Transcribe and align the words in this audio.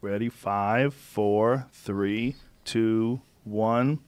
Ready? 0.00 0.28
Five, 0.28 0.94
four, 0.94 1.66
three, 1.72 2.36
two, 2.64 3.20
one. 3.42 3.98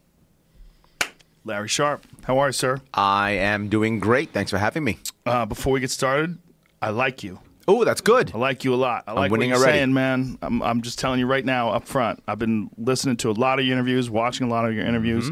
Larry 1.45 1.67
Sharpe, 1.67 2.07
how 2.25 2.39
are 2.39 2.51
you, 2.51 2.53
sir? 2.53 2.81
I 2.95 3.33
am 3.33 3.69
doing 3.69 3.99
great. 3.99 4.31
Thanks 4.33 4.53
for 4.53 4.59
having 4.59 4.85
me. 4.85 4.99
Uh, 5.27 5.47
before 5.47 5.73
we 5.73 5.81
get 5.81 5.91
started, 5.91 6.39
I 6.81 6.91
like 6.91 7.25
you. 7.25 7.41
Oh, 7.67 7.85
that's 7.85 8.01
good. 8.01 8.31
I 8.35 8.39
like 8.39 8.63
you 8.63 8.73
a 8.73 8.77
lot. 8.77 9.05
I 9.09 9.15
like 9.15 9.33
winning 9.33 9.51
what 9.51 9.57
you're 9.57 9.65
already. 9.65 9.79
saying, 9.79 9.93
man. 9.93 10.39
I'm, 10.43 10.63
I'm 10.63 10.83
just 10.83 10.99
telling 11.01 11.19
you 11.19 11.27
right 11.27 11.45
now, 11.45 11.71
up 11.71 11.89
front. 11.89 12.23
I've 12.29 12.39
been 12.39 12.71
listening 12.79 13.17
to 13.19 13.31
a 13.31 13.33
lot 13.33 13.59
of 13.59 13.65
your 13.65 13.73
interviews, 13.73 14.09
watching 14.09 14.47
a 14.47 14.51
lot 14.51 14.67
of 14.67 14.75
your 14.75 14.85
interviews. 14.85 15.31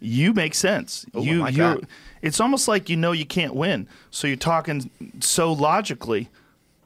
You 0.00 0.32
make 0.32 0.54
sense. 0.54 1.04
Oh, 1.12 1.20
I 1.20 1.24
you, 1.24 1.38
like 1.40 1.56
you're. 1.56 1.80
It's 2.22 2.40
almost 2.40 2.66
like 2.66 2.88
you 2.88 2.96
know 2.96 3.12
you 3.12 3.26
can't 3.26 3.54
win, 3.54 3.88
so 4.10 4.26
you're 4.26 4.36
talking 4.36 4.90
so 5.20 5.52
logically. 5.52 6.30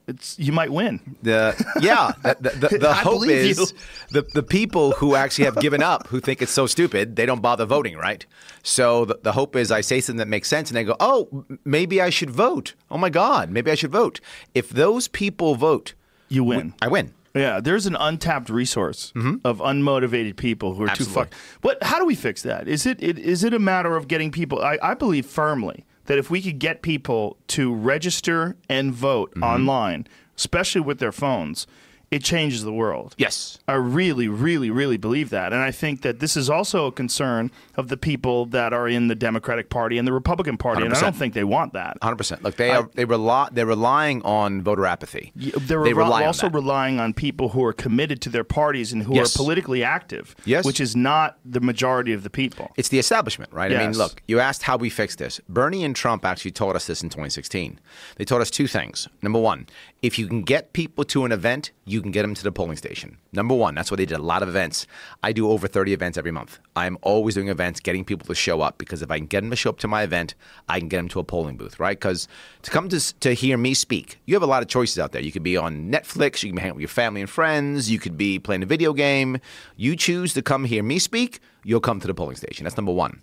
It's 0.07 0.39
you 0.39 0.53
might 0.53 0.73
win. 0.73 1.16
The 1.23 1.55
yeah, 1.80 2.12
the, 2.23 2.50
the, 2.50 2.79
the, 2.79 2.95
hope 3.09 3.27
is 3.27 3.59
you. 3.59 3.66
the 4.11 4.23
the 4.35 4.43
people 4.43 4.93
who 4.93 5.14
actually 5.14 5.44
have 5.44 5.57
given 5.61 5.82
up, 5.82 6.08
who 6.08 6.21
think 6.21 6.43
it's 6.43 6.53
so 6.53 6.67
stupid, 6.67 7.17
they 7.17 7.27
don't 7.27 7.40
bother 7.40 7.64
voting, 7.64 7.96
right? 7.96 8.27
So 8.63 9.04
the, 9.04 9.18
the 9.22 9.32
hope 9.32 9.54
is 9.57 9.71
I 9.71 9.80
say 9.80 10.00
something 10.00 10.18
that 10.18 10.29
makes 10.29 10.49
sense, 10.49 10.71
and 10.71 10.77
they 10.77 10.85
go, 10.85 10.96
"Oh, 10.99 11.44
maybe 11.64 12.00
I 12.00 12.11
should 12.11 12.30
vote. 12.30 12.75
Oh 12.91 12.99
my 12.99 13.11
God, 13.11 13.50
maybe 13.50 13.71
I 13.71 13.75
should 13.75 13.93
vote." 13.93 14.21
If 14.54 14.71
those 14.71 15.08
people 15.08 15.54
vote, 15.54 15.94
You 16.29 16.44
win. 16.44 16.75
I 16.82 16.89
win. 16.89 17.14
Yeah, 17.35 17.61
there's 17.61 17.86
an 17.86 17.96
untapped 17.96 18.50
resource 18.50 19.13
mm-hmm. 19.16 19.36
of 19.44 19.58
unmotivated 19.58 20.36
people 20.36 20.75
who 20.75 20.85
are 20.85 20.91
Absolutely. 20.91 21.14
too 21.14 21.21
fucked. 21.21 21.35
But 21.63 21.82
how 21.82 21.99
do 21.99 22.05
we 22.05 22.14
fix 22.14 22.43
that? 22.43 22.69
Is 22.69 22.85
it, 22.85 23.03
it 23.03 23.19
is 23.19 23.43
it 23.43 23.55
a 23.55 23.58
matter 23.58 23.96
of 23.96 24.07
getting 24.07 24.30
people? 24.30 24.61
I, 24.61 24.79
I 24.82 24.94
believe 24.94 25.25
firmly 25.25 25.85
that 26.07 26.19
if 26.19 26.31
we 26.31 26.43
could 26.43 26.59
get 26.59 26.83
people 26.83 27.37
to 27.49 27.75
register 27.75 28.57
and 28.69 28.93
vote 28.93 29.31
mm-hmm. 29.31 29.43
online, 29.43 30.07
especially 30.37 30.81
with 30.81 30.99
their 30.99 31.13
phones, 31.13 31.67
it 32.12 32.22
changes 32.22 32.62
the 32.62 32.72
world. 32.72 33.14
Yes. 33.16 33.58
I 33.66 33.72
really, 33.72 34.28
really, 34.28 34.70
really 34.70 34.98
believe 34.98 35.30
that. 35.30 35.52
And 35.55 35.62
I 35.62 35.70
think 35.70 36.02
that 36.02 36.20
this 36.20 36.36
is 36.36 36.50
also 36.50 36.86
a 36.86 36.92
concern 36.92 37.50
of 37.74 37.88
the 37.88 37.96
people 37.96 38.44
that 38.46 38.74
are 38.74 38.86
in 38.86 39.08
the 39.08 39.14
Democratic 39.14 39.70
Party 39.70 39.96
and 39.96 40.06
the 40.06 40.12
Republican 40.12 40.58
Party. 40.58 40.84
And 40.84 40.92
I 40.94 41.00
don't 41.00 41.16
think 41.16 41.32
they 41.32 41.42
want 41.42 41.72
that. 41.72 41.96
Hundred 42.02 42.16
percent. 42.16 42.42
Look, 42.42 42.56
they 42.56 42.70
are 42.70 42.88
they 42.94 43.06
rely 43.06 43.48
they're 43.50 43.64
relying 43.64 44.20
on 44.22 44.60
voter 44.62 44.84
apathy. 44.84 45.32
They're 45.34 45.82
they 45.82 45.94
rely- 45.94 46.27
also 46.27 46.50
relying 46.50 47.00
on 47.00 47.14
people 47.14 47.48
who 47.48 47.64
are 47.64 47.72
committed 47.72 48.20
to 48.22 48.28
their 48.28 48.44
parties 48.44 48.92
and 48.92 49.02
who 49.02 49.14
Yes. 49.14 49.34
are 49.34 49.38
politically 49.38 49.82
active, 49.82 50.36
Yes. 50.44 50.66
which 50.66 50.80
is 50.80 50.94
not 50.94 51.38
the 51.47 51.60
majority 51.60 52.12
of 52.12 52.24
the 52.24 52.30
people. 52.30 52.70
It's 52.76 52.91
the 52.91 52.98
establishment, 52.98 53.50
right? 53.54 53.72
I 53.74 53.78
mean, 53.86 53.97
look, 53.97 54.22
you 54.28 54.38
asked 54.38 54.64
how 54.64 54.76
we 54.76 54.91
fix 54.91 55.16
this. 55.16 55.41
Bernie 55.48 55.82
and 55.82 55.97
Trump 55.97 56.26
actually 56.26 56.50
taught 56.50 56.76
us 56.76 56.86
this 56.86 57.02
in 57.02 57.08
2016. 57.08 57.80
They 58.16 58.26
taught 58.26 58.42
us 58.42 58.50
two 58.50 58.66
things. 58.66 59.08
Number 59.22 59.38
one, 59.41 59.66
if 60.02 60.19
you 60.19 60.26
can 60.26 60.42
get 60.42 60.74
people 60.74 61.04
to 61.04 61.24
an 61.24 61.32
event, 61.32 61.70
you 61.86 62.02
can 62.03 62.11
get 62.11 62.22
them 62.22 62.34
to 62.34 62.42
the 62.42 62.53
polling 62.53 62.77
station. 62.77 63.19
Number 63.33 63.55
one, 63.55 63.75
that's 63.75 63.91
why 63.91 63.97
they 63.97 64.06
did 64.06 64.19
a 64.19 64.22
lot 64.22 64.42
of 64.42 64.48
events. 64.48 64.86
I 65.22 65.33
do 65.33 65.50
over 65.50 65.67
30 65.67 65.92
events 65.92 66.19
every 66.19 66.31
month. 66.31 66.59
I'm 66.77 66.98
always 67.03 67.34
doing 67.34 67.48
events, 67.48 67.81
getting 67.81 68.05
people 68.05 68.27
to 68.27 68.34
show 68.34 68.61
up 68.61 68.78
because 68.78 69.03
if 69.03 69.11
I 69.11 69.19
can 69.19 69.27
get 69.27 69.41
them 69.41 69.50
to 69.50 69.56
show 69.56 69.70
up 69.70 69.78
to 69.78 69.89
my 69.89 70.03
event, 70.03 70.34
I 70.69 70.78
can 70.78 70.89
get 70.89 70.98
them 70.98 71.09
to 71.11 71.20
a 71.20 71.25
polling 71.25 71.56
booth, 71.56 71.81
right? 71.81 71.98
Because 71.98 72.28
to 72.62 72.70
come 72.70 72.89
to, 72.91 73.19
to 73.20 73.34
hear 73.34 73.56
me 73.56 73.75
speak, 73.75 74.20
you 74.27 74.34
have 74.34 74.42
a 74.42 74.47
lot 74.47 74.62
of 74.62 74.69
choices 74.69 74.98
out 74.98 75.12
there. 75.12 75.22
You 75.22 75.33
could 75.33 75.42
be 75.42 75.56
on 75.56 75.91
Netflix, 75.91 76.42
you 76.42 76.50
can 76.50 76.59
hanging 76.59 76.70
out 76.70 76.77
with 76.77 76.83
your 76.83 76.89
family 76.89 77.20
and 77.20 77.31
friends, 77.31 77.91
you 77.91 77.98
could 77.98 78.16
be 78.16 78.39
playing 78.39 78.62
a 78.62 78.66
video 78.66 78.92
game. 78.92 79.39
You 79.77 79.97
choose 79.97 80.34
to 80.34 80.42
come 80.42 80.64
hear 80.64 80.83
me 80.83 80.98
speak, 80.98 81.41
you'll 81.64 81.81
come 81.81 82.00
to 82.00 82.06
the 82.06 82.14
polling 82.14 82.37
station. 82.37 82.64
That's 82.64 82.77
number 82.77 82.92
one. 82.92 83.22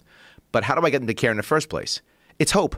But 0.52 0.64
how 0.64 0.76
do 0.76 0.86
I 0.86 0.90
get 0.90 1.00
them 1.00 1.08
to 1.08 1.14
care 1.14 1.32
in 1.32 1.38
the 1.38 1.44
first 1.44 1.70
place? 1.70 2.02
It's 2.40 2.52
hope. 2.52 2.76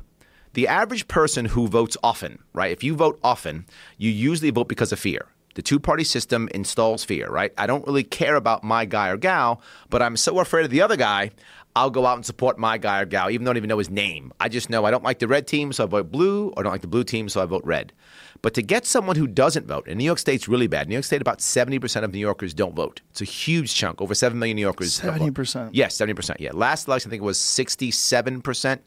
The 0.53 0.67
average 0.67 1.07
person 1.07 1.45
who 1.45 1.67
votes 1.67 1.95
often, 2.03 2.39
right? 2.53 2.71
If 2.71 2.83
you 2.83 2.95
vote 2.95 3.19
often, 3.23 3.65
you 3.97 4.11
usually 4.11 4.49
vote 4.49 4.67
because 4.67 4.91
of 4.91 4.99
fear. 4.99 5.27
The 5.55 5.61
two 5.61 5.79
party 5.79 6.03
system 6.03 6.49
installs 6.53 7.03
fear, 7.03 7.29
right? 7.29 7.53
I 7.57 7.67
don't 7.67 7.85
really 7.85 8.03
care 8.03 8.35
about 8.35 8.63
my 8.63 8.85
guy 8.85 9.09
or 9.09 9.17
gal, 9.17 9.61
but 9.89 10.01
I'm 10.01 10.17
so 10.17 10.39
afraid 10.39 10.65
of 10.65 10.71
the 10.71 10.81
other 10.81 10.95
guy, 10.95 11.31
I'll 11.75 11.89
go 11.89 12.05
out 12.05 12.15
and 12.17 12.25
support 12.25 12.57
my 12.57 12.77
guy 12.77 13.01
or 13.01 13.05
gal, 13.05 13.29
even 13.29 13.45
though 13.45 13.51
I 13.51 13.53
don't 13.53 13.57
even 13.57 13.69
know 13.69 13.77
his 13.77 13.89
name. 13.89 14.33
I 14.39 14.49
just 14.49 14.69
know 14.69 14.85
I 14.85 14.91
don't 14.91 15.03
like 15.03 15.19
the 15.19 15.27
red 15.27 15.47
team, 15.47 15.71
so 15.71 15.85
I 15.85 15.87
vote 15.87 16.11
blue, 16.11 16.49
or 16.49 16.59
I 16.59 16.63
don't 16.63 16.71
like 16.71 16.81
the 16.81 16.87
blue 16.87 17.03
team, 17.03 17.29
so 17.29 17.41
I 17.41 17.45
vote 17.45 17.63
red. 17.63 17.93
But 18.41 18.55
to 18.55 18.61
get 18.61 18.85
someone 18.85 19.15
who 19.15 19.27
doesn't 19.27 19.67
vote, 19.67 19.87
and 19.87 19.97
New 19.97 20.03
York 20.03 20.17
State's 20.17 20.47
really 20.47 20.67
bad. 20.67 20.89
New 20.89 20.95
York 20.95 21.05
State, 21.05 21.21
about 21.21 21.39
70% 21.39 22.03
of 22.03 22.11
New 22.11 22.19
Yorkers 22.19 22.53
don't 22.53 22.75
vote. 22.75 23.01
It's 23.11 23.21
a 23.21 23.25
huge 23.25 23.73
chunk. 23.73 24.01
Over 24.01 24.15
7 24.15 24.37
million 24.37 24.55
New 24.55 24.61
Yorkers. 24.61 24.99
70%? 24.99 25.69
Yes, 25.73 25.95
70%. 25.95 26.37
Yeah. 26.39 26.51
Last 26.53 26.87
election, 26.87 27.09
I 27.09 27.11
think 27.11 27.21
it 27.21 27.25
was 27.25 27.37
67%. 27.37 28.79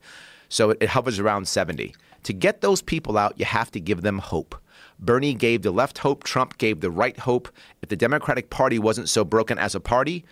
So 0.48 0.70
it, 0.70 0.78
it 0.80 0.88
hovers 0.88 1.18
around 1.18 1.46
70. 1.46 1.94
To 2.24 2.32
get 2.32 2.60
those 2.62 2.82
people 2.82 3.16
out, 3.16 3.38
you 3.38 3.44
have 3.44 3.70
to 3.72 3.80
give 3.80 4.02
them 4.02 4.18
hope. 4.18 4.56
Bernie 5.04 5.34
gave 5.34 5.62
the 5.62 5.70
left 5.70 5.98
hope, 5.98 6.24
Trump 6.24 6.58
gave 6.58 6.80
the 6.80 6.90
right 6.90 7.18
hope. 7.18 7.48
If 7.82 7.88
the 7.88 7.96
Democratic 7.96 8.50
Party 8.50 8.78
wasn't 8.78 9.08
so 9.08 9.24
broken 9.24 9.58
as 9.58 9.74
a 9.74 9.80
party, 9.80 10.24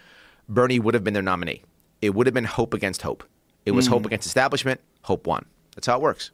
Bernie 0.48 0.78
would 0.78 0.94
have 0.94 1.04
been 1.04 1.14
their 1.14 1.22
nominee. 1.22 1.62
It 2.00 2.14
would 2.14 2.26
have 2.26 2.34
been 2.34 2.44
hope 2.44 2.74
against 2.74 3.02
hope. 3.02 3.24
It 3.64 3.72
was 3.72 3.86
hope 3.86 4.06
against 4.06 4.26
establishment, 4.26 4.80
hope 5.02 5.26
won. 5.26 5.46
That's 5.74 5.86
how 5.86 5.96
it 5.96 6.02
works. 6.02 6.32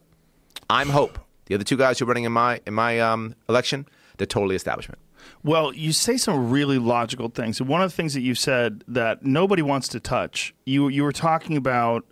I'm 0.71 0.89
hope. 0.89 1.19
The 1.47 1.55
other 1.55 1.65
two 1.65 1.77
guys 1.77 1.99
who 1.99 2.05
are 2.05 2.09
running 2.09 2.25
in 2.25 2.33
my 2.33 2.61
in 2.67 2.75
my 2.75 3.01
um, 3.01 3.35
election, 3.49 3.87
they're 4.17 4.27
totally 4.27 4.57
establishment. 4.57 4.99
Well, 5.43 5.73
you 5.75 5.93
say 5.93 6.17
some 6.17 6.51
really 6.51 6.79
logical 6.79 7.29
things. 7.29 7.61
One 7.61 7.83
of 7.83 7.91
the 7.91 7.97
things 7.97 8.15
that 8.15 8.21
you 8.21 8.35
said 8.35 8.85
that 8.89 9.25
nobody 9.25 9.63
wants 9.63 9.89
to 9.89 10.01
touch, 10.01 10.55
you 10.65 10.89
you 10.89 11.05
were 11.05 11.13
talking 11.13 11.57
about 11.57 12.05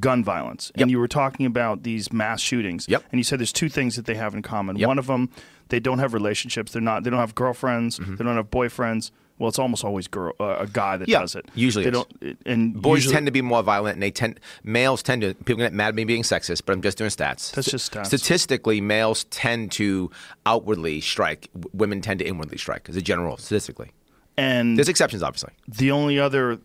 gun 0.00 0.22
violence 0.22 0.70
and 0.74 0.90
you 0.90 0.98
were 0.98 1.08
talking 1.08 1.46
about 1.46 1.82
these 1.82 2.12
mass 2.12 2.40
shootings. 2.40 2.86
Yep. 2.88 3.04
And 3.10 3.18
you 3.18 3.24
said 3.24 3.40
there's 3.40 3.52
two 3.52 3.68
things 3.68 3.96
that 3.96 4.04
they 4.06 4.14
have 4.14 4.34
in 4.34 4.42
common. 4.42 4.76
Yep. 4.76 4.86
One 4.88 4.98
of 4.98 5.06
them, 5.06 5.30
they 5.68 5.80
don't 5.80 5.98
have 5.98 6.12
relationships. 6.14 6.72
They're 6.72 6.82
not. 6.82 7.04
They 7.04 7.10
don't 7.10 7.18
have 7.20 7.34
girlfriends. 7.34 7.98
Mm-hmm. 7.98 8.16
They 8.16 8.24
don't 8.24 8.36
have 8.36 8.50
boyfriends. 8.50 9.10
Well, 9.38 9.48
it's 9.48 9.58
almost 9.60 9.84
always 9.84 10.08
girl, 10.08 10.32
uh, 10.40 10.56
a 10.58 10.66
guy 10.66 10.96
that 10.96 11.08
Yeah, 11.08 11.20
does 11.20 11.36
it. 11.36 11.46
usually 11.54 11.84
they 11.88 11.96
is. 11.96 12.04
don't. 12.20 12.38
And 12.44 12.82
Boys 12.82 12.98
usually- 13.04 13.14
tend 13.14 13.26
to 13.26 13.32
be 13.32 13.40
more 13.40 13.62
violent, 13.62 13.94
and 13.94 14.02
they 14.02 14.10
tend 14.10 14.40
males 14.64 15.00
tend 15.00 15.22
to. 15.22 15.32
People 15.34 15.58
get 15.62 15.72
mad 15.72 15.88
at 15.90 15.94
me 15.94 16.04
being 16.04 16.22
sexist, 16.24 16.62
but 16.66 16.72
I'm 16.72 16.82
just 16.82 16.98
doing 16.98 17.10
stats. 17.10 17.52
That's 17.52 17.70
just 17.70 17.92
stats. 17.92 18.06
Statistically, 18.06 18.80
males 18.80 19.24
tend 19.30 19.70
to 19.72 20.10
outwardly 20.44 21.00
strike. 21.00 21.48
Women 21.72 22.00
tend 22.00 22.18
to 22.18 22.26
inwardly 22.26 22.58
strike, 22.58 22.88
as 22.88 22.96
a 22.96 23.00
general 23.02 23.36
statistically. 23.36 23.92
and 24.36 24.76
There's 24.76 24.88
exceptions, 24.88 25.22
obviously. 25.22 25.52
the 25.68 25.92
only 25.92 26.18
other 26.18 26.58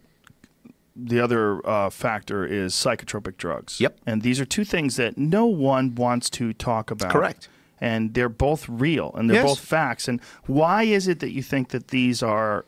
the 0.96 1.20
other 1.20 1.66
uh, 1.68 1.90
factor 1.90 2.46
is 2.46 2.74
psychotropic 2.74 3.38
drugs. 3.38 3.80
Yep. 3.80 4.00
And 4.06 4.22
these 4.22 4.40
are 4.40 4.46
two 4.46 4.64
things 4.64 4.96
that 4.98 5.18
no 5.18 5.46
one 5.46 5.96
wants 5.96 6.30
to 6.32 6.54
talk 6.54 6.92
about. 6.92 7.12
Correct. 7.12 7.50
And 7.82 8.14
they're 8.14 8.30
both 8.30 8.70
real 8.70 9.12
and 9.16 9.30
they're 9.30 9.38
Yes. 9.42 9.46
both 9.46 9.60
facts. 9.60 10.08
And 10.08 10.22
why 10.46 10.84
is 10.84 11.08
it 11.08 11.20
that 11.20 11.32
you 11.32 11.42
think 11.44 11.70
that 11.70 11.88
these 11.90 12.22
are 12.24 12.66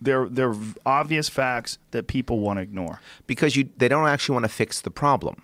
they're 0.00 0.28
they're 0.28 0.54
obvious 0.84 1.28
facts 1.28 1.78
that 1.90 2.06
people 2.06 2.38
want 2.40 2.58
to 2.58 2.62
ignore? 2.62 3.00
because 3.26 3.56
you 3.56 3.68
they 3.76 3.88
don't 3.88 4.06
actually 4.08 4.34
want 4.34 4.44
to 4.44 4.48
fix 4.52 4.80
the 4.80 4.90
problem. 4.90 5.42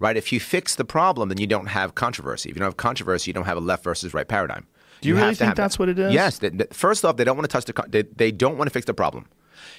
Right? 0.00 0.16
If 0.16 0.32
you 0.32 0.40
fix 0.40 0.74
the 0.74 0.84
problem, 0.84 1.28
then 1.28 1.38
you 1.38 1.46
don't 1.46 1.66
have 1.68 1.94
controversy. 1.94 2.50
If 2.50 2.56
you 2.56 2.60
don't 2.60 2.66
have 2.66 2.76
controversy, 2.76 3.28
you 3.30 3.34
don't 3.34 3.44
have 3.44 3.56
a 3.56 3.60
left 3.60 3.84
versus 3.84 4.12
right 4.12 4.26
paradigm. 4.26 4.66
Do 5.00 5.08
you 5.08 5.14
really 5.14 5.28
have 5.28 5.38
think 5.38 5.46
have 5.50 5.56
that. 5.56 5.62
that's 5.62 5.78
what 5.78 5.88
it 5.88 5.98
is? 5.98 6.12
Yes. 6.12 6.38
They- 6.38 6.48
they- 6.48 6.66
first 6.72 7.04
off, 7.04 7.16
they 7.16 7.24
don't 7.24 7.36
want 7.36 7.48
to 7.48 7.52
touch 7.52 7.64
the. 7.66 7.84
They, 7.88 8.02
they 8.02 8.32
don't 8.32 8.58
want 8.58 8.66
to 8.68 8.72
fix 8.72 8.84
the 8.86 8.94
problem. 8.94 9.26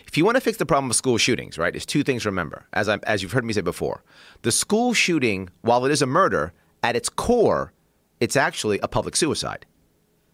If 0.08 0.18
you 0.18 0.26
want 0.26 0.36
to 0.36 0.42
fix 0.42 0.58
the 0.58 0.66
problem 0.66 0.90
of 0.92 0.96
school 0.96 1.18
shootings, 1.18 1.58
right, 1.58 1.74
there's 1.74 1.86
two 1.86 2.04
things 2.04 2.24
to 2.24 2.30
remember. 2.30 2.66
As 2.74 2.88
I, 2.90 2.98
as 3.04 3.24
you've 3.24 3.32
heard 3.32 3.46
me 3.46 3.54
say 3.54 3.62
before, 3.62 4.04
the 4.44 4.52
school 4.52 4.94
shooting, 4.94 5.50
while 5.62 5.86
it 5.86 5.92
is 5.92 6.02
a 6.02 6.06
murder, 6.06 6.54
at 6.84 6.96
its 6.96 7.10
core, 7.10 7.74
it's 8.20 8.36
actually 8.36 8.80
a 8.80 8.88
public 8.88 9.16
suicide. 9.16 9.66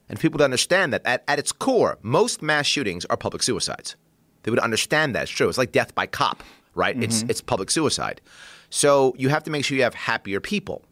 And 0.10 0.20
people 0.20 0.40
to 0.40 0.44
understand 0.44 0.92
that 0.94 1.04
at, 1.06 1.24
at 1.28 1.40
its 1.40 1.52
core, 1.52 1.98
most 2.02 2.42
mass 2.42 2.66
shootings 2.66 3.06
are 3.06 3.18
public 3.18 3.44
suicides. 3.44 3.96
They 4.44 4.52
would 4.52 4.60
understand 4.60 5.16
that 5.16 5.24
it's 5.24 5.32
true. 5.32 5.48
It's 5.48 5.58
like 5.58 5.72
death 5.72 5.94
by 5.94 6.08
cop, 6.08 6.44
right? 6.74 7.02
It's 7.02 7.20
mm-hmm. 7.20 7.30
it's 7.30 7.42
public 7.42 7.70
suicide. 7.70 8.22
So 8.70 9.14
you 9.18 9.30
have 9.30 9.44
to 9.44 9.52
make 9.52 9.66
sure 9.66 9.78
you 9.78 9.84
have 9.84 9.96
happier 9.96 10.40
people, 10.40 10.84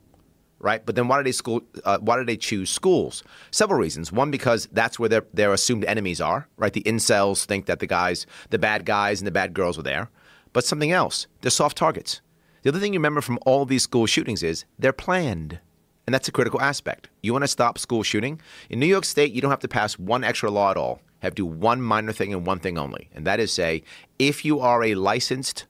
right? 0.59 0.85
But 0.85 0.95
then 0.95 1.07
why 1.07 1.17
do 1.17 1.23
they 1.23 1.31
school? 1.31 1.61
Uh, 1.83 1.97
why 1.99 2.17
do 2.17 2.25
they 2.25 2.37
choose 2.37 2.69
schools? 2.69 3.23
Several 3.51 3.79
reasons. 3.79 4.11
One, 4.11 4.31
because 4.31 4.67
that's 4.71 4.99
where 4.99 5.09
their 5.09 5.25
their 5.33 5.53
assumed 5.53 5.85
enemies 5.85 6.21
are, 6.21 6.47
right? 6.57 6.73
The 6.73 6.83
incels 6.83 7.45
think 7.45 7.65
that 7.65 7.79
the 7.79 7.87
guys, 7.87 8.25
the 8.49 8.59
bad 8.59 8.85
guys 8.85 9.19
and 9.19 9.27
the 9.27 9.31
bad 9.31 9.53
girls 9.53 9.77
were 9.77 9.83
there. 9.83 10.09
But 10.53 10.63
something 10.63 10.91
else, 10.91 11.27
they're 11.41 11.51
soft 11.51 11.77
targets. 11.77 12.21
The 12.63 12.69
other 12.69 12.79
thing 12.79 12.93
you 12.93 12.99
remember 12.99 13.21
from 13.21 13.39
all 13.45 13.65
these 13.65 13.83
school 13.83 14.05
shootings 14.05 14.43
is 14.43 14.65
they're 14.79 14.93
planned. 14.93 15.59
And 16.05 16.13
that's 16.13 16.29
a 16.29 16.31
critical 16.31 16.61
aspect. 16.61 17.09
You 17.21 17.33
want 17.33 17.43
to 17.43 17.47
stop 17.49 17.77
school 17.77 18.01
shooting? 18.01 18.39
In 18.69 18.79
New 18.79 18.85
York 18.85 19.03
State, 19.03 19.33
you 19.33 19.41
don't 19.41 19.51
have 19.51 19.59
to 19.59 19.67
pass 19.67 19.99
one 19.99 20.23
extra 20.23 20.49
law 20.49 20.71
at 20.71 20.77
all. 20.77 21.01
You 21.21 21.27
have 21.27 21.35
to 21.35 21.43
do 21.43 21.45
one 21.45 21.81
minor 21.81 22.13
thing 22.13 22.33
and 22.33 22.45
one 22.45 22.59
thing 22.59 22.77
only. 22.77 23.09
And 23.13 23.27
that 23.27 23.41
is 23.41 23.51
say, 23.51 23.83
if 24.17 24.45
you 24.45 24.61
are 24.61 24.83
a 24.83 24.95
licensed, 24.95 25.65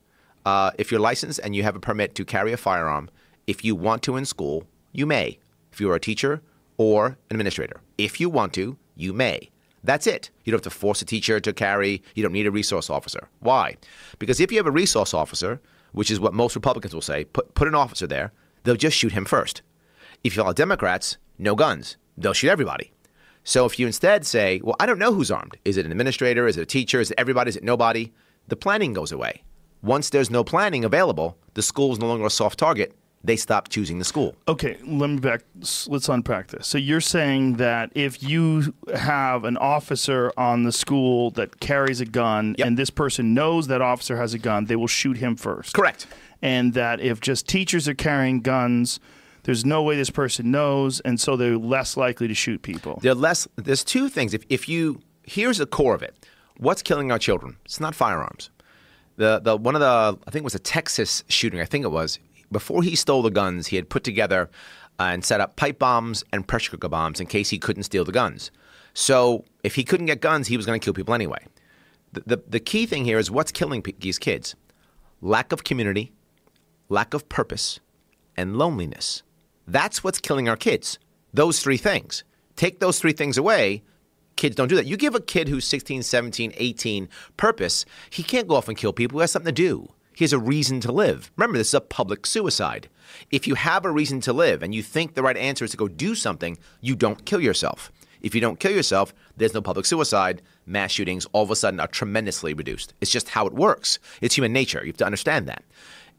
uh, 0.45 0.71
if 0.77 0.91
you're 0.91 0.99
licensed 0.99 1.39
and 1.43 1.55
you 1.55 1.63
have 1.63 1.75
a 1.75 1.79
permit 1.79 2.13
to 2.15 2.23
carry 2.23 2.53
a 2.53 2.57
firearm, 2.57 3.09
if 3.47 3.65
you 3.65 3.75
want 3.75 4.03
to 4.03 4.15
in 4.15 4.25
school, 4.25 4.65
you 4.91 5.05
may. 5.05 5.39
If 5.71 5.79
you're 5.79 5.95
a 5.95 5.99
teacher 5.99 6.41
or 6.77 7.07
an 7.07 7.15
administrator, 7.31 7.81
if 7.97 8.19
you 8.19 8.29
want 8.29 8.53
to, 8.53 8.77
you 8.95 9.13
may. 9.13 9.49
That's 9.83 10.07
it. 10.07 10.31
You 10.43 10.51
don't 10.51 10.57
have 10.57 10.73
to 10.73 10.77
force 10.77 11.01
a 11.01 11.05
teacher 11.05 11.39
to 11.39 11.53
carry. 11.53 12.01
You 12.15 12.23
don't 12.23 12.33
need 12.33 12.47
a 12.47 12.51
resource 12.51 12.89
officer. 12.89 13.29
Why? 13.39 13.77
Because 14.19 14.39
if 14.39 14.51
you 14.51 14.57
have 14.57 14.67
a 14.67 14.71
resource 14.71 15.13
officer, 15.13 15.61
which 15.91 16.11
is 16.11 16.19
what 16.19 16.33
most 16.33 16.55
Republicans 16.55 16.93
will 16.93 17.01
say, 17.01 17.25
put, 17.25 17.53
put 17.53 17.67
an 17.67 17.75
officer 17.75 18.07
there, 18.07 18.31
they'll 18.63 18.75
just 18.75 18.97
shoot 18.97 19.13
him 19.13 19.25
first. 19.25 19.61
If 20.23 20.35
you 20.35 20.41
allow 20.41 20.53
Democrats, 20.53 21.17
no 21.37 21.55
guns. 21.55 21.97
They'll 22.17 22.33
shoot 22.33 22.49
everybody. 22.49 22.91
So 23.43 23.65
if 23.65 23.79
you 23.79 23.87
instead 23.87 24.25
say, 24.25 24.59
well, 24.63 24.75
I 24.79 24.85
don't 24.85 24.99
know 24.99 25.13
who's 25.13 25.31
armed. 25.31 25.57
Is 25.63 25.77
it 25.77 25.85
an 25.85 25.91
administrator? 25.91 26.47
Is 26.47 26.57
it 26.57 26.63
a 26.63 26.65
teacher? 26.65 26.99
Is 26.99 27.11
it 27.11 27.19
everybody? 27.19 27.49
Is 27.49 27.55
it 27.55 27.63
nobody? 27.63 28.11
The 28.47 28.57
planning 28.57 28.93
goes 28.93 29.11
away. 29.11 29.43
Once 29.81 30.09
there's 30.09 30.31
no 30.31 30.43
planning 30.43 30.83
available, 30.83 31.37
the 31.53 31.61
school 31.61 31.93
is 31.93 31.99
no 31.99 32.07
longer 32.07 32.25
a 32.25 32.29
soft 32.29 32.59
target. 32.59 32.93
They 33.27 33.35
stop 33.35 33.67
choosing 33.67 33.99
the 33.99 34.05
school. 34.05 34.35
Okay, 34.47 34.77
let 34.85 35.09
me 35.09 35.19
back. 35.19 35.41
Let's 35.87 36.07
unpack 36.07 36.47
this. 36.47 36.65
So 36.65 36.77
you're 36.77 37.01
saying 37.01 37.57
that 37.57 37.91
if 37.93 38.23
you 38.23 38.73
have 38.95 39.43
an 39.43 39.57
officer 39.57 40.31
on 40.37 40.63
the 40.63 40.71
school 40.71 41.31
that 41.31 41.59
carries 41.59 41.99
a 41.99 42.05
gun, 42.05 42.55
Yep. 42.57 42.65
and 42.67 42.77
this 42.77 42.89
person 42.89 43.33
knows 43.33 43.67
that 43.67 43.81
officer 43.81 44.15
has 44.15 44.33
a 44.33 44.39
gun, 44.39 44.65
they 44.65 44.77
will 44.77 44.87
shoot 44.87 45.17
him 45.17 45.35
first. 45.35 45.73
Correct. 45.73 46.07
And 46.41 46.73
that 46.73 47.01
if 47.01 47.19
just 47.19 47.47
teachers 47.49 47.85
are 47.89 47.93
carrying 47.95 48.39
guns, 48.39 48.99
there's 49.43 49.65
no 49.65 49.83
way 49.83 49.97
this 49.97 50.09
person 50.09 50.49
knows, 50.51 51.01
and 51.01 51.19
so 51.19 51.35
they're 51.35 51.57
less 51.57 51.97
likely 51.97 52.27
to 52.29 52.33
shoot 52.33 52.61
people. 52.61 52.99
They're 53.03 53.13
less. 53.13 53.45
There's 53.57 53.83
two 53.83 54.07
things. 54.09 54.33
If 54.33 54.43
if 54.49 54.69
you 54.69 55.01
here's 55.23 55.57
the 55.57 55.65
core 55.65 55.95
of 55.95 56.01
it. 56.01 56.15
What's 56.59 56.81
killing 56.81 57.11
our 57.11 57.19
children? 57.19 57.57
It's 57.65 57.79
not 57.81 57.93
firearms. 57.93 58.49
The 59.17 59.39
the 59.43 59.57
one 59.57 59.75
of 59.75 59.81
the 59.81 60.17
I 60.27 60.31
think 60.31 60.43
it 60.43 60.49
was 60.51 60.55
a 60.55 60.59
Texas 60.59 61.23
shooting. 61.27 61.59
I 61.59 61.65
think 61.65 61.83
it 61.83 61.91
was 61.91 62.19
before 62.51 62.83
he 62.83 62.95
stole 62.95 63.21
the 63.21 63.29
guns. 63.29 63.67
He 63.67 63.75
had 63.75 63.89
put 63.89 64.03
together 64.03 64.49
uh, 64.99 65.03
and 65.03 65.23
set 65.23 65.41
up 65.41 65.55
pipe 65.55 65.79
bombs 65.79 66.23
and 66.31 66.47
pressure 66.47 66.71
cooker 66.71 66.89
bombs 66.89 67.19
in 67.19 67.27
case 67.27 67.49
he 67.49 67.59
couldn't 67.59 67.83
steal 67.83 68.05
the 68.05 68.11
guns. 68.11 68.51
So 68.93 69.45
if 69.63 69.75
he 69.75 69.83
couldn't 69.83 70.07
get 70.07 70.21
guns, 70.21 70.47
he 70.47 70.57
was 70.57 70.65
going 70.65 70.79
to 70.79 70.83
kill 70.83 70.93
people 70.93 71.13
anyway. 71.13 71.45
The, 72.13 72.23
the 72.25 72.43
the 72.47 72.59
key 72.59 72.85
thing 72.85 73.05
here 73.05 73.19
is 73.19 73.29
what's 73.29 73.51
killing 73.51 73.81
pe- 73.81 73.93
these 73.99 74.17
kids: 74.17 74.55
lack 75.21 75.51
of 75.51 75.63
community, 75.63 76.13
lack 76.89 77.13
of 77.13 77.27
purpose, 77.29 77.79
and 78.35 78.57
loneliness. 78.57 79.23
That's 79.67 80.03
what's 80.03 80.19
killing 80.19 80.47
our 80.47 80.55
kids. 80.55 80.97
Those 81.33 81.59
three 81.59 81.77
things. 81.77 82.23
Take 82.55 82.79
those 82.79 82.99
three 82.99 83.11
things 83.11 83.37
away, 83.37 83.83
kids 84.37 84.55
don't 84.55 84.69
do 84.69 84.75
that. 84.75 84.85
You 84.85 84.95
give 84.95 85.15
a 85.15 85.19
kid 85.19 85.49
who's 85.49 85.65
16, 85.65 86.03
17, 86.03 86.53
18 86.55 87.09
purpose, 87.35 87.85
he 88.09 88.23
can't 88.23 88.47
go 88.47 88.55
off 88.55 88.69
and 88.69 88.77
kill 88.77 88.93
people. 88.93 89.19
He 89.19 89.23
has 89.23 89.31
something 89.31 89.53
to 89.53 89.61
do. 89.61 89.89
He 90.17 90.23
has 90.23 90.33
a 90.33 90.39
reason 90.39 90.79
to 90.79 90.91
live. 90.91 91.29
Remember, 91.37 91.59
this 91.59 91.67
is 91.67 91.73
a 91.75 91.79
public 91.79 92.25
suicide. 92.25 92.89
If 93.29 93.45
you 93.45 93.53
have 93.53 93.85
a 93.85 93.91
reason 93.91 94.19
to 94.21 94.33
live 94.33 94.63
and 94.63 94.73
you 94.73 94.81
think 94.81 95.13
the 95.13 95.21
right 95.21 95.37
answer 95.37 95.63
is 95.63 95.69
to 95.71 95.77
go 95.77 95.87
do 95.87 96.15
something, 96.15 96.57
you 96.81 96.95
don't 96.95 97.23
kill 97.23 97.39
yourself. 97.39 97.91
If 98.21 98.33
you 98.33 98.41
don't 98.41 98.59
kill 98.59 98.71
yourself, 98.71 99.13
there's 99.37 99.53
no 99.53 99.61
public 99.61 99.85
suicide. 99.85 100.41
Mass 100.65 100.91
shootings 100.91 101.27
all 101.33 101.43
of 101.43 101.51
a 101.51 101.55
sudden 101.55 101.79
are 101.79 101.85
tremendously 101.85 102.55
reduced. 102.55 102.95
It's 102.99 103.11
just 103.11 103.29
how 103.29 103.45
it 103.45 103.53
works. 103.53 103.99
It's 104.19 104.33
human 104.33 104.53
nature. 104.53 104.79
You 104.81 104.87
have 104.87 104.97
to 104.97 105.05
understand 105.05 105.47
that. 105.49 105.63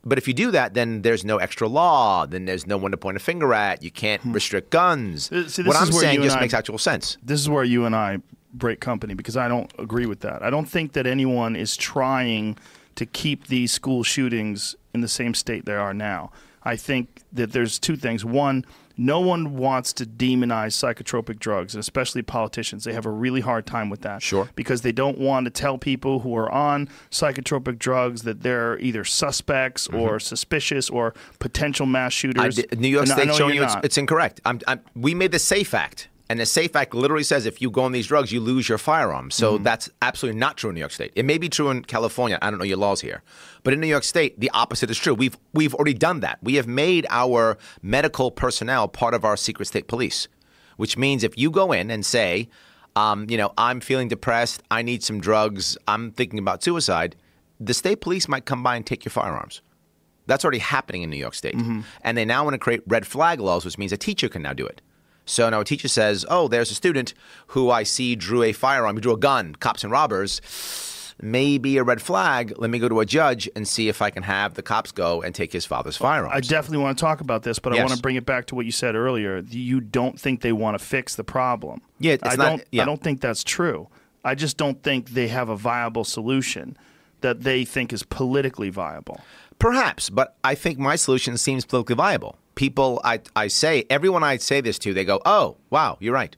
But 0.04 0.16
if 0.16 0.28
you 0.28 0.32
do 0.32 0.52
that, 0.52 0.74
then 0.74 1.02
there's 1.02 1.24
no 1.24 1.38
extra 1.38 1.66
law. 1.66 2.24
Then 2.24 2.44
there's 2.44 2.68
no 2.68 2.76
one 2.76 2.92
to 2.92 2.96
point 2.96 3.16
a 3.16 3.20
finger 3.20 3.52
at. 3.52 3.82
You 3.82 3.90
can't 3.90 4.22
restrict 4.26 4.70
guns. 4.70 5.32
Uh, 5.32 5.48
see, 5.48 5.62
this 5.62 5.66
what 5.66 5.76
I'm 5.76 5.90
saying 5.90 6.22
just 6.22 6.36
I- 6.36 6.40
makes 6.40 6.54
actual 6.54 6.78
sense. 6.78 7.18
this 7.24 7.40
is 7.40 7.48
where 7.50 7.64
you 7.64 7.84
and 7.84 7.96
I 7.96 8.18
break 8.54 8.78
company 8.78 9.14
because 9.14 9.36
I 9.36 9.48
don't 9.48 9.72
agree 9.76 10.06
with 10.06 10.20
that. 10.20 10.44
I 10.44 10.50
don't 10.50 10.66
think 10.66 10.92
that 10.92 11.04
anyone 11.04 11.56
is 11.56 11.76
trying 11.76 12.56
to 12.98 13.06
keep 13.06 13.46
these 13.46 13.72
school 13.72 14.02
shootings 14.02 14.76
in 14.94 15.00
the 15.00 15.08
same 15.08 15.32
state 15.34 15.64
they 15.64 15.74
are 15.74 15.94
now. 15.94 16.30
I 16.62 16.76
think 16.76 17.22
that 17.32 17.52
there's 17.52 17.78
two 17.78 17.96
things. 17.96 18.24
One, 18.24 18.64
no 18.96 19.20
one 19.20 19.56
wants 19.56 19.92
to 19.94 20.04
demonize 20.04 20.74
psychotropic 20.74 21.38
drugs, 21.38 21.74
and 21.74 21.80
especially 21.80 22.20
politicians. 22.22 22.82
They 22.82 22.92
have 22.92 23.06
a 23.06 23.10
really 23.10 23.40
hard 23.40 23.64
time 23.64 23.88
with 23.90 24.00
that. 24.02 24.20
Sure. 24.22 24.48
Because 24.56 24.82
they 24.82 24.90
don't 24.90 25.18
want 25.18 25.44
to 25.46 25.50
tell 25.50 25.78
people 25.78 26.18
who 26.20 26.34
are 26.36 26.50
on 26.50 26.88
psychotropic 27.12 27.78
drugs 27.78 28.22
that 28.22 28.42
they're 28.42 28.76
either 28.80 29.04
suspects 29.04 29.86
or 29.86 30.18
suspicious 30.18 30.90
or 30.90 31.14
potential 31.38 31.86
mass 31.86 32.12
Mm-hmm. 32.14 32.30
Shooters. 32.40 32.56
did- 32.56 32.80
New 32.80 32.88
York 32.88 33.06
State 33.06 33.32
showing 33.34 33.54
you're 33.54 33.64
it's, 33.64 33.76
it's 33.84 33.98
incorrect. 33.98 34.40
I'm, 34.44 34.60
I'm, 34.66 34.80
we 34.96 35.14
made 35.14 35.30
the 35.30 35.38
SAFE 35.38 35.72
Act, 35.74 36.08
and 36.30 36.38
the 36.38 36.46
SAFE 36.46 36.76
Act 36.76 36.94
literally 36.94 37.22
says 37.22 37.46
if 37.46 37.62
you 37.62 37.70
go 37.70 37.82
on 37.82 37.92
these 37.92 38.06
drugs, 38.06 38.32
you 38.32 38.40
lose 38.40 38.68
your 38.68 38.78
firearm. 38.78 39.30
So 39.30 39.54
Mm-hmm. 39.54 39.64
that's 39.64 39.88
absolutely 40.02 40.38
not 40.38 40.56
true 40.56 40.68
in 40.70 40.74
New 40.74 40.80
York 40.80 40.92
State. 40.92 41.12
It 41.14 41.24
may 41.24 41.38
be 41.38 41.48
true 41.48 41.70
in 41.70 41.82
California. 41.84 42.38
I 42.42 42.50
don't 42.50 42.58
know 42.58 42.64
your 42.64 42.76
laws 42.76 43.00
here, 43.00 43.22
but 43.62 43.72
in 43.72 43.80
New 43.80 43.86
York 43.86 44.04
State, 44.04 44.38
the 44.38 44.50
opposite 44.52 44.90
is 44.90 44.98
true. 44.98 45.14
We've 45.14 45.38
we've 45.54 45.74
already 45.74 45.94
done 45.94 46.20
that. 46.20 46.38
We 46.42 46.54
have 46.56 46.66
made 46.66 47.06
our 47.08 47.56
medical 47.82 48.30
personnel 48.30 48.88
part 48.88 49.14
of 49.14 49.24
our 49.24 49.36
secret 49.36 49.66
state 49.66 49.88
police, 49.88 50.28
which 50.76 50.96
means 50.98 51.24
if 51.24 51.36
you 51.38 51.50
go 51.50 51.72
in 51.72 51.90
and 51.90 52.04
say, 52.04 52.48
um, 52.96 53.26
you 53.30 53.36
know, 53.36 53.52
I'm 53.56 53.80
feeling 53.80 54.08
depressed, 54.08 54.62
I 54.70 54.82
need 54.82 55.02
some 55.02 55.20
drugs, 55.20 55.78
I'm 55.86 56.10
thinking 56.12 56.38
about 56.38 56.62
suicide, 56.62 57.16
the 57.60 57.72
state 57.74 58.00
police 58.00 58.28
might 58.28 58.44
come 58.44 58.62
by 58.62 58.76
and 58.76 58.84
take 58.84 59.04
your 59.04 59.10
firearms. 59.10 59.62
That's 60.26 60.44
already 60.44 60.58
happening 60.58 61.02
in 61.02 61.10
New 61.10 61.16
York 61.16 61.34
State. 61.34 61.54
And 62.02 62.18
they 62.18 62.24
now 62.26 62.44
want 62.44 62.54
to 62.54 62.58
create 62.58 62.82
red 62.86 63.06
flag 63.06 63.40
laws, 63.40 63.64
which 63.64 63.78
means 63.78 63.92
a 63.92 63.96
teacher 63.96 64.28
can 64.28 64.42
now 64.42 64.52
do 64.52 64.66
it. 64.66 64.82
So 65.28 65.48
now 65.50 65.60
a 65.60 65.64
teacher 65.64 65.88
says, 65.88 66.24
Oh, 66.30 66.48
there's 66.48 66.70
a 66.70 66.74
student 66.74 67.14
who 67.48 67.70
I 67.70 67.82
see 67.82 68.16
drew 68.16 68.42
a 68.42 68.52
firearm, 68.52 68.96
he 68.96 69.00
drew 69.02 69.12
a 69.12 69.16
gun, 69.18 69.54
cops 69.56 69.84
and 69.84 69.92
robbers. 69.92 70.40
Maybe 71.20 71.76
a 71.78 71.82
red 71.82 72.00
flag. 72.00 72.52
Let 72.58 72.70
me 72.70 72.78
go 72.78 72.88
to 72.88 73.00
a 73.00 73.04
judge 73.06 73.48
and 73.56 73.66
see 73.66 73.88
if 73.88 74.00
I 74.00 74.10
can 74.10 74.22
have 74.22 74.54
the 74.54 74.62
cops 74.62 74.92
go 74.92 75.20
and 75.20 75.34
take 75.34 75.52
his 75.52 75.66
father's 75.66 75.96
firearm. 75.96 76.30
I 76.32 76.38
definitely 76.40 76.78
want 76.78 76.96
to 76.96 77.02
talk 77.02 77.20
about 77.20 77.42
this, 77.42 77.58
but 77.58 77.72
I 77.72 77.76
Yes. 77.76 77.86
want 77.88 77.96
to 77.96 78.02
bring 78.02 78.14
it 78.14 78.24
back 78.24 78.46
to 78.46 78.54
what 78.54 78.66
you 78.66 78.70
said 78.72 78.94
earlier. 78.94 79.42
You 79.48 79.80
don't 79.80 80.18
think 80.18 80.42
they 80.42 80.52
want 80.52 80.78
to 80.78 80.84
fix 80.84 81.16
the 81.16 81.24
problem. 81.24 81.80
Yeah, 81.98 82.12
it's 82.14 82.22
I 82.24 82.36
not- 82.36 82.48
don't. 82.50 82.64
yeah. 82.70 82.82
I 82.82 82.86
don't 82.86 83.02
think 83.02 83.20
that's 83.20 83.42
true. 83.42 83.88
I 84.24 84.36
just 84.36 84.56
don't 84.56 84.80
think 84.82 85.10
they 85.10 85.26
have 85.28 85.48
a 85.48 85.56
viable 85.56 86.04
solution 86.04 86.76
that 87.20 87.42
they 87.42 87.64
think 87.64 87.92
is 87.92 88.04
politically 88.04 88.70
viable. 88.70 89.20
Perhaps, 89.58 90.10
but 90.10 90.36
I 90.44 90.54
think 90.54 90.78
my 90.78 90.94
solution 90.94 91.36
seems 91.36 91.64
politically 91.64 91.96
viable. 91.96 92.36
People, 92.58 93.00
I, 93.04 93.20
I 93.36 93.46
say, 93.46 93.84
everyone 93.88 94.24
I 94.24 94.36
say 94.38 94.60
this 94.60 94.80
to, 94.80 94.92
they 94.92 95.04
go, 95.04 95.20
oh, 95.24 95.58
wow, 95.70 95.96
you're 96.00 96.12
right. 96.12 96.36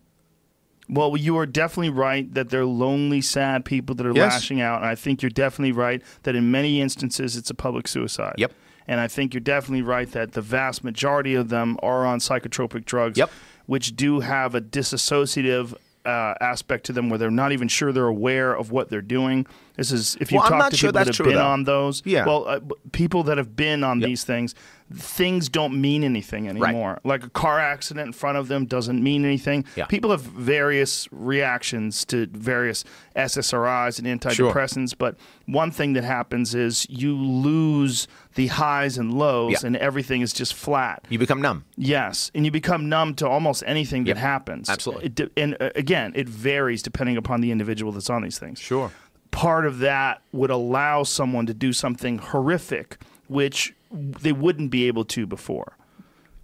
Well, 0.87 1.17
you 1.17 1.39
are 1.39 1.47
definitely 1.47 1.89
right 1.89 2.33
that 2.35 2.51
they're 2.51 2.67
lonely, 2.67 3.23
sad 3.23 3.65
people 3.65 3.95
that 3.95 4.05
are 4.07 4.13
Yes. 4.15 4.35
lashing 4.35 4.61
out, 4.61 4.83
and 4.83 4.87
I 4.91 4.97
think 4.97 5.23
you're 5.23 5.31
definitely 5.31 5.73
right 5.73 6.03
that 6.25 6.37
in 6.37 6.51
many 6.51 6.83
instances 6.83 7.37
it's 7.39 7.49
a 7.49 7.55
public 7.55 7.89
suicide. 7.89 8.35
Yep. 8.37 8.53
And 8.87 9.01
I 9.01 9.09
think 9.09 9.33
you're 9.33 9.41
definitely 9.41 9.81
right 9.83 10.11
that 10.13 10.33
the 10.33 10.43
vast 10.43 10.85
majority 10.85 11.35
of 11.35 11.49
them 11.49 11.79
are 11.83 12.05
on 12.05 12.19
psychotropic 12.19 12.85
drugs, 12.85 13.17
Yep. 13.17 13.31
which 13.65 13.97
do 13.97 14.21
have 14.21 14.55
a 14.55 14.61
disassociative 14.61 15.73
uh, 16.05 16.35
aspect 16.41 16.85
to 16.87 16.93
them 16.93 17.09
where 17.09 17.19
they're 17.19 17.31
not 17.31 17.53
even 17.53 17.69
sure 17.69 17.93
they're 17.93 18.07
aware 18.07 18.53
of 18.55 18.71
what 18.71 18.91
they're 18.91 19.01
doing. 19.03 19.47
This 19.81 19.93
is 19.93 20.19
if 20.21 20.31
you 20.31 20.39
Well, 20.41 20.47
talk 20.51 20.71
to 20.73 20.77
sure 20.77 20.89
people 20.91 20.99
that 20.99 21.07
have 21.07 21.17
true, 21.17 21.25
been 21.25 21.37
though. 21.37 21.47
on 21.47 21.65
those. 21.65 22.03
Yeah. 22.05 22.27
Well, 22.27 22.47
uh, 22.47 22.61
people 22.93 23.23
that 23.23 23.39
have 23.39 23.57
been 23.57 23.83
on 23.83 24.01
these 24.01 24.25
things, 24.25 24.55
things 24.93 25.49
don't 25.49 25.81
mean 25.81 26.05
anything 26.05 26.47
anymore. 26.49 27.01
Like 27.03 27.25
a 27.25 27.31
car 27.31 27.59
accident 27.59 28.09
in 28.09 28.13
front 28.13 28.37
of 28.37 28.49
them 28.49 28.67
doesn't 28.67 29.03
mean 29.03 29.25
anything. 29.25 29.65
Yeah. 29.77 29.87
People 29.87 30.11
have 30.11 30.21
various 30.21 31.09
reactions 31.11 32.05
to 32.07 32.27
various 32.27 32.85
SSRIs 33.17 33.99
and 33.99 34.21
antidepressants, 34.21 34.93
but 34.99 35.17
one 35.47 35.71
thing 35.71 35.95
that 35.95 36.05
happens 36.05 36.55
is 36.55 36.87
you 36.91 37.17
lose 37.17 38.07
the 38.35 38.49
highs 38.49 38.99
and 38.99 39.15
lows, 39.15 39.53
Yeah. 39.63 39.67
and 39.69 39.77
everything 39.79 40.21
is 40.21 40.35
just 40.35 40.53
flat. 40.53 41.07
You 41.09 41.19
become 41.19 41.41
numb. 41.41 41.65
Yes, 41.79 42.31
and 42.35 42.45
you 42.45 42.51
become 42.51 42.91
numb 42.91 43.15
to 43.15 43.27
almost 43.27 43.63
anything 43.67 44.05
Yep. 44.05 44.17
that 44.17 44.21
happens. 44.21 44.69
Absolutely. 44.69 45.07
It 45.07 45.33
and 45.39 45.57
uh, 45.59 45.71
again, 45.75 46.13
it 46.15 46.29
varies 46.29 46.83
depending 46.83 47.17
upon 47.17 47.41
the 47.41 47.51
individual 47.51 47.93
that's 47.93 48.11
on 48.11 48.21
these 48.21 48.39
things. 48.39 48.59
Sure. 48.61 48.91
Part 49.31 49.67
of 49.67 49.79
that 49.79 50.23
would 50.33 50.51
allow 50.51 51.03
someone 51.03 51.47
to 51.47 51.55
do 51.55 51.73
something 51.73 52.19
horrific, 52.19 52.99
which 53.29 53.75
they 53.93 54.33
wouldn't 54.33 54.71
be 54.71 54.87
able 54.87 55.05
to 55.07 55.27
before. 55.27 55.77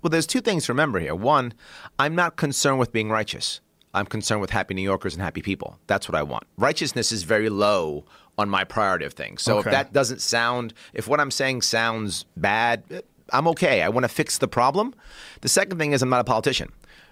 Well, 0.03 0.11
there's 0.11 0.27
two 0.27 0.41
things 0.41 0.67
to 0.67 0.73
remember 0.73 1.01
here. 1.01 1.15
One, 1.15 1.53
I'm 1.99 2.15
not 2.15 2.37
concerned 2.37 2.79
with 2.79 2.93
being 2.93 3.11
righteous. 3.11 3.61
I'm 3.93 4.07
concerned 4.07 4.41
with 4.41 4.51
happy 4.51 4.75
New 4.75 4.83
Yorkers 4.83 5.15
and 5.15 5.23
happy 5.23 5.43
people. 5.43 5.79
That's 5.87 6.09
what 6.09 6.15
I 6.15 6.23
want. 6.23 6.45
Righteousness 6.59 7.11
is 7.13 7.23
very 7.23 7.49
low 7.49 8.05
on 8.39 8.49
my 8.49 8.63
priority 8.63 9.05
of 9.07 9.15
things. 9.15 9.43
So 9.43 9.59
Okay. 9.59 9.71
if 9.71 9.73
that 9.73 9.93
doesn't 9.93 10.21
sound, 10.21 10.75
if 10.93 11.09
what 11.09 11.19
I'm 11.19 11.31
saying 11.31 11.63
sounds 11.63 12.27
bad, 12.37 12.83
I'm 13.33 13.49
okay. 13.49 13.83
I 13.83 13.89
want 13.89 14.05
to 14.05 14.09
fix 14.09 14.39
the 14.39 14.49
problem. 14.49 14.95
The 15.41 15.49
second 15.49 15.79
thing 15.79 15.93
is 15.93 16.03
I'm 16.03 16.11
not 16.11 16.21
a 16.21 16.25
politician, 16.25 16.71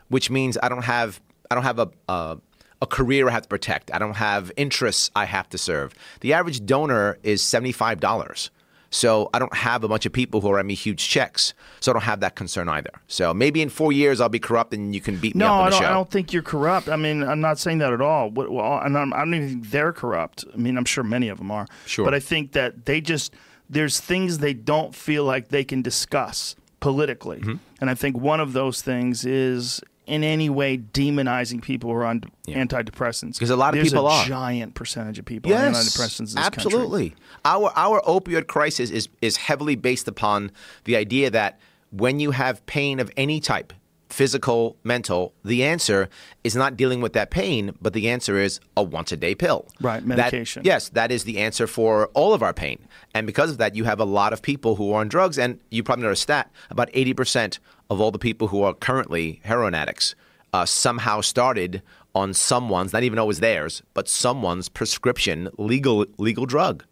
which 0.09 0.31
means 0.31 0.59
I 0.63 0.69
don't 0.69 0.85
have 0.85 1.21
I 1.51 1.55
don't 1.55 1.65
have 1.65 1.79
a 1.79 1.89
a, 2.09 2.37
a 2.85 2.87
career 2.87 3.29
I 3.29 3.33
have 3.33 3.43
to 3.43 3.49
protect. 3.49 3.93
I 3.95 3.99
don't 3.99 4.17
have 4.17 4.53
interests 4.57 5.11
I 5.17 5.25
have 5.25 5.49
to 5.51 5.59
serve. 5.59 5.89
The 6.21 6.33
average 6.39 6.65
donor 6.65 7.19
is 7.23 7.43
seventy 7.43 7.73
five 7.73 7.99
dollars. 8.01 8.51
So 8.91 9.29
I 9.35 9.41
don't 9.41 9.57
have 9.57 9.83
a 9.83 9.89
bunch 9.89 10.07
of 10.07 10.13
people 10.13 10.41
who 10.41 10.49
are 10.51 10.55
writing 10.55 10.69
me 10.69 10.75
huge 10.75 11.09
checks. 11.09 11.53
So 11.81 11.91
I 11.91 11.93
don't 11.95 12.03
have 12.13 12.21
that 12.21 12.37
concern 12.37 12.69
either. 12.69 12.93
So 13.09 13.35
maybe 13.35 13.61
in 13.61 13.69
four 13.69 13.91
years 13.93 14.21
I'll 14.21 14.29
be 14.29 14.39
corrupt 14.39 14.73
and 14.73 14.95
you 14.95 15.01
can 15.01 15.17
beat 15.17 15.35
me 15.35 15.41
No, 15.41 15.47
up 15.47 15.53
on 15.53 15.61
I 15.61 15.65
the 15.65 15.71
don't, 15.71 15.81
show. 15.83 15.87
I 15.89 15.93
don't 15.99 16.11
think 16.11 16.33
you're 16.33 16.45
corrupt. 16.45 16.89
I 16.89 16.95
mean, 16.95 17.25
I'm 17.25 17.41
not 17.41 17.59
saying 17.59 17.79
that 17.79 17.93
at 17.93 18.01
all. 18.01 18.31
Well, 18.31 18.79
and 18.85 18.97
I'm, 18.97 19.13
I 19.13 19.19
don't 19.19 19.35
even 19.35 19.49
think 19.49 19.71
they're 19.71 19.93
corrupt. 19.93 20.45
I 20.55 20.57
mean, 20.57 20.79
I'm 20.79 20.85
sure 20.85 21.03
many 21.03 21.29
of 21.29 21.39
them 21.39 21.51
are. 21.51 21.67
Sure. 21.87 22.05
But 22.05 22.15
I 22.15 22.21
think 22.21 22.53
that 22.53 22.87
they 22.87 23.01
just 23.01 23.35
there's 23.69 23.99
things 23.99 24.39
they 24.39 24.55
don't 24.55 24.95
feel 24.95 25.25
like 25.25 25.49
they 25.49 25.65
can 25.65 25.83
discuss 25.83 26.55
politically, 26.79 27.39
Mm-hmm. 27.41 27.57
and 27.81 27.91
I 27.91 27.95
think 27.95 28.17
one 28.17 28.39
of 28.39 28.53
those 28.53 28.81
things 28.83 29.25
is 29.25 29.81
in 30.07 30.23
any 30.23 30.51
way 30.51 30.77
demonizing 30.79 31.63
people 31.63 31.91
who 31.91 31.97
are 31.97 32.05
on 32.05 32.23
antidepressants 32.49 33.35
because 33.35 33.51
a 33.51 33.57
lot 33.57 33.75
of 33.75 33.79
There's 33.81 33.91
people 33.93 34.07
a 34.07 34.11
are. 34.11 34.25
giant 34.25 34.75
percentage 34.75 35.19
of 35.19 35.25
people 35.25 35.53
on 35.55 35.73
antidepressants 35.73 36.19
this 36.19 36.35
country. 36.35 36.57
absolutely. 36.65 37.15
Our 37.45 37.73
our 37.77 38.01
opioid 38.03 38.47
crisis 38.47 38.91
is 38.91 39.09
is 39.23 39.37
heavily 39.37 39.77
based 39.77 40.09
upon 40.09 40.51
the 40.85 40.97
idea 40.97 41.31
that 41.31 41.59
when 41.91 42.21
you 42.21 42.33
have 42.33 42.65
pain 42.67 42.99
of 43.01 43.11
any 43.17 43.41
type, 43.41 43.73
physical, 44.09 44.77
mental, 44.85 45.33
the 45.45 45.65
answer 45.65 46.09
is 46.45 46.55
not 46.55 46.77
dealing 46.77 47.01
with 47.01 47.13
that 47.15 47.31
pain, 47.31 47.73
but 47.81 47.93
the 47.93 48.09
answer 48.09 48.37
is 48.39 48.61
a 48.77 48.83
once 48.83 49.11
a 49.13 49.17
day 49.17 49.35
pill. 49.35 49.67
Right, 49.81 50.01
That- 50.01 50.07
medication. 50.07 50.63
yes, 50.65 50.89
that 50.91 51.11
is 51.13 51.25
the 51.25 51.39
answer 51.39 51.67
for 51.67 52.07
all 52.15 52.33
of 52.35 52.43
our 52.43 52.53
pain. 52.53 52.79
And 53.15 53.27
because 53.27 53.51
of 53.51 53.59
that, 53.59 53.75
you 53.77 53.85
have 53.85 54.01
a 54.01 54.05
lot 54.05 54.33
of 54.33 54.43
people 54.43 54.77
who 54.77 54.93
are 54.93 55.01
on 55.01 55.09
drugs. 55.09 55.39
And 55.39 55.59
you 55.71 55.83
probably 55.83 56.05
know 56.05 56.11
a 56.11 56.17
stat 56.17 56.51
about 56.71 56.91
80% 56.93 57.59
of 57.91 58.01
all 58.01 58.11
the 58.11 58.19
people 58.19 58.49
who 58.49 58.63
are 58.63 58.75
currently 58.75 59.41
heroin 59.45 59.75
addicts 59.75 60.15
uh, 60.53 60.65
somehow 60.65 61.21
started 61.21 61.83
on 62.15 62.33
someone's, 62.33 62.93
not 62.93 63.03
even 63.03 63.19
always 63.19 63.41
theirs, 63.41 63.83
but 63.93 64.09
someone's 64.09 64.69
prescription 64.69 65.49
legal 65.59 66.07
legal 66.19 66.47
drug. 66.47 66.85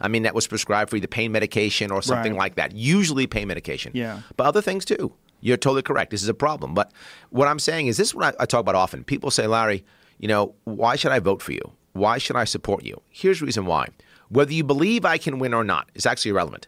I 0.00 0.08
mean, 0.08 0.22
that 0.22 0.34
was 0.34 0.46
prescribed 0.46 0.88
for 0.90 0.96
either 0.96 1.06
pain 1.06 1.30
medication 1.30 1.90
or 1.90 2.00
something 2.00 2.32
Right. 2.32 2.38
like 2.38 2.54
that. 2.54 2.72
Usually 2.74 3.26
pain 3.26 3.48
medication. 3.48 3.92
Yeah. 3.94 4.20
But 4.36 4.46
other 4.46 4.62
things 4.62 4.86
too. 4.86 5.12
You're 5.42 5.58
totally 5.58 5.82
correct. 5.82 6.10
This 6.10 6.22
is 6.22 6.28
a 6.28 6.34
problem. 6.34 6.72
But 6.72 6.90
what 7.28 7.48
I'm 7.48 7.58
saying 7.58 7.88
is 7.88 7.98
this 7.98 8.08
is 8.08 8.14
what 8.14 8.34
I, 8.40 8.42
I 8.44 8.46
talk 8.46 8.60
about 8.60 8.74
often. 8.74 9.04
People 9.04 9.30
say, 9.30 9.46
Larry, 9.46 9.84
you 10.18 10.28
know, 10.28 10.54
why 10.64 10.96
should 10.96 11.12
I 11.12 11.18
vote 11.18 11.42
for 11.42 11.52
you? 11.52 11.72
Why 11.92 12.16
should 12.18 12.36
I 12.36 12.44
support 12.44 12.84
you? 12.84 13.00
Here's 13.10 13.40
the 13.40 13.46
reason 13.46 13.66
why. 13.66 13.88
Whether 14.30 14.52
you 14.54 14.64
believe 14.64 15.04
I 15.04 15.18
can 15.18 15.38
win 15.38 15.52
or 15.52 15.64
not 15.64 15.90
is 15.94 16.06
actually 16.06 16.30
irrelevant. 16.30 16.66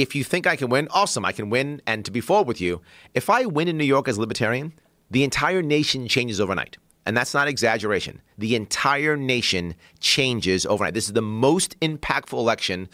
If 0.00 0.14
you 0.14 0.24
think 0.24 0.46
I 0.46 0.56
can 0.56 0.70
win, 0.70 0.88
awesome, 0.92 1.26
I 1.26 1.32
can 1.32 1.50
win. 1.50 1.82
And 1.86 2.04
to 2.06 2.10
be 2.10 2.20
forward 2.22 2.46
with 2.48 2.60
you, 2.60 2.80
if 3.12 3.28
I 3.28 3.44
win 3.44 3.68
in 3.68 3.76
New 3.76 3.84
York 3.84 4.08
as 4.08 4.16
a 4.16 4.20
libertarian, 4.20 4.72
the 5.10 5.24
entire 5.24 5.60
nation 5.60 6.08
changes 6.08 6.40
overnight. 6.40 6.78
And 7.04 7.16
that's 7.16 7.34
not 7.34 7.48
exaggeration. 7.48 8.22
The 8.38 8.54
entire 8.54 9.16
nation 9.16 9.74
changes 10.00 10.64
overnight. 10.64 10.94
This 10.94 11.06
is 11.06 11.12
the 11.12 11.22
most 11.22 11.78
impactful 11.80 12.38
election, 12.38 12.88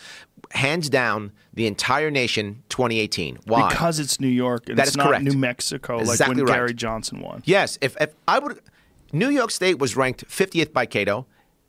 hands 0.51 0.89
down, 0.89 1.33
the 1.55 1.67
entire 1.67 2.11
nation 2.11 2.63
2018. 2.71 3.39
Why? 3.47 3.69
Because 3.69 4.01
it's 4.01 4.19
New 4.21 4.29
York 4.29 4.69
and 4.69 4.79
That 4.79 4.83
it's 4.83 4.93
is 4.93 4.97
not 4.97 5.09
correct. 5.09 5.25
New 5.25 5.37
Mexico 5.39 5.97
like 5.99 6.07
Exactly 6.07 6.37
when 6.37 6.47
right. 6.47 6.57
Gary 6.57 6.75
Johnson 6.75 7.21
won. 7.21 7.43
Yes, 7.45 7.79
if, 7.81 7.97
if 8.01 8.15
I 8.27 8.39
would, 8.39 8.61
New 9.13 9.29
York 9.29 9.51
State 9.51 9.79
was 9.79 9.97
ranked 9.97 10.27
50th 10.29 10.73
by 10.73 10.87
Cato 10.87 11.27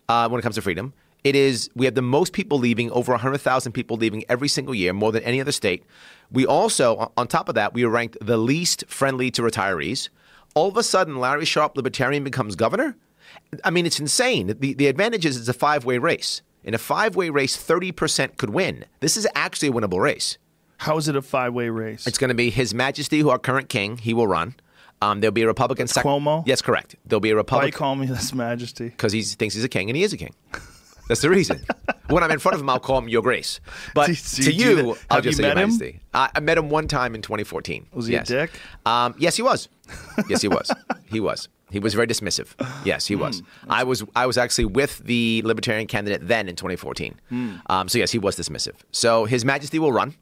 uh, 0.10 0.30
when 0.30 0.40
it 0.40 0.44
comes 0.44 0.56
to 0.56 0.62
freedom. 0.62 0.94
It 1.24 1.36
is 1.36 1.70
we 1.76 1.86
have 1.86 1.96
the 1.96 2.02
most 2.02 2.32
people 2.34 2.58
leaving, 2.60 2.92
over 2.92 3.12
100,000 3.12 3.72
people 3.72 3.98
leaving 3.98 4.24
every 4.30 4.48
single 4.48 4.74
year, 4.76 4.94
more 4.94 5.12
than 5.12 5.24
any 5.24 5.42
other 5.42 5.52
state. 5.52 5.84
We 6.32 6.46
also, 6.46 7.12
on- 7.18 7.28
top 7.28 7.50
of 7.50 7.56
that, 7.56 7.74
we 7.74 7.84
are 7.84 7.90
ranked 7.90 8.18
the 8.22 8.38
least 8.38 8.84
friendly 8.88 9.32
to 9.32 9.42
retirees. 9.42 10.10
All 10.56 10.68
of 10.70 10.78
a 10.78 10.84
sudden, 10.84 11.18
Larry 11.20 11.46
Sharpe, 11.46 11.76
libertarian, 11.76 12.24
becomes 12.24 12.56
governor. 12.56 12.96
I 13.64 13.70
mean, 13.72 13.86
it's 13.86 14.00
insane. 14.00 14.48
The 14.60 14.74
the 14.74 14.88
advantage 14.88 15.26
is 15.26 15.38
it's 15.38 15.48
a 15.50 15.54
five 15.54 15.86
way 15.86 15.98
race. 15.98 16.42
In 16.64 16.74
a 16.74 16.78
five 16.78 17.16
way 17.16 17.30
race, 17.30 17.56
30% 17.56 18.38
could 18.38 18.50
win. 18.50 18.86
This 19.00 19.16
is 19.16 19.28
actually 19.36 19.70
a 19.70 19.72
winnable 19.72 20.02
race. 20.02 20.38
How 20.78 20.98
is 20.98 21.08
it 21.08 21.16
a 21.16 21.22
five 21.22 21.54
way 21.54 21.70
race? 21.70 22.06
It's 22.08 22.18
going 22.18 22.30
to 22.30 22.36
be 22.36 22.50
His 22.50 22.74
Majesty, 22.74 23.20
who 23.20 23.30
our 23.30 23.40
current 23.40 23.70
king, 23.70 23.98
he 23.98 24.14
will 24.14 24.28
run. 24.28 24.56
Um, 25.02 25.22
there'll 25.22 25.32
be 25.32 25.44
a 25.44 25.48
Republican. 25.48 25.88
sec- 25.88 26.04
Cuomo? 26.04 26.44
Yes, 26.46 26.62
correct. 26.62 26.96
There'll 27.06 27.20
be 27.22 27.30
a 27.32 27.36
Republican. 27.36 27.68
Why 27.74 27.78
call 27.78 27.96
me 27.96 28.08
His 28.16 28.34
majesty? 28.34 28.90
because 28.90 29.14
he 29.14 29.22
thinks 29.22 29.56
he's 29.56 29.64
a 29.64 29.70
king, 29.70 29.90
and 29.90 29.96
he 29.98 30.04
is 30.04 30.14
a 30.14 30.18
king. 30.18 30.34
That's 31.08 31.22
the 31.22 31.30
reason. 31.30 31.66
when 32.10 32.24
I'm 32.24 32.32
in 32.32 32.40
front 32.40 32.56
of 32.56 32.62
him, 32.62 32.70
I'll 32.70 32.80
call 32.80 32.98
him 33.00 33.10
Your 33.10 33.22
Grace. 33.22 33.60
But 33.94 34.08
Do- 34.08 34.14
do 34.14 34.44
to 34.44 34.54
you 34.54 34.78
you. 34.78 34.98
I'll 35.10 35.22
just 35.22 35.38
you 35.38 35.44
say 35.44 35.48
Your? 35.50 35.56
Majesty. 35.56 36.00
I, 36.14 36.30
I 36.36 36.40
met 36.40 36.58
him 36.58 36.70
one 36.70 36.88
time 36.88 37.16
in 37.16 37.22
2014. 37.22 37.88
Was 37.94 38.08
he 38.08 38.16
a 38.16 38.20
yes. 38.20 38.28
dick? 38.28 38.52
Um, 38.86 39.16
yes, 39.18 39.36
he 39.36 39.42
was. 39.42 39.70
Yes, 40.30 40.42
he 40.42 40.48
was. 40.48 40.72
he 41.06 41.20
was. 41.20 41.50
He 41.70 41.80
was 41.80 41.94
very 41.94 42.08
dismissive. 42.08 42.54
Yes, 42.86 43.08
he 43.08 43.16
was. 43.18 43.40
Hmm, 43.40 43.72
I 43.72 43.84
was. 43.84 44.02
I 44.16 44.26
was 44.26 44.38
actually 44.38 44.66
with 44.66 45.00
the 45.00 45.42
Libertarian 45.44 45.86
candidate 45.86 46.26
then 46.26 46.48
in 46.48 46.56
2014. 46.56 47.20
Hmm. 47.28 47.56
Um, 47.68 47.90
so 47.90 47.98
yes, 47.98 48.10
he 48.12 48.20
was 48.20 48.38
dismissive. 48.38 48.76
So 48.92 49.26
His 49.26 49.44
Majesty 49.44 49.78
will 49.78 49.92
run. 49.92 50.16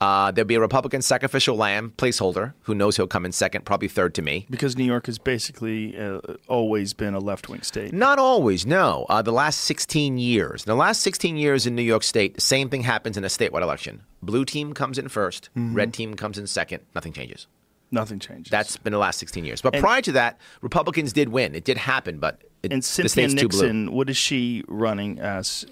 Uh, 0.00 0.30
there'll 0.30 0.46
be 0.46 0.54
a 0.54 0.60
Republican 0.60 1.02
sacrificial 1.02 1.56
lamb 1.56 1.92
placeholder 1.98 2.54
who 2.62 2.74
knows 2.74 2.96
he'll 2.96 3.06
come 3.06 3.26
in 3.26 3.32
second, 3.32 3.66
probably 3.66 3.88
third 3.88 4.14
to 4.14 4.22
me. 4.22 4.46
Because 4.48 4.76
New 4.76 4.84
York 4.84 5.06
has 5.06 5.18
basically 5.18 5.98
uh, 5.98 6.20
always 6.48 6.94
been 6.94 7.12
a 7.14 7.18
left 7.18 7.48
wing 7.50 7.60
state. 7.62 7.92
Not 7.92 8.18
always, 8.18 8.64
no. 8.64 9.04
Uh, 9.10 9.20
the 9.20 9.32
last 9.32 9.60
16 9.60 10.16
years. 10.16 10.64
The 10.64 10.74
last 10.74 11.02
16 11.02 11.36
years 11.36 11.66
in 11.66 11.74
New 11.74 11.82
York 11.82 12.02
State, 12.02 12.34
the 12.34 12.40
same 12.40 12.70
thing 12.70 12.82
happens 12.82 13.18
in 13.18 13.24
a 13.24 13.28
statewide 13.28 13.60
election. 13.62 14.02
Blue 14.22 14.44
team 14.46 14.72
comes 14.72 14.96
in 14.98 15.06
1st 15.06 15.48
Mm-hmm. 15.50 15.74
red 15.74 15.92
team 15.92 16.14
comes 16.14 16.38
in 16.38 16.46
second, 16.46 16.82
nothing 16.94 17.12
changes. 17.12 17.46
Nothing 17.90 18.20
changes. 18.20 18.50
That's 18.50 18.76
been 18.76 18.92
the 18.92 18.98
last 18.98 19.18
16 19.18 19.44
years. 19.44 19.60
But 19.60 19.74
prior 19.74 20.00
to 20.02 20.12
that, 20.12 20.38
Republicans 20.62 21.12
did 21.12 21.28
win. 21.30 21.54
It 21.54 21.64
did 21.64 21.76
happen, 21.76 22.18
but 22.20 22.40
it, 22.62 22.72
and 22.72 22.82
the 22.82 22.86
Cynthia 22.86 23.08
state's 23.28 23.34
too 23.34 23.48
blue. 23.48 23.60
Nixon, 23.62 23.92
what 23.92 24.08
is 24.08 24.16
she 24.16 24.62
running 24.68 25.18
as? 25.18 25.66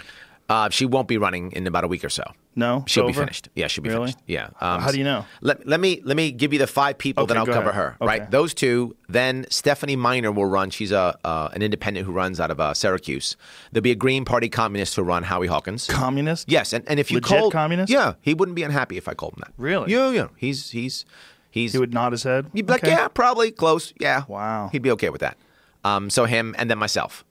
Uh, 0.49 0.71
she 0.71 0.87
won't 0.87 1.09
be 1.09 1.19
running 1.19 1.52
in 1.52 1.67
about 1.67 1.85
a 1.85 1.88
week 1.88 2.02
or 2.02 2.09
so. 2.09 2.25
No, 2.57 2.83
she'll 2.88 3.07
be 3.07 3.12
finished. 3.12 3.50
Yeah, 3.55 3.67
she'll 3.69 3.85
be 3.85 3.90
Really? 3.90 4.07
finished. 4.12 4.19
Yeah. 4.26 4.49
Um, 4.61 4.81
How 4.81 4.90
do 4.90 4.99
you 4.99 5.05
know? 5.05 5.25
Let, 5.43 5.64
let 5.67 5.78
me 5.78 6.00
let 6.05 6.17
me 6.17 6.33
give 6.33 6.52
you 6.52 6.59
the 6.59 6.67
five 6.67 6.97
people, 6.99 7.23
Okay, 7.25 7.28
then 7.35 7.38
I'll 7.38 7.47
cover 7.47 7.69
ahead. 7.71 7.75
her. 7.75 7.97
Okay. 8.00 8.07
Right, 8.07 8.31
those 8.31 8.55
two. 8.55 8.97
Then 9.09 9.47
Stephanie 9.50 9.95
Miner 9.95 10.33
will 10.33 10.47
run. 10.47 10.71
She's 10.71 10.90
a 10.90 11.17
uh, 11.23 11.50
an 11.52 11.62
independent 11.62 12.07
who 12.07 12.12
runs 12.12 12.40
out 12.40 12.50
of 12.50 12.59
uh, 12.59 12.73
Syracuse. 12.75 13.37
There'll 13.71 13.83
be 13.83 13.90
a 13.90 13.95
Green 13.95 14.25
Party 14.25 14.49
communist 14.49 14.97
who 14.97 15.02
run 15.02 15.23
Howie 15.25 15.47
Hawkins. 15.49 15.87
Communist? 15.87 16.50
Yes, 16.50 16.73
and, 16.73 16.83
and 16.88 16.99
if 16.99 17.11
you 17.11 17.19
Legit 17.19 17.28
called 17.38 17.52
communist? 17.52 17.93
yeah, 17.93 18.14
he 18.23 18.33
wouldn't 18.35 18.57
be 18.57 18.62
unhappy 18.64 18.97
if 18.97 19.07
I 19.07 19.14
called 19.14 19.35
him 19.35 19.43
that. 19.45 19.52
Really? 19.59 19.93
Yeah, 19.93 20.11
yeah. 20.11 20.28
He's 20.37 20.71
he's 20.71 21.05
he's. 21.50 21.75
He 21.75 21.78
would 21.78 21.93
nod 21.95 22.12
his 22.12 22.23
head. 22.25 22.47
You'd 22.55 22.67
be 22.67 22.73
like, 22.73 22.83
Okay. 22.83 22.93
yeah, 22.93 23.07
probably 23.09 23.50
close. 23.52 23.93
Yeah. 24.00 24.25
Wow. 24.26 24.71
He'd 24.73 24.83
be 24.83 24.90
okay 24.93 25.11
with 25.11 25.21
that. 25.21 25.37
Um, 25.85 26.09
so 26.11 26.25
him 26.25 26.55
and 26.59 26.69
then 26.71 26.78
myself. 26.78 27.25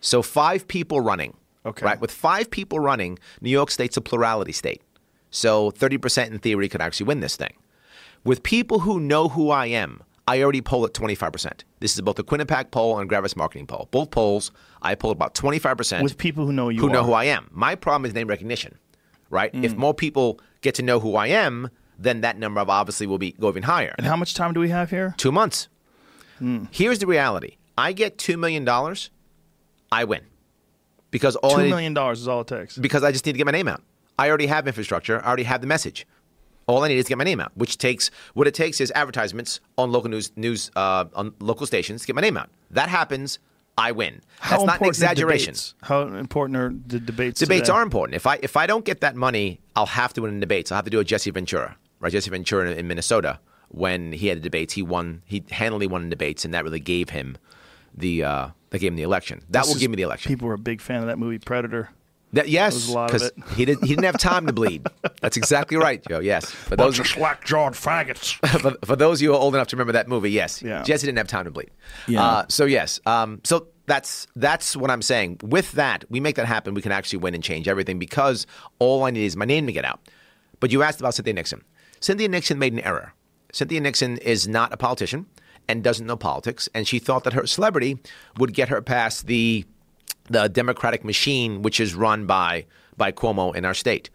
So 0.00 0.22
five 0.22 0.66
people 0.66 1.00
running. 1.00 1.36
Okay. 1.64 1.84
Right. 1.84 2.00
With 2.00 2.10
five 2.10 2.50
people 2.50 2.80
running, 2.80 3.18
New 3.40 3.50
York 3.50 3.70
State's 3.70 3.96
a 3.96 4.00
plurality 4.00 4.52
state. 4.52 4.82
So 5.30 5.70
30% 5.70 6.30
in 6.30 6.38
theory 6.38 6.68
could 6.68 6.82
actually 6.82 7.06
win 7.06 7.20
this 7.20 7.36
thing. 7.36 7.54
With 8.24 8.42
people 8.42 8.80
who 8.80 9.00
know 9.00 9.28
who 9.28 9.50
I 9.50 9.66
am, 9.66 10.02
I 10.28 10.40
already 10.42 10.60
poll 10.60 10.84
at 10.84 10.92
25%. 10.92 11.62
This 11.80 11.94
is 11.94 12.00
both 12.00 12.16
the 12.16 12.24
Quinnipiac 12.24 12.70
poll 12.70 12.98
and 12.98 13.08
Gravis 13.08 13.34
marketing 13.34 13.66
poll. 13.66 13.88
Both 13.90 14.10
polls, 14.10 14.52
I 14.80 14.94
poll 14.94 15.10
about 15.10 15.34
25%. 15.34 16.02
With 16.02 16.18
people 16.18 16.46
who 16.46 16.52
know 16.52 16.68
you 16.68 16.80
who 16.80 16.88
know 16.90 17.02
who 17.02 17.12
I 17.12 17.24
am. 17.24 17.48
My 17.50 17.74
problem 17.74 18.06
is 18.06 18.14
name 18.14 18.28
recognition, 18.28 18.78
right? 19.30 19.52
Mm. 19.52 19.64
If 19.64 19.74
more 19.74 19.94
people 19.94 20.38
get 20.60 20.76
to 20.76 20.82
know 20.82 21.00
who 21.00 21.16
I 21.16 21.26
am, 21.28 21.70
then 21.98 22.20
that 22.20 22.38
number 22.38 22.60
obviously 22.60 23.06
will 23.06 23.18
be 23.18 23.32
go 23.32 23.48
even 23.48 23.64
higher. 23.64 23.94
And 23.98 24.06
how 24.06 24.16
much 24.16 24.34
time 24.34 24.52
do 24.52 24.60
we 24.60 24.68
have 24.68 24.90
here? 24.90 25.14
Two 25.16 25.32
months. 25.32 25.68
Hmm. 26.38 26.64
Here's 26.70 27.00
the 27.00 27.06
reality: 27.06 27.56
I 27.76 27.92
get 27.92 28.18
two 28.18 28.36
million 28.36 28.64
dollars, 28.64 29.10
I 29.90 30.04
win, 30.04 30.22
because 31.12 31.36
all 31.36 31.56
Two 31.56 31.94
dollars 31.94 32.20
is 32.22 32.26
all 32.26 32.40
it 32.40 32.48
takes. 32.48 32.76
because 32.76 33.04
I 33.04 33.12
just 33.12 33.24
need 33.24 33.32
to 33.32 33.38
get 33.38 33.46
my 33.46 33.52
name 33.52 33.68
out. 33.68 33.82
I 34.18 34.28
already 34.28 34.46
have 34.46 34.66
infrastructure. 34.66 35.22
I 35.22 35.26
already 35.28 35.44
have 35.44 35.60
the 35.60 35.68
message. 35.68 36.04
All 36.66 36.82
I 36.82 36.88
need 36.88 36.98
is 36.98 37.04
to 37.04 37.10
get 37.10 37.18
my 37.18 37.24
name 37.24 37.40
out, 37.40 37.52
which 37.54 37.78
takes 37.78 38.10
what 38.34 38.48
it 38.48 38.54
takes 38.54 38.80
is 38.80 38.90
advertisements 38.94 39.60
on 39.78 39.92
local 39.92 40.10
news 40.10 40.32
news 40.36 40.72
uh, 40.74 41.04
on 41.14 41.34
local 41.38 41.66
stations 41.66 42.00
to 42.00 42.06
get 42.08 42.16
my 42.16 42.22
name 42.22 42.36
out. 42.36 42.50
That 42.70 42.88
happens, 42.88 43.38
I 43.76 43.92
win. 43.92 44.20
How 44.40 44.56
That's 44.56 44.58
not 44.58 44.62
an 44.62 44.68
important 44.68 44.82
are 44.82 44.88
exaggeration. 44.88 45.54
How 45.82 46.02
important 46.02 46.56
are 46.56 46.74
the 46.86 46.98
debates? 47.00 47.40
Debates 47.40 47.68
today? 47.68 47.76
are 47.76 47.82
important. 47.82 48.16
If 48.16 48.26
I 48.26 48.38
if 48.42 48.56
I 48.56 48.66
don't 48.66 48.84
get 48.84 49.00
that 49.00 49.14
money, 49.16 49.60
I'll 49.76 49.86
have 49.86 50.12
to 50.14 50.22
win 50.22 50.32
in 50.32 50.40
debates. 50.40 50.72
I'll 50.72 50.76
have 50.76 50.84
to 50.84 50.90
do 50.90 51.00
a 51.00 51.04
Jesse 51.04 51.30
Ventura, 51.30 51.76
right? 52.00 52.12
Jesse 52.12 52.30
Ventura 52.30 52.70
in, 52.70 52.78
in 52.78 52.88
Minnesota 52.88 53.38
when 53.68 54.12
he 54.12 54.28
had 54.28 54.38
the 54.38 54.42
debates, 54.42 54.74
he 54.74 54.82
won. 54.82 55.22
He 55.24 55.44
handily 55.50 55.86
won 55.86 56.02
in 56.02 56.10
debates, 56.10 56.44
and 56.44 56.54
that 56.54 56.64
really 56.64 56.80
gave 56.80 57.10
him 57.10 57.36
the 57.94 58.24
uh, 58.24 58.48
that 58.70 58.78
gave 58.78 58.92
him 58.92 58.96
the 58.96 59.02
election. 59.02 59.40
That 59.50 59.60
This 59.60 59.68
will 59.68 59.74
is- 59.76 59.80
give 59.80 59.90
me 59.90 59.96
the 59.96 60.02
election. 60.02 60.30
People 60.30 60.48
were 60.48 60.54
a 60.54 60.58
big 60.58 60.80
fan 60.80 61.00
of 61.00 61.06
that 61.06 61.18
movie 61.18 61.38
Predator. 61.38 61.90
That, 62.34 62.48
yes, 62.48 62.72
was 62.72 62.88
a 62.88 62.92
lot 62.94 63.14
of 63.14 63.34
because 63.34 63.56
he 63.56 63.66
didn't 63.66 63.82
he 63.82 63.88
didn't 63.90 64.06
have 64.06 64.16
time 64.16 64.46
to 64.46 64.54
bleed. 64.54 64.86
That's 65.20 65.36
exactly 65.36 65.76
right, 65.76 66.02
Joe. 66.08 66.20
Yes, 66.20 66.50
for 66.50 66.76
those 66.76 66.96
slack 66.96 67.44
jawed 67.44 67.74
faggots. 67.74 68.34
for, 68.60 68.74
for 68.86 68.96
those 68.96 69.18
of 69.18 69.22
you 69.22 69.28
who 69.32 69.34
are 69.36 69.40
old 69.40 69.54
enough 69.54 69.68
to 69.68 69.76
remember 69.76 69.92
that 69.92 70.08
movie, 70.08 70.30
yes, 70.30 70.62
Yeah. 70.62 70.82
Jesse 70.82 71.06
didn't 71.06 71.18
have 71.18 71.26
time 71.28 71.44
to 71.44 71.50
bleed. 71.50 71.70
Yeah. 72.08 72.24
Uh, 72.24 72.44
so 72.48 72.64
yes, 72.64 73.00
um, 73.04 73.40
so 73.44 73.66
that's 73.84 74.26
that's 74.34 74.74
what 74.74 74.90
I'm 74.90 75.02
saying. 75.02 75.40
With 75.42 75.72
that, 75.72 76.06
we 76.08 76.20
make 76.20 76.36
that 76.36 76.46
happen. 76.46 76.72
We 76.72 76.80
can 76.80 76.90
actually 76.92 77.18
win 77.18 77.34
and 77.34 77.44
change 77.44 77.68
everything 77.68 77.98
because 77.98 78.46
all 78.78 79.04
I 79.04 79.10
need 79.10 79.26
is 79.26 79.36
my 79.36 79.44
name 79.44 79.66
to 79.66 79.72
get 79.72 79.84
out. 79.84 80.00
But 80.58 80.72
you 80.72 80.82
asked 80.82 81.00
about 81.00 81.12
Cynthia 81.12 81.34
Nixon. 81.34 81.62
Cynthia 82.00 82.28
Nixon 82.28 82.58
made 82.58 82.72
an 82.72 82.80
error. 82.80 83.12
Cynthia 83.52 83.80
Nixon 83.82 84.16
is 84.16 84.48
not 84.48 84.72
a 84.72 84.78
politician 84.78 85.26
and 85.68 85.82
doesn't 85.82 86.06
know 86.06 86.16
politics, 86.16 86.68
and 86.74 86.86
she 86.86 86.98
thought 86.98 87.24
that 87.24 87.32
her 87.32 87.46
celebrity 87.46 87.98
would 88.38 88.54
get 88.54 88.68
her 88.68 88.82
past 88.82 89.26
the 89.26 89.64
the 90.30 90.48
Democratic 90.48 91.04
machine, 91.04 91.62
which 91.62 91.80
is 91.80 91.94
run 91.94 92.26
by 92.26 92.66
by 92.96 93.12
Cuomo 93.12 93.54
in 93.54 93.64
our 93.64 93.74
state. 93.74 94.10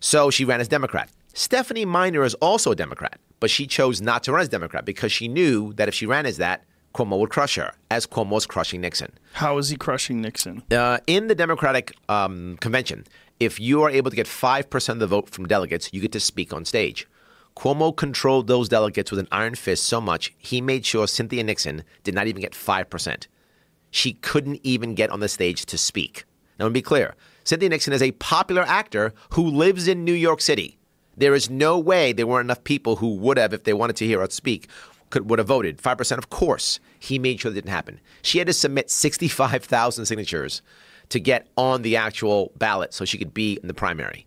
So 0.00 0.30
she 0.30 0.44
ran 0.44 0.60
as 0.60 0.68
Democrat. 0.68 1.10
Stephanie 1.32 1.84
Miner 1.84 2.24
is 2.24 2.34
also 2.34 2.72
a 2.72 2.76
Democrat, 2.76 3.18
but 3.38 3.50
she 3.50 3.66
chose 3.66 4.00
not 4.00 4.22
to 4.24 4.32
run 4.32 4.42
as 4.42 4.48
Democrat 4.48 4.84
because 4.84 5.12
she 5.12 5.28
knew 5.28 5.72
that 5.74 5.88
if 5.88 5.94
she 5.94 6.06
ran 6.06 6.26
as 6.26 6.38
that, 6.38 6.64
Cuomo 6.94 7.18
would 7.18 7.30
crush 7.30 7.54
her, 7.54 7.72
as 7.90 8.06
Cuomo 8.06 8.30
was 8.30 8.46
crushing 8.46 8.80
Nixon. 8.80 9.12
How 9.34 9.58
is 9.58 9.68
he 9.68 9.76
crushing 9.76 10.20
Nixon? 10.20 10.62
Uh, 10.70 10.98
in 11.06 11.28
the 11.28 11.34
Democratic 11.34 11.96
um, 12.08 12.56
convention, 12.60 13.06
if 13.38 13.60
you 13.60 13.82
are 13.82 13.90
able 13.90 14.10
to 14.10 14.16
get 14.16 14.26
5% 14.26 14.88
of 14.88 14.98
the 14.98 15.06
vote 15.06 15.30
from 15.30 15.46
delegates, 15.46 15.90
you 15.92 16.00
get 16.00 16.12
to 16.12 16.20
speak 16.20 16.52
on 16.52 16.64
stage. 16.64 17.06
Cuomo 17.56 17.94
controlled 17.94 18.46
those 18.46 18.68
delegates 18.68 19.10
with 19.10 19.20
an 19.20 19.28
iron 19.30 19.54
fist 19.54 19.84
so 19.84 20.00
much, 20.00 20.34
he 20.38 20.60
made 20.60 20.86
sure 20.86 21.06
Cynthia 21.06 21.44
Nixon 21.44 21.84
did 22.04 22.14
not 22.14 22.26
even 22.26 22.40
get 22.40 22.52
5%. 22.52 23.26
She 23.90 24.12
couldn't 24.14 24.60
even 24.62 24.94
get 24.94 25.10
on 25.10 25.20
the 25.20 25.28
stage 25.28 25.66
to 25.66 25.76
speak. 25.76 26.24
Now, 26.58 26.66
to 26.66 26.70
be 26.70 26.82
clear, 26.82 27.14
Cynthia 27.44 27.68
Nixon 27.68 27.92
is 27.92 28.02
a 28.02 28.12
popular 28.12 28.62
actor 28.62 29.12
who 29.30 29.46
lives 29.46 29.88
in 29.88 30.04
New 30.04 30.12
York 30.12 30.40
City. 30.40 30.78
There 31.16 31.34
is 31.34 31.50
no 31.50 31.78
way 31.78 32.12
there 32.12 32.26
weren't 32.26 32.46
enough 32.46 32.64
people 32.64 32.96
who 32.96 33.16
would 33.16 33.36
have, 33.36 33.52
if 33.52 33.64
they 33.64 33.72
wanted 33.72 33.96
to 33.96 34.06
hear 34.06 34.20
her 34.20 34.30
speak. 34.30 34.68
could 35.10 35.28
would 35.28 35.38
have 35.38 35.48
voted. 35.48 35.80
Five 35.80 35.98
percent, 35.98 36.18
of 36.18 36.30
course. 36.30 36.78
He 36.98 37.18
made 37.18 37.40
sure 37.40 37.50
that 37.50 37.56
didn't 37.56 37.70
happen. 37.70 38.00
She 38.22 38.38
had 38.38 38.46
to 38.46 38.52
submit 38.52 38.90
sixty-five 38.90 39.64
thousand 39.64 40.06
signatures 40.06 40.62
to 41.08 41.18
get 41.18 41.48
on 41.56 41.82
the 41.82 41.96
actual 41.96 42.52
ballot 42.56 42.94
so 42.94 43.04
she 43.04 43.18
could 43.18 43.34
be 43.34 43.58
in 43.60 43.68
the 43.68 43.74
primary. 43.74 44.26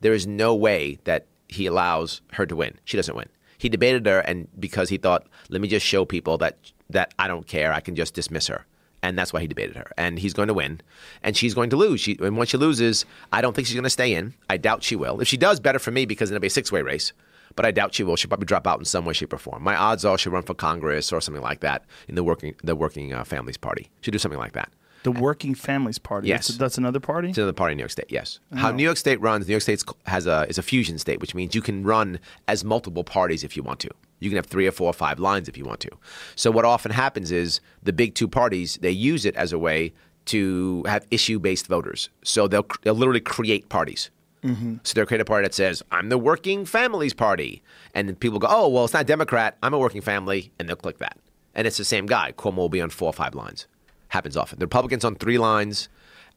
There 0.00 0.12
is 0.12 0.26
no 0.26 0.54
way 0.54 0.98
that 1.04 1.26
he 1.54 1.66
allows 1.66 2.20
her 2.32 2.46
to 2.46 2.56
win. 2.56 2.78
She 2.84 2.96
doesn't 2.96 3.16
win. 3.16 3.28
He 3.58 3.68
debated 3.68 4.06
her, 4.06 4.20
and 4.20 4.48
because 4.58 4.88
he 4.88 4.98
thought, 4.98 5.26
let 5.48 5.60
me 5.60 5.68
just 5.68 5.86
show 5.86 6.04
people 6.04 6.38
that 6.38 6.58
that 6.90 7.14
I 7.18 7.28
don't 7.28 7.46
care, 7.46 7.72
I 7.72 7.80
can 7.80 7.96
just 7.96 8.14
dismiss 8.14 8.46
her 8.48 8.66
and 9.04 9.18
that's 9.18 9.34
why 9.34 9.40
he 9.40 9.46
debated 9.46 9.76
her. 9.76 9.92
And 9.98 10.18
he's 10.18 10.32
going 10.32 10.48
to 10.48 10.54
win, 10.54 10.80
and 11.22 11.36
she's 11.36 11.52
going 11.52 11.68
to 11.70 11.76
lose. 11.76 12.00
She, 12.00 12.16
and 12.20 12.38
once 12.38 12.48
she 12.50 12.56
loses, 12.56 13.04
I 13.30 13.42
don't 13.42 13.54
think 13.54 13.66
she's 13.66 13.74
going 13.74 13.84
to 13.84 13.90
stay 13.90 14.14
in. 14.14 14.32
I 14.48 14.56
doubt 14.56 14.82
she 14.82 14.96
will. 14.96 15.20
If 15.20 15.28
she 15.28 15.36
does, 15.36 15.60
better 15.60 15.78
for 15.78 15.90
me 15.90 16.06
because 16.06 16.30
it'll 16.30 16.40
be 16.40 16.46
a 16.46 16.50
six-way 16.50 16.80
race. 16.80 17.12
But 17.54 17.66
I 17.66 17.70
doubt 17.70 17.94
she 17.94 18.02
will. 18.02 18.16
She'll 18.16 18.30
probably 18.30 18.46
drop 18.46 18.66
out 18.66 18.78
in 18.78 18.86
some 18.86 19.04
way, 19.04 19.12
shape, 19.12 19.32
or 19.32 19.38
form. 19.38 19.62
My 19.62 19.76
odds 19.76 20.06
are 20.06 20.16
she'll 20.16 20.32
run 20.32 20.42
for 20.42 20.54
Congress 20.54 21.12
or 21.12 21.20
something 21.20 21.42
like 21.42 21.60
that 21.60 21.84
in 22.08 22.14
the 22.14 22.24
working 22.24 22.54
the 22.64 22.74
working 22.74 23.12
uh, 23.12 23.24
families 23.24 23.58
party. 23.58 23.90
She'll 24.00 24.12
do 24.12 24.18
something 24.18 24.40
like 24.40 24.54
that. 24.54 24.72
The 25.04 25.12
Working 25.12 25.54
Families 25.54 25.98
Party. 25.98 26.28
Yes. 26.28 26.48
That's, 26.48 26.58
that's 26.58 26.78
another 26.78 26.98
party? 26.98 27.28
It's 27.28 27.38
another 27.38 27.52
party 27.52 27.72
in 27.72 27.76
New 27.76 27.82
York 27.82 27.92
State. 27.92 28.06
Yes. 28.08 28.40
Oh. 28.52 28.56
How 28.56 28.70
New 28.72 28.82
York 28.82 28.96
State 28.96 29.20
runs, 29.20 29.46
New 29.46 29.52
York 29.52 29.62
State 29.62 29.84
has 30.06 30.26
a 30.26 30.46
is 30.48 30.58
a 30.58 30.62
fusion 30.62 30.98
state, 30.98 31.20
which 31.20 31.34
means 31.34 31.54
you 31.54 31.62
can 31.62 31.84
run 31.84 32.18
as 32.48 32.64
multiple 32.64 33.04
parties 33.04 33.44
if 33.44 33.56
you 33.56 33.62
want 33.62 33.80
to. 33.80 33.90
You 34.18 34.30
can 34.30 34.36
have 34.36 34.46
three 34.46 34.66
or 34.66 34.72
four 34.72 34.88
or 34.88 34.94
five 34.94 35.18
lines 35.20 35.48
if 35.48 35.56
you 35.56 35.64
want 35.64 35.80
to. 35.80 35.90
So 36.34 36.50
what 36.50 36.64
often 36.64 36.90
happens 36.90 37.30
is 37.30 37.60
the 37.82 37.92
big 37.92 38.14
two 38.14 38.26
parties 38.26 38.78
they 38.80 38.90
use 38.90 39.24
it 39.24 39.36
as 39.36 39.52
a 39.52 39.58
way 39.58 39.92
to 40.26 40.82
have 40.86 41.06
issue 41.10 41.38
based 41.38 41.66
voters. 41.66 42.08
So 42.22 42.48
they'll 42.48 42.66
they'll 42.82 42.94
literally 42.94 43.20
create 43.20 43.68
parties. 43.68 44.10
Mm-hmm. 44.42 44.76
So 44.82 44.94
they'll 44.94 45.06
create 45.06 45.20
a 45.20 45.24
party 45.24 45.44
that 45.44 45.54
says, 45.54 45.82
I'm 45.90 46.08
the 46.10 46.18
Working 46.18 46.64
Families 46.66 47.14
Party. 47.14 47.62
And 47.94 48.18
people 48.20 48.38
go, 48.38 48.46
oh, 48.50 48.68
well, 48.68 48.84
it's 48.84 48.92
not 48.92 49.06
Democrat. 49.06 49.56
I'm 49.62 49.72
a 49.72 49.78
working 49.78 50.02
family. 50.02 50.52
And 50.58 50.68
they'll 50.68 50.76
click 50.76 50.98
that. 50.98 51.16
And 51.54 51.66
it's 51.66 51.78
the 51.78 51.84
same 51.84 52.04
guy. 52.04 52.32
Cuomo 52.32 52.56
will 52.56 52.68
be 52.68 52.80
on 52.80 52.90
four 52.90 53.08
or 53.08 53.12
five 53.14 53.34
lines. 53.34 53.66
Happens 54.08 54.36
often. 54.36 54.58
The 54.58 54.66
Republicans 54.66 55.04
on 55.04 55.16
three 55.16 55.38
lines, 55.38 55.88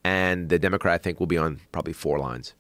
and 0.04 0.50
the 0.50 0.58
Democrat, 0.60 0.94
I 0.96 0.98
think, 0.98 1.20
will 1.20 1.28
be 1.28 1.38
on 1.38 1.60
probably 1.72 1.94
four 1.94 2.18
lines. 2.20 2.54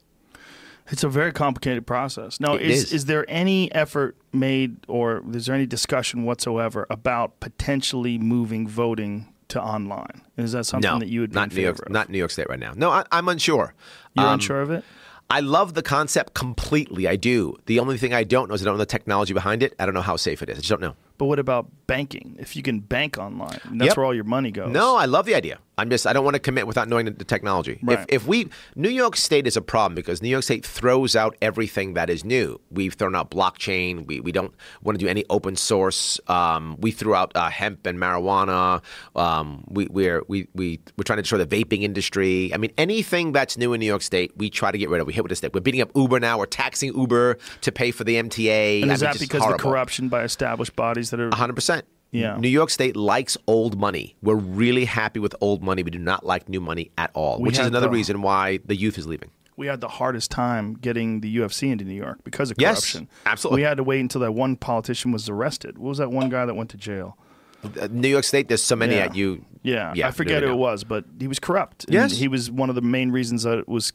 It's 0.89 1.03
a 1.03 1.09
very 1.09 1.33
complicated 1.33 1.85
process. 1.85 2.39
Now, 2.39 2.55
is, 2.55 2.83
is. 2.85 2.93
is 2.93 3.05
there 3.05 3.25
any 3.27 3.69
effort 3.73 4.15
made 4.31 4.77
or 4.87 5.21
is 5.33 5.47
there 5.47 5.55
any 5.55 5.65
discussion 5.65 6.23
whatsoever 6.23 6.87
about 6.89 7.39
potentially 7.41 8.17
moving 8.17 8.67
voting 8.69 9.33
to 9.49 9.61
online? 9.61 10.21
Is 10.37 10.53
that 10.53 10.65
something 10.65 10.89
No, 10.89 10.99
that 10.99 11.09
you 11.09 11.19
would 11.21 11.31
be 11.31 11.35
not 11.35 11.49
in 11.51 11.55
New 11.57 11.63
York, 11.63 11.85
of? 11.85 11.91
not 11.91 12.09
New 12.09 12.17
York 12.17 12.31
State 12.31 12.47
right 12.49 12.59
now. 12.59 12.71
No, 12.75 12.89
I, 12.89 13.03
I'm 13.11 13.27
unsure. 13.27 13.73
You're 14.15 14.25
Um, 14.27 14.35
unsure 14.35 14.61
of 14.61 14.71
it? 14.71 14.85
I 15.29 15.41
love 15.41 15.73
the 15.73 15.83
concept 15.83 16.33
completely. 16.35 17.05
I 17.05 17.17
do. 17.17 17.57
The 17.65 17.79
only 17.79 17.97
thing 17.97 18.13
I 18.13 18.23
don't 18.23 18.47
know 18.47 18.55
is 18.55 18.61
I 18.61 18.65
don't 18.65 18.75
know 18.75 18.79
the 18.79 18.85
technology 18.85 19.33
behind 19.33 19.63
it. 19.63 19.73
I 19.79 19.85
don't 19.85 19.93
know 19.93 20.01
how 20.01 20.15
safe 20.15 20.41
it 20.41 20.47
is. 20.49 20.57
I 20.57 20.61
just 20.61 20.69
don't 20.69 20.79
know. 20.81 20.95
But 21.17 21.25
what 21.25 21.39
about 21.39 21.67
banking? 21.87 22.35
If 22.39 22.55
you 22.55 22.61
can 22.61 22.79
bank 22.79 23.17
online, 23.17 23.59
that's 23.71 23.89
Yep. 23.89 23.97
where 23.97 24.05
all 24.05 24.13
your 24.13 24.23
money 24.23 24.51
goes. 24.51 24.71
No, 24.71 24.95
I 24.95 25.05
love 25.05 25.25
the 25.25 25.35
idea. 25.35 25.59
I'm 25.79 25.89
just 25.91 26.07
I 26.07 26.13
don't 26.13 26.23
want 26.23 26.33
to 26.33 26.39
commit 26.39 26.65
without 26.65 26.87
knowing 26.87 27.05
the, 27.05 27.11
the 27.11 27.23
technology. 27.23 27.79
Right. 27.83 27.99
If 27.99 28.05
if 28.23 28.27
we 28.27 28.49
New 28.75 28.89
York 28.89 29.15
State 29.15 29.45
is 29.45 29.55
a 29.55 29.61
problem 29.61 29.93
because 29.93 30.23
New 30.23 30.29
York 30.29 30.43
State 30.43 30.65
throws 30.65 31.15
out 31.15 31.35
everything 31.39 31.93
that 31.93 32.09
is 32.09 32.25
new. 32.25 32.59
We've 32.71 32.93
thrown 32.95 33.15
out 33.15 33.29
blockchain. 33.29 34.07
We 34.07 34.19
we 34.19 34.31
don't 34.31 34.53
want 34.81 34.97
to 34.99 35.05
do 35.05 35.09
any 35.09 35.23
open 35.29 35.55
source. 35.55 36.19
Um, 36.27 36.77
we 36.79 36.89
threw 36.91 37.13
out 37.13 37.31
uh, 37.35 37.49
hemp 37.49 37.85
and 37.85 37.99
marijuana. 37.99 38.81
Um, 39.15 39.63
we 39.67 39.85
we're 39.87 40.23
we 40.27 40.47
we 40.55 40.79
we're 40.97 41.03
trying 41.03 41.17
to 41.17 41.21
destroy 41.23 41.43
the 41.43 41.45
vaping 41.45 41.83
industry. 41.83 42.51
I 42.53 42.57
mean 42.57 42.71
anything 42.77 43.31
that's 43.31 43.55
new 43.55 43.73
in 43.73 43.79
New 43.79 43.85
York 43.85 44.01
State, 44.01 44.35
we 44.35 44.49
try 44.49 44.71
to 44.71 44.77
get 44.79 44.89
rid 44.89 44.99
of. 44.99 45.05
We 45.05 45.13
hit 45.13 45.21
with 45.21 45.31
a 45.31 45.35
stick. 45.35 45.53
We're 45.53 45.61
beating 45.61 45.81
up 45.81 45.91
Uber 45.95 46.19
now. 46.19 46.39
We're 46.39 46.47
taxing 46.47 46.97
Uber 46.97 47.37
to 47.61 47.71
pay 47.71 47.91
for 47.91 48.03
the 48.03 48.15
MTA. 48.15 48.81
And 48.81 48.91
I 48.91 48.95
is 48.95 49.01
mean, 49.03 49.11
that 49.11 49.19
because 49.19 49.41
horrible. 49.43 49.57
the 49.59 49.63
corruption 49.63 50.09
by 50.09 50.23
established 50.23 50.75
bodies 50.75 51.06
that 51.11 51.19
are 51.19 51.29
100%. 51.29 51.81
Yeah. 52.11 52.37
New 52.37 52.47
York 52.47 52.69
State 52.69 52.95
likes 52.95 53.37
old 53.47 53.77
money. 53.77 54.15
We're 54.21 54.35
really 54.35 54.85
happy 54.85 55.19
with 55.19 55.35
old 55.41 55.61
money. 55.61 55.83
We 55.83 55.91
do 55.91 55.99
not 55.99 56.25
like 56.25 56.47
new 56.47 56.61
money 56.61 56.91
at 56.97 57.11
all, 57.13 57.37
We 57.39 57.47
which 57.47 57.59
is 57.59 57.67
another 57.67 57.87
the- 57.87 57.93
reason 57.93 58.21
why 58.21 58.59
the 58.65 58.75
youth 58.75 58.97
is 58.97 59.05
leaving. 59.07 59.29
we 59.57 59.67
had 59.67 59.81
the 59.81 59.87
hardest 59.87 60.29
time 60.31 60.75
getting 60.75 61.19
the 61.21 61.35
UFC 61.37 61.69
into 61.71 61.83
New 61.83 61.95
York 61.95 62.19
because 62.23 62.51
of 62.51 62.57
corruption. 62.57 63.07
Yes, 63.11 63.21
absolutely. 63.25 63.61
We 63.61 63.63
had 63.63 63.77
to 63.77 63.83
wait 63.83 63.99
until 63.99 64.21
that 64.21 64.31
one 64.33 64.55
politician 64.55 65.11
was 65.11 65.27
arrested. 65.27 65.77
What 65.79 65.89
was 65.89 65.97
that 65.97 66.11
one 66.11 66.29
guy 66.29 66.45
that 66.45 66.53
went 66.55 66.69
to 66.69 66.77
jail? 66.77 67.17
Uh, 67.63 67.87
New 67.91 68.07
York 68.07 68.23
State, 68.23 68.47
there's 68.49 68.61
so 68.63 68.75
many 68.75 68.95
Yeah. 68.95 69.05
at 69.05 69.15
you. 69.15 69.43
Yeah, 69.63 69.93
Yeah, 69.95 70.07
I 70.07 70.11
forget 70.11 70.43
who 70.43 70.51
it 70.51 70.55
was, 70.57 70.83
but 70.85 71.03
he 71.19 71.27
was 71.27 71.39
corrupt. 71.39 71.87
Yes. 71.89 72.15
he 72.17 72.27
was 72.29 72.49
one 72.51 72.69
of 72.69 72.75
the 72.75 72.81
main 72.83 73.11
reasons 73.11 73.43
that 73.43 73.57
it 73.57 73.67
was 73.67 73.91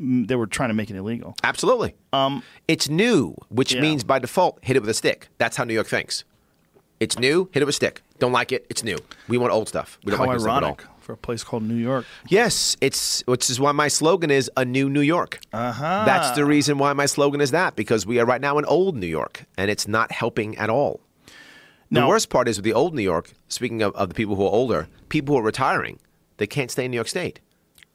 mm, 0.00 0.26
they 0.26 0.34
were 0.36 0.46
trying 0.48 0.70
to 0.70 0.74
make 0.74 0.90
it 0.90 0.96
illegal. 0.96 1.34
Absolutely. 1.44 1.94
Um, 2.12 2.42
it's 2.68 2.88
new, 2.88 3.34
which 3.48 3.72
Yeah. 3.74 3.80
means 3.82 4.02
by 4.04 4.18
default, 4.18 4.58
hit 4.62 4.76
it 4.76 4.80
with 4.80 4.90
a 4.90 4.94
stick. 4.94 5.28
That's 5.38 5.56
how 5.56 5.64
New 5.64 5.74
York 5.74 5.86
thinks. 5.86 6.24
It's 7.00 7.18
new, 7.18 7.48
hit 7.52 7.62
it 7.62 7.66
with 7.66 7.72
a 7.72 7.76
stick. 7.76 8.02
Don't 8.18 8.32
like 8.32 8.52
it, 8.52 8.66
it's 8.68 8.84
new. 8.84 8.98
We 9.26 9.38
want 9.38 9.52
old 9.52 9.68
stuff. 9.68 9.98
We 10.04 10.10
don't 10.10 10.18
How 10.18 10.26
like 10.26 10.34
new 10.34 10.40
stuff 10.40 10.56
at 10.58 10.62
all. 10.62 10.68
ironic 10.70 10.84
for 11.00 11.14
a 11.14 11.16
place 11.16 11.42
called 11.42 11.62
New 11.62 11.74
York. 11.76 12.04
Yes, 12.28 12.76
it's 12.82 13.22
which 13.26 13.48
is 13.48 13.58
why 13.58 13.72
my 13.72 13.88
slogan 13.88 14.30
is 14.30 14.50
a 14.56 14.64
new 14.66 14.90
New 14.90 15.00
York. 15.00 15.40
Uh-huh. 15.52 16.02
That's 16.04 16.32
the 16.32 16.44
reason 16.44 16.76
why 16.76 16.92
my 16.92 17.06
slogan 17.06 17.40
is 17.40 17.52
that 17.52 17.74
because 17.74 18.06
we 18.06 18.18
are 18.20 18.26
right 18.26 18.40
now 18.40 18.58
in 18.58 18.66
old 18.66 18.96
New 18.96 19.06
York 19.06 19.44
and 19.56 19.70
it's 19.70 19.88
not 19.88 20.12
helping 20.12 20.56
at 20.58 20.68
all. 20.68 21.00
The 21.90 22.00
Now- 22.00 22.08
worst 22.08 22.28
part 22.28 22.46
is 22.48 22.58
with 22.58 22.64
the 22.64 22.74
old 22.74 22.94
New 22.94 23.02
York. 23.02 23.32
Speaking 23.48 23.80
of, 23.82 23.94
of 23.96 24.10
the 24.10 24.14
people 24.14 24.36
who 24.36 24.44
are 24.44 24.50
older, 24.52 24.86
people 25.08 25.34
who 25.34 25.40
are 25.40 25.44
retiring, 25.44 25.98
they 26.36 26.46
can't 26.46 26.70
stay 26.70 26.84
in 26.84 26.90
New 26.90 26.96
York 26.98 27.08
State. 27.08 27.40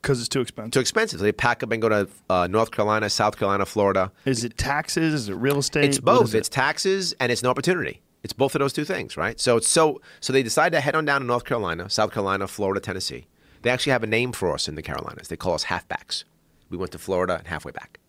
Because 0.01 0.19
it's 0.19 0.29
too 0.29 0.41
expensive. 0.41 0.71
Too 0.71 0.79
expensive. 0.81 1.19
So 1.19 1.23
they 1.23 1.31
pack 1.31 1.63
up 1.63 1.71
and 1.71 1.81
go 1.81 1.89
to 1.89 2.07
uh, 2.29 2.47
North 2.47 2.71
Carolina, 2.71 3.09
South 3.09 3.37
Carolina, 3.37 3.65
Florida. 3.65 4.11
Is 4.25 4.43
it 4.43 4.55
taxes? 4.57 5.13
Is 5.13 5.29
it 5.29 5.33
real 5.35 5.57
estate? 5.59 5.85
It's 5.85 5.97
What 5.97 6.05
both. 6.19 6.23
is 6.25 6.33
it? 6.35 6.39
It's 6.39 6.49
taxes 6.49 7.13
and 7.19 7.31
it's 7.31 7.41
an 7.41 7.47
opportunity. 7.47 8.01
It's 8.25 8.33
both 8.33 8.55
of 8.55 8.59
those 8.59 8.73
two 8.73 8.85
things, 8.85 9.17
right? 9.17 9.39
So 9.39 9.55
it's 9.57 9.69
so 9.69 10.01
so 10.19 10.33
they 10.33 10.41
decide 10.41 10.71
to 10.71 10.81
head 10.81 10.95
on 10.95 11.05
down 11.05 11.21
to 11.21 11.27
North 11.27 11.45
Carolina, 11.45 11.91
South 11.91 12.11
Carolina, 12.11 12.47
Florida, 12.47 12.79
Tennessee. 12.79 13.27
They 13.61 13.69
actually 13.69 13.91
have 13.91 14.01
a 14.01 14.07
name 14.07 14.31
for 14.31 14.51
us 14.51 14.67
in 14.67 14.73
the 14.73 14.81
Carolinas. 14.81 15.27
They 15.27 15.37
call 15.37 15.53
us 15.53 15.65
halfbacks. 15.65 16.23
We 16.71 16.75
went 16.75 16.91
to 16.93 16.97
Florida 16.97 17.35
and 17.37 17.45
halfway 17.45 17.71
back. 17.71 17.99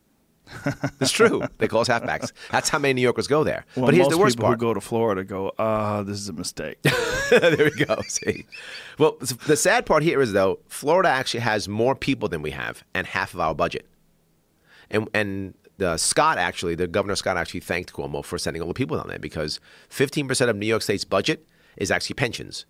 it's 1.03 1.11
true. 1.11 1.43
They 1.59 1.69
call 1.69 1.83
us 1.83 1.89
halfbacks. 1.89 2.33
That's 2.51 2.71
how 2.71 2.79
many 2.79 2.95
New 2.95 3.03
Yorkers 3.03 3.27
go 3.27 3.45
there. 3.45 3.67
Well, 3.77 3.85
but 3.85 3.95
here's 3.95 4.09
the 4.09 4.17
worst 4.17 4.37
people 4.37 4.49
part. 4.49 4.59
who 4.59 4.67
go 4.69 4.73
to 4.73 4.81
Florida 4.81 5.23
go, 5.23 5.53
ah, 5.59 6.03
this 6.03 6.17
is 6.17 6.31
a 6.31 6.33
mistake. 6.33 6.81
there 7.31 7.71
we 7.77 7.85
go. 7.85 8.01
See, 8.09 8.47
well, 8.99 9.19
the 9.21 9.57
sad 9.57 9.85
part 9.85 10.03
here 10.03 10.23
is 10.23 10.33
though, 10.33 10.61
Florida 10.67 11.11
actually 11.11 11.41
has 11.41 11.69
more 11.69 11.95
people 11.95 12.31
than 12.31 12.41
we 12.41 12.53
have, 12.53 12.85
and 12.95 13.07
half 13.07 13.35
of 13.35 13.41
our 13.41 13.55
budget. 13.55 13.85
And 14.91 15.11
and 15.13 15.53
the 15.79 15.97
Scott 15.97 16.39
actually, 16.39 16.75
the 16.75 16.87
governor 16.87 17.17
Scott 17.17 17.37
actually 17.37 17.61
thanked 17.61 17.93
Cuomo 17.93 18.25
for 18.25 18.39
sending 18.39 18.63
all 18.63 18.69
the 18.69 18.75
people 18.75 18.97
down 18.97 19.09
there 19.09 19.19
because 19.19 19.61
15 19.89 20.29
percent 20.29 20.51
of 20.51 20.57
New 20.57 20.67
York 20.67 20.83
State's 20.83 21.05
budget 21.05 21.47
is 21.77 21.91
actually 21.91 22.15
pensions, 22.15 22.65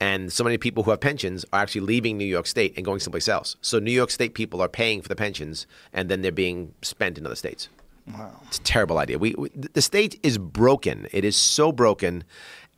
and 0.00 0.32
so 0.32 0.44
many 0.44 0.58
people 0.58 0.82
who 0.82 0.90
have 0.90 1.00
pensions 1.00 1.44
are 1.52 1.60
actually 1.60 1.80
leaving 1.82 2.18
New 2.18 2.24
York 2.24 2.46
State 2.46 2.74
and 2.76 2.84
going 2.84 3.00
someplace 3.00 3.28
else. 3.28 3.56
So 3.60 3.78
New 3.78 3.92
York 3.92 4.10
State 4.10 4.34
people 4.34 4.60
are 4.60 4.68
paying 4.68 5.00
for 5.02 5.08
the 5.08 5.16
pensions, 5.16 5.66
and 5.92 6.08
then 6.08 6.22
they're 6.22 6.32
being 6.32 6.74
spent 6.82 7.16
in 7.16 7.24
other 7.26 7.36
states. 7.36 7.68
wow. 8.12 8.40
It's 8.48 8.58
a 8.58 8.62
terrible 8.62 8.98
idea. 8.98 9.18
We, 9.18 9.34
we 9.36 9.48
the 9.50 9.82
state 9.82 10.18
is 10.22 10.36
broken. 10.38 11.06
It 11.12 11.24
is 11.24 11.36
so 11.36 11.72
broken, 11.72 12.24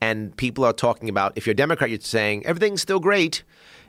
and 0.01 0.37
people 0.37 0.65
are 0.65 0.73
talking 0.73 1.09
about. 1.09 1.33
If 1.37 1.47
you're 1.47 1.53
a 1.53 1.57
Democrat, 1.57 1.91
you're 1.91 2.01
saying 2.01 2.47
everything's 2.47 2.83
still 2.83 3.01
great. 3.01 3.43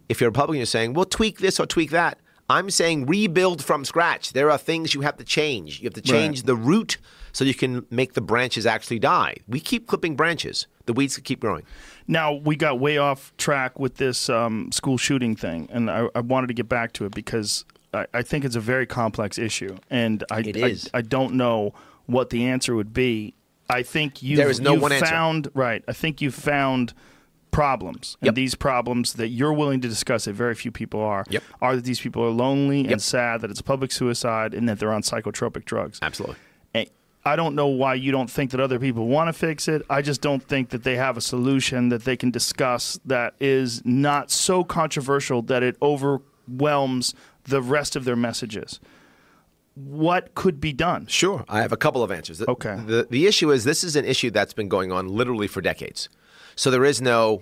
If 0.09 0.21
you're 0.21 0.29
a 0.29 0.31
Republican, 0.31 0.57
you're 0.57 0.65
saying, 0.65 0.93
well, 0.93 1.05
tweak 1.05 1.39
this 1.39 1.59
or 1.59 1.65
tweak 1.65 1.91
that. 1.91 2.17
I'm 2.49 2.69
saying 2.69 3.05
rebuild 3.07 3.63
from 3.63 3.83
scratch. 3.83 4.33
There 4.33 4.49
are 4.49 4.57
things 4.57 4.93
you 4.93 5.01
have 5.01 5.17
to 5.17 5.23
change. 5.23 5.79
You 5.79 5.85
have 5.85 5.93
to 5.95 6.01
change 6.01 6.39
Right. 6.39 6.45
the 6.45 6.55
root 6.55 6.97
so 7.33 7.43
you 7.43 7.53
can 7.53 7.85
make 7.91 8.13
the 8.13 8.21
branches 8.21 8.65
actually 8.65 8.99
die. 8.99 9.35
We 9.47 9.59
keep 9.59 9.85
clipping 9.87 10.15
branches. 10.15 10.65
The 10.85 10.93
weeds 10.93 11.17
keep 11.17 11.41
growing. 11.41 11.63
Now 12.07 12.33
we 12.33 12.55
got 12.55 12.79
way 12.79 12.97
off 12.97 13.33
track 13.37 13.77
with 13.79 13.95
this 13.97 14.29
um, 14.29 14.71
school 14.71 14.97
shooting 14.97 15.35
thing, 15.35 15.67
and 15.71 15.91
I, 15.91 16.07
I 16.15 16.21
wanted 16.21 16.47
to 16.47 16.53
get 16.53 16.69
back 16.69 16.93
to 16.93 17.05
it 17.05 17.13
because 17.13 17.65
I, 17.93 18.05
I 18.13 18.21
think 18.21 18.45
it's 18.45 18.55
a 18.55 18.61
very 18.61 18.85
complex 18.85 19.37
issue, 19.37 19.75
and 19.89 20.23
I, 20.31 20.39
It 20.39 20.57
I- 20.93 20.97
I, 20.99 21.01
don't 21.01 21.33
know 21.33 21.73
what 22.05 22.29
the 22.29 22.45
answer 22.45 22.73
would 22.75 22.93
be. 22.93 23.33
I 23.69 23.83
think 23.83 24.23
you 24.23 24.37
There 24.37 24.49
is 24.49 24.61
no 24.61 24.73
you've 24.73 24.81
one 24.81 24.93
answer. 24.93 25.05
found 25.05 25.49
right. 25.53 25.83
I 25.89 25.91
think 25.91 26.21
you 26.21 26.31
found 26.31 26.93
problems, 27.61 28.17
and 28.21 28.27
Yep. 28.27 28.35
these 28.35 28.53
problems 28.55 29.13
that 29.13 29.29
you're 29.29 29.51
willing 29.61 29.81
to 29.81 29.87
discuss 29.87 30.25
that 30.25 30.33
very 30.33 30.53
few 30.53 30.71
people 30.71 30.99
are 31.01 31.23
Yep. 31.29 31.43
are 31.59 31.75
that 31.77 31.85
these 31.85 31.99
people 31.99 32.21
are 32.23 32.29
lonely 32.29 32.81
Yep. 32.83 32.91
and 32.91 33.01
sad, 33.01 33.41
that 33.41 33.49
it's 33.49 33.63
public 33.63 33.91
suicide, 33.91 34.53
and 34.53 34.69
that 34.69 34.77
they're 34.79 34.93
on 34.93 35.01
psychotropic 35.01 35.65
drugs. 35.65 35.97
Absolutely. 36.03 36.35
And 36.75 36.87
I 37.25 37.35
don't 37.35 37.55
know 37.55 37.65
why 37.67 37.95
you 37.95 38.11
don't 38.11 38.29
think 38.29 38.51
that 38.51 38.59
other 38.59 38.77
people 38.77 39.07
want 39.07 39.27
to 39.29 39.33
fix 39.33 39.67
it. 39.67 39.81
I 39.89 40.03
just 40.03 40.21
don't 40.21 40.43
think 40.43 40.69
that 40.69 40.83
they 40.83 40.97
have 40.97 41.17
a 41.17 41.21
solution 41.21 41.89
that 41.89 42.03
they 42.05 42.15
can 42.15 42.29
discuss 42.29 42.99
that 43.05 43.33
is 43.39 43.81
not 43.83 44.29
so 44.29 44.63
controversial 44.63 45.41
that 45.43 45.63
it 45.63 45.77
overwhelms 45.81 47.15
the 47.45 47.61
rest 47.61 47.95
of 47.95 48.05
their 48.05 48.15
messages. 48.15 48.79
What 49.73 50.35
could 50.35 50.59
be 50.61 50.73
done? 50.73 51.07
Sure, 51.07 51.43
I 51.49 51.61
have 51.61 51.71
a 51.71 51.77
couple 51.77 52.03
of 52.03 52.11
answers. 52.11 52.37
The, 52.37 52.49
Okay. 52.51 52.77
The, 52.85 53.07
the 53.09 53.25
issue 53.25 53.51
is 53.51 53.63
this 53.63 53.83
is 53.83 53.95
an 53.95 54.05
issue 54.05 54.29
that's 54.29 54.53
been 54.53 54.67
going 54.69 54.91
on 54.91 55.07
literally 55.07 55.47
for 55.47 55.61
decades. 55.61 56.09
So 56.57 56.69
there 56.69 56.83
is 56.83 57.01
no 57.01 57.41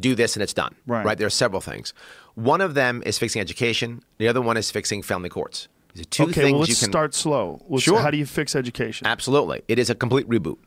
do 0.00 0.16
this 0.16 0.34
and 0.34 0.42
it's 0.42 0.54
done. 0.54 0.74
Right. 0.86 1.04
right? 1.04 1.16
There 1.16 1.26
are 1.26 1.30
several 1.30 1.60
things. 1.60 1.94
One 2.34 2.60
of 2.60 2.74
them 2.74 3.02
is 3.06 3.16
fixing 3.16 3.40
education. 3.40 4.02
The 4.18 4.26
other 4.26 4.42
one 4.42 4.56
is 4.56 4.70
fixing 4.70 5.02
family 5.02 5.28
courts. 5.28 5.68
These 5.94 6.06
two 6.06 6.24
okay, 6.24 6.32
things 6.32 6.52
well, 6.52 6.60
let's 6.62 6.80
can 6.80 6.90
start 6.90 7.14
slow. 7.14 7.62
Let's- 7.68 7.84
Sure. 7.84 8.00
How 8.00 8.10
do 8.10 8.16
you 8.16 8.26
fix 8.26 8.56
education? 8.56 9.06
Absolutely. 9.06 9.62
It 9.68 9.78
is 9.78 9.90
a 9.90 9.94
complete 9.94 10.28
reboot. 10.28 10.58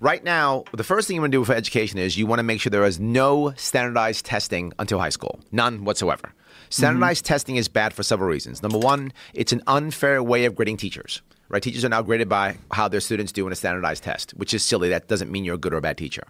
Right 0.00 0.22
now, 0.22 0.62
the 0.72 0.84
first 0.84 1.08
thing 1.08 1.16
you 1.16 1.20
want 1.20 1.32
to 1.32 1.38
do 1.38 1.44
for 1.44 1.54
education 1.54 1.98
is 1.98 2.16
you 2.16 2.26
want 2.26 2.38
to 2.38 2.44
make 2.44 2.60
sure 2.60 2.70
there 2.70 2.84
is 2.84 3.00
no 3.00 3.52
standardized 3.56 4.24
testing 4.24 4.72
until 4.78 5.00
high 5.00 5.08
school, 5.08 5.40
none 5.50 5.84
whatsoever. 5.84 6.32
Standardized 6.70 7.24
mm-hmm. 7.24 7.34
testing 7.34 7.56
is 7.56 7.66
bad 7.66 7.92
for 7.92 8.04
several 8.04 8.30
reasons. 8.30 8.62
Number 8.62 8.78
one, 8.78 9.12
it's 9.34 9.52
an 9.52 9.62
unfair 9.66 10.22
way 10.22 10.44
of 10.44 10.54
grading 10.54 10.76
teachers. 10.76 11.20
Right? 11.48 11.62
Teachers 11.62 11.84
are 11.84 11.88
now 11.88 12.02
graded 12.02 12.28
by 12.28 12.58
how 12.70 12.88
their 12.88 13.00
students 13.00 13.32
do 13.32 13.46
in 13.46 13.52
a 13.52 13.56
standardized 13.56 14.04
test, 14.04 14.32
which 14.32 14.52
is 14.52 14.62
silly. 14.62 14.90
That 14.90 15.08
doesn't 15.08 15.32
mean 15.32 15.44
you're 15.44 15.54
a 15.54 15.58
good 15.58 15.72
or 15.72 15.78
a 15.78 15.80
bad 15.80 15.96
teacher. 15.96 16.24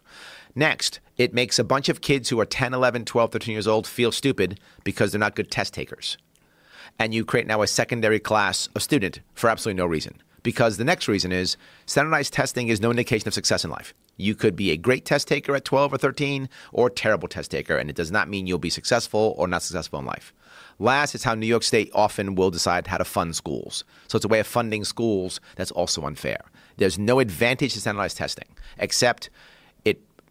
Next, 0.59 0.99
it 1.17 1.33
makes 1.33 1.61
a 1.61 1.63
bunch 1.63 1.89
of 1.89 2.01
kids 2.01 2.29
who 2.29 2.41
are 2.41 2.45
10, 2.45 2.75
11, 2.75 3.05
12, 3.05 3.31
13 3.31 3.53
years 3.53 3.69
old 3.69 3.87
feel 3.87 4.11
stupid 4.11 4.59
because 4.83 5.13
they're 5.13 5.19
not 5.21 5.37
good 5.37 5.53
test 5.53 5.73
takers. 5.73 6.19
And 6.99 7.15
you 7.15 7.25
create 7.25 7.47
now 7.47 7.63
a 7.63 7.69
secondary 7.69 8.19
class 8.19 8.69
of 8.75 8.83
student 8.83 9.21
for 9.35 9.49
absolutely 9.49 9.81
no 9.81 9.87
reason. 9.87 10.21
Because 10.43 10.77
the 10.77 10.85
next 10.85 11.07
reason 11.07 11.31
is 11.31 11.57
standardized 11.87 12.33
testing 12.33 12.67
is 12.67 12.81
no 12.81 12.91
indication 12.91 13.29
of 13.29 13.35
success 13.35 13.65
in 13.65 13.71
life. 13.71 13.95
You 14.17 14.35
could 14.35 14.57
be 14.57 14.73
a 14.73 14.77
great 14.77 15.05
test 15.05 15.29
taker 15.29 15.55
at 15.55 15.65
12 15.65 15.93
or 15.93 15.99
13 15.99 16.49
or 16.73 16.91
terrible 16.91 17.29
test 17.29 17.53
taker, 17.53 17.77
and 17.77 17.89
it 17.89 17.95
does 17.95 18.11
not 18.11 18.29
mean 18.29 18.49
you'll 18.49 18.59
be 18.59 18.69
successful 18.69 19.37
or 19.39 19.47
not 19.47 19.63
successful 19.63 20.01
in 20.01 20.07
life. 20.07 20.35
Last 20.81 21.15
is 21.15 21.23
how 21.23 21.37
New 21.37 21.47
York 21.47 21.63
State 21.63 21.93
often 21.95 22.35
will 22.35 22.51
decide 22.51 22.89
how 22.89 22.99
to 22.99 23.05
fund 23.05 23.37
schools. 23.37 23.85
So 24.09 24.17
it's 24.17 24.25
a 24.25 24.29
way 24.29 24.41
of 24.41 24.47
funding 24.49 24.83
schools 24.83 25.41
that's 25.55 25.71
also 25.71 26.03
unfair. 26.03 26.41
There's 26.79 26.99
no 26.99 27.21
advantage 27.21 27.75
to 27.75 27.81
standardized 27.81 28.17
testing, 28.17 28.49
except 28.79 29.31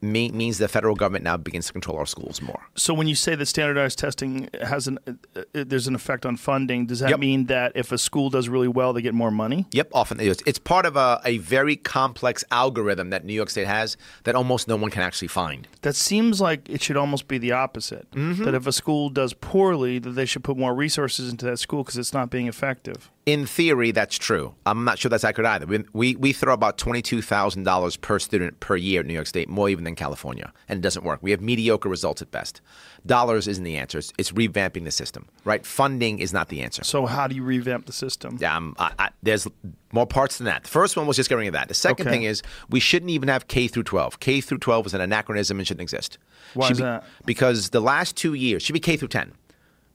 means 0.01 0.57
the 0.57 0.67
federal 0.67 0.95
government 0.95 1.23
now 1.23 1.37
begins 1.37 1.67
to 1.67 1.73
control 1.73 1.97
our 1.97 2.05
schools 2.05 2.41
more. 2.41 2.61
So 2.75 2.93
when 2.93 3.07
you 3.07 3.15
say 3.15 3.35
that 3.35 3.45
standardized 3.45 3.97
testing 3.99 4.49
has 4.61 4.87
an 4.87 4.99
uh, 5.07 5.13
uh, 5.35 5.41
there's 5.53 5.87
an 5.87 5.95
effect 5.95 6.25
on 6.25 6.37
funding, 6.37 6.85
does 6.85 6.99
that 6.99 7.09
Yep. 7.09 7.19
mean 7.19 7.45
that 7.45 7.71
if 7.75 7.91
a 7.91 7.97
school 7.97 8.29
does 8.29 8.49
really 8.49 8.67
well, 8.67 8.93
they 8.93 9.01
get 9.01 9.13
more 9.13 9.31
money? 9.31 9.65
Yep, 9.71 9.89
often 9.93 10.19
it 10.19 10.27
is. 10.27 10.37
It's 10.45 10.59
part 10.59 10.85
of 10.85 10.95
a, 10.95 11.21
a 11.25 11.37
very 11.39 11.75
complex 11.75 12.43
algorithm 12.51 13.09
that 13.09 13.25
New 13.25 13.33
York 13.33 13.49
State 13.49 13.67
has 13.67 13.97
that 14.23 14.35
almost 14.35 14.67
no 14.67 14.75
one 14.75 14.91
can 14.91 15.01
actually 15.01 15.27
find. 15.29 15.67
That 15.81 15.95
seems 15.95 16.39
like 16.41 16.69
it 16.69 16.81
should 16.81 16.97
almost 16.97 17.27
be 17.27 17.37
the 17.37 17.51
opposite. 17.51 18.09
Mm-hmm. 18.11 18.43
That 18.43 18.53
if 18.53 18.67
a 18.67 18.71
school 18.71 19.09
does 19.09 19.33
poorly, 19.33 19.99
that 19.99 20.11
they 20.11 20.25
should 20.25 20.43
put 20.43 20.57
more 20.57 20.73
resources 20.75 21.29
into 21.29 21.45
that 21.45 21.57
school 21.57 21.83
because 21.83 21.97
it's 21.97 22.13
not 22.13 22.29
being 22.29 22.47
effective. 22.47 23.09
In 23.27 23.45
theory, 23.45 23.91
that's 23.91 24.17
true. 24.17 24.55
I'm 24.65 24.85
not 24.85 24.99
sure 24.99 25.09
that's 25.09 25.25
accurate 25.25 25.49
either. 25.49 25.65
We, 25.65 25.83
we, 25.91 26.15
we 26.15 26.31
throw 26.31 26.53
about 26.53 26.77
$22,000 26.77 27.99
per 27.99 28.19
student 28.19 28.61
per 28.61 28.77
year 28.77 29.01
in 29.01 29.07
New 29.07 29.13
York 29.13 29.27
State, 29.27 29.49
more 29.49 29.67
even 29.67 29.83
than 29.83 29.95
California, 29.95 30.53
and 30.69 30.77
it 30.77 30.81
doesn't 30.81 31.03
work. 31.03 31.19
We 31.21 31.31
have 31.31 31.41
mediocre 31.41 31.89
results 31.89 32.21
at 32.21 32.31
best. 32.31 32.61
Dollars 33.05 33.45
isn't 33.49 33.65
the 33.65 33.75
answer. 33.75 33.97
It's, 33.97 34.13
it's 34.17 34.31
revamping 34.31 34.85
the 34.85 34.91
system, 34.91 35.27
right? 35.43 35.65
Funding 35.65 36.19
is 36.19 36.31
not 36.31 36.47
the 36.47 36.61
answer. 36.61 36.85
So 36.85 37.05
how 37.05 37.27
do 37.27 37.35
you 37.35 37.43
revamp 37.43 37.85
the 37.85 37.91
system? 37.91 38.39
Um, 38.45 38.77
I, 38.79 38.93
I, 38.97 39.09
there's 39.21 39.45
more 39.91 40.07
parts 40.07 40.37
than 40.37 40.45
that. 40.45 40.63
The 40.63 40.69
first 40.69 40.95
one 40.95 41.05
was 41.05 41.17
just 41.17 41.27
getting 41.27 41.41
rid 41.41 41.47
of 41.49 41.53
that. 41.53 41.67
The 41.67 41.73
second 41.73 42.07
Okay. 42.07 42.15
thing 42.15 42.23
is 42.23 42.41
we 42.69 42.79
shouldn't 42.79 43.11
even 43.11 43.27
have 43.27 43.49
K 43.49 43.67
through 43.67 43.83
12. 43.83 44.21
K 44.21 44.39
through 44.39 44.59
12 44.59 44.85
is 44.85 44.93
an 44.93 45.01
anachronism 45.01 45.57
and 45.59 45.67
shouldn't 45.67 45.81
exist. 45.81 46.17
Why 46.53 46.67
Should 46.67 46.71
is 46.71 46.77
be- 46.79 46.83
that? 46.83 47.03
Because 47.25 47.71
the 47.71 47.81
last 47.81 48.15
two 48.15 48.35
years 48.35 48.63
should 48.63 48.71
be 48.73 48.79
K 48.79 48.95
through 48.95 49.09
10. 49.09 49.33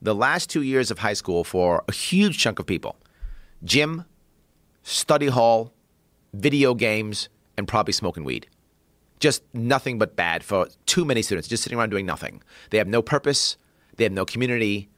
The 0.03 0.13
last 0.13 0.51
two 0.51 0.61
years 0.61 0.91
of 0.91 0.99
high 0.99 1.13
school 1.13 1.43
for 1.43 1.83
a 1.87 1.91
huge 1.91 2.37
chunk 2.37 2.59
of 2.59 2.67
people, 2.67 2.95
gym, 3.63 4.05
study 4.83 5.27
hall, 5.27 5.73
video 6.33 6.73
games, 6.73 7.29
and 7.57 7.67
probably 7.67 7.93
smoking 7.93 8.23
weed. 8.23 8.47
Just 9.19 9.43
nothing 9.53 9.97
but 9.97 10.15
bad 10.15 10.43
for 10.43 10.67
too 10.85 11.05
many 11.05 11.21
students, 11.21 11.47
just 11.47 11.63
sitting 11.63 11.77
around 11.77 11.89
doing 11.89 12.05
nothing. 12.05 12.43
They 12.71 12.77
have 12.77 12.87
no 12.87 13.01
purpose, 13.01 13.57
they 13.95 14.03
have 14.03 14.13
no 14.13 14.25
community, 14.25 14.89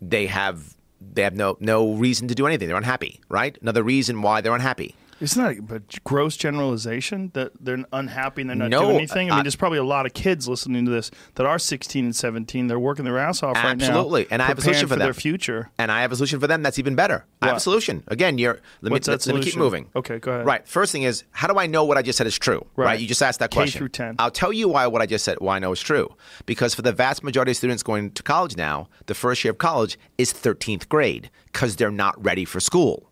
they 0.00 0.26
have 0.26 0.76
they 1.00 1.22
have 1.22 1.34
no 1.34 1.56
no 1.60 1.92
reason 1.92 2.26
to 2.28 2.34
do 2.34 2.46
anything. 2.46 2.66
They're 2.66 2.76
unhappy, 2.76 3.20
right? 3.28 3.56
Another 3.62 3.82
reason 3.82 4.20
why 4.22 4.40
they're 4.40 4.54
unhappy. 4.54 4.96
Isn't 5.20 5.42
that 5.42 5.66
but 5.66 6.02
gross 6.04 6.36
generalization 6.36 7.30
that 7.34 7.52
they're 7.60 7.84
unhappy 7.92 8.42
and 8.42 8.50
they're 8.50 8.56
not 8.56 8.70
No, 8.70 8.82
doing 8.82 8.96
anything? 8.96 9.30
I 9.30 9.34
mean, 9.34 9.40
I- 9.40 9.42
there's 9.42 9.56
probably 9.56 9.78
a 9.78 9.84
lot 9.84 10.06
of 10.06 10.14
kids 10.14 10.48
listening 10.48 10.84
to 10.84 10.90
this 10.90 11.10
that 11.34 11.46
are 11.46 11.58
16 11.58 12.04
and 12.04 12.14
17. 12.14 12.66
They're 12.68 12.78
working 12.78 13.04
their 13.04 13.18
ass 13.18 13.42
off 13.42 13.56
right 13.56 13.76
now. 13.76 13.84
Absolutely. 13.86 14.26
And 14.30 14.40
I 14.42 14.46
have 14.46 14.58
a 14.58 14.62
solution 14.62 14.88
for 14.88 14.96
their 14.96 15.08
them. 15.08 15.14
future. 15.14 15.70
And 15.78 15.90
I 15.90 16.02
have 16.02 16.12
a 16.12 16.16
solution 16.16 16.40
for 16.40 16.46
them 16.46 16.62
that's 16.62 16.78
even 16.78 16.94
better. 16.94 17.24
I 17.42 17.48
have 17.48 17.56
a 17.56 17.60
solution. 17.60 18.04
Again, 18.08 18.38
you're 18.38 18.60
let 18.80 18.92
What's 18.92 19.08
me 19.08 19.14
that 19.14 19.26
let, 19.26 19.36
me 19.36 19.42
keep 19.42 19.56
moving. 19.56 19.88
Okay, 19.96 20.18
go 20.18 20.32
ahead. 20.32 20.46
Right. 20.46 20.66
First 20.66 20.92
thing 20.92 21.02
is, 21.02 21.24
how 21.32 21.48
do 21.48 21.58
I 21.58 21.66
know 21.66 21.84
what 21.84 21.96
I 21.96 22.02
just 22.02 22.18
said 22.18 22.26
is 22.26 22.38
true? 22.38 22.66
Right. 22.76 22.98
You 23.00 23.06
just 23.06 23.22
asked 23.22 23.40
that 23.40 23.50
K 23.50 23.56
question. 23.56 23.78
through 23.78 23.88
10. 23.90 24.16
I'll 24.18 24.30
tell 24.30 24.52
you 24.52 24.68
why 24.68 24.86
what 24.86 25.02
I 25.02 25.06
just 25.06 25.24
said 25.24 25.38
why 25.40 25.56
I 25.56 25.58
know 25.58 25.72
is 25.72 25.80
true. 25.80 26.14
Because 26.46 26.74
for 26.74 26.82
the 26.82 26.92
vast 26.92 27.22
majority 27.24 27.52
of 27.52 27.56
students 27.56 27.82
going 27.82 28.10
to 28.12 28.22
college 28.22 28.56
now, 28.56 28.88
the 29.06 29.14
first 29.14 29.44
year 29.44 29.52
of 29.52 29.58
college 29.58 29.98
is 30.16 30.32
13th 30.32 30.88
grade 30.88 31.30
because 31.52 31.76
they're 31.76 31.90
not 31.90 32.22
ready 32.22 32.44
for 32.44 32.60
school. 32.60 33.07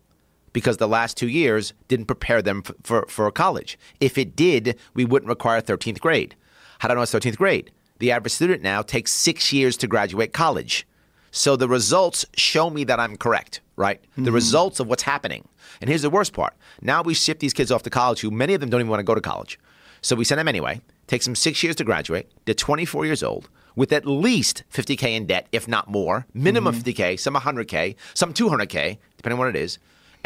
Because 0.57 0.77
the 0.77 0.87
last 0.87 1.17
two 1.17 1.27
years 1.27 1.71
didn't 1.87 2.07
prepare 2.07 2.41
them 2.41 2.63
for, 2.63 2.73
for, 2.81 3.05
for 3.07 3.31
college. 3.31 3.77
If 3.99 4.17
it 4.17 4.35
did, 4.35 4.75
we 4.95 5.05
wouldn't 5.05 5.29
require 5.29 5.61
13th 5.61 5.99
grade. 5.99 6.35
How 6.79 6.87
do 6.87 6.93
I 6.93 6.95
know 6.95 7.03
it's 7.03 7.13
13th 7.13 7.37
grade? 7.37 7.69
The 7.99 8.11
average 8.11 8.33
student 8.33 8.63
now 8.63 8.81
takes 8.81 9.11
six 9.11 9.53
years 9.53 9.77
to 9.77 9.85
graduate 9.85 10.33
college. 10.33 10.87
So 11.29 11.57
the 11.57 11.67
results 11.67 12.25
show 12.35 12.71
me 12.71 12.85
that 12.85 12.99
I'm 12.99 13.17
correct, 13.17 13.61
right? 13.75 14.01
The 14.15 14.23
mm-hmm. 14.23 14.33
results 14.33 14.79
of 14.79 14.87
what's 14.87 15.03
happening. 15.03 15.47
And 15.79 15.91
here's 15.91 16.01
the 16.01 16.09
worst 16.09 16.33
part. 16.33 16.55
Now 16.81 17.03
we 17.03 17.13
ship 17.13 17.37
these 17.37 17.53
kids 17.53 17.71
off 17.71 17.83
to 17.83 17.91
college 17.91 18.21
who 18.21 18.31
many 18.31 18.55
of 18.55 18.59
them 18.59 18.71
don't 18.71 18.81
even 18.81 18.89
want 18.89 18.99
to 18.99 19.03
go 19.03 19.13
to 19.13 19.21
college. 19.21 19.59
So 20.01 20.15
we 20.15 20.25
send 20.25 20.39
them 20.39 20.47
anyway. 20.47 20.81
Takes 21.05 21.25
them 21.25 21.35
six 21.35 21.61
years 21.61 21.75
to 21.75 21.83
graduate. 21.83 22.31
They're 22.45 22.55
24 22.55 23.05
years 23.05 23.21
old 23.21 23.47
with 23.75 23.93
at 23.93 24.07
least 24.07 24.63
50K 24.73 25.15
in 25.15 25.27
debt, 25.27 25.45
if 25.51 25.67
not 25.67 25.87
more. 25.87 26.25
Minimum 26.33 26.73
mm-hmm. 26.73 26.89
50K, 26.89 27.19
some 27.19 27.35
100K, 27.35 27.95
some 28.15 28.33
200K, 28.33 28.97
depending 29.17 29.33
on 29.33 29.37
what 29.37 29.49
it 29.49 29.55
is. 29.55 29.77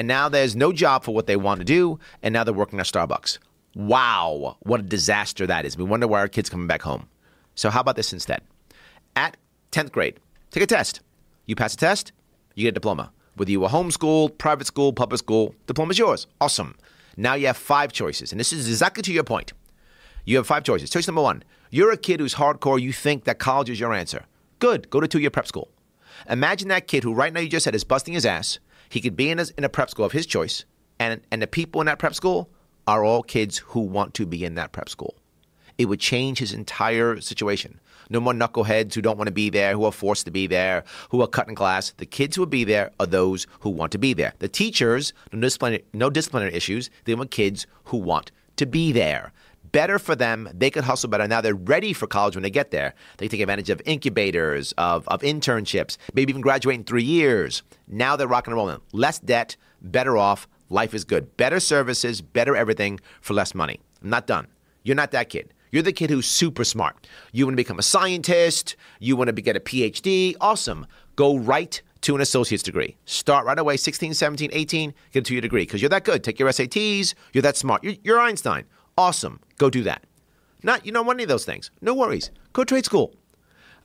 And 0.02 0.08
now 0.08 0.30
there's 0.30 0.56
no 0.56 0.74
job 0.74 1.04
for 1.04 1.14
what 1.14 1.28
they 1.28 1.36
want 1.36 1.60
to 1.60 1.64
do. 1.64 2.00
And 2.24 2.34
now 2.34 2.44
they're 2.44 2.56
working 2.56 2.80
at 2.80 2.88
Starbucks. 2.88 3.38
Wow, 3.76 4.58
what 4.62 4.80
a 4.80 4.84
disaster 4.84 5.46
that 5.46 5.64
is. 5.64 5.78
We 5.78 5.84
wonder 5.84 6.08
why 6.08 6.22
our 6.22 6.28
kids 6.28 6.50
coming 6.50 6.66
back 6.66 6.82
home. 6.82 7.08
So 7.54 7.70
how 7.70 7.82
about 7.82 7.98
this 7.98 8.12
instead? 8.12 8.42
At 9.16 9.38
10th 9.72 9.92
grade, 9.92 10.20
take 10.50 10.64
a 10.64 10.66
test. 10.66 11.02
You 11.46 11.56
pass 11.56 11.76
a 11.76 11.78
test, 11.78 12.14
you 12.56 12.64
get 12.64 12.70
a 12.70 12.72
diploma. 12.72 13.12
Whether 13.36 13.52
you 13.52 13.60
were 13.60 13.68
homeschooled, 13.68 14.40
private 14.40 14.66
school, 14.66 14.92
public 14.92 15.20
school, 15.20 15.54
diploma's 15.68 16.00
yours. 16.00 16.26
Awesome. 16.42 16.76
Now 17.16 17.36
you 17.36 17.46
have 17.46 17.58
five 17.58 17.94
choices. 17.94 18.32
And 18.32 18.40
this 18.40 18.52
is 18.52 18.68
exactly 18.68 19.04
to 19.04 19.14
your 19.14 19.24
point. 19.24 19.54
You 20.26 20.38
have 20.38 20.48
five 20.48 20.64
choices. 20.64 20.90
Choice 20.90 21.08
number 21.08 21.22
one 21.22 21.44
you're 21.70 21.92
a 21.92 21.98
kid 21.98 22.22
who's 22.22 22.34
hardcore, 22.34 22.82
you 22.82 22.92
think 22.92 23.26
that 23.26 23.38
college 23.38 23.70
is 23.70 23.80
your 23.80 23.94
answer. 23.94 24.26
Good, 24.58 24.90
go 24.90 25.00
to 25.00 25.08
two 25.08 25.20
year 25.20 25.30
prep 25.30 25.46
school. 25.46 25.70
Imagine 26.28 26.70
that 26.70 26.88
kid 26.88 27.04
who 27.04 27.14
right 27.14 27.32
now 27.32 27.40
you 27.40 27.50
just 27.50 27.66
said 27.66 27.76
is 27.76 27.84
busting 27.84 28.16
his 28.16 28.26
ass. 28.26 28.58
He 28.92 29.00
could 29.00 29.16
be 29.16 29.30
in 29.30 29.40
a, 29.40 29.46
in 29.58 29.64
a 29.64 29.70
prep 29.70 29.90
school 29.90 30.06
of 30.06 30.12
his 30.12 30.26
choice, 30.26 30.66
and, 31.00 31.22
and 31.32 31.42
the 31.42 31.48
people 31.48 31.80
in 31.80 31.88
that 31.88 31.98
prep 31.98 32.14
school 32.14 32.50
are 32.86 33.06
all 33.06 33.24
kids 33.24 33.60
who 33.60 33.80
want 33.80 34.14
to 34.16 34.26
be 34.26 34.44
in 34.44 34.56
that 34.56 34.74
prep 34.74 34.90
school. 34.90 35.16
It 35.78 35.86
would 35.86 36.02
change 36.02 36.40
his 36.40 36.52
entire 36.52 37.22
situation. 37.22 37.80
No 38.10 38.20
more 38.20 38.34
knuckleheads 38.34 38.94
who 38.94 39.02
don't 39.02 39.18
want 39.18 39.30
to 39.30 39.34
be 39.34 39.50
there, 39.50 39.72
who 39.72 39.86
are 39.86 39.94
forced 39.94 40.26
to 40.26 40.32
be 40.32 40.46
there, 40.46 40.84
who 41.10 41.22
are 41.22 41.28
cutting 41.28 41.56
class. 41.56 41.92
The 41.92 42.06
kids 42.06 42.36
who 42.36 42.42
will 42.42 42.48
be 42.48 42.66
there 42.66 42.92
are 43.00 43.06
those 43.06 43.48
who 43.62 43.70
want 43.70 43.94
to 43.94 43.98
be 43.98 44.14
there. 44.14 44.34
The 44.40 44.50
teachers, 44.50 45.14
no 45.32 45.40
disciplinary, 45.40 45.86
no 45.94 46.10
disciplinary 46.10 46.54
issues. 46.54 46.90
They 47.06 47.16
want 47.16 47.32
kids 47.32 47.68
who 47.86 47.98
want 47.98 48.34
to 48.58 48.66
be 48.66 48.92
there. 48.92 49.32
Better 49.72 50.00
for 50.00 50.16
them. 50.16 50.50
They 50.54 50.70
could 50.70 50.84
hustle 50.84 51.10
better. 51.10 51.28
Now 51.28 51.42
they're 51.42 51.56
ready 51.56 51.94
for 51.94 52.08
college 52.08 52.36
when 52.36 52.44
they 52.44 52.50
get 52.50 52.72
there. 52.72 52.94
They 53.18 53.28
take 53.28 53.40
advantage 53.40 53.70
of 53.70 53.82
incubators, 53.86 54.74
of, 54.78 55.08
of 55.08 55.22
internships, 55.22 55.98
maybe 56.14 56.32
even 56.32 56.42
graduate 56.42 56.76
in 56.76 56.84
three 56.84 57.04
years. 57.04 57.64
Now 57.88 58.16
they're 58.16 58.28
rocking 58.28 58.52
and 58.52 58.58
rolling. 58.58 58.82
Less 58.92 59.20
debt, 59.20 59.56
better 59.82 60.18
off. 60.18 60.48
Life 60.70 60.94
is 60.94 61.04
good. 61.04 61.36
Better 61.38 61.60
services, 61.60 62.22
better 62.22 62.56
everything 62.56 63.00
for 63.22 63.34
less 63.34 63.54
money. 63.56 63.80
I'm 64.02 64.10
not 64.10 64.28
done. 64.28 64.48
You're 64.84 64.96
not 64.96 65.12
that 65.12 65.30
kid. 65.30 65.54
You're 65.72 65.84
the 65.84 65.94
kid 65.94 66.10
who's 66.10 66.28
super 66.28 66.66
smart. 66.66 67.08
You 67.32 67.46
want 67.46 67.54
to 67.54 67.58
become 67.58 67.80
a 67.80 67.84
scientist. 67.84 68.76
You 69.00 69.16
want 69.16 69.34
to 69.34 69.42
get 69.42 69.56
a 69.56 69.60
PhD. 69.62 70.36
Awesome. 70.42 70.86
Go 71.16 71.38
right 71.38 71.82
to 72.02 72.16
an 72.16 72.22
associate's 72.22 72.64
degree. 72.64 72.98
Start 73.06 73.46
right 73.46 73.58
away, 73.58 73.78
16, 73.78 74.14
17, 74.14 74.50
18, 74.52 74.94
get 75.12 75.20
a 75.20 75.22
two 75.22 75.34
year 75.36 75.42
degree 75.42 75.62
because 75.64 75.82
you're 75.82 75.90
that 75.90 76.04
good. 76.04 76.24
Take 76.24 76.40
your 76.40 76.50
SATs. 76.50 77.14
You're 77.32 77.44
that 77.44 77.56
smart. 77.58 77.84
You're, 77.84 77.96
you're 78.04 78.20
Einstein. 78.20 78.66
Awesome. 79.02 79.40
Go 79.58 79.72
do 79.72 79.82
that. 79.82 80.04
Not, 80.62 80.86
you 80.86 80.92
don't 80.92 81.08
want 81.08 81.16
any 81.16 81.24
of 81.24 81.30
those 81.30 81.44
things. 81.44 81.72
No 81.82 81.96
worries. 81.96 82.30
Go 82.54 82.64
trade 82.64 82.86
school. 82.86 83.16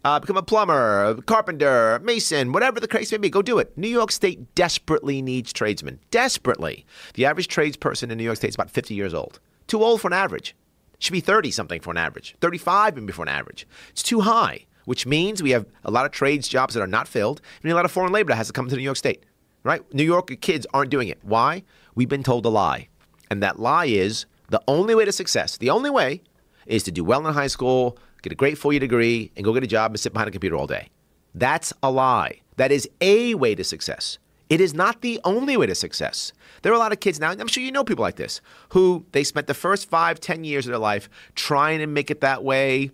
Uh, 0.05 0.20
become 0.20 0.37
a 0.37 0.42
plumber, 0.42 1.22
carpenter, 1.22 1.98
mason, 2.02 2.52
whatever 2.52 2.81
the 2.81 2.87
case 2.87 3.11
may 3.12 3.16
be. 3.16 3.31
Go 3.31 3.40
do 3.40 3.59
it. 3.59 3.72
New 3.79 3.88
York 3.88 4.12
State 4.12 4.55
desperately 4.55 5.22
needs 5.22 5.55
tradesmen. 5.55 6.00
Desperately. 6.11 6.85
The 7.14 7.24
average 7.24 7.48
tradesperson 7.48 8.11
in 8.11 8.18
New 8.18 8.24
York 8.24 8.37
State 8.37 8.50
is 8.50 8.57
about 8.57 8.70
50 8.70 8.92
years 8.92 9.14
old. 9.14 9.40
Too 9.68 9.83
old 9.83 10.02
for 10.02 10.09
an 10.09 10.12
average. 10.12 10.55
Should 10.98 11.14
be 11.14 11.20
30 11.20 11.50
something 11.50 11.81
for 11.81 11.92
an 11.92 11.96
average. 11.96 12.37
35 12.42 12.96
maybe 12.96 13.12
for 13.14 13.22
an 13.22 13.29
average. 13.29 13.66
It's 13.88 14.02
too 14.02 14.20
high, 14.20 14.66
which 14.85 15.07
means 15.07 15.42
we 15.42 15.52
have 15.52 15.64
a 15.83 15.90
lot 15.90 16.05
of 16.05 16.12
trades 16.12 16.46
jobs 16.46 16.74
that 16.74 16.83
are 16.83 16.87
not 16.87 17.09
filled, 17.09 17.40
and 17.62 17.72
a 17.72 17.74
lot 17.74 17.87
of 17.87 17.90
foreign 17.90 18.12
labor 18.12 18.29
that 18.29 18.37
has 18.37 18.48
to 18.48 18.52
come 18.52 18.68
to 18.68 18.76
New 18.76 18.83
York 18.83 18.98
State. 18.98 19.24
Right? 19.62 19.83
New 19.94 20.05
York 20.05 20.38
kids 20.42 20.66
aren't 20.74 20.90
doing 20.90 21.09
it. 21.09 21.20
Why? 21.22 21.62
We've 21.94 22.07
been 22.07 22.22
told 22.22 22.44
a 22.44 22.50
lie. 22.50 22.88
And 23.31 23.42
that 23.42 23.59
lie 23.59 23.87
is 23.87 24.26
the 24.48 24.62
only 24.68 24.94
way 24.94 25.04
to 25.04 25.12
success, 25.12 25.56
the 25.59 25.70
only 25.70 25.90
way 25.90 26.22
is 26.66 26.82
to 26.85 26.90
do 26.90 27.04
well 27.04 27.26
in 27.26 27.32
high 27.35 27.46
school, 27.46 27.98
get 28.22 28.32
a 28.32 28.37
great 28.37 28.59
four 28.59 28.72
year 28.72 28.80
degree, 28.80 29.30
and 29.37 29.44
go 29.44 29.52
get 29.52 29.62
a 29.62 29.68
job 29.68 29.92
and 29.92 30.00
sit 30.00 30.12
behind 30.12 30.28
a 30.28 30.32
computer 30.32 30.56
all 30.56 30.66
day. 30.66 30.88
That's 31.35 31.72
a 31.82 31.90
lie. 31.90 32.40
That 32.56 32.72
is 32.72 32.88
a 33.00 33.35
way 33.35 33.54
to 33.54 33.64
success. 33.64 34.18
It 34.48 34.61
is 34.61 34.74
not 34.74 35.00
the 35.00 35.20
only 35.24 35.56
way 35.56 35.66
to 35.66 35.74
success. 35.74 36.32
There 36.62 36.72
are 36.72 36.76
a 36.76 36.78
lot 36.78 36.92
of 36.92 37.00
kids 37.00 37.18
now, 37.18 37.30
I'm 37.30 37.48
sure 37.48 37.62
you 37.62 37.72
know 37.72 37.85
people 37.85 38.02
like 38.02 38.16
this, 38.16 38.40
who 38.70 39.04
they 39.12 39.24
spent 39.24 39.48
the 39.48 39.54
first 39.54 39.90
five, 39.90 40.20
ten 40.20 40.44
years 40.44 40.66
of 40.66 40.70
their 40.70 40.78
life 40.78 41.09
trying 41.35 41.80
to 41.80 41.87
make 41.87 42.11
it 42.11 42.20
that 42.20 42.44
way, 42.44 42.90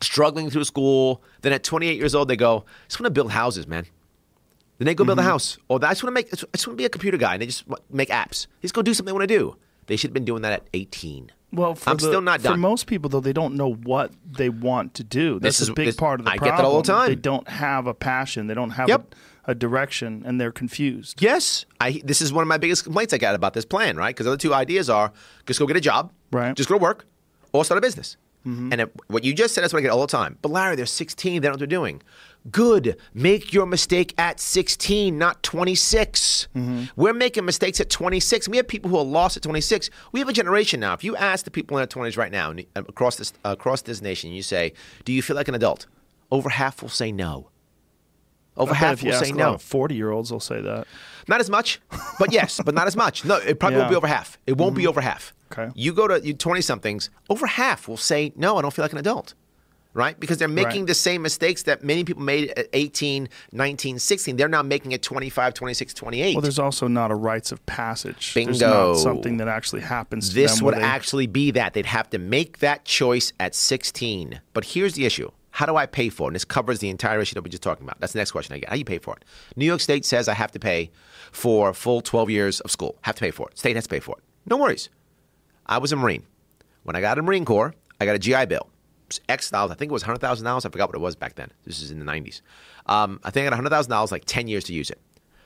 struggling 0.00 0.50
through 0.50 0.64
school. 0.64 1.22
Then 1.42 1.52
at 1.52 1.62
28 1.62 1.96
years 1.96 2.14
old, 2.14 2.28
they 2.28 2.36
go, 2.36 2.64
I 2.66 2.88
just 2.88 3.00
want 3.00 3.06
to 3.06 3.10
build 3.10 3.30
houses, 3.30 3.66
man. 3.66 3.86
Then 4.78 4.86
they 4.86 4.94
go 4.94 5.04
build 5.04 5.18
a 5.18 5.22
mm-hmm. 5.22 5.30
house. 5.30 5.58
Or 5.68 5.78
I 5.84 5.90
just 5.90 6.02
want 6.02 6.10
to 6.10 6.14
make, 6.14 6.26
I 6.28 6.36
just 6.36 6.66
want 6.66 6.76
to 6.76 6.82
be 6.82 6.84
a 6.84 6.88
computer 6.88 7.16
guy 7.16 7.34
and 7.34 7.42
they 7.42 7.46
just 7.46 7.64
make 7.90 8.08
apps. 8.08 8.46
They 8.60 8.62
just 8.62 8.74
go 8.74 8.82
do 8.82 8.94
something 8.94 9.12
they 9.12 9.18
want 9.18 9.28
to 9.28 9.38
do. 9.38 9.56
They 9.88 9.96
should 9.96 10.10
have 10.10 10.14
been 10.14 10.24
doing 10.24 10.42
that 10.42 10.52
at 10.52 10.62
18. 10.72 11.32
Well, 11.52 11.74
for 11.74 11.90
I'm 11.90 11.96
the- 11.96 12.02
still 12.06 12.20
not 12.20 12.42
done. 12.42 12.52
For 12.54 12.58
most 12.58 12.86
people, 12.86 13.08
though, 13.10 13.20
they 13.20 13.32
don't 13.32 13.54
know 13.56 13.72
what 13.72 14.12
they 14.30 14.50
want 14.50 14.94
to 14.94 15.02
do. 15.04 15.40
That's 15.40 15.58
This 15.58 15.62
is 15.62 15.68
a 15.70 15.72
big 15.74 15.86
this- 15.86 15.96
part 15.96 16.20
of 16.20 16.26
the 16.26 16.32
I 16.32 16.36
problem. 16.36 16.56
get 16.56 16.62
that 16.62 16.66
all 16.68 16.82
the 16.82 16.86
time. 16.86 17.08
They 17.08 17.14
don't 17.16 17.48
have 17.48 17.86
a 17.86 17.94
passion. 17.94 18.46
They 18.46 18.54
don't 18.54 18.70
have 18.70 18.88
Yep. 18.88 19.14
a, 19.46 19.52
a 19.52 19.54
direction, 19.54 20.22
and 20.26 20.38
they're 20.40 20.52
confused. 20.52 21.22
Yes, 21.22 21.64
I. 21.80 22.02
This 22.04 22.20
is 22.20 22.32
one 22.34 22.42
of 22.42 22.48
my 22.48 22.58
biggest 22.58 22.84
complaints 22.84 23.14
I 23.14 23.18
got 23.18 23.34
about 23.34 23.54
this 23.54 23.64
plan, 23.64 23.96
right? 23.96 24.14
Because 24.14 24.24
the 24.24 24.32
other 24.32 24.38
two 24.38 24.52
ideas 24.54 24.90
are 24.90 25.10
just 25.46 25.58
go 25.58 25.66
get 25.66 25.76
a 25.76 25.80
job, 25.80 26.12
Right. 26.30 26.54
Just 26.54 26.68
go 26.68 26.76
to 26.76 26.82
work, 26.82 27.06
or 27.52 27.64
start 27.64 27.78
a 27.78 27.80
business. 27.80 28.18
Mm-hmm. 28.48 28.72
And 28.72 28.80
it, 28.80 28.92
what 29.08 29.24
you 29.24 29.34
just 29.34 29.54
said 29.54 29.62
is 29.64 29.72
what 29.72 29.80
I 29.80 29.82
get 29.82 29.90
all 29.90 30.00
the 30.00 30.06
time. 30.06 30.38
But 30.40 30.50
Larry, 30.50 30.74
they're 30.74 30.86
16. 30.86 31.34
They 31.34 31.38
don't 31.38 31.44
know 31.44 31.52
what 31.52 31.58
they're 31.58 31.66
doing. 31.66 32.02
Good. 32.50 32.96
Make 33.12 33.52
your 33.52 33.66
mistake 33.66 34.14
at 34.16 34.40
16, 34.40 35.18
not 35.18 35.42
26. 35.42 36.48
Mm-hmm. 36.54 36.84
We're 36.96 37.12
making 37.12 37.44
mistakes 37.44 37.78
at 37.80 37.90
26. 37.90 38.48
We 38.48 38.56
have 38.56 38.66
people 38.66 38.90
who 38.90 38.96
are 38.96 39.04
lost 39.04 39.36
at 39.36 39.42
26. 39.42 39.90
We 40.12 40.20
have 40.20 40.28
a 40.28 40.32
generation 40.32 40.80
now. 40.80 40.94
If 40.94 41.04
you 41.04 41.14
ask 41.16 41.44
the 41.44 41.50
people 41.50 41.76
in 41.76 41.80
their 41.80 41.88
20s 41.88 42.16
right 42.16 42.32
now 42.32 42.54
across 42.74 43.16
this 43.16 43.34
across 43.44 43.82
this 43.82 44.00
nation, 44.00 44.30
you 44.30 44.42
say, 44.42 44.72
"Do 45.04 45.12
you 45.12 45.20
feel 45.20 45.36
like 45.36 45.48
an 45.48 45.54
adult?" 45.54 45.86
Over 46.30 46.48
half 46.48 46.80
will 46.80 46.88
say 46.88 47.12
no. 47.12 47.50
Over 48.56 48.74
half 48.74 49.02
will 49.02 49.12
say 49.12 49.32
no. 49.32 49.58
forty-year-olds, 49.58 50.32
will 50.32 50.40
say 50.40 50.60
that. 50.60 50.86
Not 51.28 51.40
as 51.40 51.50
much, 51.50 51.80
but 52.18 52.32
yes, 52.32 52.60
but 52.64 52.74
not 52.74 52.86
as 52.86 52.96
much. 52.96 53.24
No, 53.24 53.36
it 53.36 53.60
probably 53.60 53.78
won't 53.78 53.90
be 53.90 53.96
over 53.96 54.06
half. 54.06 54.38
It 54.46 54.56
won't 54.56 54.74
be 54.74 54.82
mm-hmm. 54.82 54.88
over 54.88 55.00
half. 55.02 55.34
Okay. 55.52 55.70
You 55.74 55.92
go 55.92 56.08
to 56.08 56.20
you 56.24 56.34
20 56.34 56.60
somethings, 56.60 57.10
over 57.30 57.46
half 57.46 57.88
will 57.88 57.96
say, 57.96 58.32
no, 58.36 58.56
I 58.56 58.62
don't 58.62 58.72
feel 58.72 58.84
like 58.84 58.92
an 58.92 58.98
adult. 58.98 59.34
Right? 59.94 60.20
Because 60.20 60.38
they're 60.38 60.48
making 60.48 60.82
Right. 60.82 60.88
the 60.88 60.94
same 60.94 61.22
mistakes 61.22 61.64
that 61.64 61.82
many 61.82 62.04
people 62.04 62.22
made 62.22 62.50
at 62.56 62.68
18, 62.72 63.28
19, 63.52 63.98
16. 63.98 64.36
They're 64.36 64.46
now 64.46 64.62
making 64.62 64.92
it 64.92 65.02
25, 65.02 65.54
26, 65.54 65.92
28. 65.94 66.34
Well, 66.34 66.42
there's 66.42 66.58
also 66.58 66.86
not 66.86 67.10
a 67.10 67.16
rites 67.16 67.50
of 67.50 67.64
passage. 67.66 68.32
There's 68.34 68.58
Bingo. 68.60 68.92
not 68.92 68.98
something 68.98 69.38
that 69.38 69.48
actually 69.48 69.80
happens. 69.80 70.28
To 70.28 70.34
this 70.36 70.56
them 70.56 70.66
would 70.66 70.74
they- 70.76 70.82
actually 70.82 71.26
be 71.26 71.50
that. 71.52 71.72
They'd 71.72 71.86
have 71.86 72.10
to 72.10 72.18
make 72.18 72.58
that 72.58 72.84
choice 72.84 73.32
at 73.40 73.56
16. 73.56 74.40
But 74.52 74.66
here's 74.66 74.92
the 74.92 75.04
issue. 75.04 75.30
How 75.50 75.66
do 75.66 75.74
I 75.74 75.86
pay 75.86 76.10
for 76.10 76.24
it? 76.24 76.26
And 76.28 76.34
this 76.36 76.44
covers 76.44 76.78
the 76.78 76.90
entire 76.90 77.18
issue 77.18 77.34
that 77.34 77.42
we're 77.42 77.48
just 77.48 77.64
talking 77.64 77.84
about. 77.84 77.98
That's 77.98 78.12
the 78.12 78.20
next 78.20 78.30
question 78.30 78.54
I 78.54 78.58
get. 78.58 78.68
How 78.68 78.74
do 78.74 78.78
you 78.78 78.84
pay 78.84 78.98
for 78.98 79.16
it? 79.16 79.24
New 79.56 79.64
York 79.64 79.80
State 79.80 80.04
says 80.04 80.28
I 80.28 80.34
have 80.34 80.52
to 80.52 80.60
pay 80.60 80.92
for 81.38 81.72
full 81.72 82.00
12 82.00 82.30
years 82.30 82.60
of 82.60 82.70
school. 82.72 82.98
Have 83.02 83.14
to 83.14 83.20
pay 83.20 83.30
for 83.30 83.48
it. 83.48 83.56
State 83.56 83.76
has 83.76 83.84
to 83.84 83.88
pay 83.88 84.00
for 84.00 84.16
it. 84.18 84.24
No 84.44 84.56
worries. 84.56 84.88
I 85.66 85.78
was 85.78 85.92
a 85.92 85.96
Marine. 85.96 86.24
When 86.82 86.96
I 86.96 87.00
got 87.00 87.16
a 87.16 87.22
Marine 87.22 87.44
Corps, 87.44 87.74
I 88.00 88.06
got 88.06 88.16
a 88.16 88.18
GI 88.18 88.46
Bill. 88.46 88.68
X 89.28 89.48
dollars. 89.48 89.70
I 89.70 89.74
think 89.74 89.90
it 89.90 89.92
was 89.92 90.02
$100,000. 90.02 90.66
I 90.66 90.68
forgot 90.68 90.88
what 90.88 90.96
it 90.96 91.00
was 91.00 91.14
back 91.14 91.36
then. 91.36 91.52
This 91.64 91.80
is 91.80 91.92
in 91.92 92.00
the 92.00 92.04
90s. 92.04 92.40
Um, 92.86 93.20
I 93.22 93.30
think 93.30 93.46
I 93.46 93.56
got 93.56 93.64
$100,000, 93.64 94.10
like 94.10 94.24
10 94.26 94.48
years 94.48 94.64
to 94.64 94.74
use 94.74 94.90
it. 94.90 95.00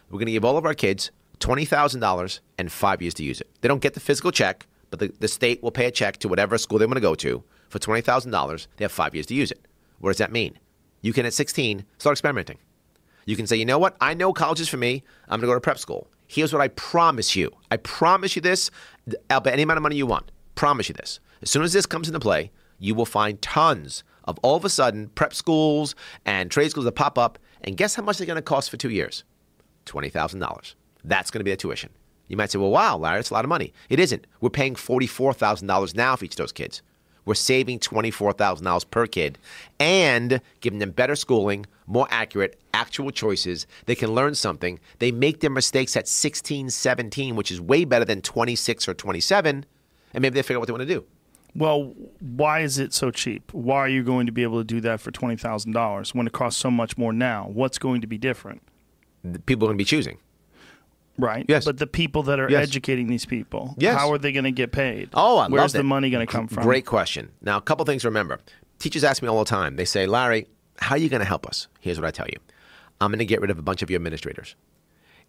We're 0.08 0.18
going 0.18 0.26
to 0.26 0.32
give 0.32 0.46
all 0.46 0.56
of 0.56 0.64
our 0.64 0.74
kids 0.74 1.10
$20,000 1.40 2.40
and 2.56 2.72
five 2.72 3.02
years 3.02 3.14
to 3.14 3.22
use 3.22 3.42
it. 3.42 3.50
They 3.60 3.68
don't 3.68 3.82
get 3.82 3.92
the 3.92 4.00
physical 4.00 4.32
check, 4.32 4.66
but 4.88 4.98
the, 4.98 5.12
the 5.20 5.28
state 5.28 5.62
will 5.62 5.70
pay 5.70 5.86
a 5.86 5.90
check 5.90 6.16
to 6.18 6.28
whatever 6.28 6.56
school 6.56 6.78
they 6.78 6.86
want 6.86 6.96
to 6.96 7.02
go 7.02 7.14
to 7.16 7.44
for 7.68 7.78
$20,000. 7.78 8.66
They 8.76 8.84
have 8.84 8.92
five 8.92 9.14
years 9.14 9.26
to 9.26 9.34
use 9.34 9.50
it. 9.50 9.60
What 9.98 10.08
does 10.10 10.18
that 10.18 10.32
mean? 10.32 10.58
You 11.02 11.12
can, 11.12 11.26
at 11.26 11.34
16, 11.34 11.84
start 11.98 12.14
experimenting. 12.14 12.58
You 13.26 13.36
can 13.36 13.46
say, 13.46 13.56
you 13.56 13.64
know 13.64 13.78
what? 13.78 13.96
I 14.00 14.14
know 14.14 14.32
college 14.32 14.60
is 14.60 14.68
for 14.68 14.76
me. 14.76 15.02
I'm 15.24 15.40
going 15.40 15.42
to 15.42 15.46
go 15.48 15.54
to 15.54 15.60
prep 15.60 15.78
school. 15.78 16.08
Here's 16.26 16.52
what 16.52 16.62
I 16.62 16.68
promise 16.68 17.36
you. 17.36 17.50
I 17.70 17.76
promise 17.76 18.36
you 18.36 18.42
this. 18.42 18.70
I'll 19.30 19.40
bet 19.40 19.52
any 19.52 19.62
amount 19.62 19.76
of 19.76 19.82
money 19.82 19.96
you 19.96 20.06
want. 20.06 20.30
Promise 20.54 20.88
you 20.88 20.94
this. 20.94 21.20
As 21.42 21.50
soon 21.50 21.62
as 21.62 21.72
this 21.72 21.86
comes 21.86 22.08
into 22.08 22.20
play, 22.20 22.50
you 22.78 22.94
will 22.94 23.06
find 23.06 23.40
tons 23.42 24.02
of 24.24 24.38
all 24.42 24.56
of 24.56 24.64
a 24.64 24.68
sudden 24.68 25.08
prep 25.10 25.34
schools 25.34 25.94
and 26.24 26.50
trade 26.50 26.70
schools 26.70 26.84
that 26.84 26.92
pop 26.92 27.18
up. 27.18 27.38
And 27.62 27.76
guess 27.76 27.94
how 27.94 28.02
much 28.02 28.18
they're 28.18 28.26
going 28.26 28.36
to 28.36 28.42
cost 28.42 28.70
for 28.70 28.76
two 28.76 28.90
years? 28.90 29.24
$20,000. 29.86 30.74
That's 31.04 31.30
going 31.30 31.40
to 31.40 31.44
be 31.44 31.50
the 31.50 31.56
tuition. 31.56 31.90
You 32.28 32.36
might 32.36 32.50
say, 32.50 32.58
well, 32.58 32.70
wow, 32.70 32.96
Larry, 32.96 33.18
that's 33.18 33.30
a 33.30 33.34
lot 33.34 33.44
of 33.44 33.48
money. 33.48 33.72
It 33.88 34.00
isn't. 34.00 34.26
We're 34.40 34.50
paying 34.50 34.74
$44,000 34.74 35.94
now 35.94 36.16
for 36.16 36.24
each 36.24 36.32
of 36.32 36.36
those 36.38 36.52
kids. 36.52 36.82
We're 37.24 37.34
saving 37.34 37.80
$24,000 37.80 38.90
per 38.90 39.06
kid 39.06 39.38
and 39.78 40.40
giving 40.60 40.78
them 40.78 40.90
better 40.90 41.14
schooling, 41.14 41.66
more 41.92 42.08
accurate, 42.10 42.58
actual 42.72 43.10
choices. 43.10 43.66
They 43.86 43.94
can 43.94 44.14
learn 44.14 44.34
something. 44.34 44.80
They 44.98 45.12
make 45.12 45.40
their 45.40 45.50
mistakes 45.50 45.96
at 45.96 46.08
16, 46.08 46.70
17, 46.70 47.36
which 47.36 47.50
is 47.52 47.60
way 47.60 47.84
better 47.84 48.04
than 48.04 48.22
26 48.22 48.88
or 48.88 48.94
27. 48.94 49.66
And 50.14 50.22
maybe 50.22 50.34
they 50.34 50.42
figure 50.42 50.56
out 50.56 50.60
what 50.60 50.66
they 50.66 50.72
want 50.72 50.88
to 50.88 50.94
do. 50.94 51.04
Well, 51.54 51.92
why 52.20 52.60
is 52.60 52.78
it 52.78 52.94
so 52.94 53.10
cheap? 53.10 53.52
Why 53.52 53.76
are 53.80 53.88
you 53.88 54.02
going 54.02 54.24
to 54.24 54.32
be 54.32 54.42
able 54.42 54.58
to 54.58 54.64
do 54.64 54.80
that 54.80 55.02
for 55.02 55.10
twenty 55.10 55.36
thousand 55.36 55.72
dollars 55.72 56.14
when 56.14 56.26
it 56.26 56.32
costs 56.32 56.58
so 56.58 56.70
much 56.70 56.96
more 56.96 57.12
now? 57.12 57.46
What's 57.52 57.76
going 57.76 58.00
to 58.00 58.06
be 58.06 58.16
different? 58.16 58.62
The 59.22 59.38
People 59.38 59.66
are 59.66 59.68
going 59.68 59.76
to 59.76 59.82
be 59.82 59.84
choosing. 59.84 60.16
Right. 61.18 61.44
Yes. 61.48 61.66
But 61.66 61.76
the 61.76 61.86
people 61.86 62.22
that 62.24 62.40
are 62.40 62.48
Yes. 62.50 62.62
educating 62.68 63.06
these 63.06 63.26
people, 63.26 63.74
Yes. 63.76 63.98
how 63.98 64.10
are 64.10 64.16
they 64.18 64.32
going 64.32 64.44
to 64.44 64.50
get 64.50 64.72
paid? 64.72 65.10
Oh, 65.12 65.36
I 65.38 65.48
Where's 65.48 65.74
the 65.74 65.82
money 65.82 66.08
going 66.08 66.26
to 66.26 66.32
come 66.32 66.48
from? 66.48 66.62
Great 66.62 66.86
question. 66.86 67.32
Now, 67.42 67.58
a 67.58 67.60
couple 67.60 67.84
things 67.84 68.00
to 68.02 68.08
remember. 68.08 68.40
Teachers 68.78 69.04
ask 69.04 69.22
me 69.22 69.28
all 69.28 69.38
the 69.38 69.44
time. 69.50 69.76
They 69.76 69.84
say, 69.84 70.06
Larry, 70.06 70.46
how 70.78 70.94
are 70.94 70.98
you 70.98 71.08
going 71.08 71.20
to 71.20 71.26
help 71.26 71.46
us? 71.46 71.68
Here's 71.80 72.00
what 72.00 72.06
I 72.06 72.10
tell 72.10 72.26
you 72.28 72.38
I'm 73.00 73.10
going 73.10 73.18
to 73.18 73.24
get 73.24 73.40
rid 73.40 73.50
of 73.50 73.58
a 73.58 73.62
bunch 73.62 73.82
of 73.82 73.90
your 73.90 73.96
administrators. 73.96 74.54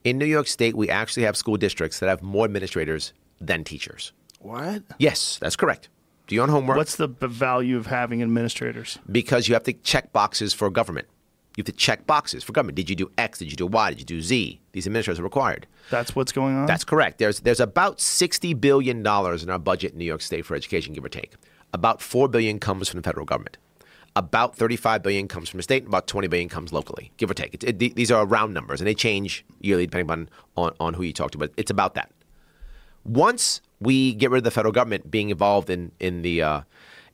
In 0.03 0.17
New 0.17 0.25
York 0.25 0.47
State, 0.47 0.75
we 0.75 0.89
actually 0.89 1.23
have 1.23 1.37
school 1.37 1.57
districts 1.57 1.99
that 1.99 2.09
have 2.09 2.21
more 2.21 2.45
administrators 2.45 3.13
than 3.39 3.63
teachers. 3.63 4.11
What? 4.39 4.83
Yes, 4.97 5.37
that's 5.41 5.55
correct. 5.55 5.89
Do 6.27 6.35
your 6.35 6.43
own 6.43 6.49
homework 6.49 6.77
What's 6.77 6.95
the 6.97 7.07
b- 7.07 7.27
value 7.27 7.77
of 7.77 7.87
having 7.87 8.21
administrators? 8.21 8.99
because 9.11 9.47
you 9.47 9.53
have 9.55 9.63
to 9.63 9.73
check 9.73 10.11
boxes 10.13 10.53
for 10.53 10.69
government. 10.69 11.07
You 11.55 11.61
have 11.61 11.65
to 11.67 11.71
check 11.71 12.07
boxes 12.07 12.43
for 12.43 12.51
government. 12.51 12.75
Did 12.75 12.89
you 12.89 12.95
do 12.95 13.11
X? 13.17 13.39
Did 13.39 13.51
you 13.51 13.55
do 13.57 13.67
Y? 13.67 13.89
Did 13.91 13.99
you 13.99 14.05
do 14.05 14.21
Z? 14.21 14.59
These 14.71 14.87
administrators 14.87 15.19
are 15.19 15.23
required. 15.23 15.67
That's 15.91 16.15
what's 16.15 16.31
going 16.31 16.55
on. 16.55 16.65
That's 16.65 16.83
correct. 16.83 17.19
There's 17.19 17.41
there's 17.41 17.59
about 17.59 18.01
sixty 18.01 18.53
billion 18.55 19.03
dollars 19.03 19.43
in 19.43 19.49
our 19.51 19.59
budget 19.59 19.91
in 19.93 19.99
New 19.99 20.05
York 20.05 20.21
State 20.21 20.45
for 20.45 20.55
education, 20.55 20.93
give 20.93 21.05
or 21.05 21.09
take. 21.09 21.33
About 21.71 22.01
four 22.01 22.27
billion 22.27 22.57
comes 22.59 22.89
from 22.89 22.99
the 23.01 23.03
federal 23.03 23.25
government. 23.25 23.57
About 24.15 24.55
thirty-five 24.55 25.01
billion 25.01 25.27
comes 25.27 25.49
from 25.49 25.57
the 25.57 25.63
state, 25.63 25.83
and 25.83 25.87
about 25.89 26.05
twenty 26.05 26.27
billion 26.27 26.47
comes 26.47 26.71
locally, 26.71 27.11
give 27.17 27.31
or 27.31 27.33
take. 27.33 27.63
It, 27.63 27.79
these 27.95 28.11
are 28.11 28.25
round 28.27 28.53
numbers, 28.53 28.79
and 28.79 28.87
they 28.87 28.93
change 28.93 29.43
yearly 29.59 29.87
depending 29.87 30.11
on, 30.11 30.29
on 30.55 30.73
on 30.79 30.93
who 30.93 31.01
you 31.01 31.13
talk 31.13 31.31
to. 31.31 31.37
But 31.39 31.51
it's 31.57 31.71
about 31.71 31.95
that. 31.95 32.11
Once 33.03 33.59
we 33.79 34.13
get 34.13 34.29
rid 34.29 34.37
of 34.37 34.43
the 34.43 34.51
federal 34.51 34.71
government 34.71 35.09
being 35.09 35.31
involved 35.31 35.69
in 35.71 35.91
in 35.99 36.21
the 36.21 36.43
uh, 36.43 36.61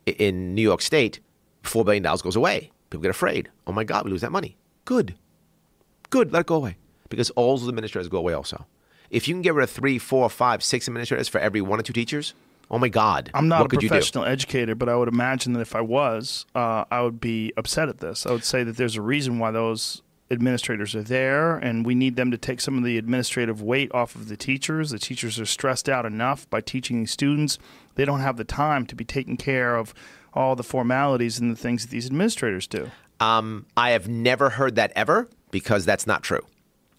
in 0.06 0.54
New 0.54 0.62
York 0.62 0.82
State, 0.82 1.22
four 1.64 1.86
billion 1.86 2.04
dollars 2.04 2.22
goes 2.22 2.36
away. 2.36 2.70
People 2.90 3.04
get 3.04 3.12
afraid. 3.12 3.50
Oh 3.66 3.72
my 3.72 3.86
God, 3.86 4.04
we 4.04 4.12
lose 4.12 4.22
that 4.22 4.32
money. 4.32 4.58
Good, 4.84 5.16
good. 6.10 6.34
Let 6.34 6.42
it 6.42 6.48
go 6.48 6.56
away 6.56 6.76
because 7.08 7.30
all 7.32 7.58
those 7.58 7.70
administrators 7.70 8.10
go 8.10 8.18
away 8.18 8.34
also. 8.34 8.66
If 9.10 9.28
you 9.28 9.34
can 9.34 9.42
get 9.42 9.54
rid 9.54 9.64
of 9.64 9.70
three, 9.70 10.00
four, 10.00 10.30
five, 10.30 10.64
six 10.64 10.88
administrators 10.88 11.30
for 11.30 11.40
every 11.40 11.62
one 11.62 11.80
or 11.80 11.84
two 11.84 11.94
teachers, 11.94 12.34
oh 12.72 12.78
my 12.78 12.90
God, 12.90 13.32
I'm 13.34 13.48
not 13.48 13.62
what 13.62 13.74
a 13.74 13.78
professional 13.78 14.26
educator, 14.26 14.76
but 14.76 14.90
I 14.90 14.96
would 14.96 15.08
imagine 15.08 15.54
that 15.54 15.62
if 15.62 15.76
I 15.76 15.82
was, 15.82 16.46
uh, 16.56 16.86
I 16.92 17.02
would 17.02 17.20
be 17.20 17.54
upset 17.58 17.90
at 17.90 18.00
this. 18.00 18.26
I 18.26 18.32
would 18.32 18.44
say 18.44 18.64
that 18.64 18.78
there's 18.78 18.96
a 18.96 19.02
reason 19.02 19.40
why 19.40 19.52
those 19.52 20.02
administrators 20.32 20.96
are 20.96 21.04
there, 21.04 21.58
and 21.58 21.86
we 21.86 21.96
need 21.96 22.16
them 22.16 22.32
to 22.32 22.38
take 22.38 22.62
some 22.62 22.78
of 22.78 22.84
the 22.84 22.98
administrative 22.98 23.62
weight 23.62 23.92
off 23.94 24.16
of 24.16 24.28
the 24.28 24.38
teachers. 24.38 24.92
The 24.92 25.00
teachers 25.00 25.40
are 25.40 25.46
stressed 25.46 25.90
out 25.90 26.06
enough 26.06 26.50
by 26.50 26.62
teaching 26.62 27.00
these 27.00 27.12
students; 27.12 27.58
they 27.96 28.06
don't 28.06 28.22
have 28.22 28.38
the 28.38 28.44
time 28.44 28.86
to 28.88 28.96
be 28.96 29.06
taking 29.06 29.38
care 29.38 29.76
of 29.76 29.94
all 30.34 30.56
the 30.56 30.64
formalities 30.64 31.40
and 31.40 31.52
the 31.52 31.56
things 31.56 31.84
that 31.84 31.92
these 31.92 32.06
administrators 32.06 32.68
do. 32.68 32.92
Um, 33.20 33.66
I 33.76 33.92
have 33.92 34.08
never 34.08 34.52
heard 34.52 34.76
that 34.76 34.94
ever 34.96 35.28
because 35.52 35.86
that's 35.86 36.06
not 36.06 36.24
true. 36.24 36.46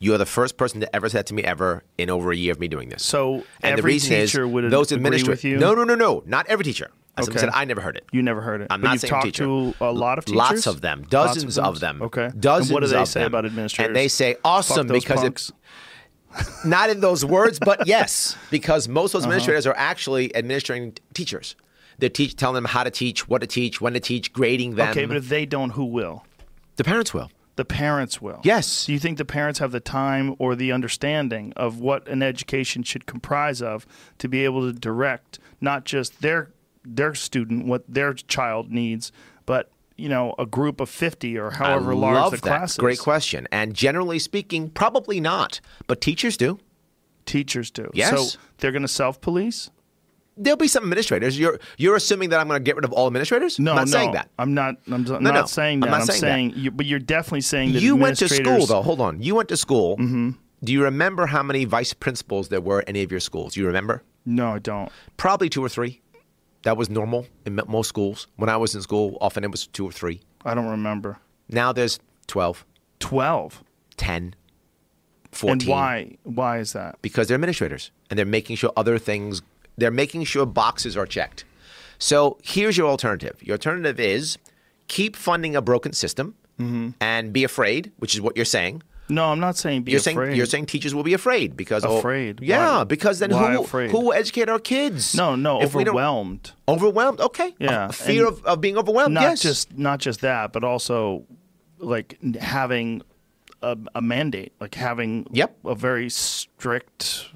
You 0.03 0.15
are 0.15 0.19
the 0.19 0.25
first 0.27 0.57
person 0.57 0.81
to 0.81 0.97
ever 0.97 1.11
say 1.11 1.19
that 1.19 1.27
to 1.27 1.35
me 1.35 1.43
ever 1.45 1.83
in 1.99 2.09
over 2.09 2.33
a 2.33 2.37
year 2.37 2.53
of 2.53 2.59
me 2.59 2.69
doing 2.69 2.89
this. 2.89 3.05
So 3.05 3.35
and 3.63 3.73
every 3.79 3.83
the 3.83 3.87
reason 3.95 4.17
teacher 4.19 4.45
is 4.45 4.51
would 4.51 4.71
those 4.71 4.93
administrators. 4.93 5.29
with 5.29 5.45
you? 5.45 5.59
No, 5.59 5.75
no, 5.75 5.85
no, 5.85 5.95
no, 5.95 6.23
not 6.25 6.47
every 6.49 6.65
teacher. 6.65 6.91
As 7.19 7.29
I 7.29 7.33
Okay. 7.33 7.41
said, 7.41 7.51
I 7.53 7.67
never 7.67 7.83
heard 7.83 7.97
it. 7.99 8.05
You 8.11 8.23
never 8.23 8.41
heard 8.41 8.63
it. 8.63 8.69
I'm 8.71 8.81
but 8.81 8.87
not 8.87 8.93
you've 8.95 9.01
saying 9.03 9.11
talked 9.11 9.25
teacher. 9.27 9.45
to 9.45 9.75
a 9.83 9.93
lot 9.93 10.17
of 10.17 10.25
teachers. 10.25 10.39
Lots 10.39 10.67
of 10.67 10.81
them, 10.81 11.05
dozens 11.11 11.59
of 11.59 11.81
them. 11.81 12.01
Okay. 12.01 12.31
dozens 12.39 12.71
And 12.71 12.75
what 12.75 12.81
do 12.81 12.87
they 12.87 13.05
say 13.05 13.21
them. 13.21 13.27
about 13.27 13.45
administrators? 13.45 13.89
And 13.89 13.97
they 13.97 14.09
say 14.09 14.37
awesome 14.43 14.87
because 14.87 15.21
punks. 15.21 15.53
it, 16.39 16.47
not 16.65 16.89
in 16.89 17.01
those 17.01 17.23
words, 17.23 17.59
but 17.59 17.87
yes, 17.87 18.37
because 18.51 18.89
most 18.89 19.11
Uh-huh. 19.15 19.19
of 19.19 19.23
those 19.23 19.25
administrators 19.27 19.67
are 19.67 19.77
actually 19.77 20.35
administering 20.35 20.93
t- 20.93 21.03
teachers. 21.13 21.57
They're 21.99 22.09
teach, 22.09 22.37
telling 22.37 22.55
them 22.55 22.65
how 22.65 22.85
to 22.85 22.91
teach, 22.91 23.29
what 23.29 23.43
to 23.43 23.47
teach, 23.47 23.83
when 23.83 23.93
to 23.93 24.01
teach, 24.01 24.33
grading 24.33 24.77
them. 24.77 24.89
okay, 24.93 25.05
but 25.05 25.19
if 25.19 25.29
they 25.29 25.45
don't, 25.45 25.71
who 25.71 25.85
will? 25.85 26.25
the 26.77 26.85
parents 26.85 27.13
will. 27.13 27.31
The 27.61 27.67
parents 27.67 28.23
will. 28.23 28.41
Yes. 28.43 28.87
Do 28.87 28.95
you 28.95 28.99
think 28.99 29.19
the 29.19 29.25
parents 29.27 29.59
have 29.59 29.71
the 29.71 29.81
time 29.81 30.35
or 30.39 30.57
the 30.57 30.73
understanding 30.73 31.53
of 31.57 31.79
what 31.79 32.09
an 32.09 32.23
education 32.23 32.83
should 32.83 33.05
comprise 33.05 33.61
of 33.61 33.87
to 34.17 34.29
be 34.29 34.47
able 34.47 34.63
to 34.63 34.73
direct 34.73 35.39
not 35.61 35.85
just 35.85 36.23
their 36.23 36.53
their 36.87 37.15
student 37.15 37.67
what 37.67 37.85
their 37.87 38.15
child 38.15 38.71
needs, 38.71 39.13
but 39.45 39.71
you 39.99 40.09
know 40.09 40.35
a 40.39 40.47
group 40.47 40.81
of 40.81 40.89
fifty 40.89 41.37
or 41.37 41.51
however 41.51 41.93
I 41.93 41.97
large 41.97 42.15
love 42.15 42.31
the 42.31 42.37
that. 42.39 42.43
class 42.43 42.71
is? 42.71 42.77
Great 42.79 42.99
question. 42.99 43.47
And 43.53 43.75
generally 43.75 44.19
speaking, 44.19 44.71
probably 44.71 45.21
not. 45.21 45.61
But 45.87 46.01
teachers 46.01 46.39
do. 46.39 46.61
Teachers 47.27 47.71
do. 47.71 47.91
Yes. 47.93 48.33
So 48.33 48.39
they're 48.57 48.73
going 48.73 48.81
to 48.81 48.89
self 48.89 49.21
police. 49.21 49.71
There'll 50.37 50.57
be 50.57 50.69
some 50.69 50.85
administrators. 50.85 51.39
You're 51.39 51.59
you're 51.77 51.97
assuming 51.97 52.31
that 52.31 52.41
I'm 52.41 52.49
going 52.49 52.59
to 52.59 52.65
get 52.65 52.77
rid 52.77 52.85
of 52.85 52.93
all 52.93 53.07
administrators? 53.07 53.59
No, 53.59 53.73
I'm 53.73 53.77
not 53.77 53.87
no, 53.89 53.93
saying 53.93 54.13
that. 54.13 54.31
I'm 54.39 54.55
not. 54.55 54.77
I'm 54.91 55.05
not 55.05 55.21
no. 55.23 55.45
saying 55.47 55.81
that. 55.81 55.91
I'm 55.91 55.99
not 56.07 56.09
saying 56.09 56.51
that. 56.51 56.57
you, 56.57 56.71
but 56.71 56.87
you're 56.87 56.99
definitely 56.99 57.43
saying 57.43 57.73
that 57.73 57.83
You 57.83 57.97
went 57.97 58.19
to 58.19 58.29
school 58.29 58.67
though. 58.67 58.83
Hold 58.83 59.01
on. 59.01 59.21
You 59.23 59.35
went 59.35 59.49
to 59.51 59.57
school. 59.57 59.97
Mm-hmm. 59.97 60.31
Do 60.63 60.73
you 60.73 60.85
remember 60.85 61.27
how 61.27 61.43
many 61.43 61.65
vice 61.65 61.93
principals 61.95 62.49
there 62.49 62.61
were 62.61 62.81
at 62.81 62.89
any 62.89 63.03
of 63.03 63.11
your 63.11 63.21
schools? 63.21 63.55
Do 63.55 63.61
you 63.61 63.67
remember? 63.67 64.03
No, 64.27 64.55
I 64.55 64.59
don't. 64.59 64.91
Probably 65.17 65.49
two 65.49 65.65
or 65.65 65.69
three. 65.69 66.01
That 66.63 66.77
was 66.77 66.91
normal 66.91 67.27
in 67.47 67.59
most 67.69 67.89
schools. 67.89 68.27
When 68.37 68.51
I 68.51 68.59
was 68.59 68.75
in 68.75 68.83
school, 68.83 69.17
often 69.21 69.45
it 69.45 69.51
was 69.51 69.67
two 69.67 69.87
or 69.87 69.93
three. 69.93 70.21
I 70.45 70.55
don't 70.55 70.69
remember. 70.69 71.19
Now 71.49 71.73
there's 71.73 71.99
12, 72.27 72.65
Twelve. 72.99 73.65
10, 73.97 74.35
14. 75.33 75.53
And 75.53 75.69
why? 75.69 76.17
Why 76.23 76.59
is 76.59 76.73
that? 76.73 77.01
because 77.03 77.29
they're 77.29 77.35
administrators 77.35 77.91
and 78.09 78.19
they're 78.19 78.27
making 78.27 78.57
sure 78.57 78.73
other 78.77 78.99
things 78.99 79.43
they're 79.81 79.91
making 80.03 80.23
sure 80.25 80.47
boxes 80.47 80.97
are 80.97 81.07
checked 81.07 81.45
so 81.99 82.39
here's 82.43 82.77
your 82.77 82.89
alternative 82.89 83.37
your 83.43 83.55
alternative 83.55 83.99
is 84.01 84.39
keep 84.89 85.17
funding 85.17 85.55
a 85.57 85.63
broken 85.63 85.93
system 85.93 86.35
Mm-hmm. 86.59 86.91
and 87.01 87.33
be 87.33 87.43
afraid 87.43 87.91
which 87.97 88.15
is 88.15 88.21
what 88.21 88.37
you're 88.37 88.45
saying 88.45 88.83
No, 89.09 89.25
I'm 89.33 89.41
not 89.41 89.57
saying 89.57 89.85
be 89.85 89.93
you're 89.93 90.01
afraid. 90.01 90.15
saying 90.27 90.37
you're 90.37 90.45
saying 90.55 90.67
teachers 90.67 90.95
will 90.95 91.03
be 91.13 91.15
afraid 91.15 91.57
because 91.57 91.87
oh, 91.87 91.97
Afraid? 91.97 92.41
yeah 92.43 92.79
Why? 92.79 92.85
because 92.85 93.19
then 93.19 93.31
Why 93.33 93.55
who, 93.55 93.63
afraid? 93.63 93.91
who 93.91 94.01
will 94.05 94.13
educate 94.13 94.49
our 94.51 94.59
kids 94.59 95.15
no, 95.15 95.37
no, 95.37 95.63
If 95.63 95.75
overwhelmed. 95.75 96.53
overwhelmed 96.69 97.19
okay 97.29 97.55
Yeah, 97.59 97.89
A 97.89 97.93
fear 97.93 98.27
and 98.27 98.37
of, 98.37 98.45
of 98.45 98.61
being 98.61 98.77
overwhelmed 98.77 99.15
Not 99.15 99.23
yes 99.23 99.41
just 99.41 99.73
not 99.89 100.01
just 100.01 100.21
that, 100.21 100.53
but 100.53 100.63
also 100.63 101.25
like 101.79 102.19
having 102.39 103.01
a, 103.63 103.79
a 103.95 104.03
mandate, 104.03 104.53
like 104.61 104.75
having 104.75 105.27
Yep. 105.33 105.51
a 105.65 105.75
very 105.75 106.11
strict 106.11 107.27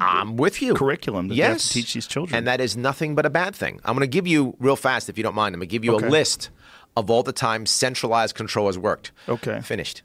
I'm 0.00 0.36
with 0.36 0.60
you. 0.62 0.74
curriculum 0.74 1.28
that 1.28 1.34
yes. 1.34 1.46
they 1.48 1.52
have 1.52 1.60
to 1.62 1.72
teach 1.74 1.94
these 1.94 2.06
children. 2.06 2.36
And 2.36 2.46
that 2.46 2.60
is 2.60 2.76
nothing 2.76 3.14
but 3.14 3.24
a 3.26 3.30
bad 3.30 3.54
thing. 3.54 3.80
I'm 3.84 3.94
going 3.94 4.00
to 4.08 4.16
give 4.18 4.26
you, 4.26 4.54
real 4.58 4.76
fast, 4.76 5.08
if 5.08 5.16
you 5.18 5.22
don't 5.24 5.34
mind, 5.34 5.54
I'm 5.54 5.60
going 5.60 5.68
to 5.68 5.72
give 5.72 5.84
you 5.84 5.94
Okay. 5.96 6.06
a 6.06 6.10
list 6.10 6.50
of 6.96 7.10
all 7.10 7.22
the 7.22 7.32
times 7.32 7.70
centralized 7.70 8.34
control 8.34 8.66
has 8.66 8.78
worked. 8.78 9.12
Okay. 9.28 9.60
Finished. 9.60 10.02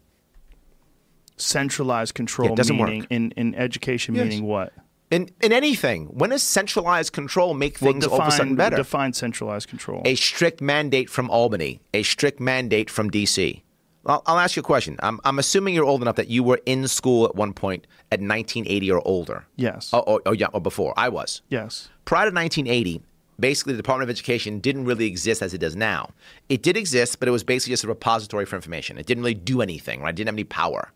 centralized 1.37 2.13
control 2.13 2.49
Yeah, 2.49 2.55
doesn't 2.55 2.77
meaning 2.77 2.99
work. 3.01 3.07
in 3.09 3.31
in 3.35 3.55
education 3.55 4.15
Yes. 4.15 4.25
meaning 4.25 4.43
what? 4.45 4.71
In, 5.11 5.29
in 5.41 5.51
anything, 5.51 6.05
when 6.07 6.31
does 6.31 6.41
centralized 6.41 7.11
control 7.13 7.53
make 7.53 7.79
Well, 7.81 7.91
things 7.91 8.05
all 8.07 8.19
of 8.21 8.27
a 8.27 8.31
sudden 8.31 8.55
better? 8.55 8.77
define 8.77 9.13
centralized 9.13 9.67
control. 9.69 10.01
a 10.05 10.15
strict 10.15 10.59
mandate 10.61 11.09
from 11.09 11.29
Albany, 11.29 11.81
a 11.93 12.01
strict 12.03 12.39
mandate 12.39 12.89
from 12.89 13.09
D.C. 13.09 13.63
I'll, 14.05 14.21
I'll 14.25 14.39
ask 14.39 14.55
you 14.55 14.61
a 14.61 14.63
question. 14.63 14.97
I'm, 15.01 15.19
I'm 15.23 15.39
assuming 15.39 15.73
you're 15.73 15.85
old 15.85 16.01
enough 16.01 16.15
that 16.17 16.27
you 16.27 16.43
were 16.43 16.59
in 16.65 16.87
school 16.87 17.25
at 17.25 17.35
one 17.35 17.53
point 17.53 17.87
at 18.11 18.19
1980 18.19 18.91
or 18.91 19.07
older. 19.07 19.45
yes. 19.55 19.89
Oh, 19.93 20.03
oh, 20.05 20.21
oh 20.25 20.31
yeah, 20.31 20.47
or 20.53 20.61
before. 20.61 20.93
I 20.97 21.09
was. 21.09 21.41
yes. 21.49 21.89
Prior 22.05 22.29
to 22.29 22.35
1980, 22.35 23.01
basically 23.39 23.73
the 23.73 23.77
Department 23.77 24.09
of 24.09 24.13
Education 24.13 24.59
didn't 24.59 24.85
really 24.85 25.05
exist 25.05 25.41
as 25.41 25.53
it 25.53 25.59
does 25.59 25.75
now. 25.75 26.11
It 26.49 26.63
did 26.63 26.77
exist, 26.77 27.19
but 27.19 27.27
it 27.27 27.31
was 27.31 27.43
basically 27.43 27.73
just 27.73 27.83
a 27.83 27.87
repository 27.87 28.45
for 28.45 28.55
information. 28.55 28.97
It 28.97 29.05
didn't 29.05 29.23
really 29.23 29.33
do 29.33 29.61
anything, 29.61 30.01
right? 30.01 30.09
It 30.09 30.15
didn't 30.15 30.27
have 30.27 30.35
any 30.35 30.43
power. 30.43 30.91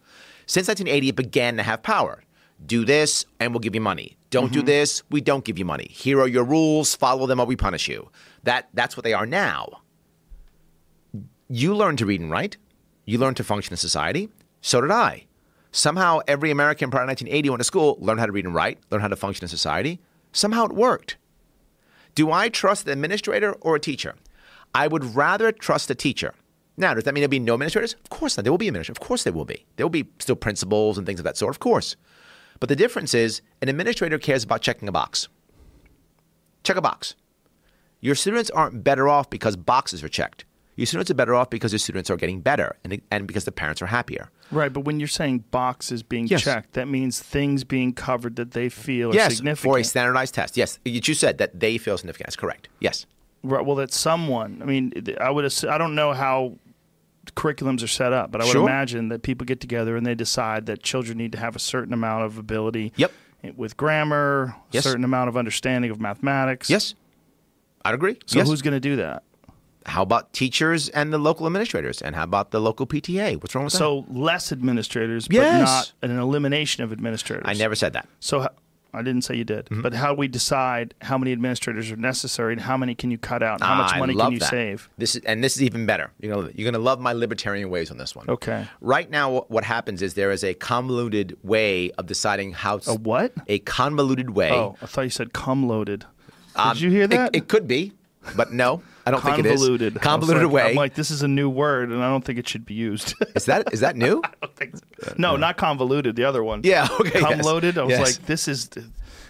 Since 0.46 0.67
1980, 0.67 1.10
it 1.10 1.15
began 1.15 1.58
to 1.58 1.63
have 1.63 1.84
power. 1.84 2.24
Do 2.65 2.86
this, 2.86 3.26
and 3.39 3.54
we'll 3.54 3.60
give 3.60 3.76
you 3.76 3.82
money. 3.82 4.17
Don't 4.30 4.52
do 4.52 4.60
mm-hmm. 4.60 4.65
this, 4.65 5.04
we 5.10 5.22
don't 5.22 5.46
give 5.46 5.58
you 5.58 5.63
money. 5.63 5.88
Here 5.89 6.20
are 6.20 6.28
your 6.28 6.43
rules, 6.43 6.96
follow 6.96 7.28
them 7.28 7.39
or 7.39 7.46
we 7.46 7.56
punish 7.56 7.88
you. 7.88 8.10
That, 8.43 8.67
that's 8.74 8.98
what 8.98 9.04
they 9.06 9.13
are 9.13 9.26
now. 9.26 9.82
You 11.50 11.76
learned 11.76 12.00
to 12.00 12.06
read 12.06 12.20
and 12.20 12.30
write. 12.30 12.58
You 13.08 13.17
learned 13.17 13.38
to 13.38 13.43
function 13.43 13.72
in 13.72 13.78
society. 13.78 14.30
So 14.62 14.82
did 14.82 14.91
I. 14.91 15.24
Somehow, 15.72 16.20
every 16.28 16.52
American 16.52 16.91
prior 16.91 17.04
to 17.04 17.08
1980 17.08 17.50
went 17.50 17.60
to 17.62 17.63
school, 17.63 17.98
learned 18.02 18.20
how 18.20 18.26
to 18.26 18.32
read 18.34 18.46
and 18.46 18.54
write, 18.54 18.80
learned 18.91 19.02
how 19.02 19.08
to 19.08 19.15
function 19.15 19.46
in 19.46 19.48
society. 19.48 20.02
Somehow 20.34 20.65
it 20.65 20.74
worked. 20.74 21.15
Do 22.15 22.32
I 22.32 22.50
trust 22.50 22.86
the 22.86 22.91
administrator 22.91 23.54
or 23.62 23.76
a 23.78 23.80
teacher? 23.80 24.15
I 24.76 24.88
would 24.88 25.15
rather 25.15 25.54
trust 25.54 25.89
a 25.89 25.96
teacher. 25.96 26.34
Now, 26.76 26.93
does 26.93 27.06
that 27.06 27.13
mean 27.13 27.22
there'll 27.22 27.30
be 27.30 27.39
no 27.39 27.54
administrators? 27.54 27.93
Of 27.93 28.10
course 28.10 28.36
not. 28.36 28.43
There 28.43 28.52
will 28.52 28.58
be 28.58 28.67
administrators. 28.67 29.02
Of 29.02 29.08
course 29.08 29.24
there 29.24 29.34
will 29.34 29.46
be. 29.46 29.65
There 29.78 29.86
will 29.86 29.89
be 29.89 30.10
still 30.20 30.36
principals 30.36 30.98
and 30.98 31.08
things 31.08 31.20
of 31.20 31.24
that 31.24 31.38
sort. 31.38 31.56
Of 31.56 31.60
course. 31.60 31.96
But 32.60 32.67
the 32.67 32.76
difference 32.76 33.13
is 33.13 33.41
an 33.62 33.70
administrator 33.70 34.20
cares 34.20 34.43
about 34.43 34.62
checking 34.62 34.89
a 34.89 34.91
box. 34.91 35.30
Check 36.63 36.76
a 36.76 36.82
box. 36.82 37.15
Your 38.02 38.15
students 38.15 38.50
aren't 38.50 38.84
better 38.84 39.08
off 39.08 39.30
because 39.30 39.56
boxes 39.56 40.04
are 40.04 40.10
checked. 40.10 40.43
Your 40.78 40.86
students 40.86 41.12
are 41.12 41.16
better 41.16 41.36
off 41.36 41.50
because 41.50 41.74
your 41.74 41.80
students 41.80 42.10
are 42.10 42.16
getting 42.16 42.40
better 42.40 42.78
and, 42.84 43.02
and 43.12 43.28
because 43.28 43.44
the 43.46 43.52
parents 43.52 43.82
are 43.82 43.88
happier. 43.88 44.30
Right, 44.52 44.72
but 44.72 44.82
when 44.82 45.00
you're 45.00 45.08
saying 45.08 45.44
boxes 45.52 46.04
being 46.04 46.28
Yes. 46.28 46.44
checked, 46.44 46.74
that 46.74 46.88
means 46.88 47.20
things 47.20 47.63
being 47.66 47.92
covered 47.94 48.36
that 48.38 48.52
they 48.52 48.70
feel 48.70 49.12
are 49.12 49.16
yes, 49.16 49.36
significant. 49.38 49.74
for 49.74 49.80
a 49.80 49.84
standardized 49.84 50.36
test. 50.36 50.56
Yes, 50.56 50.80
you 50.86 51.02
said 51.13 51.40
that 51.40 51.60
they 51.60 51.78
feel 51.78 51.98
significant. 51.98 52.28
That's 52.28 52.36
correct. 52.36 52.70
Yes. 52.80 53.06
Right, 53.44 53.66
well, 53.66 53.76
that 53.78 53.92
someone. 53.92 54.60
I 54.62 54.66
mean, 54.66 54.94
I 55.20 55.30
would. 55.32 55.46
ass- 55.46 55.63
I 55.63 55.78
don't 55.78 55.96
know 55.96 56.13
how 56.13 56.54
curriculums 57.36 57.84
are 57.84 57.88
set 57.88 58.13
up, 58.13 58.32
but 58.32 58.42
I 58.42 58.46
would 58.46 58.52
Sure. 58.54 58.63
imagine 58.63 59.10
that 59.10 59.22
people 59.24 59.46
get 59.46 59.60
together 59.60 59.98
and 59.98 60.06
they 60.06 60.16
decide 60.16 60.66
that 60.68 60.82
children 60.84 61.18
need 61.18 61.32
to 61.34 61.38
have 61.40 61.56
a 61.56 61.60
certain 61.60 61.94
amount 61.94 62.24
of 62.26 62.38
ability. 62.38 62.94
Yep. 62.96 63.12
With 63.56 63.78
grammar, 63.78 64.56
Yes. 64.72 64.86
a 64.86 64.90
certain 64.90 65.04
amount 65.04 65.30
of 65.30 65.38
understanding 65.38 65.92
of 65.92 66.00
mathematics. 66.00 66.70
Yes. 66.70 66.94
I'd 67.84 67.94
agree. 67.94 68.18
So 68.26 68.40
yes. 68.40 68.48
who's 68.48 68.62
going 68.62 68.74
to 68.74 68.80
do 68.80 68.96
that? 68.98 69.24
How 69.88 70.04
about 70.04 70.34
teachers 70.34 70.89
and 70.89 71.13
the 71.13 71.17
local 71.17 71.47
administrators? 71.47 72.02
And 72.02 72.15
how 72.15 72.23
about 72.23 72.52
the 72.52 72.60
local 72.60 72.86
PTA? 72.86 73.41
What's 73.41 73.56
wrong 73.56 73.65
with 73.65 73.73
that? 73.73 73.80
So 73.80 74.06
less 74.10 74.52
administrators, 74.52 75.28
but 75.28 75.36
Yes. 75.36 75.93
not 76.02 76.10
an 76.12 76.19
elimination 76.19 76.84
of 76.84 76.91
administrators. 76.91 77.45
I 77.47 77.54
never 77.54 77.73
said 77.76 77.93
that. 77.93 78.08
So 78.19 78.47
I 78.93 79.02
didn't 79.02 79.21
say 79.23 79.36
you 79.36 79.43
did, 79.43 79.65
Mm-hmm. 79.67 79.82
but 79.82 79.93
how 79.93 80.13
do 80.13 80.19
we 80.19 80.28
decide 80.28 80.93
how 81.02 81.17
many 81.17 81.32
administrators 81.32 81.89
are 81.91 81.95
necessary 81.97 82.54
and 82.54 82.62
how 82.62 82.76
many 82.78 82.95
can 82.95 83.12
you 83.12 83.17
cut 83.17 83.41
out? 83.43 83.56
And 83.62 83.63
how 83.63 83.76
much 83.76 83.91
Ah, 83.93 83.95
I 83.95 84.00
money 84.00 84.15
can 84.15 84.32
you 84.32 84.39
that. 84.39 84.50
save? 84.50 84.89
This 84.97 85.15
is, 85.15 85.23
and 85.23 85.43
this 85.43 85.56
is 85.56 85.63
even 85.63 85.86
better. 85.86 86.12
You're 86.19 86.36
gonna 86.36 86.52
you're 86.56 86.69
gonna 86.71 86.84
love 86.84 87.00
my 87.00 87.13
libertarian 87.13 87.69
ways 87.69 87.89
on 87.91 87.97
this 87.97 88.15
one. 88.15 88.26
Okay. 88.30 88.65
Right 88.82 89.10
now, 89.10 89.45
what- 89.50 89.63
happens 89.65 90.02
is 90.02 90.13
there 90.15 90.32
is 90.32 90.43
a 90.43 90.54
convoluted 90.54 91.38
way 91.43 91.91
of 91.97 92.08
deciding 92.08 92.54
how. 92.54 92.80
A 92.88 92.95
what? 92.95 93.34
A 93.47 93.60
convoluted 93.60 94.32
way. 94.32 94.52
Oh, 94.52 94.76
I 94.82 94.86
thought 94.86 95.02
you 95.02 95.10
said 95.10 95.32
cum 95.34 95.67
loaded. 95.67 96.00
Did 96.56 96.62
Um, 96.62 96.78
you 96.78 96.89
hear 96.89 97.04
it- 97.04 97.10
that? 97.12 97.36
It, 97.36 97.47
could 97.50 97.67
be, 97.67 97.91
but 98.36 98.52
no, 98.52 98.82
I 99.06 99.12
don't 99.12 99.22
think 99.24 99.40
it 99.40 99.46
is. 99.46 99.62
convoluted. 99.62 100.02
Convoluted 100.02 100.44
like, 100.44 100.52
way. 100.54 100.70
I'm 100.72 100.76
like, 100.76 100.94
this 100.96 101.12
is 101.12 101.24
a 101.24 101.28
new 101.28 101.50
word, 101.50 101.90
and 101.90 102.04
I 102.04 102.10
don't 102.10 102.24
think 102.24 102.38
it 102.40 102.48
should 102.48 102.66
be 102.66 102.74
used. 102.74 103.13
is 103.36 103.46
that 103.46 103.74
is 103.74 103.80
that 103.82 103.96
new? 103.96 104.22
no, 105.18 105.36
not 105.36 105.58
convoluted. 105.58 106.16
The 106.16 106.24
other 106.26 106.44
one. 106.44 106.62
Yeah, 106.63 106.88
okay, 107.00 107.20
Cum 107.20 107.32
yes. 107.38 107.46
loaded. 107.46 107.78
I 107.78 107.84
was 107.84 107.92
Yes. 107.92 108.18
like, 108.18 108.26
this 108.26 108.48
is. 108.48 108.70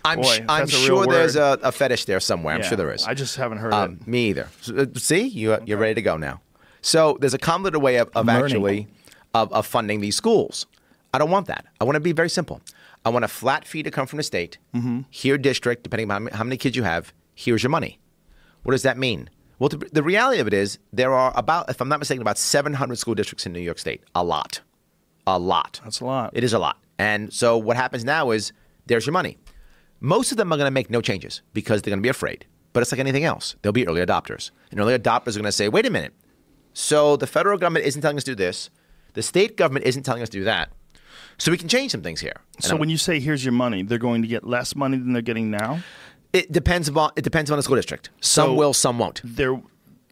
I'm 0.06 0.22
boy, 0.22 0.46
I'm 0.48 0.68
sure 0.68 1.06
there's 1.06 1.36
a, 1.36 1.60
a 1.64 1.72
fetish 1.72 2.06
there 2.06 2.20
somewhere. 2.22 2.56
I'm 2.56 2.64
sure 2.64 2.78
there 2.78 2.94
is. 2.94 3.04
I 3.06 3.14
just 3.14 3.36
haven't 3.36 3.58
heard 3.58 3.74
Um, 3.74 4.00
it. 4.02 4.08
me 4.08 4.30
either. 4.30 4.48
So, 4.62 4.76
uh, 4.78 4.86
see, 4.96 5.28
you, 5.28 5.58
you're 5.66 5.78
ready 5.78 5.96
to 5.96 6.02
go 6.02 6.16
now. 6.16 6.40
So 6.82 7.18
there's 7.20 7.34
a 7.34 7.38
convoluted 7.40 7.82
way 7.82 7.98
of, 7.98 8.10
of 8.16 8.30
actually 8.30 8.88
of, 9.34 9.52
of 9.52 9.66
funding 9.66 10.00
these 10.00 10.16
schools. 10.16 10.66
I 11.14 11.18
don't 11.18 11.32
want 11.32 11.48
that. 11.48 11.66
I 11.82 11.84
want 11.84 11.96
to 11.96 12.00
be 12.00 12.14
very 12.14 12.30
simple. 12.30 12.62
I 13.04 13.10
want 13.10 13.26
a 13.26 13.28
flat 13.28 13.66
fee 13.66 13.84
to 13.84 13.92
come 13.92 14.08
from 14.08 14.18
the 14.18 14.24
state. 14.24 14.58
Mm-hmm. 14.74 15.02
Here, 15.10 15.38
district, 15.38 15.84
depending 15.84 16.10
on 16.12 16.28
how 16.28 16.44
many 16.44 16.58
kids 16.58 16.76
you 16.78 16.84
have, 16.84 17.12
here's 17.36 17.64
your 17.64 17.70
money. 17.70 18.00
What 18.68 18.74
does 18.74 18.84
that 18.84 18.98
mean? 18.98 19.30
Well, 19.60 19.70
the, 19.70 19.78
the 19.78 20.04
reality 20.04 20.42
of 20.42 20.48
it 20.48 20.54
is 20.54 20.78
there 20.92 21.14
are 21.14 21.32
about, 21.38 21.70
if 21.70 21.80
I'm 21.80 21.88
not 21.88 22.00
mistaken, 22.00 22.22
about 22.22 22.38
700 22.38 22.98
school 22.98 23.16
districts 23.16 23.46
in 23.46 23.54
New 23.54 23.62
York 23.62 23.80
State. 23.80 24.04
A 24.14 24.22
lot. 24.26 24.60
A 25.26 25.40
lot. 25.40 25.80
That's 25.86 26.02
a 26.02 26.06
lot. 26.06 26.32
It 26.34 26.44
is 26.44 26.52
a 26.52 26.60
lot. 26.60 26.78
And 27.00 27.32
so 27.32 27.58
what 27.58 27.78
happens 27.78 28.04
now 28.04 28.32
is 28.32 28.52
there's 28.86 29.06
your 29.06 29.14
money. 29.14 29.38
Most 30.02 30.32
of 30.34 30.38
them 30.38 30.52
are 30.52 30.58
going 30.58 30.68
to 30.68 30.72
make 30.72 30.90
no 30.90 31.00
changes 31.00 31.42
because 31.54 31.82
they're 31.82 31.92
going 31.92 32.00
to 32.00 32.06
be 32.06 32.10
afraid. 32.10 32.46
But 32.74 32.82
it's 32.82 32.92
like 32.92 33.00
anything 33.00 33.24
else. 33.24 33.56
There'll 33.62 33.72
be 33.72 33.88
early 33.88 34.06
adopters. 34.06 34.52
And 34.70 34.82
early 34.82 35.00
adopters 35.00 35.30
are 35.30 35.40
going 35.40 35.44
to 35.46 35.52
say, 35.54 35.70
wait 35.70 35.86
a 35.86 35.90
minute. 35.90 36.14
So 36.74 37.16
the 37.16 37.26
federal 37.26 37.58
government 37.58 37.86
isn't 37.86 38.02
telling 38.02 38.18
us 38.18 38.26
to 38.26 38.32
do 38.32 38.36
this. 38.36 38.70
The 39.14 39.24
state 39.24 39.56
government 39.56 39.86
isn't 39.86 40.04
telling 40.04 40.24
us 40.24 40.30
to 40.30 40.40
do 40.40 40.44
that. 40.44 40.72
So 41.38 41.52
we 41.52 41.58
can 41.58 41.70
change 41.70 41.92
some 41.94 42.02
things 42.02 42.20
here. 42.20 42.36
And 42.58 42.66
So 42.66 42.72
I'm- 42.72 42.80
when 42.82 42.90
you 42.90 42.98
say 42.98 43.22
here's 43.22 43.46
your 43.46 43.54
money, 43.54 43.82
they're 43.82 43.98
going 43.98 44.24
to 44.24 44.28
get 44.28 44.44
less 44.46 44.76
money 44.76 44.98
than 44.98 45.14
they're 45.14 45.22
getting 45.22 45.50
now. 45.52 45.80
It 46.34 46.52
depends 46.52 46.88
upon 46.88 47.12
it 47.16 47.24
depends 47.24 47.50
on 47.52 47.58
the 47.58 47.64
school 47.64 47.76
district. 47.76 48.10
Some 48.22 48.50
So- 48.50 48.54
will, 48.54 48.74
some 48.74 49.00
won't. 49.00 49.22
They're. 49.24 49.60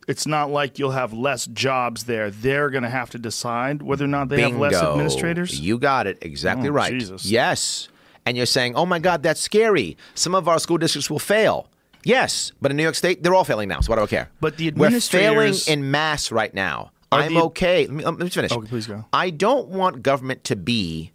It's 0.07 0.27
not 0.27 0.51
like 0.51 0.77
you'll 0.77 0.91
have 0.91 1.13
less 1.13 1.47
jobs 1.47 2.03
there. 2.03 2.29
They're 2.29 2.69
going 2.69 2.83
to 2.83 2.89
have 2.91 3.09
to 3.09 3.17
decide 3.17 3.81
whether 3.81 4.05
or 4.05 4.07
not 4.07 4.29
they 4.29 4.41
have 4.41 4.55
less 4.55 4.73
Bingo. 4.73 4.91
administrators. 4.91 5.59
You 5.59 5.79
got 5.79 6.05
it 6.05 6.19
exactly 6.21 6.69
Oh, 6.69 6.73
right. 6.73 6.91
Jesus. 6.91 7.25
Yes. 7.25 7.87
And 8.23 8.37
you're 8.37 8.45
saying, 8.45 8.75
oh 8.75 8.85
my 8.85 8.99
God, 8.99 9.23
that's 9.23 9.41
scary. 9.41 9.97
Some 10.13 10.35
of 10.35 10.47
our 10.47 10.59
school 10.59 10.77
districts 10.77 11.09
will 11.09 11.17
fail. 11.17 11.69
Yes, 12.03 12.51
but 12.61 12.69
in 12.69 12.77
New 12.77 12.83
York 12.83 12.93
State, 12.93 13.23
they're 13.23 13.33
all 13.33 13.43
failing 13.43 13.67
now. 13.67 13.79
So 13.81 13.91
why 13.91 13.95
do 13.95 14.03
I 14.03 14.05
care? 14.05 14.29
But 14.39 14.57
the 14.57 14.67
administrators 14.67 15.61
we're 15.67 15.73
failing 15.73 15.85
in 15.85 15.89
mass 15.89 16.31
right 16.31 16.53
now. 16.53 16.91
I'm 17.11 17.33
the- 17.33 17.41
okay. 17.45 17.87
Let 17.87 17.91
me, 17.95 18.03
um, 18.03 18.17
let 18.17 18.25
me 18.25 18.29
finish. 18.29 18.51
Okay, 18.51 18.67
please 18.67 18.85
go. 18.85 19.05
I 19.11 19.31
don't 19.31 19.69
want 19.69 20.03
government 20.03 20.43
to 20.43 20.55
be 20.55 21.13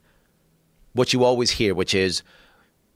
what 0.94 1.12
you 1.12 1.22
always 1.22 1.52
hear, 1.52 1.76
which 1.76 1.94
is 1.94 2.24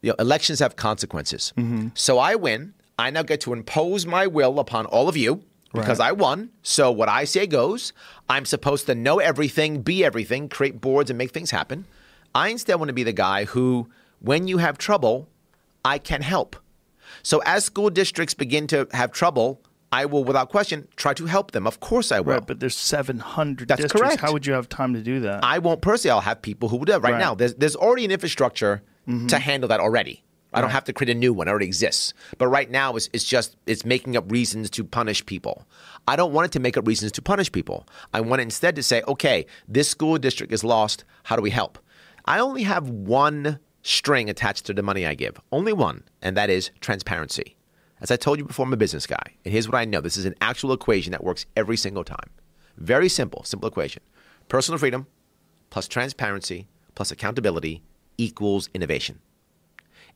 you 0.05 0.11
know, 0.11 0.16
elections 0.18 0.59
have 0.61 0.76
consequences. 0.76 1.52
Mm-hmm. 1.57 1.88
So 1.94 2.18
I 2.18 2.34
win. 2.34 2.74
I 2.98 3.11
now 3.11 3.22
get 3.22 3.40
to 3.42 3.52
impose 3.52 4.07
my 4.07 4.26
will 4.26 4.59
upon 4.61 4.86
all 4.86 5.09
of 5.09 5.16
you, 5.16 5.42
because 5.72 5.98
I 5.98 6.12
won. 6.12 6.50
So 6.62 6.92
what 6.92 7.09
I 7.09 7.24
say 7.24 7.46
goes. 7.46 7.92
I'm 8.28 8.44
supposed 8.44 8.86
to 8.86 8.94
know 8.94 9.18
everything, 9.18 9.82
be 9.82 10.05
everything, 10.05 10.48
create 10.48 10.80
boards, 10.80 11.11
and 11.11 11.18
make 11.18 11.32
things 11.32 11.50
happen. 11.50 11.86
I 12.34 12.48
instead 12.50 12.76
want 12.76 12.88
to 12.90 12.92
be 12.94 13.02
the 13.02 13.12
guy 13.12 13.44
who, 13.46 13.88
when 14.20 14.46
you 14.46 14.59
have 14.59 14.78
trouble, 14.78 15.28
I 15.84 15.98
can 15.98 16.22
help. 16.22 16.57
So 17.22 17.42
as 17.44 17.64
school 17.64 17.90
districts 17.90 18.34
begin 18.34 18.66
to 18.68 18.86
have 18.92 19.11
trouble, 19.12 19.61
I 19.90 20.05
will, 20.07 20.24
without 20.24 20.48
question, 20.50 20.86
try 20.96 21.14
to 21.14 21.26
help 21.26 21.50
them. 21.52 21.66
Of 21.66 21.80
course, 21.80 22.11
I 22.12 22.20
will. 22.20 22.34
Right, 22.34 22.46
but 22.46 22.61
there's 22.61 22.76
700 22.76 23.68
That's 23.68 23.82
districts. 23.82 24.00
correct. 24.09 24.20
How 24.20 24.32
would 24.32 24.46
you 24.46 24.52
have 24.52 24.68
time 24.68 24.94
to 24.94 25.00
do 25.00 25.20
that? 25.20 25.44
I 25.44 25.59
won't 25.59 25.80
personally. 25.82 26.12
I'll 26.12 26.20
have 26.20 26.42
people 26.42 26.68
who 26.68 26.76
will 26.78 26.84
do 26.84 26.92
it. 26.94 26.98
Right, 27.02 27.12
Right. 27.14 27.18
now, 27.18 27.34
there's 27.34 27.55
there's 27.55 27.76
already 27.76 28.05
an 28.05 28.11
infrastructure 28.11 28.82
Mm-hmm. 29.07 29.26
to 29.26 29.38
handle 29.38 29.68
that 29.68 29.80
already. 29.80 30.24
I 30.55 30.61
don't 30.61 30.70
have 30.70 30.84
to 30.84 30.92
create 30.92 31.14
a 31.14 31.18
new 31.18 31.32
one. 31.32 31.48
It 31.48 31.50
already 31.50 31.66
exists. 31.66 32.14
But 32.38 32.46
right 32.46 32.70
now, 32.70 32.94
it's, 32.94 33.11
it's 33.12 33.24
just 33.24 33.57
it's 33.66 33.84
making 33.84 34.16
up 34.16 34.30
reasons 34.30 34.70
to 34.70 34.84
punish 34.84 35.26
people. 35.26 35.66
I 36.07 36.16
don't 36.16 36.32
want 36.32 36.46
it 36.46 36.52
to 36.52 36.61
make 36.61 36.76
up 36.76 36.86
reasons 36.86 37.12
to 37.12 37.22
punish 37.22 37.50
people. 37.50 37.86
I 38.12 38.20
want 38.20 38.40
it 38.40 38.44
instead 38.44 38.76
to 38.76 38.82
say, 38.82 39.02
okay, 39.09 39.46
this 39.66 39.88
school 39.88 40.16
district 40.16 40.52
is 40.52 40.62
lost. 40.62 41.05
How 41.24 41.36
do 41.36 41.42
we 41.42 41.50
help? 41.50 41.78
I 42.24 42.38
only 42.38 42.62
have 42.62 42.88
one 42.88 43.59
string 43.82 44.30
attached 44.30 44.64
to 44.66 44.74
the 44.74 44.82
money 44.82 45.05
I 45.07 45.14
give. 45.14 45.40
Only 45.50 45.72
one, 45.72 46.05
and 46.22 46.36
that 46.36 46.50
is 46.50 46.70
transparency. 46.80 47.57
As 48.00 48.11
I 48.11 48.16
told 48.16 48.38
you 48.38 48.44
before, 48.44 48.66
I'm 48.66 48.72
a 48.72 48.76
business 48.76 49.07
guy. 49.07 49.34
And 49.44 49.52
here's 49.52 49.68
what 49.68 49.78
I 49.78 49.84
know 49.84 50.00
this 50.00 50.16
is 50.16 50.24
an 50.24 50.34
actual 50.40 50.72
equation 50.72 51.12
that 51.12 51.24
works 51.24 51.46
every 51.57 51.76
single 51.76 52.05
time. 52.05 52.30
Very 52.76 53.09
simple, 53.09 53.44
simple 53.44 53.68
equation. 53.68 54.02
Personal 54.48 54.78
freedom 54.78 55.07
plus 55.70 55.88
transparency 55.88 56.68
plus 56.94 57.11
accountability 57.11 57.82
equals 58.18 58.68
innovation. 58.74 59.20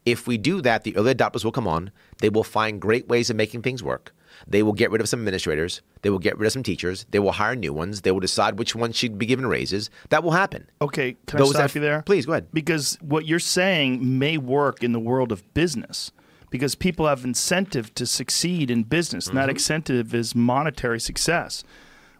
If 0.06 0.26
we 0.26 0.38
do 0.38 0.60
that, 0.62 0.84
the 0.84 0.96
early 0.96 1.14
adopters 1.14 1.44
will 1.44 1.52
come 1.52 1.68
on. 1.68 1.90
They 2.18 2.30
will 2.30 2.44
find 2.44 2.80
great 2.80 3.08
ways 3.08 3.30
of 3.30 3.36
making 3.36 3.62
things 3.62 3.82
work. 3.82 4.14
They 4.46 4.62
will 4.62 4.72
get 4.72 4.90
rid 4.90 5.00
of 5.00 5.08
some 5.08 5.20
administrators. 5.20 5.82
They 6.02 6.10
will 6.10 6.18
get 6.18 6.38
rid 6.38 6.46
of 6.46 6.52
some 6.52 6.62
teachers. 6.62 7.06
They 7.10 7.18
will 7.18 7.32
hire 7.32 7.56
new 7.56 7.72
ones. 7.72 8.02
They 8.02 8.12
will 8.12 8.20
decide 8.20 8.58
which 8.58 8.74
ones 8.74 8.96
should 8.96 9.18
be 9.18 9.26
given 9.26 9.46
raises. 9.46 9.90
That 10.10 10.22
will 10.22 10.30
happen. 10.30 10.68
okay, 10.80 11.16
can 11.26 11.38
Those 11.38 11.50
I 11.50 11.58
stop 11.58 11.70
that- 11.70 11.74
you 11.74 11.80
there? 11.80 12.02
Please, 12.02 12.26
go 12.26 12.32
ahead. 12.32 12.46
Because 12.52 12.96
what 13.00 13.26
you're 13.26 13.38
saying 13.38 14.18
may 14.18 14.38
work 14.38 14.82
in 14.82 14.92
the 14.92 15.00
world 15.00 15.32
of 15.32 15.42
business 15.54 16.12
because 16.50 16.74
people 16.74 17.06
have 17.06 17.24
incentive 17.24 17.94
to 17.94 18.06
succeed 18.06 18.70
in 18.70 18.84
business. 18.84 19.26
And 19.26 19.36
that 19.36 19.42
mm-hmm. 19.42 19.50
incentive 19.50 20.14
is 20.14 20.34
monetary 20.34 21.00
success. 21.00 21.64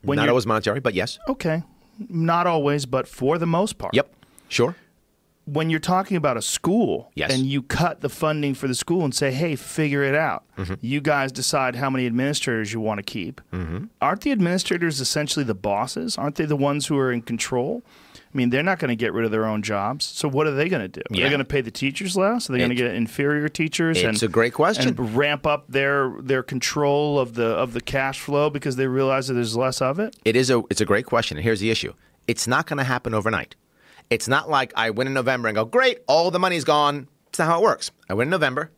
When 0.03 0.16
Not 0.16 0.29
always 0.29 0.47
monetary, 0.47 0.81
but 0.81 0.95
yes. 0.95 1.18
Okay. 1.29 1.62
Not 1.99 2.47
always, 2.47 2.87
but 2.87 3.09
for 3.09 3.39
the 3.39 3.47
most 3.47 3.79
part. 3.79 3.95
Yep. 3.95 4.14
Sure. 4.49 4.76
When 5.53 5.71
you're 5.71 5.81
talking 5.81 6.17
about 6.17 6.37
a 6.37 6.43
school 6.43 7.11
Yes. 7.15 7.33
and 7.33 7.47
you 7.47 7.63
cut 7.63 8.01
the 8.01 8.09
funding 8.09 8.55
for 8.55 8.69
the 8.69 8.75
school 8.75 9.05
and 9.05 9.15
say, 9.15 9.31
hey, 9.31 9.57
figure 9.57 10.03
it 10.03 10.15
out. 10.15 10.45
Mm-hmm. 10.59 10.75
You 10.81 11.01
guys 11.01 11.33
decide 11.33 11.77
how 11.77 11.89
many 11.89 12.07
administrators 12.07 12.73
you 12.73 12.81
want 12.81 12.99
to 12.99 13.03
keep. 13.03 13.41
Mm-hmm. 13.53 13.85
Aren't 14.01 14.23
the 14.23 14.33
administrators 14.33 15.01
essentially 15.01 15.45
the 15.45 15.55
bosses? 15.55 16.19
Aren't 16.19 16.37
they 16.37 16.45
the 16.45 16.57
ones 16.57 16.87
who 16.87 16.99
are 16.99 17.13
in 17.13 17.23
control? 17.23 17.83
I 18.33 18.37
mean, 18.37 18.51
they're 18.51 18.63
not 18.63 18.79
going 18.79 18.91
to 18.91 18.97
get 18.97 19.15
rid 19.15 19.25
of 19.25 19.31
their 19.31 19.47
own 19.47 19.63
jobs. 19.63 20.05
So 20.05 20.29
what 20.29 20.47
are 20.47 20.51
they 20.51 20.69
going 20.69 20.83
to 20.83 20.89
do? 20.89 21.01
Are 21.11 21.23
they 21.23 21.31
going 21.31 21.39
to 21.39 21.47
pay 21.47 21.63
the 21.63 21.71
teachers 21.71 22.15
less? 22.15 22.49
Are 22.49 22.53
they 22.53 22.59
going 22.59 22.69
to 22.69 22.77
get 22.77 22.95
inferior 22.95 23.49
teachers? 23.49 23.97
It's 23.97 24.23
and, 24.23 24.23
a 24.23 24.29
great 24.29 24.53
question. 24.53 24.89
And 24.89 25.17
ramp 25.17 25.47
up 25.47 25.65
their 25.69 26.13
their 26.21 26.43
control 26.43 27.19
of 27.19 27.35
the 27.35 27.47
of 27.47 27.73
the 27.73 27.81
cash 27.81 28.21
flow 28.21 28.51
because 28.51 28.77
they 28.77 28.87
realize 28.87 29.29
that 29.29 29.35
there's 29.35 29.57
less 29.57 29.81
of 29.81 29.99
it. 29.99 30.15
It 30.27 30.37
is 30.37 30.51
a 30.51 30.63
it's 30.69 30.83
a 30.83 30.85
great 30.85 31.07
question, 31.07 31.39
and 31.39 31.45
here's 31.45 31.61
the 31.61 31.71
issue: 31.71 31.95
it's 32.27 32.47
not 32.47 32.67
going 32.67 32.77
to 32.77 32.85
happen 32.85 33.15
overnight. 33.15 33.55
It's 34.11 34.29
not 34.29 34.49
like 34.49 34.73
I 34.77 34.91
win 34.91 35.07
in 35.07 35.15
November 35.15 35.49
and 35.49 35.55
go, 35.55 35.65
great, 35.65 35.99
all 36.07 36.31
the 36.31 36.39
money's 36.39 36.65
gone. 36.65 37.09
It's 37.29 37.39
not 37.39 37.49
how 37.49 37.59
it 37.59 37.63
works. 37.63 37.91
I 38.09 38.15
win 38.15 38.27
in 38.27 38.31
November. 38.31 38.71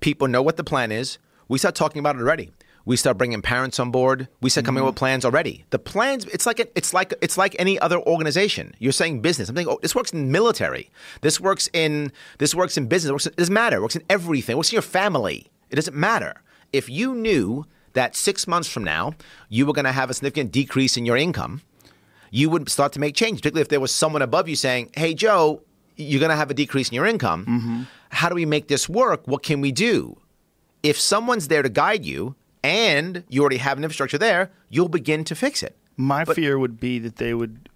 People 0.00 0.26
know 0.28 0.42
what 0.42 0.56
the 0.56 0.64
plan 0.64 0.90
is. 0.90 1.18
We 1.48 1.58
start 1.58 1.74
talking 1.74 2.00
about 2.00 2.16
it 2.16 2.20
already. 2.20 2.50
We 2.84 2.96
start 2.96 3.16
bringing 3.16 3.42
parents 3.42 3.78
on 3.78 3.92
board. 3.92 4.28
We 4.40 4.50
start 4.50 4.66
coming 4.66 4.82
up 4.82 4.86
with 4.86 4.94
mm-hmm. 4.94 4.98
plans 4.98 5.24
already. 5.24 5.64
The 5.70 5.78
plans, 5.78 6.24
it's 6.26 6.46
like 6.46 6.58
it's 6.58 6.92
like 6.92 7.14
it's 7.20 7.38
like 7.38 7.54
any 7.58 7.78
other 7.78 8.00
organization. 8.00 8.74
You're 8.80 8.90
saying 8.90 9.20
business. 9.20 9.48
I'm 9.48 9.54
thinking, 9.54 9.72
oh, 9.72 9.78
this 9.82 9.94
works 9.94 10.12
in 10.12 10.32
military. 10.32 10.90
This 11.20 11.40
works 11.40 11.68
in 11.72 12.10
this 12.38 12.54
works 12.54 12.76
in 12.76 12.86
business. 12.86 13.10
It, 13.10 13.12
works, 13.12 13.26
it 13.26 13.36
doesn't 13.36 13.54
matter. 13.54 13.76
It 13.76 13.82
works 13.82 13.94
in 13.94 14.02
everything. 14.10 14.54
It 14.54 14.56
works 14.56 14.72
in 14.72 14.76
your 14.76 14.82
family. 14.82 15.46
It 15.70 15.76
doesn't 15.76 15.96
matter. 15.96 16.42
If 16.72 16.88
you 16.88 17.14
knew 17.14 17.66
that 17.92 18.16
six 18.16 18.46
months 18.48 18.68
from 18.68 18.82
now 18.82 19.14
you 19.48 19.66
were 19.66 19.72
going 19.72 19.84
to 19.84 19.92
have 19.92 20.10
a 20.10 20.14
significant 20.14 20.50
decrease 20.50 20.96
in 20.96 21.06
your 21.06 21.16
income, 21.16 21.62
you 22.34 22.50
would 22.50 22.68
start 22.68 22.92
to 22.94 22.98
make 22.98 23.14
change, 23.14 23.38
particularly 23.38 23.62
if 23.62 23.68
there 23.68 23.78
was 23.78 23.94
someone 23.94 24.22
above 24.22 24.48
you 24.48 24.56
saying, 24.56 24.90
Hey, 24.96 25.14
Joe, 25.14 25.62
you're 25.96 26.18
going 26.18 26.30
to 26.30 26.36
have 26.36 26.50
a 26.50 26.54
decrease 26.54 26.88
in 26.88 26.94
your 26.96 27.06
income. 27.06 27.44
Mm-hmm. 27.46 27.82
How 28.10 28.28
do 28.28 28.34
we 28.34 28.46
make 28.46 28.66
this 28.68 28.88
work? 28.88 29.22
What 29.28 29.42
can 29.44 29.60
we 29.60 29.70
do? 29.70 30.16
If 30.82 30.98
someone's 30.98 31.46
there 31.48 31.62
to 31.62 31.68
guide 31.68 32.04
you 32.04 32.34
and 32.64 33.22
you 33.28 33.40
already 33.42 33.58
have 33.58 33.76
an 33.78 33.84
infrastructure 33.84 34.18
there, 34.18 34.50
you'll 34.70 34.88
begin 34.88 35.22
to 35.24 35.34
fix 35.34 35.62
it. 35.62 35.76
My 35.96 36.24
fear 36.24 36.58
would 36.58 36.80
be 36.80 36.98
that 36.98 37.16
they 37.16 37.34
would 37.34 37.68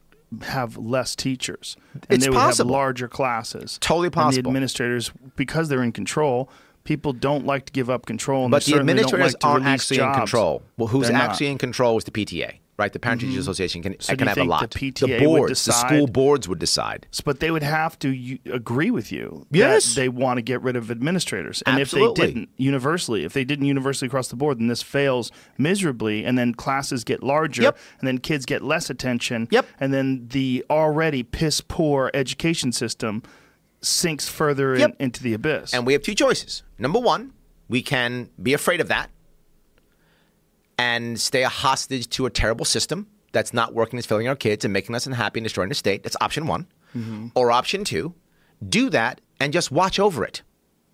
have 0.43 0.77
less 0.77 1.15
teachers 1.15 1.77
and 1.93 2.05
It's 2.09 2.25
they 2.25 2.31
would 2.31 2.37
possible. 2.37 2.71
have 2.71 2.81
larger 2.81 3.09
classes. 3.09 3.79
Totally 3.81 4.07
And 4.07 4.15
possible. 4.15 4.43
the 4.43 4.49
administrators, 4.49 5.13
because 5.37 5.69
they're 5.69 5.83
in 5.85 5.93
control, 5.93 6.49
people 6.85 7.13
don't 7.13 7.47
like 7.47 7.67
to 7.67 7.73
give 7.73 7.89
up 7.91 8.07
control. 8.07 8.45
And 8.47 8.51
But 8.51 8.65
the 8.65 8.77
administrators 8.77 9.35
like 9.35 9.41
to 9.41 9.47
aren't 9.47 9.67
actually 9.67 9.99
jobs. 9.99 10.17
in 10.17 10.21
control. 10.23 10.63
Well, 10.79 10.89
who's 10.89 11.09
They're 11.09 11.13
not. 11.17 11.31
actually 11.31 11.49
in 11.49 11.59
control 11.59 11.97
is 11.99 12.05
the 12.05 12.11
PTA, 12.11 12.55
right? 12.79 12.93
The 12.93 12.99
Parent 12.99 13.20
Teachers 13.20 13.35
mm-hmm. 13.35 13.41
Association 13.43 13.83
can, 13.83 14.01
So 14.01 14.16
can 14.16 14.29
have 14.29 14.39
a 14.39 14.45
lot. 14.45 14.70
the 14.70 14.79
PTA 14.93 15.20
would 15.20 15.24
boards, 15.24 15.64
the 15.64 15.72
school 15.72 16.07
boards 16.07 16.49
would 16.49 16.59
decide. 16.59 17.07
But 17.24 17.41
they 17.41 17.51
would 17.51 17.62
have 17.62 17.99
to 18.01 18.11
u- 18.11 18.39
agree 18.53 18.91
with 18.91 19.11
you 19.11 19.47
Yes. 19.51 19.95
they 19.95 20.09
want 20.09 20.39
to 20.39 20.43
get 20.43 20.61
rid 20.62 20.77
of 20.77 20.91
administrators. 20.91 21.62
And 21.66 21.81
if 21.81 21.91
they 21.91 22.12
didn't 22.12 22.51
universally, 22.57 23.24
if 23.24 23.33
they 23.33 23.45
didn't 23.45 23.66
universally 23.66 24.07
across 24.09 24.29
the 24.29 24.37
board, 24.37 24.59
then 24.59 24.66
this 24.68 24.83
fails 24.83 25.31
miserably. 25.59 26.24
And 26.24 26.37
then 26.37 26.55
classes 26.55 27.05
get 27.05 27.22
larger, 27.22 27.62
Yep. 27.62 27.79
and 28.01 28.09
then 28.09 28.18
kids 28.18 28.45
get 28.47 28.62
less 28.62 28.91
attention. 28.91 29.49
Yep. 29.51 29.66
And 29.81 29.95
then 29.95 30.29
the 30.29 30.64
already 30.68 31.22
piss 31.22 31.61
poor 31.61 32.11
education 32.12 32.72
system 32.72 33.22
sinks 33.81 34.29
further 34.29 34.74
in- 34.74 34.95
into 34.99 35.22
the 35.22 35.33
abyss. 35.35 35.72
And 35.72 35.87
we 35.87 35.93
have 35.93 36.03
two 36.03 36.14
choices. 36.14 36.62
Number 36.79 36.99
one, 36.99 37.33
we 37.68 37.83
can 37.83 38.31
be 38.43 38.53
afraid 38.53 38.81
of 38.81 38.89
that 38.89 39.11
and 40.79 41.18
stay 41.20 41.43
a 41.43 41.49
hostage 41.49 42.09
to 42.11 42.27
a 42.27 42.31
terrible 42.31 42.64
system 42.64 43.07
that's 43.33 43.53
not 43.53 43.74
working, 43.74 43.97
that's 43.97 44.07
failing 44.07 44.29
our 44.29 44.37
kids 44.37 44.64
and 44.64 44.72
making 44.72 44.95
us 44.95 45.07
unhappy 45.07 45.41
and 45.41 45.45
destroying 45.45 45.68
the 45.68 45.74
state. 45.74 46.03
That's 46.03 46.16
option 46.20 46.47
one. 46.47 46.66
Mm-hmm. 46.97 47.29
Or 47.35 47.51
option 47.51 47.85
two, 47.85 48.14
do 48.66 48.89
that 48.91 49.20
and 49.41 49.53
just 49.53 49.70
watch 49.70 49.99
over 49.99 50.24
it, 50.24 50.43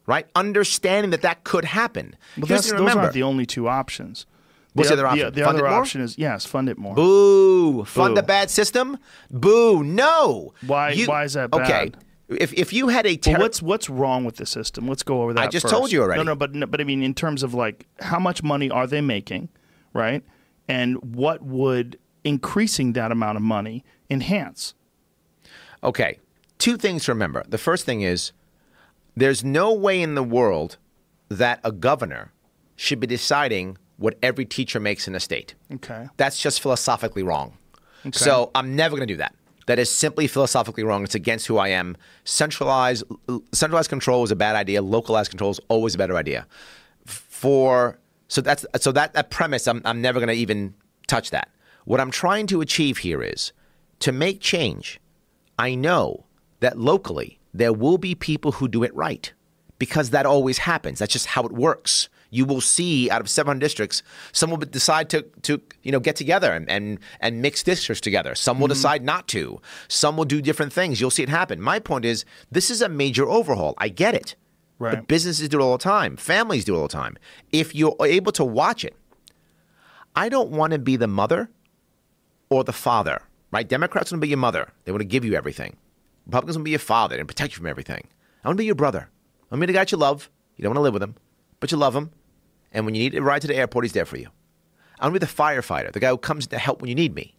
right? 0.07 0.27
Understanding 0.35 1.11
that 1.11 1.23
that 1.23 1.45
could 1.45 1.65
happen. 1.65 2.17
But 2.37 2.49
that's, 2.49 2.71
the 2.71 2.77
those 2.77 2.95
aren't 2.97 3.13
the 3.13 3.23
only 3.23 3.47
two 3.47 3.69
options. 3.69 4.27
What's 4.75 4.89
the 4.89 4.95
oth- 4.95 4.99
other 5.01 5.07
option? 5.09 5.35
The, 5.35 5.43
Fund 5.45 5.57
other 5.59 5.67
it 5.67 5.71
more? 5.71 5.79
option 5.81 6.01
is 6.01 6.17
yes, 6.19 6.47
fund 6.47 6.69
it 6.69 6.79
more. 6.79 6.95
Boo! 6.95 7.85
Fund 7.85 8.15
Boo. 8.15 8.21
a 8.21 8.23
bad 8.23 8.51
system? 8.51 8.99
Boo! 9.31 9.85
No. 9.85 10.55
Why- 10.67 10.97
why 11.05 11.25
is 11.25 11.35
that 11.35 11.51
bad? 11.51 11.61
Okay. 11.61 11.93
If 12.29 12.55
if 12.55 12.73
you 12.73 12.89
had 12.89 13.07
a 13.07 13.19
Well, 13.27 13.41
what's 13.41 13.61
what's 13.61 13.91
wrong 13.91 14.25
with 14.25 14.37
the 14.37 14.47
system? 14.47 14.89
Let's 14.89 15.03
go 15.03 15.23
over 15.23 15.35
that. 15.35 15.43
I 15.43 15.47
just 15.49 15.65
first. 15.65 15.75
told 15.75 15.93
you 15.93 16.01
already. 16.03 16.21
No, 16.21 16.33
no, 16.33 16.35
but 16.35 16.55
no, 16.55 16.67
but 16.67 16.81
I 16.81 16.85
mean, 16.85 17.03
in 17.03 17.13
terms 17.13 17.43
of 17.43 17.53
like 17.53 17.87
how 18.01 18.19
much 18.19 18.43
money 18.43 18.71
are 18.71 18.87
they 18.87 19.03
making, 19.03 19.51
right? 19.93 20.23
And 20.69 20.97
what 21.15 21.43
would 21.43 21.99
increasing 22.25 22.93
that 22.93 23.13
amount 23.13 23.37
of 23.37 23.43
money 23.43 23.85
enhance? 24.09 24.75
Okay. 25.83 26.19
Two 26.59 26.77
things 26.77 27.05
to 27.05 27.13
remember. 27.13 27.45
The 27.49 27.59
first 27.59 27.85
thing 27.85 28.03
is 28.03 28.33
there's 29.17 29.43
no 29.45 29.73
way 29.73 30.01
in 30.01 30.15
the 30.15 30.23
world 30.23 30.79
that 31.29 31.61
a 31.65 31.73
governor 31.73 32.33
should 32.77 33.01
be 33.01 33.07
deciding 33.07 33.79
what 33.97 34.17
every 34.23 34.45
teacher 34.45 34.81
makes 34.81 35.07
in 35.07 35.15
a 35.15 35.21
state. 35.21 35.55
Okay. 35.73 36.09
That's 36.17 36.39
just 36.39 36.61
philosophically 36.61 37.23
wrong. 37.23 37.57
Okay. 38.07 38.19
So 38.19 38.51
I'm 38.55 38.75
never 38.75 38.97
going 38.97 39.07
to 39.07 39.15
do 39.15 39.19
that. 39.19 39.35
That 39.67 39.79
is 39.79 39.91
simply 39.91 40.27
philosophically 40.27 40.83
wrong. 40.83 41.05
It's 41.05 41.15
against 41.15 41.47
who 41.47 41.57
I 41.59 41.69
am. 41.69 41.97
Centralized 42.25 43.05
centralized 43.53 43.89
control 43.89 44.25
is 44.25 44.33
a 44.33 44.37
bad 44.37 44.57
idea. 44.57 44.83
Localized 44.83 45.31
control 45.31 45.53
is 45.53 45.61
always 45.69 45.95
a 45.95 45.99
better 45.99 46.17
idea. 46.17 46.47
For 47.07 47.99
so 48.33 48.41
that's 48.41 48.65
so 48.81 48.93
that 48.93 49.13
that 49.13 49.29
premise 49.29 49.67
I'm 49.69 49.83
I'm 49.85 50.01
never 50.01 50.19
going 50.19 50.29
to 50.29 50.35
even 50.35 50.73
touch 51.07 51.31
that. 51.33 51.51
What 51.85 52.01
I'm 52.01 52.11
trying 52.11 52.47
to 52.47 52.63
achieve 52.63 52.99
here 52.99 53.23
is 53.23 53.53
to 54.01 54.11
make 54.11 54.41
change. 54.41 54.99
I 55.59 55.75
know 55.75 56.25
that 56.61 56.79
locally 56.79 57.41
there 57.53 57.75
will 57.75 57.99
be 57.99 58.15
people 58.15 58.53
who 58.53 58.69
do 58.69 58.85
it 58.85 58.95
right 58.95 59.31
because 59.79 60.11
that 60.11 60.25
always 60.25 60.59
happens. 60.59 61.01
That's 61.01 61.13
just 61.13 61.27
how 61.27 61.45
it 61.45 61.53
works. 61.53 62.09
You 62.31 62.47
will 62.47 62.63
see 62.63 63.11
out 63.11 63.21
of 63.21 63.29
700 63.29 63.61
districts, 63.61 64.03
some 64.33 64.49
will 64.49 64.57
decide 64.57 65.11
to, 65.11 65.23
to 65.43 65.61
you 65.83 65.93
know, 65.93 66.01
get 66.01 66.17
together 66.17 66.53
and, 66.53 66.71
and, 66.71 67.01
and 67.21 67.43
mix 67.43 67.63
districts 67.63 68.01
together. 68.01 68.35
Some 68.35 68.59
will 68.59 68.69
mm-hmm. 68.69 68.73
decide 68.73 69.05
not 69.05 69.29
to. 69.29 69.61
Some 69.89 70.17
will 70.17 70.25
do 70.25 70.41
different 70.41 70.73
things. 70.73 70.99
You'll 70.99 71.11
see 71.11 71.23
it 71.23 71.29
happen. 71.29 71.61
My 71.61 71.79
point 71.79 72.07
is, 72.07 72.25
this 72.51 72.71
is 72.71 72.81
a 72.81 72.89
major 72.89 73.29
overhaul. 73.29 73.75
I 73.77 73.91
get 73.91 74.15
it. 74.15 74.35
Right. 74.83 74.97
But 74.97 75.07
businesses 75.07 75.49
do 75.49 75.61
it 75.61 75.63
all 75.63 75.79
the 75.79 75.85
time. 75.85 76.17
Families 76.17 76.65
do 76.65 76.75
it 76.75 76.79
all 76.79 76.89
the 76.89 76.93
time. 76.93 77.17
If 77.53 77.73
you're 77.73 77.95
able 78.01 78.33
to 78.33 78.45
watch 78.45 78.85
it, 78.85 78.97
I 80.17 80.29
don't 80.29 80.51
want 80.51 80.73
to 80.73 80.81
be 80.81 80.97
the 80.97 81.07
mother 81.07 81.51
or 82.51 82.65
the 82.65 82.73
father, 82.73 83.23
right? 83.53 83.69
Democrats 83.69 84.11
want 84.11 84.21
to 84.21 84.27
be 84.27 84.29
your 84.29 84.39
mother. 84.39 84.73
They 84.85 84.91
want 84.91 85.03
to 85.03 85.07
give 85.07 85.25
you 85.25 85.35
everything. 85.35 85.77
Republicans 86.27 86.57
want 86.57 86.63
to 86.63 86.65
be 86.65 86.71
your 86.73 86.81
father 86.81 87.17
and 87.17 87.29
protect 87.29 87.53
you 87.53 87.59
from 87.59 87.69
everything. 87.69 88.09
I 88.43 88.49
want 88.49 88.57
to 88.57 88.61
be 88.61 88.67
your 88.67 88.75
brother. 88.75 89.09
I 89.09 89.55
want 89.55 89.61
to 89.61 89.67
be 89.69 89.73
the 89.73 89.79
guy 89.79 89.87
you 89.89 89.99
love. 89.99 90.29
You 90.57 90.65
don't 90.65 90.71
want 90.71 90.79
to 90.79 90.83
live 90.83 90.95
with 90.95 91.03
him, 91.05 91.15
but 91.61 91.71
you 91.71 91.79
love 91.79 91.95
him. 91.95 92.11
And 92.73 92.85
when 92.85 92.97
you 92.97 93.05
need 93.05 93.15
a 93.15 93.23
ride 93.23 93.43
to 93.43 93.47
the 93.47 93.55
airport, 93.55 93.85
he's 93.85 93.93
there 93.93 94.05
for 94.05 94.17
you. 94.17 94.31
I 94.99 95.07
want 95.07 95.15
to 95.15 95.21
be 95.21 95.27
the 95.27 95.33
firefighter, 95.33 95.93
the 95.93 96.01
guy 96.01 96.09
who 96.09 96.19
comes 96.19 96.49
to 96.49 96.59
help 96.59 96.83
when 96.83 96.89
you 96.89 96.97
need 96.97 97.15
me. 97.15 97.37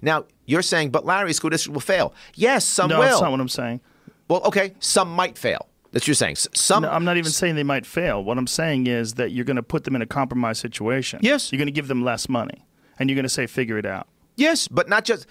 Now, 0.00 0.26
you're 0.46 0.62
saying, 0.62 0.90
but 0.90 1.04
Larry, 1.04 1.32
school 1.32 1.50
district 1.50 1.74
will 1.74 1.80
fail. 1.80 2.14
Yes, 2.36 2.64
some 2.64 2.88
no, 2.88 3.00
will. 3.00 3.02
that's 3.02 3.20
not 3.20 3.32
what 3.32 3.40
I'm 3.40 3.48
saying. 3.48 3.80
well, 4.28 4.42
okay, 4.44 4.74
some 4.78 5.10
might 5.10 5.36
fail. 5.36 5.68
That's 5.94 6.02
what 6.02 6.08
you're 6.08 6.14
saying. 6.14 6.36
Some. 6.36 6.82
No, 6.82 6.90
I'm 6.90 7.04
not 7.04 7.16
even 7.16 7.30
saying 7.30 7.54
they 7.54 7.62
might 7.62 7.86
fail. 7.86 8.22
What 8.22 8.36
I'm 8.36 8.48
saying 8.48 8.88
is 8.88 9.14
that 9.14 9.30
you're 9.30 9.44
going 9.44 9.56
to 9.56 9.62
put 9.62 9.84
them 9.84 9.94
in 9.94 10.02
a 10.02 10.06
compromised 10.06 10.60
situation. 10.60 11.20
Yes. 11.22 11.52
You're 11.52 11.58
going 11.58 11.68
to 11.68 11.72
give 11.72 11.88
them 11.88 12.02
less 12.04 12.28
money, 12.28 12.66
and 12.98 13.08
you're 13.08 13.14
going 13.14 13.22
to 13.22 13.28
say, 13.28 13.46
figure 13.46 13.78
it 13.78 13.86
out. 13.86 14.08
yes, 14.36 14.68
but 14.68 14.88
not 14.88 15.04
just. 15.04 15.26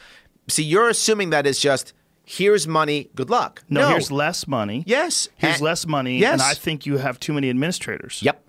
See, 0.48 0.64
you're 0.64 0.90
assuming 0.90 1.30
that 1.30 1.46
it's 1.46 1.60
just 1.60 1.94
here's 2.26 2.68
money, 2.68 3.10
good 3.16 3.30
luck. 3.30 3.64
No, 3.70 3.90
here's 3.90 4.12
less 4.12 4.48
money. 4.48 4.84
Yes. 4.88 5.30
Here's 5.36 5.56
and- 5.56 5.64
less 5.64 5.86
money. 5.86 6.20
Yes. 6.20 6.34
And 6.34 6.42
I 6.42 6.54
think 6.54 6.86
you 6.86 6.98
have 6.98 7.20
too 7.20 7.34
many 7.34 7.50
administrators. 7.50 8.22
Yep. 8.24 8.43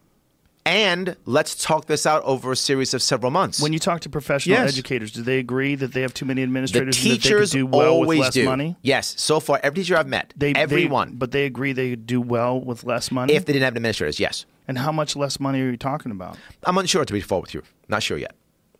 And 0.66 1.16
let's 1.26 1.62
talk 1.62 1.86
this 1.86 2.06
out 2.06 2.22
over 2.22 2.52
a 2.52 2.56
series 2.56 2.94
of 2.94 3.02
several 3.02 3.30
months. 3.30 3.60
When 3.60 3.74
you 3.74 3.78
talk 3.78 4.00
to 4.02 4.08
professional 4.08 4.56
Yes. 4.58 4.70
educators, 4.72 5.12
do 5.12 5.22
they 5.22 5.38
agree 5.38 5.74
that 5.74 5.92
they 5.92 6.00
have 6.00 6.14
too 6.14 6.24
many 6.24 6.42
administrators? 6.42 6.96
the 6.96 7.02
teachers 7.10 7.54
and 7.54 7.64
that 7.64 7.68
they 7.68 7.70
could 7.70 7.70
do 7.72 7.78
well 7.78 7.92
always 7.92 8.08
with 8.08 8.18
less 8.26 8.34
do. 8.34 8.44
money? 8.46 8.76
Yes. 8.80 9.14
So 9.18 9.40
far, 9.40 9.60
every 9.62 9.82
teacher 9.82 9.96
I've 9.96 10.06
met, 10.08 10.32
They, 10.36 10.54
they- 10.54 10.60
everyone, 10.60 11.16
but 11.16 11.32
they 11.32 11.44
agree 11.44 11.72
they 11.74 11.90
could 11.90 12.06
do 12.06 12.20
well 12.20 12.58
with 12.58 12.82
less 12.84 13.10
money. 13.10 13.34
if 13.34 13.44
they 13.44 13.52
didn't 13.52 13.64
have 13.66 13.76
administrators, 13.76 14.18
yes. 14.18 14.46
and 14.66 14.78
how 14.78 14.90
much 14.90 15.14
less 15.16 15.38
money 15.38 15.60
are 15.60 15.70
you 15.70 15.76
talking 15.76 16.10
about? 16.10 16.38
I'm 16.64 16.78
unsure 16.78 17.04
to 17.04 17.12
be 17.12 17.20
full 17.20 17.42
with 17.42 17.52
you. 17.52 17.62
Not 17.88 18.02
sure 18.02 18.16
yet. 18.16 18.34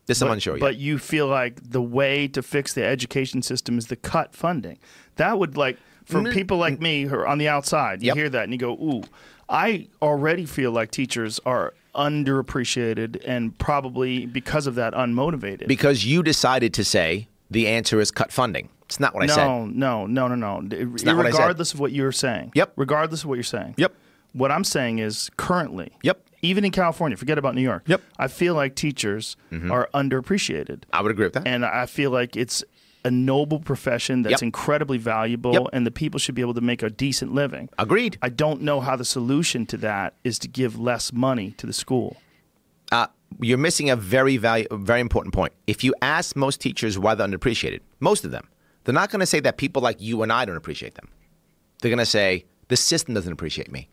This 0.06 0.22
I'm 0.22 0.30
unsure 0.30 0.54
yet. 0.56 0.60
But 0.60 0.76
you 0.76 0.98
feel 0.98 1.26
like 1.26 1.60
the 1.70 1.82
way 1.82 2.28
to 2.28 2.42
fix 2.42 2.72
the 2.72 2.84
education 2.84 3.42
system 3.42 3.76
is 3.76 3.86
to 3.88 3.96
cut 3.96 4.34
funding. 4.34 4.78
That 5.16 5.38
would 5.38 5.58
like 5.58 5.76
for 6.06 6.22
people 6.30 6.56
like 6.58 6.80
me 6.80 7.02
who 7.02 7.14
are 7.14 7.26
on 7.26 7.36
the 7.38 7.48
outside, 7.48 8.02
you 8.02 8.10
Mm-hmm. 8.12 8.16
Yep. 8.18 8.22
hear 8.22 8.28
that 8.30 8.44
and 8.44 8.52
you 8.52 8.58
go, 8.58 8.72
"Ooh, 8.74 9.02
I 9.48 9.88
already 10.02 10.46
feel 10.46 10.72
like 10.72 10.90
teachers 10.90 11.40
are 11.44 11.74
underappreciated 11.94 13.22
and 13.26 13.56
probably 13.58 14.26
because 14.26 14.66
of 14.66 14.74
that 14.76 14.94
unmotivated." 14.94 15.68
because 15.68 16.04
you 16.04 16.22
decided 16.22 16.74
to 16.74 16.84
say 16.84 17.28
the 17.50 17.68
answer 17.68 18.00
is 18.00 18.10
cut 18.10 18.32
funding. 18.32 18.68
It's 18.86 19.00
not 19.00 19.14
what 19.14 19.22
I 19.24 19.26
no, 19.26 19.34
said. 19.34 19.46
no, 19.76 20.06
no, 20.06 20.28
no, 20.28 20.34
no. 20.34 20.56
what 21.14 21.24
Regardless 21.24 21.72
of 21.72 21.80
what 21.80 21.92
you're 21.92 22.12
saying. 22.12 22.52
Yep. 22.54 22.74
Regardless 22.76 23.22
of 23.22 23.28
what 23.28 23.34
you're 23.34 23.42
saying. 23.42 23.74
Yep. 23.78 23.94
What 24.32 24.50
I'm 24.50 24.64
saying 24.64 24.98
is 24.98 25.30
currently. 25.36 25.92
Yep. 26.02 26.20
Even 26.42 26.64
in 26.64 26.70
California, 26.70 27.16
forget 27.16 27.38
about 27.38 27.54
New 27.54 27.62
York. 27.62 27.84
Yep. 27.86 28.02
I 28.18 28.28
feel 28.28 28.54
like 28.54 28.74
teachers 28.74 29.36
mm-hmm. 29.50 29.72
are 29.72 29.88
underappreciated. 29.94 30.82
I 30.92 31.00
would 31.00 31.10
agree 31.10 31.24
with 31.26 31.32
that. 31.34 31.46
and 31.46 31.64
I 31.64 31.86
feel 31.86 32.10
like 32.10 32.36
it's 32.36 32.62
a 33.04 33.10
noble 33.10 33.60
profession 33.60 34.22
that's 34.22 34.32
Yep. 34.40 34.42
incredibly 34.42 34.96
valuable, 34.98 35.52
Yep. 35.52 35.62
and 35.72 35.86
the 35.86 35.90
people 35.90 36.18
should 36.18 36.34
be 36.34 36.40
able 36.42 36.54
to 36.54 36.60
make 36.60 36.82
a 36.82 36.88
decent 36.90 37.34
living. 37.34 37.68
Agreed. 37.78 38.18
I 38.22 38.28
don't 38.30 38.62
know 38.62 38.80
how 38.80 38.96
the 38.96 39.04
solution 39.04 39.66
to 39.66 39.76
that 39.78 40.14
is 40.24 40.38
to 40.40 40.48
give 40.48 40.78
less 40.78 41.12
money 41.12 41.52
to 41.58 41.66
the 41.66 41.72
school. 41.72 42.16
uh, 42.92 43.06
you're 43.40 43.58
missing 43.58 43.90
a 43.90 43.96
very 43.96 44.36
value, 44.36 44.66
very 44.70 45.00
important 45.00 45.34
point. 45.34 45.52
If 45.66 45.82
you 45.82 45.92
ask 46.02 46.36
most 46.36 46.60
teachers 46.60 46.98
why 46.98 47.14
they're 47.16 47.26
underappreciated, 47.26 47.80
most 47.98 48.24
of 48.24 48.30
them, 48.30 48.46
they're 48.84 48.94
not 48.94 49.10
going 49.10 49.20
to 49.20 49.26
say 49.26 49.40
that 49.40 49.56
people 49.56 49.82
like 49.82 50.00
you 50.00 50.22
and 50.22 50.30
I 50.32 50.44
don't 50.44 50.56
appreciate 50.56 50.94
them. 50.94 51.08
They're 51.80 51.88
going 51.90 51.98
to 51.98 52.06
say 52.06 52.44
the 52.68 52.76
system 52.76 53.14
doesn't 53.14 53.32
appreciate 53.32 53.72
me. 53.72 53.88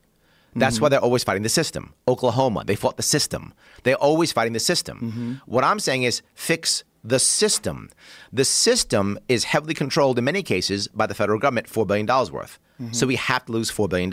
That's 0.56 0.80
why 0.82 0.90
they're 0.90 1.00
always 1.00 1.24
fighting 1.24 1.44
the 1.44 1.50
system. 1.50 1.94
Oklahoma, 2.08 2.64
they 2.66 2.76
fought 2.76 2.98
the 2.98 3.04
system. 3.04 3.54
They're 3.84 3.96
always 3.96 4.32
fighting 4.34 4.54
the 4.54 4.60
system. 4.60 5.40
What 5.48 5.64
I'm 5.64 5.80
saying 5.80 6.04
is 6.04 6.22
fix 6.36 6.84
the 7.04 7.20
system. 7.20 7.90
The 8.32 8.46
system 8.46 9.18
is 9.28 9.46
heavily 9.46 9.74
controlled 9.74 10.18
in 10.20 10.24
many 10.26 10.44
cases 10.44 10.88
by 10.90 11.08
the 11.08 11.14
federal 11.16 11.40
government, 11.40 11.68
$4 11.68 11.86
billion 11.88 12.06
worth. 12.32 12.60
So 12.92 13.06
we 13.06 13.16
have 13.16 13.46
to 13.46 13.52
lose 13.52 13.72
$4 13.72 13.88
billion 13.90 14.12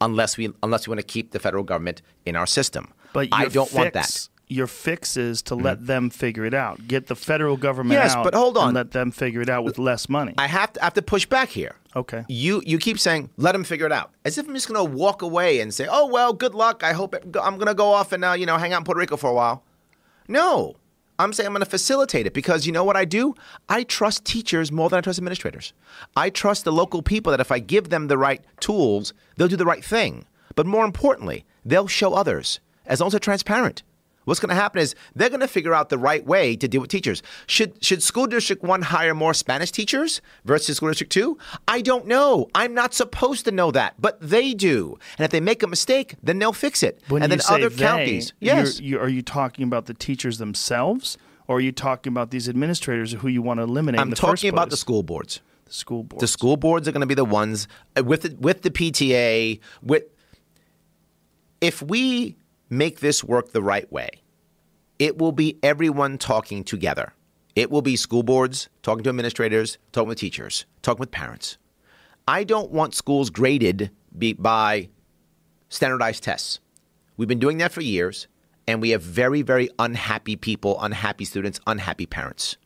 unless 0.00 0.36
we, 0.36 0.52
unless 0.62 0.86
we 0.86 0.90
want 0.92 1.00
to 1.00 1.06
keep 1.06 1.30
the 1.30 1.38
federal 1.38 1.62
government 1.62 2.02
in 2.26 2.34
our 2.36 2.46
system. 2.46 2.92
But 3.12 3.28
I 3.32 3.46
don't 3.46 3.72
want 3.72 3.92
that. 3.94 4.28
Your 4.48 4.66
fix 4.66 5.16
is 5.16 5.40
to 5.42 5.54
let 5.54 5.86
them 5.86 6.10
figure 6.10 6.44
it 6.44 6.52
out. 6.54 6.86
Get 6.86 7.06
the 7.06 7.14
federal 7.16 7.56
government 7.56 7.98
Yes, 7.98 8.14
out 8.14 8.24
but 8.24 8.34
hold 8.34 8.58
on. 8.58 8.68
and 8.68 8.74
let 8.74 8.90
them 8.90 9.10
figure 9.10 9.40
it 9.40 9.48
out 9.48 9.64
with 9.64 9.78
less 9.78 10.08
money. 10.08 10.34
I 10.36 10.46
have 10.48 10.72
to, 10.74 10.82
I 10.82 10.84
have 10.84 10.94
to 10.94 11.02
push 11.02 11.24
back 11.24 11.48
here. 11.48 11.76
Okay. 11.96 12.24
You 12.28 12.60
you 12.66 12.78
keep 12.78 12.98
saying 12.98 13.30
let 13.36 13.52
them 13.52 13.64
figure 13.64 13.86
it 13.86 13.92
out, 13.92 14.10
as 14.24 14.36
if 14.36 14.46
I'm 14.46 14.54
just 14.54 14.68
going 14.68 14.84
to 14.84 14.92
walk 14.92 15.22
away 15.22 15.60
and 15.60 15.72
say, 15.72 15.86
oh 15.90 16.06
well, 16.08 16.32
good 16.34 16.54
luck. 16.54 16.82
I 16.82 16.92
hope 16.92 17.14
it, 17.14 17.22
I'm 17.40 17.54
going 17.54 17.68
to 17.68 17.74
go 17.74 17.90
off 17.92 18.12
and 18.12 18.22
uh, 18.24 18.32
you 18.32 18.44
know 18.44 18.58
hang 18.58 18.72
out 18.74 18.78
in 18.78 18.84
Puerto 18.84 18.98
Rico 18.98 19.16
for 19.16 19.30
a 19.30 19.34
while. 19.34 19.62
No, 20.28 20.74
I'm 21.18 21.32
saying 21.32 21.46
I'm 21.46 21.52
going 21.52 21.64
to 21.64 21.70
facilitate 21.70 22.26
it 22.26 22.34
because 22.34 22.66
you 22.66 22.72
know 22.72 22.84
what 22.84 22.96
I 22.96 23.04
do? 23.04 23.34
I 23.68 23.84
trust 23.84 24.24
teachers 24.24 24.72
more 24.72 24.88
than 24.88 24.98
I 24.98 25.00
trust 25.00 25.18
administrators. 25.18 25.72
I 26.16 26.28
trust 26.28 26.64
the 26.64 26.72
local 26.72 27.02
people 27.02 27.30
that 27.30 27.40
if 27.40 27.52
I 27.52 27.60
give 27.60 27.88
them 27.88 28.08
the 28.08 28.18
right 28.18 28.44
tools, 28.58 29.12
they'll 29.36 29.48
do 29.48 29.56
the 29.56 29.64
right 29.64 29.84
thing. 29.84 30.26
But 30.56 30.66
more 30.66 30.84
importantly, 30.84 31.44
they'll 31.64 31.86
show 31.86 32.14
others 32.14 32.58
as 32.86 33.00
long 33.00 33.08
as 33.08 33.12
they're 33.12 33.20
transparent. 33.20 33.82
What's 34.24 34.40
going 34.40 34.48
to 34.50 34.54
happen 34.54 34.80
is 34.80 34.94
they're 35.14 35.28
going 35.28 35.40
to 35.40 35.48
figure 35.48 35.74
out 35.74 35.88
the 35.88 35.98
right 35.98 36.24
way 36.24 36.56
to 36.56 36.66
deal 36.68 36.80
with 36.80 36.90
teachers. 36.90 37.22
Should 37.46 37.82
should 37.84 38.02
school 38.02 38.26
district 38.26 38.62
1 38.62 38.82
hire 38.82 39.14
more 39.14 39.34
Spanish 39.34 39.70
teachers 39.70 40.20
versus 40.44 40.76
school 40.78 40.88
district 40.88 41.12
2? 41.12 41.36
I 41.68 41.80
don't 41.82 42.06
know. 42.06 42.48
I'm 42.54 42.74
not 42.74 42.94
supposed 42.94 43.44
to 43.44 43.50
know 43.52 43.70
that, 43.72 43.94
but 44.00 44.18
they 44.20 44.54
do. 44.54 44.98
And 45.18 45.24
if 45.24 45.30
they 45.30 45.40
make 45.40 45.62
a 45.62 45.66
mistake, 45.66 46.14
then 46.22 46.38
they'll 46.38 46.52
fix 46.52 46.82
it. 46.82 47.00
When 47.08 47.22
and 47.22 47.30
then 47.30 47.40
other 47.48 47.68
they, 47.68 47.84
counties. 47.84 48.32
you're- 48.40 48.56
Yes. 48.60 48.80
you- 48.80 48.98
are 48.98 49.08
you 49.08 49.22
talking 49.22 49.64
about 49.64 49.86
the 49.86 49.94
teachers 49.94 50.38
themselves, 50.38 51.18
or 51.46 51.56
are 51.58 51.60
you 51.60 51.72
talking 51.72 52.10
about 52.12 52.30
these 52.30 52.48
administrators 52.48 53.12
who 53.12 53.28
you 53.28 53.42
want 53.42 53.58
to 53.58 53.64
eliminate? 53.64 54.00
I'm 54.00 54.12
talking 54.12 54.48
about 54.50 54.70
the 54.70 54.76
school 54.76 55.02
boards. 55.02 55.40
The 55.66 55.72
school 55.72 56.02
board. 56.02 56.20
The 56.20 56.26
school 56.26 56.56
boards 56.56 56.86
are 56.88 56.92
going 56.92 57.00
to 57.00 57.06
be 57.06 57.14
the 57.14 57.24
ones 57.24 57.68
uh, 57.98 58.04
with 58.04 58.22
the, 58.22 58.36
with 58.38 58.62
the 58.62 58.70
PTA 58.70 59.60
with 59.82 60.04
if 61.60 61.80
we 61.82 62.36
make 62.68 63.00
this 63.00 63.22
work 63.22 63.52
the 63.52 63.62
right 63.62 63.90
way, 63.92 64.08
it 64.98 65.18
will 65.18 65.32
be 65.32 65.58
everyone 65.62 66.18
talking 66.18 66.64
together. 66.64 67.12
It 67.54 67.70
will 67.70 67.82
be 67.82 67.96
school 67.96 68.22
boards 68.22 68.68
talking 68.82 69.04
to 69.04 69.10
administrators, 69.10 69.78
talking 69.92 70.08
with 70.08 70.18
teachers, 70.18 70.66
talking 70.82 71.00
with 71.00 71.10
parents. 71.10 71.58
I 72.26 72.44
don't 72.44 72.70
want 72.70 72.94
schools 72.94 73.30
graded 73.30 73.90
by 74.38 74.88
standardized 75.68 76.22
tests. 76.22 76.60
We've 77.16 77.28
been 77.28 77.38
doing 77.38 77.58
that 77.58 77.72
for 77.72 77.80
years, 77.80 78.26
and 78.66 78.80
we 78.80 78.90
have 78.90 79.02
very, 79.02 79.42
very 79.42 79.68
unhappy 79.78 80.36
people, 80.36 80.80
unhappy 80.80 81.24
students, 81.24 81.60
unhappy 81.66 82.06
parents. 82.06 82.56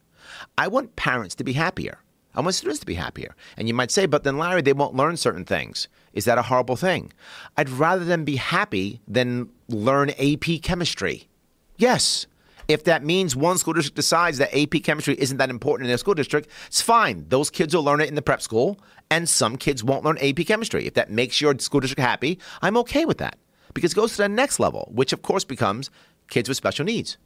I 0.57 0.69
want 0.69 0.97
parents 0.97 1.35
to 1.37 1.45
be 1.45 1.55
happier. 1.55 1.99
I 2.35 2.41
want 2.41 2.55
students 2.55 2.81
to 2.81 2.87
be 2.87 2.95
happier. 2.95 3.35
And 3.57 3.67
you 3.67 3.75
might 3.75 3.91
say, 3.91 4.07
but 4.07 4.23
then, 4.23 4.39
Larry, 4.39 4.63
they 4.63 4.73
won't 4.73 4.95
learn 4.95 5.17
certain 5.17 5.45
things. 5.45 5.89
Is 6.19 6.25
that 6.25 6.37
a 6.37 6.43
horrible 6.43 6.75
thing? 6.75 7.13
I'd 7.57 7.71
rather 7.71 8.05
them 8.05 8.25
be 8.25 8.35
happy 8.35 9.01
than 9.07 9.51
learn 9.69 10.11
AP 10.11 10.63
chemistry. 10.63 11.29
Yes. 11.77 12.27
If 12.67 12.83
that 12.85 13.05
means 13.05 13.37
one 13.37 13.57
school 13.57 13.73
district 13.73 13.95
decides 13.95 14.39
that 14.39 14.53
AP 14.53 14.83
chemistry 14.83 15.15
isn't 15.17 15.37
that 15.37 15.49
important 15.49 15.87
in 15.87 15.91
their 15.91 15.97
school 15.97 16.15
district, 16.15 16.51
it's 16.67 16.83
fine. 16.83 17.25
Those 17.29 17.51
kids 17.51 17.73
will 17.73 17.85
learn 17.85 18.01
it 18.01 18.09
in 18.09 18.17
the 18.17 18.21
prep 18.21 18.43
school, 18.43 18.81
and 19.13 19.29
some 19.29 19.57
kids 19.57 19.85
won't 19.85 20.05
learn 20.05 20.19
AP 20.19 20.45
chemistry. 20.45 20.87
If 20.87 20.95
that 20.95 21.09
makes 21.09 21.41
your 21.41 21.57
school 21.61 21.79
district 21.79 22.01
happy, 22.01 22.41
I'm 22.63 22.77
okay 22.79 23.05
with 23.05 23.19
that 23.19 23.39
because 23.73 23.93
it 23.93 23.95
goes 23.95 24.17
to 24.17 24.23
the 24.23 24.29
next 24.29 24.59
level, 24.59 24.91
which 24.93 25.13
of 25.13 25.23
course 25.23 25.45
becomes 25.45 25.89
kids 26.29 26.49
with 26.49 26.57
special 26.57 26.85
needs. 26.85 27.17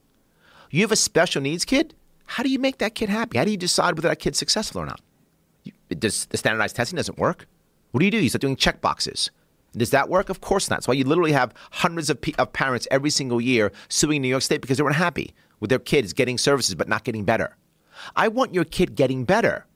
You 0.71 0.83
have 0.83 0.93
a 0.93 0.97
special 0.97 1.41
needs 1.41 1.65
kid. 1.65 1.95
How 2.27 2.43
do 2.43 2.51
you 2.51 2.59
make 2.59 2.77
that 2.77 2.95
kid 2.95 3.09
happy? 3.09 3.39
How 3.39 3.47
do 3.47 3.51
you 3.51 3.57
decide 3.57 3.95
whether 3.97 4.09
that 4.09 4.19
kid's 4.19 4.39
successful 4.39 4.83
or 4.83 4.87
not? 4.87 5.01
Does 5.99 6.27
the 6.27 6.37
standardized 6.37 6.77
testing 6.77 6.99
doesn't 6.99 7.19
work? 7.19 7.47
What 7.93 8.01
do 8.01 8.05
you 8.05 8.11
do? 8.11 8.19
You 8.19 8.29
start 8.29 8.41
doing 8.41 8.57
check 8.57 8.81
boxes. 8.81 9.31
Does 9.75 9.91
that 9.91 10.09
work? 10.09 10.29
Of 10.29 10.41
course 10.41 10.69
not. 10.69 10.77
That's 10.77 10.89
why 10.89 10.95
you 10.95 11.05
literally 11.05 11.33
have 11.33 11.55
hundreds 11.71 12.11
of, 12.11 12.21
pe- 12.21 12.35
of 12.39 12.53
parents 12.53 12.87
every 12.91 13.11
single 13.11 13.41
year 13.41 13.73
suing 13.89 14.21
New 14.21 14.29
York 14.29 14.43
State 14.43 14.61
because 14.61 14.77
they 14.77 14.83
weren't 14.83 14.97
happy 14.97 15.33
with 15.61 15.71
their 15.71 15.79
kids 15.79 16.13
getting 16.13 16.37
services 16.37 16.75
but 16.75 16.89
not 16.89 17.05
getting 17.05 17.25
better. 17.25 17.57
I 18.17 18.29
want 18.29 18.53
your 18.53 18.65
kid 18.65 18.95
getting 18.97 19.25
better. 19.25 19.67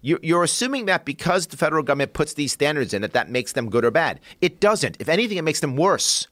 You're, 0.00 0.18
you're 0.22 0.42
assuming 0.42 0.86
that 0.86 1.04
because 1.04 1.46
the 1.46 1.56
federal 1.56 1.82
government 1.82 2.12
puts 2.12 2.34
these 2.34 2.52
standards 2.52 2.92
in, 2.92 3.02
that 3.02 3.12
that 3.12 3.30
makes 3.30 3.52
them 3.52 3.70
good 3.70 3.84
or 3.84 3.90
bad. 3.90 4.20
It 4.40 4.60
doesn't. 4.60 4.96
If 5.00 5.08
anything, 5.08 5.38
it 5.38 5.42
makes 5.42 5.60
them 5.60 5.76
worse. 5.76 6.28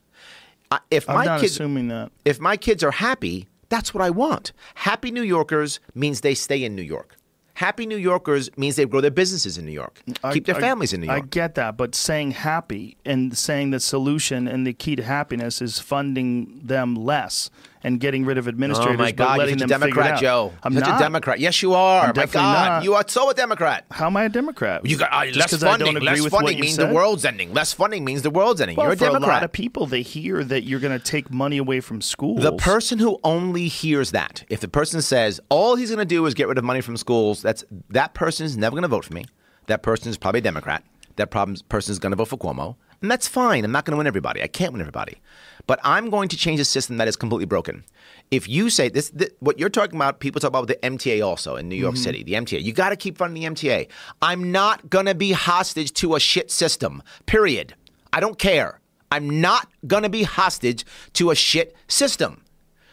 If 0.91 1.09
I'm 1.09 1.27
my 1.27 1.41
kids, 1.41 1.53
assuming 1.53 1.89
that. 1.89 2.11
if 2.25 2.41
my 2.41 2.57
kids 2.57 2.83
are 2.83 2.91
happy, 2.91 3.49
that's 3.69 3.93
what 3.95 4.03
I 4.03 4.11
want. 4.11 4.53
Happy 4.75 5.11
New 5.11 5.23
Yorkers 5.23 5.81
means 5.95 6.21
they 6.21 6.35
stay 6.35 6.65
in 6.65 6.75
New 6.75 6.83
York. 6.83 7.17
Happy 7.55 7.87
New 7.87 7.97
Yorkers 7.99 8.51
means 8.57 8.77
they 8.77 8.87
grow 8.87 9.01
their 9.01 9.11
businesses 9.11 9.59
in 9.59 9.67
New 9.67 9.73
York, 9.73 10.01
I- 10.25 10.33
keep 10.33 10.47
their 10.47 10.57
I- 10.57 10.61
families 10.61 10.93
in 10.93 11.01
New 11.01 11.07
York. 11.07 11.23
I 11.23 11.27
get 11.27 11.55
that, 11.57 11.77
but 11.77 11.95
saying 11.95 12.33
happy 12.33 12.97
and 13.05 13.37
saying 13.37 13.71
the 13.71 13.81
solution 13.81 14.49
and 14.49 14.67
the 14.67 14.73
key 14.73 14.97
to 14.97 15.03
happiness 15.03 15.61
is 15.61 15.79
funding 15.79 16.61
them 16.65 16.95
less 16.95 17.51
and 17.85 17.99
getting 18.01 18.25
rid 18.25 18.39
of 18.39 18.49
administrators. 18.49 18.97
Oh 18.99 19.03
my 19.03 19.13
God, 19.13 19.39
you're 19.41 19.49
such 19.59 19.63
a 19.63 19.67
them 19.67 19.81
figure 19.81 20.01
it 20.01 20.05
Democrat. 20.05 20.21
Joe. 20.21 20.53
I'm 20.63 20.75
such 20.75 20.85
not. 20.87 21.01
a 21.01 21.03
Democrat. 21.03 21.41
Yes, 21.41 21.63
you 21.63 21.75
are. 21.75 22.03
I'm 22.07 22.13
my 22.17 22.27
God, 22.27 22.69
not. 22.69 22.85
you 22.85 22.95
are 22.95 23.05
so 23.07 23.31
a 23.31 23.35
Democrat. 23.35 23.85
How 23.91 24.07
am 24.07 24.17
I 24.17 24.25
a 24.25 24.29
Democrat? 24.29 24.85
You 24.87 24.97
got 24.99 25.13
uh, 25.13 25.31
less 25.35 25.51
'cause 25.51 25.65
I 25.65 25.77
don't 25.77 25.87
funding. 25.95 26.03
Less 26.05 26.27
funding 26.27 26.61
means 26.61 26.75
said? 26.77 26.91
the 26.91 26.95
world's 26.95 27.25
ending. 27.25 27.53
Less 27.53 27.73
funding 27.73 28.05
means 28.05 28.23
the 28.23 28.31
world's 28.31 28.61
ending. 28.61 28.77
Well, 28.77 28.87
You're 28.87 28.95
a 28.95 28.97
for 28.97 29.05
Democrat. 29.07 29.29
a 29.31 29.33
lot 29.35 29.43
of 29.45 29.53
people, 29.53 29.87
they 29.87 30.03
hear 30.03 30.43
that 30.45 30.63
you're 30.65 30.81
going 30.81 30.99
to 30.99 31.05
take 31.05 31.31
money 31.31 31.59
away 31.59 31.81
from 31.81 32.01
schools. 32.01 32.43
The 32.43 32.53
person 32.53 32.99
who 32.99 33.19
only 33.25 33.69
hears 33.69 34.13
that, 34.13 34.45
if 34.49 34.61
the 34.61 34.69
person 34.69 35.03
says 35.03 35.41
all 35.49 35.77
he's 35.77 35.91
going 35.91 35.99
to 35.99 36.05
do 36.05 36.25
is 36.27 36.35
get 36.35 36.49
rid 36.49 36.59
of 36.59 36.65
money 36.65 36.81
from 36.81 36.97
schools, 36.97 37.43
that's 37.43 37.65
that 37.91 38.15
person 38.15 38.47
is 38.47 38.57
never 38.57 38.73
going 38.75 38.83
to 38.83 38.89
vote 38.89 39.05
for 39.05 39.15
me. 39.15 39.25
That 39.67 39.83
person 39.83 40.09
is 40.11 40.17
probably 40.19 40.39
a 40.39 40.43
Democrat. 40.43 40.83
That 41.17 41.31
problem, 41.31 41.57
person 41.69 41.93
is 41.93 41.99
going 41.99 42.13
to 42.13 42.17
vote 42.17 42.29
for 42.29 42.39
Cuomo, 42.39 42.77
And 43.03 43.11
that's 43.11 43.29
fine. 43.29 43.65
I'm 43.65 43.73
not 43.73 43.85
going 43.85 43.93
to 43.93 43.99
win 43.99 44.07
everybody. 44.07 44.43
I 44.43 44.47
can't 44.47 44.73
win 44.73 44.81
everybody. 44.81 45.19
But 45.67 45.81
I'm 45.83 46.11
going 46.11 46.29
to 46.29 46.37
change 46.37 46.61
a 46.61 46.65
system 46.65 46.97
that 46.97 47.09
is 47.09 47.17
completely 47.17 47.47
broken. 47.47 47.85
If 48.31 48.49
you 48.49 48.71
say 48.71 48.89
this, 48.89 49.11
th- 49.11 49.33
what 49.41 49.59
you're 49.59 49.69
talking 49.69 49.97
about, 49.97 50.21
people 50.21 50.41
talk 50.41 50.49
about 50.49 50.67
the 50.67 50.77
MTA 50.77 51.25
also 51.25 51.57
in 51.57 51.69
New 51.69 51.77
York 51.77 51.95
mm-hmm. 51.95 52.03
City, 52.03 52.23
the 52.23 52.33
MTA. 52.33 52.63
You 52.63 52.73
got 52.73 52.91
to 52.91 52.97
keep 52.97 53.19
funding 53.19 53.43
the 53.43 53.49
MTA. 53.51 53.89
I'm 54.21 54.51
not 54.51 54.89
going 54.91 55.07
to 55.07 55.15
be 55.15 55.33
hostage 55.33 55.93
to 55.95 56.15
a 56.15 56.21
shit 56.21 56.51
system, 56.51 57.03
period. 57.27 57.75
I 58.13 58.21
don't 58.21 58.39
care. 58.39 58.81
I'm 59.11 59.41
not 59.41 59.69
going 59.87 60.03
to 60.05 60.09
be 60.09 60.23
hostage 60.23 60.87
to 61.15 61.31
a 61.31 61.35
shit 61.35 61.77
system. 61.89 62.42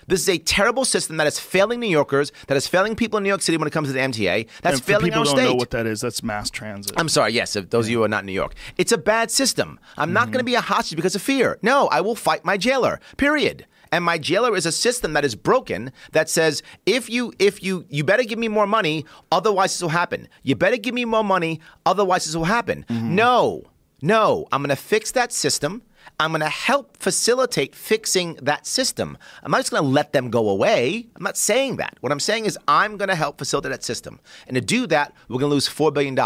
This 0.10 0.22
is 0.22 0.30
a 0.30 0.38
terrible 0.40 0.86
system 0.86 1.18
that 1.18 1.28
is 1.28 1.40
failing 1.40 1.80
New 1.80 1.88
Yorkers, 1.88 2.32
that 2.48 2.58
is 2.58 2.68
failing 2.68 2.96
people 2.96 3.18
in 3.18 3.24
New 3.24 3.30
York 3.30 3.42
City 3.42 3.58
when 3.58 3.68
it 3.68 3.72
comes 3.72 3.90
to 3.90 3.94
the 3.94 4.00
MTA, 4.00 4.48
that's 4.62 4.78
And 4.78 4.84
failing 4.84 5.06
people 5.06 5.20
our 5.20 5.26
don't 5.26 5.36
state. 5.36 5.46
know 5.46 5.56
what 5.56 5.70
that 5.70 5.86
is, 5.86 6.02
that's 6.02 6.24
mass 6.24 6.50
transit. 6.50 6.94
I'm 6.98 7.10
sorry, 7.10 7.34
yes, 7.34 7.56
if 7.56 7.70
those 7.70 7.86
of 7.86 7.92
you 7.92 8.00
who 8.00 8.04
are 8.04 8.10
not 8.10 8.22
in 8.22 8.26
New 8.26 8.34
York. 8.34 8.56
It's 8.78 8.92
a 8.92 8.98
bad 8.98 9.30
system. 9.30 9.80
I'm 9.98 10.12
not 10.12 10.24
mm-hmm. 10.24 10.32
going 10.32 10.40
to 10.40 10.46
be 10.46 10.56
a 10.56 10.62
hostage 10.62 10.96
because 10.96 11.16
of 11.16 11.22
fear. 11.22 11.60
No, 11.62 11.88
I 11.88 12.02
will 12.02 12.16
fight 12.16 12.44
my 12.44 12.58
jailer. 12.58 13.00
Period. 13.18 13.66
And 13.92 14.04
my 14.04 14.18
jailer 14.18 14.56
is 14.56 14.66
a 14.66 14.72
system 14.72 15.14
that 15.14 15.26
is 15.26 15.36
broken 15.36 15.92
that 16.12 16.30
says 16.30 16.62
if 16.86 17.10
you 17.10 17.34
if 17.40 17.64
you 17.64 17.86
you 17.90 18.04
better 18.04 18.24
give 18.24 18.38
me 18.38 18.48
more 18.48 18.68
money, 18.68 19.06
otherwise 19.32 19.74
this 19.74 19.82
will 19.82 19.90
happen. 19.90 20.28
You 20.44 20.56
better 20.56 20.78
give 20.78 20.94
me 20.94 21.06
more 21.06 21.24
money, 21.24 21.60
otherwise 21.86 22.26
this 22.26 22.36
will 22.36 22.46
happen. 22.46 22.86
Mm-hmm. 22.88 23.16
No. 23.16 23.64
No, 24.02 24.48
I'm 24.52 24.62
going 24.62 24.70
to 24.70 24.78
fix 24.78 25.12
that 25.12 25.34
system. 25.34 25.82
I'm 26.20 26.32
going 26.32 26.42
to 26.42 26.50
help 26.50 26.98
facilitate 26.98 27.74
fixing 27.74 28.36
that 28.42 28.68
system. 28.68 29.18
I'm 29.42 29.52
not 29.52 29.60
just 29.60 29.72
going 29.72 29.84
to 29.84 29.90
let 29.90 30.12
them 30.12 30.30
go 30.30 30.50
away. 30.50 31.08
I'm 31.16 31.24
not 31.24 31.38
saying 31.38 31.78
that. 31.78 31.98
What 32.02 32.12
I'm 32.12 32.20
saying 32.20 32.46
is 32.46 32.58
I'm 32.68 32.98
going 32.98 33.08
to 33.08 33.16
help 33.16 33.38
facilitate 33.38 33.72
that 33.72 33.84
system. 33.86 34.20
And 34.46 34.56
to 34.56 34.62
do 34.62 34.86
that, 34.88 35.14
we're 35.30 35.40
going 35.40 35.50
to 35.50 35.54
lose 35.54 35.70
$4 35.70 35.94
billion. 35.94 36.20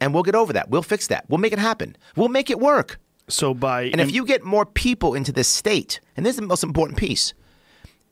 And 0.00 0.12
we'll 0.12 0.24
get 0.24 0.34
over 0.34 0.52
that. 0.52 0.70
We'll 0.70 0.82
fix 0.82 1.06
that. 1.06 1.24
We'll 1.28 1.38
make 1.38 1.52
it 1.52 1.60
happen. 1.60 1.96
We'll 2.16 2.28
make 2.28 2.50
it 2.50 2.58
work. 2.58 2.98
so 3.28 3.54
by 3.54 3.84
And 3.84 4.00
if 4.00 4.10
you 4.10 4.26
get 4.26 4.42
more 4.42 4.66
people 4.66 5.14
into 5.14 5.30
this 5.30 5.46
state, 5.46 6.00
and 6.16 6.26
this 6.26 6.34
is 6.34 6.40
the 6.40 6.46
most 6.46 6.64
important 6.64 6.98
piece, 6.98 7.32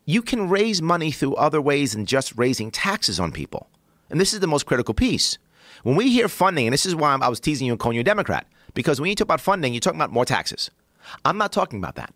you 0.04 0.22
can 0.22 0.48
raise 0.48 0.80
money 0.80 1.10
through 1.10 1.34
other 1.34 1.60
ways 1.60 1.92
than 1.92 2.06
just 2.06 2.36
raising 2.36 2.70
taxes 2.70 3.18
on 3.18 3.32
people. 3.32 3.68
And 4.10 4.20
this 4.20 4.32
is 4.32 4.38
the 4.38 4.46
most 4.46 4.66
critical 4.66 4.94
piece. 4.94 5.38
When 5.82 5.96
we 5.96 6.10
hear 6.10 6.28
funding, 6.28 6.66
and 6.66 6.72
this 6.72 6.86
is 6.86 6.94
why 6.94 7.12
I 7.14 7.28
was 7.28 7.40
teasing 7.40 7.66
you 7.66 7.72
and 7.72 7.80
calling 7.80 7.96
you 7.96 8.02
a 8.02 8.04
Democrat, 8.04 8.46
because 8.74 9.00
when 9.00 9.08
you 9.08 9.16
talk 9.16 9.26
about 9.26 9.40
funding, 9.40 9.72
you're 9.72 9.80
talking 9.80 9.98
about 9.98 10.12
more 10.12 10.24
taxes. 10.24 10.70
I'm 11.24 11.38
not 11.38 11.52
talking 11.52 11.78
about 11.78 11.96
that. 11.96 12.12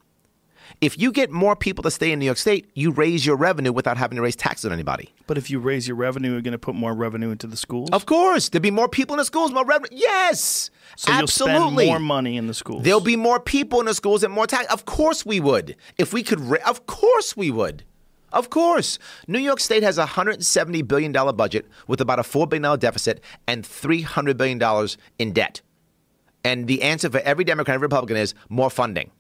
If 0.81 0.99
you 0.99 1.13
get 1.13 1.31
more 1.31 1.55
people 1.55 1.83
to 1.83 1.91
stay 1.91 2.11
in 2.11 2.19
New 2.19 2.25
York 2.25 2.39
State, 2.39 2.71
you 2.75 2.91
raise 2.91 3.25
your 3.25 3.37
revenue 3.37 3.73
without 3.73 3.97
having 3.97 4.17
to 4.17 4.23
raise 4.23 4.35
taxes 4.37 4.67
on 4.67 4.73
anybody. 4.73 5.13
but 5.27 5.39
if 5.39 5.51
you 5.51 5.59
raise 5.59 5.87
your 5.87 5.97
revenue, 5.97 6.33
you're 6.33 6.43
going 6.43 6.53
to 6.53 6.59
put 6.59 6.75
more 6.75 6.95
revenue 6.95 7.31
into 7.31 7.47
the 7.47 7.57
schools. 7.57 7.91
Of 7.93 8.07
course, 8.07 8.49
there'd 8.49 8.63
be 8.63 8.71
more 8.71 8.89
people 8.89 9.15
in 9.15 9.19
the 9.19 9.25
schools, 9.25 9.53
more 9.53 9.65
revenue. 9.65 9.97
Yes, 9.99 10.71
so 10.97 11.13
absolutely. 11.13 11.55
you'll 11.55 11.69
spend 11.77 11.89
more 11.89 11.99
money 11.99 12.37
in 12.37 12.47
the 12.47 12.55
schools. 12.55 12.83
There'll 12.83 13.01
be 13.01 13.17
more 13.17 13.41
people 13.41 13.81
in 13.81 13.87
the 13.87 13.95
schools 13.95 14.23
and 14.23 14.33
more 14.33 14.47
tax. 14.47 14.73
Of 14.73 14.85
course 14.85 15.25
we 15.25 15.39
would. 15.41 15.77
If 15.99 16.13
we 16.13 16.23
could, 16.23 16.41
ra- 16.41 16.59
of 16.67 16.87
course 16.87 17.37
we 17.37 17.51
would. 17.51 17.85
Of 18.33 18.51
course. 18.51 18.99
New 19.29 19.39
York 19.39 19.61
State 19.61 19.85
has 19.85 19.97
a 19.97 20.07
$170 20.07 20.87
billion 20.89 21.13
budget 21.13 21.67
with 21.87 22.01
about 22.01 22.19
a 22.19 22.23
$4 22.23 22.49
billion 22.49 22.79
deficit 22.81 23.21
and 23.47 23.63
$300 23.65 24.37
billion 24.37 24.89
in 25.21 25.33
debt. 25.33 25.61
And 26.45 26.67
the 26.67 26.83
answer 26.83 27.11
for 27.11 27.21
every 27.21 27.45
Democrat 27.45 27.75
and 27.75 27.83
Republican 27.83 28.17
is 28.17 28.35
more 28.49 28.71
funding. 28.71 29.11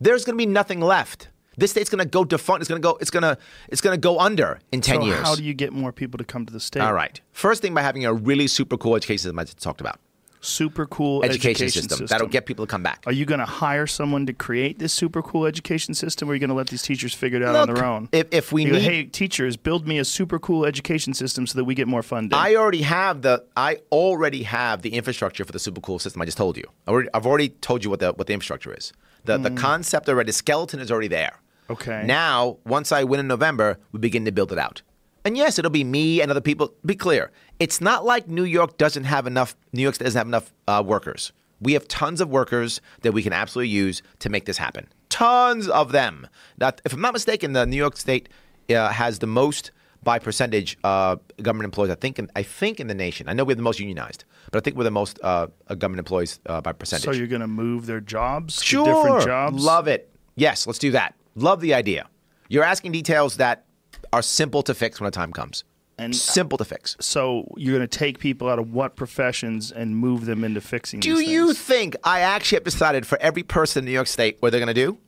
There's 0.00 0.24
going 0.24 0.34
to 0.34 0.38
be 0.38 0.46
nothing 0.46 0.80
left. 0.80 1.28
This 1.56 1.70
state's 1.70 1.88
going 1.88 2.04
to 2.04 2.08
go 2.08 2.24
defunct. 2.24 2.62
It's 2.62 2.68
going 2.68 2.82
to 2.82 2.88
go. 2.88 2.98
It's 3.00 3.10
going 3.10 3.22
to. 3.22 3.38
It's 3.68 3.80
going 3.80 3.94
to 3.94 4.00
go 4.00 4.18
under 4.18 4.58
in 4.72 4.80
ten 4.80 5.00
so 5.00 5.06
years. 5.06 5.20
how 5.20 5.34
do 5.36 5.44
you 5.44 5.54
get 5.54 5.72
more 5.72 5.92
people 5.92 6.18
to 6.18 6.24
come 6.24 6.44
to 6.46 6.52
the 6.52 6.60
state? 6.60 6.80
All 6.80 6.92
right. 6.92 7.20
First 7.32 7.62
thing 7.62 7.74
by 7.74 7.82
having 7.82 8.04
a 8.04 8.12
really 8.12 8.46
super 8.48 8.76
cool 8.76 8.96
education 8.96 9.18
system 9.22 9.38
I 9.38 9.44
just 9.44 9.62
talked 9.62 9.80
about. 9.80 10.00
Super 10.44 10.84
cool 10.84 11.24
Education, 11.24 11.70
system, 11.70 12.06
that'll 12.06 12.28
get 12.28 12.44
people 12.44 12.66
to 12.66 12.70
come 12.70 12.82
back. 12.82 13.02
Are 13.06 13.12
you 13.12 13.24
going 13.24 13.40
to 13.40 13.46
hire 13.46 13.86
someone 13.86 14.26
to 14.26 14.34
create 14.34 14.78
this 14.78 14.92
super 14.92 15.22
cool 15.22 15.46
education 15.46 15.94
system, 15.94 16.28
or 16.28 16.32
are 16.32 16.34
you 16.34 16.40
going 16.40 16.50
to 16.50 16.54
let 16.54 16.68
these 16.68 16.82
teachers 16.82 17.14
figure 17.14 17.40
it 17.40 17.44
out 17.44 17.56
on 17.56 17.74
their 17.74 17.84
own? 17.84 18.08
if- 18.12 18.26
if 18.30 18.52
we 18.52 18.64
You 18.64 18.72
need- 18.72 18.82
hey 18.82 19.04
teachers, 19.04 19.56
build 19.56 19.88
me 19.88 19.98
a 19.98 20.04
super 20.04 20.38
cool 20.38 20.66
education 20.66 21.14
system 21.14 21.46
so 21.46 21.56
that 21.56 21.64
we 21.64 21.74
get 21.74 21.88
more 21.88 22.02
funding. 22.02 22.38
I 22.38 22.56
already 22.56 22.82
have 22.82 23.22
the 23.22 23.44
I 23.56 23.78
already 23.90 24.42
have 24.42 24.82
the 24.82 24.90
infrastructure 24.90 25.44
for 25.44 25.52
the 25.52 25.58
super 25.58 25.80
cool 25.80 25.98
system 25.98 26.20
I 26.20 26.26
just 26.26 26.36
told 26.36 26.56
you. 26.58 26.64
I 26.86 26.90
already, 26.90 27.08
I've 27.14 27.26
already 27.26 27.48
told 27.48 27.82
you 27.82 27.88
what 27.88 28.00
the 28.00 28.12
what 28.12 28.26
the 28.26 28.34
infrastructure 28.34 28.74
is. 28.74 28.92
The 29.24 29.38
the 29.38 29.48
hmm. 29.48 29.56
concept 29.56 30.08
already, 30.08 30.26
the 30.26 30.34
skeleton 30.34 30.80
is 30.80 30.90
already 30.90 31.08
there. 31.08 31.40
Okay. 31.70 32.02
Now, 32.04 32.58
once 32.66 32.92
I 32.92 33.04
win 33.04 33.20
in 33.20 33.28
November, 33.28 33.78
we 33.92 33.98
begin 33.98 34.26
to 34.26 34.32
build 34.32 34.52
it 34.52 34.58
out. 34.58 34.82
And 35.24 35.38
yes, 35.38 35.58
it'll 35.58 35.70
be 35.70 35.84
me 35.84 36.20
and 36.20 36.30
other 36.30 36.42
people. 36.42 36.74
Be 36.84 36.94
clear, 36.94 37.30
it's 37.58 37.80
not 37.80 38.04
like 38.04 38.28
New 38.28 38.44
York 38.44 38.76
doesn't 38.78 39.04
have 39.04 39.26
enough. 39.26 39.56
New 39.72 39.82
York 39.82 39.96
doesn't 39.98 40.18
have 40.18 40.26
enough 40.26 40.52
uh, 40.68 40.82
workers. 40.84 41.32
We 41.60 41.72
have 41.74 41.86
tons 41.88 42.20
of 42.20 42.28
workers 42.28 42.80
that 43.02 43.12
we 43.12 43.22
can 43.22 43.32
absolutely 43.32 43.70
use 43.70 44.02
to 44.18 44.28
make 44.28 44.44
this 44.44 44.58
happen. 44.58 44.86
Tons 45.08 45.68
of 45.68 45.92
them. 45.92 46.26
Now, 46.58 46.72
if 46.84 46.92
I'm 46.92 47.00
not 47.00 47.12
mistaken, 47.12 47.52
the 47.52 47.64
New 47.64 47.76
York 47.76 47.96
State 47.96 48.28
uh, 48.70 48.88
has 48.90 49.20
the 49.20 49.26
most 49.26 49.70
by 50.02 50.18
percentage 50.18 50.76
uh, 50.84 51.16
government 51.40 51.64
employees. 51.64 51.90
I 51.90 51.94
think. 51.94 52.18
In, 52.18 52.30
I 52.36 52.42
think 52.42 52.80
in 52.80 52.88
the 52.88 52.94
nation. 52.94 53.28
I 53.28 53.32
know 53.32 53.44
we 53.44 53.52
have 53.52 53.56
the 53.58 53.62
most 53.64 53.80
unionized, 53.80 54.24
but 54.50 54.58
I 54.58 54.60
think 54.60 54.76
we're 54.76 54.84
the 54.84 54.90
most 54.90 55.18
uh, 55.22 55.46
uh, 55.68 55.74
government 55.74 56.00
employees 56.00 56.40
uh, 56.46 56.60
by 56.60 56.72
percentage. 56.72 57.04
so 57.04 57.12
you're 57.12 57.26
going 57.26 57.40
to 57.40 57.46
move 57.46 57.86
their 57.86 58.00
jobs 58.00 58.62
Sure. 58.62 58.84
to 58.84 58.92
different 58.92 59.24
jobs? 59.24 59.64
Love 59.64 59.88
it. 59.88 60.10
Yes, 60.36 60.66
let's 60.66 60.78
do 60.78 60.90
that. 60.90 61.14
Love 61.36 61.60
the 61.60 61.72
idea. 61.72 62.06
You're 62.48 62.64
asking 62.64 62.92
details 62.92 63.38
that 63.38 63.64
are 64.12 64.20
simple 64.22 64.62
to 64.64 64.74
fix 64.74 65.00
when 65.00 65.06
the 65.06 65.10
time 65.10 65.32
comes. 65.32 65.64
And- 65.98 66.12
uh, 66.12 66.16
simple 66.16 66.58
to 66.58 66.64
fix. 66.64 66.96
So 67.00 67.46
you're 67.56 67.76
going 67.76 67.88
to 67.88 67.98
take 67.98 68.18
people 68.18 68.48
out 68.48 68.58
of 68.58 68.72
what 68.72 68.96
professions 68.96 69.70
and 69.70 69.96
move 69.96 70.26
them 70.26 70.42
into 70.44 70.60
fixing 70.60 71.00
Do 71.00 71.20
you 71.20 71.52
think 71.54 71.94
I 72.04 72.20
actually 72.20 72.56
have 72.56 72.64
decided 72.64 73.06
for 73.06 73.16
every 73.20 73.42
person 73.44 73.80
in 73.80 73.84
New 73.86 73.92
York 73.92 74.08
State 74.08 74.36
what 74.40 74.50
they're 74.50 74.60
going 74.60 74.74
to 74.74 74.86
do? 74.86 74.98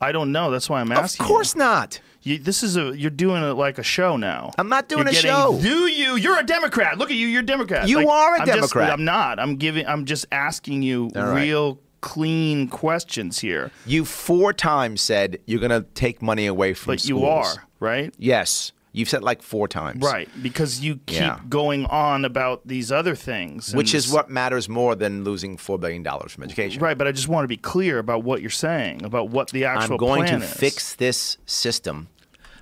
I 0.00 0.12
don't 0.12 0.32
know. 0.32 0.50
That's 0.50 0.70
why 0.70 0.80
I'm 0.80 0.90
asking. 0.92 1.24
Of 1.24 1.28
course 1.28 1.54
not. 1.54 2.00
You, 2.22 2.38
this 2.38 2.62
is 2.62 2.76
a 2.76 2.96
you're 2.96 3.10
doing 3.10 3.42
it 3.42 3.54
like 3.54 3.78
a 3.78 3.82
show 3.82 4.16
now. 4.16 4.52
I'm 4.58 4.68
not 4.68 4.88
doing 4.88 5.00
You're 5.02 5.08
a 5.08 5.12
getting- 5.12 5.30
show. 5.30 5.58
Do 5.60 5.86
you? 5.88 6.16
You're 6.16 6.38
a 6.38 6.42
Democrat. 6.44 6.96
Look 6.98 7.10
at 7.10 7.16
you. 7.16 7.26
You're 7.26 7.42
a 7.42 7.46
Democrat. 7.46 7.88
You 7.88 7.96
Like, 7.96 8.06
are 8.08 8.36
a 8.36 8.40
I'm 8.40 8.46
just- 8.46 8.56
Democrat. 8.56 8.90
I'm 8.92 9.04
not. 9.04 9.38
I'm 9.38 9.56
giving. 9.56 9.86
I'm 9.86 10.04
just 10.04 10.26
asking 10.30 10.82
you 10.82 11.10
right. 11.14 11.34
real 11.42 11.80
clean 12.02 12.68
questions 12.68 13.38
here. 13.40 13.70
You 13.86 14.04
four 14.04 14.52
times 14.52 15.00
said 15.02 15.38
you're 15.46 15.60
going 15.60 15.70
to 15.70 15.82
take 15.94 16.22
money 16.22 16.46
away 16.46 16.72
from 16.74 16.92
But 16.92 17.00
schools. 17.00 17.20
you 17.22 17.26
are 17.26 17.66
right. 17.78 18.14
Yes. 18.18 18.72
You've 18.92 19.08
said 19.08 19.22
like 19.22 19.40
four 19.42 19.68
times. 19.68 20.02
Right, 20.02 20.28
because 20.42 20.80
you 20.80 20.96
keep 21.06 21.20
Yeah. 21.20 21.38
going 21.48 21.86
on 21.86 22.24
about 22.24 22.66
these 22.66 22.90
other 22.90 23.14
things, 23.14 23.72
Which 23.74 23.94
is 23.94 24.10
what 24.10 24.28
matters 24.30 24.68
more 24.68 24.96
than 24.96 25.22
losing 25.22 25.56
$4 25.56 25.78
billion 25.78 26.04
from 26.04 26.42
education. 26.42 26.82
Right, 26.82 26.98
but 26.98 27.06
I 27.06 27.12
just 27.12 27.28
want 27.28 27.44
to 27.44 27.48
be 27.48 27.56
clear 27.56 27.98
about 28.00 28.24
what 28.24 28.40
you're 28.40 28.50
saying 28.50 29.04
about 29.04 29.28
what 29.30 29.50
the 29.50 29.64
actual. 29.64 29.92
I'm 29.94 29.98
going 29.98 30.26
to 30.26 30.36
is. 30.38 30.52
fix 30.52 30.94
this 30.96 31.38
system 31.46 32.08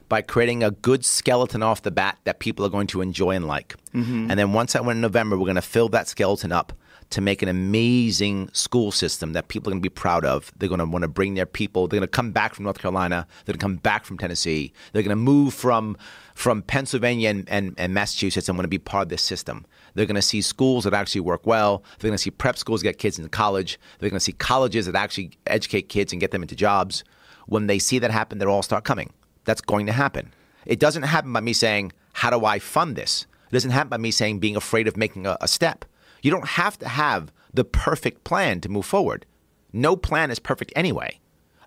by 0.08 0.22
creating 0.22 0.62
a 0.62 0.70
good 0.70 1.04
skeleton 1.04 1.62
off 1.62 1.82
the 1.82 1.90
bat 1.90 2.18
that 2.24 2.38
people 2.40 2.64
are 2.64 2.70
going 2.70 2.86
to 2.88 3.00
enjoy 3.00 3.30
and 3.30 3.46
like. 3.46 3.76
Mm-hmm. 3.94 4.30
And 4.30 4.38
then 4.38 4.52
once 4.52 4.74
I 4.76 4.80
win 4.80 4.98
in 4.98 5.00
November, 5.00 5.36
we're 5.38 5.44
going 5.46 5.56
to 5.56 5.62
fill 5.62 5.88
that 5.90 6.08
skeleton 6.08 6.52
up 6.52 6.72
to 7.10 7.20
make 7.20 7.40
an 7.42 7.48
amazing 7.48 8.50
school 8.52 8.92
system 8.92 9.32
that 9.32 9.48
people 9.48 9.70
are 9.70 9.72
going 9.72 9.82
to 9.82 9.88
be 9.88 9.92
proud 9.92 10.24
of. 10.24 10.52
They're 10.56 10.68
going 10.68 10.80
to 10.80 10.84
want 10.84 11.02
to 11.02 11.08
bring 11.08 11.34
their 11.34 11.46
people. 11.46 11.88
They're 11.88 11.98
going 11.98 12.06
to 12.06 12.10
come 12.10 12.32
back 12.32 12.54
from 12.54 12.64
North 12.64 12.78
Carolina. 12.78 13.26
They're 13.44 13.54
going 13.54 13.58
to 13.58 13.64
come 13.64 13.76
back 13.76 14.04
from 14.04 14.18
Tennessee. 14.18 14.72
They're 14.92 15.02
going 15.02 15.10
to 15.10 15.16
move 15.16 15.54
from 15.54 15.96
from 16.34 16.62
Pennsylvania 16.62 17.30
and, 17.30 17.48
and, 17.48 17.74
and 17.78 17.92
Massachusetts 17.92 18.48
and 18.48 18.56
want 18.56 18.64
to 18.64 18.68
be 18.68 18.78
part 18.78 19.02
of 19.02 19.08
this 19.08 19.22
system. 19.22 19.66
They're 19.94 20.06
going 20.06 20.14
to 20.14 20.22
see 20.22 20.40
schools 20.40 20.84
that 20.84 20.94
actually 20.94 21.22
work 21.22 21.44
well. 21.46 21.82
They're 21.98 22.10
going 22.10 22.16
to 22.16 22.22
see 22.22 22.30
prep 22.30 22.56
schools 22.56 22.80
get 22.80 22.98
kids 22.98 23.18
into 23.18 23.28
college. 23.28 23.80
They're 23.98 24.08
going 24.08 24.20
to 24.20 24.24
see 24.24 24.32
colleges 24.32 24.86
that 24.86 24.94
actually 24.94 25.32
educate 25.48 25.88
kids 25.88 26.12
and 26.12 26.20
get 26.20 26.30
them 26.30 26.42
into 26.42 26.54
jobs. 26.54 27.02
When 27.46 27.66
they 27.66 27.80
see 27.80 27.98
that 27.98 28.12
happen, 28.12 28.38
they'll 28.38 28.50
all 28.50 28.62
start 28.62 28.84
coming. 28.84 29.12
That's 29.46 29.60
going 29.60 29.86
to 29.86 29.92
happen. 29.92 30.32
It 30.64 30.78
doesn't 30.78 31.02
happen 31.02 31.32
by 31.32 31.40
me 31.40 31.54
saying, 31.54 31.92
How 32.12 32.30
do 32.30 32.44
I 32.44 32.60
fund 32.60 32.94
this? 32.94 33.26
It 33.50 33.54
doesn't 33.54 33.72
happen 33.72 33.88
by 33.88 33.96
me 33.96 34.12
saying 34.12 34.38
being 34.38 34.54
afraid 34.54 34.86
of 34.86 34.96
making 34.96 35.26
a, 35.26 35.36
a 35.40 35.48
step. 35.48 35.84
You 36.22 36.30
don't 36.30 36.48
have 36.48 36.78
to 36.78 36.88
have 36.88 37.32
the 37.52 37.64
perfect 37.64 38.24
plan 38.24 38.60
to 38.60 38.68
move 38.68 38.86
forward. 38.86 39.26
No 39.72 39.96
plan 39.96 40.30
is 40.30 40.38
perfect 40.38 40.72
anyway. 40.74 41.18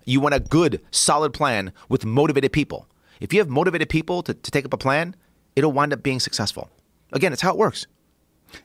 You 0.04 0.20
want 0.20 0.34
a 0.34 0.40
good, 0.40 0.82
solid 0.90 1.32
plan 1.32 1.72
with 1.88 2.04
motivated 2.04 2.52
people. 2.52 2.88
If 3.20 3.32
you 3.32 3.38
have 3.40 3.48
motivated 3.48 3.88
people 3.88 4.22
to, 4.24 4.34
to 4.34 4.50
take 4.50 4.64
up 4.64 4.72
a 4.72 4.76
plan, 4.76 5.14
it'll 5.54 5.72
wind 5.72 5.92
up 5.92 6.02
being 6.02 6.18
successful. 6.18 6.70
Again, 7.12 7.32
it's 7.32 7.42
how 7.42 7.50
it 7.52 7.56
works. 7.58 7.86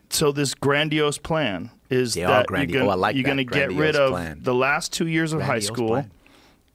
So 0.09 0.31
this 0.31 0.53
grandiose 0.53 1.17
plan 1.17 1.69
is 1.89 2.15
They 2.15 2.21
that 2.21 2.45
you're 2.49 2.81
oh, 2.83 2.85
going 2.85 2.99
like 2.99 3.15
to 3.15 3.43
get 3.43 3.71
rid 3.71 3.95
of 3.95 4.11
plan. 4.11 4.39
the 4.41 4.53
last 4.55 4.91
two 4.91 5.07
years 5.07 5.31
of 5.31 5.41
high 5.41 5.59
school, 5.59 5.89
plan. 5.89 6.11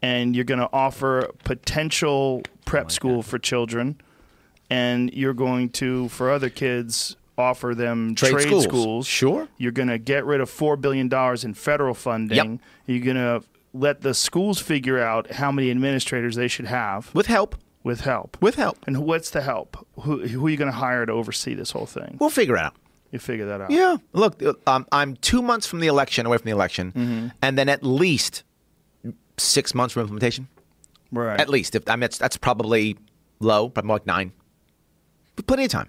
and 0.00 0.34
you're 0.34 0.44
going 0.44 0.60
to 0.60 0.68
offer 0.72 1.28
potential 1.44 2.42
prep 2.64 2.90
school 2.90 3.22
for 3.22 3.38
children, 3.38 4.00
and 4.70 5.12
you're 5.12 5.34
going 5.34 5.70
to 5.70 6.08
for 6.08 6.30
other 6.30 6.48
kids 6.48 7.16
offer 7.42 7.74
them 7.74 8.14
Trade 8.14 8.30
trade, 8.32 8.46
schools. 8.46 8.64
schools. 8.64 9.06
Sure. 9.06 9.48
You're 9.58 9.72
going 9.72 9.88
to 9.88 9.98
get 9.98 10.24
rid 10.24 10.40
of 10.40 10.48
four 10.48 10.76
billion 10.76 11.08
dollars 11.08 11.44
in 11.44 11.54
federal 11.54 11.94
funding. 11.94 12.36
Yep. 12.52 12.60
You're 12.86 13.04
going 13.14 13.16
to 13.16 13.46
let 13.74 14.00
the 14.02 14.14
schools 14.14 14.58
figure 14.60 14.98
out 14.98 15.32
how 15.32 15.50
many 15.52 15.70
administrators 15.70 16.36
they 16.36 16.48
should 16.48 16.66
have 16.66 17.14
With 17.14 17.26
help. 17.26 17.56
with 17.82 18.02
help. 18.02 18.36
With 18.40 18.54
help. 18.56 18.78
And 18.86 18.98
what's 18.98 19.30
the 19.30 19.40
help? 19.42 19.86
Who, 20.00 20.26
who 20.26 20.46
are 20.46 20.50
you 20.50 20.56
going 20.56 20.70
to 20.70 20.76
hire 20.76 21.04
to 21.06 21.12
oversee 21.12 21.54
this 21.54 21.70
whole 21.72 21.86
thing? 21.86 22.16
We'll 22.20 22.30
figure 22.30 22.54
it 22.56 22.60
out. 22.62 22.74
You 23.10 23.18
figure 23.18 23.46
that 23.46 23.60
out. 23.60 23.70
Yeah. 23.70 23.96
Look, 24.14 24.42
um, 24.66 24.86
I'm 24.92 25.16
two 25.16 25.42
months 25.42 25.66
from 25.66 25.80
the 25.80 25.86
election, 25.86 26.24
away 26.26 26.38
from 26.38 26.46
the 26.46 26.50
election, 26.52 26.92
Mm-hmm. 26.92 27.28
and 27.42 27.58
then 27.58 27.68
at 27.68 27.82
least 27.82 28.42
six 29.36 29.74
months 29.74 29.92
from 29.94 30.02
implementation. 30.02 30.48
Right. 31.10 31.38
At 31.40 31.48
least. 31.50 31.74
If 31.74 31.88
I 31.88 31.92
mean, 31.96 32.00
that's, 32.00 32.16
that's 32.18 32.36
probably 32.38 32.96
low, 33.40 33.68
probably 33.68 33.86
more 33.88 33.96
like 33.96 34.06
nine. 34.06 34.32
But 35.36 35.46
plenty 35.46 35.64
of 35.64 35.70
time. 35.70 35.88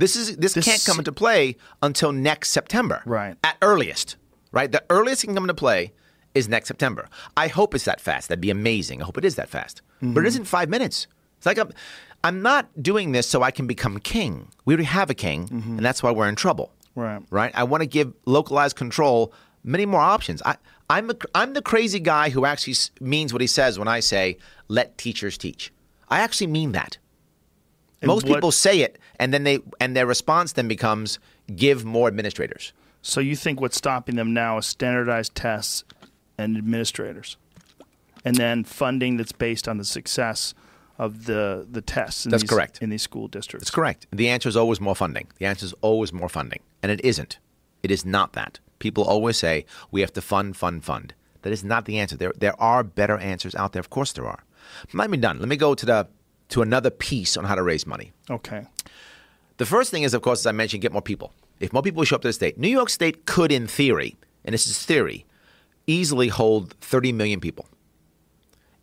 This 0.00 0.16
is 0.16 0.36
this, 0.38 0.54
This- 0.54 0.64
can't 0.64 0.84
come 0.84 0.98
into 0.98 1.12
play 1.12 1.56
until 1.82 2.10
next 2.10 2.50
September. 2.50 3.02
Right. 3.04 3.36
At 3.44 3.56
earliest. 3.60 4.16
Right? 4.50 4.72
The 4.72 4.82
earliest 4.90 5.22
it 5.22 5.28
can 5.28 5.34
come 5.36 5.44
into 5.44 5.54
play 5.54 5.92
is 6.34 6.48
next 6.48 6.68
September. 6.68 7.08
I 7.36 7.48
hope 7.48 7.74
it's 7.74 7.84
that 7.84 8.00
fast. 8.00 8.28
That'd 8.28 8.40
be 8.40 8.50
amazing. 8.50 9.02
I 9.02 9.04
hope 9.04 9.18
it 9.18 9.24
is 9.24 9.36
that 9.36 9.48
fast. 9.48 9.82
Mm-hmm. 9.96 10.14
But 10.14 10.24
it 10.24 10.28
isn't 10.28 10.44
five 10.46 10.68
minutes. 10.68 11.06
It's 11.36 11.46
like 11.46 11.58
I'm, 11.58 11.70
I'm 12.24 12.42
not 12.42 12.68
doing 12.82 13.12
this 13.12 13.26
so 13.26 13.42
I 13.42 13.50
can 13.50 13.66
become 13.66 13.98
king. 14.00 14.48
We 14.64 14.74
already 14.74 14.84
have 14.84 15.10
a 15.10 15.14
king, 15.14 15.48
and 15.50 15.80
that's 15.80 16.02
why 16.02 16.10
we're 16.10 16.28
in 16.28 16.34
trouble. 16.36 16.72
Mm-hmm. 16.96 17.00
Right. 17.00 17.22
Right? 17.30 17.52
I 17.54 17.64
want 17.64 17.82
to 17.82 17.86
give 17.86 18.12
localized 18.26 18.76
control 18.76 19.32
many 19.62 19.86
more 19.86 20.00
options. 20.00 20.42
I, 20.44 20.56
I'm, 20.88 21.10
a, 21.10 21.14
I'm 21.34 21.52
the 21.54 21.62
crazy 21.62 22.00
guy 22.00 22.30
who 22.30 22.44
actually 22.44 22.74
means 23.00 23.32
what 23.32 23.40
he 23.40 23.46
says 23.46 23.78
when 23.78 23.88
I 23.88 24.00
say, 24.00 24.38
let 24.68 24.98
teachers 24.98 25.38
teach. 25.38 25.72
I 26.08 26.20
actually 26.20 26.48
mean 26.48 26.72
that. 26.72 26.98
Most 28.02 28.26
what- 28.26 28.36
people 28.36 28.50
say 28.52 28.80
it, 28.80 28.98
and 29.18 29.32
then 29.32 29.44
they 29.44 29.60
and 29.80 29.94
their 29.96 30.06
response 30.06 30.52
then 30.52 30.68
becomes 30.68 31.18
give 31.54 31.84
more 31.84 32.08
administrators. 32.08 32.72
So 33.02 33.20
you 33.20 33.36
think 33.36 33.60
what's 33.60 33.76
stopping 33.76 34.16
them 34.16 34.32
now 34.34 34.58
is 34.58 34.66
standardized 34.66 35.34
tests 35.34 35.84
and 36.38 36.56
administrators, 36.56 37.36
and 38.24 38.36
then 38.36 38.64
funding 38.64 39.16
that's 39.16 39.32
based 39.32 39.68
on 39.68 39.78
the 39.78 39.84
success 39.84 40.54
of 40.98 41.24
the 41.26 41.66
the 41.70 41.80
tests. 41.82 42.24
In 42.24 42.30
That's 42.30 42.42
these, 42.42 42.50
correct. 42.50 42.82
in 42.82 42.90
these 42.90 43.02
school 43.02 43.28
districts. 43.28 43.64
That's 43.66 43.74
correct. 43.74 44.06
The 44.12 44.28
answer 44.28 44.48
is 44.48 44.56
always 44.56 44.80
more 44.80 44.94
funding. 44.96 45.28
The 45.38 45.46
answer 45.46 45.64
is 45.66 45.74
always 45.80 46.12
more 46.12 46.28
funding, 46.28 46.60
and 46.82 46.92
it 46.92 47.02
isn't. 47.04 47.38
It 47.82 47.90
is 47.90 48.04
not 48.04 48.32
that. 48.34 48.58
People 48.78 49.04
always 49.04 49.36
say 49.38 49.64
we 49.90 50.00
have 50.02 50.12
to 50.14 50.20
fund, 50.22 50.56
fund, 50.56 50.84
fund. 50.84 51.14
That 51.42 51.52
is 51.52 51.64
not 51.64 51.86
the 51.86 51.98
answer. 51.98 52.16
There, 52.16 52.32
there 52.36 52.60
are 52.60 52.82
better 52.84 53.16
answers 53.16 53.54
out 53.54 53.72
there. 53.72 53.80
Of 53.80 53.88
course, 53.88 54.12
there 54.12 54.26
are. 54.26 54.44
Let 54.92 55.08
me 55.10 55.16
done. 55.16 55.38
Let 55.38 55.48
me 55.48 55.56
go 55.56 55.74
to 55.74 55.86
the 55.86 56.06
to 56.50 56.62
another 56.62 56.90
piece 56.90 57.36
on 57.36 57.44
how 57.44 57.54
to 57.54 57.62
raise 57.62 57.86
money. 57.86 58.12
Okay. 58.28 58.66
The 59.56 59.66
first 59.66 59.90
thing 59.90 60.02
is, 60.04 60.14
of 60.14 60.22
course, 60.22 60.40
as 60.40 60.46
I 60.46 60.52
mentioned, 60.52 60.82
get 60.82 60.92
more 60.92 61.02
people. 61.02 61.32
If 61.58 61.72
more 61.72 61.82
people 61.82 62.02
show 62.04 62.16
up 62.16 62.22
to 62.22 62.28
the 62.28 62.32
state, 62.32 62.58
New 62.58 62.68
York 62.68 62.88
State 62.90 63.26
could, 63.26 63.52
in 63.52 63.66
theory, 63.66 64.16
and 64.44 64.54
this 64.54 64.66
is 64.66 64.82
theory, 64.84 65.26
easily 65.86 66.28
hold 66.28 66.74
30 66.80 67.12
million 67.12 67.40
people. 67.40 67.66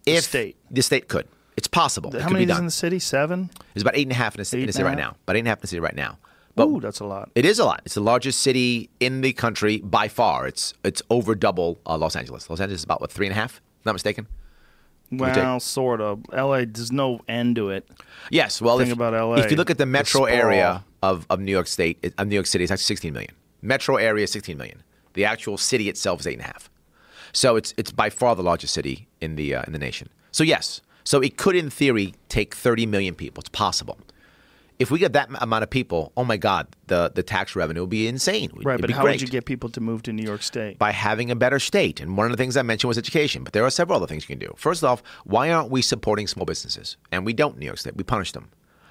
If 0.06 0.24
state. 0.26 0.56
the 0.72 0.82
state 0.82 1.08
could, 1.08 1.28
it's 1.58 1.68
possible. 1.68 2.16
it 2.16 2.22
How 2.22 2.28
could 2.28 2.34
many 2.34 2.46
be 2.46 2.52
is 2.52 2.60
in 2.60 2.66
the 2.66 2.72
city? 2.72 3.00
Seven. 3.00 3.50
There's 3.74 3.82
about 3.82 3.98
eight 3.98 4.04
and 4.04 4.12
a 4.12 4.16
half 4.16 4.36
in 4.36 4.40
the, 4.42 4.46
ci- 4.46 4.60
in 4.62 4.68
the 4.68 4.74
city 4.74 4.84
right 4.86 4.98
now. 4.98 5.16
About 5.24 5.36
eight 5.36 5.40
and 5.40 5.48
a 5.48 5.52
half 5.52 5.58
in 5.58 5.62
the 5.62 5.68
city 5.68 5.80
right 5.80 5.96
now. 5.96 6.18
But 6.56 6.68
Ooh, 6.68 6.80
that's 6.80 7.00
a 7.02 7.06
lot. 7.06 7.30
it 7.36 7.46
is 7.46 7.60
a 7.60 7.66
lot. 7.66 7.82
It's 7.86 7.96
the 7.96 8.02
largest 8.02 8.42
city 8.42 8.90
in 9.00 9.22
the 9.22 9.34
country 9.34 9.78
by 9.80 10.08
far. 10.08 10.48
It's 10.48 10.74
it's 10.84 11.02
over 11.10 11.36
double 11.36 11.78
uh, 11.86 11.98
Los 11.98 12.16
Angeles. 12.16 12.50
Los 12.50 12.60
Angeles 12.60 12.82
is 12.82 12.84
about 12.84 13.00
what 13.02 13.12
three 13.12 13.28
and 13.28 13.32
a 13.34 13.40
half? 13.40 13.62
Not 13.86 13.94
mistaken. 13.94 14.28
Well, 15.12 15.60
sort 15.60 16.02
of. 16.02 16.26
L.A. 16.34 16.66
There's 16.66 16.92
no 16.92 17.22
end 17.28 17.56
to 17.56 17.70
it. 17.70 17.88
Yes. 18.30 18.62
Well, 18.62 18.80
if, 18.80 18.92
about 18.92 19.14
LA, 19.14 19.36
if 19.44 19.52
you 19.52 19.58
look 19.58 19.70
at 19.70 19.78
the 19.78 19.84
the 19.84 19.92
metro 19.92 20.26
sprawl. 20.26 20.28
area 20.28 20.84
of, 21.02 21.26
of 21.30 21.40
New 21.40 21.52
York 21.52 21.68
State, 21.68 21.98
it- 22.02 22.14
of 22.18 22.28
New 22.28 22.36
York 22.36 22.46
City, 22.48 22.64
it's 22.64 22.72
actually 22.72 22.84
16 22.84 23.14
million. 23.14 23.32
Metro 23.62 23.96
area 23.96 24.28
16 24.28 24.58
million. 24.58 24.84
The 25.14 25.26
actual 25.26 25.58
city 25.58 25.90
itself 25.90 26.20
is 26.20 26.28
eight 26.28 26.34
and 26.34 26.42
a 26.42 26.46
half. 26.46 26.70
So 27.34 27.56
it's 27.56 27.74
it's 27.78 27.92
by 27.92 28.10
far 28.10 28.36
the 28.36 28.44
largest 28.44 28.74
city 28.74 29.08
in 29.22 29.36
the 29.36 29.56
uh, 29.56 29.64
in 29.68 29.74
the 29.74 29.80
nation. 29.80 30.10
So 30.32 30.44
yes, 30.44 30.82
so 31.04 31.22
it 31.22 31.38
could 31.38 31.56
in 31.56 31.70
theory 31.70 32.14
take 32.30 32.54
30 32.56 32.86
million 32.86 33.16
people. 33.16 33.42
It's 33.42 33.50
possible. 33.50 33.98
If 34.80 34.92
we 34.92 35.00
get 35.00 35.14
that 35.14 35.30
amount 35.42 35.64
of 35.64 35.72
people, 35.72 36.12
oh 36.16 36.24
my 36.24 36.38
God, 36.38 36.68
the 36.86 37.12
the 37.14 37.24
tax 37.24 37.56
revenue 37.56 37.82
would 37.82 37.90
be 37.90 38.08
insane. 38.08 38.52
Right. 38.64 38.76
It'd 38.76 38.82
but 38.82 38.90
how 38.92 39.02
great. 39.02 39.14
would 39.14 39.22
you 39.22 39.28
get 39.28 39.46
people 39.46 39.70
to 39.72 39.82
move 39.82 40.04
to 40.04 40.14
New 40.14 40.24
York 40.24 40.44
State? 40.44 40.78
by 40.78 40.92
having 40.92 41.32
a 41.32 41.36
better 41.36 41.60
state. 41.60 42.00
And 42.00 42.16
one 42.16 42.26
of 42.28 42.32
the 42.32 42.38
things 42.38 42.56
I 42.56 42.62
mentioned 42.62 42.88
was 42.90 42.98
education, 42.98 43.44
but 43.44 43.54
there 43.54 43.64
are 43.66 43.72
several 43.72 43.98
other 43.98 44.06
things 44.08 44.24
you 44.30 44.36
can 44.36 44.40
do. 44.48 44.54
First 44.56 44.84
off, 44.84 45.02
why 45.24 45.50
aren't 45.52 45.72
we 45.72 45.82
supporting 45.82 46.28
small 46.28 46.46
businesses? 46.46 46.98
And 47.12 47.26
we 47.26 47.34
don't 47.34 47.54
in 47.56 47.60
New 47.60 47.66
York 47.66 47.80
State. 47.80 47.96
We 47.98 48.04
punish 48.04 48.32
them. 48.34 48.50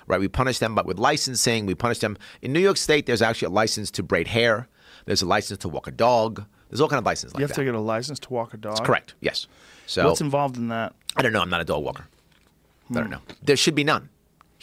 Right? 0.08 0.20
We 0.20 0.28
punish 0.28 0.58
them 0.58 0.74
but 0.74 0.86
with 0.86 0.98
licensing. 0.98 1.66
We 1.66 1.74
punish 1.76 1.98
them. 2.00 2.16
In 2.42 2.52
New 2.52 2.60
York 2.60 2.76
State, 2.76 3.06
there's 3.06 3.22
actually 3.22 3.46
a 3.46 3.50
license 3.50 3.90
to 3.92 4.02
braid 4.02 4.26
hair. 4.28 4.68
There's 5.04 5.22
a 5.22 5.26
license 5.26 5.58
to 5.60 5.68
walk 5.68 5.86
a 5.86 5.92
dog. 5.92 6.44
There's 6.68 6.80
all 6.80 6.88
kind 6.88 6.98
of 6.98 7.06
licenses 7.06 7.34
like 7.34 7.40
you 7.40 7.44
have 7.44 7.50
that. 7.50 7.62
to 7.62 7.64
get 7.64 7.74
a 7.76 7.80
license 7.80 8.18
to 8.20 8.32
walk 8.32 8.54
a 8.54 8.56
dog. 8.56 8.76
That's 8.76 8.86
Correct. 8.86 9.14
Yes. 9.20 9.46
So 9.86 10.04
What's 10.08 10.20
involved 10.20 10.56
in 10.56 10.66
that? 10.68 10.94
I 11.16 11.22
don't 11.22 11.32
know. 11.32 11.40
I'm 11.40 11.50
not 11.50 11.60
a 11.60 11.64
dog 11.64 11.84
walker. 11.84 12.08
I 12.08 12.88
Hmm. 12.88 12.94
don't 12.94 13.10
know. 13.10 13.20
There 13.42 13.56
should 13.56 13.76
be 13.76 13.84
none. 13.84 14.08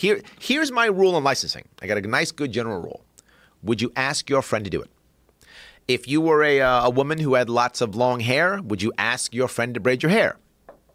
Here, 0.04 0.22
here's 0.38 0.70
my 0.70 0.88
rule 0.88 1.16
on 1.16 1.24
licensing. 1.24 1.64
I 1.82 1.88
got 1.88 1.98
a 1.98 2.02
nice, 2.02 2.34
good 2.34 2.52
general 2.52 2.82
rule. 2.82 3.06
Would 3.62 3.82
you 3.82 3.90
ask 3.96 4.30
your 4.30 4.42
friend 4.42 4.66
to 4.66 4.70
do 4.70 4.82
it? 4.82 4.90
If 5.88 6.10
you 6.10 6.20
were 6.20 6.44
a, 6.44 6.60
uh, 6.60 6.88
a 6.88 6.90
woman 6.90 7.20
who 7.20 7.36
had 7.36 7.50
lots 7.50 7.80
of 7.80 7.96
long 7.96 8.20
hair, 8.20 8.62
would 8.62 8.82
you 8.82 8.92
ask 8.98 9.34
your 9.34 9.48
friend 9.48 9.74
to 9.76 9.80
braid 9.80 10.04
your 10.04 10.10
hair? 10.10 10.36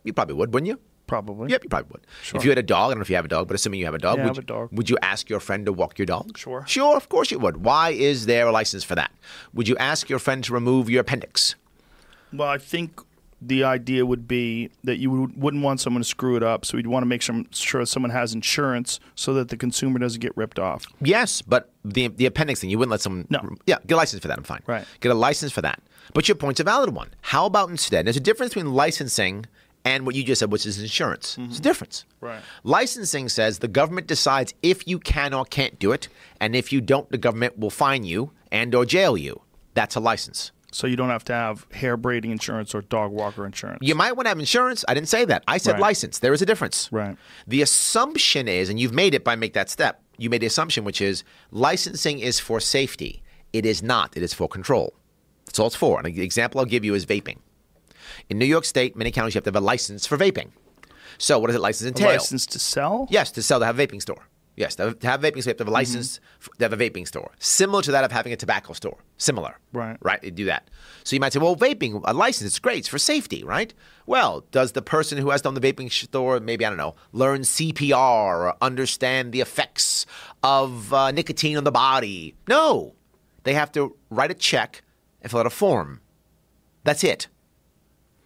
You 0.04 0.12
probably 0.12 0.34
would, 0.34 0.52
wouldn't 0.52 0.68
you? 0.68 0.78
Probably. 1.06 1.50
Yep, 1.50 1.64
you 1.64 1.70
probably 1.70 1.88
would. 1.92 2.06
Sure. 2.22 2.36
If 2.36 2.44
you 2.44 2.50
had 2.50 2.58
a 2.58 2.62
dog, 2.62 2.88
I 2.90 2.92
don't 2.92 2.98
know 2.98 3.02
if 3.02 3.08
you 3.08 3.16
have 3.16 3.24
a 3.24 3.28
dog, 3.28 3.48
but 3.48 3.54
assuming 3.54 3.80
you 3.80 3.86
have 3.86 3.94
a 3.94 3.98
dog, 3.98 4.18
Yeah, 4.18 4.24
would, 4.24 4.36
have 4.36 4.44
a 4.44 4.46
dog. 4.46 4.68
would 4.72 4.90
you 4.90 4.98
ask 5.00 5.30
your 5.30 5.40
friend 5.40 5.64
to 5.64 5.72
walk 5.72 5.98
your 5.98 6.04
dog? 6.04 6.36
Sure. 6.36 6.64
Sure, 6.66 6.94
of 6.94 7.08
course 7.08 7.30
you 7.30 7.38
would. 7.38 7.64
Why 7.64 7.92
is 7.92 8.26
there 8.26 8.46
a 8.46 8.52
license 8.52 8.84
for 8.84 8.94
that? 8.94 9.10
Would 9.54 9.68
you 9.68 9.76
ask 9.78 10.10
your 10.10 10.18
friend 10.18 10.44
to 10.44 10.52
remove 10.52 10.90
your 10.90 11.00
appendix? 11.00 11.54
Well, 12.30 12.48
I 12.48 12.58
think 12.58 13.00
the 13.40 13.64
idea 13.64 14.04
would 14.04 14.26
be 14.26 14.70
that 14.84 14.96
you 14.96 15.10
would, 15.10 15.40
wouldn't 15.40 15.62
want 15.62 15.80
someone 15.80 16.02
to 16.02 16.08
screw 16.08 16.36
it 16.36 16.42
up, 16.42 16.64
so 16.64 16.76
you'd 16.76 16.86
want 16.86 17.02
to 17.02 17.06
make 17.06 17.22
sure 17.22 17.86
someone 17.86 18.10
has 18.10 18.34
insurance 18.34 18.98
so 19.14 19.34
that 19.34 19.48
the 19.48 19.56
consumer 19.56 19.98
doesn't 19.98 20.20
get 20.20 20.36
ripped 20.36 20.58
off. 20.58 20.86
Yes, 21.00 21.42
but 21.42 21.70
the 21.84 22.08
the 22.08 22.26
appendix 22.26 22.60
thing, 22.60 22.70
you 22.70 22.78
wouldn't 22.78 22.90
let 22.90 23.00
someone. 23.00 23.26
No. 23.30 23.56
Yeah, 23.66 23.76
get 23.86 23.94
a 23.94 23.96
license 23.96 24.22
for 24.22 24.28
that. 24.28 24.38
I'm 24.38 24.44
fine. 24.44 24.62
Right. 24.66 24.84
Get 25.00 25.10
a 25.10 25.14
license 25.14 25.52
for 25.52 25.62
that. 25.62 25.80
But 26.14 26.28
your 26.28 26.34
point's 26.34 26.60
a 26.60 26.64
valid 26.64 26.94
one. 26.94 27.10
How 27.20 27.46
about 27.46 27.70
instead? 27.70 28.06
There's 28.06 28.16
a 28.16 28.20
difference 28.20 28.54
between 28.54 28.72
licensing 28.72 29.46
and 29.84 30.04
what 30.04 30.14
you 30.14 30.24
just 30.24 30.40
said, 30.40 30.50
which 30.50 30.66
is 30.66 30.80
insurance. 30.80 31.38
It's 31.38 31.38
mm-hmm. 31.38 31.52
a 31.52 31.60
difference. 31.60 32.04
Right. 32.20 32.40
Licensing 32.64 33.28
says 33.28 33.60
the 33.60 33.68
government 33.68 34.06
decides 34.06 34.52
if 34.62 34.86
you 34.88 34.98
can 34.98 35.32
or 35.32 35.44
can't 35.44 35.78
do 35.78 35.92
it, 35.92 36.08
and 36.40 36.56
if 36.56 36.72
you 36.72 36.80
don't, 36.80 37.08
the 37.10 37.18
government 37.18 37.58
will 37.58 37.70
fine 37.70 38.04
you 38.04 38.32
and 38.50 38.74
or 38.74 38.84
jail 38.84 39.16
you. 39.16 39.42
That's 39.74 39.94
a 39.94 40.00
license. 40.00 40.50
So 40.70 40.86
you 40.86 40.96
don't 40.96 41.08
have 41.08 41.24
to 41.24 41.32
have 41.32 41.66
hair 41.72 41.96
braiding 41.96 42.30
insurance 42.30 42.74
or 42.74 42.82
dog 42.82 43.10
walker 43.10 43.46
insurance. 43.46 43.78
You 43.80 43.94
might 43.94 44.12
want 44.12 44.26
to 44.26 44.28
have 44.28 44.38
insurance. 44.38 44.84
I 44.86 44.92
didn't 44.94 45.08
say 45.08 45.24
that. 45.24 45.42
I 45.48 45.56
said 45.58 45.72
Right. 45.72 45.80
license. 45.80 46.18
There 46.18 46.32
is 46.34 46.42
a 46.42 46.46
difference. 46.46 46.88
Right. 46.92 47.16
The 47.46 47.62
assumption 47.62 48.48
is, 48.48 48.68
and 48.68 48.78
you've 48.78 48.92
made 48.92 49.14
it 49.14 49.24
by 49.24 49.34
make 49.34 49.54
that 49.54 49.70
step. 49.70 50.02
You 50.18 50.28
made 50.28 50.42
the 50.42 50.46
assumption, 50.46 50.84
which 50.84 51.00
is 51.00 51.24
licensing 51.50 52.18
is 52.18 52.38
for 52.38 52.60
safety. 52.60 53.22
It 53.52 53.64
is 53.64 53.82
not. 53.82 54.14
It 54.16 54.22
is 54.22 54.34
for 54.34 54.46
control. 54.48 54.92
That's 55.46 55.58
all 55.58 55.68
it's 55.68 55.76
for. 55.76 55.98
And 55.98 56.06
an 56.06 56.20
example 56.20 56.60
I'll 56.60 56.66
give 56.66 56.84
you 56.84 56.92
is 56.94 57.06
vaping. 57.06 57.38
In 58.28 58.38
New 58.38 58.44
York 58.44 58.64
State, 58.66 58.94
many 58.94 59.10
counties 59.10 59.34
you 59.34 59.38
have 59.38 59.44
to 59.44 59.48
have 59.48 59.56
a 59.56 59.60
license 59.64 60.06
for 60.06 60.18
vaping. 60.18 60.50
So 61.16 61.38
what 61.38 61.46
does 61.46 61.56
a 61.56 61.60
license 61.60 61.86
A 61.86 61.88
entail? 61.88 62.08
license 62.12 62.44
to 62.46 62.58
sell? 62.58 63.06
Yes, 63.10 63.30
to 63.32 63.42
sell 63.42 63.58
to 63.60 63.64
have 63.66 63.78
a 63.78 63.86
vaping 63.86 64.02
store. 64.02 64.26
Yes, 64.58 64.74
to 64.76 64.86
have, 64.86 65.02
have 65.02 65.20
vaping 65.20 65.40
store, 65.42 65.50
you 65.50 65.50
have 65.50 65.56
to 65.58 65.64
have 65.64 65.68
a 65.68 65.70
license 65.70 66.20
f- 66.40 66.48
to 66.58 66.64
have 66.64 66.72
a 66.72 66.76
vaping 66.76 67.06
store. 67.06 67.30
Similar 67.38 67.82
to 67.82 67.92
that 67.92 68.04
of 68.04 68.10
having 68.12 68.32
a 68.32 68.36
tobacco 68.36 68.72
store. 68.72 68.98
Similar. 69.16 69.56
Right. 69.72 69.96
Right, 70.00 70.20
they 70.20 70.30
do 70.30 70.46
that. 70.46 70.68
So 71.04 71.14
you 71.14 71.20
might 71.20 71.32
say, 71.32 71.38
well, 71.38 71.54
vaping, 71.54 72.00
a 72.04 72.12
license, 72.12 72.48
it's 72.48 72.58
great, 72.58 72.78
it's 72.78 72.88
for 72.88 72.98
safety, 72.98 73.44
right? 73.44 73.72
Well, 74.06 74.44
does 74.50 74.72
the 74.72 74.82
person 74.82 75.16
who 75.18 75.30
has 75.30 75.42
done 75.42 75.54
the 75.54 75.60
vaping 75.60 75.92
store, 75.92 76.40
maybe, 76.40 76.64
I 76.66 76.70
don't 76.70 76.78
know, 76.78 76.96
learn 77.12 77.42
CPR 77.42 77.94
or 77.94 78.56
understand 78.60 79.32
the 79.32 79.40
effects 79.40 80.06
of 80.42 80.92
uh, 80.92 81.12
nicotine 81.12 81.56
on 81.56 81.64
the 81.64 81.72
body? 81.72 82.34
No. 82.48 82.94
They 83.44 83.54
have 83.54 83.70
to 83.72 83.96
write 84.10 84.30
a 84.30 84.34
check 84.34 84.82
and 85.22 85.30
fill 85.30 85.40
out 85.40 85.46
a 85.46 85.50
form. 85.50 86.00
That's 86.84 87.04
it. 87.04 87.28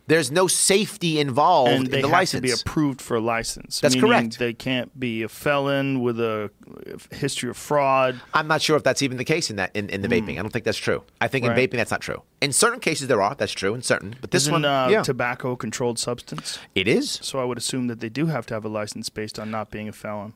There's 0.08 0.30
no 0.32 0.48
safety 0.48 1.20
involved 1.20 1.70
and 1.70 1.84
in 1.86 1.90
the 1.90 2.08
have 2.08 2.10
license. 2.10 2.38
to 2.38 2.42
be 2.42 2.50
approved 2.50 3.00
for 3.00 3.16
a 3.16 3.20
license. 3.20 3.80
That's 3.80 3.94
correct. 3.94 4.38
They 4.38 4.52
can't 4.52 4.98
be 4.98 5.22
a 5.22 5.28
felon 5.28 6.00
with 6.02 6.18
a 6.18 6.50
history 7.12 7.48
of 7.50 7.56
fraud. 7.56 8.20
I'm 8.34 8.48
not 8.48 8.60
sure 8.62 8.76
if 8.76 8.82
that's 8.82 9.00
even 9.02 9.16
the 9.16 9.24
case 9.24 9.48
in 9.50 9.56
that 9.56 9.70
in, 9.74 9.88
in 9.90 10.02
the 10.02 10.08
vaping. 10.08 10.38
I 10.38 10.42
don't 10.42 10.52
think 10.52 10.64
that's 10.64 10.78
true. 10.78 11.04
I 11.20 11.28
think 11.28 11.44
in 11.44 11.52
Hmm. 11.52 11.58
Vaping 11.58 11.76
that's 11.76 11.90
not 11.90 12.00
true. 12.00 12.22
In 12.40 12.52
certain 12.52 12.80
cases 12.80 13.06
there 13.08 13.22
are. 13.22 13.34
That's 13.36 13.52
true 13.52 13.74
in 13.74 13.82
certain. 13.82 14.16
But 14.20 14.32
this 14.32 14.42
Isn't 14.44 14.52
one, 14.52 14.64
uh, 14.64 14.88
yeah, 14.90 15.02
tobacco 15.02 15.54
controlled 15.56 15.98
substance? 15.98 16.58
it 16.74 16.88
is 16.88 17.18
So 17.22 17.38
I 17.38 17.44
would 17.44 17.58
assume 17.58 17.86
that 17.86 18.00
they 18.00 18.08
do 18.08 18.26
have 18.26 18.44
to 18.46 18.54
have 18.54 18.64
a 18.64 18.68
license 18.68 19.08
based 19.08 19.38
on 19.38 19.50
not 19.50 19.70
being 19.70 19.88
a 19.88 19.92
felon. 19.92 20.34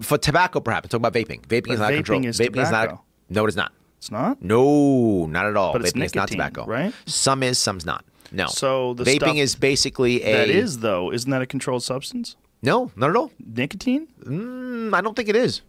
for 0.00 0.16
tobacco. 0.16 0.60
Perhaps 0.60 0.88
talk 0.90 0.98
about 0.98 1.12
vaping. 1.12 1.42
Vaping 1.46 1.72
is 1.72 1.80
not 1.80 1.90
vaping 1.90 1.96
controlled. 1.96 2.24
is 2.26 2.38
vaping 2.38 2.62
is 2.62 2.70
not. 2.70 2.82
tobacco. 2.84 3.02
No, 3.28 3.44
it 3.44 3.48
is 3.48 3.56
not. 3.56 3.72
It's 3.98 4.10
not. 4.10 4.40
No, 4.42 5.26
not 5.26 5.46
at 5.46 5.56
all. 5.56 5.72
But 5.72 5.82
it's 5.82 5.92
vaping 5.92 6.04
is 6.04 6.14
not 6.14 6.30
nicotine, 6.30 6.38
tobacco. 6.52 6.66
right? 6.66 6.94
Some 7.06 7.42
is, 7.42 7.58
some's 7.58 7.84
not. 7.86 8.04
No. 8.32 8.46
So 8.46 8.94
the 8.94 9.04
vaping 9.04 9.36
is 9.38 9.54
basically 9.54 10.22
a 10.22 10.32
That 10.32 10.48
is 10.50 10.78
though. 10.80 11.12
Isn't 11.12 11.30
that 11.30 11.42
a 11.42 11.46
controlled 11.46 11.82
substance? 11.82 12.36
no, 12.62 12.90
not 12.96 13.10
at 13.10 13.16
all. 13.16 13.30
Nicotine? 13.44 14.06
Mm, 14.24 14.94
I 14.94 15.00
don't 15.00 15.14
think 15.16 15.28
it 15.28 15.36
is. 15.36 15.60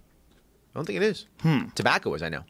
I 0.74 0.80
don't 0.80 0.86
think 0.86 0.98
it 0.98 1.04
is. 1.04 1.26
Hmm. 1.42 1.66
Tobacco 1.76 2.14
is. 2.14 2.22
I 2.24 2.30
know. 2.30 2.44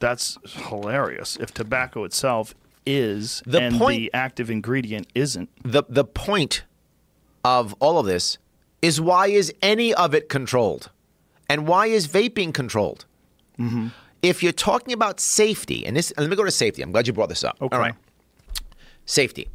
That's 0.00 0.38
hilarious. 0.68 1.36
If 1.40 1.52
tobacco 1.52 2.04
itself 2.04 2.54
is 2.86 3.42
The 3.46 3.60
and 3.60 3.76
point- 3.78 3.98
the 3.98 4.10
active 4.14 4.48
ingredient 4.50 5.08
isn't. 5.14 5.48
the 5.62 5.82
the 5.88 6.04
point 6.04 6.62
of 7.44 7.74
all 7.80 7.98
of 7.98 8.06
this 8.06 8.38
is 8.80 9.00
why 9.00 9.26
is 9.26 9.52
any 9.60 9.92
of 9.94 10.14
it 10.14 10.28
controlled 10.28 10.90
and 11.50 11.66
why 11.66 11.86
is 11.86 12.06
vaping 12.08 12.54
controlled 12.54 13.04
If 14.22 14.42
you're 14.42 14.52
talking 14.52 14.92
about 14.94 15.18
safety, 15.20 15.84
and 15.86 15.96
this, 15.96 16.10
and 16.12 16.20
let 16.24 16.30
me 16.30 16.36
go 16.36 16.44
to 16.44 16.50
safety. 16.50 16.82
I'm 16.82 16.90
glad 16.92 17.06
you 17.06 17.12
brought 17.12 17.28
this 17.28 17.42
up. 17.44 17.56
Okay. 17.60 17.74
All 17.76 17.80
right. 17.82 17.94
Safety. 19.08 19.48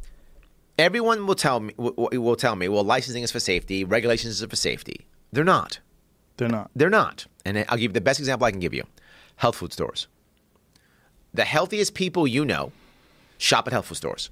Everyone 0.80 1.28
will 1.28 1.36
tell 1.36 1.60
me 1.60 1.72
will, 1.76 2.34
tell 2.34 2.56
me, 2.56 2.66
well, 2.66 2.82
licensing 2.82 3.22
is 3.22 3.30
for 3.30 3.38
safety, 3.38 3.84
regulations 3.84 4.42
are 4.42 4.48
for 4.48 4.56
safety. 4.56 5.06
They're 5.32 5.44
not. 5.44 5.78
They're 6.36 6.48
not. 6.48 6.72
They're 6.74 6.90
not. 6.90 7.26
And 7.44 7.64
I'll 7.68 7.76
give 7.76 7.90
you 7.90 7.92
the 7.92 8.00
best 8.00 8.18
example 8.18 8.46
I 8.46 8.50
can 8.50 8.58
give 8.58 8.74
you: 8.74 8.82
health 9.36 9.54
food 9.54 9.72
stores. 9.72 10.08
The 11.32 11.44
healthiest 11.44 11.94
people 11.94 12.26
you 12.26 12.44
know 12.44 12.72
shop 13.38 13.68
at 13.68 13.72
health 13.72 13.86
food 13.86 13.98
stores. 13.98 14.28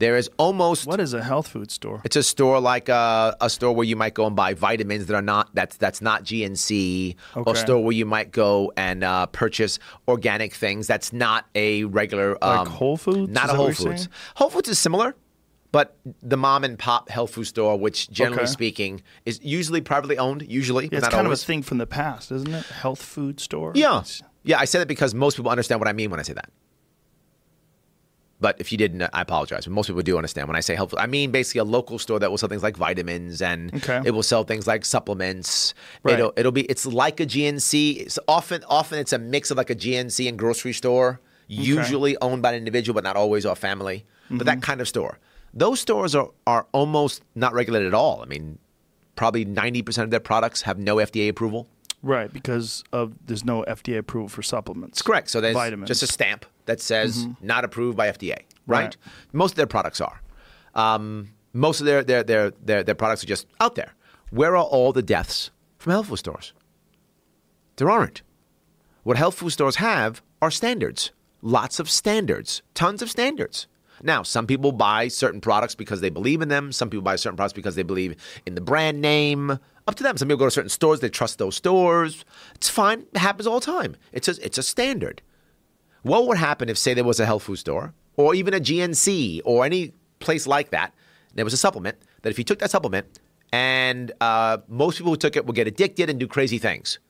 There 0.00 0.16
is 0.16 0.28
almost 0.38 0.86
What 0.86 0.98
is 0.98 1.14
a 1.14 1.22
health 1.22 1.46
food 1.48 1.70
store? 1.70 2.00
it's 2.04 2.16
a 2.16 2.22
store 2.22 2.58
like 2.58 2.88
a, 2.88 3.36
a 3.40 3.48
store 3.48 3.74
where 3.74 3.84
you 3.86 3.96
might 3.96 4.14
go 4.14 4.26
and 4.26 4.34
buy 4.34 4.54
vitamins 4.54 5.06
that 5.06 5.14
are 5.14 5.22
not 5.22 5.54
that's 5.54 5.76
that's 5.76 6.00
not 6.02 6.24
GNC, 6.24 7.14
or 7.36 7.52
a 7.52 7.56
store 7.56 7.84
where 7.84 7.92
you 7.92 8.06
might 8.06 8.32
go 8.32 8.72
and 8.76 9.04
uh, 9.04 9.26
purchase 9.26 9.78
organic 10.08 10.54
things 10.54 10.86
that's 10.86 11.12
not 11.12 11.46
a 11.54 11.84
regular 11.84 12.36
um, 12.42 12.58
Like 12.64 12.68
Whole 12.68 12.96
Foods? 12.96 13.30
Not 13.30 13.44
Is 13.46 13.50
a 13.52 13.54
Whole 13.56 13.66
Foods. 13.72 14.02
saying? 14.02 14.08
Whole 14.36 14.50
Foods 14.50 14.68
is 14.70 14.78
similar, 14.78 15.14
but 15.70 15.96
the 16.22 16.36
mom 16.36 16.64
and 16.64 16.78
pop 16.78 17.10
health 17.10 17.32
food 17.34 17.44
store, 17.44 17.78
which 17.78 18.10
generally 18.10 18.42
Okay. 18.44 18.50
speaking 18.50 19.02
is 19.26 19.38
usually 19.42 19.82
privately 19.82 20.16
owned, 20.18 20.42
usually, 20.48 20.88
Yeah, 20.90 20.98
it's 20.98 21.08
kind 21.08 21.26
always. 21.26 21.40
of 21.42 21.44
a 21.44 21.46
thing 21.46 21.62
from 21.62 21.78
the 21.78 21.86
past, 21.86 22.32
isn't 22.32 22.52
it? 22.52 22.64
Health 22.66 23.02
food 23.02 23.38
store. 23.38 23.72
Yeah. 23.74 23.98
It's- 23.98 24.22
Yeah, 24.42 24.58
I 24.58 24.64
said 24.64 24.80
it 24.80 24.88
because 24.88 25.12
most 25.14 25.36
people 25.36 25.50
understand 25.50 25.78
what 25.80 25.88
I 25.88 25.92
mean 25.92 26.10
when 26.10 26.18
I 26.18 26.22
say 26.22 26.32
that. 26.32 26.48
But 28.40 28.56
if 28.58 28.72
you 28.72 28.78
didn't, 28.78 29.02
I 29.12 29.20
apologize. 29.20 29.66
But 29.66 29.72
most 29.74 29.86
people 29.88 30.02
do 30.02 30.16
understand 30.16 30.48
when 30.48 30.56
I 30.56 30.60
say 30.60 30.74
helpful. 30.74 30.98
I 30.98 31.06
mean 31.06 31.30
basically 31.30 31.58
a 31.60 31.64
local 31.64 31.98
store 31.98 32.18
that 32.18 32.30
will 32.30 32.38
sell 32.38 32.48
things 32.48 32.62
like 32.62 32.76
vitamins 32.76 33.42
and 33.42 33.74
Okay. 33.74 34.00
it 34.04 34.12
will 34.12 34.22
sell 34.22 34.44
things 34.44 34.66
like 34.66 34.84
supplements. 34.86 35.74
Right. 36.02 36.14
It'll 36.18 36.32
it'll 36.36 36.52
be 36.52 36.62
it's 36.62 36.86
like 36.86 37.20
a 37.20 37.26
GNC. 37.26 37.98
It's 37.98 38.18
often 38.26 38.64
often 38.68 38.98
it's 38.98 39.12
a 39.12 39.18
mix 39.18 39.50
of 39.50 39.56
like 39.58 39.70
a 39.70 39.74
GNC 39.74 40.28
and 40.28 40.38
grocery 40.38 40.72
store, 40.72 41.20
usually 41.48 42.16
owned 42.22 42.42
by 42.42 42.50
an 42.52 42.56
individual 42.58 42.94
but 42.94 43.04
not 43.04 43.16
always 43.16 43.44
or 43.46 43.52
a 43.52 43.56
family. 43.56 44.04
But 44.28 44.34
Mm-hmm. 44.36 44.44
that 44.46 44.62
kind 44.62 44.80
of 44.80 44.88
store. 44.88 45.18
Those 45.52 45.80
stores 45.80 46.14
are 46.14 46.30
are 46.46 46.66
almost 46.72 47.22
not 47.34 47.52
regulated 47.52 47.88
at 47.88 47.94
all. 47.94 48.22
I 48.22 48.26
mean, 48.26 48.58
probably 49.16 49.44
90% 49.44 50.04
of 50.04 50.10
their 50.10 50.20
products 50.20 50.62
have 50.62 50.78
no 50.78 50.96
FDA 50.96 51.28
approval. 51.28 51.66
Right, 52.02 52.32
because 52.32 52.82
of 52.92 53.14
there's 53.26 53.44
no 53.44 53.62
FDA 53.68 53.98
approval 53.98 54.28
for 54.28 54.42
supplements. 54.42 55.02
Correct. 55.02 55.28
So 55.28 55.40
there's 55.40 55.54
vitamins. 55.54 55.88
just 55.88 56.02
a 56.02 56.06
stamp 56.06 56.46
that 56.64 56.80
says 56.80 57.26
not 57.42 57.64
approved 57.64 57.96
by 57.96 58.08
FDA. 58.08 58.38
Right? 58.66 58.84
Right. 58.84 58.96
Most 59.32 59.52
of 59.52 59.56
their 59.56 59.66
products 59.66 60.00
are. 60.00 60.20
Um, 60.74 61.30
most 61.52 61.80
of 61.80 61.86
their, 61.86 62.02
their 62.02 62.22
their 62.22 62.50
their 62.50 62.82
their 62.82 62.94
products 62.94 63.22
are 63.24 63.26
just 63.26 63.46
out 63.60 63.74
there. 63.74 63.94
Where 64.30 64.56
are 64.56 64.64
all 64.64 64.92
the 64.92 65.02
deaths 65.02 65.50
from 65.78 65.92
health 65.92 66.06
food 66.06 66.16
stores? 66.16 66.52
There 67.76 67.90
aren't. 67.90 68.22
What 69.02 69.16
health 69.16 69.34
food 69.34 69.50
stores 69.50 69.76
have 69.76 70.22
are 70.40 70.50
standards. 70.50 71.10
Lots 71.42 71.80
of 71.80 71.90
standards. 71.90 72.62
Tons 72.74 73.02
of 73.02 73.10
standards. 73.10 73.66
Now, 74.02 74.22
some 74.22 74.46
people 74.46 74.72
buy 74.72 75.08
certain 75.08 75.40
products 75.40 75.74
because 75.74 76.00
they 76.00 76.10
believe 76.10 76.40
in 76.40 76.48
them. 76.48 76.72
Some 76.72 76.88
people 76.88 77.02
buy 77.02 77.16
certain 77.16 77.36
products 77.36 77.52
because 77.52 77.74
they 77.74 77.82
believe 77.82 78.16
in 78.46 78.54
the 78.54 78.60
brand 78.60 79.00
name. 79.00 79.58
Up 79.90 79.96
to 79.96 80.04
them. 80.04 80.16
Some 80.16 80.28
people 80.28 80.38
go 80.38 80.44
to 80.44 80.52
certain 80.52 80.68
stores, 80.68 81.00
they 81.00 81.08
trust 81.08 81.38
those 81.38 81.56
stores. 81.56 82.24
It's 82.54 82.68
fine. 82.68 83.06
It 83.12 83.18
happens 83.18 83.48
all 83.48 83.58
the 83.58 83.66
time. 83.66 83.96
It's 84.12 84.28
a, 84.28 84.36
it's 84.40 84.56
a 84.56 84.62
standard. 84.62 85.20
What 86.02 86.28
would 86.28 86.38
happen 86.38 86.68
if, 86.68 86.78
say, 86.78 86.94
there 86.94 87.02
was 87.02 87.18
a 87.18 87.26
health 87.26 87.42
food 87.42 87.56
store 87.56 87.92
or 88.16 88.36
even 88.36 88.54
a 88.54 88.60
GNC 88.60 89.40
or 89.44 89.64
any 89.64 89.92
place 90.20 90.46
like 90.46 90.70
that? 90.70 90.94
There 91.34 91.44
was 91.44 91.52
a 91.52 91.56
supplement 91.56 91.98
that 92.22 92.30
if 92.30 92.38
you 92.38 92.44
took 92.44 92.60
that 92.60 92.70
supplement 92.70 93.18
and 93.52 94.12
uh, 94.20 94.58
most 94.68 94.98
people 94.98 95.10
who 95.10 95.16
took 95.16 95.34
it 95.34 95.44
would 95.44 95.56
get 95.56 95.66
addicted 95.66 96.08
and 96.08 96.20
do 96.20 96.28
crazy 96.28 96.58
things. 96.58 97.00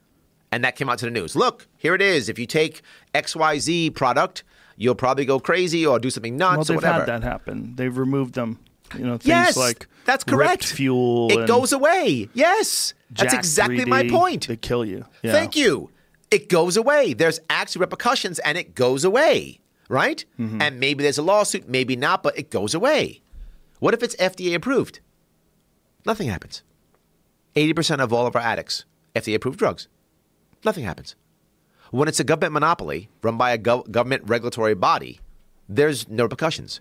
And 0.51 0.65
that 0.65 0.75
came 0.75 0.89
out 0.89 0.99
to 1.01 1.05
the 1.05 1.11
news. 1.11 1.37
Look, 1.37 1.69
here 1.77 1.95
it 1.95 2.01
is. 2.01 2.31
If 2.31 2.39
you 2.39 2.47
take 2.47 2.81
XYZ 3.15 3.95
product, 3.95 4.43
you'll 4.79 4.95
probably 4.95 5.27
go 5.27 5.39
crazy 5.39 5.85
or 5.85 5.99
do 5.99 6.09
something 6.09 6.39
nuts 6.39 6.71
Well, 6.71 6.79
or 6.79 6.81
they've 6.81 6.91
had 6.91 7.05
that 7.05 7.23
happen. 7.23 7.77
They've 7.77 7.95
removed 7.95 8.33
them. 8.33 8.59
You 8.97 9.05
know, 9.05 9.13
things 9.19 9.27
Yes, 9.27 9.57
like 9.59 9.87
that's 10.05 10.25
correct. 10.25 10.67
fuel. 10.67 11.31
It 11.31 11.47
goes 11.47 11.73
away. 11.73 12.29
Yes, 12.35 12.95
that's 13.11 13.35
exactly 13.35 13.85
my 13.85 14.03
3D. 14.05 14.11
point. 14.11 14.49
They 14.49 14.57
kill 14.57 14.85
you. 14.85 15.05
Yeah. 15.23 15.33
Thank 15.33 15.57
you. 15.57 15.91
It 16.31 16.49
goes 16.49 16.77
away. 16.77 17.13
There's 17.13 17.41
actually 17.51 17.81
repercussions 17.81 18.39
and 18.41 18.57
it 18.57 18.75
goes 18.75 19.05
away, 19.05 19.61
right? 19.89 20.25
Mm-hmm. 20.39 20.63
And 20.63 20.79
maybe 20.81 21.03
there's 21.03 21.19
a 21.19 21.23
lawsuit, 21.23 21.69
maybe 21.69 21.97
not, 21.97 22.23
but 22.23 22.39
it 22.39 22.51
goes 22.51 22.75
away. 22.75 23.21
What 23.81 23.95
if 23.95 24.03
it's 24.03 24.15
FDA 24.17 24.55
approved? 24.55 25.01
Nothing 26.07 26.29
happens. 26.29 26.63
80% 27.57 28.01
of 28.01 28.13
all 28.13 28.27
of 28.27 28.37
our 28.37 28.43
addicts, 28.43 28.85
FDA 29.15 29.35
approved 29.35 29.59
drugs. 29.59 29.89
Nothing 30.65 30.85
happens. 30.85 31.17
When 31.91 32.07
it's 32.07 32.21
a 32.21 32.25
government 32.25 32.53
monopoly 32.53 33.09
run 33.23 33.37
by 33.37 33.51
a 33.51 33.59
gov- 33.59 33.91
government 33.91 34.23
regulatory 34.27 34.75
body, 34.75 35.21
there's 35.69 36.09
no 36.09 36.25
repercussions. 36.25 36.81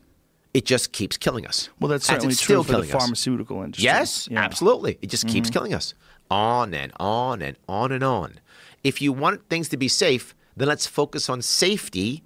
It 0.54 0.66
just 0.66 0.92
keeps 0.92 1.16
killing 1.18 1.46
us. 1.46 1.70
Well, 1.80 1.90
that's 1.90 2.08
certainly 2.08 2.34
true 2.34 2.44
still 2.44 2.64
for 2.64 2.72
the 2.72 2.78
killing 2.80 2.92
us. 2.96 3.02
pharmaceutical 3.02 3.62
industry. 3.62 3.84
Yes, 3.86 4.28
Yeah. 4.32 4.38
Mm-hmm. 4.38 4.46
absolutely. 4.46 4.98
It 5.02 5.08
just 5.10 5.28
keeps 5.28 5.50
killing 5.50 5.74
us. 5.74 5.94
On 6.32 6.74
and 6.74 6.92
on 7.00 7.42
and 7.42 7.56
on 7.68 7.92
and 7.92 8.04
on. 8.04 8.40
If 8.84 9.02
you 9.02 9.12
want 9.14 9.48
things 9.50 9.70
to 9.70 9.78
be 9.78 9.88
safe, 9.88 10.34
then 10.58 10.68
let's 10.68 10.88
focus 10.88 11.30
on 11.30 11.42
safety, 11.42 12.24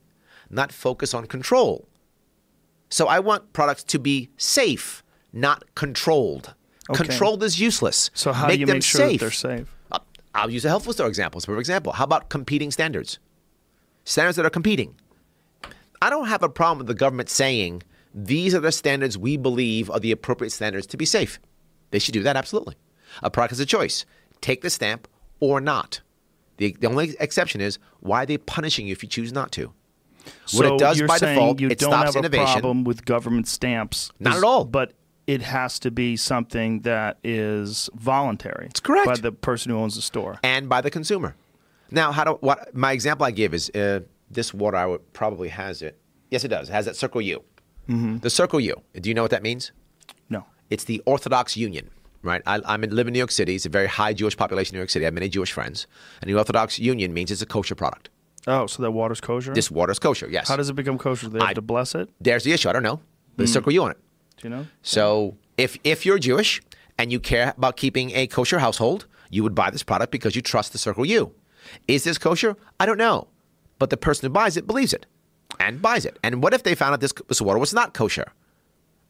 not 0.50 0.72
focus 0.72 1.14
on 1.14 1.26
control. 1.28 1.88
So 2.90 3.08
I 3.08 3.20
want 3.20 3.54
products 3.54 3.84
to 3.86 4.00
be 4.00 4.30
safe, 4.38 5.04
not 5.34 5.64
controlled. 5.76 6.54
Okay. 6.90 7.06
Controlled 7.06 7.44
is 7.44 7.60
useless. 7.60 8.12
So 8.14 8.32
how 8.34 8.48
make 8.48 8.56
do 8.58 8.60
you 8.62 8.66
them 8.68 8.76
make 8.78 8.84
sure 8.84 9.02
safe. 9.02 9.20
they're 9.20 9.32
safe? 9.32 9.74
Uh, 9.92 10.00
I'll 10.36 10.50
use 10.50 10.64
a 10.66 10.70
health 10.70 10.86
food 10.86 10.94
store 10.94 11.08
example. 11.08 11.42
A 11.48 11.58
example. 11.58 11.94
How 11.94 12.04
about 12.04 12.30
competing 12.30 12.72
standards? 12.72 13.20
Standards 14.06 14.36
that 14.38 14.46
are 14.46 14.50
competing. 14.50 14.96
I 16.02 16.10
don't 16.10 16.28
have 16.28 16.44
a 16.44 16.50
problem 16.50 16.80
with 16.80 16.88
the 16.88 16.94
government 16.94 17.30
saying 17.30 17.84
these 18.14 18.54
are 18.54 18.60
the 18.60 18.72
standards 18.72 19.18
we 19.18 19.38
believe 19.38 19.90
are 19.90 20.00
the 20.00 20.12
appropriate 20.12 20.52
standards 20.52 20.88
to 20.88 20.98
be 20.98 21.06
safe. 21.06 21.40
They 21.92 22.00
should 22.00 22.14
do 22.14 22.24
that, 22.24 22.36
absolutely. 22.36 22.76
A 23.22 23.30
product 23.30 23.54
is 23.54 23.60
a 23.60 23.66
choice. 23.66 24.06
Take 24.42 24.62
the 24.62 24.70
stamp 24.70 25.08
or 25.40 25.62
not. 25.62 26.02
The, 26.58 26.76
the 26.80 26.88
only 26.88 27.16
exception 27.20 27.62
is 27.62 27.80
why 28.00 28.24
are 28.24 28.26
they 28.26 28.38
punishing 28.38 28.88
you 28.88 28.92
if 28.92 29.04
you 29.04 29.10
choose 29.10 29.34
not 29.34 29.52
to? 29.54 29.74
What 30.52 30.52
so 30.52 30.76
it 30.76 30.80
does 30.80 31.02
by 31.02 31.20
default, 31.20 31.60
you 31.60 31.70
it 31.70 31.80
don't 31.80 31.92
stops 31.92 32.16
have 32.16 32.16
innovation. 32.16 32.46
a 32.46 32.62
problem 32.62 32.84
with 32.84 33.06
government 33.06 33.48
stamps. 33.48 34.12
Not 34.20 34.38
at 34.38 34.44
all. 34.44 34.64
But 34.64 34.94
it 35.28 35.42
has 35.42 35.80
to 35.80 35.92
be 35.92 36.16
something 36.16 36.82
that 36.82 37.18
is 37.24 37.90
voluntary. 37.96 38.68
It's 38.68 38.80
correct. 38.80 39.08
by 39.08 39.16
the 39.16 39.32
person 39.32 39.72
who 39.72 39.78
owns 39.78 39.96
the 39.96 40.02
store. 40.02 40.40
and 40.44 40.70
by 40.70 40.82
the 40.82 40.92
consumer. 40.92 41.36
Now, 41.92 42.12
how 42.12 42.24
do 42.24 42.32
what 42.42 42.74
my 42.76 42.92
example 42.92 43.26
I 43.26 43.32
give 43.32 43.54
is 43.54 43.70
uh, 43.72 44.02
this 44.30 44.54
water 44.54 44.78
I 44.78 44.86
would 44.86 45.14
probably 45.14 45.50
has 45.50 45.82
it. 45.82 46.00
Yes, 46.32 46.44
it 46.44 46.48
does. 46.48 46.70
It 46.70 46.74
has 46.74 46.86
that 46.86 46.96
Circle 46.96 47.22
U. 47.22 47.44
Mm-hmm. 47.88 48.18
The 48.20 48.30
Circle 48.30 48.60
U. 48.60 48.82
Do 49.00 49.10
you 49.10 49.14
know 49.16 49.22
what 49.22 49.32
that 49.32 49.44
means? 49.44 49.72
No. 50.30 50.46
It's 50.70 50.86
the 50.86 51.02
Orthodox 51.06 51.58
Union, 51.58 51.90
right? 52.22 52.42
I, 52.46 52.62
I'm 52.66 52.84
in, 52.84 52.96
live 52.96 53.08
in 53.08 53.14
New 53.14 53.20
York 53.20 53.32
City. 53.32 53.56
It's 53.56 53.66
a 53.66 53.70
very 53.70 53.88
high 53.88 54.14
Jewish 54.14 54.38
population 54.38 54.76
in 54.76 54.78
New 54.78 54.82
York 54.82 54.90
City. 54.90 55.06
I 55.06 55.08
have 55.08 55.14
many 55.14 55.30
Jewish 55.30 55.52
friends, 55.52 55.88
and 56.22 56.30
the 56.30 56.36
Orthodox 56.38 56.80
Union 56.80 57.14
means 57.14 57.32
it's 57.32 57.42
a 57.42 57.46
kosher 57.46 57.76
product. 57.76 58.10
Oh, 58.48 58.68
so 58.68 58.82
that 58.84 58.92
water's 58.92 59.22
kosher? 59.22 59.54
This 59.54 59.72
water's 59.72 60.00
kosher. 60.00 60.28
Yes. 60.30 60.48
How 60.50 60.58
does 60.58 60.70
it 60.70 60.74
become 60.76 60.98
kosher? 60.98 61.28
Do 61.28 61.34
they 61.34 61.40
have 61.40 61.50
I- 61.50 61.54
to 61.54 61.62
bless 61.62 61.96
it? 61.96 62.10
There's 62.20 62.44
the 62.44 62.52
issue. 62.54 62.70
I 62.70 62.74
don't 62.74 62.84
know. 62.84 63.00
The 63.38 63.48
Circle 63.48 63.72
U 63.72 63.84
on 63.84 63.92
it. 63.92 63.98
Do 64.38 64.48
you 64.48 64.56
know? 64.56 64.68
So 64.82 65.38
if 65.58 65.78
if 65.84 66.06
you're 66.06 66.20
Jewish 66.20 66.62
and 66.98 67.12
you 67.12 67.20
care 67.20 67.54
about 67.58 67.78
keeping 67.78 68.12
a 68.12 68.28
kosher 68.28 68.60
household, 68.60 69.08
you 69.30 69.44
would 69.44 69.56
buy 69.56 69.70
this 69.72 69.82
product 69.84 70.12
because 70.12 70.36
you 70.36 70.42
trust 70.42 70.72
the 70.72 70.78
Circle 70.78 71.06
U. 71.06 71.34
Is 71.88 72.04
this 72.04 72.18
kosher? 72.18 72.56
I 72.80 72.86
don't 72.86 72.98
know, 72.98 73.28
but 73.80 73.90
the 73.90 73.98
person 73.98 74.28
who 74.28 74.34
buys 74.34 74.58
it 74.58 74.68
believes 74.68 74.94
it 74.94 75.06
and 75.60 75.82
buys 75.82 76.06
it. 76.06 76.18
And 76.24 76.42
what 76.44 76.54
if 76.54 76.64
they 76.64 76.76
found 76.76 76.94
out 76.94 77.02
this, 77.02 77.14
this 77.28 77.42
water 77.42 77.60
was 77.60 77.74
not 77.74 77.94
kosher? 77.94 78.32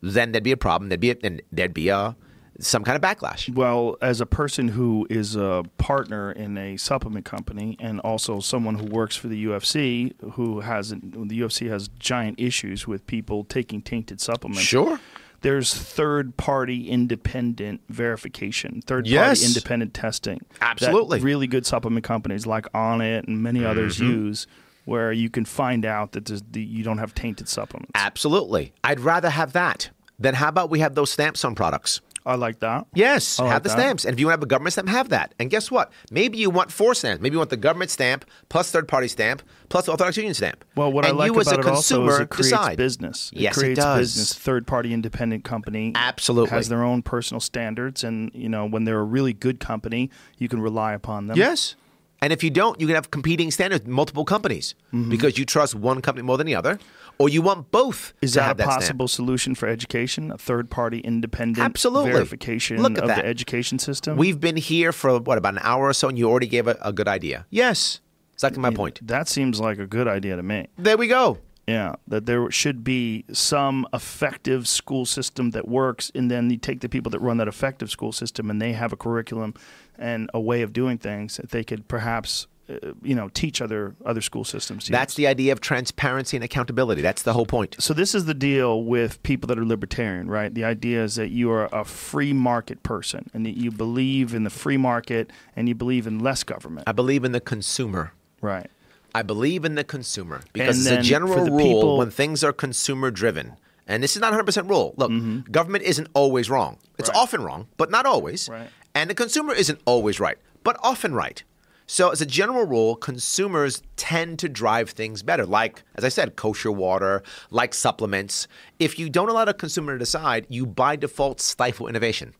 Then 0.02 0.32
there'd 0.32 0.44
be 0.44 0.52
a 0.52 0.58
problem. 0.58 0.90
There'd 0.90 1.00
be 1.00 1.12
a, 1.12 1.16
and 1.24 1.42
there'd 1.52 1.74
be 1.74 1.90
a 1.90 2.16
some 2.60 2.84
kind 2.84 2.96
of 2.96 3.02
backlash. 3.02 3.52
Well, 3.54 3.98
as 4.02 4.22
a 4.22 4.28
person 4.28 4.68
who 4.68 5.08
is 5.10 5.36
a 5.36 5.64
partner 5.80 6.32
in 6.32 6.56
a 6.58 6.78
supplement 6.78 7.26
company 7.26 7.76
and 7.80 8.00
also 8.02 8.40
someone 8.42 8.76
who 8.76 8.86
works 8.86 9.16
for 9.16 9.28
the 9.28 9.46
UFC, 9.46 10.14
who 10.34 10.60
has 10.60 10.90
the 10.90 10.96
UFC 11.40 11.70
has 11.70 11.88
giant 11.98 12.40
issues 12.40 12.86
with 12.88 13.08
people 13.08 13.44
taking 13.44 13.82
tainted 13.82 14.22
supplements. 14.22 14.62
Sure. 14.62 15.00
There's 15.42 15.74
third 15.74 16.38
party 16.38 16.88
independent 16.90 17.82
verification, 17.90 18.82
third 18.86 19.08
Yes. 19.08 19.40
party 19.40 19.46
independent 19.48 19.94
testing. 19.94 20.42
Absolutely. 20.62 21.20
That 21.20 21.26
really 21.26 21.48
good 21.48 21.66
supplement 21.66 22.06
companies 22.06 22.46
like 22.46 22.72
Onnit 22.74 23.28
and 23.28 23.42
many 23.42 23.66
others 23.66 23.98
Mm-hmm. 23.98 24.12
use 24.12 24.48
where 24.86 25.12
you 25.12 25.30
can 25.30 25.46
find 25.46 25.86
out 25.86 26.12
that 26.14 26.26
the, 26.26 26.62
you 26.62 26.84
don't 26.84 26.98
have 26.98 27.14
tainted 27.16 27.48
supplements. 27.50 27.92
Absolutely. 27.96 28.74
I'd 28.84 29.00
rather 29.00 29.30
have 29.30 29.54
that. 29.54 29.90
Then 30.20 30.36
how 30.36 30.50
about 30.50 30.70
we 30.70 30.80
have 30.80 30.96
those 30.96 31.12
stamps 31.12 31.44
on 31.44 31.56
products? 31.56 32.02
I 32.26 32.36
like 32.36 32.60
that. 32.60 32.88
Yes, 32.94 33.38
I 33.38 33.48
have 33.48 33.54
like 33.56 33.64
the 33.64 33.70
that. 33.70 33.78
stamps. 33.80 34.06
And 34.06 34.14
if 34.14 34.20
you 34.20 34.28
want 34.28 34.34
to 34.36 34.38
have 34.38 34.44
a 34.44 34.48
government 34.48 34.72
stamp, 34.72 34.88
have 34.88 35.10
that. 35.10 35.34
And 35.40 35.50
guess 35.50 35.70
what? 35.70 35.92
Maybe 36.10 36.38
you 36.38 36.50
want 36.50 36.72
four 36.72 36.96
stamps. 36.96 37.22
Maybe 37.22 37.34
you 37.34 37.38
want 37.40 37.50
the 37.50 37.58
government 37.58 37.92
stamp 37.92 38.24
plus 38.48 38.72
third 38.72 38.88
party 38.88 39.10
stamp 39.10 39.42
plus 39.68 39.90
Orthodox 39.90 40.16
Union 40.16 40.34
stamp. 40.34 40.64
Well, 40.76 40.90
what 40.90 41.04
and 41.04 41.14
I 41.14 41.18
like 41.18 41.34
you 41.34 41.40
as 41.42 41.48
about 41.48 41.66
a 41.66 41.68
it 41.68 41.72
also 41.74 41.96
consumer 41.96 42.12
is 42.14 42.20
it 42.22 42.30
creates 42.30 42.50
decide. 42.52 42.78
business. 42.78 43.30
It 43.34 43.40
Yes, 43.42 43.58
it 43.58 43.60
creates 43.60 43.80
does. 43.82 44.00
business. 44.00 44.34
Third 44.36 44.66
party 44.68 44.94
independent 44.94 45.44
company 45.44 45.92
Absolutely. 45.96 46.52
has 46.52 46.70
their 46.70 46.84
own 46.84 47.02
personal 47.02 47.42
standards, 47.42 48.06
and 48.06 48.32
you 48.34 48.48
know 48.48 48.66
when 48.68 48.86
they're 48.86 49.00
a 49.00 49.04
really 49.04 49.34
good 49.34 49.60
company, 49.60 50.10
you 50.38 50.48
can 50.48 50.62
rely 50.62 50.94
upon 50.94 51.28
them. 51.28 51.36
Yes. 51.36 51.76
And 52.24 52.32
if 52.32 52.42
you 52.42 52.50
don't, 52.50 52.80
you 52.80 52.88
can 52.88 52.96
have 52.96 53.12
competing 53.12 53.52
standards, 53.52 53.86
multiple 53.86 54.24
companies, 54.24 54.76
mm-hmm. 54.94 55.10
because 55.10 55.38
you 55.38 55.44
trust 55.44 55.76
one 55.76 56.02
company 56.02 56.24
more 56.24 56.38
than 56.38 56.48
the 56.48 56.56
other, 56.56 56.80
or 57.18 57.28
you 57.28 57.42
want 57.42 57.70
both. 57.70 58.14
Is 58.22 58.36
that 58.36 58.52
a 58.52 58.54
that 58.56 58.64
stamp. 58.64 58.80
possible 58.80 59.10
solution 59.10 59.56
for 59.56 59.68
education? 59.68 60.32
A 60.32 60.38
third 60.38 60.70
party 60.70 61.00
independent 61.00 61.66
Absolutely. 61.66 62.14
verification 62.14 62.82
Look 62.82 62.94
at 62.94 63.00
of 63.00 63.10
that. 63.10 63.18
the 63.18 63.26
education 63.26 63.78
system? 63.78 64.16
We've 64.16 64.40
been 64.40 64.56
here 64.56 64.94
for 64.94 65.20
what 65.20 65.38
about 65.38 65.56
an 65.56 65.60
hour 65.64 65.90
or 65.90 65.94
so, 65.94 66.08
and 66.08 66.18
you 66.18 66.30
already 66.30 66.48
gave 66.48 66.66
a, 66.66 66.78
a 66.82 66.94
good 66.94 67.10
idea. 67.10 67.46
Yes, 67.50 68.00
exactly 68.32 68.62
my 68.62 68.72
point. 68.72 69.06
that 69.06 69.28
seems 69.28 69.60
like 69.60 69.78
a 69.78 69.86
good 69.86 70.08
idea 70.08 70.38
to 70.38 70.44
me. 70.44 70.70
There 70.78 70.96
we 70.96 71.08
go. 71.08 71.40
Yeah, 71.68 71.96
that 72.08 72.26
there 72.26 72.52
should 72.52 72.84
be 72.84 73.24
some 73.32 73.88
effective 73.94 74.68
school 74.68 75.06
system 75.06 75.52
that 75.52 75.68
works, 75.68 76.12
and 76.14 76.30
then 76.30 76.50
you 76.50 76.58
take 76.58 76.82
the 76.82 76.90
people 76.90 77.10
that 77.12 77.20
run 77.20 77.38
that 77.38 77.48
effective 77.48 77.90
school 77.90 78.12
system, 78.12 78.50
and 78.50 78.62
they 78.62 78.74
have 78.74 78.92
a 78.92 78.98
curriculum 78.98 79.54
and 79.98 80.30
a 80.34 80.42
way 80.42 80.62
of 80.62 80.74
doing 80.74 80.98
things 80.98 81.38
that 81.38 81.52
they 81.52 81.64
could 81.64 81.88
perhaps, 81.88 82.48
uh, 82.70 82.92
you 83.02 83.16
know, 83.16 83.30
teach 83.30 83.62
other 83.62 83.96
other 84.06 84.20
school 84.20 84.44
systems. 84.44 84.90
That's 84.90 85.14
use. 85.14 85.18
the 85.18 85.28
idea 85.28 85.54
of 85.54 85.62
transparency 85.62 86.36
and 86.36 86.44
accountability. 86.44 87.02
That's 87.02 87.22
the 87.22 87.32
whole 87.32 87.46
point. 87.46 87.78
so 87.80 87.94
this 87.94 88.14
is 88.14 88.26
the 88.26 88.34
deal 88.34 88.84
with 88.84 89.24
people 89.24 89.48
that 89.48 89.58
are 89.58 89.66
libertarian, 89.66 90.28
right? 90.28 90.54
The 90.54 90.66
idea 90.66 91.02
is 91.02 91.16
that 91.16 91.30
you 91.30 91.50
are 91.52 91.70
a 91.72 91.86
free 91.86 92.34
market 92.34 92.84
person, 92.84 93.30
and 93.34 93.46
that 93.46 93.56
you 93.56 93.72
believe 93.72 94.34
in 94.34 94.44
the 94.44 94.50
free 94.50 94.78
market, 94.78 95.32
and 95.56 95.70
you 95.70 95.76
believe 95.76 96.08
in 96.08 96.20
less 96.20 96.44
government, 96.44 96.90
I 96.90 96.92
believe 96.92 97.24
in 97.24 97.32
the 97.32 97.42
consumer. 97.42 98.12
right? 98.42 98.70
I 99.16 99.22
believe 99.22 99.64
in 99.66 99.76
the 99.76 99.84
consumer 99.84 100.42
because 100.54 100.86
it's 100.86 100.98
a 100.98 101.02
general 101.02 101.46
rule 101.46 101.58
people- 101.60 101.98
when 101.98 102.10
things 102.12 102.44
are 102.44 102.54
consumer 102.54 103.12
driven. 103.12 103.54
And 103.88 104.02
this 104.02 104.16
is 104.16 104.22
not 104.22 104.32
100% 104.34 104.70
rule. 104.70 104.94
Look, 104.98 105.12
government 105.52 105.84
isn't 105.84 106.08
always 106.14 106.50
wrong. 106.50 106.78
It's 106.98 107.10
Mm-hmm. 107.10 107.18
Right. 107.18 107.24
often 107.24 107.44
wrong, 107.44 107.68
but 107.78 107.92
not 107.92 108.06
always. 108.06 108.48
Right. 108.50 108.70
And 108.96 109.10
the 109.10 109.14
consumer 109.16 109.54
isn't 109.54 109.80
always 109.86 110.20
right, 110.20 110.38
but 110.64 110.78
often 110.82 111.14
right. 111.14 111.44
So, 111.86 112.10
as 112.12 112.22
a 112.22 112.26
general 112.26 112.66
rule, 112.66 112.96
consumers 112.96 113.82
tend 113.98 114.40
to 114.40 114.48
drive 114.48 114.92
things 114.92 115.22
better, 115.22 115.46
like, 115.46 115.84
as 115.96 116.06
I 116.06 116.10
said, 116.10 116.38
kosher 116.38 116.72
water, 116.72 117.22
like 117.52 117.74
supplements. 117.74 118.48
If 118.80 118.98
you 118.98 119.10
don't 119.10 119.28
allow 119.30 119.44
the 119.44 119.54
consumer 119.54 119.92
to 119.94 120.00
decide, 120.00 120.46
you 120.48 120.66
by 120.66 120.96
default 120.96 121.42
stifle 121.42 121.88
innovation. 121.90 122.36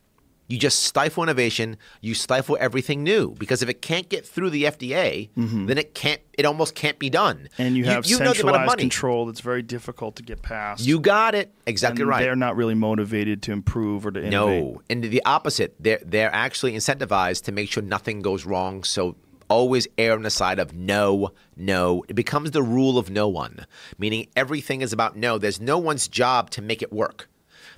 You 0.48 0.58
just 0.58 0.84
stifle 0.84 1.24
innovation. 1.24 1.78
You 2.02 2.14
stifle 2.14 2.58
everything 2.60 3.02
new 3.02 3.32
because 3.32 3.64
if 3.64 3.70
it 3.70 3.82
can't 3.82 4.10
get 4.10 4.26
through 4.26 4.50
the 4.50 4.66
FDA, 4.66 5.30
then 5.36 5.78
it 5.78 5.96
can't. 5.96 6.22
It 6.34 6.46
almost 6.46 6.76
can't 6.76 7.00
be 7.00 7.10
done. 7.10 7.48
Mm-hmm. 7.54 7.62
And 7.62 7.78
you 7.78 7.86
have 7.86 8.06
you 8.06 8.18
know 8.18 8.18
the 8.18 8.24
amount 8.24 8.32
of 8.32 8.38
centralized 8.38 8.68
money. 8.68 8.82
control 8.82 9.26
that's 9.26 9.40
very 9.40 9.62
difficult 9.62 10.16
to 10.18 10.24
get 10.24 10.42
past. 10.42 10.86
You 10.86 11.00
got 11.00 11.36
it 11.36 11.54
exactly 11.66 12.02
and 12.02 12.10
right. 12.10 12.22
They're 12.22 12.36
not 12.36 12.56
really 12.56 12.76
motivated 12.76 13.42
to 13.44 13.52
improve 13.52 14.06
or 14.06 14.12
to 14.12 14.20
innovate. 14.20 14.64
No, 14.64 14.82
and 14.90 15.04
the 15.04 15.24
opposite. 15.26 15.76
They're 15.80 16.02
they're 16.04 16.34
actually 16.34 16.74
incentivized 16.74 17.44
to 17.44 17.52
make 17.52 17.72
sure 17.72 17.82
nothing 17.84 18.22
goes 18.22 18.46
wrong. 18.46 18.84
So 18.84 19.16
always 19.50 19.88
err 19.98 20.14
on 20.14 20.24
the 20.24 20.30
side 20.30 20.60
of 20.60 20.74
no, 20.74 21.32
no. 21.56 22.04
It 22.08 22.16
becomes 22.16 22.52
the 22.52 22.64
rule 22.64 22.98
of 22.98 23.10
no 23.10 23.28
one, 23.28 23.66
meaning 23.98 24.28
everything 24.36 24.82
is 24.82 24.92
about 24.92 25.16
no. 25.16 25.38
There's 25.38 25.62
no 25.62 25.78
one's 25.78 26.08
job 26.08 26.50
to 26.52 26.62
make 26.62 26.82
it 26.82 26.92
work. 26.92 27.30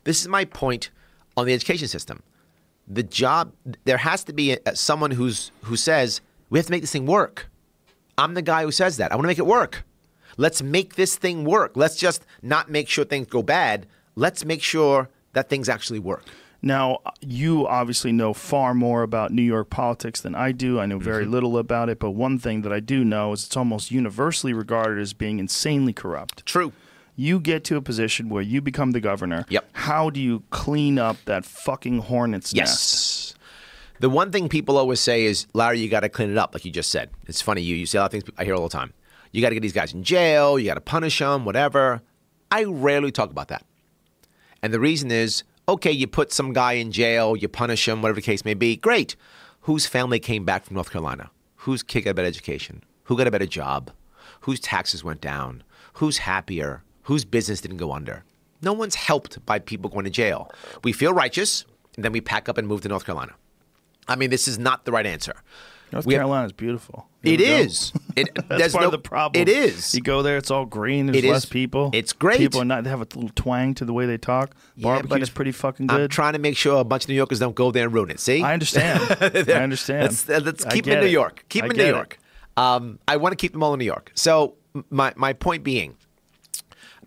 This 0.04 0.22
is 0.22 0.28
my 0.28 0.46
point 0.46 0.90
on 1.36 1.46
the 1.46 1.54
education 1.54 1.88
system. 1.88 2.24
The 2.88 3.04
job 3.04 3.54
there 3.86 3.98
has 3.98 4.24
to 4.26 4.34
be 4.34 4.58
a, 4.66 4.76
someone 4.76 5.12
who's 5.12 5.52
who 5.64 5.76
says 5.76 6.22
we 6.50 6.60
have 6.60 6.66
to 6.68 6.72
make 6.72 6.82
this 6.82 6.92
thing 6.92 7.06
work. 7.06 7.48
I'm 8.18 8.34
the 8.34 8.42
guy 8.42 8.64
who 8.64 8.72
says 8.72 8.98
that. 8.98 9.12
I 9.12 9.16
want 9.16 9.24
to 9.26 9.28
make 9.28 9.40
it 9.40 9.46
work. 9.46 9.84
Let's 10.38 10.62
make 10.62 10.96
this 10.96 11.16
thing 11.16 11.46
work. 11.46 11.72
Let's 11.76 11.96
just 11.96 12.26
not 12.42 12.70
make 12.70 12.88
sure 12.90 13.04
things 13.06 13.28
go 13.28 13.42
bad. 13.42 13.88
Let's 14.16 14.46
make 14.46 14.62
sure 14.62 15.10
that 15.34 15.50
things 15.50 15.68
actually 15.68 16.00
work. 16.00 16.24
Now, 16.62 17.00
you 17.22 17.68
obviously 17.68 18.12
know 18.12 18.34
far 18.34 18.74
more 18.74 19.04
about 19.04 19.32
New 19.32 19.42
York 19.44 19.70
politics 19.70 20.22
than 20.22 20.34
I 20.34 20.52
do. 20.52 20.80
I 20.80 20.86
know 20.86 20.98
very 20.98 21.24
Mm-hmm. 21.24 21.32
little 21.34 21.58
about 21.58 21.90
it, 21.90 22.00
but 22.00 22.12
one 22.12 22.40
thing 22.40 22.62
that 22.64 22.72
I 22.74 22.80
do 22.80 23.04
know 23.04 23.34
is 23.34 23.46
it's 23.46 23.58
almost 23.58 23.92
universally 23.92 24.54
regarded 24.54 25.00
as 25.02 25.14
being 25.14 25.38
insanely 25.40 25.94
corrupt. 25.94 26.46
True. 26.46 26.72
You 27.16 27.40
get 27.40 27.64
to 27.66 27.78
a 27.78 27.82
position 27.82 28.30
where 28.30 28.42
you 28.42 28.62
become 28.62 28.92
the 28.92 29.00
governor. 29.00 29.46
Yep. 29.50 29.70
How 29.74 30.10
do 30.10 30.20
you 30.20 30.44
clean 30.50 31.00
up 31.00 31.18
that 31.26 31.46
fucking 31.46 32.00
hornet's 32.00 32.54
nest? 32.54 32.56
Yes. 32.56 33.36
The 34.02 34.10
one 34.10 34.32
thing 34.32 34.50
people 34.50 34.78
always 34.78 35.00
say 35.00 35.24
is, 35.24 35.48
Larry, 35.54 35.80
you 35.80 35.90
got 35.90 36.02
to 36.02 36.10
clean 36.10 36.30
it 36.30 36.38
up, 36.38 36.54
like 36.54 36.66
you 36.66 36.72
just 36.72 36.92
said. 36.92 37.10
It's 37.28 37.42
funny. 37.42 37.62
You, 37.62 37.76
you 37.76 37.86
say 37.86 37.98
a 37.98 38.02
lot 38.02 38.08
of 38.08 38.12
things 38.12 38.24
I 38.38 38.44
hear 38.44 38.54
all 38.54 38.64
the 38.64 38.70
time. 38.70 38.94
You 39.32 39.42
got 39.42 39.50
to 39.50 39.56
get 39.56 39.62
these 39.62 39.74
guys 39.74 39.94
in 39.94 40.04
jail. 40.04 40.60
You 40.60 40.66
got 40.66 40.74
to 40.74 40.82
punish 40.82 41.20
them, 41.20 41.46
whatever. 41.46 42.02
I 42.52 42.66
rarely 42.66 43.12
talk 43.12 43.32
about 43.32 43.48
that. 43.48 43.66
And 44.62 44.74
the 44.74 44.80
reason 44.80 45.12
is, 45.12 45.44
okay, 45.70 45.92
you 45.92 46.08
put 46.08 46.34
some 46.34 46.52
guy 46.52 46.74
in 46.74 46.92
jail, 46.92 47.36
you 47.38 47.48
punish 47.48 47.88
him, 47.88 48.02
whatever 48.02 48.18
the 48.18 48.26
case 48.26 48.44
may 48.44 48.54
be. 48.54 48.76
Great. 48.76 49.16
Whose 49.62 49.86
family 49.88 50.20
came 50.20 50.44
back 50.44 50.66
from 50.66 50.76
North 50.76 50.92
Carolina? 50.92 51.32
Whose 51.58 51.82
kid 51.82 52.02
got 52.02 52.12
a 52.12 52.14
better 52.14 52.28
education? 52.28 52.84
Who 53.04 53.18
got 53.18 53.28
a 53.28 53.32
better 53.32 53.46
job? 53.46 53.92
Whose 54.42 54.60
taxes 54.60 55.04
went 55.04 55.22
down? 55.22 55.64
Who's 55.94 56.20
happier? 56.20 56.84
Whose 57.06 57.26
business 57.26 57.62
didn't 57.62 57.78
go 57.78 57.92
under? 57.92 58.24
No 58.62 58.74
one's 58.74 58.96
helped 58.96 59.44
by 59.46 59.60
people 59.60 59.90
going 59.90 60.06
to 60.06 60.12
jail. 60.12 60.52
We 60.84 60.92
feel 60.94 61.14
righteous, 61.14 61.66
and 61.96 62.04
then 62.06 62.12
we 62.12 62.22
pack 62.22 62.48
up 62.50 62.58
and 62.58 62.68
move 62.68 62.82
to 62.82 62.90
North 62.90 63.06
Carolina. 63.06 63.34
I 64.08 64.16
mean, 64.16 64.30
this 64.30 64.48
is 64.48 64.58
not 64.60 64.86
the 64.86 64.92
right 64.92 65.06
answer. 65.06 65.36
North 65.92 66.06
We 66.06 66.14
have- 66.14 66.22
Carolina 66.22 66.46
is 66.48 66.52
beautiful. 66.54 67.08
It 67.24 67.42
is. 67.42 67.92
It, 68.16 68.30
That's 68.34 68.48
there's 68.48 68.72
part 68.72 68.84
no, 68.84 68.88
of 68.88 68.92
the 68.94 68.98
problem. 68.98 69.42
It 69.42 69.50
is. 69.50 69.94
You 69.94 70.00
go 70.00 70.22
there, 70.22 70.38
it's 70.38 70.50
all 70.50 70.66
green. 70.66 71.08
There's 71.08 71.22
It 71.22 71.30
less 71.30 71.44
is. 71.44 71.50
people. 71.50 71.90
It's 71.94 72.14
great. 72.14 72.38
People 72.38 72.62
are 72.62 72.66
not. 72.66 72.86
They 72.86 72.90
have 72.90 73.02
a 73.02 73.08
little 73.14 73.30
twang 73.36 73.74
to 73.74 73.84
the 73.84 73.92
way 73.92 74.06
they 74.06 74.18
talk. 74.18 74.56
Yeah, 74.78 74.84
Barbecue's 75.02 75.30
pretty 75.30 75.52
fucking 75.52 75.88
good. 75.88 76.00
I'm 76.00 76.08
trying 76.08 76.32
to 76.32 76.40
make 76.40 76.56
sure 76.56 76.80
a 76.80 76.86
bunch 76.86 77.04
of 77.04 77.10
New 77.10 77.16
Yorkers 77.16 77.40
don't 77.40 77.56
go 77.56 77.72
there 77.72 77.84
and 77.84 77.94
ruin 77.94 78.10
it. 78.10 78.22
See? 78.22 78.42
I 78.42 78.54
understand. 78.54 79.02
I 79.20 79.52
understand. 79.62 80.04
Let's, 80.04 80.30
uh, 80.30 80.40
let's 80.46 80.64
keep 80.64 80.86
them 80.86 80.94
in 80.94 81.00
New 81.02 81.08
it. 81.08 81.12
York. 81.12 81.44
Keep 81.50 81.64
them 81.64 81.72
in 81.72 81.78
New 81.78 81.84
it. 81.84 81.90
York. 81.90 82.20
Um, 82.56 83.00
I 83.06 83.18
want 83.18 83.34
to 83.34 83.36
keep 83.36 83.52
them 83.52 83.64
all 83.64 83.74
in 83.74 83.80
New 83.80 83.86
York. 83.86 84.14
So 84.16 84.56
my 84.90 85.12
my 85.18 85.34
point 85.34 85.66
being, 85.66 85.98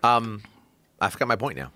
um, 0.03 0.41
I 0.99 1.09
forgot 1.09 1.27
my 1.27 1.35
point 1.35 1.57
now. 1.57 1.71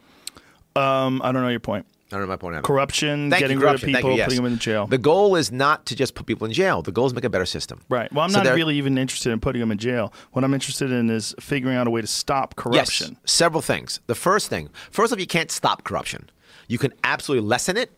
Um, 0.76 1.22
I 1.24 1.32
don't 1.32 1.42
know 1.42 1.50
your 1.50 1.60
point. 1.60 1.86
I 2.12 2.18
don't 2.18 2.28
know 2.28 2.28
my 2.28 2.36
point. 2.38 2.56
now. 2.56 2.62
Corruption, 2.62 3.32
Thank 3.32 3.40
getting 3.42 3.60
you, 3.60 3.66
rid 3.66 3.76
of 3.76 3.82
people, 3.82 4.12
you, 4.12 4.18
yes. 4.18 4.26
putting 4.26 4.38
them 4.38 4.46
in 4.46 4.52
the 4.54 4.60
jail. 4.60 4.86
The 4.86 5.00
goal 5.00 5.36
is 5.36 5.52
not 5.52 5.88
to 5.88 5.96
just 5.96 6.14
put 6.14 6.28
people 6.28 6.46
in 6.46 6.54
jail. 6.54 6.84
The 6.84 6.92
goal 6.92 7.08
is 7.08 7.12
to 7.12 7.16
make 7.16 7.24
a 7.24 7.30
better 7.30 7.46
system. 7.46 7.82
Right. 7.90 8.12
Well, 8.14 8.24
I'm 8.24 8.30
So 8.30 8.44
not 8.44 8.54
really 8.54 8.76
even 8.78 9.00
interested 9.00 9.32
in 9.32 9.40
putting 9.40 9.60
them 9.60 9.72
in 9.72 9.80
jail. 9.80 10.14
What 10.32 10.44
I'm 10.44 10.54
interested 10.54 10.92
in 10.92 11.10
is 11.10 11.34
figuring 11.40 11.76
out 11.76 11.88
a 11.88 11.90
way 11.90 12.02
to 12.02 12.08
stop 12.08 12.56
corruption. 12.56 13.18
Yes, 13.24 13.32
several 13.32 13.62
things. 13.64 14.00
The 14.06 14.16
first 14.16 14.48
thing, 14.48 14.70
first 14.92 15.12
off, 15.12 15.20
you 15.20 15.26
can't 15.26 15.50
stop 15.50 15.84
corruption. 15.84 16.30
You 16.68 16.78
can 16.78 16.94
absolutely 17.04 17.48
lessen 17.48 17.78
it, 17.78 17.92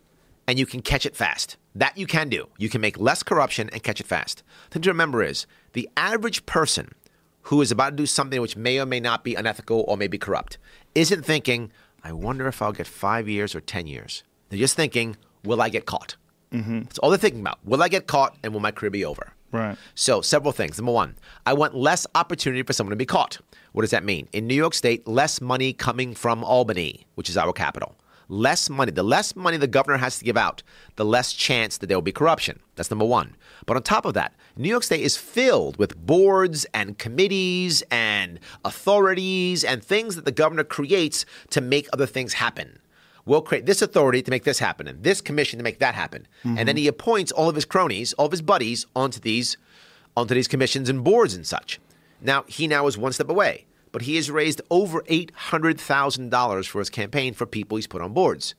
and 0.47 0.57
you 0.57 0.65
can 0.65 0.81
catch 0.81 1.05
it 1.05 1.15
fast. 1.15 1.57
That 1.75 1.97
you 1.97 2.07
can 2.07 2.29
do. 2.29 2.47
You 2.57 2.69
can 2.69 2.79
make 2.79 2.97
less 2.97 3.21
corruption 3.21 3.69
and 3.73 3.83
catch 3.83 3.99
it 3.99 4.07
fast. 4.07 4.43
The 4.69 4.75
thing 4.75 4.81
to 4.83 4.89
remember 4.91 5.23
is 5.23 5.45
the 5.73 5.89
average 5.97 6.45
person 6.45 6.93
who 7.45 7.61
is 7.61 7.71
about 7.71 7.91
to 7.91 7.95
do 7.95 8.05
something 8.05 8.41
which 8.41 8.55
may 8.55 8.79
or 8.79 8.85
may 8.85 8.99
not 8.99 9.23
be 9.23 9.35
unethical 9.35 9.83
or 9.87 9.97
may 9.97 10.07
be 10.07 10.17
corrupt 10.17 10.57
isn't 10.93 11.25
thinking, 11.25 11.71
"I 12.03 12.11
wonder 12.11 12.47
if 12.47 12.61
I'll 12.61 12.71
get 12.71 12.87
five 12.87 13.27
years 13.27 13.55
or 13.55 13.61
ten 13.61 13.87
years." 13.87 14.23
They're 14.49 14.59
just 14.59 14.75
thinking, 14.75 15.17
"Will 15.43 15.61
I 15.61 15.69
get 15.69 15.85
caught?" 15.85 16.15
Mm-hmm. 16.51 16.81
That's 16.81 16.99
all 16.99 17.09
they're 17.09 17.19
thinking 17.19 17.41
about. 17.41 17.59
Will 17.65 17.83
I 17.83 17.87
get 17.87 18.07
caught, 18.07 18.37
and 18.43 18.53
will 18.53 18.61
my 18.61 18.71
career 18.71 18.89
be 18.89 19.05
over? 19.05 19.33
Right. 19.51 19.77
So, 19.93 20.21
several 20.21 20.51
things. 20.51 20.77
Number 20.77 20.91
one, 20.91 21.15
I 21.45 21.53
want 21.53 21.75
less 21.75 22.05
opportunity 22.15 22.63
for 22.63 22.73
someone 22.73 22.91
to 22.91 22.95
be 22.95 23.05
caught. 23.05 23.39
What 23.73 23.81
does 23.81 23.91
that 23.91 24.03
mean? 24.03 24.27
In 24.33 24.47
New 24.47 24.55
York 24.55 24.73
State, 24.73 25.07
less 25.07 25.41
money 25.41 25.73
coming 25.73 26.13
from 26.15 26.43
Albany, 26.43 27.05
which 27.15 27.29
is 27.29 27.37
our 27.37 27.53
capital. 27.53 27.95
Less 28.27 28.69
money. 28.69 28.91
The 28.91 29.03
less 29.03 29.35
money 29.35 29.57
the 29.57 29.67
governor 29.67 29.97
has 29.97 30.17
to 30.17 30.25
give 30.25 30.37
out, 30.37 30.63
the 30.95 31.05
less 31.05 31.31
chance 31.31 31.77
that 31.77 31.87
there 31.87 31.97
will 31.97 32.01
be 32.01 32.11
corruption. 32.11 32.59
That's 32.75 32.89
number 32.89 33.05
one. 33.05 33.35
But 33.65 33.77
on 33.77 33.83
top 33.83 34.05
of 34.05 34.13
that, 34.13 34.33
New 34.55 34.69
York 34.69 34.83
State 34.83 35.01
is 35.01 35.17
filled 35.17 35.77
with 35.77 35.97
boards 35.97 36.65
and 36.73 36.97
committees 36.97 37.83
and 37.89 38.39
authorities 38.63 39.63
and 39.63 39.83
things 39.83 40.15
that 40.15 40.25
the 40.25 40.31
governor 40.31 40.63
creates 40.63 41.25
to 41.49 41.61
make 41.61 41.87
other 41.91 42.05
things 42.05 42.33
happen 42.33 42.79
we'll 43.25 43.41
create 43.41 43.65
this 43.65 43.81
authority 43.81 44.21
to 44.21 44.31
make 44.31 44.43
this 44.43 44.59
happen 44.59 44.87
and 44.87 45.03
this 45.03 45.19
commission 45.21 45.57
to 45.57 45.63
make 45.63 45.79
that 45.79 45.95
happen. 45.95 46.27
And 46.43 46.57
then 46.59 46.67
mm-hmm. 46.67 46.77
he 46.77 46.87
appoints 46.87 47.31
all 47.31 47.49
of 47.49 47.55
his 47.55 47.65
cronies, 47.65 48.13
all 48.13 48.27
of 48.27 48.31
his 48.31 48.41
buddies 48.41 48.85
onto 48.95 49.19
these 49.19 49.57
onto 50.17 50.33
these 50.33 50.47
commissions 50.47 50.87
and 50.87 51.03
boards 51.03 51.33
and 51.33 51.45
such. 51.45 51.79
Now 52.21 52.45
he 52.47 52.67
now 52.67 52.87
is 52.87 52.97
one 52.97 53.11
step 53.11 53.29
away, 53.29 53.65
but 53.91 54.03
he 54.03 54.15
has 54.15 54.31
raised 54.31 54.61
over 54.69 55.03
eight 55.07 55.31
hundred 55.35 55.79
thousand 55.79 56.29
dollars 56.29 56.67
for 56.67 56.79
his 56.79 56.89
campaign 56.89 57.33
for 57.33 57.45
people 57.45 57.75
he's 57.75 57.87
put 57.87 58.01
on 58.01 58.13
boards. 58.13 58.55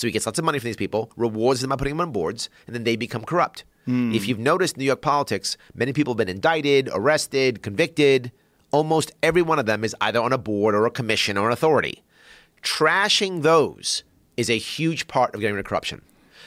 So 0.00 0.06
he 0.06 0.12
gets 0.12 0.24
lots 0.24 0.38
of 0.38 0.46
money 0.46 0.58
from 0.58 0.64
these 0.64 0.76
people, 0.76 1.12
rewards 1.14 1.60
them 1.60 1.68
by 1.68 1.76
putting 1.76 1.92
them 1.92 2.00
on 2.00 2.10
boards, 2.10 2.48
and 2.66 2.74
then 2.74 2.84
they 2.84 2.96
become 2.96 3.22
corrupt. 3.22 3.64
Hmm. 3.84 4.14
If 4.14 4.26
you've 4.26 4.38
noticed 4.38 4.78
New 4.78 4.86
York 4.86 5.02
politics, 5.02 5.58
many 5.74 5.92
people 5.92 6.14
have 6.14 6.16
been 6.16 6.30
indicted, 6.30 6.88
arrested, 6.90 7.60
convicted. 7.60 8.32
Almost 8.70 9.12
every 9.22 9.42
one 9.42 9.58
of 9.58 9.66
them 9.66 9.84
is 9.84 9.94
either 10.00 10.18
on 10.18 10.32
a 10.32 10.38
board 10.38 10.74
or 10.74 10.86
a 10.86 10.90
commission 10.90 11.36
or 11.36 11.48
an 11.48 11.52
authority. 11.52 12.02
Trashing 12.62 13.42
those 13.42 14.02
is 14.38 14.48
a 14.48 14.56
huge 14.56 15.06
part 15.06 15.34
of 15.34 15.42
getting 15.42 15.54
rid 15.54 15.66
of 15.66 15.68
corruption. 15.68 16.00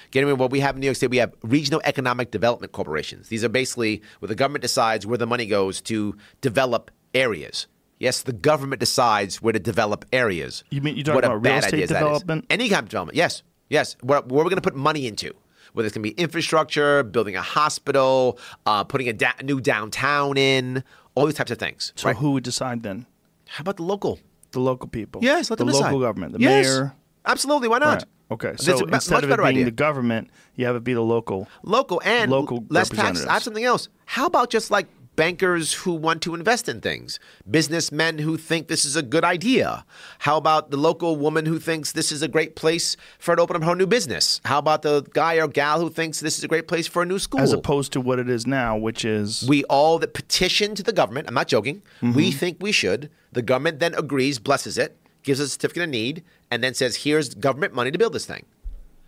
Getting 0.10 0.26
rid 0.26 0.34
of 0.34 0.40
what 0.40 0.50
we 0.50 0.62
have 0.62 0.74
in 0.76 0.80
New 0.80 0.88
York 0.88 0.98
State, 0.98 1.12
we 1.12 1.18
have 1.18 1.36
regional 1.44 1.82
economic 1.84 2.32
development 2.32 2.72
corporations. 2.72 3.30
These 3.30 3.44
are 3.44 3.50
basically 3.50 4.02
where 4.18 4.30
the 4.30 4.34
government 4.34 4.64
decides 4.64 5.06
where 5.06 5.20
the 5.20 5.28
money 5.28 5.46
goes 5.46 5.80
to 5.82 6.18
develop 6.42 6.90
areas. 7.14 7.68
Yes, 8.04 8.22
the 8.22 8.34
government 8.34 8.80
decides 8.82 9.42
where 9.42 9.54
to 9.54 9.60
develop 9.60 10.04
areas. 10.12 10.64
You 10.70 10.82
mean- 10.82 10.98
you 10.98 11.04
talking 11.04 11.16
What 11.16 11.24
about 11.26 11.46
real 11.46 11.56
estate 11.56 11.74
idea 11.76 11.88
that 11.88 11.94
is. 11.96 12.00
development? 12.00 12.46
Any 12.50 12.68
kind 12.70 12.84
of 12.84 12.90
development, 12.90 13.16
yes, 13.16 13.44
yes. 13.70 13.96
Where, 14.02 14.20
where 14.22 14.44
we're 14.44 14.50
going 14.50 14.56
to 14.58 14.62
put 14.62 14.76
money 14.76 15.08
into. 15.08 15.32
whether 15.72 15.88
it's 15.88 15.96
going 15.96 16.04
to 16.08 16.14
be 16.16 16.22
infrastructure, 16.22 17.02
building 17.02 17.36
a 17.36 17.42
hospital, 17.42 18.38
uh, 18.68 18.84
putting 18.84 19.08
a 19.10 19.14
da- 19.14 19.32
new 19.42 19.60
downtown 19.60 20.38
in, 20.38 20.84
all 21.16 21.26
these 21.26 21.34
types 21.34 21.50
of 21.50 21.58
things. 21.58 21.94
So 21.96 22.10
right? 22.10 22.16
who 22.18 22.32
would 22.34 22.44
decide 22.44 22.84
then? 22.84 23.08
How 23.48 23.62
about 23.62 23.78
the 23.78 23.84
local? 23.84 24.20
The 24.52 24.60
local 24.60 24.88
people. 24.88 25.24
Yes, 25.24 25.50
let 25.50 25.58
the 25.58 25.66
them 25.66 25.74
local 25.74 26.00
government, 26.00 26.34
the 26.34 26.40
Yes. 26.42 26.66
mayor. 26.68 26.94
Absolutely, 27.26 27.70
why 27.70 27.80
not? 27.80 28.00
Right. 28.00 28.04
Okay, 28.32 28.54
so 28.58 28.78
mu- 28.82 28.86
instead 28.94 29.24
of 29.24 29.32
it 29.32 29.38
being 29.38 29.48
idea. 29.48 29.66
the 29.66 29.72
government, 29.72 30.30
you 30.56 30.66
have 30.68 30.76
it 30.76 30.84
be 30.84 30.94
the 30.94 31.02
local. 31.02 31.48
local 31.64 32.02
and 32.06 32.30
Local 32.30 32.64
less 32.70 32.90
taxes. 32.90 33.26
I 33.26 33.34
have 33.34 33.44
something 33.44 33.64
else. 33.64 33.90
How 34.06 34.28
about 34.28 34.52
just 34.52 34.70
like 34.70 34.88
bankers 35.16 35.74
who 35.74 35.94
want 35.94 36.22
to 36.24 36.34
invest 36.36 36.68
in 36.68 36.82
things, 36.82 37.20
businessmen 37.50 38.18
who 38.20 38.38
think 38.38 38.68
this 38.68 38.86
is 38.86 38.96
a 38.96 39.02
good 39.02 39.24
idea? 39.24 39.86
How 40.20 40.38
about 40.38 40.72
the 40.72 40.78
local 40.78 41.16
woman 41.16 41.46
who 41.46 41.60
thinks 41.60 41.92
this 41.92 42.12
is 42.12 42.22
a 42.22 42.28
great 42.28 42.56
place 42.56 42.98
for 43.20 43.32
her 43.32 43.36
to 43.38 43.42
open 43.42 43.56
up 43.58 43.64
her 43.64 43.76
new 43.76 43.88
business? 43.88 44.42
How 44.46 44.60
about 44.60 44.82
the 44.82 45.02
guy 45.14 45.36
or 45.36 45.48
gal 45.48 45.80
who 45.80 45.90
thinks 45.90 46.20
this 46.20 46.38
is 46.38 46.44
a 46.44 46.48
great 46.48 46.68
place 46.68 46.88
for 46.88 47.02
a 47.04 47.06
new 47.06 47.20
school? 47.20 47.42
As 47.42 47.54
opposed 47.54 47.92
to 47.94 48.02
what 48.02 48.20
it 48.20 48.30
is 48.30 48.48
now, 48.48 48.78
which 48.78 49.06
is 49.06 49.46
we 49.48 49.64
all 49.66 50.00
that 50.00 50.14
petition 50.14 50.76
to 50.76 50.84
the 50.84 50.94
government, 50.94 51.28
I'm 51.28 51.34
not 51.36 51.48
joking, 51.48 51.82
Mm-hmm. 52.02 52.14
we 52.14 52.32
think 52.32 52.58
we 52.60 52.72
should. 52.72 53.10
The 53.32 53.42
government 53.42 53.80
then 53.80 53.94
agrees, 53.96 54.40
blesses 54.40 54.78
it, 54.78 54.98
gives 55.24 55.40
us 55.40 55.48
a 55.48 55.50
certificate 55.52 55.84
of 55.84 55.90
need, 55.90 56.24
and 56.52 56.64
then 56.64 56.74
says, 56.74 56.98
here's 56.98 57.34
government 57.34 57.74
money 57.74 57.92
to 57.92 57.98
build 57.98 58.14
this 58.14 58.26
thing. 58.26 58.46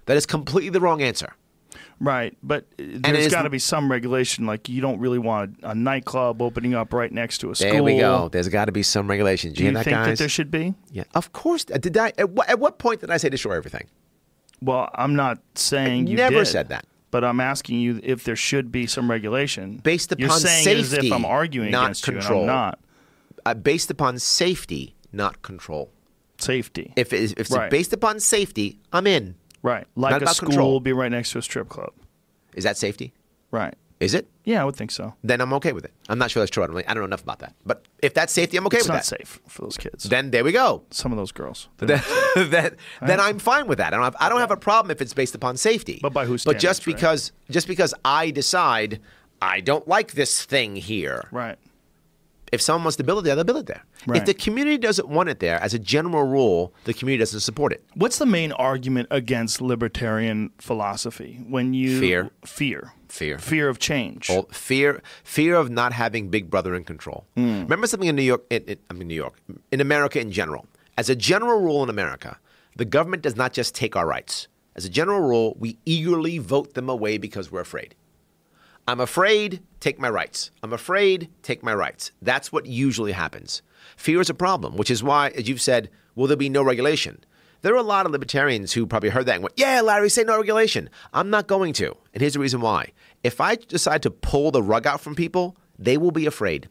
That 0.06 0.18
is 0.18 0.26
completely 0.26 0.70
the 0.70 0.80
wrong 0.80 1.02
answer. 1.02 1.34
Right, 2.00 2.38
but 2.44 2.66
there's 2.78 3.32
got 3.32 3.44
to 3.44 3.50
be 3.50 3.60
some 3.60 3.92
regulation. 3.92 4.46
Like 4.46 4.70
you 4.70 4.82
don't 4.82 5.00
really 5.00 5.20
want 5.20 5.58
a, 5.64 5.72
a 5.72 5.76
nightclub 5.76 6.42
opening 6.42 6.74
up 6.74 6.94
right 6.94 7.12
next 7.12 7.40
to 7.40 7.52
a 7.52 7.56
school. 7.56 7.72
There 7.72 7.84
we 7.84 7.98
go. 7.98 8.30
There's 8.30 8.50
got 8.50 8.66
to 8.66 8.72
be 8.72 8.84
some 8.84 9.10
regulation. 9.10 9.54
Do 9.54 9.64
you 9.64 9.72
that, 9.72 9.84
think 9.86 9.96
that 9.96 10.18
there 10.18 10.30
should 10.30 10.52
be? 10.52 10.74
Yeah, 10.92 11.04
of 11.14 11.34
course. 11.34 11.66
Uh, 11.74 11.78
Did 11.78 11.98
I? 11.98 12.14
At 12.18 12.30
what, 12.30 12.50
at 12.50 12.60
what 12.60 12.80
point 12.80 13.02
did 13.02 13.12
I 13.12 13.18
say 13.18 13.30
destroy 13.30 13.56
everything? 13.56 13.88
Well, 14.62 14.90
I'm 14.96 15.16
not 15.16 15.40
saying 15.56 16.08
you 16.08 16.18
never 16.18 16.40
did, 16.40 16.48
said 16.48 16.70
that. 16.70 16.86
But 17.12 17.24
I'm 17.24 17.40
asking 17.40 17.80
you 17.80 18.00
if 18.04 18.24
there 18.24 18.36
should 18.36 18.72
be 18.72 18.88
some 18.88 19.10
regulation 19.10 19.78
Based 19.78 20.14
You're 20.18 20.28
upon 20.28 20.40
saying 20.40 20.68
it 20.68 20.78
as 20.80 20.92
if 20.92 21.02
safety, 21.02 21.14
I'm 21.14 21.24
arguing 21.26 21.72
not 21.72 21.86
against 21.86 22.04
control. 22.04 22.40
you, 22.40 22.42
and 22.44 22.52
I'm 22.52 22.58
not. 22.58 22.80
Uh, 23.46 23.54
based 23.54 23.92
upon 23.92 24.18
safety, 24.20 24.96
not 25.14 25.42
control. 25.42 25.92
Safety. 26.40 26.92
If, 26.96 27.14
it 27.14 27.22
is, 27.22 27.32
if 27.34 27.40
it's 27.40 27.52
Right. 27.52 27.72
based 27.72 27.94
upon 27.94 28.20
safety, 28.20 28.80
I'm 28.92 29.08
in. 29.08 29.36
Right, 29.66 29.88
like 29.96 30.22
a 30.22 30.28
school 30.28 30.50
control. 30.50 30.72
will 30.72 30.80
be 30.80 30.94
right 30.94 31.12
next 31.12 31.32
to 31.32 31.40
a 31.40 31.42
strip 31.42 31.70
club. 31.70 31.92
Is 32.54 32.64
that 32.64 32.78
safety? 32.78 33.14
Right. 33.52 33.74
Is 34.00 34.14
it? 34.14 34.28
Yeah, 34.44 34.62
I 34.62 34.66
would 34.66 34.76
think 34.76 34.92
so. 34.92 35.14
Then 35.24 35.40
I'm 35.40 35.54
okay 35.54 35.72
with 35.72 35.86
it. 35.86 35.94
I'm 36.10 36.18
not 36.18 36.30
sure 36.30 36.42
that's 36.42 36.52
true. 36.52 36.64
I 36.64 36.68
don't, 36.68 36.78
I 36.78 36.94
don't 36.94 36.98
know 36.98 37.06
enough 37.06 37.24
about 37.24 37.40
that. 37.40 37.56
But 37.66 37.86
if 38.02 38.14
that's 38.14 38.34
safety, 38.34 38.58
I'm 38.58 38.66
okay 38.68 38.78
it's 38.78 38.88
with 38.88 38.96
not 38.96 39.06
safe 39.06 39.40
for 39.48 39.62
those 39.62 39.78
kids. 39.78 40.04
Then 40.04 40.32
there 40.32 40.44
we 40.44 40.52
go. 40.52 40.84
Some 40.92 41.14
of 41.14 41.18
those 41.18 41.32
girls. 41.32 41.70
Then, 41.78 42.02
then, 42.36 42.76
then 43.02 43.20
I'm 43.22 43.40
fine 43.40 43.68
with 43.68 43.78
that. 43.78 43.94
I 43.94 43.96
don't 43.98 44.04
have, 44.04 44.16
I 44.20 44.28
don't 44.28 44.42
have 44.42 44.52
a 44.52 44.58
problem 44.58 44.92
if 44.92 45.02
it's 45.02 45.14
based 45.14 45.34
upon 45.34 45.56
safety. 45.56 46.00
But 46.02 46.12
by 46.14 46.26
whose 46.26 46.44
But 46.44 46.60
just 46.60 46.82
standards, 46.82 46.88
right? 47.04 47.10
because 47.10 47.32
just 47.50 47.68
because 47.68 47.94
I 48.04 48.32
decide 48.32 49.00
I 49.42 49.62
don't 49.62 49.88
like 49.88 50.12
this 50.14 50.44
thing 50.44 50.76
here, 50.76 51.28
right. 51.32 51.58
If 52.52 52.62
someone 52.62 52.84
wants 52.86 52.98
to 52.98 53.04
build 53.04 53.20
it 53.20 53.24
there, 53.26 53.36
they'll 53.36 53.44
build 53.44 53.60
it 53.60 53.66
there. 53.68 53.84
If 54.16 54.26
the 54.26 54.34
community 54.34 54.78
doesn't 54.78 55.08
want 55.08 55.30
it 55.30 55.40
there, 55.40 55.60
as 55.62 55.74
a 55.74 55.80
general 55.80 56.24
rule, 56.24 56.74
the 56.86 56.94
community 56.94 57.20
doesn't 57.20 57.40
support 57.40 57.74
it. 57.74 57.84
What's 57.96 58.18
the 58.20 58.26
main 58.26 58.52
argument 58.54 59.08
against 59.12 59.62
libertarian 59.62 60.52
philosophy? 60.60 61.40
When 61.48 61.74
you 61.74 62.00
Fear. 62.00 62.32
fear, 62.46 62.94
Fear. 63.10 63.40
fear 63.40 63.68
of 63.70 63.80
change. 63.80 64.30
All- 64.30 64.48
Fear, 64.52 65.02
fear 65.24 65.56
of 65.56 65.70
not 65.70 65.94
having 65.94 66.30
Big 66.30 66.50
Brother 66.50 66.76
in 66.76 66.84
control. 66.84 67.26
Hmm. 67.36 67.62
Remember 67.62 67.88
something 67.88 68.10
in 68.10 68.16
New 68.16 68.22
York? 68.24 68.44
In, 68.50 68.64
in, 68.64 68.78
I 68.90 68.94
mean, 68.94 69.08
New 69.08 69.16
York, 69.16 69.40
in 69.72 69.82
America 69.82 70.20
in 70.20 70.32
general. 70.32 70.66
As 70.98 71.10
a 71.10 71.16
general 71.16 71.60
rule 71.62 71.84
in 71.84 71.90
America, 71.90 72.38
the 72.76 72.86
government 72.86 73.24
does 73.24 73.36
not 73.36 73.54
just 73.54 73.74
take 73.76 73.96
our 73.96 74.06
rights. 74.08 74.48
As 74.76 74.86
a 74.86 74.90
general 74.90 75.22
rule, 75.22 75.56
we 75.58 75.78
eagerly 75.86 76.38
vote 76.38 76.74
them 76.74 76.90
away 76.90 77.18
because 77.18 77.52
we're 77.52 77.62
afraid. 77.62 77.96
I'm 78.88 79.00
afraid, 79.00 79.64
take 79.80 79.98
my 79.98 80.10
rights. 80.10 80.52
I'm 80.62 80.72
afraid, 80.72 81.30
take 81.42 81.64
my 81.64 81.74
rights. 81.74 82.12
That's 82.22 82.52
what 82.52 82.68
usually 82.68 83.14
happens. 83.14 83.64
Fear 83.98 84.22
is 84.22 84.30
a 84.30 84.36
problem, 84.36 84.78
which 84.78 84.92
is 84.92 85.02
why, 85.02 85.30
as 85.30 85.50
you've 85.50 85.62
said, 85.62 85.90
will 86.14 86.28
there 86.28 86.38
be 86.38 86.50
no 86.50 86.62
regulation? 86.62 87.24
There 87.62 87.74
are 87.74 87.78
a 87.78 87.84
lot 87.84 88.06
of 88.06 88.12
libertarians 88.12 88.74
who 88.74 88.86
probably 88.86 89.10
heard 89.10 89.26
that 89.26 89.36
and 89.36 89.44
went, 89.44 89.58
Yeah, 89.58 89.82
Larry, 89.82 90.10
say 90.10 90.24
no 90.24 90.38
regulation. 90.38 90.92
I'm 91.14 91.32
not 91.32 91.48
going 91.48 91.74
to. 91.74 91.98
And 92.14 92.22
here's 92.22 92.34
the 92.34 92.40
reason 92.40 92.62
why. 92.62 92.92
If 93.24 93.42
I 93.42 93.56
decide 93.56 94.04
to 94.04 94.12
pull 94.12 94.52
the 94.52 94.62
rug 94.62 94.86
out 94.86 95.02
from 95.02 95.16
people, 95.16 95.58
they 95.80 95.98
will 95.98 96.12
be 96.12 96.28
afraid. 96.28 96.70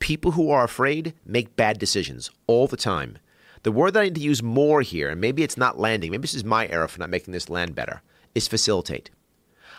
People 0.00 0.32
who 0.32 0.50
are 0.50 0.64
afraid 0.64 1.14
make 1.24 1.54
bad 1.54 1.78
decisions 1.78 2.28
all 2.48 2.66
the 2.66 2.76
time. 2.76 3.18
The 3.62 3.70
word 3.70 3.92
that 3.92 4.00
I 4.00 4.04
need 4.06 4.16
to 4.16 4.20
use 4.20 4.42
more 4.42 4.82
here, 4.82 5.10
and 5.10 5.20
maybe 5.20 5.44
it's 5.44 5.56
not 5.56 5.78
landing, 5.78 6.10
maybe 6.10 6.22
this 6.22 6.34
is 6.34 6.44
my 6.44 6.66
error 6.66 6.88
for 6.88 6.98
not 6.98 7.10
making 7.10 7.32
this 7.32 7.48
land 7.48 7.76
better, 7.76 8.02
is 8.34 8.48
facilitate. 8.48 9.10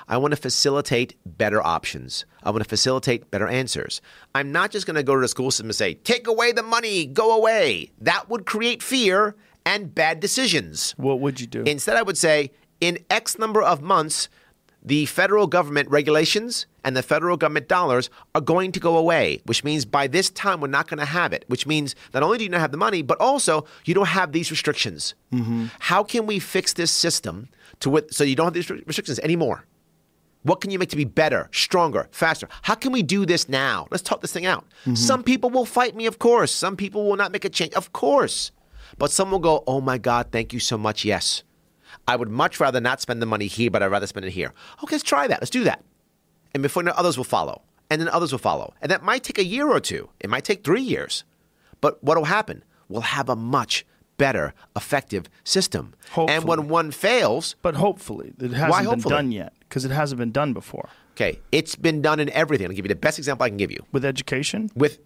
I 0.08 0.18
want 0.18 0.32
to 0.34 0.40
facilitate 0.40 1.16
better 1.26 1.62
options. 1.66 2.26
I 2.44 2.52
want 2.52 2.64
to 2.64 2.70
facilitate 2.70 3.32
better 3.32 3.48
answers. 3.48 4.02
I'm 4.36 4.52
not 4.52 4.72
just 4.72 4.86
going 4.86 4.96
to 4.96 5.04
go 5.04 5.16
to 5.16 5.22
the 5.22 5.28
school 5.28 5.52
system 5.52 5.68
and 5.68 5.76
say, 5.76 5.94
take 5.96 6.28
away 6.28 6.52
the 6.52 6.64
money, 6.64 7.06
go 7.06 7.36
away. 7.36 7.92
That 8.02 8.30
would 8.30 8.46
create 8.46 8.84
fear 8.84 9.36
and 9.66 9.94
bad 9.94 10.20
decisions. 10.20 10.92
what 10.98 11.20
would 11.22 11.40
you 11.40 11.48
do? 11.48 11.64
Instead, 11.64 11.96
I 11.96 12.02
would 12.02 12.18
say, 12.18 12.52
in 12.82 13.00
X 13.10 13.40
number 13.40 13.62
of 13.62 13.82
months, 13.82 14.28
the 14.86 15.06
federal 15.06 15.48
government 15.48 15.90
regulations 15.90 16.66
and 16.84 16.98
the 16.98 17.02
federal 17.02 17.38
government 17.38 17.70
dollars 17.70 18.10
are 18.36 18.42
going 18.42 18.74
to 18.74 18.80
go 18.82 18.98
away, 18.98 19.40
which 19.46 19.64
means 19.64 19.86
by 19.86 20.08
this 20.08 20.30
time 20.30 20.60
we're 20.60 20.68
not 20.68 20.90
going 20.90 21.00
to 21.00 21.06
have 21.06 21.32
it, 21.32 21.46
which 21.48 21.66
means 21.66 21.96
not 22.14 22.22
only 22.24 22.38
do 22.38 22.44
you 22.44 22.50
not 22.50 22.60
have 22.60 22.72
the 22.72 22.78
money, 22.78 23.02
but 23.02 23.18
also 23.22 23.66
you 23.86 23.94
don't 23.94 24.08
have 24.10 24.34
these 24.34 24.52
restrictions. 24.52 25.16
Mm-hmm. 25.32 25.68
How 25.80 26.04
can 26.04 26.26
we 26.26 26.40
fix 26.40 26.74
this 26.74 26.92
system 26.92 27.48
to 27.80 27.96
wh- 27.96 28.12
so 28.12 28.26
you 28.26 28.36
don't 28.36 28.48
have 28.48 28.54
these 28.54 28.70
restrictions 28.70 29.20
anymore? 29.20 29.64
What 30.44 30.62
can 30.62 30.72
you 30.72 30.80
make 30.80 30.90
to 30.90 30.98
be 30.98 31.06
better, 31.06 31.50
stronger, 31.52 32.08
faster? 32.12 32.48
How 32.64 32.76
can 32.76 32.92
we 32.92 33.02
do 33.02 33.26
this 33.26 33.48
now? 33.48 33.88
Let's 33.92 34.04
talk 34.04 34.22
this 34.22 34.34
thing 34.34 34.46
out. 34.46 34.66
Mm-hmm. 34.82 34.96
Some 34.96 35.24
people 35.24 35.50
will 35.50 35.66
fight 35.66 35.96
me, 35.96 36.06
of 36.06 36.20
course. 36.20 36.52
Some 36.52 36.76
people 36.76 37.06
will 37.06 37.16
not 37.16 37.32
make 37.32 37.46
a 37.46 37.50
change, 37.50 37.74
of 37.74 37.94
course. 37.94 38.52
But 38.98 39.10
some 39.10 39.32
will 39.32 39.40
go, 39.40 39.64
oh 39.66 39.82
my 39.82 39.98
God, 39.98 40.28
thank 40.32 40.54
you 40.54 40.60
so 40.60 40.78
much, 40.78 41.06
yes. 41.06 41.44
I 42.08 42.18
would 42.18 42.30
much 42.30 42.60
rather 42.60 42.82
not 42.82 43.02
spend 43.02 43.22
the 43.22 43.26
money 43.26 43.48
here, 43.48 43.72
but 43.72 43.82
I'd 43.82 43.88
rather 43.88 44.08
spend 44.08 44.26
it 44.26 44.32
here. 44.32 44.54
Okay, 44.84 44.96
let's 44.96 45.04
try 45.04 45.28
that. 45.28 45.42
Let's 45.42 45.50
do 45.50 45.64
that. 45.64 45.84
And 46.54 46.62
before 46.62 46.84
know, 46.84 46.92
others 46.92 47.18
will 47.18 47.24
follow. 47.24 47.62
And 47.90 48.02
then 48.02 48.10
others 48.10 48.32
will 48.32 48.40
follow. 48.40 48.74
And 48.82 48.92
that 48.92 49.04
might 49.04 49.24
take 49.24 49.38
a 49.38 49.46
year 49.46 49.68
or 49.68 49.80
two. 49.80 50.10
It 50.20 50.30
might 50.30 50.44
take 50.44 50.64
three 50.64 50.82
years. 50.82 51.24
But 51.80 52.04
what 52.04 52.18
will 52.18 52.26
happen? 52.26 52.64
We'll 52.90 53.02
have 53.02 53.30
a 53.30 53.36
much 53.36 53.86
better, 54.24 54.54
effective 54.76 55.24
system. 55.44 55.94
And 56.16 56.46
when 56.46 56.68
one 56.70 56.92
fails, 56.92 57.56
but 57.62 57.76
hopefully, 57.76 58.34
it 58.40 58.52
hasn't 58.54 58.78
been 58.78 58.86
hopefully? 58.86 59.16
done 59.16 59.32
yet 59.32 59.54
because 59.62 59.84
it 59.86 59.92
hasn't 59.92 60.20
been 60.20 60.32
done 60.32 60.54
before. 60.54 60.88
okay, 61.14 61.40
it's 61.52 61.76
been 61.76 62.02
done 62.02 62.20
in 62.20 62.30
everything. 62.30 62.68
I'll 62.68 62.78
give 62.80 62.86
you 62.86 62.96
the 62.98 63.06
best 63.08 63.18
example 63.18 63.44
I 63.44 63.50
can 63.50 63.58
give 63.58 63.72
you. 63.72 63.82
With 63.92 64.06
education, 64.06 64.70
With, 64.76 65.00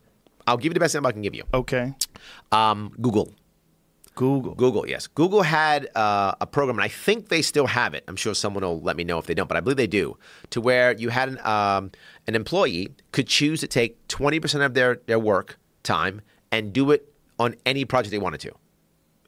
I'll 0.45 0.57
give 0.57 0.69
you 0.71 0.75
the 0.75 0.79
best 0.79 0.91
example 0.93 1.09
I 1.09 1.13
can 1.13 1.23
give 1.27 1.35
you. 1.39 1.43
okay. 1.61 1.93
Um, 2.51 2.79
Google. 3.01 3.27
Google. 4.15 4.55
Google, 4.55 4.87
yes. 4.89 5.05
Google 5.05 5.43
had 5.43 5.89
uh, 5.95 6.33
a 6.41 6.47
program, 6.47 6.77
and 6.79 6.83
I 6.83 6.87
think 6.87 7.29
they 7.29 7.43
still 7.43 7.67
have 7.67 7.93
it. 7.93 8.03
I'm 8.07 8.15
sure 8.15 8.33
someone 8.33 8.63
will 8.63 8.81
let 8.81 8.95
me 8.97 9.03
know 9.03 9.19
if 9.19 9.25
they 9.27 9.35
don't, 9.35 9.47
but 9.47 9.57
I 9.57 9.61
believe 9.61 9.77
they 9.77 9.85
do, 10.03 10.17
to 10.49 10.59
where 10.59 10.93
you 10.93 11.09
had 11.09 11.29
an, 11.29 11.39
um, 11.55 11.91
an 12.27 12.33
employee 12.33 12.89
could 13.11 13.27
choose 13.27 13.59
to 13.61 13.67
take 13.67 13.91
20% 14.07 14.65
of 14.65 14.73
their, 14.73 14.91
their 15.05 15.19
work 15.19 15.59
time 15.83 16.21
and 16.51 16.73
do 16.73 16.89
it 16.89 17.13
on 17.37 17.53
any 17.65 17.85
project 17.85 18.09
they 18.11 18.17
wanted 18.17 18.39
to. 18.41 18.51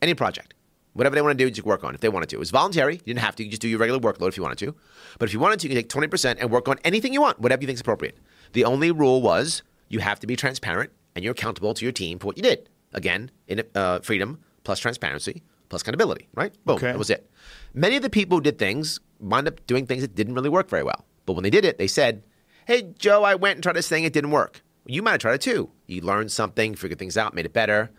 Any 0.01 0.13
project. 0.13 0.53
Whatever 0.93 1.15
they 1.15 1.21
want 1.21 1.37
to 1.37 1.43
do, 1.43 1.49
just 1.51 1.65
work 1.65 1.83
on 1.83 1.93
if 1.93 2.01
they 2.01 2.09
wanted 2.09 2.29
to. 2.29 2.35
It 2.37 2.39
was 2.39 2.51
voluntary. 2.51 2.95
You 2.95 3.13
didn't 3.13 3.19
have 3.19 3.35
to. 3.37 3.43
You 3.43 3.49
just 3.49 3.61
do 3.61 3.67
your 3.67 3.79
regular 3.79 3.99
workload 3.99 4.29
if 4.29 4.37
you 4.37 4.43
wanted 4.43 4.57
to. 4.59 4.75
But 5.19 5.29
if 5.29 5.33
you 5.33 5.39
wanted 5.39 5.59
to, 5.59 5.67
you 5.67 5.75
could 5.75 5.89
take 5.89 6.09
20% 6.09 6.37
and 6.39 6.49
work 6.49 6.67
on 6.67 6.79
anything 6.83 7.13
you 7.13 7.21
want, 7.21 7.39
whatever 7.39 7.61
you 7.61 7.67
think 7.67 7.77
is 7.77 7.81
appropriate. 7.81 8.17
The 8.53 8.65
only 8.65 8.91
rule 8.91 9.21
was 9.21 9.61
you 9.87 9.99
have 9.99 10.19
to 10.19 10.27
be 10.27 10.35
transparent 10.35 10.91
and 11.15 11.23
you're 11.23 11.31
accountable 11.33 11.73
to 11.73 11.85
your 11.85 11.91
team 11.91 12.19
for 12.19 12.27
what 12.27 12.37
you 12.37 12.43
did. 12.43 12.69
Again, 12.93 13.29
in 13.47 13.63
uh, 13.75 13.99
freedom 13.99 14.39
plus 14.63 14.79
transparency 14.79 15.43
plus 15.69 15.83
accountability, 15.83 16.27
right? 16.33 16.53
Boom. 16.65 16.77
Okay. 16.77 16.87
That 16.87 16.97
was 16.97 17.09
it. 17.11 17.29
Many 17.73 17.95
of 17.95 18.01
the 18.01 18.09
people 18.09 18.37
who 18.37 18.41
did 18.41 18.57
things 18.57 18.99
wound 19.19 19.47
up 19.47 19.65
doing 19.67 19.85
things 19.85 20.01
that 20.01 20.15
didn't 20.15 20.33
really 20.33 20.49
work 20.49 20.69
very 20.69 20.83
well. 20.83 21.05
But 21.25 21.33
when 21.33 21.43
they 21.43 21.51
did 21.51 21.63
it, 21.63 21.77
they 21.77 21.87
said, 21.87 22.23
Hey, 22.65 22.93
Joe, 22.97 23.23
I 23.23 23.35
went 23.35 23.57
and 23.57 23.63
tried 23.63 23.75
this 23.75 23.87
thing. 23.87 24.03
It 24.03 24.13
didn't 24.13 24.31
work. 24.31 24.61
You 24.85 25.03
might 25.03 25.11
have 25.11 25.21
tried 25.21 25.33
it 25.35 25.41
too. 25.41 25.69
You 25.85 26.01
learned 26.01 26.31
something, 26.31 26.75
figured 26.75 26.97
things 26.99 27.17
out, 27.17 27.35
made 27.35 27.45
it 27.45 27.53
better. 27.53 27.91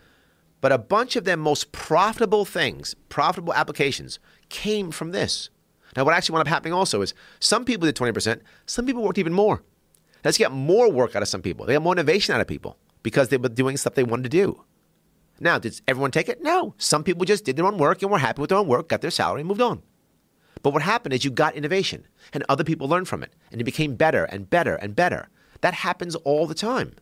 But 0.61 0.71
a 0.71 0.77
bunch 0.77 1.15
of 1.15 1.23
their 1.25 1.37
most 1.37 1.71
profitable 1.71 2.45
things, 2.45 2.95
profitable 3.09 3.53
applications, 3.53 4.19
came 4.49 4.91
from 4.91 5.11
this. 5.11 5.49
Now, 5.97 6.05
what 6.05 6.13
actually 6.13 6.33
wound 6.33 6.47
up 6.47 6.47
happening 6.47 6.73
also 6.73 7.01
is 7.01 7.13
some 7.39 7.65
people 7.65 7.85
did 7.85 7.95
20%, 7.95 8.41
some 8.65 8.85
people 8.85 9.03
worked 9.03 9.17
even 9.17 9.33
more. 9.33 9.63
Let's 10.23 10.37
get 10.37 10.51
more 10.51 10.89
work 10.89 11.15
out 11.15 11.23
of 11.23 11.27
some 11.27 11.41
people. 11.41 11.65
They 11.65 11.73
got 11.73 11.81
more 11.81 11.93
innovation 11.93 12.35
out 12.35 12.41
of 12.41 12.47
people 12.47 12.77
because 13.03 13.29
they 13.29 13.37
were 13.37 13.49
doing 13.49 13.75
stuff 13.75 13.95
they 13.95 14.03
wanted 14.03 14.23
to 14.23 14.29
do. 14.29 14.63
Now, 15.39 15.57
did 15.57 15.81
everyone 15.87 16.11
take 16.11 16.29
it? 16.29 16.43
No. 16.43 16.75
Some 16.77 17.03
people 17.03 17.25
just 17.25 17.43
did 17.43 17.55
their 17.55 17.65
own 17.65 17.79
work 17.79 18.03
and 18.03 18.11
were 18.11 18.19
happy 18.19 18.39
with 18.39 18.49
their 18.49 18.59
own 18.59 18.67
work, 18.67 18.89
got 18.89 19.01
their 19.01 19.09
salary, 19.09 19.41
and 19.41 19.47
moved 19.47 19.61
on. 19.61 19.81
But 20.61 20.73
what 20.73 20.83
happened 20.83 21.13
is 21.13 21.25
you 21.25 21.31
got 21.31 21.55
innovation, 21.55 22.05
and 22.31 22.45
other 22.47 22.63
people 22.63 22.87
learned 22.87 23.07
from 23.07 23.23
it, 23.23 23.33
and 23.51 23.59
it 23.59 23.63
became 23.63 23.95
better 23.95 24.25
and 24.25 24.47
better 24.47 24.75
and 24.75 24.95
better. 24.95 25.29
That 25.61 25.73
happens 25.73 26.13
all 26.17 26.45
the 26.45 26.53
time. 26.53 26.93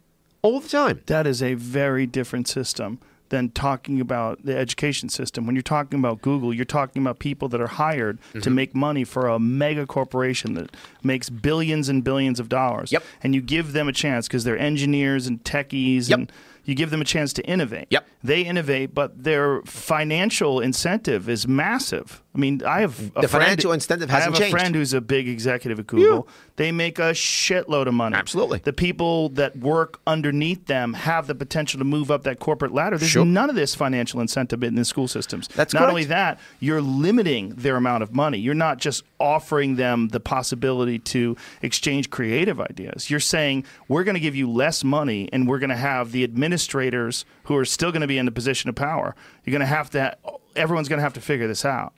All 0.41 0.61
the 0.61 0.69
time. 0.69 1.02
That 1.07 1.27
is 1.27 1.44
a 1.44 1.56
very 1.56 2.07
different 2.07 2.48
system 2.48 2.99
than 3.30 3.49
talking 3.51 4.01
about 4.01 4.43
the 4.45 4.56
education 4.57 5.10
system. 5.10 5.45
When 5.45 5.56
you're 5.56 5.61
talking 5.61 5.99
about 5.99 6.22
Google, 6.22 6.53
you're 6.53 6.65
talking 6.65 7.01
about 7.01 7.19
people 7.19 7.47
that 7.49 7.61
are 7.61 7.68
hired 7.68 8.19
Mm-hmm. 8.30 8.39
to 8.41 8.49
make 8.49 8.76
money 8.76 9.03
for 9.03 9.27
a 9.27 9.39
mega 9.39 9.85
corporation 9.85 10.53
that 10.56 10.76
makes 11.03 11.30
billions 11.30 11.89
and 11.89 12.03
billions 12.03 12.39
of 12.39 12.49
dollars. 12.49 12.91
Yep. 12.91 13.03
And 13.23 13.34
you 13.35 13.41
give 13.41 13.73
them 13.73 13.88
a 13.88 13.93
chance 13.93 14.27
because 14.27 14.43
they're 14.43 14.57
engineers 14.57 15.27
and 15.27 15.43
techies 15.43 16.10
Yep. 16.10 16.19
and 16.19 16.31
you 16.65 16.76
give 16.76 16.89
them 16.91 17.01
a 17.01 17.06
chance 17.06 17.34
to 17.34 17.43
innovate. 17.45 17.88
Yep. 17.89 18.06
They 18.23 18.41
innovate, 18.41 18.93
but 18.93 19.23
their 19.23 19.61
financial 19.64 20.60
incentive 20.60 21.27
is 21.30 21.47
massive. 21.47 22.22
I 22.35 22.38
mean, 22.38 22.61
I 22.64 22.81
have 22.81 22.99
a 23.15 23.22
The 23.22 23.27
friend- 23.27 23.43
financial 23.45 23.72
incentive 23.72 24.10
hasn't 24.11 24.35
I 24.35 24.35
have 24.35 24.39
changed. 24.39 24.56
a 24.56 24.60
friend 24.60 24.76
who's 24.76 24.93
a 24.93 25.01
big 25.01 25.27
executive 25.27 25.80
at 25.80 25.88
Google. 25.88 26.27
They 26.57 26.72
make 26.72 26.99
a 26.99 27.11
shitload 27.14 27.88
of 27.88 27.95
money. 27.95 28.15
Absolutely. 28.15 28.60
The 28.64 28.72
people 28.72 29.30
that 29.30 29.57
work 29.57 29.99
underneath 30.06 30.68
them 30.68 30.93
have 30.93 31.26
the 31.26 31.34
potential 31.34 31.80
to 31.80 31.84
move 31.84 32.11
up 32.11 32.23
that 32.23 32.38
corporate 32.39 32.72
ladder. 32.72 32.99
There's 32.99 33.10
Sure. 33.10 33.26
none 33.26 33.49
of 33.49 33.56
this 33.56 33.73
financial 33.73 34.22
incentive 34.22 34.64
in 34.64 34.76
the 34.76 34.85
school 34.85 35.07
systems. 35.07 35.47
That's 35.56 35.73
not 35.73 35.80
correct. 35.80 35.89
only 35.89 36.03
that, 36.06 36.39
you're 36.60 36.81
limiting 36.81 37.56
their 37.56 37.77
amount 37.77 38.03
of 38.03 38.14
money. 38.14 38.38
You're 38.38 38.53
not 38.53 38.77
just 38.77 39.03
offering 39.19 39.76
them 39.77 40.10
the 40.10 40.19
possibility 40.19 40.99
to 40.99 41.35
exchange 41.64 42.11
creative 42.11 42.61
ideas. 42.61 43.10
You're 43.10 43.19
saying 43.19 43.64
we're 43.88 44.03
going 44.03 44.14
to 44.15 44.22
give 44.22 44.35
you 44.35 44.49
less 44.49 44.84
money 44.84 45.30
and 45.34 45.47
we're 45.47 45.60
going 45.60 45.69
to 45.72 45.76
have 45.76 46.11
the 46.11 46.23
administrators 46.23 47.26
who 47.45 47.56
are 47.56 47.65
still 47.65 47.91
going 47.91 48.01
to 48.01 48.07
be 48.07 48.19
in 48.19 48.26
the 48.26 48.31
position 48.31 48.69
of 48.69 48.76
power. 48.76 49.15
You're 49.45 49.51
going 49.51 49.61
to 49.61 49.65
have 49.65 49.89
to 49.91 50.15
everyone's 50.56 50.89
going 50.89 50.97
to 50.99 51.03
have 51.03 51.14
to 51.14 51.22
figure 51.22 51.47
this 51.47 51.64
out. 51.65 51.93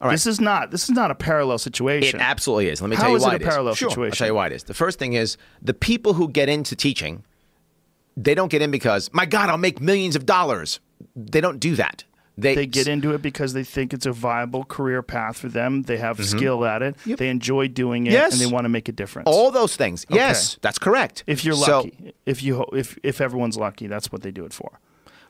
All 0.00 0.08
right. 0.08 0.14
This 0.14 0.26
is 0.26 0.40
not 0.40 0.70
this 0.70 0.84
is 0.84 0.90
not 0.90 1.10
a 1.10 1.14
parallel 1.14 1.58
situation. 1.58 2.18
It 2.20 2.22
absolutely 2.22 2.68
is. 2.68 2.80
Let 2.82 2.90
me 2.90 2.96
How 2.96 3.02
tell 3.02 3.10
you 3.10 3.16
is 3.16 3.22
it 3.22 3.26
why 3.26 3.32
a 3.32 3.36
it 3.36 3.42
is. 3.42 3.48
parallel 3.48 3.74
sure, 3.74 3.88
I'll 3.88 3.90
situation? 3.92 4.16
tell 4.18 4.26
you 4.28 4.34
why 4.34 4.46
it 4.46 4.52
is. 4.52 4.64
The 4.64 4.74
first 4.74 4.98
thing 4.98 5.12
is 5.14 5.36
the 5.62 5.74
people 5.74 6.14
who 6.14 6.28
get 6.28 6.48
into 6.48 6.74
teaching, 6.76 7.24
they 8.16 8.34
don't 8.34 8.50
get 8.50 8.62
in 8.62 8.70
because, 8.70 9.10
my 9.12 9.26
God, 9.26 9.48
I'll 9.50 9.56
make 9.58 9.80
millions 9.80 10.16
of 10.16 10.26
dollars. 10.26 10.80
They 11.16 11.40
don't 11.40 11.58
do 11.58 11.74
that. 11.76 12.04
They, 12.36 12.56
They 12.56 12.66
get 12.66 12.88
into 12.88 13.12
it 13.14 13.22
because 13.22 13.52
they 13.52 13.62
think 13.62 13.92
it's 13.94 14.06
a 14.06 14.12
viable 14.12 14.64
career 14.64 15.02
path 15.02 15.36
for 15.38 15.48
them. 15.48 15.82
They 15.82 15.98
have 15.98 16.16
Mm-hmm. 16.16 16.36
skill 16.36 16.64
at 16.64 16.82
it. 16.82 16.96
They 17.06 17.28
enjoy 17.28 17.68
doing 17.68 18.08
it, 18.08 18.12
Yes. 18.12 18.32
and 18.32 18.40
they 18.40 18.52
want 18.52 18.64
to 18.64 18.68
make 18.68 18.88
a 18.88 18.92
difference. 18.92 19.26
all 19.30 19.52
those 19.52 19.76
things. 19.76 20.04
Yes, 20.10 20.58
that's 20.60 20.78
correct. 20.78 21.22
if 21.28 21.44
you're 21.44 21.54
So- 21.54 21.78
lucky, 21.82 22.12
if 22.26 22.42
you 22.42 22.64
if 22.72 22.98
if 23.04 23.20
everyone's 23.20 23.56
lucky, 23.56 23.86
that's 23.86 24.10
what 24.10 24.22
they 24.22 24.32
do 24.32 24.44
it 24.44 24.52
for. 24.52 24.80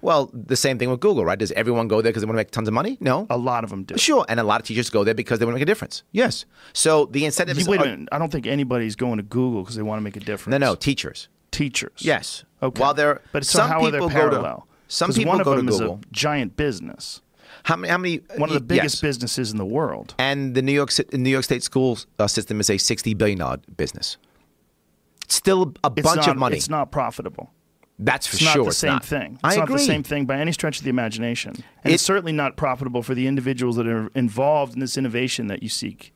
Well, 0.05 0.31
the 0.33 0.57
same 0.57 0.79
thing 0.79 0.91
with 0.91 1.01
Google, 1.01 1.25
right? 1.25 1.39
Does 1.39 1.51
everyone 1.53 1.89
go 1.89 2.03
there 2.03 2.11
because 2.13 2.23
they 2.23 2.27
want 2.27 2.35
to 2.37 2.41
make 2.41 2.51
tons 2.51 2.69
of 2.69 2.75
money? 2.75 2.99
No. 3.01 3.27
A 3.31 3.39
lot 3.39 3.65
of 3.65 3.71
them 3.71 3.85
do. 3.85 3.97
Sure, 3.97 4.25
and 4.29 4.39
a 4.39 4.45
lot 4.45 4.61
of 4.61 4.67
teachers 4.67 4.91
go 4.91 5.03
there 5.03 5.15
because 5.15 5.39
they 5.39 5.45
want 5.47 5.55
to 5.55 5.59
make 5.59 5.63
a 5.63 5.67
difference. 5.67 6.03
Yes. 6.13 6.45
So 6.75 7.07
the 7.07 7.25
incentive 7.25 7.59
is 7.59 7.67
wait 7.67 7.81
a 7.81 7.85
minute. 7.85 8.09
I 8.13 8.19
don't 8.19 8.31
think 8.31 8.47
anybody's 8.47 8.97
going 8.97 9.17
to 9.17 9.23
Google 9.23 9.63
because 9.63 9.77
they 9.77 9.83
want 9.83 9.99
to 9.99 10.03
make 10.05 10.17
a 10.17 10.21
difference. 10.21 10.53
No, 10.53 10.59
no, 10.59 10.75
teachers. 10.75 11.29
teachers. 11.51 11.93
Yes. 11.99 12.45
Okay. 12.63 12.81
While 12.81 12.95
they're 12.95 13.23
but 13.33 13.45
so 13.47 13.59
some 13.61 13.69
how 13.71 13.81
are 13.83 13.91
they 13.91 13.99
people 13.99 14.09
go 14.09 14.15
parallel? 14.15 14.67
to 14.89 14.95
some 14.95 15.13
people 15.13 15.33
one 15.33 15.41
of 15.41 15.45
go 15.47 15.53
to 15.55 15.57
them 15.63 15.69
is 15.69 15.79
Google. 15.79 16.01
a 16.03 16.13
giant 16.13 16.57
business, 16.57 17.23
How 17.65 17.77
many? 17.77 17.91
How 17.91 17.99
many? 17.99 18.17
one 18.37 18.51
of 18.51 18.69
the 18.69 18.75
yes. 18.75 18.83
biggest 18.83 19.03
businesses 19.03 19.51
in 19.53 19.59
the 19.59 19.65
world. 19.65 20.15
And 20.19 20.55
the 20.55 20.63
New 20.63 20.73
York 20.73 20.91
New 21.13 21.31
York 21.31 21.45
State 21.45 21.63
school 21.63 21.99
uh, 22.19 22.27
system 22.27 22.61
is 22.61 22.69
a 22.71 22.77
sixty 22.79 23.15
billion 23.15 23.39
dollar 23.39 23.59
business. 23.77 24.19
Still 25.29 25.73
a 25.83 25.91
It's 25.97 26.05
bunch 26.07 26.27
not, 26.27 26.29
of 26.29 26.37
money. 26.37 26.57
It's 26.57 26.69
not 26.69 26.91
profitable. 26.93 27.51
That's 27.99 28.27
for 28.27 28.35
It's 28.37 28.45
not 28.45 28.53
sure. 28.55 28.65
the 28.65 28.69
it's 28.71 28.79
same 28.79 28.93
not. 28.95 29.05
thing. 29.05 29.33
It's 29.35 29.41
I 29.45 29.57
not 29.57 29.65
agree. 29.65 29.77
the 29.77 29.85
same 29.85 30.03
thing 30.03 30.25
by 30.27 30.39
any 30.39 30.51
stretch 30.53 30.79
of 30.79 30.85
the 30.85 30.91
imagination. 30.91 31.53
And 31.85 31.93
It- 31.93 31.95
it's 31.95 32.03
certainly 32.03 32.33
not 32.33 32.57
profitable 32.57 33.03
for 33.03 33.15
the 33.15 33.27
individuals 33.29 33.77
that 33.77 33.87
are 33.87 34.11
involved 34.15 34.75
in 34.75 34.81
this 34.81 34.97
innovation 34.97 35.47
that 35.47 35.63
you 35.63 35.69
seek. 35.69 36.13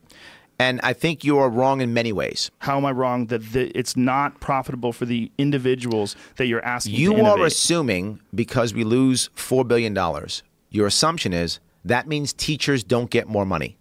And 0.61 0.81
I 0.83 0.91
think 0.91 1.23
you 1.23 1.37
are 1.37 1.49
wrong 1.49 1.79
in 1.79 1.93
many 1.93 2.11
ways. 2.11 2.51
How 2.59 2.75
am 2.75 2.85
I 2.85 2.91
wrong 2.91 3.27
that 3.27 3.53
the, 3.53 3.71
it's 3.77 3.95
not 3.95 4.41
profitable 4.41 4.91
for 4.91 5.05
the 5.05 5.31
individuals 5.37 6.17
that 6.35 6.47
you're 6.47 6.63
asking 6.65 6.95
You 6.95 7.15
are 7.25 7.45
assuming 7.45 8.19
because 8.35 8.73
we 8.73 8.83
lose 8.83 9.29
four 9.35 9.63
billion 9.63 9.93
dollars, 9.93 10.43
your 10.69 10.85
assumption 10.85 11.31
is 11.31 11.61
that 11.85 12.09
means 12.09 12.33
teachers 12.33 12.83
don't 12.83 13.09
get 13.09 13.29
more 13.29 13.45
money. 13.45 13.77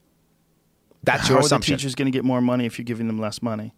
That's 1.02 1.22
How 1.22 1.30
your 1.30 1.38
are 1.38 1.42
the 1.42 1.46
assumption. 1.46 1.76
teachers 1.78 1.96
going 1.96 2.06
to 2.06 2.16
get 2.16 2.24
more 2.24 2.40
money 2.40 2.64
if 2.64 2.78
you're 2.78 2.84
giving 2.84 3.08
them 3.08 3.18
less 3.18 3.42
money? 3.42 3.74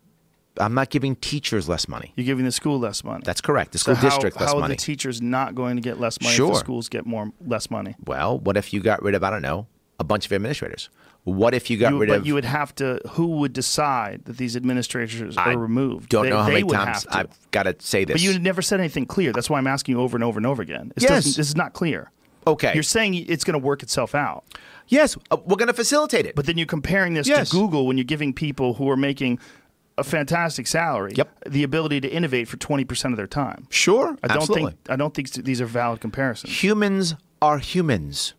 I'm 0.59 0.75
not 0.75 0.91
giving 0.91 1.17
teachers 1.17 1.69
less 1.69 1.87
money. 1.89 2.13
You're 2.17 2.27
giving 2.27 2.45
the 2.45 2.53
school 2.53 2.79
less 2.79 3.05
money. 3.05 3.23
That's 3.25 3.41
correct. 3.41 3.73
The 3.73 3.79
So 3.79 3.93
school 3.93 3.95
how, 3.97 4.09
district 4.09 4.41
less 4.41 4.49
money. 4.51 4.61
how 4.61 4.67
are 4.67 4.69
the 4.69 4.77
teachers 4.77 5.23
not 5.23 5.55
going 5.55 5.77
to 5.77 5.83
get 5.83 6.01
less 6.01 6.21
money 6.21 6.33
if 6.33 6.37
Sure. 6.37 6.53
the 6.53 6.59
schools 6.59 6.89
get 6.89 7.07
more 7.07 7.33
less 7.47 7.71
money? 7.71 7.95
well, 8.05 8.39
what 8.39 8.57
if 8.57 8.73
you 8.73 8.81
got 8.81 9.03
rid 9.03 9.15
of 9.15 9.23
I 9.23 9.31
don't 9.31 9.43
know 9.43 9.67
a 9.99 10.05
bunch 10.05 10.27
of 10.27 10.33
administrators? 10.33 10.89
What 11.25 11.55
if 11.55 11.69
you 11.71 11.77
got 11.77 11.93
You, 11.93 12.01
rid 12.01 12.09
but 12.09 12.19
of? 12.21 12.27
you 12.27 12.33
would 12.35 12.47
have 12.47 12.75
to. 12.77 13.01
Who 13.11 13.27
would 13.41 13.53
decide 13.53 14.23
that 14.25 14.39
these 14.39 14.57
administrators 14.57 15.37
I 15.37 15.53
are 15.53 15.59
removed? 15.59 16.09
Don't 16.09 16.25
They- 16.25 16.31
know 16.31 16.39
how 16.39 16.47
they 16.47 16.63
many 16.63 16.69
times. 16.69 17.07
I've 17.11 17.29
got 17.51 17.65
to 17.65 17.77
say 17.79 18.05
this. 18.05 18.15
But 18.15 18.23
you 18.23 18.39
never 18.39 18.63
said 18.63 18.81
anything 18.81 19.05
clear. 19.07 19.31
That's 19.33 19.51
why 19.51 19.59
I'm 19.59 19.67
asking 19.67 19.97
you 19.97 20.01
over 20.01 20.17
and 20.17 20.25
over 20.25 20.39
and 20.39 20.47
over 20.47 20.63
again. 20.63 20.93
This 20.95 21.05
Yes. 21.05 21.25
this 21.27 21.39
is 21.39 21.55
not 21.57 21.75
clear. 21.75 22.11
Okay. 22.47 22.73
You're 22.73 22.83
saying 22.83 23.15
it's 23.15 23.45
going 23.45 23.53
to 23.53 23.65
work 23.65 23.83
itself 23.83 24.15
out, 24.15 24.45
yes, 24.89 25.15
uh, 25.31 25.37
we're 25.45 25.57
going 25.57 25.69
to 25.69 25.75
facilitate 25.75 26.25
it. 26.25 26.35
but 26.35 26.47
then 26.47 26.57
you're 26.57 26.67
comparing 26.67 27.13
this 27.13 27.29
Yes. 27.29 27.51
to 27.51 27.57
Google 27.57 27.87
when 27.87 27.99
you're 27.99 28.05
giving 28.05 28.33
people 28.33 28.75
who 28.75 28.89
are 28.89 28.97
making 28.97 29.39
a 30.01 30.05
fantastic 30.05 30.67
salary 30.67 31.13
Yep. 31.15 31.29
the 31.49 31.63
ability 31.63 32.01
to 32.01 32.09
innovate 32.09 32.49
for 32.49 32.57
20% 32.57 33.13
of 33.13 33.17
their 33.17 33.27
time. 33.27 33.67
sure, 33.71 34.17
I 34.23 34.29
don't 34.29 34.37
absolutely. 34.39 34.71
think 34.73 34.91
I 34.91 34.97
don't 34.97 35.15
think 35.15 35.31
these 35.33 35.61
are 35.61 35.67
valid 35.67 36.01
comparisons. 36.01 36.63
humans 36.63 37.15
are 37.43 37.59
humans. 37.59 38.35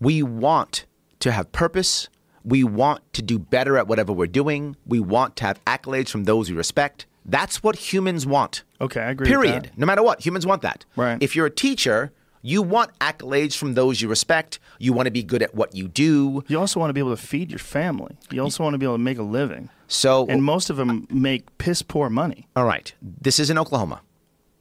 We 0.00 0.22
want 0.22 0.86
to 1.20 1.30
have 1.32 1.52
purpose. 1.52 2.08
We 2.44 2.62
want 2.64 3.00
to 3.14 3.22
do 3.22 3.38
better 3.38 3.78
at 3.78 3.86
whatever 3.88 4.12
we're 4.12 4.26
doing. 4.26 4.76
We 4.86 5.00
want 5.00 5.36
to 5.36 5.44
have 5.44 5.64
accolades 5.64 6.08
from 6.10 6.24
those 6.24 6.50
we 6.50 6.56
respect. 6.56 7.06
That's 7.24 7.62
what 7.62 7.76
humans 7.76 8.26
want. 8.26 8.64
Okay, 8.82 9.00
I 9.00 9.10
agree 9.10 9.26
Period. 9.28 9.70
No 9.78 9.86
matter 9.86 10.02
what, 10.02 10.20
humans 10.26 10.44
want 10.46 10.60
that. 10.62 10.84
Right. 10.94 11.16
If 11.22 11.34
you're 11.34 11.46
a 11.46 11.50
teacher, 11.50 12.12
you 12.42 12.60
want 12.60 12.90
accolades 12.98 13.56
from 13.56 13.72
those 13.72 14.02
you 14.02 14.08
respect. 14.08 14.58
You 14.78 14.92
want 14.92 15.06
to 15.06 15.10
be 15.10 15.22
good 15.22 15.42
at 15.42 15.54
what 15.54 15.74
you 15.74 15.88
do. 15.88 16.44
You 16.48 16.60
also 16.60 16.78
want 16.78 16.90
to 16.90 16.92
be 16.92 17.00
able 17.00 17.16
to 17.16 17.22
feed 17.22 17.50
your 17.50 17.58
family. 17.58 18.18
You 18.30 18.42
also 18.42 18.62
want 18.62 18.74
to 18.74 18.78
be 18.78 18.84
able 18.84 18.96
to 18.96 19.02
make 19.02 19.16
a 19.16 19.22
living. 19.22 19.70
So, 19.86 20.26
And 20.28 20.42
most 20.42 20.70
of 20.70 20.76
them 20.76 21.06
make 21.10 21.56
piss 21.58 21.82
poor 21.82 22.08
money. 22.10 22.48
all 22.56 22.64
right, 22.64 22.92
this 23.02 23.38
is 23.38 23.50
in 23.50 23.58
Oklahoma. 23.58 24.00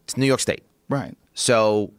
It's 0.04 0.18
New 0.18 0.26
York 0.26 0.40
State. 0.42 0.64
Right. 0.90 1.16
So 1.34 1.94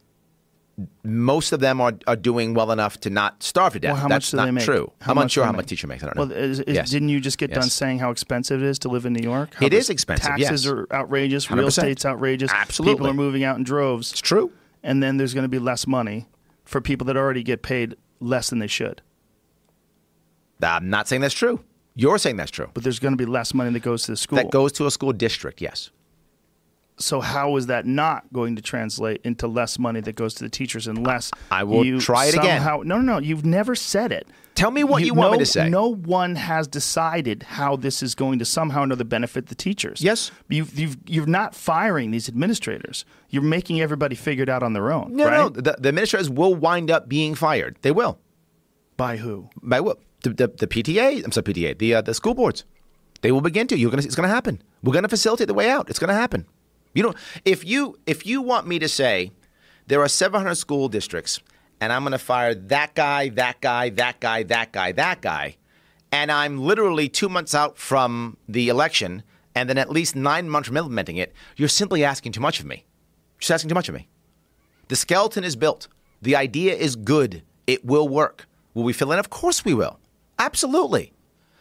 most 1.04 1.52
of 1.52 1.60
them 1.60 1.80
are, 1.80 1.92
are 2.06 2.16
doing 2.16 2.52
well 2.52 2.72
enough 2.72 2.98
to 3.00 3.08
not 3.10 3.42
starve 3.42 3.74
to 3.74 3.80
death. 3.80 3.92
Well, 3.92 4.02
how 4.02 4.08
That's 4.08 4.26
much 4.26 4.30
do 4.32 4.36
not 4.38 4.44
they 4.46 4.50
make? 4.50 4.64
true. 4.64 4.92
How 5.00 5.12
I'm 5.12 5.18
unsure 5.18 5.44
how 5.44 5.52
much 5.52 5.66
teacher 5.66 5.86
makes. 5.86 6.02
I 6.02 6.06
don't 6.06 6.16
know. 6.16 6.22
Well, 6.24 6.32
is, 6.32 6.60
is, 6.60 6.74
Yes. 6.74 6.90
didn't 6.90 7.08
you 7.10 7.20
just 7.20 7.38
get 7.38 7.52
done 7.52 7.62
saying 7.70 8.00
how 8.00 8.10
expensive 8.10 8.60
it 8.62 8.66
is 8.66 8.78
to 8.80 8.88
live 8.88 9.06
in 9.06 9.12
New 9.12 9.22
York? 9.22 9.54
How 9.54 9.66
It 9.66 9.72
is 9.72 9.88
expensive, 9.88 10.26
Taxes 10.26 10.64
yes. 10.64 10.66
are 10.66 10.86
outrageous. 10.92 11.48
Real 11.50 11.64
100%. 11.64 11.68
estate's 11.68 12.04
outrageous. 12.04 12.50
Absolutely. 12.52 12.94
People 12.94 13.06
are 13.06 13.14
moving 13.14 13.44
out 13.44 13.56
in 13.56 13.62
droves. 13.64 14.10
It's 14.12 14.20
true. 14.20 14.52
And 14.82 15.02
then 15.02 15.16
there's 15.16 15.32
going 15.32 15.44
to 15.44 15.48
be 15.48 15.60
less 15.60 15.86
money 15.86 16.26
for 16.64 16.80
people 16.80 17.04
that 17.06 17.16
already 17.16 17.42
get 17.44 17.62
paid 17.62 17.94
less 18.20 18.50
than 18.50 18.58
they 18.58 18.66
should. 18.66 19.00
I'm 20.62 20.90
not 20.90 21.08
saying 21.08 21.22
that's 21.22 21.34
true. 21.34 21.62
You're 21.94 22.18
saying 22.18 22.36
that's 22.36 22.50
true. 22.50 22.70
But 22.74 22.82
there's 22.82 22.98
going 22.98 23.12
to 23.12 23.18
be 23.18 23.26
less 23.30 23.54
money 23.54 23.70
that 23.70 23.82
goes 23.82 24.04
to 24.04 24.12
the 24.12 24.16
school. 24.16 24.36
That 24.36 24.50
goes 24.50 24.72
to 24.72 24.86
a 24.86 24.90
school 24.90 25.12
district, 25.12 25.60
yes. 25.60 25.90
so 26.98 27.20
how 27.20 27.56
is 27.56 27.66
that 27.66 27.86
not 27.86 28.24
going 28.32 28.54
to 28.56 28.62
translate 28.62 29.20
into 29.24 29.46
less 29.48 29.78
money 29.78 30.00
that 30.00 30.14
goes 30.14 30.34
to 30.34 30.44
the 30.44 30.48
teachers 30.50 30.86
unless 30.86 31.30
I 31.50 31.64
will 31.64 31.84
you 31.84 32.00
try 32.00 32.26
it 32.26 32.34
again. 32.34 32.60
somehow- 32.60 32.82
No, 32.84 32.98
no, 33.00 33.14
no. 33.14 33.18
You've 33.18 33.44
never 33.44 33.74
said 33.74 34.12
it. 34.12 34.26
Tell 34.54 34.70
me 34.70 34.84
what 34.84 35.02
you 35.04 35.14
want 35.14 35.32
me 35.32 35.38
to 35.38 35.46
say. 35.46 35.68
No 35.68 35.92
one 35.92 36.36
has 36.36 36.68
decided 36.68 37.42
how 37.42 37.74
this 37.74 38.00
is 38.04 38.14
going 38.14 38.38
to 38.38 38.44
somehow 38.44 38.82
or 38.82 38.84
another 38.84 39.02
benefit 39.02 39.46
the 39.46 39.56
teachers. 39.56 40.00
Yes. 40.00 40.30
You've, 40.48 40.78
you've, 40.78 40.96
you're 41.06 41.26
not 41.26 41.56
firing 41.56 42.12
these 42.12 42.28
administrators. 42.28 43.04
You're 43.30 43.42
making 43.42 43.80
everybody 43.80 44.14
figure 44.14 44.44
it 44.44 44.48
out 44.48 44.62
on 44.62 44.72
their 44.72 44.92
own. 44.92 45.16
No, 45.16 45.24
right? 45.24 45.36
no. 45.36 45.48
The, 45.48 45.76
the 45.80 45.88
administrators 45.88 46.30
will 46.30 46.54
wind 46.54 46.88
up 46.92 47.08
being 47.08 47.34
fired. 47.34 47.78
They 47.82 47.90
will. 47.90 48.20
By 48.96 49.16
who? 49.16 49.50
By 49.60 49.80
what? 49.80 49.98
The, 50.24 50.30
the, 50.30 50.48
the 50.48 50.66
PTA. 50.66 51.24
I'm 51.24 51.32
sorry, 51.32 51.44
PTA. 51.44 51.78
The 51.78 51.94
uh, 51.94 52.02
the 52.02 52.14
school 52.14 52.34
boards. 52.34 52.64
They 53.20 53.30
will 53.30 53.40
begin 53.40 53.66
to. 53.68 53.78
You're 53.78 53.90
gonna. 53.90 54.02
It's 54.02 54.16
gonna 54.16 54.28
happen. 54.28 54.60
We're 54.82 54.92
gonna 54.92 55.08
facilitate 55.08 55.48
the 55.48 55.54
way 55.54 55.70
out. 55.70 55.88
It's 55.88 55.98
gonna 55.98 56.14
happen. 56.14 56.46
You 56.94 57.02
know, 57.02 57.14
if 57.44 57.64
you 57.64 57.98
if 58.06 58.26
you 58.26 58.42
want 58.42 58.66
me 58.66 58.78
to 58.78 58.88
say 58.88 59.32
there 59.86 60.00
are 60.00 60.08
700 60.08 60.54
school 60.54 60.88
districts 60.88 61.40
and 61.80 61.92
I'm 61.92 62.02
gonna 62.04 62.18
fire 62.18 62.54
that 62.54 62.94
guy, 62.94 63.28
that 63.30 63.60
guy, 63.60 63.90
that 63.90 64.20
guy, 64.20 64.42
that 64.44 64.72
guy, 64.72 64.92
that 64.92 65.20
guy, 65.20 65.56
and 66.10 66.32
I'm 66.32 66.58
literally 66.58 67.08
two 67.08 67.28
months 67.28 67.54
out 67.54 67.76
from 67.76 68.36
the 68.48 68.68
election 68.68 69.22
and 69.54 69.68
then 69.68 69.78
at 69.78 69.90
least 69.90 70.16
nine 70.16 70.48
months 70.48 70.68
from 70.68 70.76
implementing 70.76 71.16
it, 71.16 71.32
you're 71.56 71.68
simply 71.68 72.04
asking 72.04 72.32
too 72.32 72.40
much 72.40 72.60
of 72.60 72.66
me. 72.66 72.84
Just 73.38 73.50
asking 73.50 73.68
too 73.68 73.74
much 73.74 73.88
of 73.88 73.94
me. 73.94 74.08
The 74.88 74.96
skeleton 74.96 75.44
is 75.44 75.56
built. 75.56 75.88
The 76.22 76.36
idea 76.36 76.74
is 76.74 76.96
good. 76.96 77.42
It 77.66 77.84
will 77.84 78.08
work. 78.08 78.46
Will 78.74 78.82
we 78.82 78.92
fill 78.92 79.12
in? 79.12 79.18
Of 79.18 79.30
course 79.30 79.64
we 79.64 79.74
will. 79.74 79.98
Absolutely. 80.38 81.12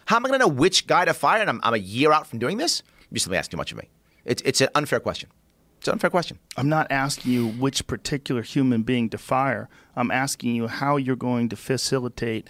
How 0.05 0.17
am 0.17 0.25
I 0.25 0.29
going 0.29 0.39
to 0.39 0.47
know 0.47 0.53
which 0.53 0.87
guy 0.87 1.05
to 1.05 1.13
fire 1.13 1.41
and 1.41 1.49
I'm, 1.49 1.59
I'm 1.63 1.73
a 1.73 1.77
year 1.77 2.11
out 2.11 2.27
from 2.27 2.39
doing 2.39 2.57
this? 2.57 2.83
You're 3.09 3.19
simply 3.19 3.37
asking 3.37 3.51
too 3.51 3.57
much 3.57 3.71
of 3.71 3.77
me. 3.77 3.89
It's, 4.25 4.41
it's 4.43 4.61
an 4.61 4.69
unfair 4.75 4.99
question. 4.99 5.29
It's 5.77 5.87
an 5.87 5.93
unfair 5.93 6.09
question. 6.09 6.39
I'm 6.57 6.69
not 6.69 6.87
asking 6.91 7.31
you 7.31 7.47
which 7.49 7.85
particular 7.87 8.41
human 8.41 8.83
being 8.83 9.09
to 9.09 9.17
fire. 9.17 9.69
I'm 9.95 10.11
asking 10.11 10.55
you 10.55 10.67
how 10.67 10.97
you're 10.97 11.15
going 11.15 11.49
to 11.49 11.55
facilitate 11.55 12.49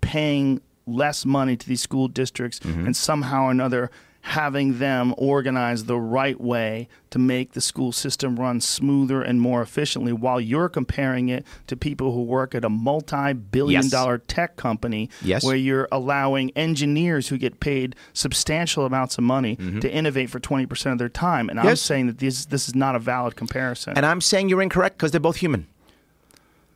paying 0.00 0.60
less 0.86 1.24
money 1.24 1.56
to 1.56 1.66
these 1.68 1.80
school 1.80 2.08
districts 2.08 2.58
Mm-hmm. 2.60 2.86
and 2.86 2.96
somehow 2.96 3.44
or 3.44 3.50
another 3.52 3.90
having 4.24 4.78
them 4.78 5.12
organize 5.18 5.84
the 5.86 5.98
right 5.98 6.40
way 6.40 6.88
to 7.10 7.18
make 7.18 7.52
the 7.52 7.60
school 7.60 7.90
system 7.90 8.38
run 8.38 8.60
smoother 8.60 9.20
and 9.20 9.40
more 9.40 9.60
efficiently 9.60 10.12
while 10.12 10.40
you're 10.40 10.68
comparing 10.68 11.28
it 11.28 11.44
to 11.66 11.76
people 11.76 12.12
who 12.12 12.22
work 12.22 12.54
at 12.54 12.64
a 12.64 12.68
multi-billion 12.68 13.82
Yes. 13.82 13.90
dollar 13.90 14.18
tech 14.18 14.54
company 14.56 15.10
Yes. 15.22 15.42
where 15.44 15.56
you're 15.56 15.88
allowing 15.90 16.52
engineers 16.54 17.28
who 17.28 17.36
get 17.36 17.58
paid 17.58 17.96
substantial 18.12 18.86
amounts 18.86 19.18
of 19.18 19.24
money 19.24 19.56
to 19.56 19.92
innovate 19.92 20.30
for 20.30 20.38
20% 20.38 20.92
of 20.92 20.98
their 20.98 21.08
time 21.08 21.48
and 21.50 21.58
I'm 21.58 21.66
Mm-hmm. 21.66 21.74
Saying 21.74 22.06
that 22.06 22.18
this 22.18 22.44
this 22.46 22.68
is 22.68 22.74
not 22.76 22.94
a 22.94 22.98
valid 23.00 23.34
comparison. 23.34 23.94
And 23.96 24.06
I'm 24.06 24.20
saying 24.20 24.48
you're 24.48 24.62
incorrect 24.62 24.98
because 24.98 25.10
they're 25.10 25.20
both 25.20 25.36
human. 25.38 25.66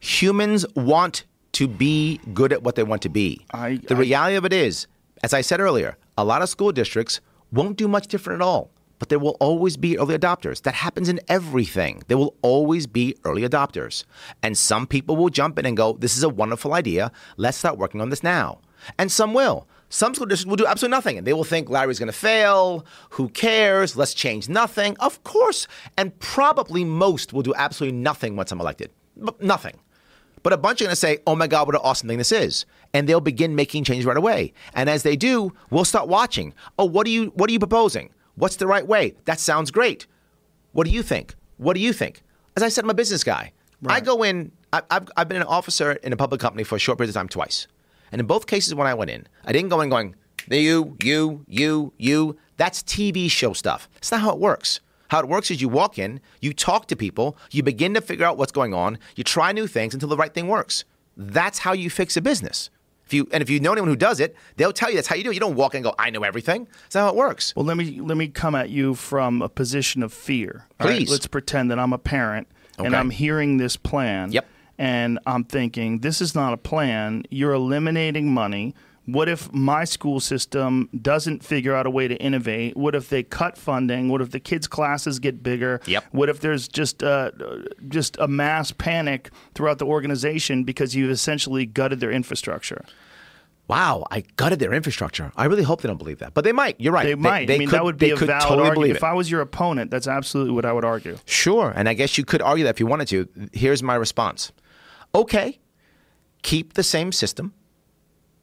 Humans 0.01 0.66
want 0.74 1.24
to 1.52 1.68
be 1.68 2.20
good 2.35 2.52
at 2.52 2.62
what 2.62 2.74
they 2.74 2.82
want 2.82 3.02
to 3.02 3.09
be. 3.09 3.44
I- 3.52 3.81
the 3.86 3.94
I- 3.94 3.98
reality 4.01 4.36
of 4.36 4.44
it 4.44 4.52
is, 4.52 4.86
as 5.23 5.32
I 5.32 5.40
said 5.43 5.60
earlier, 5.60 5.97
a 6.18 6.24
lot 6.24 6.43
of 6.43 6.48
school 6.48 6.73
districts 6.73 7.20
won't 7.56 7.76
do 7.76 7.88
much 7.88 8.06
different 8.06 8.40
at 8.40 8.44
all. 8.44 8.70
But 8.98 9.10
there 9.10 9.18
will 9.18 9.36
always 9.40 9.76
be 9.76 9.98
early 9.98 10.16
adopters. 10.16 10.62
That 10.62 10.74
happens 10.74 11.08
in 11.08 11.20
everything. 11.28 12.02
There 12.08 12.16
will 12.16 12.34
always 12.40 12.86
be 12.86 13.14
early 13.24 13.42
adopters. 13.42 14.04
And 14.42 14.56
some 14.56 14.86
people 14.86 15.16
will 15.16 15.28
jump 15.28 15.58
in 15.58 15.66
and 15.66 15.76
go, 15.76 15.92
This 15.94 16.16
is 16.16 16.22
a 16.22 16.28
wonderful 16.30 16.72
idea. 16.72 17.12
Let's 17.36 17.58
start 17.58 17.76
working 17.76 18.00
on 18.00 18.08
this 18.08 18.22
now. 18.22 18.60
And 18.98 19.12
some 19.12 19.34
will. 19.34 19.66
Some 19.88 20.14
school 20.14 20.26
districts 20.26 20.48
will 20.48 20.56
do 20.56 20.66
absolutely 20.66 20.96
nothing. 20.96 21.18
And 21.18 21.26
they 21.26 21.32
will 21.32 21.44
think 21.44 21.68
Larry's 21.68 21.98
going 21.98 22.08
to 22.08 22.12
fail. 22.12 22.86
Who 23.10 23.28
cares? 23.28 23.96
Let's 23.96 24.14
change 24.14 24.48
nothing. 24.48 24.96
Of 24.98 25.22
course. 25.24 25.68
And 25.96 26.18
probably 26.18 26.84
most 26.84 27.32
will 27.32 27.42
do 27.42 27.54
absolutely 27.54 27.98
nothing 27.98 28.34
once 28.34 28.50
I'm 28.50 28.60
elected. 28.60 28.90
Nothing. 29.40 29.78
But 30.42 30.52
a 30.52 30.56
bunch 30.56 30.80
are 30.80 30.84
going 30.84 30.92
to 30.92 30.96
say, 30.96 31.18
oh 31.26 31.34
my 31.34 31.46
God, 31.46 31.66
what 31.66 31.74
an 31.74 31.80
awesome 31.84 32.08
thing 32.08 32.18
this 32.18 32.32
is. 32.32 32.66
And 32.97 33.06
they'll 33.06 33.20
begin 33.20 33.55
making 33.55 33.85
changes 33.85 34.06
right 34.06 34.16
away. 34.16 34.55
And 34.73 34.89
as 34.89 35.02
they 35.02 35.16
do, 35.16 35.52
we'll 35.68 35.85
start 35.85 36.09
watching. 36.09 36.55
Oh, 36.78 36.86
what 36.86 37.06
are 37.06 37.10
you, 37.10 37.27
what 37.35 37.51
are 37.51 37.52
you 37.52 37.59
proposing? 37.59 38.09
What's 38.36 38.56
the 38.56 38.66
right 38.66 38.86
way? 38.86 39.14
That 39.27 39.39
sounds 39.39 39.70
great. 39.70 40.06
What 40.73 40.86
do 40.86 40.90
you 40.90 41.02
think? 41.02 41.35
What 41.59 41.74
do 41.74 41.81
you 41.81 41.93
think? 41.93 42.23
As 42.56 42.62
I 42.62 42.70
said, 42.70 42.85
I'm 42.85 42.90
a 42.90 42.94
business 42.94 43.23
guy. 43.23 43.52
I 43.86 44.01
go 44.01 44.23
in, 44.23 44.51
I, 44.73 44.81
I've, 44.90 45.09
I've 45.14 45.28
been 45.28 45.43
an 45.43 45.47
officer 45.47 45.93
in 45.93 46.14
a 46.14 46.16
public 46.16 46.40
company 46.40 46.64
for 46.64 46.77
a 46.77 46.78
short 46.78 46.97
period 46.97 47.10
of 47.10 47.14
time 47.14 47.28
twice. 47.28 47.66
And 48.12 48.18
in 48.20 48.27
both 48.27 48.47
cases, 48.47 48.74
when 48.74 48.86
I 48.86 48.94
went 48.94 49.10
in, 49.10 49.27
I 49.44 49.52
didn't 49.52 49.68
go 49.68 49.82
in 49.82 49.90
going, 49.90 50.14
you, 50.48 50.97
you, 51.02 51.44
you, 51.47 51.93
you. 51.98 52.36
That's 52.56 52.82
TV 52.82 53.31
show 53.31 53.52
stuff. 53.52 53.90
It's 53.98 54.10
not 54.10 54.23
how 54.23 54.32
it 54.32 54.39
works. 54.39 54.81
How 55.09 55.20
it 55.20 55.28
works 55.28 55.51
is 55.51 55.60
you 55.60 55.68
walk 55.68 55.98
in, 55.98 56.20
you 56.40 56.55
talk 56.55 56.89
to 56.89 56.97
people, 56.97 57.36
you 57.51 57.62
begin 57.62 57.93
to 57.94 58.01
figure 58.01 58.24
out 58.24 58.39
what's 58.39 58.52
going 58.52 58.73
on, 58.73 58.98
you 59.16 59.23
try 59.23 59.52
new 59.52 59.66
things 59.66 59.93
until 59.93 60.09
the 60.09 60.16
right 60.16 60.32
thing 60.32 60.48
works. 60.48 60.85
That's 61.16 61.59
how 61.59 61.73
you 61.73 61.90
fix 61.90 62.16
a 62.16 62.23
business. 62.23 62.70
If 63.06 63.14
you 63.14 63.28
and 63.32 63.42
if 63.42 63.48
you 63.48 63.60
know 63.60 63.72
anyone 63.72 63.88
who 63.88 63.96
does 63.96 64.18
it, 64.18 64.36
they'll 64.56 64.72
tell 64.72 64.90
you 64.90 64.96
that's 64.96 65.06
how 65.06 65.14
you 65.14 65.22
do 65.22 65.30
it. 65.30 65.34
You 65.34 65.40
don't 65.40 65.54
walk 65.54 65.74
in 65.74 65.78
and 65.78 65.84
go, 65.84 65.94
I 65.98 66.10
know 66.10 66.24
everything. 66.24 66.66
That's 66.82 66.96
not 66.96 67.02
how 67.02 67.08
it 67.10 67.16
works. 67.16 67.54
Well, 67.54 67.64
let 67.64 67.76
me 67.76 68.00
let 68.00 68.16
me 68.16 68.28
come 68.28 68.54
at 68.54 68.68
you 68.70 68.94
from 68.94 69.42
a 69.42 69.48
position 69.48 70.02
of 70.02 70.12
fear. 70.12 70.66
All 70.80 70.88
right? 70.88 70.98
Please. 70.98 71.10
let's 71.10 71.26
pretend 71.26 71.70
that 71.70 71.78
I'm 71.78 71.92
a 71.92 71.98
parent 71.98 72.48
and 72.78 72.94
I'm 72.96 73.10
hearing 73.10 73.56
this 73.58 73.76
plan. 73.76 74.32
Yep. 74.32 74.46
And 74.78 75.18
I'm 75.24 75.44
thinking, 75.44 76.00
this 76.00 76.20
is 76.20 76.34
not 76.34 76.52
a 76.52 76.58
plan. 76.58 77.22
You're 77.30 77.52
eliminating 77.52 78.34
money. 78.34 78.74
What 79.06 79.28
if 79.28 79.52
my 79.52 79.84
school 79.84 80.18
system 80.18 80.88
doesn't 81.00 81.44
figure 81.44 81.74
out 81.74 81.86
a 81.86 81.90
way 81.90 82.08
to 82.08 82.16
innovate? 82.16 82.76
What 82.76 82.96
if 82.96 83.08
they 83.08 83.22
cut 83.22 83.56
funding? 83.56 84.08
What 84.08 84.20
if 84.20 84.32
the 84.32 84.40
kids' 84.40 84.66
classes 84.66 85.20
get 85.20 85.44
bigger? 85.44 85.80
Yep. 85.86 86.06
What 86.10 86.28
if 86.28 86.40
there's 86.40 86.66
just 86.66 87.04
uh, 87.04 87.30
just 87.88 88.16
a 88.18 88.26
mass 88.26 88.72
panic 88.72 89.30
throughout 89.54 89.78
the 89.78 89.86
organization 89.86 90.64
because 90.64 90.96
you've 90.96 91.10
essentially 91.10 91.66
gutted 91.66 92.00
their 92.00 92.10
infrastructure? 92.10 92.84
Wow, 93.68 94.06
I 94.10 94.22
gutted 94.36 94.60
their 94.60 94.72
infrastructure. 94.72 95.32
I 95.36 95.46
really 95.46 95.64
hope 95.64 95.82
they 95.82 95.88
don't 95.88 95.98
believe 95.98 96.20
that, 96.20 96.34
but 96.34 96.44
they 96.44 96.52
might. 96.52 96.80
You're 96.80 96.92
right. 96.92 97.04
They, 97.04 97.14
might. 97.16 97.50
I 97.50 97.58
mean, 97.58 97.68
could, 97.68 97.74
that 97.74 97.84
would 97.84 97.98
be 97.98 98.06
they 98.06 98.12
a 98.12 98.16
valid 98.16 98.42
totally 98.42 98.68
argument. 98.68 98.96
If. 98.96 99.04
I 99.04 99.12
was 99.12 99.28
your 99.30 99.40
opponent, 99.40 99.90
that's 99.90 100.06
absolutely 100.06 100.52
what 100.52 100.64
I 100.64 100.72
would 100.72 100.84
argue. 100.84 101.18
Sure, 101.26 101.72
and 101.74 101.88
I 101.88 101.94
guess 101.94 102.16
you 102.16 102.24
could 102.24 102.42
argue 102.42 102.64
that 102.64 102.70
if 102.70 102.80
you 102.80 102.86
wanted 102.86 103.08
to. 103.08 103.28
Here's 103.52 103.82
my 103.82 103.96
response. 103.96 104.52
Okay, 105.14 105.58
keep 106.42 106.74
the 106.74 106.84
same 106.84 107.10
system. 107.10 107.54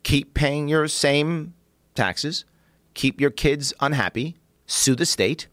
Keep 0.04 0.34
paying 0.34 0.68
your 0.68 0.88
same 0.88 1.54
taxes. 1.96 2.46
Keep 2.94 3.20
your 3.22 3.32
kids 3.32 3.74
unhappy. 3.80 4.36
Sue 4.68 4.96
the 4.96 5.06
state. 5.06 5.48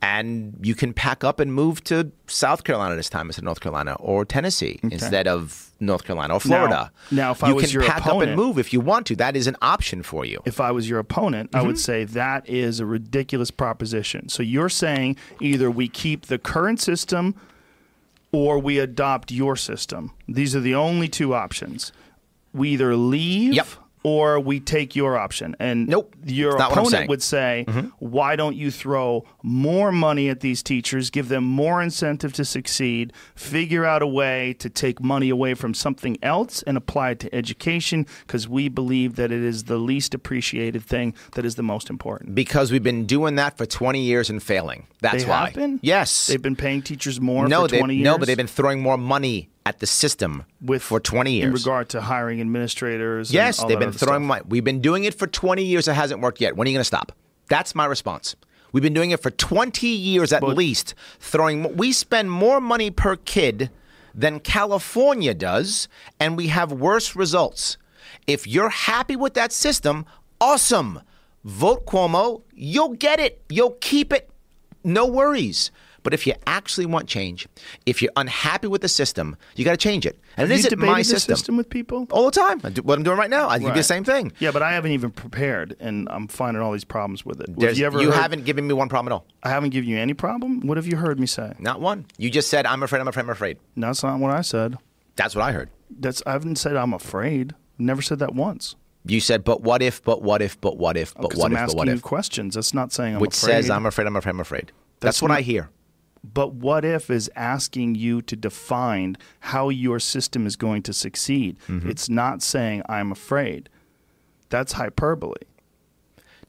And 0.00 0.56
you 0.62 0.76
can 0.76 0.92
pack 0.94 1.24
up 1.24 1.40
and 1.40 1.52
move 1.52 1.82
to 1.84 2.12
South 2.28 2.62
Carolina 2.62 2.94
this 2.94 3.08
time 3.10 3.26
instead 3.26 3.40
of 3.42 3.46
North 3.46 3.58
Carolina, 3.60 3.96
or 3.98 4.24
Tennessee 4.24 4.78
instead 4.84 5.26
of 5.26 5.72
North 5.80 6.04
Carolina, 6.04 6.34
or 6.34 6.40
Florida. 6.40 6.92
now, 7.10 7.32
if 7.32 7.42
I 7.42 7.48
you 7.48 7.56
was 7.56 7.64
can 7.64 7.72
your 7.72 7.82
pack 7.82 8.06
up 8.06 8.22
and 8.22 8.36
move 8.36 8.58
if 8.58 8.72
you 8.72 8.78
want 8.78 9.06
to. 9.08 9.16
That 9.16 9.34
is 9.36 9.48
an 9.48 9.56
option 9.60 10.04
for 10.04 10.24
you. 10.24 10.40
if 10.44 10.60
I 10.60 10.70
was 10.70 10.88
your 10.88 11.00
opponent, 11.00 11.50
I 11.52 11.58
Mm-hmm. 11.58 11.66
would 11.66 11.78
say 11.80 12.04
that 12.04 12.48
is 12.48 12.78
a 12.78 12.86
ridiculous 12.86 13.50
proposition. 13.50 14.28
So 14.28 14.44
you're 14.44 14.68
saying 14.68 15.16
either 15.40 15.68
we 15.68 15.88
keep 15.88 16.26
the 16.26 16.38
current 16.38 16.80
system 16.80 17.34
or 18.30 18.60
we 18.60 18.78
adopt 18.78 19.32
your 19.32 19.56
system. 19.56 20.12
These 20.28 20.54
are 20.54 20.60
the 20.60 20.76
only 20.76 21.08
two 21.08 21.34
options. 21.34 21.90
We 22.58 22.70
either 22.70 22.94
leave 22.96 23.54
Yep. 23.54 23.66
or 24.04 24.38
we 24.40 24.60
take 24.60 24.94
your 24.94 25.18
option. 25.18 25.56
And 25.58 25.88
Nope. 25.88 26.14
your 26.24 26.50
It's 26.50 26.58
not 26.58 26.70
what 26.70 26.78
I'm 26.78 26.84
opponent. 26.84 27.02
Mm-hmm. 27.02 27.08
would 27.10 27.22
say, 27.22 27.66
why 27.98 28.36
don't 28.36 28.56
you 28.56 28.70
throw 28.70 29.24
more 29.42 29.90
money 29.90 30.28
at 30.28 30.38
these 30.40 30.62
teachers, 30.62 31.10
give 31.10 31.28
them 31.28 31.42
more 31.44 31.82
incentive 31.82 32.32
to 32.34 32.44
succeed, 32.44 33.12
figure 33.34 33.84
out 33.84 34.00
a 34.00 34.06
way 34.06 34.54
to 34.60 34.70
take 34.70 35.00
money 35.02 35.28
away 35.30 35.54
from 35.54 35.74
something 35.74 36.16
else 36.22 36.62
and 36.62 36.76
apply 36.76 37.10
it 37.10 37.18
to 37.20 37.34
education 37.34 38.06
because 38.26 38.48
we 38.48 38.68
believe 38.68 39.16
that 39.16 39.32
it 39.32 39.42
is 39.42 39.64
the 39.64 39.78
least 39.78 40.14
appreciated 40.14 40.82
thing 40.84 41.12
that 41.32 41.44
is 41.44 41.56
the 41.56 41.62
most 41.64 41.90
important. 41.90 42.34
Because 42.36 42.70
we've 42.70 42.82
been 42.82 43.04
doing 43.04 43.34
that 43.34 43.58
for 43.58 43.66
20 43.66 44.00
years 44.00 44.30
and 44.30 44.40
failing. 44.42 44.86
That's 45.00 45.24
They 45.24 45.28
why. 45.30 45.52
Yes. 45.82 46.28
They've 46.28 46.40
been 46.40 46.56
paying 46.56 46.82
teachers 46.82 47.20
more 47.20 47.48
no, 47.48 47.66
for 47.66 47.76
20 47.76 47.96
years. 47.96 48.04
no, 48.04 48.16
but 48.16 48.26
they've 48.26 48.36
been 48.36 48.46
throwing 48.46 48.80
more 48.80 48.96
money 48.96 49.48
at 49.68 49.80
the 49.80 49.86
system 49.86 50.44
with 50.62 50.82
for 50.82 50.98
20 50.98 51.30
years. 51.32 51.46
in 51.46 51.52
regard 51.52 51.88
to 51.90 52.00
hiring 52.00 52.40
administrators. 52.40 53.30
yes, 53.32 53.62
they've 53.64 53.78
been 53.78 53.92
throwing 53.92 54.22
stuff. 54.22 54.28
money. 54.28 54.42
We've 54.48 54.64
been 54.64 54.80
doing 54.80 55.04
it 55.04 55.14
for 55.14 55.26
20 55.26 55.62
years. 55.62 55.86
It 55.88 55.92
hasn't 55.94 56.20
worked 56.22 56.40
yet. 56.40 56.56
When 56.56 56.66
are 56.66 56.70
you 56.70 56.74
going 56.74 56.80
to 56.80 56.84
stop? 56.84 57.12
That's 57.48 57.74
my 57.74 57.84
response. 57.84 58.34
We've 58.72 58.82
been 58.82 58.94
doing 58.94 59.10
it 59.10 59.20
for 59.20 59.30
20 59.30 59.86
years 59.88 60.32
at 60.32 60.40
But- 60.40 60.56
least. 60.56 60.94
Throwing. 61.20 61.76
We 61.76 61.92
spend 61.92 62.30
more 62.30 62.60
money 62.60 62.90
per 62.90 63.16
kid 63.16 63.70
than 64.14 64.40
California 64.40 65.34
does, 65.34 65.86
and 66.18 66.36
we 66.36 66.48
have 66.48 66.72
worse 66.72 67.14
results. 67.14 67.76
If 68.26 68.46
you're 68.46 68.70
happy 68.70 69.16
with 69.16 69.34
that 69.34 69.52
system, 69.52 70.06
awesome. 70.40 71.00
Vote 71.44 71.84
Cuomo. 71.86 72.42
You'll 72.54 72.94
get 72.94 73.20
it. 73.20 73.42
You'll 73.50 73.76
keep 73.80 74.12
it. 74.12 74.30
No 74.84 75.06
worries. 75.06 75.70
But 76.08 76.14
if 76.14 76.26
you 76.26 76.32
actually 76.46 76.86
want 76.86 77.06
change, 77.06 77.46
if 77.84 78.00
you're 78.00 78.10
unhappy 78.16 78.66
with 78.66 78.80
the 78.80 78.88
system, 78.88 79.36
you 79.56 79.64
got 79.66 79.72
to 79.72 79.76
change 79.76 80.06
it. 80.06 80.18
And 80.38 80.50
it 80.50 80.54
isn't 80.54 80.78
my 80.78 81.02
system. 81.02 81.36
system 81.36 81.58
with 81.58 81.68
people? 81.68 82.06
All 82.10 82.24
the 82.24 82.30
time. 82.30 82.60
Do, 82.60 82.80
what 82.80 82.96
I'm 82.96 83.04
doing 83.04 83.18
right 83.18 83.28
now. 83.28 83.46
I 83.46 83.58
do 83.58 83.70
the 83.70 83.82
same 83.82 84.04
thing. 84.04 84.32
Yeah, 84.38 84.50
but 84.50 84.62
I 84.62 84.72
haven't 84.72 84.92
even 84.92 85.10
prepared, 85.10 85.76
and 85.80 86.08
I'm 86.10 86.26
finding 86.26 86.62
all 86.62 86.72
these 86.72 86.86
problems 86.86 87.26
with 87.26 87.42
it. 87.42 87.50
Have 87.60 87.76
you 87.76 87.84
ever? 87.84 88.00
you 88.00 88.10
heard- 88.10 88.22
haven't 88.22 88.46
given 88.46 88.66
me 88.66 88.72
one 88.72 88.88
problem 88.88 89.12
at 89.12 89.16
all. 89.16 89.26
I 89.42 89.50
haven't 89.50 89.68
given 89.68 89.90
you 89.90 89.98
any 89.98 90.14
problem. 90.14 90.66
What 90.66 90.78
have 90.78 90.86
you 90.86 90.96
heard 90.96 91.20
me 91.20 91.26
say? 91.26 91.52
Not 91.58 91.82
one. 91.82 92.06
You 92.16 92.30
just 92.30 92.48
said, 92.48 92.64
I'm 92.64 92.82
afraid, 92.82 93.00
I'm 93.00 93.08
afraid, 93.08 93.24
I'm 93.24 93.28
afraid. 93.28 93.58
No, 93.76 93.88
that's 93.88 94.02
not 94.02 94.18
what 94.18 94.30
I 94.30 94.40
said. 94.40 94.78
That's 95.16 95.36
what 95.36 95.42
I 95.44 95.52
heard. 95.52 95.68
That's 95.90 96.22
I 96.24 96.32
haven't 96.32 96.56
said 96.56 96.74
I'm 96.74 96.94
afraid. 96.94 97.52
Never 97.76 98.00
said 98.00 98.18
that 98.20 98.34
once. 98.34 98.76
You 99.04 99.20
said, 99.20 99.44
but 99.44 99.60
what 99.60 99.82
if, 99.82 100.02
but 100.02 100.22
what 100.22 100.40
if, 100.40 100.58
but 100.62 100.78
what 100.78 100.96
if, 100.96 101.12
but 101.12 101.26
oh, 101.26 101.28
Because 101.28 101.38
what 101.38 101.52
I'm 101.52 101.58
if, 101.64 101.66
but 101.66 101.76
what 101.76 101.88
if? 101.90 102.00
questions. 102.00 102.54
That's 102.54 102.72
not 102.72 102.94
saying 102.94 103.16
I'm 103.16 103.20
Which 103.20 103.36
afraid. 103.36 103.52
says, 103.64 103.68
I'm 103.68 103.84
afraid, 103.84 104.06
I'm 104.06 104.16
afraid, 104.16 104.30
I'm 104.30 104.40
afraid. 104.40 104.72
That's, 105.00 105.18
That's 105.18 105.22
what 105.22 105.28
not- 105.28 105.38
I 105.38 105.42
hear. 105.42 105.68
But 106.24 106.54
what 106.54 106.84
if 106.84 107.10
is 107.10 107.30
asking 107.36 107.94
you 107.94 108.22
to 108.22 108.36
define 108.36 109.16
how 109.40 109.68
your 109.68 109.98
system 110.00 110.46
is 110.46 110.56
going 110.56 110.82
to 110.82 110.92
succeed. 110.92 111.56
Mm-hmm. 111.68 111.88
It's 111.90 112.08
not 112.08 112.42
saying 112.42 112.82
I'm 112.88 113.12
afraid. 113.12 113.68
That's 114.48 114.72
hyperbole. 114.72 115.34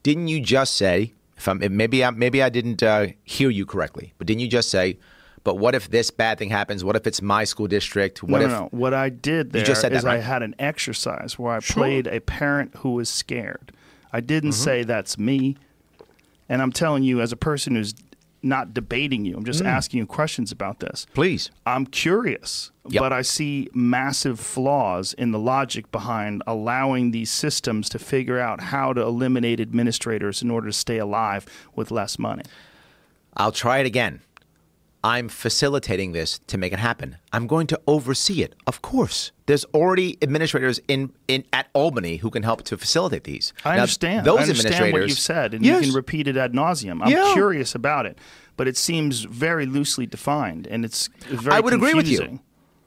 Didn't 0.03 0.27
you 0.29 0.39
just 0.41 0.75
say, 0.75 1.13
if 1.37 1.47
I'm, 1.47 1.61
maybe, 1.75 2.03
I, 2.03 2.09
maybe 2.11 2.41
I 2.41 2.49
didn't 2.49 2.81
uh, 2.83 3.07
hear 3.23 3.49
you 3.49 3.65
correctly, 3.65 4.13
but 4.17 4.27
didn't 4.27 4.41
you 4.41 4.47
just 4.47 4.69
say, 4.69 4.97
but 5.43 5.57
what 5.57 5.75
if 5.75 5.89
this 5.89 6.11
bad 6.11 6.37
thing 6.37 6.49
happens? 6.49 6.83
What 6.83 6.95
if 6.95 7.07
it's 7.07 7.21
my 7.21 7.43
school 7.43 7.67
district? 7.67 8.21
What 8.23 8.39
no, 8.39 8.45
if 8.45 8.51
no, 8.51 8.59
no. 8.61 8.67
What 8.71 8.93
I 8.93 9.09
did 9.09 9.51
there 9.51 9.61
You 9.61 9.65
just 9.65 9.81
said 9.81 9.93
is 9.93 10.03
that, 10.03 10.11
I 10.11 10.17
had 10.19 10.43
an 10.43 10.55
exercise 10.59 11.39
where 11.39 11.53
I 11.53 11.59
played 11.59 12.07
a 12.07 12.19
parent 12.19 12.75
who 12.77 12.91
was 12.91 13.09
scared. 13.09 13.71
I 14.11 14.19
didn't 14.21 14.51
Mm-hmm. 14.51 14.63
say 14.63 14.83
that's 14.83 15.17
me. 15.17 15.55
And 16.49 16.61
I'm 16.61 16.71
telling 16.71 17.03
you, 17.03 17.21
as 17.21 17.31
a 17.31 17.37
person 17.37 17.75
who's 17.75 17.93
not 18.41 18.73
debating 18.73 19.25
you, 19.25 19.35
I'm 19.35 19.43
Mm. 19.43 19.47
just 19.47 19.63
asking 19.63 19.97
you 19.99 20.05
questions 20.05 20.51
about 20.51 20.79
this. 20.79 21.05
Please. 21.13 21.51
I'm 21.65 21.85
curious, 21.85 22.71
Yep. 22.87 23.01
but 23.01 23.13
I 23.13 23.21
see 23.21 23.69
massive 23.73 24.39
flaws 24.39 25.13
in 25.13 25.31
the 25.31 25.39
logic 25.39 25.91
behind 25.91 26.41
allowing 26.47 27.11
these 27.11 27.29
systems 27.31 27.89
to 27.89 27.99
figure 27.99 28.39
out 28.39 28.61
how 28.61 28.93
to 28.93 29.01
eliminate 29.01 29.59
administrators 29.59 30.41
in 30.41 30.49
order 30.49 30.67
to 30.67 30.73
stay 30.73 30.97
alive 30.97 31.45
with 31.75 31.91
less 31.91 32.17
money. 32.17 32.43
I'll 33.35 33.51
try 33.51 33.77
it 33.79 33.85
again. 33.85 34.21
I'm 35.03 35.29
facilitating 35.29 36.11
this 36.11 36.39
to 36.47 36.57
make 36.57 36.73
it 36.73 36.79
happen. 36.79 37.17
I'm 37.31 37.47
going 37.47 37.67
to 37.67 37.79
oversee 37.87 38.41
it. 38.43 38.53
Of 38.67 38.81
course. 38.81 39.31
There's 39.45 39.63
already 39.73 40.17
administrators 40.21 40.79
in, 40.87 41.13
in 41.27 41.45
at 41.53 41.67
Albany 41.73 42.17
who 42.17 42.29
can 42.29 42.43
help 42.43 42.63
to 42.63 42.77
facilitate 42.77 43.23
these. 43.23 43.53
I 43.63 43.75
Now, 43.75 43.81
understand. 43.83 44.25
those 44.25 44.39
I 44.39 44.41
understand 44.43 44.91
what 44.93 45.07
you've 45.07 45.17
said, 45.17 45.53
and 45.53 45.63
Yes. 45.65 45.81
you 45.85 45.87
can 45.91 45.95
repeat 45.95 46.27
it 46.27 46.35
ad 46.35 46.53
nauseum. 46.53 47.01
I'm 47.01 47.09
Yeah. 47.11 47.31
curious 47.33 47.73
about 47.75 48.05
it, 48.05 48.17
but 48.57 48.67
it 48.67 48.75
seems 48.77 49.21
very 49.21 49.65
loosely 49.65 50.05
defined, 50.05 50.67
and 50.67 50.83
it's 50.83 51.09
very 51.27 51.55
I 51.55 51.59
would 51.61 51.73
agree 51.73 51.93
with 51.93 52.07
you. 52.07 52.39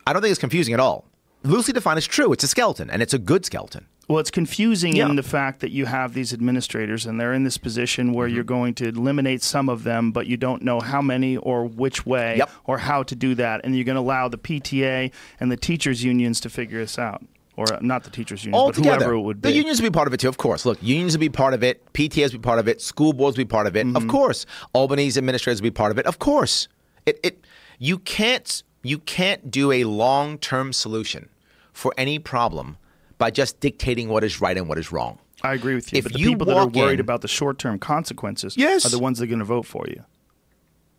I 0.07 0.13
don't 0.13 0.21
think 0.21 0.33
it's 0.33 0.41
confusing 0.41 0.75
at 0.75 0.81
all. 0.81 1.07
Loosely 1.45 1.73
defined 1.73 1.99
is 1.99 2.07
true. 2.07 2.33
It's 2.33 2.45
a 2.45 2.49
skeleton, 2.49 2.91
and 2.91 3.03
it's 3.03 3.15
a 3.15 3.19
good 3.19 3.45
skeleton. 3.45 3.87
Well, 4.09 4.19
it's 4.19 4.31
confusing 4.31 4.97
Yeah. 4.97 5.09
in 5.09 5.17
the 5.17 5.23
fact 5.23 5.61
that 5.61 5.71
you 5.71 5.87
have 5.87 6.13
these 6.13 6.33
administrators 6.33 7.07
and 7.07 7.19
they're 7.21 7.33
in 7.33 7.45
this 7.45 7.57
position 7.57 8.13
where 8.13 8.27
Mm-hmm. 8.27 8.35
you're 8.35 8.45
going 8.45 8.75
to 8.75 8.89
eliminate 8.89 9.43
some 9.43 9.69
of 9.69 9.85
them, 9.85 10.11
but 10.13 10.27
you 10.27 10.37
don't 10.37 10.63
know 10.63 10.81
how 10.81 11.01
many 11.01 11.37
or 11.37 11.65
which 11.65 12.05
way 12.05 12.37
Yep. 12.39 12.51
or 12.65 12.79
how 12.79 13.03
to 13.05 13.15
do 13.15 13.35
that. 13.37 13.61
And 13.65 13.75
you're 13.75 13.85
going 13.85 13.95
to 13.97 14.01
allow 14.03 14.29
the 14.29 14.39
PTA 14.39 15.13
and 15.41 15.51
the 15.53 15.57
teachers' 15.57 16.03
unions 16.05 16.41
to 16.41 16.51
figure 16.51 16.79
this 16.81 16.99
out. 16.99 17.23
Or 17.57 17.73
uh, 17.73 17.79
not 17.83 18.03
the 18.05 18.11
teachers' 18.11 18.45
unions, 18.45 18.61
All 18.61 18.73
but 18.73 18.77
whoever 18.85 19.13
it 19.13 19.21
would 19.21 19.41
be. 19.43 19.51
the 19.51 19.55
unions 19.57 19.81
would 19.81 19.93
be 19.93 19.95
part 19.95 20.09
of 20.09 20.15
it 20.15 20.21
too, 20.21 20.29
of 20.29 20.39
course. 20.39 20.65
Look, 20.67 20.83
unions 20.83 21.13
would 21.13 21.21
be 21.21 21.29
part 21.29 21.55
of 21.55 21.63
it. 21.63 21.81
PTAs 21.93 22.33
will 22.33 22.39
be 22.41 22.43
part 22.43 22.59
of 22.59 22.67
it. 22.67 22.81
School 22.81 23.13
boards 23.13 23.37
will 23.37 23.45
be 23.45 23.49
part 23.49 23.67
of 23.67 23.77
it, 23.77 23.87
Mm-hmm. 23.87 23.97
of 23.97 24.09
course. 24.09 24.47
Albany's 24.75 25.17
administrators 25.19 25.61
would 25.63 25.67
be 25.73 25.77
part 25.77 25.93
of 25.93 25.99
it, 25.99 26.07
of 26.07 26.19
course. 26.19 26.67
It, 27.07 27.21
it, 27.23 27.45
you 27.79 27.99
can't, 27.99 28.63
you 28.83 28.99
can't 28.99 29.51
do 29.51 29.71
a 29.71 29.85
long-term 29.85 30.73
solution 30.73 31.29
for 31.73 31.93
any 31.97 32.19
problem 32.19 32.77
by 33.19 33.31
just 33.31 33.61
dictating 33.61 34.09
what 34.09 34.25
is 34.25 34.41
right 34.41 34.57
and 34.57 34.69
what 34.69 34.79
is 34.79 34.93
wrong. 34.93 35.19
I 35.43 35.55
agree 35.55 35.75
with 35.75 35.93
you. 35.93 35.99
If 35.99 36.05
but 36.05 36.13
the 36.13 36.19
you 36.21 36.29
people 36.31 36.47
that 36.47 36.57
are 36.57 36.67
walk 36.67 36.75
worried 36.75 36.95
in- 36.95 37.01
about 37.01 37.21
the 37.23 37.29
short 37.29 37.59
term 37.59 37.79
consequences 37.79 38.57
Yes. 38.57 38.85
are 38.87 38.91
the 38.91 38.99
ones 38.99 39.19
that 39.19 39.25
are 39.25 39.29
going 39.29 39.39
to 39.41 39.45
vote 39.45 39.67
for 39.67 39.87
you 39.89 40.05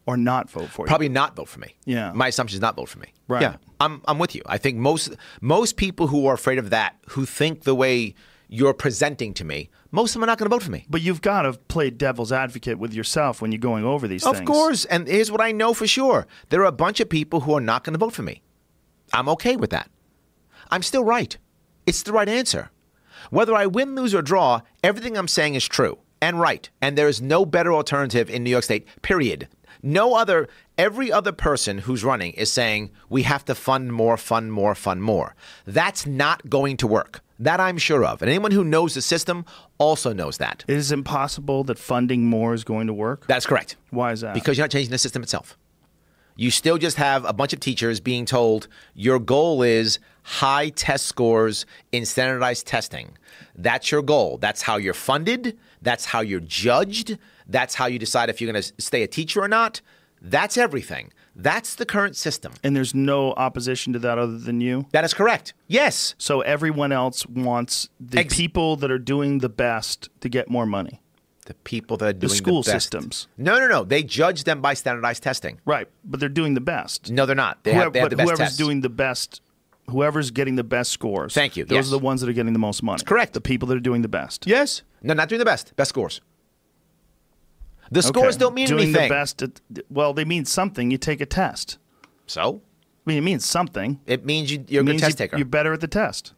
or 0.06 0.18
not 0.18 0.50
vote 0.50 0.70
for 0.70 0.86
you. 0.86 0.88
Probably 0.90 1.08
not 1.10 1.36
vote 1.36 1.48
for 1.48 1.60
me. 1.60 1.76
Yeah. 1.86 2.12
My 2.14 2.28
assumption 2.28 2.58
is 2.58 2.62
not 2.62 2.76
vote 2.76 2.90
for 2.90 3.00
me. 3.00 3.08
Right. 3.28 3.42
Yeah. 3.42 3.56
I'm 3.80 4.02
I'm 4.06 4.20
with 4.20 4.36
you. 4.36 4.42
I 4.46 4.58
think 4.58 4.78
most 4.78 5.16
most 5.42 5.78
people 5.78 6.08
who 6.08 6.26
are 6.28 6.34
afraid 6.34 6.60
of 6.60 6.70
that, 6.72 6.96
who 7.10 7.26
think 7.26 7.64
the 7.64 7.76
way 7.76 8.16
you're 8.50 8.74
presenting 8.74 9.34
to 9.34 9.44
me, 9.46 9.70
most 9.92 10.12
of 10.12 10.14
them 10.16 10.24
are 10.24 10.28
not 10.28 10.38
going 10.38 10.50
to 10.50 10.54
vote 10.56 10.62
for 10.62 10.72
me. 10.72 10.86
But 10.90 11.02
you've 11.02 11.22
got 11.22 11.44
to 11.44 11.54
play 11.54 11.90
devil's 11.90 12.32
advocate 12.32 12.78
with 12.78 12.94
yourself 12.94 13.42
when 13.42 13.52
you're 13.52 13.60
going 13.60 13.84
over 13.86 14.08
these 14.08 14.26
Of 14.26 14.36
things. 14.38 14.48
course. 14.48 14.86
And 14.86 15.08
here's 15.08 15.32
what 15.32 15.42
I 15.42 15.52
know 15.54 15.74
for 15.74 15.88
sure 15.88 16.28
there 16.50 16.62
are 16.62 16.66
a 16.66 16.72
bunch 16.74 17.00
of 17.00 17.10
people 17.10 17.42
who 17.42 17.54
are 17.56 17.62
not 17.62 17.84
going 17.86 17.94
to 17.94 18.00
vote 18.00 18.14
for 18.14 18.24
me. 18.24 18.42
I'm 19.14 19.30
okay 19.30 19.56
with 19.56 19.70
that. 19.72 19.90
I'm 20.74 20.82
still 20.82 21.04
right. 21.04 21.38
It's 21.86 22.02
the 22.02 22.12
right 22.12 22.28
answer. 22.28 22.72
Whether 23.30 23.54
I 23.54 23.68
win, 23.68 23.94
lose, 23.94 24.16
or 24.16 24.24
draw, 24.24 24.62
everything 24.84 25.16
I'm 25.16 25.28
saying 25.28 25.54
is 25.54 25.68
true 25.68 26.00
and 26.20 26.40
right. 26.40 26.68
And 26.82 26.98
there 26.98 27.08
is 27.08 27.22
no 27.22 27.46
better 27.46 27.72
alternative 27.72 28.28
in 28.28 28.44
New 28.44 28.50
York 28.50 28.64
State, 28.64 28.88
period. 29.04 29.48
No 29.84 30.16
other, 30.16 30.48
every 30.76 31.12
other 31.12 31.32
person 31.32 31.78
who's 31.78 32.04
running 32.04 32.32
is 32.32 32.52
saying 32.52 32.90
we 33.08 33.22
have 33.22 33.46
to 33.46 33.54
fund 33.54 33.94
more, 33.94 34.18
fund 34.18 34.52
more, 34.52 34.74
fund 34.74 35.04
more. 35.04 35.36
That's 35.68 36.08
not 36.08 36.50
going 36.50 36.78
to 36.78 36.88
work. 36.88 37.22
That 37.38 37.60
I'm 37.60 37.78
sure 37.78 38.04
of. 38.04 38.24
And 38.24 38.30
anyone 38.30 38.52
who 38.52 38.64
knows 38.64 38.96
the 38.96 39.04
system 39.04 39.46
also 39.78 40.12
knows 40.12 40.40
that. 40.40 40.66
It 40.68 40.78
is 40.78 40.92
impossible 40.92 41.66
that 41.66 41.78
funding 41.78 42.26
more 42.26 42.56
is 42.56 42.64
going 42.64 42.88
to 42.88 42.94
work. 42.94 43.28
That's 43.28 43.46
correct. 43.46 43.76
Why 43.92 44.12
is 44.12 44.22
that? 44.22 44.34
Because 44.34 44.58
you're 44.58 44.64
not 44.64 44.72
changing 44.72 44.92
the 44.92 44.98
system 44.98 45.22
itself. 45.22 45.56
You 46.36 46.50
still 46.52 46.78
just 46.78 46.98
have 46.98 47.26
a 47.26 47.34
bunch 47.34 47.54
of 47.54 47.60
teachers 47.60 48.00
being 48.00 48.26
told 48.26 48.68
your 48.96 49.20
goal 49.20 49.62
is 49.62 50.00
high 50.24 50.70
test 50.70 51.06
scores 51.06 51.66
in 51.92 52.06
standardized 52.06 52.66
testing. 52.66 53.18
That's 53.56 53.92
your 53.92 54.02
goal. 54.02 54.38
That's 54.38 54.64
how 54.64 54.78
you're 54.78 54.94
funded. 54.96 55.58
That's 55.82 56.06
how 56.06 56.22
you're 56.22 56.40
judged. 56.40 57.18
That's 57.48 57.76
how 57.76 57.86
you 57.86 58.00
decide 58.00 58.30
if 58.30 58.42
you're 58.42 58.52
going 58.52 58.64
to 58.64 58.74
stay 58.82 59.04
a 59.04 59.08
teacher 59.08 59.42
or 59.42 59.48
not. 59.48 59.82
That's 60.22 60.58
everything. 60.58 61.12
That's 61.36 61.76
the 61.76 61.86
current 61.86 62.16
system. 62.16 62.54
and 62.64 62.76
there's 62.76 62.96
no 62.96 63.34
opposition 63.34 63.92
to 63.94 64.00
that 64.00 64.18
other 64.18 64.38
than 64.38 64.62
you. 64.62 64.86
That 64.92 65.04
is 65.04 65.14
correct. 65.14 65.54
Yes. 65.68 66.16
So 66.18 66.42
everyone 66.42 66.92
else 66.92 67.26
wants 67.26 67.90
the 68.00 68.20
Ex- 68.20 68.36
people 68.36 68.76
that 68.78 68.90
are 68.92 69.00
doing 69.00 69.40
the 69.40 69.50
best 69.50 70.10
to 70.22 70.30
get 70.30 70.50
more 70.50 70.66
money. 70.66 71.02
The 71.46 71.54
people 71.56 71.98
that 71.98 72.06
are 72.06 72.14
doing 72.14 72.30
the, 72.30 72.36
school 72.36 72.60
best- 72.62 72.70
systems. 72.72 73.28
No, 73.38 73.60
no, 73.60 73.68
no. 73.68 73.84
They 73.84 74.02
judge 74.04 74.46
them 74.46 74.62
by 74.62 74.74
standardized 74.76 75.24
testing. 75.24 75.60
Right, 75.66 75.88
but 76.06 76.20
they're 76.20 76.30
doing 76.30 76.54
the 76.54 76.62
best. 76.62 77.12
No, 77.12 77.26
they're 77.26 77.36
not. 77.36 77.64
They 77.64 77.72
Whoever, 77.74 77.84
have, 77.86 77.94
they 77.94 78.00
have 78.00 78.10
the 78.12 78.16
best 78.16 78.28
whoever's 78.30 78.40
tests. 78.40 78.58
doing 78.58 78.80
the 78.82 78.90
best, 78.90 79.42
whoever's 79.90 80.32
getting 80.32 80.56
the 80.56 80.64
best 80.64 80.92
scores. 80.92 81.34
Thank 81.34 81.58
you, 81.58 81.66
Those 81.66 81.76
yes. 81.76 81.88
are 81.88 81.92
the 81.92 82.00
ones 82.00 82.22
that 82.22 82.30
are 82.30 82.34
getting 82.34 82.54
the 82.54 82.60
most 82.60 82.82
money. 82.82 83.04
correct. 83.04 83.34
The 83.34 83.42
people 83.42 83.68
that 83.68 83.76
are 83.76 83.82
doing 83.82 84.02
the 84.04 84.08
best. 84.08 84.48
Yes. 84.48 84.84
No, 85.02 85.14
not 85.14 85.28
doing 85.28 85.40
the 85.40 85.46
best. 85.46 85.76
Best 85.76 85.90
scores. 85.90 86.22
The 87.92 88.02
scores 88.02 88.36
Okay. 88.36 88.40
don't 88.40 88.56
mean 88.56 88.68
doing 88.68 88.84
anything. 88.84 89.04
the 89.04 89.10
best. 89.10 89.42
At, 89.42 89.60
well, 89.90 90.14
they 90.14 90.26
mean 90.26 90.46
something. 90.46 90.90
You 90.90 90.98
take 90.98 91.22
a 91.22 91.26
test. 91.26 91.78
So 92.26 92.62
I 93.06 93.10
mean, 93.10 93.18
it 93.18 93.22
means 93.22 93.46
something. 93.46 94.00
it 94.08 94.26
means 94.26 94.52
you, 94.52 94.64
you're 94.68 94.82
a 94.82 94.86
means 94.86 95.02
test 95.02 95.20
you, 95.20 95.26
taker. 95.26 95.38
You're 95.38 95.46
better 95.46 95.74
at 95.74 95.82
the 95.82 95.88
test. 95.90 96.34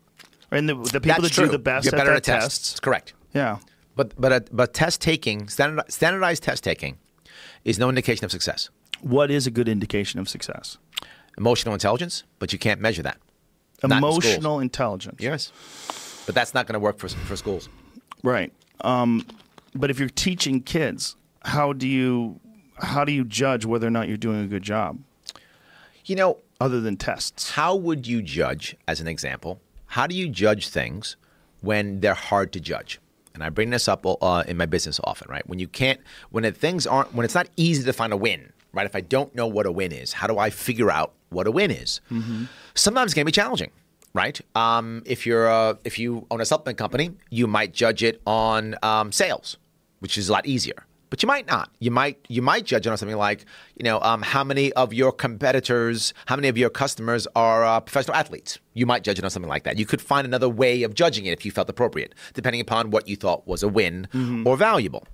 And 0.52 0.68
the, 0.68 0.76
the 0.76 1.00
people 1.00 1.22
That's 1.22 1.24
that 1.24 1.32
true. 1.34 1.46
do 1.46 1.52
the 1.52 1.60
best 1.60 1.86
You're 1.86 1.96
at 1.96 1.98
better 2.00 2.14
at 2.14 2.24
tests. 2.24 2.58
tests. 2.58 2.72
It's 2.72 2.80
correct. 2.80 3.14
Yeah. 3.34 3.58
But 3.96 4.20
but 4.20 4.32
uh, 4.32 4.40
but 4.52 4.74
test 4.74 5.02
taking 5.02 5.48
standard, 5.48 5.90
standardized 5.92 6.44
test 6.44 6.64
taking 6.64 6.98
is 7.64 7.80
no 7.80 7.90
indication 7.90 8.26
of 8.26 8.32
success. 8.32 8.70
What 9.02 9.32
is 9.32 9.48
a 9.48 9.52
good 9.52 9.68
indication 9.68 10.20
of 10.20 10.28
success? 10.30 10.78
Emotional 11.38 11.74
intelligence, 11.74 12.24
but 12.40 12.54
you 12.54 12.60
can't 12.60 12.80
measure 12.82 13.04
that. 13.04 13.18
Not 13.84 13.92
in. 13.92 13.98
Emotional 13.98 14.60
intelligence. 14.60 15.18
Yes. 15.20 15.52
But 16.26 16.36
that's 16.36 16.54
not 16.54 16.66
going 16.66 16.74
to 16.74 16.80
work 16.80 16.98
for 16.98 17.10
for 17.10 17.36
schools. 17.36 17.70
Right. 18.24 18.52
Um, 18.82 19.26
but 19.74 19.90
if 19.92 20.00
you're 20.00 20.10
teaching 20.10 20.62
kids, 20.62 21.16
how 21.44 21.74
do 21.74 21.88
you 21.88 22.40
how 22.78 23.06
do 23.06 23.12
you 23.12 23.24
judge 23.24 23.66
whether 23.66 23.88
or 23.88 23.92
not 23.92 24.08
you're 24.08 24.18
doing 24.18 24.44
a 24.44 24.48
good 24.48 24.64
job 24.64 25.00
You 26.06 26.16
know, 26.16 26.38
other 26.60 26.82
than 26.82 26.98
tests? 26.98 27.52
how 27.52 27.76
would 27.76 28.08
you 28.08 28.22
judge, 28.22 28.76
as 28.88 29.00
an 29.00 29.08
example, 29.08 29.62
how 29.88 30.08
do 30.08 30.16
you 30.16 30.28
judge 30.30 30.68
things 30.68 31.16
when 31.62 32.00
they're 32.02 32.14
hard 32.14 32.52
to 32.54 32.60
judge? 32.60 33.00
And 33.36 33.44
I 33.44 33.50
bring 33.50 33.70
this 33.70 33.88
up 33.88 34.06
uh, 34.06 34.44
in 34.48 34.58
my 34.58 34.66
business 34.66 35.00
often, 35.04 35.30
right? 35.30 35.48
When 35.48 35.60
you 35.60 35.68
can't, 35.68 36.00
when 36.32 36.52
things 36.54 36.88
aren't, 36.88 37.14
when 37.14 37.26
it's 37.26 37.36
not 37.36 37.48
easy 37.58 37.84
to 37.84 37.94
find 37.94 38.12
a 38.14 38.18
win, 38.18 38.52
right? 38.74 38.86
If 38.86 38.96
I 38.96 39.02
don't 39.02 39.36
know 39.36 39.46
what 39.46 39.66
a 39.66 39.72
win 39.72 39.92
is, 39.92 40.14
how 40.14 40.26
do 40.26 40.40
I 40.40 40.50
figure 40.50 40.90
out 40.90 41.14
what 41.30 41.46
a 41.46 41.52
win 41.52 41.70
is? 41.70 42.00
Sometimes 42.76 43.12
it 43.12 43.16
can 43.16 43.26
be 43.26 43.32
challenging, 43.34 43.72
right? 44.14 44.40
Um, 44.56 45.04
if 45.06 45.26
you're 45.26 45.48
a, 45.48 45.78
if 45.84 46.00
you 46.00 46.26
own 46.32 46.40
a 46.40 46.46
supplement 46.46 46.78
company, 46.78 47.12
you 47.30 47.46
might 47.46 47.74
judge 47.74 48.04
it 48.04 48.22
on 48.26 48.76
um, 48.82 49.12
sales, 49.12 49.58
which 50.00 50.18
is 50.18 50.30
a 50.30 50.32
lot 50.32 50.46
easier. 50.46 50.86
But 51.16 51.24
you 51.24 51.28
might 51.28 51.48
not. 51.48 51.72
You 51.80 51.92
might 51.92 52.18
you 52.28 52.42
might 52.42 52.66
judge 52.66 52.86
it 52.86 52.90
on 52.90 52.98
something 52.98 53.16
like 53.16 53.46
you 53.78 53.86
know 53.86 54.02
um, 54.02 54.22
how 54.22 54.44
many 54.44 54.74
of 54.74 54.94
your 54.94 55.14
competitors, 55.14 56.14
how 56.26 56.36
many 56.36 56.50
of 56.50 56.58
your 56.58 56.70
customers 56.70 57.26
are 57.38 57.64
uh, 57.64 57.80
professional 57.80 58.18
athletes. 58.18 58.60
You 58.74 58.86
might 58.86 59.06
judge 59.06 59.18
it 59.18 59.24
on 59.24 59.30
something 59.30 59.48
like 59.48 59.64
that. 59.64 59.80
You 59.80 59.86
could 59.86 60.02
find 60.02 60.28
another 60.28 60.50
way 60.50 60.84
of 60.84 60.94
judging 60.94 61.26
it 61.26 61.32
if 61.32 61.46
you 61.46 61.52
felt 61.52 61.70
appropriate, 61.70 62.14
depending 62.34 62.60
upon 62.60 62.92
what 62.92 63.08
you 63.08 63.16
thought 63.16 63.48
was 63.48 63.64
a 63.64 63.70
win 63.70 64.10
or 64.46 64.58
valuable. 64.58 65.08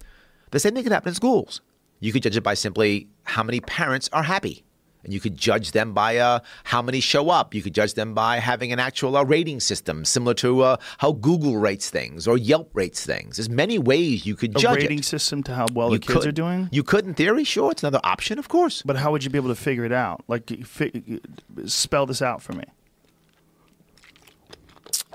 The 0.49 0.59
same 0.59 0.73
thing 0.73 0.81
could 0.81 0.91
happen 0.91 1.09
in 1.09 1.13
schools. 1.13 1.61
You 1.99 2.11
could 2.11 2.23
judge 2.23 2.35
it 2.35 2.41
by 2.41 2.55
simply 2.55 3.07
how 3.25 3.43
many 3.43 3.59
parents 3.59 4.09
are 4.11 4.23
happy. 4.23 4.63
And 5.03 5.11
you 5.13 5.19
could 5.19 5.35
judge 5.35 5.71
them 5.71 5.93
by 5.93 6.17
uh, 6.17 6.39
how 6.63 6.81
many 6.81 6.99
show 6.99 7.29
up. 7.29 7.53
You 7.55 7.61
could 7.63 7.73
judge 7.73 7.95
them 7.95 8.13
by 8.13 8.37
having 8.37 8.71
an 8.71 8.79
actual 8.79 9.17
uh, 9.17 9.23
rating 9.23 9.59
system, 9.59 10.05
similar 10.05 10.33
to 10.35 10.61
uh, 10.61 10.77
how 10.99 11.13
Google 11.13 11.57
rates 11.57 11.89
things 11.89 12.27
or 12.27 12.37
Yelp 12.37 12.69
rates 12.73 13.05
things. 13.05 13.37
There's 13.37 13.49
many 13.49 13.79
ways 13.79 14.25
you 14.25 14.35
could 14.35 14.53
judge 14.53 14.61
them. 14.61 14.71
A 14.71 14.75
judge 14.75 14.83
rating 14.83 14.99
it. 14.99 15.05
system 15.05 15.41
to 15.43 15.55
how 15.55 15.65
well 15.73 15.91
You 15.91 15.97
the 15.97 16.05
kids 16.05 16.19
could. 16.19 16.27
are 16.27 16.31
doing? 16.31 16.69
You 16.71 16.83
could, 16.83 17.05
in 17.07 17.13
theory, 17.15 17.43
sure. 17.43 17.71
It's 17.71 17.81
another 17.83 18.01
option, 18.03 18.37
of 18.37 18.47
course. 18.49 18.83
But 18.83 18.95
how 18.97 19.11
would 19.11 19.23
you 19.23 19.29
be 19.31 19.37
able 19.39 19.49
to 19.49 19.55
figure 19.55 19.85
it 19.85 19.91
out? 19.91 20.23
Like, 20.27 20.49
fi- 20.65 21.19
spell 21.65 22.05
this 22.05 22.21
out 22.21 22.41
for 22.43 22.53
me. 22.53 22.65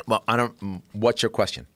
Well, 0.07 0.23
I 0.29 0.37
don't. 0.37 0.59
mm, 0.61 0.83
What's 0.93 1.23
your 1.23 1.31
question? 1.31 1.67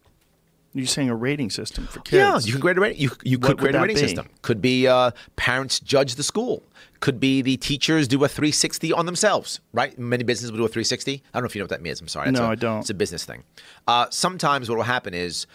You're 0.72 0.86
saying 0.86 1.10
a 1.10 1.16
rating 1.16 1.51
system 1.51 1.86
for 1.88 1.98
kids. 2.01 2.14
Yeah, 2.14 2.38
you 2.47 2.52
can 2.52 2.60
create 2.60 2.78
a 2.78 2.80
rating. 2.80 3.01
You, 3.02 3.10
you 3.24 3.38
could 3.38 3.59
create 3.59 3.74
a 3.74 3.80
rating 3.80 3.97
be? 3.97 4.01
system. 4.01 4.28
Could 4.42 4.62
be 4.62 4.86
uh, 4.86 5.10
parents 5.36 5.80
judge 5.80 6.14
the 6.14 6.22
school. 6.22 6.62
Could 7.01 7.18
be 7.18 7.42
the 7.42 7.56
teachers 7.56 8.06
do 8.06 8.22
a 8.24 8.28
360 8.28 8.92
on 8.92 9.06
themselves. 9.06 9.60
Right? 9.72 9.98
Many 9.98 10.22
businesses 10.22 10.52
will 10.52 10.59
do 10.59 10.64
a 10.64 10.68
360. 10.68 11.12
I 11.14 11.18
don't 11.38 11.42
know 11.42 11.47
if 11.47 11.55
you 11.56 11.60
know 11.60 11.64
what 11.64 11.70
that 11.70 11.82
means. 11.82 12.01
I'm 12.01 12.06
sorry. 12.09 12.28
It's 12.28 12.38
No, 12.38 12.47
a- 12.47 12.51
I 12.51 12.55
don't. 12.55 12.78
It's 12.80 12.90
a 12.90 12.94
business 12.94 13.24
thing. 13.24 13.42
Uh, 13.88 14.06
sometimes 14.10 14.68
what 14.68 14.76
will 14.76 14.84
happen 14.84 15.12
is 15.12 15.47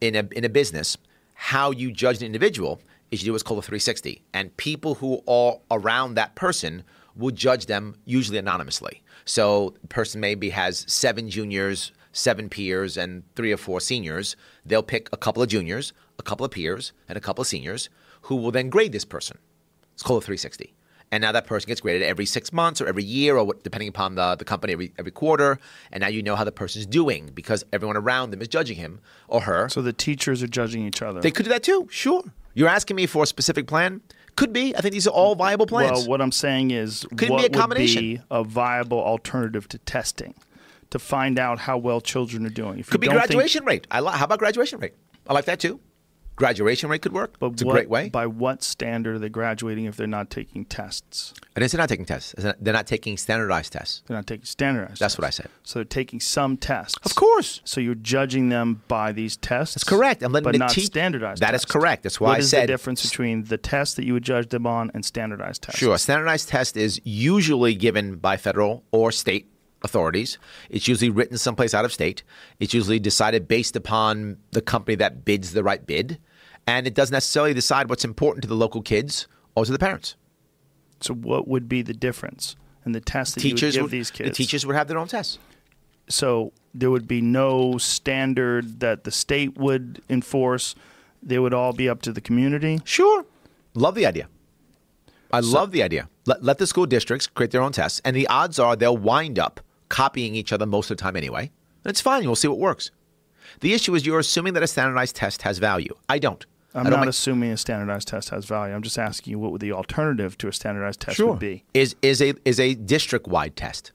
in 0.00 0.16
a 0.16 0.26
in 0.32 0.44
a 0.44 0.48
business, 0.48 0.96
how 1.34 1.70
you 1.70 1.92
judge 1.92 2.18
an 2.18 2.26
individual 2.26 2.80
is 3.10 3.22
you 3.22 3.26
do 3.26 3.32
what's 3.32 3.44
called 3.44 3.58
a 3.58 3.62
360, 3.62 4.22
and 4.32 4.56
people 4.56 4.94
who 4.96 5.22
are 5.28 5.58
around 5.70 6.14
that 6.14 6.34
person 6.34 6.82
will 7.14 7.30
judge 7.30 7.66
them 7.66 7.94
usually 8.06 8.38
anonymously. 8.38 9.02
So 9.24 9.74
the 9.82 9.86
person 9.88 10.20
maybe 10.20 10.50
has 10.50 10.84
seven 10.88 11.30
juniors, 11.30 11.92
seven 12.14 12.48
peers, 12.48 12.96
and 12.96 13.24
three 13.34 13.52
or 13.52 13.58
four 13.58 13.80
seniors. 13.80 14.36
They'll 14.64 14.82
pick 14.82 15.10
a 15.12 15.16
couple 15.18 15.42
of 15.42 15.50
juniors, 15.50 15.92
a 16.18 16.22
couple 16.22 16.46
of 16.46 16.52
peers, 16.52 16.92
and 17.08 17.18
a 17.18 17.20
couple 17.20 17.42
of 17.42 17.48
seniors 17.48 17.90
who 18.22 18.36
will 18.36 18.50
then 18.50 18.70
grade 18.70 18.92
this 18.92 19.04
person. 19.04 19.36
It's 19.92 20.02
called 20.02 20.22
a 20.22 20.24
360. 20.26 20.72
And 21.12 21.20
now 21.20 21.32
that 21.32 21.46
person 21.46 21.68
gets 21.68 21.80
graded 21.80 22.02
every 22.02 22.26
six 22.26 22.52
months 22.52 22.80
or 22.80 22.86
every 22.86 23.04
year, 23.04 23.36
or 23.36 23.44
what, 23.44 23.62
depending 23.62 23.88
upon 23.88 24.14
the, 24.14 24.34
the 24.34 24.44
company, 24.44 24.72
every, 24.72 24.92
every 24.98 25.12
quarter. 25.12 25.58
And 25.92 26.00
now 26.00 26.08
you 26.08 26.22
know 26.22 26.34
how 26.34 26.44
the 26.44 26.50
person's 26.52 26.86
doing 26.86 27.30
because 27.34 27.64
everyone 27.72 27.96
around 27.96 28.30
them 28.30 28.40
is 28.40 28.48
judging 28.48 28.76
him 28.76 29.00
or 29.28 29.42
her. 29.42 29.68
So 29.68 29.82
the 29.82 29.92
teachers 29.92 30.42
are 30.42 30.48
judging 30.48 30.86
each 30.86 31.02
other. 31.02 31.20
They 31.20 31.30
could 31.30 31.44
do 31.44 31.50
that 31.50 31.62
too, 31.62 31.86
sure. 31.90 32.24
You're 32.54 32.68
asking 32.68 32.96
me 32.96 33.06
for 33.06 33.24
a 33.24 33.26
specific 33.26 33.66
plan. 33.66 34.00
Could 34.36 34.52
be. 34.52 34.74
I 34.74 34.80
think 34.80 34.92
these 34.92 35.06
are 35.06 35.10
all 35.10 35.36
viable 35.36 35.66
plans. 35.66 35.92
Well, 35.92 36.08
what 36.08 36.20
I'm 36.20 36.32
saying 36.32 36.72
is, 36.72 37.06
Could 37.16 37.30
what 37.30 37.40
be 37.40 37.46
a 37.46 37.50
combination. 37.50 38.02
would 38.02 38.18
be 38.18 38.22
a 38.30 38.42
viable 38.42 38.98
alternative 38.98 39.68
to 39.68 39.78
testing 39.78 40.34
to 40.90 40.98
find 40.98 41.38
out 41.38 41.58
how 41.60 41.78
well 41.78 42.00
children 42.00 42.44
are 42.46 42.50
doing? 42.50 42.78
If 42.78 42.86
you 42.88 42.92
could 42.92 43.00
be 43.00 43.06
don't 43.08 43.16
think- 43.18 43.30
graduation 43.30 43.64
rate. 43.64 43.86
I 43.90 44.00
li- 44.00 44.12
how 44.12 44.24
about 44.24 44.38
graduation 44.38 44.78
rate? 44.80 44.94
I 45.26 45.32
like 45.34 45.44
that 45.46 45.60
too. 45.60 45.80
Graduation 46.36 46.90
rate 46.90 47.00
could 47.00 47.12
work. 47.12 47.38
but 47.38 47.52
it's 47.52 47.62
a 47.62 47.64
great 47.64 47.88
way. 47.88 48.08
By 48.08 48.26
what 48.26 48.60
standard 48.64 49.14
are 49.14 49.18
they 49.20 49.28
graduating 49.28 49.84
if 49.84 49.96
they're 49.96 50.08
not 50.08 50.30
taking 50.30 50.64
tests? 50.64 51.32
I 51.54 51.60
didn't 51.60 51.70
say 51.70 51.78
not 51.78 51.88
taking 51.88 52.04
tests. 52.06 52.34
They're 52.36 52.72
not 52.74 52.88
taking 52.88 53.16
standardized 53.16 53.72
tests. 53.72 54.02
They're 54.08 54.16
not 54.16 54.26
taking 54.26 54.44
standardized. 54.44 54.94
That's 55.00 55.14
tests. 55.14 55.18
what 55.18 55.26
I 55.28 55.30
said. 55.30 55.48
So 55.62 55.78
they're 55.78 55.84
taking 55.84 56.18
some 56.18 56.56
tests. 56.56 56.96
Of 57.04 57.14
course. 57.14 57.60
So 57.64 57.80
you're 57.80 57.94
judging 57.94 58.48
them 58.48 58.82
by 58.88 59.12
these 59.12 59.36
tests. 59.36 59.76
That's 59.76 59.84
correct. 59.84 60.24
I'm 60.24 60.32
letting 60.32 60.42
but 60.50 60.56
not 60.58 60.70
teach- 60.70 60.86
standardized. 60.86 61.40
That 61.40 61.54
is 61.54 61.60
tests. 61.60 61.70
correct. 61.72 62.02
That's 62.02 62.20
why 62.20 62.30
What 62.30 62.36
I 62.38 62.38
is 62.40 62.50
said- 62.50 62.64
the 62.64 62.72
difference 62.72 63.08
between 63.08 63.44
the 63.44 63.56
test 63.56 63.94
that 63.94 64.04
you 64.04 64.14
would 64.14 64.24
judge 64.24 64.48
them 64.48 64.66
on 64.66 64.90
and 64.92 65.04
standardized 65.04 65.62
tests? 65.62 65.78
Sure. 65.78 65.94
A 65.94 65.98
standardized 65.98 66.48
test 66.48 66.76
is 66.76 67.00
usually 67.04 67.76
given 67.76 68.16
by 68.16 68.36
federal 68.38 68.82
or 68.90 69.12
state 69.12 69.46
authorities. 69.84 70.38
It's 70.70 70.88
usually 70.88 71.10
written 71.10 71.38
someplace 71.38 71.74
out 71.74 71.84
of 71.84 71.92
state. 71.92 72.22
It's 72.58 72.74
usually 72.74 72.98
decided 72.98 73.46
based 73.46 73.76
upon 73.76 74.38
the 74.50 74.60
company 74.62 74.96
that 74.96 75.24
bids 75.24 75.52
the 75.52 75.62
right 75.62 75.86
bid. 75.86 76.18
And 76.66 76.86
it 76.86 76.94
doesn't 76.94 77.12
necessarily 77.12 77.54
decide 77.54 77.88
what's 77.90 78.04
important 78.04 78.42
to 78.42 78.48
the 78.48 78.56
local 78.56 78.82
kids 78.82 79.28
or 79.54 79.64
to 79.64 79.70
the 79.72 79.78
parents. 79.78 80.16
So 81.00 81.14
what 81.14 81.46
would 81.46 81.68
be 81.68 81.82
the 81.82 81.92
difference 81.92 82.56
in 82.86 82.92
the 82.92 83.00
test 83.00 83.34
that 83.34 83.40
Teachers 83.42 83.76
you 83.76 83.82
would 83.82 83.86
would, 83.86 83.90
these 83.92 84.10
kids? 84.10 84.30
the 84.30 84.34
teachers 84.34 84.64
would 84.66 84.74
have 84.74 84.88
their 84.88 84.98
own 84.98 85.06
tests. 85.08 85.38
so 86.08 86.52
there 86.74 86.90
would 86.90 87.06
be 87.06 87.20
no 87.20 87.78
standard 87.78 88.80
that 88.80 89.04
the 89.04 89.10
state 89.10 89.56
would 89.56 90.02
enforce. 90.08 90.74
They 91.22 91.38
would 91.38 91.54
all 91.54 91.72
be 91.72 91.88
up 91.88 92.02
to 92.02 92.12
the 92.12 92.20
community. 92.20 92.80
Sure. 92.84 93.24
Love 93.74 93.94
the 93.94 94.06
idea. 94.06 94.28
I 95.32 95.40
love 95.40 95.70
the 95.72 95.82
idea. 95.82 96.08
Let, 96.26 96.42
let 96.42 96.58
the 96.58 96.66
school 96.66 96.86
districts 96.86 97.26
create 97.26 97.50
their 97.50 97.62
own 97.62 97.72
tests, 97.72 98.00
and 98.04 98.14
the 98.16 98.26
odds 98.28 98.58
are 98.58 98.76
they'll 98.76 98.96
wind 98.96 99.38
up 99.38 99.60
copying 99.94 100.34
each 100.34 100.52
other 100.52 100.66
most 100.66 100.90
of 100.90 100.96
the 100.96 101.02
time 101.02 101.16
anyway. 101.16 101.50
It's 101.84 102.00
fine. 102.00 102.24
We'll 102.24 102.34
see 102.44 102.48
what 102.48 102.58
works. 102.58 102.90
The 103.60 103.72
issue 103.74 103.94
is 103.94 104.04
you're 104.06 104.18
assuming 104.18 104.54
that 104.54 104.62
a 104.62 104.66
standardized 104.66 105.14
test 105.16 105.42
has 105.42 105.58
value. 105.58 105.94
I 106.08 106.18
don't. 106.18 106.44
I'm 106.74 106.80
I 106.80 106.90
don't 106.90 106.98
not 106.98 107.00
make- 107.06 107.10
assuming 107.10 107.50
a 107.52 107.56
standardized 107.56 108.08
test 108.08 108.30
has 108.30 108.44
value. 108.46 108.74
I'm 108.74 108.82
just 108.82 108.98
asking 108.98 109.30
you 109.32 109.38
what 109.38 109.52
would 109.52 109.60
the 109.60 109.70
alternative 109.72 110.36
to 110.38 110.48
a 110.48 110.52
standardized 110.52 111.00
test 111.00 111.20
would 111.20 111.38
be? 111.38 111.62
Is 111.72 111.94
is 112.02 112.20
a 112.20 112.34
is 112.44 112.58
a 112.58 112.74
district 112.74 113.28
wide 113.28 113.54
test? 113.54 113.92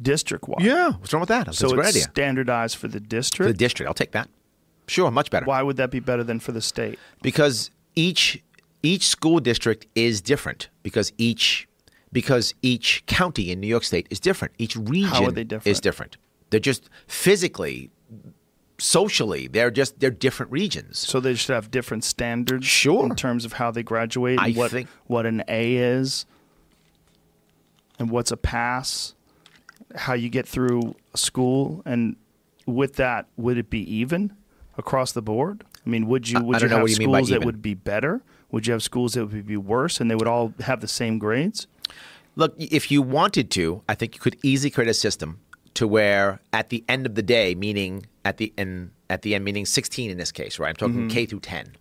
District 0.00 0.48
wide. 0.48 0.62
Yeah. 0.64 0.92
What's 0.92 1.12
wrong 1.12 1.20
with 1.20 1.28
that? 1.28 1.44
That's 1.46 1.58
So 1.58 1.78
it's 1.78 1.88
idea. 1.90 2.02
standardized 2.04 2.76
for 2.76 2.88
the 2.88 3.00
For 3.00 3.06
district. 3.06 3.48
the 3.48 3.58
district, 3.64 3.86
I'll 3.88 3.94
take 3.94 4.12
that. 4.12 4.28
Sure, 4.86 5.10
much 5.10 5.30
better. 5.30 5.44
Why 5.44 5.62
would 5.62 5.76
that 5.76 5.90
be 5.90 6.00
better 6.00 6.24
than 6.24 6.40
for 6.40 6.52
the 6.52 6.62
state? 6.62 6.98
because 7.22 7.70
each 7.94 8.42
each 8.82 9.06
school 9.06 9.40
district 9.40 9.86
is 9.94 10.22
different 10.22 10.70
because 10.82 11.12
each 11.18 11.68
because 12.12 12.54
each 12.62 13.04
county 13.06 13.50
in 13.50 13.60
New 13.60 13.66
York 13.68 13.84
State 13.84 14.06
is 14.10 14.18
different. 14.20 14.54
Each 14.58 14.76
region 14.76 15.34
they 15.34 15.42
is 15.42 15.48
different? 15.48 15.82
different. 15.82 16.16
They're 16.50 16.60
just 16.60 16.90
physically, 17.06 17.90
socially, 18.78 19.46
they're 19.46 19.70
just 19.70 20.00
they're 20.00 20.10
different 20.10 20.50
regions. 20.50 20.98
So 20.98 21.20
they 21.20 21.34
should 21.34 21.54
have 21.54 21.70
different 21.70 22.02
standards 22.04 22.66
Sure. 22.66 23.04
in 23.06 23.14
terms 23.14 23.44
of 23.44 23.54
how 23.54 23.70
they 23.70 23.82
graduate 23.82 24.38
I 24.40 24.52
what 24.52 24.70
think- 24.72 24.88
what 25.06 25.26
an 25.26 25.44
A 25.48 25.76
is 25.76 26.26
and 27.98 28.10
what's 28.10 28.30
a 28.32 28.36
pass, 28.36 29.14
how 29.94 30.14
you 30.14 30.28
get 30.28 30.46
through 30.48 30.94
school 31.14 31.82
and 31.84 32.16
with 32.66 32.96
that 32.96 33.26
would 33.36 33.58
it 33.58 33.70
be 33.70 33.80
even 33.94 34.32
across 34.78 35.12
the 35.12 35.22
board? 35.22 35.64
I 35.86 35.88
mean, 35.90 36.06
would 36.06 36.28
you 36.28 36.40
would 36.42 36.60
you 36.60 36.68
have 36.68 36.88
you 36.88 36.94
schools 36.94 37.28
that 37.30 37.44
would 37.44 37.62
be 37.62 37.74
better? 37.74 38.22
Would 38.50 38.66
you 38.66 38.72
have 38.72 38.82
schools 38.82 39.14
that 39.14 39.26
would 39.26 39.46
be 39.46 39.56
worse 39.56 40.00
and 40.00 40.10
they 40.10 40.14
would 40.16 40.26
all 40.28 40.52
have 40.60 40.80
the 40.80 40.88
same 40.88 41.18
grades? 41.18 41.66
Look, 42.36 42.54
if 42.58 42.90
you 42.90 43.02
wanted 43.02 43.50
to, 43.52 43.82
I 43.88 43.94
think 43.94 44.14
you 44.14 44.20
could 44.20 44.36
easily 44.42 44.70
create 44.70 44.88
a 44.88 44.94
system 44.94 45.40
to 45.74 45.86
where 45.86 46.40
at 46.52 46.68
the 46.70 46.84
end 46.88 47.06
of 47.06 47.14
the 47.14 47.22
day, 47.22 47.54
meaning 47.54 48.06
at 48.24 48.36
the 48.38 48.52
end 48.58 48.90
at 49.08 49.22
the 49.22 49.34
end, 49.34 49.44
meaning 49.44 49.66
16 49.66 50.10
in 50.10 50.18
this 50.18 50.30
case, 50.32 50.58
right? 50.58 50.68
I'm 50.68 50.76
talking 50.76 50.94
Mm-hmm. 50.94 51.08
K 51.08 51.26
through 51.26 51.40
10. 51.40 51.72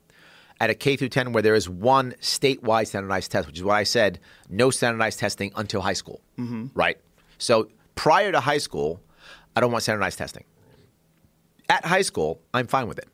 At 0.59 0.69
a 0.69 0.73
K 0.73 0.95
through 0.95 1.09
10 1.09 1.31
where 1.31 1.43
there 1.43 1.53
is 1.55 1.69
one 1.69 2.13
statewide 2.19 2.88
standardized 2.88 3.31
test, 3.31 3.47
which 3.47 3.57
is 3.57 3.63
what 3.63 3.76
I 3.76 3.84
said, 3.84 4.19
no 4.49 4.71
standardized 4.71 5.19
testing 5.19 5.51
until 5.55 5.81
high 5.81 5.93
school, 5.93 6.21
Mm-hmm. 6.38 6.67
right? 6.73 6.97
So 7.38 7.69
prior 7.95 8.31
to 8.31 8.39
high 8.39 8.57
school, 8.57 8.99
I 9.55 9.61
don't 9.61 9.71
want 9.71 9.84
standardized 9.84 10.17
testing. 10.17 10.43
At 11.69 11.85
high 11.85 12.01
school, 12.01 12.41
I'm 12.53 12.67
fine 12.67 12.88
with 12.88 12.97
it. 12.97 13.07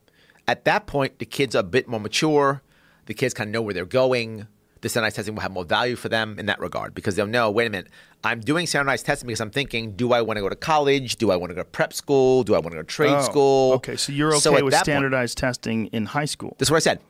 At 0.48 0.64
that 0.64 0.86
point, 0.86 1.18
the 1.18 1.26
kids 1.26 1.54
are 1.54 1.60
a 1.60 1.62
bit 1.62 1.88
more 1.88 2.00
mature. 2.00 2.62
The 3.06 3.14
kids 3.14 3.34
kind 3.34 3.48
of 3.48 3.52
know 3.52 3.62
where 3.62 3.74
they're 3.74 3.84
going. 3.84 4.46
The 4.86 4.90
standardized 4.90 5.16
testing 5.16 5.34
will 5.34 5.42
have 5.42 5.50
more 5.50 5.64
value 5.64 5.96
for 5.96 6.08
them 6.08 6.38
in 6.38 6.46
that 6.46 6.60
regard 6.60 6.94
because 6.94 7.16
they'll 7.16 7.26
know, 7.26 7.50
wait 7.50 7.66
a 7.66 7.70
minute, 7.70 7.88
I'm 8.22 8.38
doing 8.38 8.68
standardized 8.68 9.04
testing 9.04 9.26
because 9.26 9.40
I'm 9.40 9.50
thinking, 9.50 9.96
do 9.96 10.12
I 10.12 10.22
want 10.22 10.36
to 10.36 10.42
go 10.42 10.48
to 10.48 10.54
college? 10.54 11.16
Do 11.16 11.32
I 11.32 11.36
want 11.36 11.50
to 11.50 11.54
go 11.56 11.62
to 11.62 11.68
prep 11.68 11.92
school? 11.92 12.44
Do 12.44 12.54
I 12.54 12.58
want 12.58 12.70
to 12.70 12.76
go 12.76 12.82
to 12.82 12.86
trade 12.86 13.10
Oh, 13.10 13.22
school? 13.22 13.72
Okay, 13.72 13.96
so 13.96 14.12
you're 14.12 14.32
okay 14.36 14.54
at 14.54 14.62
with 14.64 14.70
that 14.70 14.78
point- 14.78 14.84
standardized 14.84 15.38
testing 15.38 15.86
in 15.88 16.06
high 16.06 16.24
school. 16.24 16.54
That's 16.60 16.70
what 16.70 16.76
I 16.76 16.80
said. 16.80 17.00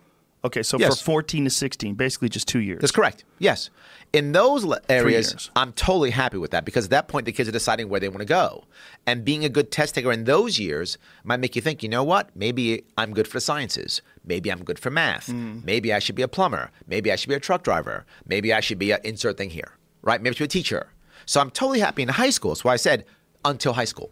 Okay, 0.43 0.62
so 0.62 0.78
Yes. 0.78 1.01
for 1.01 1.05
14 1.05 1.44
to 1.44 1.51
16, 1.51 1.97
basically 1.97 2.31
just 2.31 2.48
2 2.48 2.61
years. 2.61 2.81
That's 2.81 2.93
correct. 2.93 3.24
Yes. 3.39 3.69
In 4.15 4.32
those 4.32 4.65
areas. 4.89 5.51
I'm 5.55 5.74
totally 5.74 6.12
happy 6.12 6.39
with 6.39 6.53
that 6.53 6.65
because 6.65 6.85
at 6.86 6.90
that 6.93 7.09
point, 7.09 7.27
the 7.27 7.32
kids 7.32 7.47
are 7.47 7.53
deciding 7.53 7.90
where 7.90 8.01
they 8.01 8.09
want 8.09 8.20
to 8.20 8.24
go. 8.27 8.65
And 9.07 9.23
being 9.23 9.44
a 9.44 9.51
good 9.51 9.70
test 9.70 9.97
taker 9.97 10.11
in 10.12 10.24
those 10.24 10.59
years 10.59 10.97
might 11.24 11.40
make 11.40 11.57
you 11.57 11.61
think, 11.61 11.82
you 11.82 11.90
know 11.90 12.05
what? 12.05 12.31
Maybe 12.35 12.85
I'm 12.97 13.12
good 13.12 13.28
for 13.28 13.35
the 13.36 13.40
sciences. 13.43 14.01
Maybe 14.27 14.51
I'm 14.51 14.65
good 14.65 14.78
for 14.78 14.90
math. 14.90 15.27
Hmm. 15.27 15.61
Maybe 15.65 15.93
I 15.93 16.01
should 16.01 16.16
be 16.16 16.23
a 16.23 16.28
plumber. 16.28 16.70
Maybe 16.86 17.12
I 17.12 17.16
should 17.16 17.28
be 17.28 17.35
a 17.35 17.40
truck 17.40 17.62
driver. 17.62 18.05
Maybe 18.27 18.53
I 18.53 18.61
should 18.61 18.78
be 18.78 18.90
a 18.90 19.01
insert 19.05 19.39
thing 19.39 19.51
here, 19.51 19.73
right? 20.03 20.20
Maybe 20.20 20.35
I 20.35 20.36
should 20.36 20.51
be 20.51 20.59
a 20.59 20.62
teacher. 20.62 20.89
So 21.24 21.40
I'm 21.40 21.51
totally 21.51 21.81
happy 21.81 22.03
in 22.03 22.09
high 22.09 22.31
school. 22.31 22.51
That's 22.51 22.65
why 22.65 22.73
I 22.74 22.77
said 22.77 23.05
until 23.44 23.73
high 23.73 23.85
school. 23.85 24.11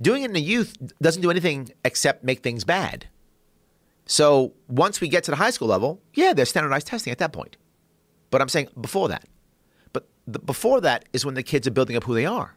Doing 0.00 0.22
it 0.22 0.26
in 0.26 0.32
the 0.32 0.42
youth 0.42 0.76
doesn't 1.00 1.22
do 1.22 1.30
anything 1.30 1.70
except 1.84 2.24
make 2.24 2.42
things 2.42 2.64
bad. 2.64 3.06
So 4.06 4.52
once 4.68 5.00
we 5.00 5.08
get 5.08 5.24
to 5.24 5.30
the 5.30 5.36
high 5.36 5.50
school 5.50 5.68
level, 5.68 6.00
yeah, 6.14 6.32
there's 6.32 6.50
standardized 6.50 6.88
testing 6.88 7.12
at 7.12 7.18
that 7.18 7.32
point. 7.32 7.56
But 8.30 8.42
I'm 8.42 8.48
saying 8.48 8.68
before 8.80 9.08
that. 9.08 9.24
But 9.92 10.08
the, 10.26 10.40
before 10.40 10.80
that 10.80 11.04
is 11.12 11.24
when 11.24 11.34
the 11.34 11.42
kids 11.42 11.68
are 11.68 11.70
building 11.70 11.96
up 11.96 12.04
who 12.04 12.14
they 12.14 12.26
are. 12.26 12.56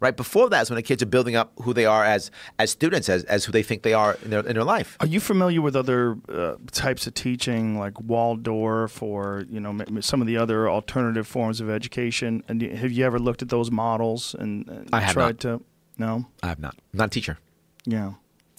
Right? 0.00 0.16
Before 0.16 0.48
that 0.48 0.62
is 0.62 0.70
when 0.70 0.76
the 0.76 0.82
kids 0.82 1.02
are 1.02 1.06
building 1.06 1.36
up 1.36 1.52
who 1.62 1.74
they 1.74 1.84
are 1.84 2.04
as 2.04 2.30
as 2.58 2.70
students, 2.70 3.08
as, 3.08 3.22
as 3.24 3.44
who 3.44 3.52
they 3.52 3.62
think 3.62 3.82
they 3.82 3.92
are 3.92 4.16
in 4.24 4.30
their 4.30 4.40
in 4.40 4.54
their 4.54 4.64
life. 4.64 4.96
Are 5.00 5.06
you 5.06 5.20
familiar 5.20 5.60
with 5.60 5.76
other 5.76 6.16
uh, 6.28 6.54
types 6.72 7.06
of 7.06 7.12
teaching, 7.12 7.78
like 7.78 8.00
Waldorf, 8.00 9.02
or 9.02 9.44
you 9.50 9.60
know 9.60 9.78
some 10.00 10.22
of 10.22 10.26
the 10.26 10.38
other 10.38 10.70
alternative 10.70 11.26
forms 11.26 11.60
of 11.60 11.68
education? 11.68 12.42
And 12.48 12.62
have 12.62 12.92
you 12.92 13.04
ever 13.04 13.18
looked 13.18 13.42
at 13.42 13.50
those 13.50 13.70
models 13.70 14.34
and, 14.38 14.66
and 14.68 14.88
I 14.92 15.00
have 15.00 15.12
tried 15.12 15.38
to? 15.40 15.60
No. 15.98 16.26
I 16.42 16.48
have 16.48 16.58
not. 16.58 16.74
I'm 16.92 16.98
not 16.98 17.08
a 17.08 17.10
teacher. 17.10 17.38
Yeah. 17.84 18.14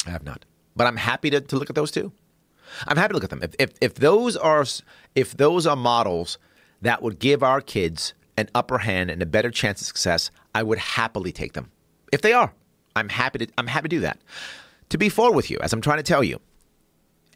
I 0.05 0.11
have 0.11 0.23
not. 0.23 0.45
But 0.75 0.85
I'm 0.85 0.97
happy 0.97 1.31
to, 1.31 1.41
to 1.41 1.55
look 1.57 1.69
at 1.71 1.75
those 1.75 1.89
too. 1.89 2.11
I'm 2.87 2.97
happy 2.97 3.09
to 3.09 3.15
look 3.15 3.23
at 3.23 3.31
them. 3.31 3.41
If, 3.41 3.55
if, 3.57 3.71
if 3.81 3.95
those 3.95 4.37
are 4.37 4.63
if 5.15 5.35
those 5.35 5.65
are 5.65 5.75
models 5.75 6.37
that 6.81 7.01
would 7.01 7.17
give 7.19 7.41
our 7.41 7.61
kids 7.61 8.13
an 8.37 8.49
upper 8.55 8.79
hand 8.79 9.09
and 9.11 9.21
a 9.21 9.25
better 9.25 9.51
chance 9.51 9.81
of 9.81 9.87
success, 9.87 10.31
I 10.53 10.63
would 10.63 10.77
happily 10.77 11.31
take 11.31 11.53
them. 11.53 11.71
If 12.11 12.21
they 12.21 12.33
are, 12.33 12.53
I'm 12.95 13.09
happy 13.09 13.39
to 13.39 13.47
I'm 13.57 13.67
happy 13.67 13.89
to 13.89 13.95
do 13.95 13.99
that. 14.01 14.19
To 14.89 14.97
be 14.97 15.09
forward 15.09 15.35
with 15.35 15.49
you, 15.49 15.57
as 15.61 15.71
I'm 15.71 15.81
trying 15.81 15.97
to 15.97 16.03
tell 16.03 16.23
you, 16.23 16.39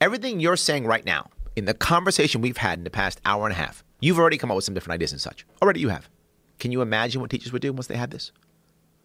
everything 0.02 0.40
you're 0.40 0.58
saying 0.58 0.86
right 0.86 1.06
now 1.06 1.30
in 1.56 1.66
the 1.66 1.74
conversation 1.74 2.42
we've 2.42 2.58
had 2.58 2.78
in 2.78 2.84
the 2.84 2.90
past 2.90 3.22
hour 3.26 3.46
and 3.46 3.54
a 3.54 3.58
half, 3.58 3.84
you've 4.02 4.20
already 4.20 4.38
come 4.38 4.52
up 4.52 4.56
with 4.56 4.66
some 4.66 4.74
different 4.74 4.96
ideas 4.96 5.14
and 5.14 5.22
such. 5.22 5.46
Already 5.62 5.80
you 5.80 5.90
have. 5.90 6.10
Can 6.60 6.72
you 6.72 6.82
imagine 6.82 7.22
what 7.22 7.30
teachers 7.30 7.54
would 7.54 7.62
do 7.62 7.72
once 7.72 7.88
they 7.88 7.96
had 7.96 8.12
this? 8.12 8.32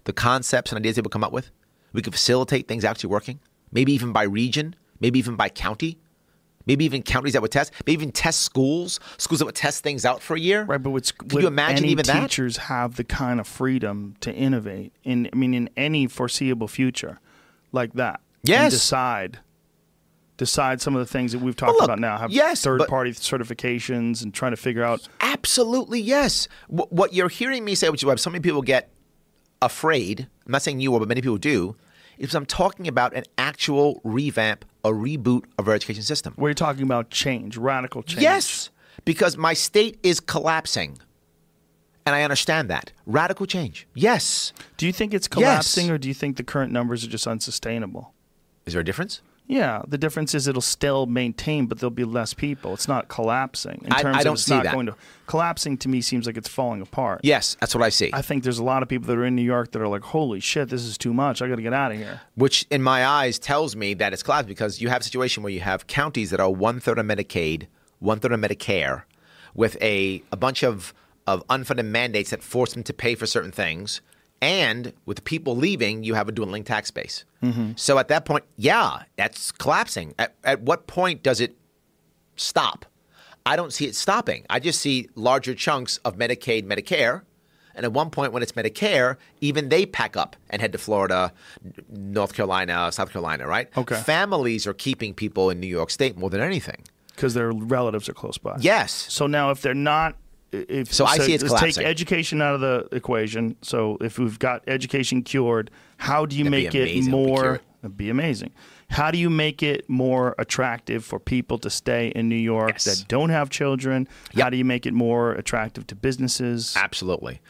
The 0.05 0.12
concepts 0.12 0.73
and 0.73 0.78
ideas 0.78 0.97
they 0.97 1.03
would 1.03 1.12
come 1.12 1.24
up 1.24 1.32
with? 1.32 1.51
We 1.93 2.03
could 2.03 2.12
facilitate 2.12 2.69
things 2.69 2.85
actually 2.85 3.11
working, 3.11 3.41
maybe 3.73 3.93
even 3.93 4.12
by 4.12 4.23
region, 4.24 4.74
maybe 5.01 5.19
even 5.19 5.37
by 5.37 5.49
county, 5.49 5.99
maybe 6.71 6.85
even 6.85 7.03
counties 7.03 7.33
that 7.33 7.43
would 7.43 7.51
test, 7.51 7.73
maybe 7.85 7.93
even 7.95 8.13
test 8.13 8.43
schools, 8.43 9.01
schools 9.19 9.41
that 9.41 9.45
would 9.47 9.55
test 9.57 9.83
things 9.83 10.05
out 10.05 10.23
for 10.23 10.37
a 10.37 10.41
year. 10.41 10.63
Right, 10.65 10.81
but 10.83 10.91
what's, 10.91 11.11
Can 11.11 11.41
you 11.41 11.47
imagine 11.49 11.85
even 11.87 12.07
that? 12.07 12.21
teachers 12.23 12.57
have 12.59 12.95
the 12.97 13.03
kind 13.05 13.41
of 13.41 13.47
freedom 13.49 14.15
to 14.21 14.33
innovate 14.33 14.93
in? 15.03 15.29
I 15.33 15.37
mean, 15.37 15.53
in 15.55 15.69
any 15.77 16.07
foreseeable 16.07 16.69
future, 16.69 17.19
like 17.73 17.93
that. 17.95 18.21
and 18.43 18.49
Yes. 18.49 18.73
decide. 18.73 19.41
Decide 20.37 20.81
some 20.81 20.95
of 20.97 21.01
the 21.01 21.13
things 21.13 21.33
that 21.33 21.41
we've 21.41 21.55
talked 21.57 21.73
look, 21.73 21.83
about 21.85 21.99
now. 21.99 22.17
Have 22.17 22.31
yes, 22.31 22.63
but- 22.65 22.79
third-party 22.79 23.11
certifications 23.13 24.23
and 24.23 24.33
trying 24.33 24.53
to 24.53 24.57
figure 24.57 24.83
out. 24.83 25.07
Absolutely, 25.21 26.01
yes. 26.01 26.49
Wh- 26.69 26.91
What 26.91 27.13
you're 27.13 27.29
hearing 27.29 27.63
me 27.65 27.75
say, 27.75 27.91
which 27.91 28.01
is 28.03 28.07
why 28.07 28.15
so 28.15 28.31
many 28.31 28.41
people 28.41 28.63
get 28.63 28.89
afraid, 29.61 30.29
I'm 30.47 30.53
not 30.53 30.63
saying 30.63 30.81
you 30.81 30.91
will, 30.91 30.99
but 31.01 31.09
many 31.09 31.21
people 31.21 31.37
do, 31.37 31.77
is 32.21 32.35
I'm 32.35 32.47
talking 32.47 32.87
about 32.87 33.15
an 33.15 33.25
actual 33.39 34.01
revamp, 34.05 34.65
a 34.85 34.91
reboot 34.91 35.45
of 35.59 35.67
our 35.67 35.75
education 35.75 36.03
system. 36.03 36.35
We're 36.37 36.55
talking 36.55 36.83
about 36.83 37.11
change, 37.11 37.57
radical 37.57 38.03
change. 38.03 38.23
Yes, 38.23 38.71
because 39.05 39.37
my 39.37 39.55
state 39.55 39.99
is 40.03 40.21
collapsing. 40.21 40.99
And 42.07 42.15
I 42.15 42.23
understand 42.23 42.69
that. 42.71 42.93
Radical 43.07 43.47
change. 43.47 43.87
Yes. 43.95 44.53
Do 44.77 44.87
you 44.87 44.93
think 44.93 45.13
it's 45.15 45.27
Yes. 45.27 45.33
collapsing, 45.35 45.91
or 45.91 45.99
do 45.99 46.09
you 46.09 46.15
think 46.15 46.37
the 46.37 46.43
current 46.43 46.73
numbers 46.73 47.05
are 47.05 47.09
just 47.09 47.27
unsustainable? 47.27 48.15
Is 48.67 48.73
there 48.75 48.81
a 48.81 48.85
difference? 48.85 49.21
Yeah, 49.51 49.82
the 49.89 49.98
difference 49.98 50.32
is 50.32 50.47
it'll 50.47 50.62
still 50.62 51.06
maintain, 51.06 51.66
but 51.66 51.81
there'll 51.81 51.90
be 51.90 52.05
less 52.05 52.35
people. 52.35 52.72
It's 52.72 52.86
not 52.86 53.09
collapsing. 53.09 53.82
In 53.85 53.93
I- 53.93 54.01
terms 54.01 54.16
I 54.16 54.18
of 54.20 54.24
don't 54.24 54.35
it's 54.35 54.44
see 54.44 54.55
not 54.55 54.62
that. 54.62 54.74
going 54.74 54.86
to 54.86 54.94
collapsing 55.27 55.77
to 55.78 55.89
me 55.89 56.01
seems 56.02 56.24
like 56.24 56.36
it's 56.36 56.48
falling 56.48 56.81
apart. 56.81 57.20
Yes, 57.24 57.56
that's 57.59 57.74
what 57.74 57.82
I 57.82 57.89
see. 57.89 58.10
I 58.12 58.22
think 58.22 58.44
there's 58.44 58.60
a 58.60 58.64
lot 58.64 58.85
of 58.85 58.89
people 58.89 59.09
that 59.09 59.18
are 59.18 59.24
in 59.24 59.35
New 59.35 59.43
York 59.43 59.72
that 59.72 59.82
are 59.82 59.89
like, 59.89 60.02
"Holy 60.02 60.39
shit, 60.39 60.68
this 60.68 60.85
is 60.85 60.97
too 60.97 61.12
much. 61.12 61.43
I 61.43 61.48
got 61.48 61.56
to 61.56 61.62
get 61.62 61.72
out 61.72 61.90
of 61.90 61.98
here." 61.98 62.20
which 62.36 62.64
in 62.70 62.81
my 62.81 63.05
eyes 63.05 63.40
tells 63.40 63.74
me 63.74 63.93
that 63.94 64.12
it's 64.12 64.22
collapsed 64.22 64.47
because 64.48 64.81
you 64.81 64.89
have 64.89 65.01
a 65.01 65.05
situation 65.05 65.43
where 65.43 65.52
you 65.52 65.60
have 65.60 65.89
counties 65.89 66.31
that 66.31 66.39
are 66.39 66.51
one 66.51 66.78
third 66.78 66.98
of 67.01 67.06
Medicaid, 67.06 67.66
one 67.98 68.20
third 68.20 68.31
of 68.32 68.39
Medicare, 68.40 69.02
with 69.55 69.77
a, 69.82 70.22
a 70.31 70.36
bunch 70.36 70.62
of, 70.62 70.94
of 71.27 71.44
unfunded 71.48 71.86
mandates 71.86 72.31
that 72.31 72.40
force 72.43 72.72
them 72.72 72.85
to 72.85 72.93
pay 72.93 73.16
for 73.16 73.27
certain 73.27 73.51
things. 73.51 74.01
And 74.43 74.93
with 75.05 75.23
people 75.25 75.55
leaving, 75.55 76.03
you 76.03 76.15
have 76.15 76.29
a 76.29 76.33
dwindling 76.33 76.65
tax 76.65 76.91
base. 76.91 77.25
Mm-hmm. 77.43 77.73
So 77.77 77.99
at 77.99 78.09
that 78.09 78.25
point, 78.25 78.45
yeah, 78.57 79.03
that's 79.17 79.53
collapsing. 79.53 80.15
At, 80.19 80.35
at 80.45 80.62
what 80.62 80.87
point 80.87 81.23
does 81.23 81.41
it 81.41 81.57
stop? 82.37 82.87
I 83.45 83.57
don't 83.57 83.73
see 83.73 83.87
it 83.87 83.95
stopping. 83.95 84.47
I 84.49 84.59
just 84.61 84.81
see 84.81 85.09
larger 85.15 85.55
chunks 85.55 85.99
of 86.05 86.17
Medicaid, 86.17 86.65
Medicare. 86.67 87.23
And 87.75 87.85
at 87.85 87.93
one 87.93 88.11
point, 88.11 88.33
when 88.33 88.43
it's 88.43 88.53
Medicare, 88.53 89.17
even 89.41 89.69
they 89.69 89.87
pack 89.87 90.17
up 90.17 90.37
and 90.51 90.61
head 90.61 90.73
to 90.73 90.79
Florida, 90.79 91.33
North 91.89 92.35
Carolina, 92.35 92.91
South 92.93 93.12
Carolina, 93.12 93.47
right? 93.47 93.69
Okay. 93.77 93.97
Families 93.97 94.67
are 94.67 94.75
keeping 94.75 95.15
people 95.15 95.51
in 95.51 95.61
New 95.61 95.67
York 95.67 95.91
State 95.91 96.17
more 96.17 96.31
than 96.31 96.41
anything. 96.41 96.83
because 97.21 97.35
their 97.35 97.53
relatives 97.53 98.09
are 98.09 98.15
close 98.15 98.39
by. 98.39 98.57
Yes. 98.61 98.93
So 98.93 99.27
now, 99.27 99.51
if 99.51 99.61
they're 99.61 99.75
not, 99.75 100.17
if 100.52 100.93
So 100.93 101.05
I 101.05 101.18
see 101.18 101.35
it's 101.35 101.44
let's 101.44 101.77
take 101.77 101.85
education 101.86 102.40
out 102.43 102.55
of 102.55 102.60
the 102.60 102.89
equation. 102.93 103.56
So 103.62 103.97
if 104.01 104.18
we've 104.18 104.39
got 104.39 104.62
education 104.66 105.22
cured, 105.22 105.70
how 105.98 106.27
do 106.27 106.36
you 106.36 106.44
That'd 106.44 106.51
make 106.64 106.74
it 106.74 106.82
amazing 106.82 106.98
if 106.98 107.05
we 107.05 107.10
cure 107.10 107.27
more? 107.44 107.55
it. 107.56 107.62
It'd 107.82 107.97
be 107.97 108.10
amazing. 108.10 108.52
How 108.90 109.10
do 109.10 109.16
you 109.18 109.31
make 109.31 109.62
it 109.62 109.89
more 109.89 110.35
attractive 110.39 111.05
for 111.05 111.18
people 111.18 111.56
to 111.59 111.70
stay 111.70 112.09
in 112.09 112.28
New 112.28 112.35
York 112.35 112.72
Yes. 112.72 112.85
that 112.85 113.09
don't 113.09 113.31
have 113.31 113.48
children? 113.48 114.06
How 114.36 114.51
do 114.51 114.56
you 114.59 114.64
make 114.64 114.85
it 114.85 114.93
more 114.93 115.32
attractive 115.32 115.86
to 115.86 115.94
businesses? 115.94 116.74
Absolutely. 116.77 117.40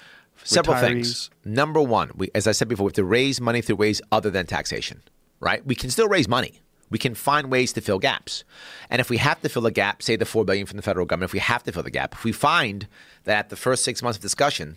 Several 0.44 0.76
things. 0.76 1.30
Number 1.44 1.82
one, 1.82 2.10
we, 2.14 2.30
as 2.34 2.46
I 2.46 2.52
said 2.52 2.68
before, 2.68 2.84
we 2.84 2.88
have 2.90 2.94
to 2.94 3.04
raise 3.04 3.40
money 3.40 3.60
through 3.60 3.76
ways 3.76 4.00
other 4.12 4.30
than 4.30 4.46
taxation, 4.46 5.02
right? 5.40 5.64
We 5.66 5.74
can 5.74 5.90
still 5.90 6.08
raise 6.08 6.28
money. 6.28 6.60
We 6.90 6.98
can 6.98 7.14
find 7.14 7.50
ways 7.50 7.72
to 7.74 7.80
fill 7.80 7.98
gaps. 7.98 8.44
And 8.90 9.00
if 9.00 9.08
we 9.08 9.16
have 9.18 9.40
to 9.42 9.48
fill 9.48 9.64
a 9.66 9.70
gap, 9.70 10.02
say 10.02 10.16
the 10.16 10.24
four 10.24 10.44
billion 10.44 10.66
from 10.66 10.76
the 10.76 10.82
federal 10.82 11.06
government, 11.06 11.30
if 11.30 11.32
we 11.32 11.38
have 11.38 11.62
to 11.62 11.72
fill 11.72 11.84
the 11.84 11.90
gap, 11.90 12.14
if 12.14 12.24
we 12.24 12.32
find 12.32 12.88
that 13.24 13.38
at 13.38 13.48
the 13.48 13.56
first 13.56 13.84
six 13.84 14.02
months 14.02 14.18
of 14.18 14.22
discussion, 14.22 14.76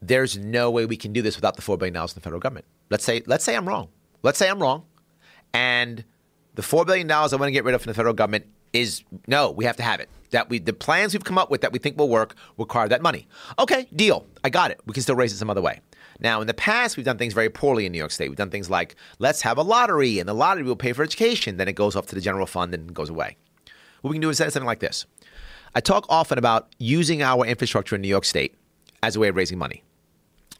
there's 0.00 0.36
no 0.36 0.70
way 0.70 0.86
we 0.86 0.96
can 0.96 1.12
do 1.12 1.22
this 1.22 1.36
without 1.36 1.56
the 1.56 1.62
four 1.62 1.76
billion 1.76 1.94
dollars 1.94 2.12
from 2.12 2.20
the 2.20 2.24
federal 2.24 2.40
government. 2.40 2.66
Let's 2.90 3.04
say, 3.04 3.22
let's 3.26 3.44
say 3.44 3.56
I'm 3.56 3.68
wrong. 3.68 3.88
Let's 4.22 4.38
say 4.38 4.48
I'm 4.48 4.60
wrong, 4.60 4.84
and 5.52 6.04
the 6.54 6.62
four 6.62 6.84
billion 6.84 7.06
dollars 7.06 7.32
I 7.32 7.36
want 7.36 7.48
to 7.48 7.52
get 7.52 7.64
rid 7.64 7.74
of 7.74 7.82
from 7.82 7.90
the 7.90 7.94
federal 7.94 8.14
government 8.14 8.46
is 8.72 9.02
no, 9.26 9.50
we 9.50 9.64
have 9.64 9.76
to 9.76 9.82
have 9.82 10.00
it. 10.00 10.08
That 10.30 10.48
we 10.48 10.58
the 10.58 10.72
plans 10.72 11.12
we've 11.12 11.24
come 11.24 11.38
up 11.38 11.50
with 11.50 11.60
that 11.60 11.72
we 11.72 11.78
think 11.78 11.98
will 11.98 12.08
work 12.08 12.34
require 12.56 12.88
that 12.88 13.02
money. 13.02 13.26
Okay, 13.58 13.88
deal. 13.94 14.26
I 14.44 14.50
got 14.50 14.70
it. 14.70 14.80
We 14.86 14.92
can 14.92 15.02
still 15.02 15.16
raise 15.16 15.32
it 15.32 15.36
some 15.36 15.50
other 15.50 15.60
way. 15.60 15.80
Now, 16.20 16.40
in 16.40 16.46
the 16.46 16.54
past, 16.54 16.96
we've 16.96 17.06
done 17.06 17.18
things 17.18 17.34
very 17.34 17.50
poorly 17.50 17.86
in 17.86 17.92
New 17.92 17.98
York 17.98 18.10
State. 18.10 18.28
We've 18.28 18.36
done 18.36 18.50
things 18.50 18.70
like 18.70 18.96
let's 19.18 19.42
have 19.42 19.58
a 19.58 19.62
lottery, 19.62 20.18
and 20.18 20.28
the 20.28 20.34
lottery 20.34 20.62
will 20.62 20.76
pay 20.76 20.92
for 20.92 21.02
education. 21.02 21.56
Then 21.56 21.68
it 21.68 21.74
goes 21.74 21.96
off 21.96 22.06
to 22.06 22.14
the 22.14 22.20
general 22.20 22.46
fund 22.46 22.74
and 22.74 22.94
goes 22.94 23.10
away. 23.10 23.36
What 24.02 24.10
we 24.10 24.16
can 24.16 24.22
do 24.22 24.30
is 24.30 24.38
something 24.38 24.64
like 24.64 24.80
this. 24.80 25.06
I 25.74 25.80
talk 25.80 26.06
often 26.08 26.38
about 26.38 26.68
using 26.78 27.22
our 27.22 27.46
infrastructure 27.46 27.94
in 27.94 28.02
New 28.02 28.08
York 28.08 28.24
State 28.24 28.54
as 29.02 29.16
a 29.16 29.20
way 29.20 29.28
of 29.28 29.36
raising 29.36 29.58
money. 29.58 29.82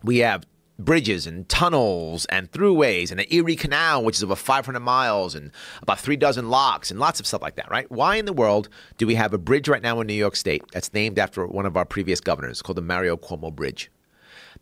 We 0.02 0.18
have 0.18 0.46
bridges 0.78 1.26
and 1.26 1.48
tunnels 1.48 2.24
and 2.26 2.50
throughways 2.50 3.10
and 3.10 3.20
the 3.20 3.34
Erie 3.34 3.56
Canal, 3.56 4.02
which 4.04 4.16
is 4.16 4.24
over 4.24 4.34
500 4.34 4.80
miles 4.80 5.34
and 5.34 5.50
about 5.82 6.00
three 6.00 6.16
dozen 6.16 6.48
locks 6.48 6.90
and 6.90 6.98
lots 6.98 7.20
of 7.20 7.26
stuff 7.26 7.42
like 7.42 7.56
that, 7.56 7.70
right? 7.70 7.90
Why 7.90 8.16
in 8.16 8.24
the 8.24 8.32
world 8.32 8.68
do 8.98 9.06
we 9.06 9.14
have 9.14 9.32
a 9.32 9.38
bridge 9.38 9.68
right 9.68 9.82
now 9.82 10.00
in 10.00 10.06
New 10.06 10.14
York 10.14 10.36
State 10.36 10.62
that's 10.72 10.92
named 10.92 11.18
after 11.18 11.46
one 11.46 11.66
of 11.66 11.76
our 11.76 11.84
previous 11.84 12.20
governors 12.20 12.62
called 12.62 12.78
the 12.78 12.82
Mario 12.82 13.16
Cuomo 13.16 13.54
Bridge? 13.54 13.90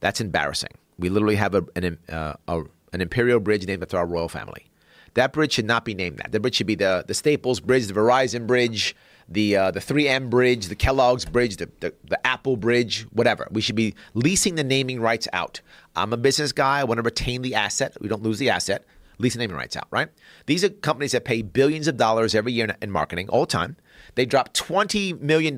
That's 0.01 0.21
embarrassing. 0.21 0.71
We 0.99 1.09
literally 1.09 1.37
have 1.37 1.55
a, 1.55 1.65
an, 1.77 1.99
uh, 2.09 2.35
a, 2.49 2.63
an 2.93 3.01
imperial 3.01 3.41
bridge 3.41 3.67
named 3.67 3.83
after 3.83 3.99
our 3.99 4.07
royal 4.07 4.29
family. 4.29 4.71
That 5.15 5.33
bridge 5.33 5.53
should 5.53 5.67
not 5.67 5.85
be 5.85 5.95
named 5.95 6.19
that. 6.19 6.33
The 6.33 6.41
bridge 6.41 6.57
should 6.57 6.67
be 6.67 6.75
the, 6.75 7.05
the 7.07 7.15
Staples 7.15 7.61
Bridge, 7.61 7.87
the 7.87 7.95
Verizon 7.95 8.47
Bridge, 8.47 8.95
the 9.29 9.57
uh, 9.57 9.71
the 9.71 9.81
3M 9.81 10.29
Bridge, 10.29 10.67
the 10.67 10.75
Kellogg's 10.75 11.25
Bridge, 11.25 11.57
the, 11.57 11.71
the, 11.81 11.95
the 12.05 12.27
Apple 12.27 12.57
Bridge, 12.57 13.07
whatever. 13.13 13.47
We 13.51 13.61
should 13.61 13.77
be 13.77 13.95
leasing 14.15 14.57
the 14.57 14.65
naming 14.65 15.01
rights 15.01 15.29
out. 15.33 15.61
I'm 15.97 16.13
a 16.13 16.17
business 16.17 16.53
guy. 16.53 16.81
I 16.81 16.85
want 16.85 16.99
to 16.99 17.03
retain 17.03 17.43
the 17.43 17.55
asset. 17.55 17.97
We 18.01 18.09
don't 18.09 18.23
lose 18.23 18.39
the 18.39 18.51
asset. 18.51 18.85
Lease 19.19 19.35
the 19.35 19.39
naming 19.39 19.57
rights 19.57 19.77
out, 19.77 19.87
right? 19.91 20.09
These 20.47 20.65
are 20.65 20.71
companies 20.71 21.13
that 21.13 21.25
pay 21.25 21.43
billions 21.43 21.87
of 21.87 21.97
dollars 21.97 22.35
every 22.35 22.53
year 22.53 22.65
in, 22.65 22.75
in 22.81 22.91
marketing 22.91 23.29
all 23.29 23.43
the 23.43 23.47
time. 23.47 23.77
They 24.15 24.25
drop 24.25 24.55
$20 24.55 25.21
million 25.21 25.57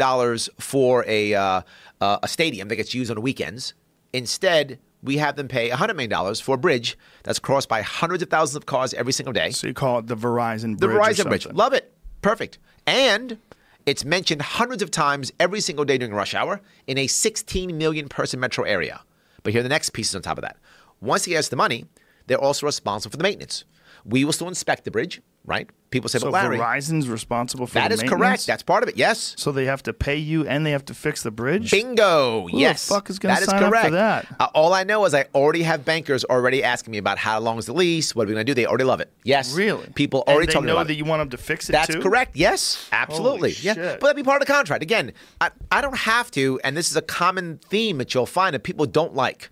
for 0.59 1.05
a, 1.07 1.35
uh, 1.35 1.63
uh, 2.01 2.19
a 2.23 2.29
stadium 2.29 2.69
that 2.69 2.77
gets 2.77 2.93
used 2.93 3.11
on 3.11 3.15
the 3.15 3.21
weekends. 3.21 3.75
Instead, 4.13 4.79
we 5.03 5.17
have 5.19 5.37
them 5.37 5.49
pay 5.49 5.71
$100 5.71 5.97
million 5.97 6.35
for 6.37 6.55
a 6.55 6.59
bridge 6.59 6.97
that's 7.25 7.39
crossed 7.39 7.69
by 7.69 7.83
hundreds 7.83 8.23
of 8.23 8.31
thousands 8.31 8.57
of 8.57 8.67
cars 8.67 8.95
every 8.95 9.13
single 9.13 9.33
day. 9.33 9.51
So 9.51 9.67
you 9.67 9.75
call 9.75 9.99
it 9.99 10.07
the 10.07 10.17
Verizon 10.17 10.79
The 10.79 10.87
Bridge. 10.87 10.97
or 10.97 11.25
Verizon 11.25 11.29
Bridge. 11.29 11.47
Love 11.53 11.73
it. 11.73 11.93
Perfect. 12.21 12.59
And 12.87 13.39
it's 13.87 14.05
mentioned 14.05 14.43
hundreds 14.43 14.83
of 14.83 14.91
times 14.91 15.33
every 15.41 15.61
single 15.61 15.85
day 15.85 15.99
during 15.99 16.15
rush 16.15 16.35
hour 16.35 16.61
in 16.87 16.99
a 16.99 17.07
16 17.09 17.77
million 17.77 18.09
person 18.09 18.39
metro 18.39 18.65
area. 18.65 19.01
But 19.43 19.53
here 19.53 19.61
are 19.61 19.65
the 19.65 19.69
next 19.69 19.91
pieces 19.91 20.15
on 20.15 20.23
top 20.23 20.39
of 20.39 20.43
that. 20.43 20.57
Once 21.01 21.25
he 21.25 21.33
gets 21.33 21.49
the 21.49 21.57
money, 21.57 21.87
they're 22.29 22.39
also 22.39 22.67
responsible 22.67 23.11
for 23.11 23.17
the 23.17 23.25
maintenance. 23.25 23.65
We 24.05 24.25
will 24.25 24.33
still 24.33 24.49
inspect 24.49 24.85
the 24.85 24.91
bridge, 24.91 25.21
right? 25.45 25.69
People 25.91 26.09
say, 26.09 26.19
So 26.19 26.27
but 26.31 26.33
Larry, 26.33 26.59
Verizon's 26.59 27.09
responsible 27.09 27.67
for 27.67 27.75
that 27.75 27.89
the 27.89 27.95
is 27.95 28.03
correct. 28.03 28.47
That's 28.47 28.63
part 28.63 28.83
of 28.83 28.89
it. 28.89 28.97
Yes. 28.97 29.35
so 29.37 29.53
they 29.53 29.67
have 29.67 29.83
to 29.85 29.93
pay 29.93 30.17
you 30.17 30.47
and 30.47 30.65
they 30.67 30.71
have 30.73 30.85
to 30.87 30.95
fix 30.95 31.23
the 31.23 31.31
bridge. 31.31 31.71
Bingo. 31.71 32.49
the 32.49 32.57
yes. 32.57 32.89
fuck 32.89 33.11
is 33.11 33.19
gonna 33.19 33.35
That 33.35 33.45
sign 33.45 33.63
up 33.63 33.65
for 33.65 33.71
correct. 33.71 33.93
that? 33.93 34.27
Uh, 34.41 34.49
all 34.55 34.73
I 34.73 34.85
know 34.85 35.05
is 35.05 35.13
I 35.15 35.27
already 35.35 35.63
have 35.63 35.85
bankers 35.85 36.25
already 36.25 36.65
asking 36.65 36.93
me 36.93 36.99
about 36.99 37.19
how 37.19 37.39
long 37.41 37.59
is 37.59 37.67
the 37.67 37.75
lease. 37.75 38.15
What 38.17 38.25
are 38.25 38.29
we 38.29 38.33
going 38.35 38.47
to 38.47 38.51
do? 38.51 38.55
They 38.55 38.67
already 38.67 38.85
love 38.85 39.01
it. 39.01 39.13
Yes. 39.25 39.55
Really? 39.55 39.87
People 39.95 40.25
And 40.27 40.35
already 40.35 40.47
they 40.47 40.53
talking 40.55 40.67
know 40.67 40.73
about 40.73 40.87
that 40.89 40.95
it. 40.95 40.97
you 40.97 41.05
want 41.05 41.21
them 41.21 41.31
to 41.31 41.37
fix 41.37 41.69
it 41.69 41.73
That's 41.73 41.93
too? 41.95 42.01
correct. 42.01 42.35
Yes, 42.37 42.89
absolutely. 42.91 43.53
Yeah, 43.61 43.75
but 43.75 44.01
that'd 44.01 44.17
be 44.17 44.23
part 44.23 44.41
of 44.43 44.47
the 44.49 44.53
contract. 44.53 44.83
Again, 44.83 45.13
I, 45.41 45.51
I 45.71 45.81
don't 45.83 45.97
have 45.99 46.31
to, 46.33 46.59
and 46.65 46.77
this 46.77 46.91
is 46.91 46.97
a 46.97 47.03
common 47.03 47.59
theme 47.69 47.99
that 47.99 48.15
you'll 48.15 48.27
find 48.27 48.55
that 48.55 48.63
people 48.65 48.87
don't 48.87 49.15
like, 49.15 49.51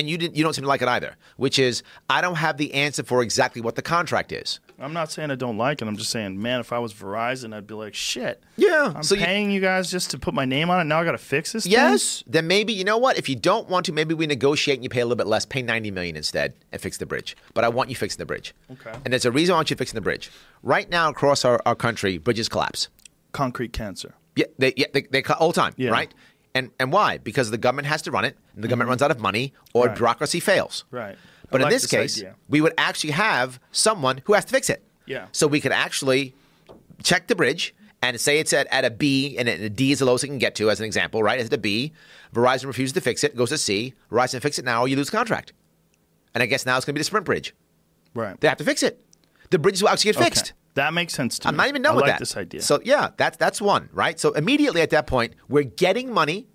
and 0.00 0.10
you 0.10 0.18
didn't. 0.18 0.36
You 0.36 0.42
don't 0.42 0.52
seem 0.54 0.62
to 0.62 0.68
like 0.68 0.82
it 0.82 0.88
either. 0.88 1.14
Which 1.36 1.58
is, 1.58 1.82
I 2.08 2.20
don't 2.20 2.34
have 2.36 2.56
the 2.56 2.74
answer 2.74 3.02
for 3.04 3.22
exactly 3.22 3.62
what 3.62 3.76
the 3.76 3.82
contract 3.82 4.32
is. 4.32 4.58
I'm 4.80 4.92
not 4.92 5.12
saying 5.12 5.30
I 5.30 5.34
don't 5.34 5.58
like 5.58 5.80
it. 5.82 5.86
I'm 5.88 5.96
just 5.96 6.10
saying, 6.10 6.40
man, 6.40 6.58
if 6.60 6.72
I 6.72 6.78
was 6.78 6.92
Verizon, 6.94 7.54
I'd 7.54 7.66
be 7.66 7.74
like, 7.74 7.94
shit. 7.94 8.42
Yeah, 8.56 8.92
I'm 8.96 9.02
so 9.02 9.14
paying 9.14 9.50
you, 9.50 9.60
guys 9.60 9.90
just 9.90 10.10
to 10.12 10.18
put 10.18 10.32
my 10.34 10.46
name 10.46 10.70
on 10.70 10.80
it. 10.80 10.84
Now 10.84 11.00
I 11.00 11.04
got 11.04 11.12
to 11.12 11.18
fix 11.18 11.52
this. 11.52 11.64
thing? 11.64 11.72
Yes, 11.72 12.24
then 12.26 12.46
maybe 12.46 12.72
you 12.72 12.82
know 12.84 12.96
what? 12.98 13.18
If 13.18 13.28
you 13.28 13.36
don't 13.36 13.68
want 13.68 13.86
to, 13.86 13.92
maybe 13.92 14.14
we 14.14 14.26
negotiate 14.26 14.78
and 14.78 14.84
you 14.84 14.88
pay 14.90 15.00
a 15.00 15.04
little 15.04 15.16
bit 15.16 15.26
less, 15.26 15.44
pay 15.44 15.62
ninety 15.62 15.90
million 15.90 16.16
instead, 16.16 16.54
and 16.72 16.80
fix 16.80 16.96
the 16.98 17.06
bridge. 17.06 17.36
But 17.54 17.64
I 17.64 17.68
want 17.68 17.90
you 17.90 17.94
fixing 17.96 18.18
the 18.18 18.26
bridge. 18.26 18.54
Okay. 18.72 18.92
And 19.04 19.12
there's 19.12 19.26
a 19.26 19.30
reason 19.32 19.52
I 19.52 19.58
want 19.58 19.70
you 19.70 19.76
fixing 19.76 19.96
the 19.96 20.00
bridge. 20.00 20.30
Right 20.62 20.88
now, 20.90 21.10
across 21.10 21.44
our, 21.44 21.60
our 21.66 21.74
country, 21.74 22.16
bridges 22.18 22.48
collapse. 22.48 22.88
Concrete 23.32 23.72
cancer. 23.72 24.14
Yeah, 24.36 24.46
they 24.58 24.72
yeah 24.76 24.86
they, 24.94 25.02
they 25.02 25.22
all 25.38 25.48
the 25.48 25.60
time, 25.60 25.74
Yeah. 25.76 25.90
right? 25.90 26.12
And 26.54 26.70
and 26.80 26.92
why? 26.92 27.18
Because 27.18 27.50
the 27.50 27.58
government 27.58 27.86
has 27.88 28.02
to 28.02 28.10
run 28.10 28.24
it, 28.24 28.36
and 28.54 28.64
the 28.64 28.68
government 28.68 28.88
runs 28.88 29.02
out 29.02 29.10
of 29.10 29.20
money, 29.20 29.52
or 29.72 29.82
Mm-hmm. 29.84 29.88
Right. 29.90 29.96
bureaucracy 29.98 30.40
fails. 30.40 30.84
Right. 30.90 31.16
But 31.50 31.60
I 31.60 31.64
in 31.64 31.70
this, 31.70 31.82
this 31.82 31.90
case, 31.90 32.18
idea. 32.18 32.34
we 32.48 32.60
would 32.60 32.74
actually 32.78 33.10
have 33.12 33.60
someone 33.72 34.22
who 34.24 34.32
has 34.34 34.44
to 34.44 34.52
fix 34.52 34.68
it. 34.70 34.82
Yeah. 35.06 35.26
So 35.32 35.46
we 35.46 35.60
could 35.60 35.72
actually 35.72 36.34
check 37.02 37.26
the 37.28 37.34
bridge 37.34 37.74
and 38.02 38.20
say 38.20 38.38
it's 38.38 38.52
at, 38.52 38.66
at 38.68 38.84
a 38.84 38.90
B 38.90 39.36
and 39.38 39.48
a 39.48 39.68
D 39.68 39.92
is 39.92 39.98
the 40.00 40.04
lowest 40.04 40.24
it 40.24 40.28
can 40.28 40.38
get 40.38 40.54
to, 40.56 40.70
as 40.70 40.80
an 40.80 40.86
example, 40.86 41.22
right? 41.22 41.38
It's 41.38 41.48
at 41.48 41.52
a 41.52 41.58
B. 41.58 41.92
Verizon 42.34 42.66
refuses 42.66 42.92
to 42.94 43.00
fix 43.00 43.22
it, 43.24 43.36
goes 43.36 43.50
to 43.50 43.58
C. 43.58 43.94
Verizon 44.10 44.40
fix 44.40 44.58
it 44.58 44.64
now, 44.64 44.82
or 44.82 44.88
you 44.88 44.96
lose 44.96 45.10
the 45.10 45.16
contract. 45.16 45.52
And 46.34 46.42
I 46.42 46.46
guess 46.46 46.64
now 46.66 46.76
it's 46.76 46.84
going 46.86 46.94
to 46.94 46.98
be 46.98 47.00
the 47.00 47.04
Sprint 47.04 47.26
bridge. 47.26 47.54
Right. 48.14 48.40
They 48.40 48.48
have 48.48 48.58
to 48.58 48.64
fix 48.64 48.82
it. 48.82 49.04
The 49.50 49.58
bridges 49.58 49.82
will 49.82 49.88
actually 49.88 50.12
get 50.12 50.22
fixed. 50.22 50.52
That 50.74 50.94
makes 50.94 51.12
sense 51.14 51.38
to 51.40 51.48
I'm 51.48 51.54
me. 51.54 51.58
not 51.58 51.68
even 51.68 51.82
done 51.82 51.92
I 51.92 51.96
with 51.96 52.02
like 52.02 52.12
that. 52.12 52.18
this 52.20 52.36
idea. 52.36 52.62
So 52.62 52.80
yeah, 52.84 53.10
that's 53.16 53.36
that's 53.36 53.60
one, 53.60 53.88
right? 53.92 54.18
So 54.20 54.32
immediately 54.32 54.80
at 54.82 54.90
that 54.90 55.06
point, 55.06 55.34
we're 55.48 55.64
getting 55.64 56.12
money. 56.12 56.46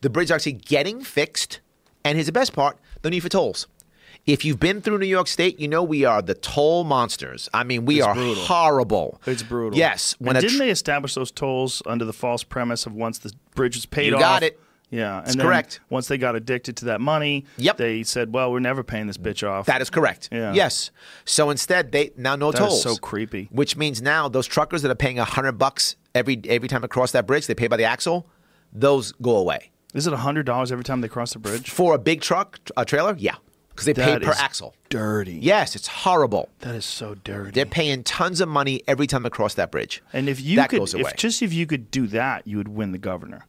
The 0.00 0.10
bridge 0.10 0.26
is 0.26 0.30
actually 0.32 0.52
getting 0.52 1.02
fixed, 1.02 1.60
and 2.04 2.16
here's 2.16 2.26
the 2.26 2.32
best 2.32 2.52
part: 2.52 2.78
the 3.02 3.10
need 3.10 3.20
for 3.20 3.28
tolls. 3.28 3.66
If 4.26 4.42
you've 4.44 4.60
been 4.60 4.80
through 4.80 4.98
New 4.98 5.06
York 5.06 5.26
State, 5.26 5.60
you 5.60 5.68
know 5.68 5.82
we 5.82 6.04
are 6.06 6.22
the 6.22 6.32
toll 6.34 6.84
monsters. 6.84 7.50
I 7.52 7.62
mean, 7.62 7.84
we 7.84 7.98
It's 7.98 8.06
are 8.06 8.14
brutal. 8.14 8.44
horrible. 8.44 9.20
It's 9.26 9.42
brutal. 9.42 9.78
Yes. 9.78 10.14
When 10.18 10.34
a 10.36 10.40
didn't 10.40 10.56
tr- 10.56 10.62
they 10.64 10.70
establish 10.70 11.14
those 11.14 11.30
tolls 11.30 11.82
under 11.84 12.06
the 12.06 12.12
false 12.14 12.42
premise 12.42 12.86
of 12.86 12.94
once 12.94 13.18
the 13.18 13.32
bridge 13.54 13.76
was 13.76 13.84
paid 13.84 14.14
off? 14.14 14.20
You 14.20 14.24
off? 14.24 14.32
got 14.40 14.42
it. 14.44 14.58
Yeah, 14.94 15.22
and 15.26 15.40
correct. 15.40 15.80
Once 15.90 16.06
they 16.08 16.18
got 16.18 16.36
addicted 16.36 16.76
to 16.78 16.84
that 16.86 17.00
money, 17.00 17.44
Yep. 17.56 17.76
they 17.78 18.02
said, 18.04 18.32
"Well, 18.32 18.52
we're 18.52 18.60
never 18.60 18.82
paying 18.82 19.06
this 19.06 19.16
bitch 19.18 19.46
off." 19.48 19.66
That 19.66 19.82
is 19.82 19.90
correct. 19.90 20.28
Yeah. 20.30 20.52
Yes. 20.52 20.90
So 21.24 21.50
instead, 21.50 21.90
they 21.92 22.12
now 22.16 22.36
no 22.36 22.52
That 22.52 22.58
tolls. 22.58 22.82
so 22.82 22.96
creepy. 22.96 23.48
Which 23.50 23.76
means 23.76 24.00
now 24.00 24.28
those 24.28 24.46
truckers 24.46 24.82
that 24.82 24.90
are 24.90 24.94
paying 24.94 25.16
hundred 25.16 25.52
bucks 25.58 25.96
every 26.14 26.40
every 26.48 26.68
time 26.68 26.84
across 26.84 27.10
that 27.12 27.26
bridge, 27.26 27.46
they 27.46 27.54
pay 27.54 27.66
by 27.66 27.76
the 27.76 27.84
axle. 27.84 28.26
Those 28.72 29.12
go 29.20 29.36
away. 29.36 29.70
Is 29.94 30.06
it 30.06 30.12
hundred 30.12 30.46
dollars 30.46 30.70
every 30.72 30.84
time 30.84 31.00
they 31.00 31.08
cross 31.08 31.32
the 31.32 31.38
bridge? 31.38 31.70
For 31.70 31.94
a 31.94 31.98
big 31.98 32.20
truck, 32.20 32.58
a 32.76 32.84
trailer, 32.84 33.14
yeah. 33.18 33.36
because 33.70 33.86
they 33.86 33.94
pay 33.94 34.18
per 34.20 34.30
is 34.30 34.38
axle. 34.38 34.74
Dirty. 34.88 35.38
Yes, 35.40 35.74
it's 35.74 35.88
horrible. 35.88 36.48
That 36.60 36.74
is 36.76 36.84
so 36.84 37.16
dirty. 37.24 37.50
They're 37.50 37.66
paying 37.66 38.04
tons 38.04 38.40
of 38.40 38.48
money 38.48 38.82
every 38.86 39.06
time 39.08 39.22
they 39.24 39.30
cross 39.30 39.54
that 39.54 39.70
bridge. 39.72 40.02
and 40.12 40.28
if 40.28 40.40
you 40.40 40.56
that 40.56 40.70
could, 40.70 40.78
goes 40.80 40.94
away. 40.94 41.10
if 41.10 41.16
just 41.16 41.42
if 41.42 41.52
you 41.52 41.66
could 41.66 41.90
do 41.90 42.06
that, 42.08 42.46
you 42.46 42.56
would 42.58 42.68
win 42.68 42.92
the 42.92 42.98
governor. 42.98 43.46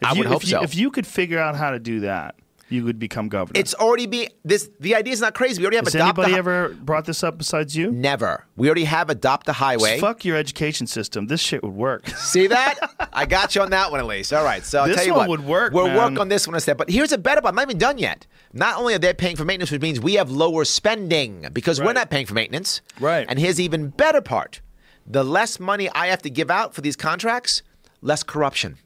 If 0.00 0.08
I 0.08 0.12
you, 0.12 0.18
would 0.18 0.26
hope 0.26 0.42
you, 0.42 0.48
so. 0.50 0.62
If 0.62 0.74
you 0.74 0.90
could 0.90 1.06
figure 1.06 1.38
out 1.38 1.56
how 1.56 1.70
to 1.70 1.78
do 1.78 2.00
that, 2.00 2.34
you 2.68 2.84
would 2.84 3.00
become 3.00 3.28
governor. 3.28 3.58
it's 3.58 3.74
already 3.74 4.06
be 4.06 4.28
this. 4.44 4.70
The 4.78 4.94
idea 4.94 5.12
is 5.12 5.20
not 5.20 5.34
crazy. 5.34 5.60
We 5.60 5.64
already 5.64 5.78
have 5.78 5.86
Has 5.86 5.94
adopt 5.96 6.18
anybody 6.20 6.38
ever 6.38 6.68
brought 6.68 7.04
this 7.04 7.24
up 7.24 7.36
besides 7.36 7.76
you? 7.76 7.90
Never. 7.90 8.46
We 8.56 8.68
already 8.68 8.84
have 8.84 9.10
adopt 9.10 9.46
the 9.46 9.54
highway. 9.54 9.98
Fuck 9.98 10.24
your 10.24 10.36
education 10.36 10.86
system. 10.86 11.26
This 11.26 11.40
shit 11.40 11.64
would 11.64 11.72
work. 11.74 12.06
See 12.16 12.46
that? 12.46 13.08
I 13.12 13.26
got 13.26 13.56
you 13.56 13.62
on 13.62 13.70
that 13.70 13.90
one 13.90 13.98
at 13.98 14.06
least. 14.06 14.32
All 14.32 14.44
right. 14.44 14.64
So 14.64 14.78
I'll 14.82 14.86
This 14.86 14.98
tell 14.98 15.04
you 15.06 15.14
one 15.14 15.28
what. 15.28 15.40
would 15.40 15.46
work, 15.48 15.72
We'll 15.72 15.88
man. 15.88 15.96
work 16.12 16.20
on 16.20 16.28
this 16.28 16.46
one 16.46 16.54
instead. 16.54 16.76
But 16.76 16.88
here's 16.88 17.10
a 17.10 17.18
better 17.18 17.40
part. 17.40 17.50
I'm 17.52 17.56
not 17.56 17.62
even 17.66 17.78
done 17.78 17.98
yet. 17.98 18.28
Not 18.52 18.78
only 18.78 18.94
are 18.94 18.98
they 19.00 19.14
paying 19.14 19.34
for 19.34 19.44
maintenance, 19.44 19.72
which 19.72 19.82
means 19.82 19.98
we 19.98 20.14
have 20.14 20.30
lower 20.30 20.64
spending 20.64 21.48
because 21.52 21.80
we're 21.80 21.92
not 21.92 22.08
paying 22.08 22.26
for 22.26 22.34
maintenance. 22.34 22.82
Right. 23.00 23.26
And 23.28 23.40
here's 23.40 23.56
the 23.56 23.64
even 23.64 23.88
better 23.88 24.20
part. 24.20 24.60
The 25.04 25.24
less 25.24 25.58
money 25.58 25.90
I 25.90 26.06
have 26.06 26.22
to 26.22 26.30
give 26.30 26.52
out 26.52 26.72
for 26.72 26.82
these 26.82 26.94
contracts, 26.94 27.62
less 28.00 28.22
corruption. 28.22 28.76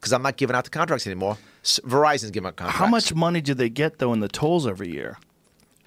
Because 0.00 0.12
I'm 0.14 0.22
not 0.22 0.36
giving 0.38 0.56
out 0.56 0.64
the 0.64 0.70
contracts 0.70 1.06
anymore. 1.06 1.36
Verizon's 1.62 2.30
giving 2.30 2.46
out 2.48 2.56
contracts. 2.56 2.78
How 2.78 2.86
much 2.86 3.14
money 3.14 3.40
do 3.42 3.52
they 3.54 3.68
get 3.68 3.98
though 3.98 4.12
in 4.14 4.20
the 4.20 4.28
tolls 4.28 4.66
every 4.66 4.90
year? 4.90 5.18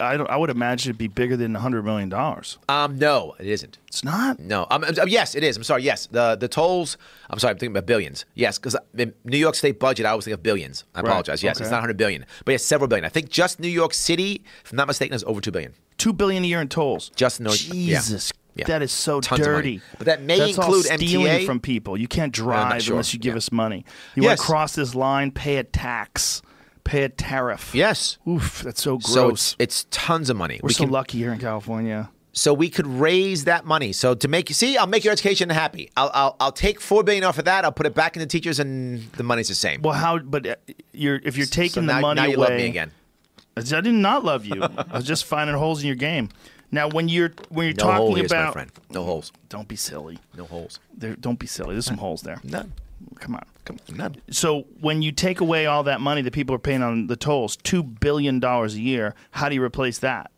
I 0.00 0.16
don't. 0.16 0.28
I 0.28 0.36
would 0.36 0.50
imagine 0.50 0.90
it'd 0.90 0.98
be 0.98 1.06
bigger 1.06 1.36
than 1.36 1.54
hundred 1.54 1.84
million 1.84 2.08
dollars. 2.08 2.58
Um, 2.68 2.98
no, 2.98 3.36
it 3.38 3.46
isn't. 3.46 3.78
It's 3.86 4.02
not. 4.02 4.40
No. 4.40 4.66
Um, 4.70 4.82
um, 4.82 4.92
yes, 5.06 5.36
it 5.36 5.44
is. 5.44 5.56
I'm 5.56 5.62
sorry. 5.62 5.82
Yes, 5.84 6.06
the 6.10 6.34
the 6.34 6.48
tolls. 6.48 6.96
I'm 7.30 7.38
sorry. 7.38 7.52
I'm 7.52 7.58
thinking 7.58 7.76
about 7.76 7.86
billions. 7.86 8.24
Yes, 8.34 8.58
because 8.58 8.76
the 8.92 9.14
New 9.24 9.38
York 9.38 9.54
State 9.54 9.78
budget, 9.78 10.04
I 10.04 10.10
always 10.10 10.24
think 10.24 10.34
of 10.34 10.42
billions. 10.42 10.82
I 10.96 11.00
Right. 11.00 11.08
apologize. 11.10 11.44
Yes, 11.44 11.56
Okay. 11.58 11.64
it's 11.64 11.70
not 11.70 11.76
100 11.78 11.96
billion, 11.96 12.26
but 12.44 12.52
yes, 12.52 12.64
several 12.64 12.88
billion. 12.88 13.04
I 13.04 13.08
think 13.08 13.30
just 13.30 13.60
New 13.60 13.68
York 13.68 13.94
City, 13.94 14.42
if 14.64 14.72
I'm 14.72 14.76
not 14.76 14.88
mistaken, 14.88 15.14
is 15.14 15.22
over 15.24 15.40
two 15.40 15.52
billion. 15.52 15.74
Two 15.96 16.12
billion 16.12 16.42
a 16.42 16.46
year 16.48 16.60
in 16.60 16.68
tolls. 16.68 17.12
Just 17.14 17.40
North- 17.40 17.62
yeah. 17.68 17.98
Jesus. 18.00 18.32
Yeah. 18.34 18.40
That 18.66 18.82
is 18.82 18.92
so 18.92 19.20
Tons 19.20 19.40
dirty. 19.44 19.80
But 19.98 20.06
that 20.06 20.22
may 20.22 20.38
That's 20.38 20.56
include 20.56 20.86
all 20.90 20.96
stealing 20.98 21.26
MTA. 21.26 21.46
from 21.46 21.60
people. 21.60 21.96
You 21.96 22.06
can't 22.08 22.32
drive 22.32 22.82
sure. 22.82 22.94
unless 22.94 23.12
you 23.12 23.18
give 23.18 23.34
Yeah. 23.34 23.38
us 23.38 23.50
money. 23.52 23.84
You 24.14 24.22
want 24.22 24.38
to 24.38 24.44
cross 24.44 24.74
this 24.74 24.94
line, 24.94 25.30
pay 25.32 25.56
a 25.56 25.64
tax, 25.64 26.40
pay 26.84 27.02
a 27.04 27.08
tariff. 27.08 27.74
Yes. 27.74 28.18
Oof, 28.28 28.62
that's 28.62 28.82
so 28.82 28.98
gross. 28.98 29.12
So 29.12 29.28
it's, 29.30 29.56
it's 29.58 29.86
tons 29.90 30.30
of 30.30 30.36
money. 30.36 30.60
We're 30.62 30.68
we 30.68 30.72
so 30.74 30.84
can, 30.84 30.92
lucky 30.92 31.18
here 31.18 31.32
in 31.32 31.38
California. 31.40 32.10
so 32.32 32.54
we 32.54 32.68
could 32.70 32.86
raise 32.86 33.44
that 33.44 33.64
money. 33.64 33.92
So 33.92 34.14
to 34.14 34.28
make 34.28 34.48
you 34.48 34.54
see, 34.54 34.76
I'll 34.76 34.86
make 34.86 35.02
your 35.04 35.12
education 35.12 35.50
happy. 35.50 35.90
I'll, 35.96 36.10
I'll 36.14 36.36
I'll 36.40 36.52
take 36.52 36.80
four 36.80 37.02
billion 37.02 37.24
off 37.24 37.38
of 37.38 37.44
that. 37.46 37.64
I'll 37.64 37.72
put 37.72 37.86
it 37.86 37.94
back 37.94 38.16
into 38.16 38.26
teachers, 38.26 38.58
and 38.60 39.10
the 39.12 39.22
money's 39.24 39.48
the 39.48 39.54
same. 39.54 39.82
Well, 39.82 39.94
how? 39.94 40.18
But 40.18 40.46
uh, 40.46 40.56
you're 40.92 41.20
if 41.24 41.36
you're 41.36 41.46
taking 41.46 41.88
so 41.88 41.94
the 41.94 42.00
money 42.00 42.20
now 42.20 42.26
you 42.26 42.36
away. 42.36 42.48
love 42.48 42.56
me 42.58 42.66
again. 42.66 42.92
I 43.56 43.60
did 43.60 43.86
not 43.86 44.24
love 44.24 44.44
you. 44.44 44.60
I 44.90 44.96
was 44.96 45.04
just 45.04 45.24
finding 45.26 45.54
holes 45.56 45.80
in 45.80 45.86
your 45.86 45.94
game. 45.96 46.28
Now, 46.74 46.88
when 46.88 47.08
you're 47.08 47.32
when 47.50 47.66
you're 47.66 47.74
No 47.78 47.84
hole 47.92 48.08
talking 48.10 48.24
my 48.24 48.26
about, 48.26 48.52
friend. 48.52 48.70
No 48.90 49.04
holes. 49.04 49.32
don't 49.48 49.68
be 49.68 49.76
silly. 49.76 50.18
No 50.36 50.44
holes. 50.44 50.80
There, 50.92 51.14
don't 51.14 51.38
be 51.38 51.46
silly. 51.46 51.74
There's 51.74 51.86
some 51.86 51.98
holes 51.98 52.22
there. 52.22 52.40
None. 52.42 52.72
Come 53.20 53.36
on. 53.36 53.44
Come 53.64 53.78
on. 53.88 53.96
None. 53.96 54.16
So 54.30 54.62
when 54.80 55.00
you 55.00 55.12
take 55.12 55.40
away 55.40 55.66
all 55.66 55.84
that 55.84 56.00
money 56.00 56.20
that 56.22 56.32
people 56.32 56.54
are 56.54 56.58
paying 56.58 56.82
on 56.82 57.06
the 57.06 57.16
tolls, 57.16 57.56
two 57.56 57.82
billion 57.82 58.40
dollars 58.40 58.74
a 58.74 58.80
year, 58.80 59.14
how 59.30 59.48
do 59.48 59.54
you 59.54 59.62
replace 59.62 59.98
that? 60.00 60.30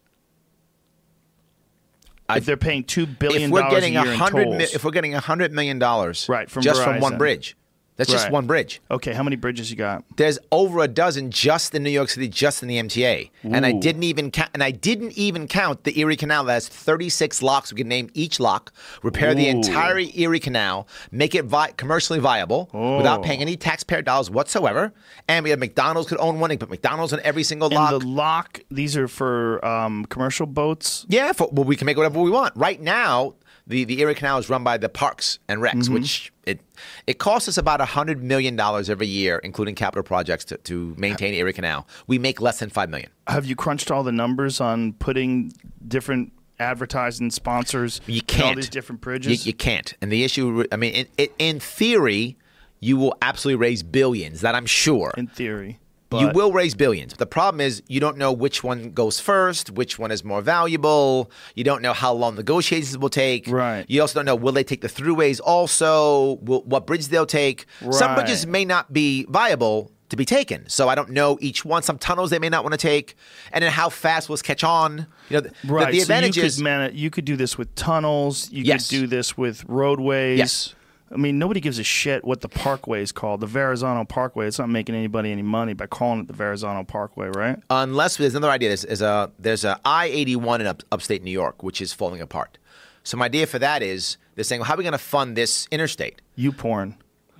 I- 2.28 2.38
if 2.38 2.44
they're 2.44 2.56
paying 2.56 2.84
two 2.84 3.06
billion 3.06 3.44
if 3.44 3.50
we're 3.50 3.60
dollars 3.60 3.72
a 3.72 3.76
getting 3.80 3.92
year 3.94 4.02
a 4.04 4.08
in 4.12 4.18
hundred, 4.18 4.44
tolls, 4.44 4.56
mi- 4.58 4.64
if 4.64 4.84
we're 4.84 4.90
getting 4.90 5.14
a 5.14 5.20
hundred 5.20 5.52
million 5.52 5.78
dollars, 5.78 6.28
Right, 6.28 6.50
from 6.50 6.62
just 6.62 6.82
from 6.82 7.00
one 7.00 7.18
bridge, 7.18 7.56
that's 7.96 8.10
just 8.10 8.24
Right. 8.24 8.32
one 8.32 8.46
bridge. 8.46 8.80
okay, 8.90 9.12
how 9.12 9.22
many 9.22 9.36
bridges 9.36 9.70
you 9.70 9.76
got? 9.76 10.04
There's 10.16 10.38
over 10.52 10.80
a 10.80 10.88
dozen 10.88 11.30
just 11.30 11.74
in 11.74 11.82
New 11.82 11.90
York 11.90 12.08
City, 12.10 12.28
just 12.28 12.62
in 12.62 12.68
the 12.68 12.78
MTA, 12.78 13.30
and 13.42 13.64
I 13.66 13.72
didn't 13.72 14.02
even 14.04 14.30
count. 14.30 14.50
And 14.54 14.62
I 14.62 14.70
didn't 14.70 15.12
even 15.18 15.46
count 15.48 15.84
the 15.84 15.98
Erie 15.98 16.16
Canal 16.16 16.44
that 16.44 16.52
has 16.52 16.68
36 16.68 17.42
locks. 17.42 17.72
We 17.72 17.78
can 17.78 17.88
name 17.88 18.10
each 18.14 18.38
lock, 18.40 18.72
repair 19.02 19.34
the 19.34 19.48
entire 19.48 19.98
Erie 20.14 20.40
Canal, 20.40 20.86
make 21.10 21.34
it 21.34 21.44
vi- 21.46 21.72
commercially 21.76 22.18
viable 22.18 22.68
without 22.72 23.20
Oh. 23.20 23.22
paying 23.22 23.40
any 23.40 23.56
taxpayer 23.56 24.02
dollars 24.02 24.30
whatsoever. 24.30 24.92
And 25.28 25.42
we 25.44 25.50
have 25.50 25.58
McDonald's 25.58 26.08
could 26.08 26.18
own 26.18 26.38
one. 26.40 26.56
Put 26.58 26.70
McDonald's 26.70 27.12
on 27.12 27.20
every 27.24 27.42
single 27.42 27.68
lock. 27.68 27.92
And 27.92 28.00
the 28.02 28.06
lock, 28.06 28.60
these 28.70 28.96
are 28.96 29.08
for 29.08 29.64
um, 29.64 30.04
commercial 30.06 30.46
boats. 30.46 31.04
Yeah, 31.08 31.32
for, 31.32 31.48
well, 31.52 31.64
we 31.64 31.76
can 31.76 31.86
make 31.86 31.96
whatever 31.96 32.20
we 32.20 32.30
want. 32.30 32.54
Right 32.56 32.80
now, 32.80 33.34
the, 33.66 33.84
the 33.84 34.00
Erie 34.00 34.14
Canal 34.14 34.38
is 34.38 34.48
run 34.48 34.62
by 34.64 34.76
the 34.78 34.88
Parks 34.88 35.38
and 35.48 35.60
Recs, 35.60 35.72
Mm-hmm. 35.84 35.94
which 35.94 36.32
it 36.44 36.60
it 37.06 37.18
costs 37.18 37.48
us 37.48 37.58
about 37.58 37.80
hundred 37.80 38.22
million 38.22 38.54
dollars 38.56 38.88
every 38.88 39.06
year, 39.08 39.38
including 39.38 39.74
capital 39.74 40.02
projects, 40.04 40.44
to, 40.46 40.56
to 40.58 40.94
maintain 40.96 41.34
Erie 41.34 41.52
Canal. 41.52 41.86
We 42.06 42.18
make 42.18 42.40
less 42.40 42.58
than 42.60 42.70
five 42.70 42.88
million. 42.90 43.10
Have 43.26 43.44
you 43.46 43.56
crunched 43.56 43.90
all 43.90 44.02
the 44.02 44.12
numbers 44.12 44.60
on 44.60 44.92
putting 44.94 45.52
different 45.86 46.32
advertising 46.58 47.30
sponsors 47.30 48.00
You 48.06 48.22
can't. 48.22 48.44
all 48.46 48.54
these 48.54 48.68
different 48.68 49.00
bridges? 49.00 49.46
you 49.46 49.52
can't. 49.52 49.94
And 50.00 50.10
the 50.10 50.24
issue, 50.24 50.64
I 50.72 50.76
mean, 50.76 51.06
in, 51.18 51.28
in 51.38 51.60
theory, 51.60 52.36
you 52.80 52.96
will 52.96 53.14
absolutely 53.20 53.60
raise 53.60 53.82
billions. 53.82 54.40
That 54.42 54.54
I'm 54.54 54.66
sure. 54.66 55.12
in 55.18 55.26
theory, 55.26 55.78
you 56.20 56.28
will 56.34 56.52
raise 56.52 56.74
billions. 56.74 57.14
The 57.14 57.26
problem 57.26 57.60
is 57.60 57.82
you 57.88 58.00
don't 58.00 58.16
know 58.16 58.32
which 58.32 58.62
one 58.64 58.90
goes 58.90 59.20
first, 59.20 59.70
which 59.70 59.98
one 59.98 60.10
is 60.10 60.24
more 60.24 60.42
valuable. 60.42 61.30
You 61.54 61.64
don't 61.64 61.82
know 61.82 61.92
how 61.92 62.12
long 62.12 62.34
negotiations 62.36 62.96
will 62.98 63.08
take. 63.08 63.46
Right. 63.48 63.84
You 63.88 64.00
also 64.00 64.18
don't 64.18 64.26
know 64.26 64.36
will 64.36 64.52
they 64.52 64.64
take 64.64 64.80
the 64.80 64.88
throughways 64.88 65.40
also, 65.44 66.34
will, 66.42 66.62
what 66.62 66.86
bridge 66.86 67.08
they'll 67.08 67.26
take. 67.26 67.66
Some 67.90 68.14
bridges 68.14 68.46
may 68.46 68.64
not 68.64 68.92
be 68.92 69.24
viable 69.28 69.90
to 70.08 70.16
be 70.16 70.24
taken. 70.24 70.68
So 70.68 70.88
I 70.88 70.94
don't 70.94 71.10
know 71.10 71.36
each 71.40 71.64
one. 71.64 71.82
Some 71.82 71.98
tunnels 71.98 72.30
they 72.30 72.38
may 72.38 72.48
not 72.48 72.62
want 72.62 72.72
to 72.74 72.78
take. 72.78 73.16
And 73.52 73.64
then 73.64 73.72
how 73.72 73.88
fast 73.88 74.28
will 74.28 74.34
this 74.36 74.42
catch 74.42 74.62
on? 74.62 75.08
You 75.28 75.34
know, 75.34 75.40
the, 75.40 75.48
the- 75.64 75.72
Right. 75.72 75.90
the 75.90 75.98
so 75.98 76.02
advantage 76.02 76.36
you 76.36 76.44
is 76.44 76.56
could, 76.56 76.64
man, 76.64 76.92
you 76.94 77.10
could 77.10 77.24
do 77.24 77.34
this 77.36 77.58
with 77.58 77.74
tunnels. 77.74 78.48
You 78.52 78.62
Yes. 78.62 78.88
could 78.88 78.94
do 79.00 79.06
this 79.08 79.36
with 79.36 79.64
roadways. 79.66 80.38
Yes. 80.38 80.74
I 81.12 81.16
mean, 81.16 81.38
nobody 81.38 81.60
gives 81.60 81.78
a 81.78 81.84
shit 81.84 82.24
what 82.24 82.40
the 82.40 82.48
parkway 82.48 83.00
is 83.00 83.12
called. 83.12 83.40
The 83.40 83.46
Verrazano 83.46 84.04
Parkway. 84.04 84.48
It's 84.48 84.58
not 84.58 84.68
making 84.68 84.94
anybody 84.96 85.30
any 85.30 85.42
money 85.42 85.72
by 85.72 85.86
calling 85.86 86.20
it 86.20 86.26
the 86.26 86.32
Verrazano 86.32 86.82
Parkway, 86.82 87.28
right? 87.28 87.58
unless 87.70 88.16
there's 88.16 88.34
another 88.34 88.52
idea. 88.52 88.70
There's, 88.70 88.82
there's 88.82 89.02
a 89.02 89.30
there's 89.38 89.64
a 89.64 89.78
I 89.84 90.06
eighty 90.06 90.34
one 90.36 90.60
in 90.60 90.66
up, 90.66 90.82
upstate 90.90 91.22
New 91.22 91.30
York, 91.30 91.62
which 91.62 91.80
is 91.80 91.92
falling 91.92 92.20
apart. 92.20 92.58
So 93.04 93.16
my 93.16 93.26
idea 93.26 93.46
for 93.46 93.60
that 93.60 93.82
is 93.84 94.16
they're 94.34 94.42
saying, 94.44 94.60
well, 94.62 94.66
how 94.66 94.74
are 94.74 94.78
we 94.78 94.82
going 94.82 94.92
to 94.92 94.98
fund 94.98 95.36
this 95.36 95.68
interstate? 95.70 96.20
You 96.34 96.50
porn. 96.50 96.96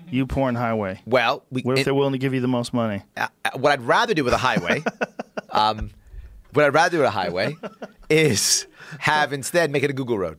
You 0.08 0.24
porn 0.26 0.54
highway. 0.54 1.02
Well, 1.04 1.42
we, 1.50 1.62
What 1.62 1.72
if 1.72 1.80
it- 1.80 1.84
they're 1.86 1.94
willing 1.94 2.12
to 2.12 2.18
give 2.18 2.32
you 2.34 2.40
the 2.40 2.46
most 2.46 2.72
money? 2.72 3.02
uh, 3.16 3.26
what 3.56 3.72
I'd 3.72 3.82
rather 3.82 4.14
do 4.14 4.22
with 4.22 4.32
a 4.32 4.38
highway, 4.38 4.84
um, 5.50 5.90
what 6.52 6.64
I'd 6.64 6.72
rather 6.72 6.90
do 6.92 6.98
with 6.98 7.08
a 7.08 7.10
highway 7.10 7.56
is 8.08 8.66
have 9.00 9.32
instead 9.32 9.72
make 9.72 9.82
it 9.82 9.90
a 9.90 9.92
Google 9.92 10.16
road. 10.18 10.38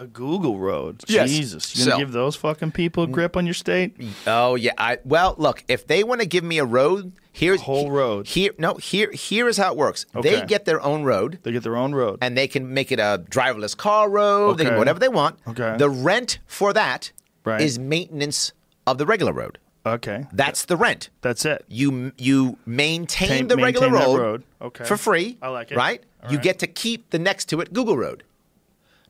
A 0.00 0.06
Google 0.06 0.58
road. 0.58 1.02
Yes. 1.08 1.28
Jesus. 1.30 1.76
You 1.76 1.84
gonna 1.84 1.92
So- 1.92 1.98
give 1.98 2.12
those 2.12 2.34
fucking 2.36 2.72
people 2.72 3.04
a 3.04 3.06
grip 3.06 3.36
on 3.36 3.44
your 3.46 3.52
state? 3.54 3.94
Oh 4.26 4.54
yeah, 4.54 4.72
I 4.78 4.98
well 5.04 5.34
look 5.36 5.62
if 5.68 5.86
they 5.86 6.02
want 6.04 6.20
to 6.22 6.26
give 6.26 6.42
me 6.42 6.56
a 6.58 6.64
road, 6.64 7.12
here's 7.32 7.60
Whole 7.60 7.90
road. 7.90 8.26
Here, 8.26 8.52
no, 8.58 8.74
here 8.74 9.10
here 9.12 9.46
is 9.46 9.58
how 9.58 9.72
it 9.72 9.76
works. 9.76 10.06
They 10.22 10.40
get 10.46 10.64
their 10.64 10.80
own 10.80 11.02
road. 11.04 11.38
They 11.42 11.52
get 11.52 11.62
their 11.64 11.76
own 11.76 11.94
road. 11.94 12.18
and 12.22 12.34
they 12.36 12.48
can 12.48 12.72
make 12.72 12.90
it 12.90 12.98
a 12.98 13.22
driverless 13.30 13.76
car 13.76 14.08
road. 14.08 14.56
They 14.56 14.64
can 14.64 14.72
Okay. 14.72 14.78
whatever 14.78 14.98
they 14.98 15.08
want. 15.08 15.38
Okay. 15.46 15.76
The 15.76 15.90
rent 15.90 16.38
for 16.46 16.72
that 16.72 17.12
is 17.58 17.78
Right. 17.78 17.86
maintenance 17.86 18.52
of 18.86 18.96
the 18.96 19.04
regular 19.04 19.32
road. 19.34 19.58
okay. 19.84 20.24
That's 20.32 20.64
the 20.64 20.76
rent. 20.76 21.10
That's 21.20 21.44
it. 21.44 21.64
You 21.68 22.12
you 22.16 22.56
maintain 22.64 23.28
Maintain- 23.28 23.48
the 23.48 23.56
regular 23.56 23.90
maintain 23.90 24.08
road, 24.14 24.18
road. 24.20 24.42
Okay. 24.62 24.84
for 24.84 24.96
free. 24.96 25.36
I 25.42 25.48
like 25.48 25.70
it. 25.72 25.76
Right? 25.76 26.02
All 26.22 26.30
you 26.30 26.36
right. 26.38 26.44
get 26.44 26.58
to 26.60 26.66
keep 26.66 27.10
the 27.10 27.18
next 27.18 27.48
to 27.50 27.60
it 27.60 27.72
Google 27.74 27.96
Road. 27.98 28.22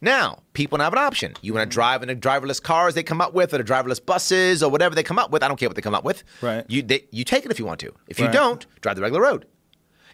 Now, 0.00 0.38
people 0.54 0.78
now 0.78 0.84
have 0.84 0.92
an 0.94 0.98
option. 0.98 1.34
You 1.42 1.52
want 1.52 1.70
to 1.70 1.74
drive 1.74 2.02
in 2.02 2.08
the 2.08 2.16
driverless 2.16 2.62
cars 2.62 2.94
they 2.94 3.02
come 3.02 3.20
up 3.20 3.34
with, 3.34 3.52
or 3.52 3.58
the 3.58 3.64
driverless 3.64 4.04
buses, 4.04 4.62
or 4.62 4.70
whatever 4.70 4.94
they 4.94 5.02
come 5.02 5.18
up 5.18 5.30
with. 5.30 5.42
I 5.42 5.48
don't 5.48 5.58
care 5.58 5.68
what 5.68 5.76
they 5.76 5.82
come 5.82 5.94
up 5.94 6.04
with. 6.04 6.24
Right. 6.40 6.64
You 6.68 6.82
they, 6.82 7.06
you 7.10 7.24
take 7.24 7.44
it 7.44 7.50
if 7.50 7.58
you 7.58 7.66
want 7.66 7.80
to. 7.80 7.92
If 8.08 8.18
you 8.18 8.26
Right. 8.26 8.32
don't, 8.34 8.66
drive 8.80 8.96
the 8.96 9.02
regular 9.02 9.22
road. 9.22 9.46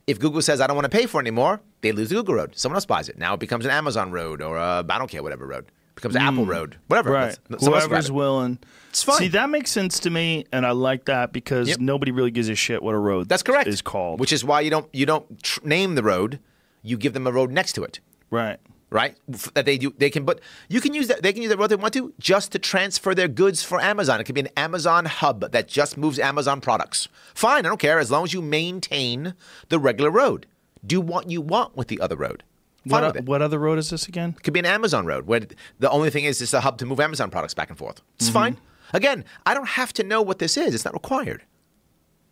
If 0.07 0.19
Google 0.21 0.43
says 0.43 0.61
I 0.61 0.67
don't 0.67 0.77
want 0.77 0.91
to 0.91 0.97
pay 0.97 1.07
for 1.07 1.21
it 1.21 1.25
anymore, 1.25 1.61
they 1.81 1.93
lose 1.93 2.09
the 2.11 2.17
Google 2.17 2.35
road. 2.35 2.57
Someone 2.57 2.77
else 2.77 2.87
buys 2.87 3.09
it. 3.09 3.19
Now 3.19 3.35
it 3.35 3.41
becomes 3.41 3.65
an 3.65 3.71
Amazon 3.73 4.13
road 4.13 4.41
or 4.41 4.57
I 4.59 4.83
don't 4.83 5.11
care 5.11 5.23
whatever 5.23 5.47
road. 5.47 5.67
It 5.67 5.95
becomes 5.97 6.15
an 6.15 6.23
Apple 6.23 6.45
mm. 6.45 6.49
road. 6.49 6.77
Whatever. 6.89 7.11
Right. 7.11 7.37
Let's- 7.49 7.65
someone 7.65 7.81
else 7.81 7.89
grab 7.89 8.03
Whoever's 8.05 8.13
willing. 8.13 8.59
It's 8.91 9.03
fine. 9.03 9.19
See, 9.19 9.29
that 9.29 9.51
makes 9.51 9.71
sense 9.71 9.99
to 10.01 10.11
me, 10.11 10.45
and 10.53 10.65
I 10.65 10.71
like 10.71 11.07
that 11.07 11.33
because 11.33 11.69
Yep. 11.69 11.81
nobody 11.81 12.13
really 12.13 12.31
gives 12.31 12.49
a 12.49 12.55
shit 12.55 12.83
what 12.83 12.95
a 12.95 12.99
road 12.99 13.29
That's 13.29 13.43
correct. 13.43 13.67
is 13.69 13.83
called. 13.83 14.21
Which 14.21 14.33
is 14.33 14.45
why 14.45 14.61
you 14.61 14.71
don't 14.71 14.89
you 14.93 15.07
don't 15.07 15.43
tr- 15.43 15.61
name 15.65 15.95
the 15.97 16.03
road. 16.03 16.39
You 16.83 16.97
give 16.97 17.13
them 17.13 17.27
a 17.27 17.33
road 17.33 17.51
next 17.51 17.73
to 17.75 17.83
it. 17.85 18.01
right. 18.31 18.59
Right? 18.91 19.17
That 19.55 19.67
they 19.67 19.79
do, 19.79 19.93
they 19.97 20.11
can, 20.11 20.25
but 20.25 20.41
you 20.69 20.81
can 20.81 20.95
use 20.95 21.09
that. 21.09 21.23
They 21.23 21.33
can 21.33 21.43
use 21.43 21.51
that 21.51 21.59
road 21.59 21.69
they 21.69 21.77
want 21.77 21.95
to 21.95 22.13
just 22.19 22.53
to 22.53 22.59
transfer 22.59 23.15
their 23.15 23.29
goods 23.29 23.63
for 23.63 23.81
Amazon. 23.81 24.21
It 24.21 24.25
could 24.25 24.35
be 24.35 24.43
an 24.43 24.49
Amazon 24.57 25.07
hub 25.07 25.53
that 25.53 25.69
just 25.69 25.97
moves 25.97 26.19
Amazon 26.19 26.61
products. 26.61 27.09
Fine, 27.35 27.67
I 27.67 27.69
don't 27.69 27.81
care 27.81 27.99
as 27.99 28.11
long 28.11 28.25
as 28.25 28.33
you 28.33 28.43
maintain 28.43 29.35
the 29.69 29.79
regular 29.79 30.11
road. 30.11 30.47
Do 30.85 31.01
what 31.01 31.31
you 31.31 31.41
want 31.41 31.77
with 31.77 31.89
the 31.89 32.01
other 32.01 32.17
road. 32.17 32.45
Fine 32.89 33.03
What, 33.03 33.25
what 33.25 33.43
other 33.43 33.59
road 33.59 33.79
is 33.79 33.91
this 33.91 34.07
again? 34.07 34.35
It 34.37 34.43
could 34.45 34.55
be 34.55 34.61
an 34.61 34.67
Amazon 34.67 35.07
road 35.07 35.27
where 35.27 35.41
the 35.81 35.91
only 35.91 36.11
thing 36.11 36.25
is 36.25 36.41
it's 36.41 36.55
a 36.55 36.61
hub 36.61 36.79
to 36.79 36.87
move 36.87 37.01
Amazon 37.01 37.31
products 37.31 37.55
back 37.55 37.69
and 37.69 37.79
forth. 37.79 38.01
It's 38.15 38.27
mm-hmm. 38.27 38.35
fine. 38.35 38.57
Again, 38.93 39.25
I 39.45 39.55
don't 39.55 39.69
have 39.71 39.93
to 39.95 40.05
know 40.05 40.23
what 40.23 40.39
this 40.39 40.57
is. 40.57 40.75
It's 40.75 40.85
not 40.85 40.95
required. 40.95 41.43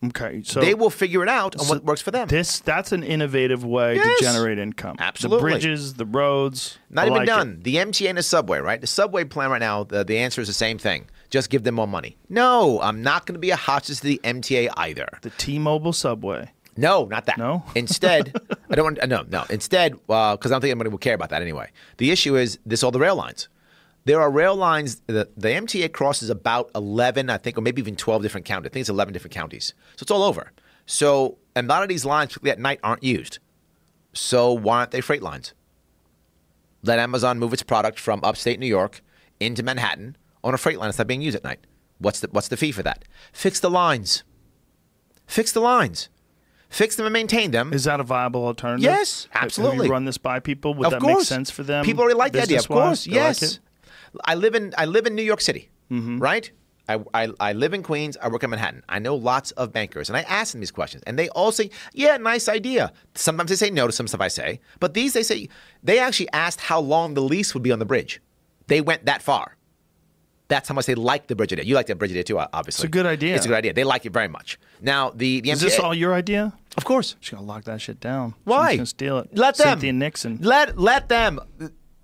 Okay, 0.09 0.43
so 0.44 0.60
they 0.60 0.74
will 0.74 0.90
figure 0.90 1.22
it 1.22 1.28
out 1.28 1.56
on 1.56 1.64
so 1.66 1.74
what 1.74 1.85
works 1.85 2.01
for 2.01 2.10
them. 2.10 2.28
This 2.28 2.60
that's 2.60 2.93
an 2.93 3.02
innovative 3.02 3.64
way 3.64 3.97
Yes. 3.97 4.18
to 4.18 4.24
generate 4.24 4.59
income. 4.59 4.97
Absolutely. 4.98 5.39
the 5.51 5.55
bridges, 5.59 5.94
the 5.94 6.06
roads. 6.06 6.78
Not 6.90 7.02
I 7.02 7.06
even 7.06 7.16
like 7.18 7.22
it. 7.24 7.31
done. 7.31 7.60
The 7.62 7.76
MTA 7.76 8.09
and 8.09 8.18
the 8.18 8.22
subway, 8.22 8.59
right? 8.59 8.81
The 8.81 8.86
subway 8.86 9.24
plan 9.24 9.51
right 9.51 9.60
now, 9.60 9.85
the, 9.85 10.05
the 10.05 10.18
answer 10.18 10.40
is 10.40 10.48
the 10.48 10.55
same 10.55 10.78
thing. 10.78 11.06
Just 11.31 11.51
give 11.51 11.64
them 11.64 11.74
more 11.74 11.89
money. 11.89 12.16
No, 12.28 12.81
I'm 12.81 13.02
not 13.02 13.26
going 13.26 13.35
to 13.35 13.40
be 13.40 13.51
a 13.51 13.56
hostage 13.56 13.97
to 13.98 14.05
the 14.05 14.20
MTA 14.24 14.68
either. 14.76 15.09
The 15.22 15.31
T-Mobile 15.31 15.93
subway. 15.93 16.51
No, 16.76 17.05
not 17.06 17.26
that. 17.26 17.39
No? 17.39 17.64
Instead, 17.74 18.32
I 18.70 18.74
don't 18.74 18.85
want. 18.85 18.98
uh, 19.01 19.06
No, 19.06 19.24
no. 19.28 19.44
Instead, 19.51 19.93
because 19.93 20.06
I 20.47 20.48
don't 20.48 20.60
think 20.60 20.70
anybody 20.72 20.90
will 20.90 20.98
care 20.98 21.14
about 21.14 21.31
that 21.31 21.40
anyway. 21.43 21.70
The 21.98 22.10
issue 22.10 22.36
is 22.36 22.59
this: 22.66 22.82
all 22.82 22.90
the 22.90 22.98
rail 22.98 23.14
lines. 23.16 23.48
There 24.06 24.20
are 24.20 24.31
rail 24.31 24.55
lines. 24.55 25.01
The, 25.06 25.28
the 25.36 25.48
MTA 25.48 25.93
crosses 25.93 26.31
about 26.31 26.70
eleven, 26.74 27.31
I 27.31 27.39
think, 27.39 27.56
or 27.56 27.62
maybe 27.62 27.81
even 27.81 27.97
twelve 27.97 28.22
different 28.22 28.47
counties. 28.47 28.70
I 28.70 28.72
think 28.72 28.81
it's 28.82 28.90
eleven 28.90 29.12
different 29.12 29.35
counties. 29.35 29.74
So 29.97 30.02
it's 30.02 30.10
all 30.10 30.22
over. 30.22 30.52
So 30.86 31.39
and 31.56 31.66
a 31.66 31.68
lot 31.68 31.82
of 31.82 31.89
these 31.89 32.05
lines, 32.05 32.28
particularly 32.28 32.52
at 32.52 32.60
night, 32.60 32.81
aren't 32.82 33.02
used. 33.02 33.39
So 34.12 34.52
why 34.52 34.78
aren't 34.78 34.90
they 34.90 35.01
freight 35.01 35.22
lines? 35.22 35.55
Let 36.82 36.98
Amazon 36.98 37.39
move 37.39 37.52
its 37.52 37.62
product 37.62 37.98
from 37.98 38.20
upstate 38.22 38.60
New 38.60 38.66
York 38.66 39.02
into 39.40 39.62
Manhattan 39.62 40.16
on 40.43 40.52
a 40.52 40.59
freight 40.59 40.78
line 40.78 40.89
that's 40.89 40.98
not 40.98 41.06
being 41.06 41.22
used 41.22 41.36
at 41.36 41.44
night. 41.44 41.60
What's 41.98 42.20
the 42.20 42.28
what's 42.31 42.48
the 42.48 42.56
fee 42.56 42.72
for 42.72 42.82
that? 42.82 43.05
Fix 43.32 43.60
the 43.60 43.70
lines. 43.70 44.22
Fix 45.26 45.52
the 45.52 45.60
lines. 45.60 46.10
Fix 46.68 46.97
them 46.97 47.06
and 47.06 47.12
maintain 47.12 47.52
them. 47.52 47.72
Is 47.72 47.85
that 47.85 48.01
a 48.01 48.02
viable 48.02 48.44
alternative? 48.44 48.82
Yes, 48.82 49.24
Have- 49.31 49.32
Have 49.35 49.43
absolutely. 49.44 49.86
you 49.86 49.93
run 49.93 50.05
this 50.05 50.18
by 50.18 50.40
people? 50.40 50.74
Would 50.74 50.86
of 50.86 50.90
that 50.93 51.01
course. 51.01 51.18
make 51.18 51.24
sense 51.26 51.51
for 51.51 51.62
them? 51.62 51.85
People 51.85 52.02
already 52.02 52.18
like 52.18 52.32
the 52.32 52.43
idea. 52.43 52.59
Of 52.59 52.66
course, 52.68 53.06
like 53.06 53.14
yes. 53.14 53.43
it? 53.43 53.60
I 54.24 54.35
live 54.35 54.55
in 54.55 54.73
I 54.78 54.85
live 54.86 55.07
in 55.07 55.15
New 55.15 55.23
York 55.23 55.41
City, 55.41 55.70
Mm-hmm. 55.91 56.19
right? 56.19 56.51
I, 56.86 56.99
I, 57.15 57.28
I 57.41 57.53
live 57.55 57.73
in 57.73 57.82
Queens. 57.82 58.19
I 58.20 58.28
work 58.28 58.43
in 58.43 58.51
Manhattan. 58.51 58.82
I 58.91 58.99
know 58.99 59.15
lots 59.15 59.53
of 59.53 59.73
bankers, 59.73 60.11
and 60.11 60.19
I 60.19 60.23
ask 60.23 60.53
them 60.53 60.61
these 60.61 60.70
questions, 60.70 61.03
and 61.07 61.19
they 61.19 61.31
all 61.31 61.51
say, 61.51 61.70
"Yeah, 61.95 62.19
nice 62.19 62.47
idea." 62.49 62.93
Sometimes 63.15 63.49
they 63.51 63.57
say 63.57 63.70
no 63.70 63.86
to 63.86 63.93
some 63.93 64.07
stuff 64.07 64.20
I 64.20 64.28
say, 64.28 64.61
but 64.81 64.93
these 64.93 65.15
they 65.15 65.23
say 65.23 65.49
they 65.82 65.99
actually 65.99 66.28
asked 66.32 66.61
how 66.61 66.81
long 66.81 67.15
the 67.15 67.23
lease 67.23 67.55
would 67.55 67.62
be 67.62 67.73
on 67.73 67.78
the 67.78 67.86
bridge. 67.86 68.20
They 68.66 68.81
went 68.82 69.07
that 69.07 69.23
far. 69.23 69.57
That's 70.49 70.69
how 70.69 70.74
much 70.74 70.85
they 70.85 70.95
like 70.95 71.27
the 71.28 71.35
bridge 71.35 71.55
idea. 71.55 71.65
You 71.65 71.74
like 71.74 71.86
the 71.86 71.95
bridge 71.95 72.11
idea 72.11 72.23
too, 72.24 72.39
obviously. 72.39 72.82
It's 72.82 72.85
a 72.85 72.89
good 72.89 73.07
idea. 73.07 73.35
It's 73.35 73.47
a 73.47 73.49
good 73.49 73.57
idea. 73.57 73.73
They 73.73 73.85
like 73.85 74.05
it 74.05 74.12
very 74.12 74.28
much. 74.28 74.59
Now 74.82 75.09
the 75.09 75.41
the 75.41 75.51
Is 75.53 75.61
MTA 75.61 75.62
this 75.62 75.78
all 75.78 75.95
your 75.95 76.12
idea? 76.12 76.53
of 76.77 76.85
course. 76.85 77.16
She's 77.20 77.31
gonna 77.31 77.47
lock 77.47 77.65
that 77.65 77.81
shit 77.81 77.99
down. 77.99 78.35
Why? 78.45 78.73
She's 78.73 78.77
gonna 78.78 78.86
steal 78.86 79.19
it. 79.20 79.31
Let 79.32 79.57
them. 79.57 79.69
Cynthia 79.69 79.93
Nixon. 79.95 80.39
Let 80.43 80.78
let 80.78 81.09
them. 81.09 81.41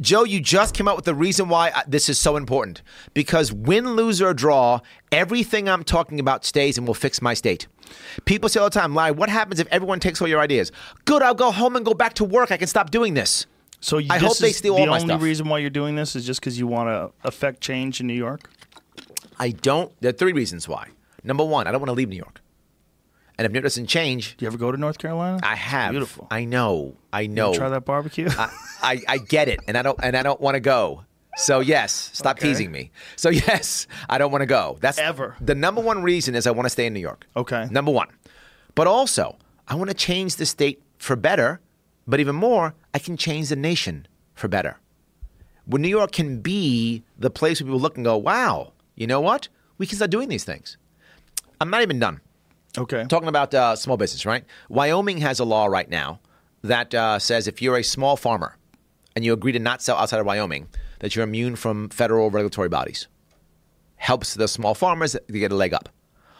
Joe, 0.01 0.25
you 0.25 0.41
just 0.41 0.75
came 0.75 0.89
out 0.89 0.97
with 0.97 1.05
the 1.05 1.15
reason 1.15 1.49
why 1.49 1.71
uh, 1.71 1.83
this 1.87 2.09
is 2.09 2.19
so 2.19 2.37
important. 2.37 2.83
Because 3.13 3.53
win, 3.53 3.95
lose, 3.95 4.23
or 4.23 4.33
draw, 4.33 4.81
everything 5.13 5.69
I'm 5.69 5.85
talking 5.85 6.19
about 6.19 6.45
stays 6.45 6.79
and 6.79 6.87
will 6.87 6.95
fix 6.95 7.21
my 7.21 7.35
state. 7.35 7.67
People 8.25 8.49
say 8.49 8.61
all 8.61 8.71
the 8.71 8.79
time, 8.79 8.95
Larry, 8.95 9.13
what 9.13 9.29
happens 9.29 9.61
if 9.61 9.67
everyone 9.69 10.01
takes 10.01 10.23
all 10.23 10.29
your 10.29 10.41
ideas? 10.41 10.73
Good, 11.05 11.23
I'll 11.23 11.35
go 11.35 11.51
home 11.51 11.77
and 11.77 11.85
go 11.85 11.93
back 11.95 12.15
to 12.15 12.25
work. 12.25 12.51
I 12.51 12.57
can 12.57 12.69
stop 12.69 12.91
doing 12.91 13.15
this. 13.15 13.47
So 13.81 13.99
you, 13.99 14.09
I 14.11 14.19
this 14.19 14.29
hope 14.29 14.39
they 14.39 14.51
is 14.51 14.57
steal 14.57 14.77
the 14.77 14.83
all 14.83 14.87
my 14.89 14.99
stuff. 14.99 15.09
The 15.09 15.15
only 15.15 15.25
reason 15.25 15.49
why 15.49 15.59
you're 15.59 15.71
doing 15.71 15.97
this 15.97 16.15
is 16.15 16.25
just 16.27 16.41
because 16.41 16.59
you 16.59 16.67
want 16.67 16.89
to 16.89 17.13
affect 17.27 17.61
change 17.61 18.01
in 18.01 18.07
New 18.07 18.15
York. 18.15 18.49
I 19.39 19.51
don't. 19.51 19.93
There 20.01 20.11
are 20.11 20.13
three 20.13 20.33
reasons 20.33 20.69
why. 20.69 20.89
Number 21.25 21.45
one, 21.45 21.67
I 21.67 21.73
don't 21.73 21.81
want 21.81 21.89
to 21.89 21.95
leave 21.95 22.09
New 22.09 22.17
York. 22.17 22.41
And 23.41 23.47
if 23.47 23.53
York 23.55 23.63
doesn't 23.63 23.87
change, 23.87 24.37
Do 24.37 24.45
you 24.45 24.49
ever 24.49 24.59
go 24.59 24.71
to 24.71 24.77
North 24.77 24.99
Carolina? 24.99 25.41
I 25.43 25.55
have. 25.57 25.93
Beautiful. 25.93 26.27
I 26.31 26.45
know. 26.45 26.99
I 27.11 27.23
You 27.23 27.29
know. 27.29 27.55
Try 27.55 27.71
that 27.71 27.87
barbecue. 27.87 28.29
I, 28.31 28.51
I, 28.83 29.01
I 29.09 29.17
get 29.17 29.49
it, 29.49 29.61
and 29.67 29.79
I 29.79 29.83
don't 29.83 29.99
and 30.03 30.15
I 30.15 30.23
don't 30.23 30.39
want 30.43 30.57
to 30.57 30.61
go. 30.61 31.05
So 31.37 31.61
yes, 31.61 32.11
stop 32.13 32.37
Okay. 32.37 32.49
teasing 32.49 32.71
me. 32.71 32.91
So 33.17 33.31
yes, 33.49 33.87
I 34.11 34.19
don't 34.19 34.31
want 34.31 34.43
to 34.43 34.47
go. 34.47 34.77
That's 34.83 34.99
Ever. 34.99 35.37
The 35.41 35.55
number 35.55 35.81
one 35.81 36.03
reason 36.03 36.35
is 36.35 36.47
I 36.47 36.51
want 36.51 36.67
to 36.67 36.71
stay 36.71 36.85
in 36.85 36.93
New 36.93 37.01
York. 37.01 37.27
Okay. 37.35 37.67
Number 37.71 37.91
one, 37.91 38.09
but 38.75 38.87
also 38.87 39.39
I 39.67 39.75
want 39.75 39.89
to 39.89 39.97
change 39.97 40.37
the 40.37 40.45
state 40.45 40.83
for 40.99 41.17
better. 41.17 41.61
But 42.07 42.21
even 42.21 42.37
more, 42.37 42.75
I 42.93 42.99
can 42.99 43.17
change 43.17 43.49
the 43.49 43.57
nation 43.57 44.07
for 44.35 44.49
better. 44.49 44.77
When 45.65 45.81
New 45.81 45.89
York 45.89 46.13
can 46.13 46.41
be 46.43 47.05
the 47.19 47.31
place 47.31 47.63
where 47.63 47.69
people 47.69 47.81
look 47.81 47.97
and 47.97 48.05
go, 48.05 48.19
"Wow, 48.19 48.75
you 48.97 49.07
know 49.07 49.23
what? 49.23 49.49
We 49.79 49.87
can 49.87 49.97
start 49.97 50.11
doing 50.11 50.29
these 50.29 50.45
things." 50.45 50.77
I'm 51.59 51.71
not 51.71 51.81
even 51.81 51.99
done 51.99 52.21
okay. 52.77 53.05
talking 53.09 53.29
about 53.29 53.55
uh, 53.55 53.77
small 53.77 53.97
business, 53.97 54.27
right? 54.27 54.45
Wyoming 54.69 55.19
has 55.19 55.41
a 55.41 55.45
law 55.45 55.67
right 55.67 55.89
now 55.89 56.21
that 56.63 56.95
uh, 56.95 57.19
says 57.19 57.47
if 57.47 57.63
you're 57.63 57.77
a 57.77 57.85
small 57.85 58.17
farmer 58.17 58.57
and 59.17 59.25
you 59.25 59.33
agree 59.33 59.53
to 59.53 59.59
not 59.59 59.83
sell 59.83 59.97
outside 59.97 60.21
of 60.21 60.27
Wyoming, 60.27 60.69
that 61.01 61.17
you're 61.17 61.25
immune 61.25 61.57
from 61.57 61.89
federal 61.89 62.31
regulatory 62.31 62.69
bodies. 62.69 63.09
Helps 63.97 64.35
the 64.35 64.49
small 64.49 64.75
farmers 64.75 65.13
to 65.13 65.33
get 65.33 65.53
a 65.53 65.57
leg 65.57 65.75
up. 65.75 65.89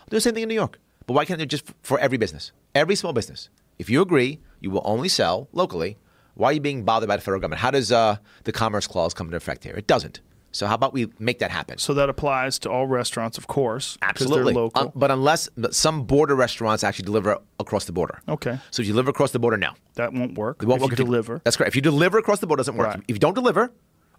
Do 0.09 0.17
the 0.17 0.21
same 0.21 0.35
thing 0.35 0.45
in 0.45 0.49
New 0.49 0.55
York. 0.55 0.79
But 1.07 1.15
why 1.15 1.25
can't 1.25 1.39
they 1.39 1.47
just 1.47 1.65
for 1.83 1.99
every 1.99 2.19
business, 2.19 2.53
every 2.75 2.95
small 2.95 3.13
business? 3.13 3.49
If 3.79 3.91
you 3.91 4.03
agree, 4.03 4.41
you 4.61 4.71
will 4.71 4.83
only 4.85 5.09
sell 5.09 5.49
locally. 5.53 5.99
Why 6.35 6.51
are 6.51 6.53
you 6.55 6.61
being 6.61 6.85
bothered 6.85 7.09
by 7.09 7.17
the 7.17 7.23
federal 7.23 7.41
government? 7.41 7.61
How 7.61 7.71
does 7.71 7.91
uh, 7.91 8.17
the 8.45 8.53
Commerce 8.53 8.87
Clause 8.87 9.13
come 9.13 9.27
into 9.27 9.37
effect 9.37 9.65
here? 9.65 9.75
It 9.75 9.87
doesn't. 9.87 10.21
So 10.53 10.67
how 10.67 10.75
about 10.75 10.93
we 10.93 11.09
make 11.19 11.39
that 11.39 11.51
happen? 11.51 11.79
So 11.79 11.95
that 11.95 12.09
applies 12.09 12.59
to 12.61 12.71
all 12.71 12.87
restaurants, 12.87 13.39
of 13.39 13.47
course, 13.47 13.97
Absolutely. 14.03 14.53
local. 14.53 14.83
Um, 14.83 14.93
but 14.95 15.11
unless 15.11 15.49
but 15.57 15.75
some 15.75 16.05
border 16.05 16.35
restaurants 16.35 16.83
actually 16.83 17.05
deliver 17.07 17.39
across 17.59 17.85
the 17.85 17.93
border. 17.93 18.21
Okay. 18.29 18.59
So 18.71 18.83
if 18.83 18.87
you 18.89 18.93
deliver 18.93 19.11
across 19.11 19.31
the 19.31 19.39
border, 19.39 19.57
no. 19.57 19.73
that 19.95 20.13
won't 20.13 20.37
work. 20.37 20.63
It 20.63 20.67
won't 20.67 20.79
if 20.79 20.83
work 20.83 20.91
you 20.91 20.95
if 20.95 20.99
you- 20.99 21.05
deliver. 21.05 21.41
That's 21.45 21.57
correct. 21.57 21.69
If 21.69 21.77
you 21.77 21.83
deliver 21.83 22.19
across 22.19 22.41
the 22.41 22.47
border, 22.47 22.61
it 22.61 22.65
doesn't 22.65 22.77
work. 22.77 22.89
Right. 22.89 23.03
If 23.07 23.15
you 23.17 23.21
don't 23.21 23.35
deliver 23.35 23.71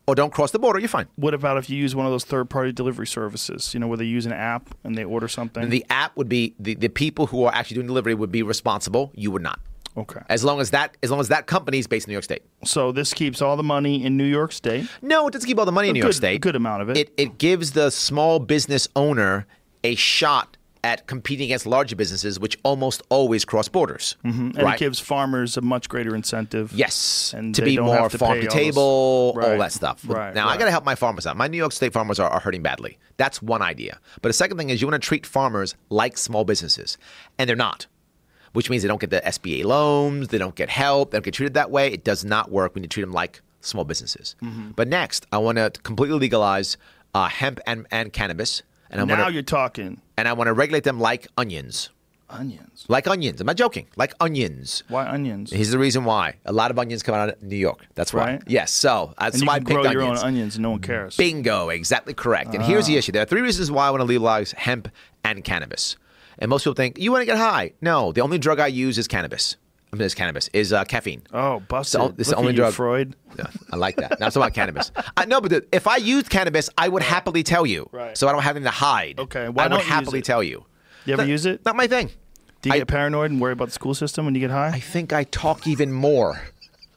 or 0.08 0.16
don't 0.16 0.32
cross 0.34 0.52
the 0.52 0.60
border, 0.60 0.80
you're 0.80 0.88
fine. 0.90 1.08
What 1.16 1.34
about 1.34 1.58
if 1.58 1.70
you 1.70 1.78
use 1.78 1.96
one 1.96 2.06
of 2.06 2.12
those 2.12 2.24
third-party 2.24 2.72
delivery 2.72 3.08
services? 3.08 3.74
You 3.74 3.80
know, 3.82 3.88
where 3.88 3.98
they 3.98 4.06
use 4.06 4.26
an 4.26 4.34
app 4.34 4.74
and 4.84 4.98
they 4.98 5.04
order 5.04 5.28
something. 5.28 5.70
The 5.70 5.86
app 5.90 6.16
would 6.18 6.30
be 6.30 6.56
the, 6.60 6.76
the 6.76 6.88
people 6.90 7.28
who 7.28 7.44
are 7.44 7.54
actually 7.54 7.76
doing 7.76 7.88
delivery 7.88 8.16
would 8.16 8.32
be 8.32 8.42
responsible. 8.42 9.12
You 9.16 9.32
would 9.32 9.44
not. 9.44 9.60
Okay. 9.98 10.22
As 10.30 10.44
long 10.44 10.60
as 10.62 10.72
that 10.72 10.98
as 11.04 11.12
long 11.12 11.20
as 11.20 11.28
that 11.30 11.48
company 11.48 11.80
is 11.80 11.88
based 11.88 12.08
in 12.08 12.12
New 12.12 12.16
York 12.16 12.24
State. 12.24 12.44
So 12.66 12.92
this 12.92 13.14
keeps 13.14 13.42
all 13.42 13.56
the 13.58 13.64
money 13.64 14.04
in 14.04 14.18
New 14.18 14.26
York 14.26 14.52
State. 14.52 14.88
No, 15.02 15.28
it 15.28 15.32
doesn't 15.32 15.48
keep 15.48 15.60
all 15.60 15.66
the 15.66 15.72
money 15.72 15.90
in 15.90 15.92
A 15.92 15.94
New 15.94 16.00
York 16.00 16.10
good- 16.12 16.16
State. 16.16 16.42
good 16.42 16.56
amount 16.56 16.82
of 16.84 16.90
it. 16.90 16.98
It 16.98 17.14
it 17.18 17.38
gives 17.38 17.72
the 17.72 17.90
small 17.90 18.40
business 18.40 18.88
owner 18.96 19.46
a 19.84 19.96
shot 19.96 20.58
at 20.84 21.06
competing 21.06 21.46
against 21.46 21.68
larger 21.68 21.96
businesses, 21.96 22.40
which 22.40 22.58
almost 22.64 23.04
always 23.10 23.46
cross 23.46 23.68
borders. 23.68 24.16
Mm-hmm. 24.26 24.40
And 24.58 24.64
right? 24.64 24.74
it 24.76 24.80
gives 24.80 25.00
farmers 25.00 25.56
a 25.56 25.62
much 25.62 25.88
greater 25.88 26.16
incentive. 26.16 26.72
Yes, 26.74 27.36
And 27.38 27.54
to 27.54 27.62
be 27.62 27.78
more 27.78 28.10
to 28.10 28.18
farm 28.18 28.42
to 28.42 28.48
table, 28.48 28.82
all 28.82 29.34
Right, 29.36 29.60
that 29.60 29.72
stuff. 29.74 30.02
right, 30.08 30.34
now 30.34 30.48
I 30.48 30.58
got 30.58 30.66
to 30.66 30.72
help 30.72 30.84
my 30.84 30.96
farmers 30.96 31.28
out. 31.28 31.38
My 31.38 31.48
New 31.48 31.58
York 31.58 31.72
State 31.72 31.94
farmers 31.94 32.20
are, 32.20 32.28
are 32.32 32.40
hurting 32.40 32.64
badly. 32.64 32.98
That's 33.18 33.44
one 33.44 33.62
idea. 33.62 34.00
But 34.24 34.30
the 34.30 34.34
second 34.34 34.58
thing 34.58 34.72
is 34.72 34.82
you 34.82 34.88
want 34.88 35.00
to 35.00 35.08
treat 35.08 35.24
farmers 35.28 35.76
like 35.90 36.18
small 36.18 36.46
businesses, 36.46 36.98
and 37.38 37.48
they're 37.48 37.56
not. 37.56 37.86
Which 38.54 38.70
means 38.70 38.82
they 38.84 38.88
don't 38.90 39.00
get 39.00 39.10
the 39.12 39.22
SBA 39.22 39.64
loans, 39.64 40.28
they 40.28 40.38
don't 40.38 40.56
get 40.56 40.70
help, 40.70 41.12
they 41.12 41.18
don't 41.18 41.24
get 41.26 41.34
treated 41.34 41.54
that 41.54 41.72
way. 41.72 41.92
It 41.92 42.04
does 42.04 42.26
not 42.26 42.52
work. 42.52 42.76
We 42.76 42.82
need 42.82 42.90
to 42.92 42.94
treat 42.94 43.04
them 43.04 43.14
like 43.14 43.42
small 43.62 43.86
businesses. 43.86 44.36
Mm-hmm. 44.42 44.72
But 44.72 44.88
next, 44.88 45.26
I 45.32 45.38
want 45.38 45.58
to 45.58 45.72
completely 45.84 46.20
legalize 46.20 46.78
uh, 47.14 47.28
hemp 47.30 47.60
and, 47.66 47.88
and 47.92 48.12
cannabis, 48.12 48.62
and 48.90 49.00
I 49.00 49.06
Now 49.06 49.16
want 49.16 49.28
to 49.30 49.34
you're 49.34 49.44
talking 49.44 50.02
and 50.18 50.28
I 50.28 50.34
want 50.34 50.48
to 50.48 50.54
regulate 50.54 50.84
them 50.84 51.00
like 51.00 51.28
onions, 51.38 51.90
onions. 52.30 52.86
like 52.90 53.08
onions. 53.08 53.40
I'm 53.40 53.48
not 53.48 53.56
joking, 53.58 53.88
like 53.96 54.14
onions. 54.20 54.84
Why 54.90 55.08
onions? 55.08 55.52
Here's 55.52 55.70
the 55.72 55.80
reason 55.80 56.04
why. 56.04 56.36
A 56.46 56.52
lot 56.52 56.72
of 56.72 56.80
onions 56.80 57.04
come 57.04 57.16
out 57.16 57.30
of 57.30 57.42
New 57.44 57.56
York. 57.56 57.86
That's 57.96 58.14
why. 58.14 58.26
Right. 58.34 58.44
Yes. 58.48 58.72
So 58.72 59.14
that's 59.20 59.36
and 59.36 59.44
you 59.44 59.48
why 59.48 59.60
can 59.60 59.68
I 59.68 59.74
grow 59.74 59.92
your 59.92 60.02
onions. 60.04 60.20
own 60.20 60.28
onions 60.28 60.56
and 60.56 60.64
no 60.64 60.72
one 60.72 60.82
cares. 60.82 61.16
Bingo. 61.16 61.70
Exactly 61.70 62.14
correct. 62.14 62.54
And 62.54 62.64
here's 62.64 62.88
the 62.88 62.98
issue. 62.98 63.12
There 63.12 63.22
are 63.22 63.26
three 63.26 63.42
reasons 63.42 63.72
why 63.72 63.88
I 63.88 63.92
want 63.92 64.02
to 64.02 64.06
legalize 64.06 64.52
hemp 64.54 64.90
and 65.24 65.44
cannabis. 65.44 65.96
And 66.42 66.50
most 66.50 66.64
people 66.64 66.74
think 66.74 67.00
you 67.00 67.12
want 67.12 67.22
to 67.22 67.26
get 67.26 67.38
high. 67.38 67.74
No, 67.82 68.12
the 68.12 68.22
only 68.22 68.38
drug 68.40 68.60
I 68.60 68.68
use 68.68 68.98
is 68.98 69.08
cannabis. 69.08 69.56
I 69.94 69.96
mean, 69.96 70.06
it's 70.06 70.16
cannabis 70.16 70.50
is 70.54 70.74
uh, 70.74 70.84
caffeine. 70.86 71.22
Oh, 71.34 71.60
busted. 71.60 72.00
So, 72.02 72.16
it's 72.18 72.30
the 72.30 72.36
only 72.36 72.50
at 72.50 72.56
you, 72.56 72.62
drug. 72.62 72.74
Freud. 72.74 73.16
Yeah, 73.38 73.46
I 73.72 73.76
like 73.76 73.98
that. 73.98 74.20
Now 74.20 74.28
it's 74.28 74.36
about 74.38 74.54
cannabis. 74.54 74.92
I 75.18 75.26
know, 75.26 75.40
but 75.40 75.52
the, 75.52 75.66
if 75.72 75.86
I 75.86 75.98
used 75.98 76.30
cannabis, 76.30 76.70
I 76.78 76.88
would 76.88 77.04
happily 77.04 77.44
tell 77.44 77.66
you. 77.66 77.90
Right. 77.92 78.18
So 78.18 78.28
I 78.28 78.32
don't 78.32 78.42
have 78.42 78.56
anything 78.56 78.72
to 78.72 78.78
hide. 78.78 79.20
Okay, 79.20 79.50
why 79.50 79.66
I 79.66 79.68
don't 79.68 79.80
would 79.80 79.88
happily 79.88 80.22
tell 80.22 80.42
you. 80.42 80.66
You 81.06 81.14
ever 81.14 81.24
Not- 81.24 81.30
use 81.30 81.46
it? 81.46 81.64
Not 81.66 81.76
my 81.76 81.88
thing. 81.88 82.10
Do 82.62 82.70
you 82.70 82.76
I- 82.76 82.78
get 82.80 82.88
paranoid 82.88 83.32
and 83.32 83.42
worry 83.42 83.54
about 83.54 83.66
the 83.66 83.74
school 83.74 83.94
system 83.94 84.26
when 84.26 84.34
you 84.34 84.42
get 84.42 84.52
high? 84.52 84.70
I 84.70 84.80
think 84.80 85.14
I 85.14 85.26
talk 85.26 85.68
even 85.68 85.92
more. 85.92 86.42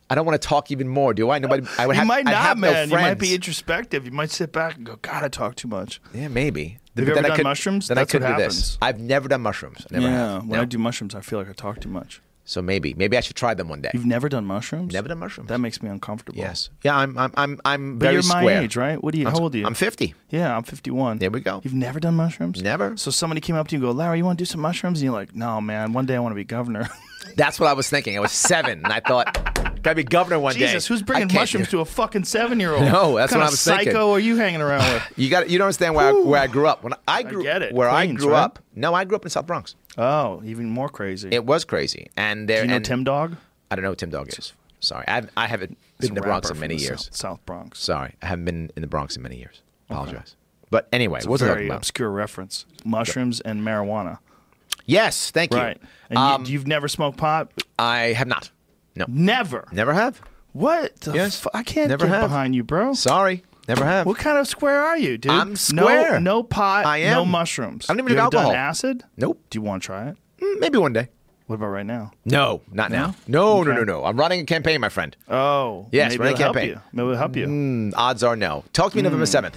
I 0.08 0.14
don't 0.14 0.26
want 0.26 0.40
to 0.40 0.48
talk 0.48 0.70
even 0.70 0.86
more, 0.86 1.14
do 1.14 1.30
I? 1.30 1.38
Nobody. 1.38 1.66
I 1.78 1.86
would 1.86 1.96
you 1.96 2.00
have. 2.00 2.06
might 2.06 2.24
not, 2.26 2.34
have 2.34 2.58
no 2.58 2.70
man. 2.70 2.90
you 2.90 2.96
might 2.96 3.14
be 3.18 3.34
introspective. 3.34 4.04
You 4.04 4.12
might 4.12 4.30
sit 4.30 4.52
back 4.52 4.76
and 4.76 4.86
go, 4.86 4.96
God, 5.02 5.24
I 5.24 5.28
talk 5.28 5.56
too 5.56 5.66
much. 5.68 6.00
Yeah, 6.12 6.28
maybe. 6.28 6.78
Have 6.96 7.06
you 7.06 7.12
ever 7.12 7.14
then 7.14 7.24
I 7.24 7.28
done 7.28 7.36
could- 7.38 7.44
mushrooms? 7.44 7.88
Then 7.88 7.96
That's 7.96 8.10
I 8.14 8.18
could 8.18 8.22
what 8.22 8.36
do 8.36 8.42
this. 8.44 8.54
happens. 8.76 8.78
I've 8.82 9.00
never 9.00 9.28
done 9.28 9.42
mushrooms. 9.42 9.86
I 9.90 9.94
never 9.94 10.06
yeah. 10.06 10.32
have. 10.34 10.42
When 10.46 10.50
No. 10.58 10.62
I 10.62 10.64
do 10.64 10.78
mushrooms, 10.78 11.14
I 11.14 11.20
feel 11.20 11.38
like 11.38 11.48
I 11.48 11.52
talk 11.52 11.80
too 11.80 11.88
much. 11.88 12.20
So 12.46 12.60
maybe, 12.60 12.92
maybe 12.92 13.16
I 13.16 13.20
should 13.20 13.36
try 13.36 13.54
them 13.54 13.70
one 13.70 13.80
day. 13.80 13.88
You've 13.94 14.04
never 14.04 14.28
done 14.28 14.44
mushrooms? 14.44 14.92
Never 14.92 15.08
done 15.08 15.18
mushrooms. 15.18 15.48
That 15.48 15.58
makes 15.60 15.82
me 15.82 15.88
uncomfortable. 15.88 16.36
yes. 16.38 16.68
Yeah, 16.82 16.94
I'm. 16.94 17.16
I'm. 17.16 17.32
I'm. 17.38 17.60
I'm 17.64 17.98
But 17.98 18.04
very 18.04 18.14
you're 18.16 18.22
my 18.24 18.40
square. 18.42 18.62
age, 18.62 18.76
right? 18.76 19.02
What 19.02 19.14
do 19.14 19.18
you? 19.18 19.26
I'm, 19.26 19.32
How 19.32 19.40
old 19.40 19.54
are 19.54 19.58
you? 19.58 19.66
I'm 19.66 19.72
50. 19.72 20.14
yeah, 20.28 20.54
I'm 20.54 20.62
51. 20.62 21.18
There 21.20 21.30
we 21.30 21.40
go. 21.40 21.62
You've 21.64 21.72
never 21.72 21.98
done 22.00 22.16
mushrooms? 22.16 22.62
Never. 22.62 22.98
So 22.98 23.10
somebody 23.10 23.40
came 23.40 23.56
up 23.56 23.68
to 23.68 23.76
you 23.76 23.78
and 23.78 23.90
go, 23.90 23.92
Larry, 23.98 24.18
you 24.18 24.26
want 24.26 24.38
to 24.38 24.42
do 24.42 24.46
some 24.46 24.60
mushrooms? 24.60 25.00
And 25.00 25.04
you're 25.06 25.14
like, 25.14 25.34
No, 25.34 25.58
man. 25.62 25.94
One 25.94 26.04
day 26.04 26.16
I 26.16 26.18
want 26.18 26.32
to 26.32 26.36
be 26.36 26.44
governor. 26.44 26.86
That's 27.36 27.58
what 27.58 27.70
I 27.70 27.72
was 27.72 27.88
thinking. 27.88 28.14
I 28.14 28.20
was 28.20 28.30
seven, 28.32 28.82
and 28.84 28.92
I 28.92 29.00
thought, 29.00 29.63
Gotta 29.84 29.96
be 29.96 30.02
governor 30.04 30.38
one 30.40 30.54
day. 30.54 30.60
Jesus, 30.60 30.86
who's 30.86 31.02
bringing 31.02 31.32
mushrooms 31.32 31.68
to 31.68 31.80
a 31.80 31.84
fucking 31.84 32.24
seven-year-old? 32.24 32.82
No, 32.94 33.16
that's 33.16 33.30
kind 33.32 33.40
what 33.42 33.48
I 33.48 33.50
was 33.50 33.60
psycho 33.60 33.76
thinking. 33.76 33.92
Psycho, 33.92 34.10
are 34.12 34.18
you 34.18 34.36
hanging 34.36 34.60
around 34.62 34.92
with? 34.92 35.02
You 35.16 35.28
got. 35.30 35.48
You 35.50 35.58
don't 35.58 35.66
understand 35.66 35.94
where 35.94 36.06
I, 36.08 36.12
where 36.12 36.40
I 36.40 36.46
grew 36.46 36.66
up. 36.66 36.82
When 36.82 36.94
I 37.06 37.22
grew, 37.22 37.42
get 37.42 37.62
it. 37.62 37.72
Where 37.74 37.88
I 37.88 38.06
grew 38.06 38.30
right? 38.32 38.40
up. 38.42 38.58
No, 38.74 38.94
I 38.94 39.04
grew 39.04 39.14
up 39.16 39.24
in 39.24 39.30
South 39.30 39.46
Bronx. 39.46 39.76
Oh, 39.96 40.42
even 40.44 40.68
more 40.70 40.88
crazy. 40.88 41.28
It 41.30 41.44
was 41.44 41.64
crazy, 41.64 42.08
and 42.16 42.48
there. 42.48 42.58
Do 42.58 42.62
you 42.64 42.70
know 42.70 42.76
and 42.76 42.84
Tim 42.84 43.04
Dog? 43.04 43.36
I 43.70 43.76
don't 43.76 43.82
know 43.82 43.90
who 43.90 43.96
Tim 43.96 44.10
Dog 44.10 44.28
is. 44.28 44.52
Sorry, 44.80 45.04
I, 45.06 45.22
I 45.36 45.46
haven't 45.46 45.78
been 45.98 46.08
in 46.10 46.14
the 46.14 46.20
Bronx 46.22 46.50
in 46.50 46.58
many 46.58 46.76
years. 46.76 47.04
South, 47.04 47.16
South 47.16 47.46
Bronx. 47.46 47.78
Sorry, 47.78 48.14
I 48.22 48.26
haven't 48.26 48.44
been 48.46 48.70
in 48.76 48.80
the 48.82 48.88
Bronx 48.88 49.16
in 49.16 49.22
many 49.22 49.36
years. 49.36 49.60
Apologize. 49.90 50.34
But 50.70 50.88
anyway, 50.92 51.18
It's 51.18 51.26
what's 51.26 51.42
a 51.42 51.46
I 51.46 51.48
very 51.54 51.68
obscure 51.68 52.10
reference. 52.10 52.64
Mushrooms 52.84 53.40
and 53.40 53.60
marijuana. 53.60 54.18
Yes, 54.86 55.30
thank 55.30 55.52
you. 55.52 55.58
Right. 55.58 55.80
And 56.10 56.18
Um, 56.18 56.44
you, 56.44 56.52
you've 56.52 56.66
never 56.66 56.88
smoked 56.88 57.16
pot? 57.16 57.50
I 57.78 58.12
have 58.14 58.26
not. 58.26 58.50
No, 58.96 59.04
Never. 59.08 59.66
never 59.72 59.92
have. 59.94 60.20
What? 60.52 61.00
The 61.00 61.12
Yes. 61.14 61.40
fu- 61.40 61.50
I 61.52 61.62
can't 61.62 61.88
Never 61.88 62.06
get 62.06 62.14
have. 62.14 62.30
behind 62.30 62.54
you, 62.54 62.62
bro. 62.62 62.92
Sorry, 62.94 63.42
never 63.68 63.84
have. 63.84 64.06
What 64.06 64.18
kind 64.18 64.38
of 64.38 64.46
square 64.46 64.80
are 64.80 64.96
you, 64.96 65.18
dude? 65.18 65.32
I'm 65.32 65.50
No, 65.50 65.54
square. 65.56 66.20
no 66.20 66.42
pot. 66.44 66.86
I 66.86 66.98
am. 66.98 67.14
No 67.14 67.24
mushrooms. 67.24 67.86
I 67.88 67.94
don't 67.94 68.00
even 68.00 68.12
you 68.12 68.18
alcohol. 68.20 68.50
Done 68.50 68.56
acid? 68.58 69.02
Nope. 69.16 69.40
Do 69.50 69.58
you 69.58 69.62
want 69.62 69.82
to 69.82 69.86
try 69.86 70.08
it? 70.10 70.16
Mm, 70.40 70.60
Maybe 70.60 70.78
one 70.78 70.92
day. 70.92 71.08
What 71.46 71.56
about 71.56 71.66
right 71.68 71.84
now? 71.84 72.12
No, 72.24 72.62
not 72.72 72.90
now. 72.90 73.14
No, 73.26 73.62
no, 73.62 73.70
Okay. 73.72 73.78
no, 73.80 73.84
no. 73.84 74.04
I'm 74.04 74.16
running 74.16 74.40
a 74.40 74.44
campaign, 74.44 74.80
my 74.80 74.88
friend. 74.88 75.14
Oh, 75.28 75.88
Yes, 75.92 76.12
maybe 76.12 76.20
running 76.24 76.36
help 76.38 76.54
campaign. 76.54 76.70
you. 76.70 76.80
Maybe 76.92 77.06
it'll 77.08 77.18
help 77.18 77.36
you. 77.36 77.46
Mm, 77.46 77.92
odds 77.96 78.22
are 78.22 78.34
no. 78.36 78.64
Talk 78.72 78.92
to 78.92 78.96
me 78.96 79.02
November 79.02 79.26
7th. 79.26 79.54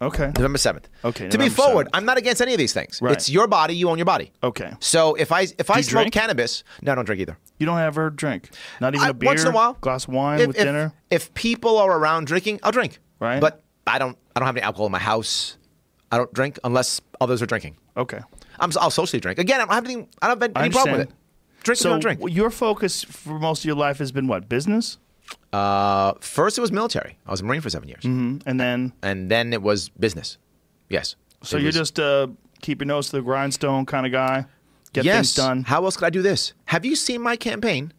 Okay. 0.00 0.26
November 0.36 0.58
7th. 0.58 0.84
Okay, 1.04 1.28
To 1.30 1.38
be 1.38 1.48
forward, 1.48 1.86
7th. 1.86 1.90
I'm 1.94 2.04
not 2.04 2.18
against 2.18 2.42
any 2.42 2.52
of 2.52 2.58
these 2.58 2.72
things. 2.74 3.00
Right. 3.00 3.12
It's 3.14 3.30
your 3.30 3.46
body, 3.48 3.74
you 3.74 3.88
own 3.88 3.96
your 3.98 4.04
body. 4.04 4.30
Okay. 4.42 4.72
So 4.80 5.14
if 5.14 5.32
I 5.32 5.46
if 5.58 5.70
I 5.70 5.80
smoke 5.80 6.02
drink? 6.02 6.12
cannabis, 6.14 6.64
no, 6.82 6.92
I 6.92 6.94
don't 6.94 7.04
drink 7.06 7.20
either. 7.20 7.38
You 7.58 7.66
don't 7.66 7.78
ever 7.78 8.10
drink? 8.10 8.50
Not 8.80 8.94
even 8.94 9.06
I- 9.06 9.10
a 9.10 9.14
beer? 9.14 9.28
once 9.28 9.42
in 9.42 9.48
a 9.48 9.52
while, 9.52 9.74
Glass 9.80 10.06
of 10.06 10.12
wine 10.14 10.40
if, 10.40 10.46
with 10.48 10.56
if- 10.58 10.64
dinner? 10.64 10.92
If 11.10 11.32
people 11.34 11.78
are 11.78 11.90
around 11.98 12.26
drinking, 12.26 12.60
I'll 12.62 12.72
drink. 12.72 12.98
Right. 13.20 13.40
But 13.40 13.62
I 13.86 13.98
don't. 13.98 14.18
I 14.34 14.40
don't 14.40 14.46
have 14.46 14.56
any 14.56 14.62
alcohol 14.64 14.86
in 14.86 14.92
my 14.92 14.98
house. 14.98 15.56
I 16.12 16.18
don't 16.18 16.32
drink 16.34 16.58
unless 16.62 17.00
others 17.20 17.40
are 17.40 17.46
drinking. 17.46 17.76
Okay. 17.96 18.20
I'm, 18.60 18.70
I'll 18.80 18.90
socially 18.90 19.20
drink. 19.20 19.38
Again, 19.38 19.60
I 19.60 19.64
don't 19.64 19.74
have 19.74 19.84
any. 19.86 20.06
I 20.20 20.28
don't 20.28 20.42
have 20.42 20.52
any 20.56 20.70
problem 20.70 20.98
with 20.98 21.08
it. 21.08 21.14
Drink 21.62 21.78
So 21.78 21.88
don't 21.90 22.00
drink. 22.00 22.20
your 22.28 22.50
focus 22.50 23.02
for 23.02 23.38
most 23.38 23.60
of 23.60 23.64
your 23.64 23.74
life 23.76 23.98
has 23.98 24.12
been 24.12 24.26
what? 24.28 24.48
Business? 24.48 24.98
Uh, 25.52 26.12
first, 26.20 26.58
it 26.58 26.60
was 26.60 26.72
military. 26.72 27.16
I 27.26 27.30
was 27.30 27.40
a 27.40 27.44
Marine 27.44 27.60
for 27.60 27.70
seven 27.70 27.88
years, 27.88 28.02
Mm, 28.02 28.42
And 28.46 28.60
then, 28.60 28.92
and 29.02 29.30
then 29.30 29.52
it 29.52 29.62
was 29.62 29.88
business. 29.90 30.38
Yes. 30.88 31.16
so 31.42 31.56
you're 31.56 31.66
was- 31.66 31.74
just 31.76 31.98
uh, 31.98 32.28
keep 32.62 32.80
your 32.80 32.86
nose 32.86 33.06
to 33.10 33.16
the 33.16 33.22
grindstone 33.22 33.86
kind 33.86 34.06
of 34.06 34.12
guy? 34.12 34.46
Get 34.92 35.04
yes. 35.04 35.16
things 35.16 35.34
done? 35.34 35.62
How 35.64 35.84
else 35.84 35.96
could 35.96 36.06
I 36.06 36.10
do 36.10 36.22
this? 36.22 36.52
Have 36.66 36.84
you 36.84 36.96
seen 36.96 37.20
my 37.22 37.36
campaign? 37.36 37.92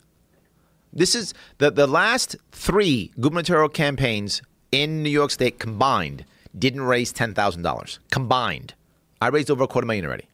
This 0.93 1.13
is 1.15 1.33
the 1.59 1.69
the 1.69 1.85
last 1.85 2.35
three 2.51 3.11
gubernatorial 3.19 3.69
campaigns 3.69 4.41
in 4.71 5.03
New 5.03 5.09
York 5.09 5.29
State 5.31 5.59
combined 5.59 6.25
didn't 6.57 6.81
raise 6.81 7.11
ten 7.11 7.33
thousand 7.35 7.61
dollars 7.61 7.99
combined. 8.09 8.73
I 9.21 9.27
raised 9.27 9.51
over 9.51 9.63
a 9.63 9.67
quarter 9.67 9.85
million 9.85 10.05
already. 10.05 10.27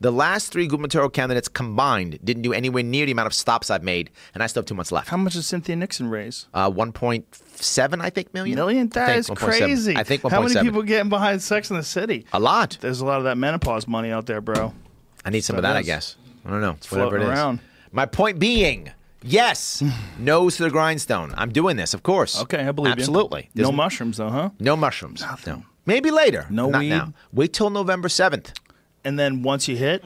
The 0.00 0.12
last 0.12 0.52
three 0.52 0.66
gubernatorial 0.66 1.08
candidates 1.08 1.48
combined 1.48 2.18
didn't 2.22 2.42
do 2.42 2.52
anywhere 2.52 2.82
near 2.82 3.06
the 3.06 3.12
amount 3.12 3.26
of 3.28 3.34
stops 3.34 3.70
I've 3.70 3.82
made, 3.82 4.10
and 4.34 4.42
I 4.42 4.46
still 4.46 4.60
have 4.60 4.66
two 4.66 4.74
months 4.74 4.92
left. 4.92 5.08
How 5.08 5.16
much 5.16 5.32
did 5.32 5.42
Cynthia 5.44 5.74
Nixon 5.74 6.08
raise? 6.10 6.48
Uh, 6.52 6.70
one 6.70 6.92
point 6.92 7.24
seven, 7.54 8.00
I 8.02 8.10
think, 8.10 8.34
million. 8.34 8.56
Million? 8.56 8.88
That 8.90 9.06
think 9.06 9.18
is 9.20 9.28
1.7. 9.30 9.36
crazy. 9.36 9.96
I 9.96 10.02
think 10.02 10.22
one 10.22 10.30
How 10.32 10.42
point 10.42 10.54
many 10.54 10.68
people 10.68 10.82
getting 10.82 11.08
behind 11.08 11.40
Sex 11.40 11.70
in 11.70 11.76
the 11.76 11.82
City? 11.82 12.26
A 12.34 12.38
lot. 12.40 12.76
There's 12.82 13.00
a 13.00 13.06
lot 13.06 13.18
of 13.18 13.24
that 13.24 13.38
menopause 13.38 13.88
money 13.88 14.10
out 14.10 14.26
there, 14.26 14.42
bro. 14.42 14.74
I 15.24 15.30
need 15.30 15.40
some 15.40 15.56
of 15.56 15.62
That 15.62 15.72
that, 15.72 15.78
I 15.78 15.82
guess. 15.82 16.16
I 16.44 16.50
don't 16.50 16.60
know. 16.60 16.76
Whatever 16.90 17.16
it 17.16 17.22
is. 17.22 17.28
around. 17.30 17.60
My 17.90 18.04
point 18.04 18.38
being, 18.38 18.90
yes, 19.22 19.82
nose 20.18 20.58
to 20.58 20.64
the 20.64 20.70
grindstone. 20.70 21.32
I'm 21.38 21.50
doing 21.52 21.76
this, 21.76 21.94
of 21.94 22.02
course. 22.02 22.40
Okay, 22.42 22.66
I 22.66 22.72
believe 22.72 22.90
you. 22.96 23.00
Absolutely. 23.00 23.48
No 23.54 23.72
mushrooms, 23.72 24.18
though, 24.18 24.28
huh? 24.28 24.50
No 24.60 24.76
mushrooms. 24.76 25.22
Nothing. 25.22 25.54
No. 25.54 25.62
Maybe 25.86 26.10
later. 26.10 26.46
No 26.50 26.68
Not 26.68 26.80
weed? 26.80 26.90
now. 26.90 27.14
Wait 27.32 27.52
till 27.54 27.70
November 27.70 28.08
7th. 28.08 28.52
And 29.06 29.18
then 29.18 29.42
once 29.42 29.68
you 29.68 29.76
hit, 29.76 30.02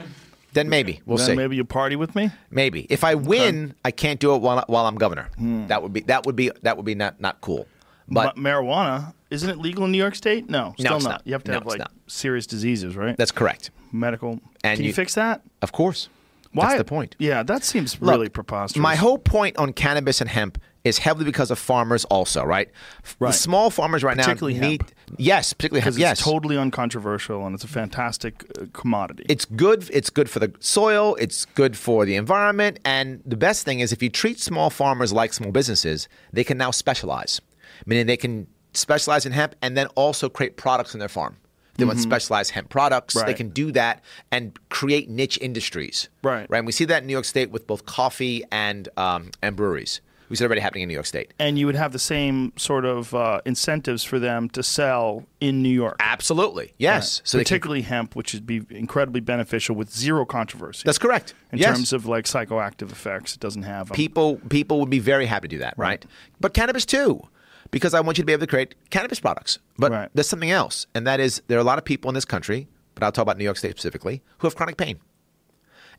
Then 0.53 0.69
maybe. 0.69 1.01
We'll 1.07 1.17
then 1.19 1.27
see. 1.29 1.35
maybe 1.37 1.57
you 1.57 1.65
party 1.65 1.97
with 1.97 2.15
me? 2.15 2.31
Maybe. 2.51 2.87
If 2.91 3.03
I 3.05 3.15
win, 3.15 3.75
I 3.85 3.91
can't 3.93 4.21
do 4.21 4.35
it 4.35 4.43
while, 4.43 4.63
while 4.67 4.87
I'm 4.87 4.97
governor. 4.97 5.29
Hmm. 5.39 5.67
That 5.69 5.83
would 5.83 5.93
be 5.93 6.01
that 6.03 6.27
would 6.27 6.37
be 6.37 6.51
that 6.63 6.77
would 6.77 6.87
be 6.87 6.95
not 6.95 7.21
not 7.21 7.41
cool. 7.41 7.67
But 8.09 8.37
Ma- 8.37 8.51
marijuana, 8.51 9.15
isn't 9.31 9.49
it 9.49 9.59
legal 9.59 9.85
in 9.85 9.93
New 9.93 9.99
York 9.99 10.17
State? 10.17 10.51
No, 10.51 10.75
still 10.79 10.97
it's 10.97 11.05
not. 11.05 11.11
not. 11.11 11.23
You 11.25 11.33
have 11.35 11.45
to 11.45 11.53
No, 11.53 11.59
have 11.59 11.67
like 11.67 11.83
serious 12.09 12.47
diseases, 12.47 12.97
right? 12.97 13.17
that's 13.17 13.31
correct. 13.33 13.71
medical. 13.93 14.41
And 14.65 14.77
Can 14.77 14.81
you, 14.83 14.89
you- 14.89 14.93
fix 14.93 15.15
that? 15.15 15.43
Of 15.63 15.71
course. 15.73 16.09
Why? 16.53 16.65
That's 16.71 16.79
the 16.79 16.85
point. 16.85 17.15
Yeah, 17.21 17.45
that 17.45 17.63
seems 17.63 18.01
Look, 18.01 18.11
really 18.11 18.29
preposterous. 18.29 18.83
My 18.83 18.97
whole 18.97 19.19
point 19.19 19.57
on 19.57 19.73
cannabis 19.73 20.21
and 20.21 20.29
hemp 20.29 20.59
is 20.85 20.99
heavily 20.99 21.25
because 21.27 21.51
of 21.51 21.59
farmers 21.59 22.05
also, 22.07 22.43
right? 22.43 22.71
Right. 23.19 23.29
The 23.29 23.33
small 23.33 23.69
farmers 23.71 24.03
right 24.03 24.17
Particularly 24.17 24.59
now 24.59 24.69
need 24.69 24.83
hemp. 24.83 24.93
Yes, 25.19 25.53
particularly 25.53 25.83
hemp. 25.85 25.99
Yes. 25.99 26.19
it's 26.21 26.23
totally 26.25 26.57
uncontroversial 26.57 27.45
and 27.47 27.55
it's 27.55 27.65
a 27.65 27.69
fantastic 27.69 28.45
uh, 28.59 28.65
commodity. 28.73 29.25
it's 29.29 29.45
good 29.45 29.91
it's 29.93 30.09
good 30.09 30.31
for 30.31 30.39
the 30.39 30.53
soil 30.61 31.17
it's 31.17 31.45
good 31.45 31.77
for 31.77 32.05
the 32.07 32.15
environment 32.17 32.79
and 32.85 33.21
the 33.27 33.37
best 33.37 33.65
thing 33.67 33.81
is 33.81 33.93
if 33.93 34.03
you 34.03 34.09
treat 34.09 34.39
small 34.41 34.71
farmers 34.71 35.13
like 35.13 35.33
small 35.35 35.51
businesses 35.53 36.09
they 36.33 36.45
can 36.45 36.57
now 36.57 36.71
specialize 36.71 37.41
meaning 37.87 38.07
they 38.07 38.17
can 38.17 38.47
specialize 38.73 39.27
in 39.27 39.33
hemp 39.33 39.55
and 39.63 39.77
then 39.77 39.87
also 39.97 40.29
create 40.29 40.57
products 40.57 40.95
on 40.95 40.99
their 41.01 41.09
farm 41.09 41.37
they 41.77 41.85
want 41.85 41.99
specialized 41.99 42.51
hemp 42.53 42.69
products 42.71 43.15
they 43.15 43.21
Mm-hmm. 43.23 43.37
Can 43.37 43.49
do 43.51 43.73
that 43.73 44.03
and 44.31 44.57
create 44.71 45.09
niche 45.11 45.39
industries 45.43 46.09
Right. 46.23 46.47
right 46.49 46.59
and 46.59 46.67
we 46.67 46.73
see 46.73 46.85
that 46.87 47.03
in 47.03 47.07
new 47.09 47.13
york 47.15 47.25
state 47.25 47.51
with 47.51 47.67
both 47.67 47.85
coffee 47.87 48.45
and 48.53 48.89
um, 48.97 49.31
and 49.43 49.57
breweries 49.57 50.01
it 50.39 50.45
already 50.45 50.61
happening 50.61 50.83
in 50.83 50.89
new 50.89 50.95
york 50.95 51.07
state 51.07 51.33
and 51.39 51.59
you 51.59 51.67
would 51.67 51.75
have 51.75 51.93
the 51.93 51.99
same 51.99 52.53
sort 52.57 52.85
of 52.85 53.15
uh, 53.15 53.41
incentives 53.45 54.05
for 54.05 54.19
them 54.19 54.49
to 54.51 54.63
sell 54.63 55.25
in 55.41 55.63
New 55.63 55.71
York. 55.71 55.97
absolutely 55.99 56.75
yes 56.79 57.23
so 57.25 57.39
they 57.39 57.43
can, 57.45 57.47
particularly 57.47 57.83
hemp, 57.83 58.15
which 58.15 58.35
would 58.35 58.47
be 58.47 58.61
incredibly 58.71 59.21
beneficial 59.21 59.75
with 59.75 59.91
zero 59.91 60.25
controversy. 60.25 60.83
that's 60.85 60.99
correct 60.99 61.35
in 61.53 61.59
yes. 61.59 61.75
terms 61.75 61.93
of 61.93 62.07
like 62.07 62.27
psychoactive 62.27 62.93
effects. 62.93 63.35
It 63.35 63.41
doesn't 63.41 63.63
have 63.65 63.89
them. 63.89 63.97
people 63.97 64.37
people 64.51 64.79
would 64.81 64.91
be 64.91 64.99
very 65.01 65.27
happy 65.27 65.49
to 65.49 65.57
do 65.57 65.59
that, 65.61 65.75
right? 65.77 66.05
But 66.39 66.55
cannabis 66.55 66.85
too, 66.87 67.23
because 67.71 67.95
I 67.95 68.01
want 68.01 68.19
you 68.19 68.23
to 68.23 68.27
be 68.27 68.33
able 68.33 68.43
to 68.43 68.47
create 68.47 68.75
cannabis 68.91 69.19
products. 69.21 69.59
But 69.79 69.91
Right. 69.93 70.09
there's 70.15 70.29
something 70.29 70.51
else, 70.51 70.87
and 70.95 71.07
that 71.07 71.19
is 71.21 71.43
there 71.49 71.57
are 71.59 71.61
a 71.61 71.65
lot 71.65 71.79
of 71.79 71.85
people 71.85 72.09
in 72.11 72.15
this 72.15 72.25
country, 72.25 72.69
but 72.95 73.03
I'll 73.03 73.13
talk 73.13 73.23
about 73.23 73.39
New 73.39 73.45
York 73.45 73.57
State 73.57 73.73
specifically, 73.73 74.23
who 74.39 74.47
have 74.47 74.55
chronic 74.57 74.77
pain. 74.77 74.99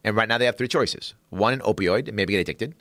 And 0.03 0.15
right 0.15 0.27
now 0.27 0.37
they 0.37 0.45
have 0.45 0.57
three 0.57 0.67
choices: 0.67 1.13
one, 1.29 1.53
an 1.53 1.59
opioid, 1.61 2.07
and 2.07 2.15
maybe 2.15 2.33
get 2.33 2.39
addicted; 2.39 2.75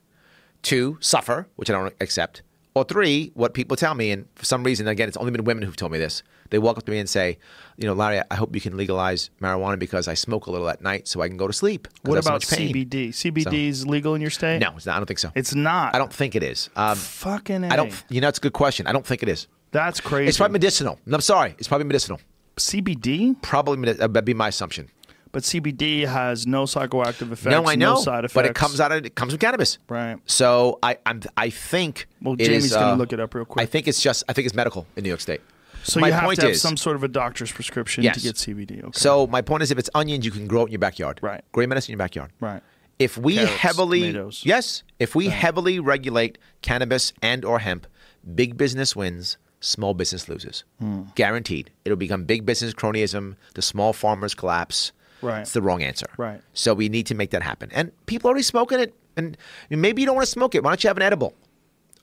two, 0.62 0.99
suffer, 1.01 1.47
which 1.57 1.70
I 1.70 1.73
don't 1.73 1.95
accept; 2.01 2.43
or 2.74 2.85
three, 2.85 3.31
what 3.35 3.55
people 3.55 3.77
tell 3.77 3.95
me, 3.95 4.11
and 4.11 4.27
for 4.35 4.45
some 4.45 4.62
reason, 4.65 4.87
again, 4.89 5.09
it's 5.09 5.16
only 5.16 5.32
been 5.32 5.45
women 5.45 5.62
who've 5.65 5.77
told 5.77 5.93
me 5.93 5.99
this. 5.99 6.23
They 6.51 6.59
walk 6.59 6.78
up 6.78 6.85
to 6.87 6.91
me 6.91 6.99
and 6.99 7.09
say, 7.09 7.39
"You 7.77 7.87
know, 7.87 7.95
Larry, 7.95 8.23
I 8.31 8.35
hope 8.35 8.55
you 8.55 8.61
can 8.61 8.77
legalize 8.77 9.31
marijuana 9.41 9.78
because 9.78 10.09
I 10.09 10.15
smoke 10.15 10.47
a 10.47 10.51
little 10.51 10.69
at 10.69 10.82
night 10.82 11.07
so 11.07 11.20
I 11.20 11.28
can 11.28 11.37
go 11.37 11.47
to 11.47 11.53
sleep." 11.53 11.87
What 12.03 12.23
so 12.23 12.28
about 12.28 12.47
pain." 12.47 12.73
CBD? 12.74 13.09
CBD 13.11 13.69
is 13.69 13.87
legal 13.87 14.15
in 14.15 14.20
your 14.20 14.31
state? 14.31 14.59
No, 14.59 14.73
it's 14.77 14.87
not. 14.87 14.97
I 14.97 14.99
don't 14.99 15.07
think 15.07 15.20
so. 15.20 15.31
it's 15.35 15.55
not. 15.55 15.95
I 15.95 15.99
don't 15.99 16.12
think 16.12 16.35
it 16.35 16.43
is. 16.43 16.69
Um, 16.77 16.97
Fucking. 16.97 17.65
I 17.65 17.77
don't. 17.77 17.93
You 18.09 18.20
know, 18.20 18.28
it's 18.28 18.39
a 18.39 18.43
good 18.43 18.53
question. 18.53 18.87
I 18.87 18.93
don't 18.93 19.07
think 19.07 19.23
it 19.23 19.28
is. 19.28 19.47
That's 19.73 20.01
crazy. 20.01 20.28
It's 20.28 20.39
probably 20.39 20.55
medicinal. 20.55 20.99
I'm 21.11 21.20
sorry. 21.20 21.55
It's 21.59 21.69
probably 21.69 21.87
medicinal. 21.87 22.20
CBD, 22.57 23.41
Probably 23.41 23.89
uh, 23.91 23.95
that'd 23.95 24.24
be 24.24 24.35
my 24.35 24.49
assumption. 24.49 24.89
But 25.32 25.43
CBD 25.43 26.07
has 26.07 26.47
no 26.47 26.65
psychoactive 26.65 27.31
effects. 27.32 27.47
no, 27.47 27.66
I 27.66 27.74
know, 27.77 27.97
side 27.97 28.24
effects. 28.24 28.35
but 28.35 28.47
it 28.47 28.55
comes 28.55 28.81
out 28.81 28.93
of 28.93 29.05
it 29.05 29.15
comes 29.15 29.32
from 29.32 29.39
cannabis. 29.39 29.78
Right. 29.89 30.16
So 30.27 30.78
I 30.82 30.98
I'm, 31.07 31.23
I 31.36 31.51
think. 31.51 32.07
Well, 32.23 32.36
Jamie's 32.36 32.66
is, 32.66 32.73
gonna 32.73 32.93
uh, 32.93 32.97
look 32.97 33.12
it 33.12 33.20
up 33.20 33.35
real 33.35 33.44
quick. 33.44 33.62
I 33.62 33.66
think 33.66 33.89
it's 33.89 34.02
just. 34.02 34.24
I 34.28 34.32
think 34.32 34.47
it's 34.47 34.55
medical 34.55 34.86
in 34.97 35.02
New 35.05 35.09
York 35.09 35.20
State. 35.20 35.40
So 35.82 35.98
my 35.98 36.09
you 36.09 36.12
have 36.12 36.35
to 36.35 36.40
have 36.43 36.51
is- 36.51 36.61
some 36.61 36.77
sort 36.77 36.97
of 36.97 37.02
a 37.05 37.09
doctor's 37.09 37.51
prescription 37.51 38.05
Yes. 38.05 38.16
to 38.16 38.23
get 38.23 38.36
CBD. 38.36 38.81
Okay. 38.85 38.90
So 38.93 39.27
my 39.27 39.40
point 39.40 39.62
is, 39.62 39.70
if 39.70 39.78
it's 39.78 39.89
onions, 39.94 40.24
you 40.27 40.31
can 40.31 40.47
grow 40.47 40.62
it 40.62 40.66
in 40.66 40.73
your 40.73 40.78
backyard. 40.78 41.20
Right. 41.23 41.43
Grow 41.52 41.62
your 41.62 41.69
medicine 41.69 41.93
in 41.93 41.98
your 41.98 42.05
backyard. 42.05 42.31
right. 42.40 42.62
If 42.98 43.16
we 43.16 43.36
Carrots, 43.36 43.52
heavily 43.55 44.01
tomatoes. 44.12 44.43
yes, 44.44 44.82
if 44.98 45.15
we 45.15 45.28
heavily 45.28 45.81
regulate 45.81 46.36
cannabis 46.61 47.15
and 47.23 47.47
or 47.47 47.61
hemp, 47.61 47.86
big 48.35 48.59
business 48.59 48.94
wins, 48.94 49.39
small 49.61 49.94
business 49.94 50.28
loses. 50.28 50.65
Hmm. 50.78 51.05
Guaranteed. 51.15 51.70
It'll 51.86 51.97
become 51.97 52.24
big 52.24 52.44
business 52.44 52.74
cronyism, 52.74 53.36
the 53.55 53.62
small 53.62 53.94
farmers 53.94 54.35
collapse. 54.35 54.93
Right. 55.22 55.40
It's 55.40 55.52
the 55.52 55.62
wrong 55.62 55.82
answer. 55.82 56.06
Right. 56.16 56.40
So 56.55 56.74
we 56.74 56.88
need 56.88 57.06
to 57.06 57.14
make 57.14 57.30
that 57.30 57.42
happen. 57.42 57.70
And 57.72 57.92
people 58.06 58.28
are 58.28 58.32
already 58.32 58.42
smoking 58.44 58.80
it 58.80 58.94
and 59.16 59.36
maybe 59.68 60.02
you 60.02 60.06
don't 60.06 60.14
want 60.16 60.26
to 60.26 60.30
smoke 60.32 60.55
it. 60.55 60.62
Why 60.62 60.70
don't 60.70 60.82
you 60.84 60.88
have 60.88 60.97
an 60.97 61.02
edible? 61.02 61.34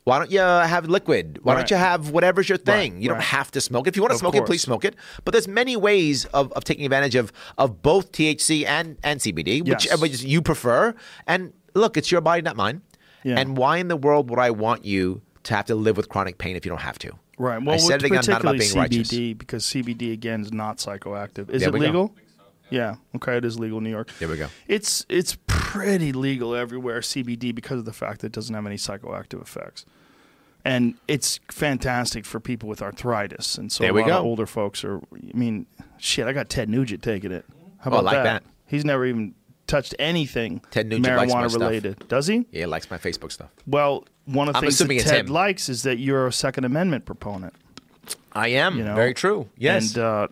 Why 0.04 0.20
don't 0.20 0.32
you 0.32 0.40
have 0.40 0.88
liquid? 0.88 1.40
Why 1.44 1.54
Right. 1.54 1.60
don't 1.60 1.72
you 1.72 1.76
have 1.78 2.12
whatever's 2.12 2.48
your 2.48 2.58
thing? 2.58 2.94
Right, 2.94 3.02
You 3.02 3.10
don't 3.10 3.18
right. 3.18 3.26
have 3.28 3.52
to 3.52 3.60
smoke 3.62 3.88
it. 3.88 3.90
If 3.90 3.96
you 3.98 4.02
want 4.04 4.12
to 4.12 4.16
Of 4.16 4.20
smoke 4.20 4.36
it, 4.36 4.46
please 4.46 4.62
smoke 4.62 4.86
it. 4.86 4.96
But 5.26 5.34
there's 5.34 5.50
many 5.50 5.76
ways 5.76 6.24
of, 6.26 6.52
of 6.54 6.64
taking 6.64 6.86
advantage 6.86 7.16
of, 7.16 7.34
of 7.58 7.82
both 7.82 8.14
THC 8.14 8.66
and, 8.66 8.98
and 9.04 9.20
CBD, 9.20 9.64
Yes. 9.66 9.84
whichever 9.84 10.06
you 10.06 10.42
prefer. 10.42 10.96
And 11.28 11.52
look, 11.74 11.98
it's 11.98 12.10
your 12.10 12.22
body, 12.22 12.42
not 12.42 12.56
mine. 12.56 12.84
Yeah. 13.24 13.38
And 13.38 13.58
why 13.58 13.78
in 13.78 13.90
the 13.90 13.98
world 13.98 14.30
would 14.30 14.40
I 14.40 14.52
want 14.52 14.86
you 14.86 15.22
to 15.44 15.56
have 15.56 15.66
to 15.66 15.76
live 15.76 15.98
with 15.98 16.08
chronic 16.08 16.38
pain 16.38 16.56
if 16.56 16.66
you 16.66 16.70
don't 16.70 16.82
have 16.82 17.00
to? 17.00 17.12
Right. 17.38 17.62
Well, 17.62 17.76
I 17.76 17.78
said 17.78 18.02
it 18.02 18.06
again, 18.06 18.16
not 18.16 18.42
about 18.42 18.56
particularly 18.56 18.60
being 18.60 18.76
righteous. 18.78 19.08
CBD 19.10 19.38
because 19.38 19.66
CBD 19.66 20.14
again 20.14 20.42
is 20.42 20.54
not 20.54 20.78
psychoactive. 20.78 21.50
Is 21.50 21.62
There 21.64 21.70
it 21.70 21.74
we 21.80 21.90
go. 21.92 22.14
Yeah. 22.70 22.96
Okay, 23.16 23.38
it 23.38 23.46
is 23.46 23.58
legal 23.60 23.78
in 23.78 23.84
New 23.86 23.90
York. 23.90 24.12
There 24.20 24.28
we 24.28 24.38
go. 24.38 24.48
It's 24.68 25.06
it's 25.10 25.38
pretty 25.48 26.12
legal 26.12 26.54
everywhere, 26.56 27.00
CBD, 27.00 27.54
because 27.56 27.80
of 27.80 27.86
the 27.86 27.94
fact 27.94 28.22
that 28.22 28.28
it 28.28 28.34
doesn't 28.34 28.54
have 28.54 28.66
any 28.66 28.76
psychoactive 28.78 29.42
effects. 29.42 29.86
And 30.66 30.96
it's 31.08 31.40
fantastic 31.50 32.26
for 32.26 32.40
people 32.42 32.68
with 32.68 32.82
arthritis. 32.82 33.58
And 33.58 33.72
so 33.72 33.84
There 33.86 33.94
we 33.94 34.04
go. 34.04 34.18
older 34.20 34.46
folks 34.46 34.84
are, 34.84 34.98
I 34.98 35.38
mean, 35.38 35.66
shit, 35.98 36.28
I 36.28 36.34
got 36.34 36.50
Ted 36.50 36.68
Nugent 36.68 37.02
taking 37.02 37.32
it. 37.32 37.46
How 37.80 37.92
Oh, 37.92 38.00
about 38.00 38.04
like 38.04 38.24
that. 38.24 38.44
He's 38.66 38.84
never 38.84 39.06
even 39.06 39.34
touched 39.68 39.96
anything 39.98 40.62
Ted 40.72 40.88
Nugent 40.88 41.16
likes 41.16 41.32
my 41.34 41.44
marijuana 41.44 41.50
stuff. 41.52 41.62
related. 41.62 42.08
Does 42.10 42.28
he? 42.28 42.38
Yeah, 42.52 42.62
he 42.62 42.66
likes 42.66 42.92
my 42.92 42.98
Facebook 42.98 43.32
stuff. 43.32 43.50
Well, 43.66 44.04
one 44.26 44.50
of 44.50 44.56
the 44.56 44.58
I'm 44.58 44.64
things 44.64 44.78
that 44.80 45.00
Ted 45.10 45.28
him. 45.28 45.34
likes 45.34 45.70
is 45.70 45.84
that 45.84 46.00
you're 46.00 46.28
a 46.28 46.34
Second 46.34 46.66
Amendment 46.66 47.06
proponent. 47.06 47.54
I 48.34 48.50
am. 48.50 48.78
You 48.78 48.84
know? 48.84 48.94
Very 48.96 49.14
true. 49.14 49.50
Yes. 49.58 49.96
And, 49.96 50.04
uh, 50.04 50.28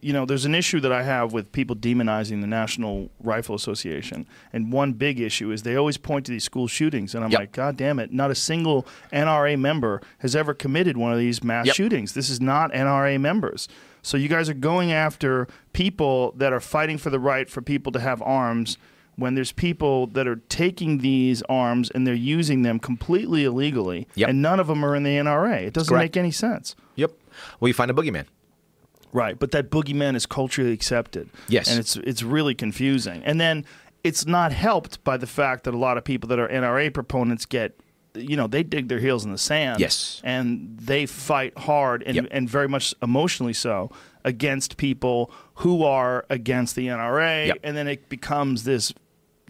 you 0.00 0.12
know, 0.12 0.24
there's 0.24 0.44
an 0.44 0.54
issue 0.54 0.78
that 0.80 0.92
I 0.92 1.02
have 1.02 1.32
with 1.32 1.50
people 1.50 1.74
demonizing 1.74 2.40
the 2.40 2.46
National 2.46 3.10
Rifle 3.20 3.54
Association. 3.54 4.26
And 4.52 4.72
one 4.72 4.92
big 4.92 5.18
issue 5.18 5.50
is 5.50 5.62
they 5.62 5.74
always 5.76 5.96
point 5.96 6.26
to 6.26 6.32
these 6.32 6.44
school 6.44 6.68
shootings. 6.68 7.14
And 7.14 7.24
I'm 7.24 7.30
Yep. 7.32 7.40
like, 7.40 7.52
God 7.52 7.76
damn 7.76 7.98
it, 7.98 8.12
not 8.12 8.30
a 8.30 8.34
single 8.34 8.86
NRA 9.12 9.56
member 9.58 10.00
has 10.18 10.36
ever 10.36 10.54
committed 10.54 10.96
one 10.96 11.12
of 11.12 11.18
these 11.18 11.42
mass 11.42 11.66
Yep. 11.66 11.74
shootings. 11.74 12.12
This 12.14 12.30
is 12.30 12.40
not 12.40 12.72
NRA 12.72 13.18
members. 13.18 13.68
So 14.02 14.16
you 14.16 14.28
guys 14.28 14.48
are 14.48 14.54
going 14.54 14.92
after 14.92 15.46
people 15.72 16.32
that 16.36 16.52
are 16.52 16.60
fighting 16.60 16.98
for 16.98 17.10
the 17.10 17.20
right 17.20 17.48
for 17.48 17.62
people 17.62 17.92
to 17.92 18.00
have 18.00 18.20
arms 18.22 18.76
when 19.16 19.34
there's 19.34 19.52
people 19.52 20.06
that 20.08 20.26
are 20.26 20.36
taking 20.48 20.98
these 20.98 21.42
arms 21.42 21.90
and 21.90 22.06
they're 22.06 22.14
using 22.14 22.62
them 22.62 22.78
completely 22.78 23.44
illegally. 23.44 24.08
Yep. 24.14 24.30
And 24.30 24.42
none 24.42 24.58
of 24.58 24.66
them 24.66 24.84
are 24.84 24.94
in 24.96 25.02
the 25.02 25.10
NRA. 25.16 25.62
It 25.62 25.74
doesn't 25.74 25.92
Correct. 25.94 26.14
make 26.14 26.16
any 26.16 26.30
sense. 26.30 26.74
yep. 26.96 27.12
Well, 27.60 27.68
you 27.68 27.74
find 27.74 27.90
a 27.90 27.94
boogeyman. 27.94 28.26
Right, 29.12 29.38
but 29.38 29.50
that 29.50 29.70
boogeyman 29.70 30.16
is 30.16 30.24
culturally 30.24 30.72
accepted. 30.72 31.28
Yes. 31.48 31.68
and 31.68 31.78
it's 31.78 31.96
it's 31.96 32.22
really 32.22 32.54
confusing. 32.54 33.22
And 33.24 33.38
then 33.40 33.66
it's 34.02 34.24
not 34.26 34.52
helped 34.52 35.04
by 35.04 35.16
the 35.18 35.26
fact 35.26 35.64
that 35.64 35.74
a 35.74 35.78
lot 35.78 35.98
of 35.98 36.04
people 36.04 36.28
that 36.28 36.38
are 36.38 36.48
NRA 36.48 36.92
proponents 36.92 37.44
get, 37.44 37.78
you 38.14 38.36
know, 38.36 38.46
they 38.46 38.62
dig 38.62 38.88
their 38.88 38.98
heels 38.98 39.24
in 39.24 39.32
the 39.32 39.38
sand. 39.38 39.80
Yes. 39.80 40.20
and 40.24 40.76
they 40.78 41.06
fight 41.06 41.56
hard 41.58 42.02
and 42.04 42.14
Yep. 42.16 42.26
and 42.30 42.48
very 42.48 42.68
much 42.68 42.94
emotionally 43.02 43.52
so 43.54 43.90
against 44.24 44.76
people 44.76 45.30
who 45.56 45.82
are 45.82 46.24
against 46.30 46.76
the 46.76 46.88
NRA, 46.88 47.46
Yep. 47.48 47.58
and 47.64 47.76
then 47.76 47.88
it 47.88 48.08
becomes 48.08 48.64
this 48.64 48.92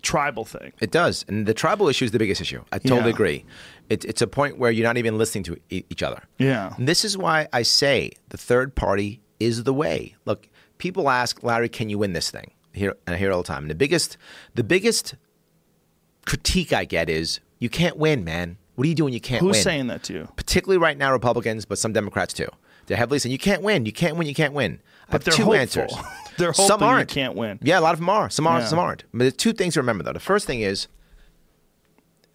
tribal 0.01 0.44
thing. 0.44 0.72
It 0.80 0.90
does, 0.90 1.24
and 1.28 1.47
the 1.47 1.55
tribal 1.55 1.89
issue 1.89 2.05
is 2.05 2.10
the 2.10 2.18
biggest 2.18 2.40
issue. 2.40 2.62
I 2.72 2.78
totally 2.78 3.02
Yeah. 3.10 3.14
agree. 3.14 3.44
It, 3.90 4.05
it's 4.05 4.22
a 4.22 4.26
point 4.26 4.59
where 4.59 4.70
you're 4.70 4.86
not 4.86 4.97
even 4.97 5.18
listening 5.18 5.44
to 5.44 5.56
e- 5.70 5.84
each 5.90 6.02
other. 6.02 6.22
Yeah. 6.39 6.74
And 6.76 6.89
this 6.89 7.05
is 7.05 7.16
why 7.18 7.48
I 7.52 7.62
say 7.62 8.10
the 8.30 8.36
third 8.39 8.74
party 8.74 9.20
is 9.39 9.64
the 9.64 9.74
way. 9.74 10.14
Look, 10.24 10.48
people 10.78 11.09
ask 11.10 11.43
Larry, 11.43 11.68
"Can 11.68 11.89
you 11.90 11.98
win 11.98 12.12
this 12.14 12.30
thing?" 12.30 12.52
Here 12.72 12.94
and 13.06 13.14
I 13.14 13.18
hear 13.18 13.30
it 13.30 13.34
all 13.34 13.43
the 13.43 13.48
time. 13.48 13.64
And 13.64 13.70
the 13.70 13.74
biggest, 13.76 14.16
the 14.55 14.64
biggest 14.64 15.14
critique 16.24 16.72
I 16.72 16.84
get 16.84 17.10
is, 17.10 17.40
"You 17.62 17.68
can't 17.68 17.97
win, 17.97 18.24
man. 18.24 18.56
What 18.74 18.86
are 18.86 18.89
you 18.89 18.94
doing? 18.94 19.14
You 19.14 19.20
can't 19.20 19.40
win? 19.40 19.51
Who's 19.51 19.59
win." 19.59 19.62
saying 19.62 19.86
that 19.86 20.02
to 20.05 20.12
you? 20.12 20.28
Particularly 20.34 20.78
right 20.78 20.98
now, 20.98 21.12
Republicans, 21.12 21.64
but 21.64 21.78
some 21.78 21.93
Democrats 21.93 22.34
too. 22.34 22.48
They're 22.86 22.97
heavily 22.97 23.20
saying, 23.20 23.30
"You 23.30 23.39
can't 23.39 23.62
win. 23.62 23.86
You 23.86 23.93
can't 23.93 24.16
win. 24.16 24.26
You 24.26 24.34
can't 24.34 24.52
win." 24.52 24.80
But 25.10 25.24
they're 25.24 25.32
two 25.32 25.44
hopeful. 25.44 25.60
answers. 25.60 25.93
They're 26.39 26.55
some 26.55 26.80
hoping 26.80 26.89
you 26.89 26.94
aren't. 26.94 27.09
can't 27.10 27.34
win. 27.36 27.59
Yeah, 27.62 27.78
a 27.78 27.82
lot 27.82 27.93
of 27.93 28.01
them 28.01 28.09
are. 28.09 28.30
Some 28.30 28.47
are. 28.47 28.60
Yeah. 28.60 28.66
Some 28.66 28.78
aren't. 28.78 29.05
But 29.12 29.18
there's 29.18 29.34
two 29.34 29.52
things 29.52 29.74
to 29.74 29.80
remember 29.80 30.02
though. 30.02 30.14
The 30.14 30.18
first 30.20 30.47
thing 30.47 30.62
is, 30.62 30.89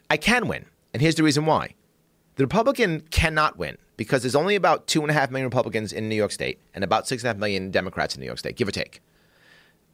I 0.09 0.17
can 0.17 0.47
win, 0.47 0.65
and 0.93 1.01
here's 1.01 1.15
the 1.15 1.23
reason 1.23 1.45
why. 1.45 1.73
The 2.35 2.43
Republican 2.43 3.01
cannot 3.09 3.57
win 3.57 3.77
because 3.97 4.21
there's 4.21 4.35
only 4.35 4.55
about 4.55 4.85
two 4.85 5.01
and 5.01 5.09
a 5.09 5.13
half 5.13 5.31
million 5.31 5.47
Republicans 5.47 5.91
in 5.91 6.07
New 6.07 6.15
York 6.15 6.31
State 6.31 6.59
and 6.75 6.83
about 6.83 7.07
six 7.07 7.23
and 7.23 7.27
a 7.27 7.33
half 7.33 7.37
million 7.37 7.71
Democrats 7.71 8.15
in 8.15 8.21
New 8.21 8.27
York 8.27 8.37
State, 8.37 8.55
give 8.55 8.67
or 8.67 8.71
take. 8.71 9.01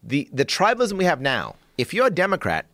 The 0.04 0.30
the 0.34 0.46
tribalism 0.46 0.98
we 0.98 1.06
have 1.06 1.22
now, 1.22 1.56
if 1.78 1.94
you're 1.94 2.08
a 2.08 2.12
Democrat, 2.12 2.66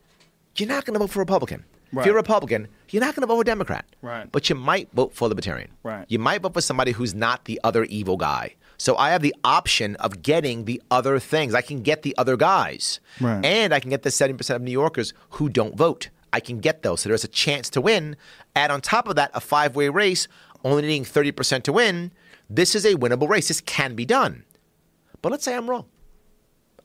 you're 0.55 0.67
not 0.67 0.85
going 0.85 0.95
to 0.95 0.99
vote 0.99 1.11
for 1.11 1.19
Republican. 1.19 1.63
If 1.91 2.05
you're 2.05 2.15
a 2.15 2.17
Republican, 2.17 2.67
you're 2.89 3.01
not 3.01 3.15
going 3.15 3.21
to 3.21 3.27
vote 3.27 3.37
for 3.37 3.43
Democrat. 3.43 3.85
Right. 4.01 4.31
But 4.31 4.49
you 4.49 4.55
might 4.55 4.89
vote 4.93 5.13
for 5.13 5.27
Libertarian. 5.27 5.71
Right. 5.83 6.05
You 6.07 6.19
might 6.19 6.41
vote 6.41 6.53
for 6.53 6.61
somebody 6.61 6.91
who's 6.91 7.15
not 7.15 7.45
the 7.45 7.59
other 7.63 7.83
evil 7.85 8.17
guy. 8.17 8.55
So 8.77 8.95
I 8.95 9.09
have 9.09 9.21
the 9.21 9.35
option 9.43 9.95
of 9.97 10.21
getting 10.21 10.65
the 10.65 10.81
other 10.89 11.19
things. 11.19 11.53
I 11.53 11.61
can 11.61 11.81
get 11.81 12.03
the 12.03 12.15
other 12.17 12.37
guys. 12.37 12.99
Right. 13.19 13.43
And 13.43 13.73
I 13.73 13.79
can 13.79 13.89
get 13.89 14.03
the 14.03 14.09
70% 14.09 14.55
of 14.55 14.61
New 14.61 14.71
Yorkers 14.71 15.13
who 15.31 15.49
don't 15.49 15.75
vote. 15.75 16.09
I 16.31 16.39
can 16.39 16.59
get 16.59 16.83
those. 16.83 17.01
So 17.01 17.09
there's 17.09 17.23
a 17.23 17.29
chance 17.29 17.69
to 17.71 17.81
win. 17.81 18.15
Add 18.55 18.71
on 18.71 18.81
top 18.81 19.07
of 19.07 19.15
that 19.15 19.31
a 19.33 19.41
five 19.41 19.75
way 19.75 19.89
race, 19.89 20.27
only 20.63 20.83
needing 20.83 21.03
30% 21.03 21.63
to 21.63 21.73
win. 21.73 22.11
This 22.49 22.75
is 22.75 22.85
a 22.85 22.95
winnable 22.95 23.27
race. 23.27 23.47
This 23.47 23.61
can 23.61 23.95
be 23.95 24.05
done. 24.05 24.43
But 25.21 25.31
let's 25.31 25.43
say 25.43 25.55
I'm 25.55 25.69
wrong. 25.69 25.85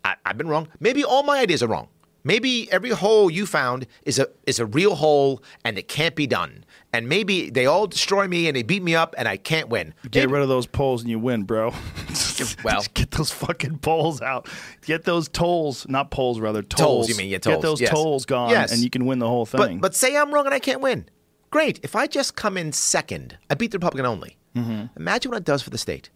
I, 0.05 0.17
I've 0.25 0.37
been 0.37 0.49
wrong. 0.49 0.69
Maybe 0.81 1.05
all 1.05 1.23
my 1.23 1.39
ideas 1.39 1.63
are 1.63 1.69
wrong. 1.69 1.89
Maybe 2.27 2.71
every 2.73 2.91
hole 2.91 3.31
you 3.31 3.45
found 3.47 3.87
is 4.05 4.19
a 4.19 4.29
is 4.47 4.59
a 4.59 4.65
real 4.67 4.95
hole 4.95 5.43
and 5.65 5.77
it 5.79 5.89
can't 5.89 6.15
be 6.17 6.27
done. 6.27 6.65
And 6.93 7.09
maybe 7.09 7.51
they 7.51 7.67
all 7.67 7.87
destroy 7.87 8.27
me 8.29 8.47
and 8.49 8.57
they 8.57 8.63
beat 8.63 8.83
me 8.83 8.95
up 8.95 9.15
and 9.19 9.29
I 9.29 9.37
can't 9.37 9.69
win. 9.69 9.93
Get 10.11 10.23
Maybe- 10.23 10.33
rid 10.33 10.43
of 10.43 10.49
those 10.49 10.67
poles 10.67 11.03
and 11.03 11.11
you 11.11 11.19
win, 11.19 11.43
bro. 11.45 11.73
Well- 12.65 12.77
Just 12.81 12.95
get 12.95 13.11
those 13.13 13.31
fucking 13.31 13.79
poles 13.79 14.21
out. 14.21 14.49
Get 14.85 15.05
those 15.05 15.29
tolls, 15.29 15.87
not 15.89 16.11
poles, 16.11 16.41
rather 16.41 16.63
tolls. 16.63 16.81
Tolls, 17.07 17.09
you 17.09 17.15
mean, 17.15 17.29
yeah, 17.29 17.37
Get 17.39 17.43
tolls, 17.43 17.63
those 17.63 17.81
yes. 17.81 17.91
tolls 17.91 18.27
gone, 18.27 18.51
Yes. 18.51 18.73
and 18.73 18.83
you 18.83 18.91
can 18.91 19.05
win 19.07 19.19
the 19.21 19.29
whole 19.29 19.47
thing. 19.47 19.79
But 19.79 19.81
but 19.81 19.95
say 19.95 20.17
I'm 20.17 20.33
wrong 20.35 20.45
and 20.47 20.55
I 20.55 20.59
can't 20.59 20.81
win. 20.81 21.07
Great. 21.51 21.79
If 21.85 21.95
I 21.95 22.07
just 22.09 22.35
come 22.35 22.57
in 22.57 22.73
second, 22.73 23.39
I 23.51 23.55
beat 23.55 23.71
the 23.71 23.79
Republican 23.79 24.07
only. 24.07 24.37
Mm-hmm. 24.57 24.87
Imagine 24.97 25.31
what 25.31 25.39
it 25.39 25.45
does 25.45 25.63
for 25.63 25.71
the 25.71 25.79
state. 25.79 26.11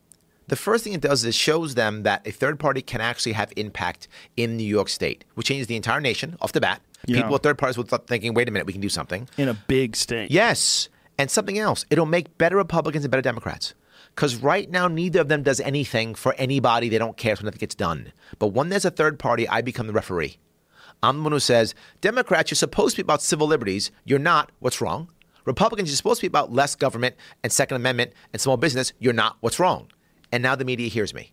The 0.48 0.56
first 0.56 0.82
thing 0.84 0.94
it 0.94 1.00
does 1.00 1.20
is 1.20 1.26
it 1.26 1.34
shows 1.34 1.74
them 1.74 2.02
that 2.02 2.26
a 2.26 2.30
third 2.30 2.58
party 2.58 2.82
can 2.82 3.00
actually 3.00 3.32
have 3.32 3.52
impact 3.56 4.08
in 4.36 4.56
New 4.56 4.64
York 4.64 4.88
State, 4.88 5.24
which 5.34 5.46
changes 5.46 5.66
the 5.66 5.76
entire 5.76 6.00
nation 6.00 6.36
off 6.40 6.52
the 6.52 6.60
bat. 6.60 6.80
Yeah. 7.06 7.16
People 7.16 7.32
with 7.32 7.42
third 7.42 7.58
parties 7.58 7.76
will 7.76 7.86
start 7.86 8.06
thinking, 8.06 8.34
wait 8.34 8.48
a 8.48 8.50
minute, 8.50 8.66
we 8.66 8.72
can 8.72 8.80
do 8.82 8.88
something. 8.88 9.28
in 9.36 9.48
a 9.48 9.54
big 9.54 9.94
state. 9.94 10.30
Yes. 10.30 10.88
And 11.18 11.30
something 11.30 11.58
else. 11.58 11.84
It'll 11.90 12.06
make 12.06 12.36
better 12.38 12.56
Republicans 12.56 13.04
and 13.04 13.10
better 13.10 13.22
Democrats. 13.22 13.74
Because 14.14 14.36
right 14.36 14.68
now, 14.70 14.88
neither 14.88 15.20
of 15.20 15.28
them 15.28 15.42
does 15.42 15.60
anything 15.60 16.14
for 16.14 16.34
anybody. 16.38 16.88
They 16.88 16.98
don't 16.98 17.16
care 17.16 17.34
if 17.34 17.42
nothing 17.42 17.58
gets 17.58 17.74
done. 17.74 18.12
But 18.38 18.48
when 18.48 18.68
there's 18.68 18.84
a 18.84 18.90
third 18.90 19.18
party, 19.18 19.48
I 19.48 19.60
become 19.60 19.86
the 19.86 19.92
referee. 19.92 20.38
I'm 21.02 21.18
the 21.18 21.22
one 21.22 21.32
who 21.32 21.40
says, 21.40 21.74
Democrats, 22.00 22.50
you're 22.50 22.56
supposed 22.56 22.96
to 22.96 23.02
be 23.02 23.06
about 23.06 23.22
civil 23.22 23.46
liberties. 23.46 23.90
You're 24.04 24.18
not. 24.18 24.50
What's 24.58 24.80
wrong? 24.80 25.10
Republicans, 25.44 25.88
you're 25.88 25.96
supposed 25.96 26.20
to 26.20 26.24
be 26.24 26.28
about 26.28 26.52
less 26.52 26.74
government 26.74 27.14
and 27.44 27.52
Second 27.52 27.76
Amendment 27.76 28.12
and 28.32 28.40
small 28.42 28.56
business. 28.56 28.92
You're 28.98 29.12
not. 29.12 29.36
What's 29.40 29.60
wrong? 29.60 29.88
And 30.32 30.42
now 30.42 30.54
the 30.54 30.64
media 30.64 30.88
hears 30.88 31.14
me. 31.14 31.32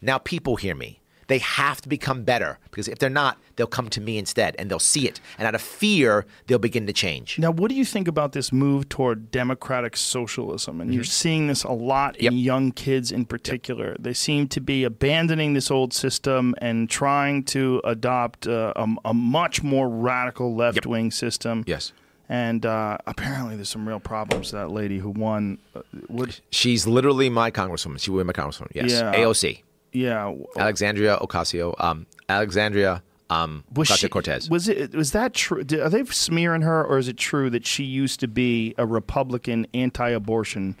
Now 0.00 0.18
people 0.18 0.56
hear 0.56 0.74
me. 0.74 0.96
They 1.26 1.38
have 1.38 1.80
to 1.82 1.88
become 1.88 2.24
better 2.24 2.58
because 2.72 2.88
if 2.88 2.98
they're 2.98 3.08
not, 3.08 3.38
they'll 3.54 3.68
come 3.68 3.88
to 3.90 4.00
me 4.00 4.18
instead 4.18 4.56
and 4.58 4.68
they'll 4.68 4.80
see 4.80 5.06
it. 5.06 5.20
And 5.38 5.46
out 5.46 5.54
of 5.54 5.62
fear, 5.62 6.26
they'll 6.48 6.58
begin 6.58 6.88
to 6.88 6.92
change. 6.92 7.38
Now, 7.38 7.52
what 7.52 7.68
do 7.68 7.76
you 7.76 7.84
think 7.84 8.08
about 8.08 8.32
this 8.32 8.52
move 8.52 8.88
toward 8.88 9.30
democratic 9.30 9.96
socialism? 9.96 10.80
And 10.80 10.92
you're 10.92 11.04
seeing 11.04 11.46
this 11.46 11.62
a 11.62 11.70
lot 11.70 12.16
in 12.16 12.30
Mm-hmm. 12.30 12.36
Yep. 12.36 12.44
young 12.44 12.72
kids 12.72 13.12
in 13.12 13.26
particular. 13.26 13.94
They 14.00 14.12
seem 14.12 14.48
to 14.48 14.60
be 14.60 14.82
abandoning 14.82 15.52
this 15.52 15.70
old 15.70 15.92
system 15.92 16.56
and 16.60 16.90
trying 16.90 17.44
to 17.44 17.80
adopt 17.84 18.48
uh, 18.48 18.72
a, 18.74 18.88
a 19.04 19.14
much 19.14 19.62
more 19.62 19.88
radical 19.88 20.56
left 20.56 20.84
wing 20.84 21.12
system. 21.12 21.62
Yes. 21.64 21.92
And 22.30 22.64
uh, 22.64 22.96
apparently, 23.08 23.56
there's 23.56 23.68
some 23.68 23.88
real 23.88 23.98
problems. 23.98 24.52
That 24.52 24.70
lady 24.70 24.98
who 24.98 25.10
won, 25.10 25.58
uh, 25.74 25.82
what? 26.06 26.40
She's 26.50 26.86
literally 26.86 27.28
my 27.28 27.50
congresswoman. 27.50 28.00
She 28.00 28.12
will 28.12 28.18
be 28.18 28.24
my 28.24 28.32
congresswoman. 28.32 28.68
Yes. 28.72 28.92
Yeah. 28.92 29.12
AOC. 29.14 29.62
Yeah, 29.92 30.32
Alexandria 30.56 31.18
Ocasio. 31.20 31.74
Um, 31.82 32.06
Alexandria 32.28 33.02
um, 33.30 33.64
was 33.74 33.88
she, 33.88 34.06
Ocasio 34.06 34.10
Cortez. 34.10 34.48
Was 34.48 34.68
it? 34.68 34.94
Was 34.94 35.10
that 35.10 35.34
true? 35.34 35.64
Did, 35.64 35.80
are 35.80 35.90
they 35.90 36.04
smearing 36.04 36.62
her, 36.62 36.84
or 36.84 36.98
is 36.98 37.08
it 37.08 37.16
true 37.16 37.50
that 37.50 37.66
she 37.66 37.82
used 37.82 38.20
to 38.20 38.28
be 38.28 38.76
a 38.78 38.86
Republican 38.86 39.66
anti-abortion 39.74 40.76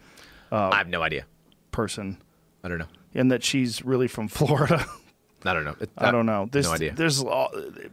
I 0.52 0.76
have 0.76 0.88
no 0.88 1.02
idea. 1.02 1.24
person, 1.72 2.18
I 2.64 2.68
don't 2.68 2.78
know. 2.78 2.86
and 3.14 3.30
that 3.32 3.42
she's 3.42 3.84
really 3.84 4.08
from 4.08 4.28
Florida? 4.38 4.86
I 5.44 5.54
don't 5.54 5.64
know. 5.64 5.74
It- 5.80 5.90
I 5.96 6.10
don't 6.10 6.26
know. 6.26 6.48
There's, 6.52 6.66
no 6.66 6.72
idea. 6.72 6.92
There's 6.94 7.24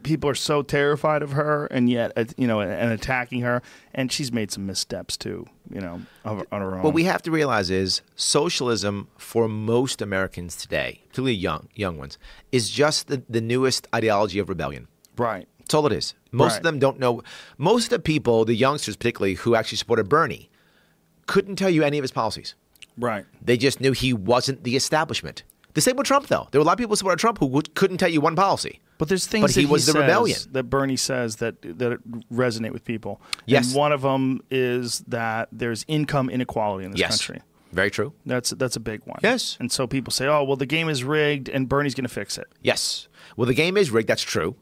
people 0.02 0.28
are 0.30 0.34
so 0.34 0.62
terrified 0.62 1.22
of 1.22 1.32
her, 1.32 1.66
and 1.66 1.88
yet 1.88 2.12
uh, 2.16 2.24
you 2.36 2.46
know, 2.46 2.60
and 2.60 2.92
attacking 2.92 3.40
her, 3.40 3.62
and 3.94 4.12
she's 4.12 4.30
made 4.32 4.50
some 4.50 4.66
missteps 4.66 5.16
too. 5.16 5.46
You 5.70 5.80
know, 5.80 6.02
on 6.24 6.38
her 6.50 6.76
own. 6.76 6.82
What 6.82 6.94
we 6.94 7.04
have 7.04 7.22
to 7.22 7.30
realize 7.30 7.70
is 7.70 8.02
socialism 8.16 9.08
for 9.18 9.48
most 9.48 10.00
Americans 10.02 10.56
today, 10.56 11.00
particularly 11.08 11.34
young 11.34 11.68
young 11.74 11.96
ones, 11.98 12.18
is 12.52 12.70
just 12.70 13.08
the, 13.08 13.22
the 13.28 13.40
newest 13.40 13.86
ideology 13.94 14.38
of 14.38 14.48
rebellion. 14.48 14.88
right. 15.16 15.46
That's 15.60 15.74
all 15.74 15.86
it 15.86 15.92
is. 15.92 16.14
Most 16.32 16.52
Right. 16.52 16.56
of 16.58 16.62
them 16.62 16.78
don't 16.78 16.98
know. 16.98 17.20
Most 17.58 17.84
of 17.84 17.90
the 17.90 17.98
people, 17.98 18.46
the 18.46 18.54
youngsters 18.54 18.96
particularly, 18.96 19.34
who 19.34 19.54
actually 19.54 19.76
supported 19.76 20.08
Bernie, 20.08 20.48
couldn't 21.26 21.56
tell 21.56 21.68
you 21.68 21.82
any 21.82 21.98
of 21.98 22.02
his 22.02 22.10
policies. 22.10 22.54
Right. 22.96 23.26
They 23.42 23.58
just 23.58 23.78
knew 23.78 23.92
he 23.92 24.14
wasn't 24.14 24.64
the 24.64 24.76
establishment. 24.76 25.42
The 25.78 25.82
same 25.82 25.94
with 25.94 26.08
Trump, 26.08 26.26
though. 26.26 26.48
There 26.50 26.60
were 26.60 26.64
a 26.64 26.66
lot 26.66 26.72
of 26.72 26.78
people 26.78 26.90
who 26.90 26.96
supported 26.96 27.20
Trump 27.20 27.38
who 27.38 27.62
couldn't 27.76 27.98
tell 27.98 28.08
you 28.08 28.20
one 28.20 28.34
policy. 28.34 28.80
But 28.98 29.08
there's 29.08 29.28
things 29.28 29.42
But 29.42 29.50
he 29.52 29.62
that 29.64 29.70
was 29.70 29.86
the 29.86 29.92
says, 29.92 30.00
rebellion. 30.00 30.38
that 30.50 30.64
Bernie 30.64 30.96
says 30.96 31.36
that 31.36 31.62
that 31.62 32.00
resonate 32.32 32.72
with 32.72 32.84
people. 32.84 33.20
Yes. 33.46 33.68
And 33.68 33.76
one 33.76 33.92
of 33.92 34.02
them 34.02 34.40
is 34.50 35.04
that 35.06 35.48
there's 35.52 35.84
income 35.86 36.30
inequality 36.30 36.84
in 36.84 36.90
this 36.90 36.98
yes. 36.98 37.10
country. 37.10 37.42
Very 37.70 37.92
true. 37.92 38.12
That's 38.26 38.50
that's 38.50 38.74
a 38.74 38.80
big 38.80 39.02
one. 39.04 39.20
Yes. 39.22 39.56
And 39.60 39.70
so 39.70 39.86
people 39.86 40.10
say, 40.10 40.26
"Oh, 40.26 40.42
well, 40.42 40.56
the 40.56 40.66
game 40.66 40.88
is 40.88 41.04
rigged, 41.04 41.48
and 41.48 41.68
Bernie's 41.68 41.94
going 41.94 42.08
to 42.08 42.12
fix 42.12 42.38
it." 42.38 42.48
Yes. 42.60 43.06
Well, 43.36 43.46
the 43.46 43.54
game 43.54 43.76
is 43.76 43.92
rigged. 43.92 44.08
That's 44.08 44.22
true. 44.22 44.56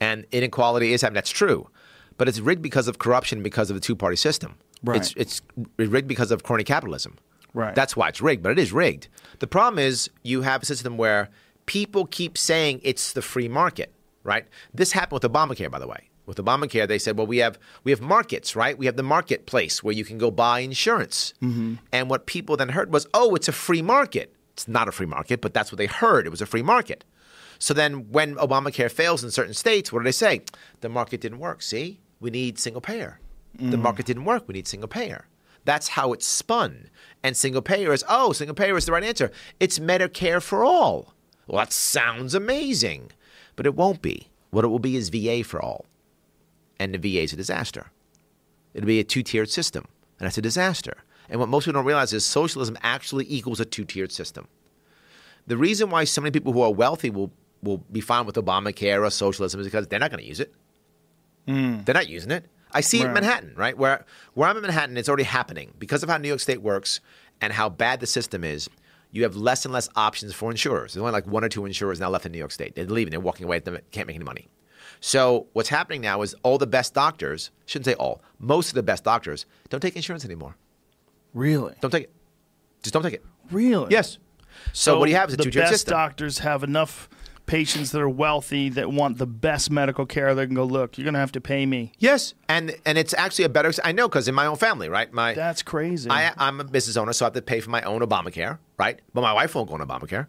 and 0.00 0.24
inequality 0.32 0.94
is 0.94 1.02
happening. 1.02 1.16
That's 1.16 1.30
true, 1.30 1.68
but 2.16 2.28
it's 2.28 2.40
rigged 2.40 2.62
because 2.62 2.88
of 2.88 2.98
corruption, 2.98 3.42
because 3.42 3.68
of 3.70 3.74
the 3.76 3.80
two-party 3.80 4.16
system. 4.16 4.56
Right. 4.82 4.96
It's 4.96 5.12
it's 5.16 5.42
rigged 5.76 6.08
because 6.08 6.30
of 6.30 6.42
crony 6.42 6.64
capitalism. 6.64 7.18
Right. 7.54 7.74
That's 7.74 7.96
why 7.96 8.08
it's 8.08 8.20
rigged, 8.20 8.42
but 8.42 8.52
it 8.52 8.58
is 8.58 8.72
rigged. 8.72 9.08
The 9.40 9.46
problem 9.46 9.78
is 9.78 10.10
you 10.22 10.42
have 10.42 10.62
a 10.62 10.66
system 10.66 10.96
where 10.96 11.28
people 11.66 12.06
keep 12.06 12.38
saying 12.38 12.80
it's 12.82 13.12
the 13.12 13.22
free 13.22 13.48
market, 13.48 13.92
right? 14.24 14.46
This 14.72 14.92
happened 14.92 15.22
with 15.22 15.32
Obamacare, 15.32 15.70
by 15.70 15.78
the 15.78 15.86
way. 15.86 16.08
With 16.24 16.38
Obamacare, 16.38 16.86
they 16.86 16.98
said, 16.98 17.18
well, 17.18 17.26
we 17.26 17.38
have 17.38 17.58
we 17.84 17.90
have 17.90 18.00
markets, 18.00 18.54
right? 18.54 18.78
We 18.78 18.86
have 18.86 18.96
the 18.96 19.02
marketplace 19.02 19.82
where 19.82 19.94
you 19.94 20.04
can 20.04 20.18
go 20.18 20.30
buy 20.30 20.60
insurance. 20.60 21.34
Mm-hmm. 21.42 21.74
And 21.92 22.08
what 22.08 22.26
people 22.26 22.56
then 22.56 22.70
heard 22.70 22.92
was, 22.92 23.06
oh, 23.12 23.34
it's 23.34 23.48
a 23.48 23.52
free 23.52 23.82
market. 23.82 24.34
It's 24.52 24.68
not 24.68 24.88
a 24.88 24.92
free 24.92 25.06
market, 25.06 25.40
but 25.40 25.52
that's 25.52 25.72
what 25.72 25.78
they 25.78 25.86
heard. 25.86 26.26
It 26.26 26.30
was 26.30 26.40
a 26.40 26.46
free 26.46 26.62
market. 26.62 27.04
So 27.58 27.74
then 27.74 28.10
when 28.10 28.36
Obamacare 28.36 28.90
fails 28.90 29.22
in 29.22 29.30
certain 29.30 29.54
states, 29.54 29.92
what 29.92 30.00
do 30.00 30.04
they 30.04 30.12
say? 30.12 30.42
The 30.80 30.88
market 30.88 31.20
didn't 31.20 31.38
work. 31.38 31.62
See, 31.62 32.00
we 32.20 32.30
need 32.30 32.58
single 32.58 32.80
payer. 32.80 33.18
The 33.54 33.76
mm. 33.76 33.82
market 33.82 34.06
didn't 34.06 34.24
work. 34.24 34.44
We 34.48 34.54
need 34.54 34.66
single 34.66 34.88
payer. 34.88 35.26
That's 35.64 35.88
how 35.88 36.12
it's 36.12 36.26
spun. 36.26 36.88
And 37.22 37.36
single 37.36 37.62
payer 37.62 37.92
is, 37.92 38.04
oh, 38.08 38.32
single 38.32 38.54
payer 38.54 38.76
is 38.76 38.86
the 38.86 38.92
right 38.92 39.04
answer. 39.04 39.30
It's 39.60 39.78
Medicare 39.78 40.42
for 40.42 40.64
all. 40.64 41.14
Well, 41.46 41.58
that 41.58 41.72
sounds 41.72 42.34
amazing, 42.34 43.12
but 43.56 43.66
it 43.66 43.74
won't 43.74 44.02
be. 44.02 44.28
What 44.50 44.64
it 44.64 44.68
will 44.68 44.78
be 44.78 44.96
is 44.96 45.08
VA 45.08 45.44
for 45.44 45.62
all. 45.62 45.86
And 46.78 46.94
the 46.94 46.98
VA 46.98 47.22
is 47.22 47.32
a 47.32 47.36
disaster. 47.36 47.90
It'll 48.74 48.86
be 48.86 49.00
a 49.00 49.04
two 49.04 49.22
tiered 49.22 49.50
system, 49.50 49.86
and 50.18 50.26
that's 50.26 50.38
a 50.38 50.42
disaster. 50.42 51.04
And 51.28 51.38
what 51.38 51.48
most 51.48 51.64
people 51.64 51.78
don't 51.78 51.86
realize 51.86 52.12
is 52.12 52.26
socialism 52.26 52.76
actually 52.82 53.26
equals 53.28 53.60
a 53.60 53.64
two 53.64 53.84
tiered 53.84 54.12
system. 54.12 54.48
The 55.46 55.56
reason 55.56 55.90
why 55.90 56.04
so 56.04 56.20
many 56.20 56.30
people 56.30 56.52
who 56.52 56.62
are 56.62 56.72
wealthy 56.72 57.10
will, 57.10 57.32
will 57.62 57.78
be 57.78 58.00
fine 58.00 58.26
with 58.26 58.36
Obamacare 58.36 59.04
or 59.04 59.10
socialism 59.10 59.60
is 59.60 59.66
because 59.66 59.88
they're 59.88 59.98
not 59.98 60.10
going 60.10 60.22
to 60.22 60.28
use 60.28 60.40
it. 60.40 60.52
Hmm. 61.46 61.82
They're 61.82 61.94
not 61.94 62.08
using 62.08 62.30
it. 62.30 62.46
I 62.72 62.80
see 62.80 63.00
it 63.00 63.06
in 63.06 63.12
Manhattan, 63.12 63.54
right? 63.56 63.76
Where 63.76 64.04
where 64.34 64.48
I'm 64.48 64.56
in 64.56 64.62
Manhattan, 64.62 64.96
it's 64.96 65.08
already 65.08 65.24
happening 65.24 65.72
because 65.78 66.02
of 66.02 66.08
how 66.08 66.16
New 66.18 66.28
York 66.28 66.40
State 66.40 66.62
works 66.62 67.00
and 67.40 67.52
how 67.52 67.68
bad 67.68 68.00
the 68.00 68.06
system 68.06 68.44
is. 68.44 68.68
You 69.14 69.24
have 69.24 69.36
less 69.36 69.66
and 69.66 69.74
less 69.74 69.90
options 69.94 70.32
for 70.32 70.50
insurers. 70.50 70.94
There's 70.94 71.02
only 71.02 71.12
like 71.12 71.26
one 71.26 71.44
or 71.44 71.50
two 71.50 71.66
insurers 71.66 72.00
now 72.00 72.08
left 72.08 72.24
in 72.24 72.32
New 72.32 72.38
York 72.38 72.50
State. 72.50 72.74
They're 72.74 72.86
leaving. 72.86 73.10
They're 73.10 73.20
walking 73.20 73.44
away. 73.44 73.58
They 73.58 73.78
can't 73.90 74.06
make 74.06 74.16
any 74.16 74.24
money. 74.24 74.48
So 75.00 75.48
what's 75.52 75.68
happening 75.68 76.00
now 76.00 76.22
is 76.22 76.34
all 76.42 76.56
the 76.56 76.66
best 76.66 76.94
doctors 76.94 77.50
shouldn't 77.66 77.84
say 77.84 77.94
all. 77.94 78.22
Most 78.38 78.68
of 78.68 78.74
the 78.74 78.82
best 78.82 79.04
doctors 79.04 79.44
don't 79.68 79.80
take 79.80 79.96
insurance 79.96 80.24
anymore. 80.24 80.56
Really? 81.34 81.74
Don't 81.80 81.90
take 81.90 82.04
it. 82.04 82.12
Just 82.82 82.94
don't 82.94 83.02
take 83.02 83.14
it. 83.14 83.24
Really? 83.50 83.88
Yes. 83.90 84.18
So, 84.72 84.98
what 84.98 85.06
do 85.06 85.10
you 85.10 85.16
have 85.16 85.28
is 85.28 85.34
a 85.34 85.36
the 85.38 85.44
two-tiered 85.44 85.70
best 85.70 85.86
doctors 85.86 86.38
have 86.38 86.62
enough 86.62 87.08
patients 87.46 87.90
that 87.92 88.00
are 88.00 88.08
wealthy 88.08 88.68
that 88.70 88.90
want 88.92 89.18
the 89.18 89.26
best 89.26 89.70
medical 89.70 90.06
care. 90.06 90.34
They 90.34 90.46
can 90.46 90.54
go, 90.54 90.64
look, 90.64 90.96
you're 90.96 91.04
going 91.04 91.14
to 91.14 91.20
have 91.20 91.32
to 91.32 91.40
pay 91.40 91.66
me. 91.66 91.92
yes, 91.98 92.34
and 92.48 92.74
and 92.86 92.98
it's 92.98 93.14
actually 93.14 93.44
a 93.44 93.48
better. 93.48 93.72
I 93.84 93.92
know 93.92 94.08
because 94.08 94.28
in 94.28 94.34
my 94.34 94.46
own 94.46 94.56
family, 94.56 94.88
right? 94.88 95.12
My 95.12 95.34
That's 95.34 95.62
crazy. 95.62 96.10
I, 96.10 96.32
I'm 96.36 96.60
a 96.60 96.64
business 96.64 96.96
owner, 96.96 97.12
so 97.12 97.24
I 97.24 97.26
have 97.26 97.34
to 97.34 97.42
pay 97.42 97.60
for 97.60 97.70
my 97.70 97.82
own 97.82 98.00
Obamacare, 98.00 98.58
right? 98.78 99.00
But 99.12 99.22
my 99.22 99.32
wife 99.32 99.54
won't 99.54 99.68
go 99.68 99.74
on 99.74 99.80
Obamacare. 99.80 100.26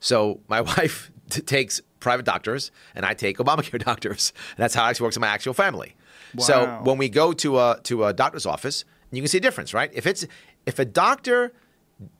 So 0.00 0.40
my 0.48 0.60
wife 0.72 1.10
t- 1.30 1.42
takes 1.42 1.80
private 2.00 2.24
doctors, 2.26 2.70
and 2.94 3.04
I 3.04 3.14
take 3.14 3.38
Obamacare 3.38 3.82
doctors. 3.84 4.32
And 4.56 4.62
that's 4.62 4.74
how 4.74 4.84
it 4.86 4.90
actually 4.90 5.04
works 5.04 5.16
in 5.16 5.20
my 5.20 5.28
actual 5.28 5.54
family. 5.54 5.96
So 6.38 6.80
when 6.84 6.98
we 6.98 7.08
go 7.08 7.32
to 7.32 7.58
a 7.58 7.80
to 7.84 8.04
a 8.04 8.12
doctor's 8.12 8.44
office, 8.44 8.84
you 9.10 9.22
can 9.22 9.28
see 9.28 9.38
a 9.38 9.40
difference, 9.40 9.72
right? 9.72 9.90
If 9.94 10.06
it's 10.06 10.26
if 10.66 10.78
a 10.78 10.84
doctor 10.84 11.52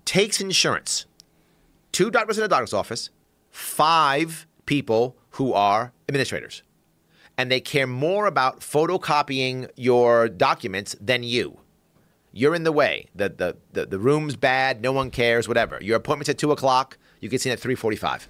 takes 0.07 0.41
insurance, 0.41 1.07
two 1.93 2.11
doctors 2.11 2.39
in 2.39 2.45
a 2.45 2.49
doctor's 2.49 2.73
office, 2.73 3.11
five 3.59 4.47
people 4.67 5.17
who 5.31 5.53
are 5.53 5.93
administrators 6.09 6.63
and 7.37 7.51
they 7.51 7.61
care 7.61 7.87
more 7.87 8.27
about 8.27 8.61
photocopying 8.61 9.69
your 9.77 10.29
documents 10.29 10.95
than 11.01 11.25
you. 11.25 11.59
You're 12.33 12.55
in 12.55 12.63
the 12.63 12.73
way. 12.73 13.09
The, 13.15 13.31
the, 13.31 13.57
the, 13.73 13.87
the 13.87 13.99
room's 13.99 14.37
bad, 14.37 14.81
no 14.81 14.93
one 14.93 15.11
cares, 15.11 15.49
whatever. 15.49 15.79
Your 15.83 15.97
appointment's 15.97 16.29
at 16.29 16.39
2 16.39 16.53
o'clock, 16.53 16.99
you 17.21 17.29
get 17.29 17.41
seen 17.41 17.53
at 17.53 17.59
3.45. 17.59 18.29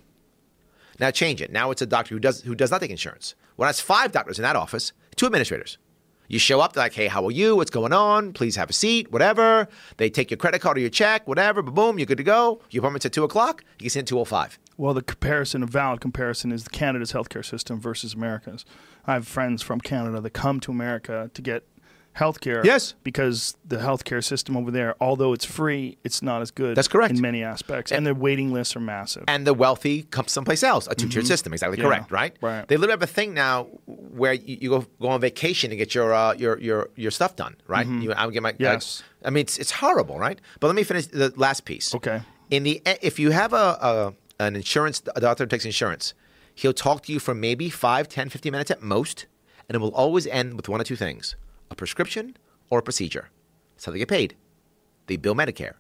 Now 0.99 1.11
change 1.11 1.43
it. 1.43 1.53
Now 1.53 1.71
it's 1.71 1.83
a 1.83 1.87
doctor 1.87 2.15
who 2.15 2.21
does, 2.21 2.43
who 2.43 2.55
does 2.55 2.71
not 2.71 2.81
take 2.81 2.91
insurance. 2.91 3.35
When 3.57 3.67
that's 3.67 3.81
five 3.81 4.13
doctors 4.13 4.39
in 4.39 4.45
that 4.45 4.57
office, 4.57 4.93
two 5.17 5.27
administrators. 5.27 5.77
You 6.27 6.39
show 6.39 6.61
up, 6.61 6.73
they're 6.73 6.85
like, 6.85 6.95
hey, 6.95 7.07
how 7.07 7.25
are 7.27 7.31
you? 7.31 7.57
What's 7.57 7.71
going 7.71 7.93
on? 7.93 8.33
Please 8.33 8.57
have 8.57 8.71
a 8.71 8.75
seat, 8.75 9.11
whatever. 9.13 9.69
They 9.99 10.11
take 10.11 10.31
your 10.31 10.39
credit 10.39 10.61
card 10.61 10.77
or 10.77 10.81
your 10.81 10.91
check, 10.91 11.27
whatever, 11.29 11.63
boom, 11.63 11.99
you're 11.99 12.07
good 12.07 12.19
to 12.19 12.25
go. 12.25 12.61
Your 12.71 12.81
appointment's 12.81 13.07
at 13.07 13.13
2 13.13 13.25
o'clock, 13.25 13.65
you 13.79 13.85
get 13.85 13.93
seen 13.93 14.01
at 14.01 14.07
2.05. 14.07 14.59
Well, 14.79 14.95
the 14.95 15.03
comparison, 15.03 15.63
a 15.63 15.67
valid 15.67 16.01
comparison, 16.01 16.53
is 16.53 16.67
Canada's 16.69 17.13
healthcare 17.13 17.45
system 17.45 17.81
versus 17.81 18.15
America's. 18.15 18.65
I 19.07 19.15
have 19.15 19.27
friends 19.27 19.61
from 19.61 19.81
Canada 19.81 20.21
that 20.21 20.31
come 20.31 20.61
to 20.61 20.71
America 20.71 21.31
to 21.35 21.43
get 21.43 21.65
healthcare. 22.17 22.65
Yes. 22.65 22.95
Because 23.03 23.57
the 23.65 23.77
healthcare 23.79 24.23
system 24.23 24.57
over 24.57 24.71
there, 24.71 24.95
although 25.01 25.33
it's 25.33 25.45
free, 25.45 25.99
it's 26.05 26.23
not 26.23 26.43
as 26.43 26.51
good. 26.53 26.77
That's 26.77 26.89
correct. 26.89 27.15
In 27.15 27.21
many 27.21 27.43
aspects. 27.43 27.91
And, 27.91 28.07
their 28.07 28.15
waiting 28.15 28.53
lists 28.53 28.77
are 28.77 28.81
massive. 28.81 29.25
and 29.29 29.47
the 29.47 29.53
wealthy 29.55 30.05
come 30.05 30.27
someplace 30.29 30.63
else. 30.63 30.87
A 30.87 30.95
two-tiered 30.95 31.27
system, 31.27 31.53
exactly 31.53 31.77
Mm-hmm. 31.79 31.87
Yeah, 31.87 31.97
correct, 31.97 32.13
right? 32.13 32.37
right. 32.41 32.69
They 32.69 32.77
literally 32.77 32.93
have 32.93 33.03
a 33.03 33.07
thing 33.13 33.35
now 33.35 33.65
where 33.87 34.33
you, 34.33 34.59
you 34.61 34.71
go 34.71 34.87
go 35.01 35.09
on 35.09 35.21
vacation 35.21 35.71
to 35.71 35.77
get 35.77 35.95
your 35.95 36.15
uh, 36.15 36.35
your 36.35 36.59
your 36.61 36.91
your 36.95 37.11
stuff 37.11 37.35
done, 37.37 37.57
right? 37.67 37.87
You, 37.87 38.13
I 38.13 38.27
would 38.27 38.33
get 38.33 38.43
my 38.43 38.53
Mm-hmm. 38.53 38.63
Yes. 38.63 39.03
I, 39.25 39.29
I 39.29 39.31
mean, 39.31 39.43
it's 39.43 39.59
it's 39.59 39.71
horrible, 39.73 40.19
right? 40.19 40.41
But 40.61 40.69
let 40.69 40.77
me 40.77 40.85
finish 40.85 41.07
the 41.07 41.33
last 41.37 41.65
piece. 41.65 41.95
Okay. 41.95 42.23
In 42.51 42.63
the 42.63 42.81
if 43.03 43.19
you 43.19 43.31
have 43.31 43.53
a, 43.53 43.57
a 43.57 44.15
an 44.39 44.57
insurance 44.57 45.01
doctor 45.01 45.47
takes 45.47 45.65
insurance, 45.65 46.15
he'll 46.55 46.73
talk 46.73 47.03
to 47.05 47.13
you 47.13 47.19
for 47.19 47.35
maybe 47.35 47.71
5, 47.71 48.09
10, 48.09 48.29
15 48.29 48.53
minutes 48.53 48.71
at 48.71 48.83
most, 48.83 49.27
and 49.69 49.77
it 49.77 49.79
will 49.79 49.95
always 49.95 50.27
end 50.27 50.55
with 50.55 50.69
one 50.69 50.81
or 50.81 50.85
two 50.85 50.97
things: 50.97 51.37
a 51.71 51.75
prescription 51.75 52.37
or 52.71 52.79
a 52.79 52.83
procedure. 52.83 53.31
That's 53.75 53.85
how 53.85 53.93
they 53.93 53.99
get 53.99 54.09
paid. 54.09 54.37
They 55.07 55.17
bill 55.17 55.35
Medicare, 55.35 55.75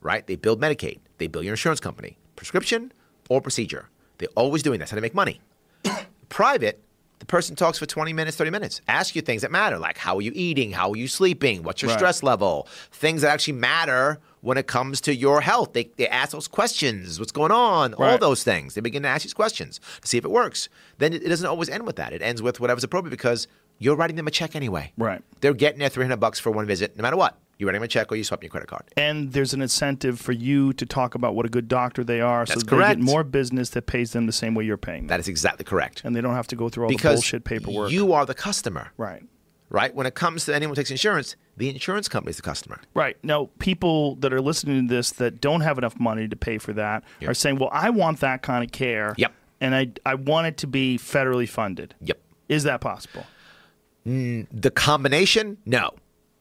right? 0.00 0.26
They 0.26 0.36
bill 0.36 0.56
Medicaid. 0.56 1.00
They 1.18 1.26
bill 1.26 1.42
your 1.42 1.54
insurance 1.54 1.80
company. 1.80 2.18
Prescription 2.36 2.92
or 3.28 3.40
procedure. 3.40 3.88
They're 4.18 4.28
always 4.36 4.62
doing 4.62 4.78
that. 4.78 4.84
That's 4.84 4.90
how 4.92 4.96
they 4.96 5.00
make 5.00 5.14
money. 5.14 5.40
Private, 6.28 6.82
the 7.24 7.30
person 7.30 7.56
talks 7.56 7.78
for 7.78 7.86
20 7.86 8.12
minutes, 8.12 8.36
30 8.36 8.50
minutes. 8.50 8.82
Ask 8.86 9.16
you 9.16 9.22
things 9.22 9.40
that 9.42 9.50
matter, 9.50 9.78
like 9.78 9.96
how 9.96 10.16
are 10.16 10.20
you 10.20 10.30
eating? 10.34 10.72
How 10.72 10.90
are 10.90 10.96
you 10.96 11.08
sleeping? 11.08 11.62
What's 11.62 11.80
your 11.80 11.88
Right. 11.90 11.98
stress 11.98 12.22
level? 12.22 12.68
Things 12.92 13.22
that 13.22 13.32
actually 13.32 13.54
matter 13.54 14.18
when 14.42 14.58
it 14.58 14.66
comes 14.66 15.00
to 15.02 15.14
your 15.14 15.40
health. 15.40 15.72
They, 15.72 15.84
they 15.96 16.06
ask 16.06 16.32
those 16.32 16.46
questions. 16.48 17.18
What's 17.18 17.32
going 17.32 17.50
on? 17.50 17.94
All 17.94 18.18
those 18.18 18.44
things. 18.44 18.74
They 18.74 18.82
begin 18.82 19.02
to 19.04 19.08
ask 19.08 19.22
these 19.22 19.32
questions 19.32 19.80
to 20.02 20.06
see 20.08 20.18
if 20.18 20.24
it 20.26 20.30
works. 20.30 20.68
Then 20.98 21.14
it, 21.14 21.22
it 21.22 21.28
doesn't 21.30 21.46
always 21.46 21.70
end 21.70 21.86
with 21.86 21.96
that. 21.96 22.12
It 22.12 22.20
ends 22.20 22.42
with 22.42 22.60
whatever's 22.60 22.84
appropriate 22.84 23.10
because 23.10 23.48
you're 23.78 23.96
writing 23.96 24.16
them 24.16 24.26
a 24.26 24.30
check 24.30 24.54
anyway. 24.54 24.92
Right. 24.98 25.22
They're 25.40 25.54
getting 25.54 25.78
their 25.80 25.88
300 25.88 26.18
bucks 26.18 26.38
for 26.38 26.50
one 26.50 26.66
visit 26.66 26.94
no 26.94 27.02
matter 27.02 27.16
what. 27.16 27.38
You're 27.58 27.68
writing 27.68 27.82
a 27.82 27.88
check 27.88 28.10
or 28.10 28.16
you 28.16 28.24
swap 28.24 28.42
your 28.42 28.50
credit 28.50 28.68
card. 28.68 28.82
and 28.96 29.32
there's 29.32 29.54
an 29.54 29.62
incentive 29.62 30.20
for 30.20 30.32
you 30.32 30.72
to 30.74 30.84
talk 30.86 31.14
about 31.14 31.34
what 31.34 31.46
a 31.46 31.48
good 31.48 31.68
doctor 31.68 32.02
they 32.02 32.20
are, 32.20 32.44
That's 32.44 32.62
so 32.62 32.66
correct. 32.66 32.98
they 33.00 33.04
get 33.04 33.12
more 33.12 33.22
business 33.24 33.70
that 33.70 33.86
pays 33.86 34.12
them 34.12 34.26
the 34.26 34.32
same 34.32 34.54
way 34.54 34.64
you're 34.64 34.76
paying 34.76 35.02
them, 35.02 35.08
That 35.08 35.20
is 35.20 35.28
exactly 35.28 35.64
correct. 35.64 36.02
and 36.04 36.14
they 36.16 36.20
don't 36.20 36.34
have 36.34 36.48
to 36.48 36.56
go 36.56 36.68
through 36.68 36.84
all 36.84 36.88
because 36.90 37.02
the 37.02 37.16
bullshit 37.16 37.44
paperwork. 37.44 37.90
you 37.92 38.12
are 38.12 38.26
the 38.26 38.34
customer. 38.34 38.90
right, 38.96 39.22
right? 39.70 39.94
When 39.94 40.06
it 40.06 40.14
comes 40.14 40.44
to 40.46 40.54
anyone 40.54 40.72
who 40.74 40.80
takes 40.80 40.90
insurance, 40.90 41.36
the 41.56 41.68
insurance 41.68 42.08
company 42.08 42.30
is 42.30 42.36
the 42.36 42.42
customer. 42.42 42.80
right. 42.94 43.16
Now, 43.22 43.50
people 43.60 44.16
that 44.16 44.32
are 44.32 44.40
listening 44.40 44.88
to 44.88 44.94
this 44.94 45.10
that 45.12 45.40
don't 45.40 45.60
have 45.60 45.78
enough 45.78 45.98
money 46.00 46.26
to 46.28 46.36
pay 46.36 46.58
for 46.58 46.72
that 46.72 47.04
Yep. 47.20 47.30
are 47.30 47.34
saying, 47.34 47.58
"Well, 47.60 47.70
I 47.72 47.90
want 47.90 48.18
that 48.20 48.42
kind 48.42 48.64
of 48.64 48.72
care, 48.72 49.14
Yep. 49.16 49.32
and 49.60 49.74
I 49.76 49.88
I 50.04 50.14
want 50.16 50.48
it 50.48 50.56
to 50.58 50.66
be 50.66 50.98
federally 50.98 51.48
funded." 51.48 51.94
Yep. 52.00 52.18
Is 52.48 52.64
that 52.64 52.80
possible? 52.80 53.24
Mm, 54.06 54.46
the 54.52 54.70
combination, 54.70 55.58
no. 55.64 55.90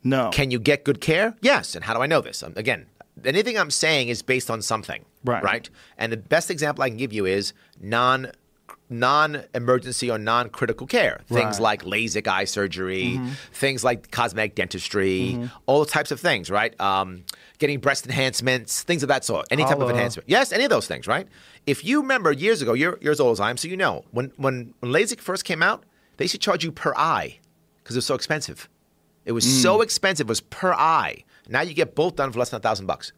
No. 0.04 0.30
Can 0.32 0.52
you 0.52 0.60
get 0.60 0.84
good 0.84 1.00
care? 1.02 1.36
Yes. 1.42 1.76
And 1.76 1.84
how 1.86 1.94
do 1.94 2.02
I 2.02 2.08
know 2.08 2.22
this? 2.22 2.44
Um, 2.44 2.54
again, 2.56 2.86
anything 3.24 3.58
I'm 3.58 3.72
saying 3.72 4.10
is 4.10 4.22
based 4.22 4.50
on 4.52 4.62
something, 4.62 5.06
Right. 5.26 5.44
Right. 5.44 5.70
And 5.98 6.12
the 6.12 6.18
best 6.18 6.52
example 6.52 6.84
I 6.84 6.90
can 6.90 6.98
give 6.98 7.14
you 7.14 7.26
is 7.26 7.54
non 7.82 8.32
non-emergency 8.90 10.10
or 10.12 10.18
non-critical 10.20 10.86
care 10.88 11.22
things 11.28 11.56
Right. 11.56 11.60
like 11.60 11.84
LASIK 11.84 12.28
eye 12.28 12.46
surgery 12.46 13.20
things 13.52 13.84
like 13.84 14.12
cosmetic 14.12 14.56
dentistry 14.56 15.50
all 15.66 15.86
types 15.86 16.12
of 16.12 16.20
things 16.20 16.50
right 16.50 16.80
um, 16.80 17.24
getting 17.60 17.80
breast 17.80 18.06
enhancements 18.06 18.84
things 18.84 19.02
of 19.04 19.10
that 19.10 19.26
sort 19.26 19.46
any 19.52 19.64
type 19.64 19.80
of 19.80 19.90
enhancement 19.90 20.30
yes 20.30 20.52
any 20.52 20.64
of 20.64 20.70
those 20.70 20.88
things 20.88 21.08
right 21.08 21.28
if 21.66 21.84
you 21.84 22.02
remember 22.02 22.32
years 22.32 22.62
ago 22.62 22.74
you're, 22.74 22.98
you're 23.02 23.12
as 23.12 23.20
old 23.20 23.32
as 23.34 23.40
i 23.40 23.50
am 23.50 23.58
so 23.58 23.68
you 23.68 23.78
know 23.78 24.04
when, 24.12 24.32
when, 24.38 24.74
when 24.80 24.92
LASIK 24.92 25.20
first 25.20 25.44
came 25.46 25.64
out 25.64 25.84
they 26.18 26.26
used 26.26 26.34
to 26.34 26.38
charge 26.40 26.64
you 26.64 26.72
per 26.72 26.94
eye 26.96 27.40
because 27.82 27.96
it 27.96 28.00
was 28.00 28.06
so 28.06 28.16
expensive 28.16 28.70
it 29.26 29.32
was 29.32 29.62
so 29.62 29.82
expensive 29.82 30.28
it 30.28 30.30
was 30.30 30.41
per 30.41 30.74
eye 30.74 31.24
now 31.50 31.62
you 31.62 31.74
get 31.74 31.95
both 31.95 32.16
done 32.16 32.32
for 32.32 32.40
less 32.40 32.50
than 32.50 32.58
a 32.58 32.62
thousand 32.62 32.86
bucks 32.86 33.12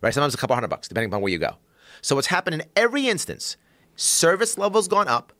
right? 0.00 0.14
Sometimes 0.14 0.34
a 0.34 0.38
couple 0.38 0.54
hundred 0.54 0.68
bucks, 0.68 0.88
depending 0.88 1.10
upon 1.10 1.20
where 1.20 1.32
you 1.32 1.38
go. 1.38 1.56
So 2.00 2.14
what's 2.14 2.28
happened 2.28 2.54
in 2.54 2.62
every 2.76 3.08
instance, 3.08 3.56
service 3.96 4.58
level's 4.58 4.88
gone 4.88 5.08
up, 5.08 5.32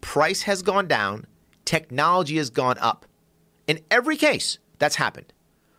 price 0.00 0.42
has 0.42 0.62
gone 0.62 0.86
down, 0.86 1.26
technology 1.64 2.36
has 2.36 2.50
gone 2.50 2.78
up. 2.78 3.06
In 3.66 3.80
every 3.90 4.16
case, 4.16 4.58
that's 4.78 4.96
happened. 4.96 5.32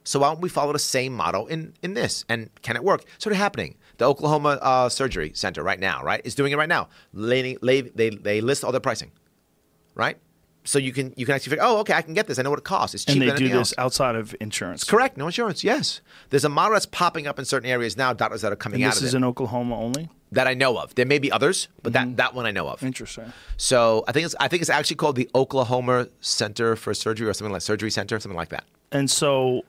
So 0.03 0.19
why 0.19 0.29
don't 0.29 0.41
we 0.41 0.49
follow 0.49 0.71
the 0.71 0.79
same 0.79 1.13
model 1.13 1.47
in, 1.47 1.73
in 1.81 1.93
this? 1.93 2.25
And 2.29 2.49
can 2.61 2.75
it 2.75 2.83
work? 2.83 3.03
Sort 3.17 3.33
of 3.33 3.37
happening. 3.37 3.75
The 3.97 4.05
Oklahoma 4.05 4.59
uh, 4.61 4.89
Surgery 4.89 5.31
Center 5.33 5.63
right 5.63 5.79
now, 5.79 6.03
right, 6.03 6.21
is 6.23 6.35
doing 6.35 6.51
it 6.51 6.57
right 6.57 6.69
now. 6.69 6.89
They, 7.13 7.57
they, 7.61 7.81
they 8.11 8.41
list 8.41 8.63
all 8.63 8.71
their 8.71 8.79
pricing 8.79 9.11
right? 9.97 10.17
So 10.67 10.79
you 10.79 10.91
can 10.91 11.13
you 11.15 11.25
can 11.25 11.33
actually 11.33 11.51
figure, 11.51 11.63
oh, 11.65 11.77
okay, 11.79 11.93
I 11.93 12.01
can 12.01 12.13
get 12.13 12.27
this. 12.27 12.37
I 12.37 12.41
know 12.41 12.49
what 12.49 12.59
it 12.59 12.65
costs. 12.65 12.93
It's 12.93 13.05
cheaper 13.05 13.13
and 13.13 13.21
they 13.21 13.27
than 13.27 13.37
do 13.37 13.47
this 13.47 13.55
else. 13.57 13.73
outside 13.77 14.15
of 14.15 14.35
insurance. 14.41 14.83
Correct. 14.83 15.15
No 15.15 15.25
insurance. 15.27 15.63
Yes. 15.63 16.01
There's 16.29 16.43
a 16.43 16.49
model 16.49 16.73
that's 16.73 16.85
popping 16.85 17.25
up 17.25 17.39
in 17.39 17.45
certain 17.45 17.69
areas 17.69 17.95
now. 17.95 18.11
Doctors 18.11 18.41
that 18.41 18.51
are 18.51 18.57
coming 18.57 18.83
And 18.83 18.91
out 18.91 18.95
this 18.95 19.03
is 19.03 19.13
in 19.13 19.23
Oklahoma 19.23 19.79
only. 19.79 20.09
that 20.33 20.45
I 20.45 20.53
know 20.55 20.77
of. 20.77 20.93
There 20.95 21.05
may 21.05 21.19
be 21.19 21.31
others, 21.31 21.69
but 21.83 21.93
that, 21.93 22.05
mm-hmm. 22.07 22.15
that 22.15 22.33
one 22.33 22.45
I 22.45 22.51
know 22.51 22.67
of. 22.67 22.83
Interesting. 22.83 23.31
So 23.55 24.03
I 24.09 24.11
think 24.11 24.25
it's 24.25 24.35
I 24.41 24.49
think 24.49 24.59
it's 24.61 24.69
actually 24.69 24.97
called 24.97 25.15
the 25.15 25.29
Oklahoma 25.33 26.09
Center 26.19 26.75
for 26.75 26.93
Surgery 26.93 27.27
or 27.29 27.33
something 27.33 27.53
like 27.53 27.61
Surgery 27.61 27.89
Center, 27.89 28.19
something 28.19 28.35
like 28.37 28.49
that. 28.49 28.65
And 28.91 29.09
so 29.09 29.63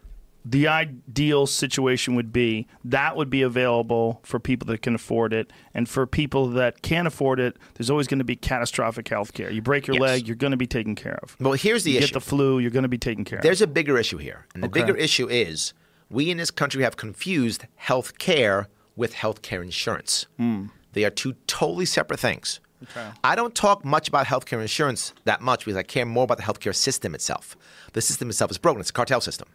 the 0.51 0.67
ideal 0.69 1.47
situation 1.47 2.15
would 2.15 2.33
be 2.33 2.67
that 2.85 3.17
would 3.17 3.29
be 3.29 3.43
available 3.43 4.21
for 4.23 4.39
people 4.41 4.67
that 4.69 4.83
can 4.83 4.95
afford 4.95 5.33
it. 5.33 5.53
And 5.75 5.89
for 5.89 6.07
people 6.07 6.49
that 6.51 6.81
can't 6.83 7.07
afford 7.07 7.41
it, 7.41 7.57
there's 7.75 7.91
always 7.91 8.07
going 8.07 8.19
to 8.19 8.25
be 8.25 8.37
catastrophic 8.37 9.09
health 9.09 9.33
care. 9.35 9.51
You 9.51 9.61
break 9.63 9.87
your 9.87 9.95
Yes. 9.97 10.01
leg, 10.03 10.27
you're 10.27 10.37
going 10.37 10.53
to 10.53 10.57
be 10.57 10.67
taken 10.67 10.95
care 10.95 11.19
of. 11.23 11.37
Well, 11.41 11.53
here's 11.55 11.85
the 11.85 11.91
you 11.93 11.99
issue. 11.99 12.07
get 12.09 12.15
the 12.15 12.21
flu, 12.21 12.59
you're 12.61 12.71
going 12.71 12.85
to 12.85 12.89
be 12.89 12.99
taken 12.99 13.25
care 13.25 13.39
of. 13.39 13.43
There's 13.43 13.61
a 13.61 13.67
bigger 13.67 13.99
issue 13.99 14.19
here. 14.19 14.47
And 14.55 14.63
the 14.63 14.69
Okay. 14.69 14.81
bigger 14.81 14.97
issue 14.97 15.29
is 15.29 15.75
we 16.09 16.31
in 16.31 16.39
this 16.39 16.51
country 16.51 16.83
have 16.83 16.97
confused 16.97 17.67
health 17.77 18.19
care 18.19 18.69
with 18.97 19.15
health 19.15 19.43
care 19.43 19.63
insurance. 19.63 20.27
Hmm. 20.39 20.67
They 20.95 21.05
are 21.05 21.11
two 21.11 21.35
totally 21.47 21.85
separate 21.85 22.21
things. 22.21 22.61
Okay. 22.85 23.09
I 23.25 23.35
don't 23.35 23.55
talk 23.57 23.85
much 23.85 24.07
about 24.09 24.27
healthcare 24.27 24.61
insurance 24.63 25.13
that 25.25 25.41
much 25.41 25.65
because 25.65 25.77
I 25.77 25.83
care 25.83 26.07
more 26.07 26.25
about 26.25 26.37
the 26.39 26.45
healthcare 26.45 26.75
system 26.75 27.13
itself. 27.15 27.57
The 27.93 28.01
system 28.01 28.29
itself 28.31 28.53
is 28.53 28.59
broken. 28.59 28.81
It's 28.81 28.91
a 28.91 28.93
cartel 28.93 29.21
system, 29.21 29.49